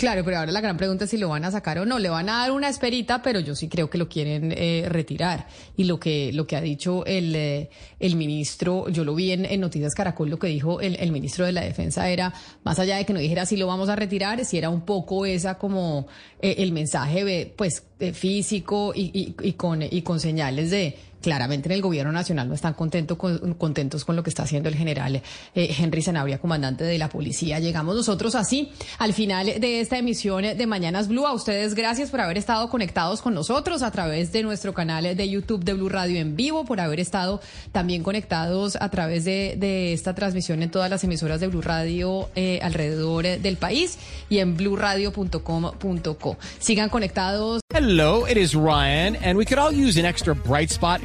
Claro, 0.00 0.24
pero 0.24 0.38
ahora 0.38 0.50
la 0.50 0.62
gran 0.62 0.78
pregunta 0.78 1.04
es 1.04 1.10
si 1.10 1.18
lo 1.18 1.28
van 1.28 1.44
a 1.44 1.50
sacar 1.50 1.78
o 1.78 1.84
no. 1.84 1.98
Le 1.98 2.08
van 2.08 2.30
a 2.30 2.38
dar 2.38 2.52
una 2.52 2.70
esperita, 2.70 3.20
pero 3.20 3.38
yo 3.38 3.54
sí 3.54 3.68
creo 3.68 3.90
que 3.90 3.98
lo 3.98 4.08
quieren 4.08 4.50
eh, 4.56 4.86
retirar. 4.88 5.46
Y 5.76 5.84
lo 5.84 6.00
que, 6.00 6.32
lo 6.32 6.46
que 6.46 6.56
ha 6.56 6.62
dicho 6.62 7.04
el, 7.04 7.36
eh, 7.36 7.68
el 7.98 8.16
ministro, 8.16 8.88
yo 8.88 9.04
lo 9.04 9.14
vi 9.14 9.32
en, 9.32 9.60
Noticias 9.60 9.94
Caracol, 9.94 10.30
lo 10.30 10.38
que 10.38 10.46
dijo 10.46 10.80
el, 10.80 10.96
el, 10.96 11.12
ministro 11.12 11.44
de 11.44 11.52
la 11.52 11.60
Defensa 11.60 12.08
era, 12.08 12.32
más 12.64 12.78
allá 12.78 12.96
de 12.96 13.04
que 13.04 13.12
no 13.12 13.18
dijera 13.18 13.44
si 13.44 13.58
lo 13.58 13.66
vamos 13.66 13.90
a 13.90 13.96
retirar, 13.96 14.42
si 14.46 14.56
era 14.56 14.70
un 14.70 14.86
poco 14.86 15.26
esa 15.26 15.58
como 15.58 16.06
eh, 16.40 16.54
el 16.56 16.72
mensaje 16.72 17.52
pues 17.54 17.84
físico 18.14 18.94
y, 18.94 19.10
y, 19.12 19.34
y, 19.46 19.52
con, 19.52 19.82
y 19.82 20.00
con 20.00 20.18
señales 20.18 20.70
de 20.70 20.96
claramente 21.20 21.68
en 21.68 21.72
el 21.72 21.82
gobierno 21.82 22.12
nacional 22.12 22.48
no 22.48 22.54
están 22.54 22.74
contentos 22.74 23.16
con, 23.16 23.54
contentos 23.54 24.04
con 24.04 24.16
lo 24.16 24.22
que 24.22 24.30
está 24.30 24.44
haciendo 24.44 24.68
el 24.68 24.74
general 24.74 25.22
eh, 25.54 25.76
Henry 25.78 26.02
Zanabria, 26.02 26.38
comandante 26.38 26.84
de 26.84 26.98
la 26.98 27.08
policía. 27.08 27.58
Llegamos 27.58 27.96
nosotros 27.96 28.34
así 28.34 28.70
al 28.98 29.12
final 29.12 29.46
de 29.60 29.80
esta 29.80 29.98
emisión 29.98 30.42
de 30.42 30.66
Mañanas 30.66 31.08
Blue. 31.08 31.26
A 31.26 31.32
ustedes 31.32 31.74
gracias 31.74 32.10
por 32.10 32.20
haber 32.20 32.38
estado 32.38 32.68
conectados 32.68 33.22
con 33.22 33.34
nosotros 33.34 33.82
a 33.82 33.90
través 33.90 34.32
de 34.32 34.42
nuestro 34.42 34.72
canal 34.74 35.16
de 35.16 35.28
YouTube 35.28 35.64
de 35.64 35.74
Blue 35.74 35.88
Radio 35.88 36.18
en 36.18 36.36
vivo, 36.36 36.64
por 36.64 36.80
haber 36.80 37.00
estado 37.00 37.40
también 37.72 38.02
conectados 38.02 38.76
a 38.76 38.88
través 38.90 39.24
de, 39.24 39.92
esta 39.92 40.14
transmisión 40.14 40.62
en 40.62 40.70
todas 40.70 40.90
las 40.90 41.04
emisoras 41.04 41.40
de 41.40 41.48
Blue 41.48 41.62
Radio 41.62 42.28
eh, 42.34 42.60
alrededor 42.62 43.24
del 43.24 43.56
país 43.56 43.98
y 44.28 44.38
en 44.38 44.56
bluradio.com.co. 44.56 46.36
Sigan 46.58 46.88
conectados. 46.88 47.60
Hello, 47.72 48.26
it 48.26 48.36
is 48.36 48.54
Ryan, 48.54 49.16
and 49.16 49.38
we 49.38 49.44
could 49.44 49.58
all 49.58 49.72
use 49.72 49.98
an 49.98 50.04
extra 50.04 50.34
bright 50.34 50.70
spot 50.70 51.04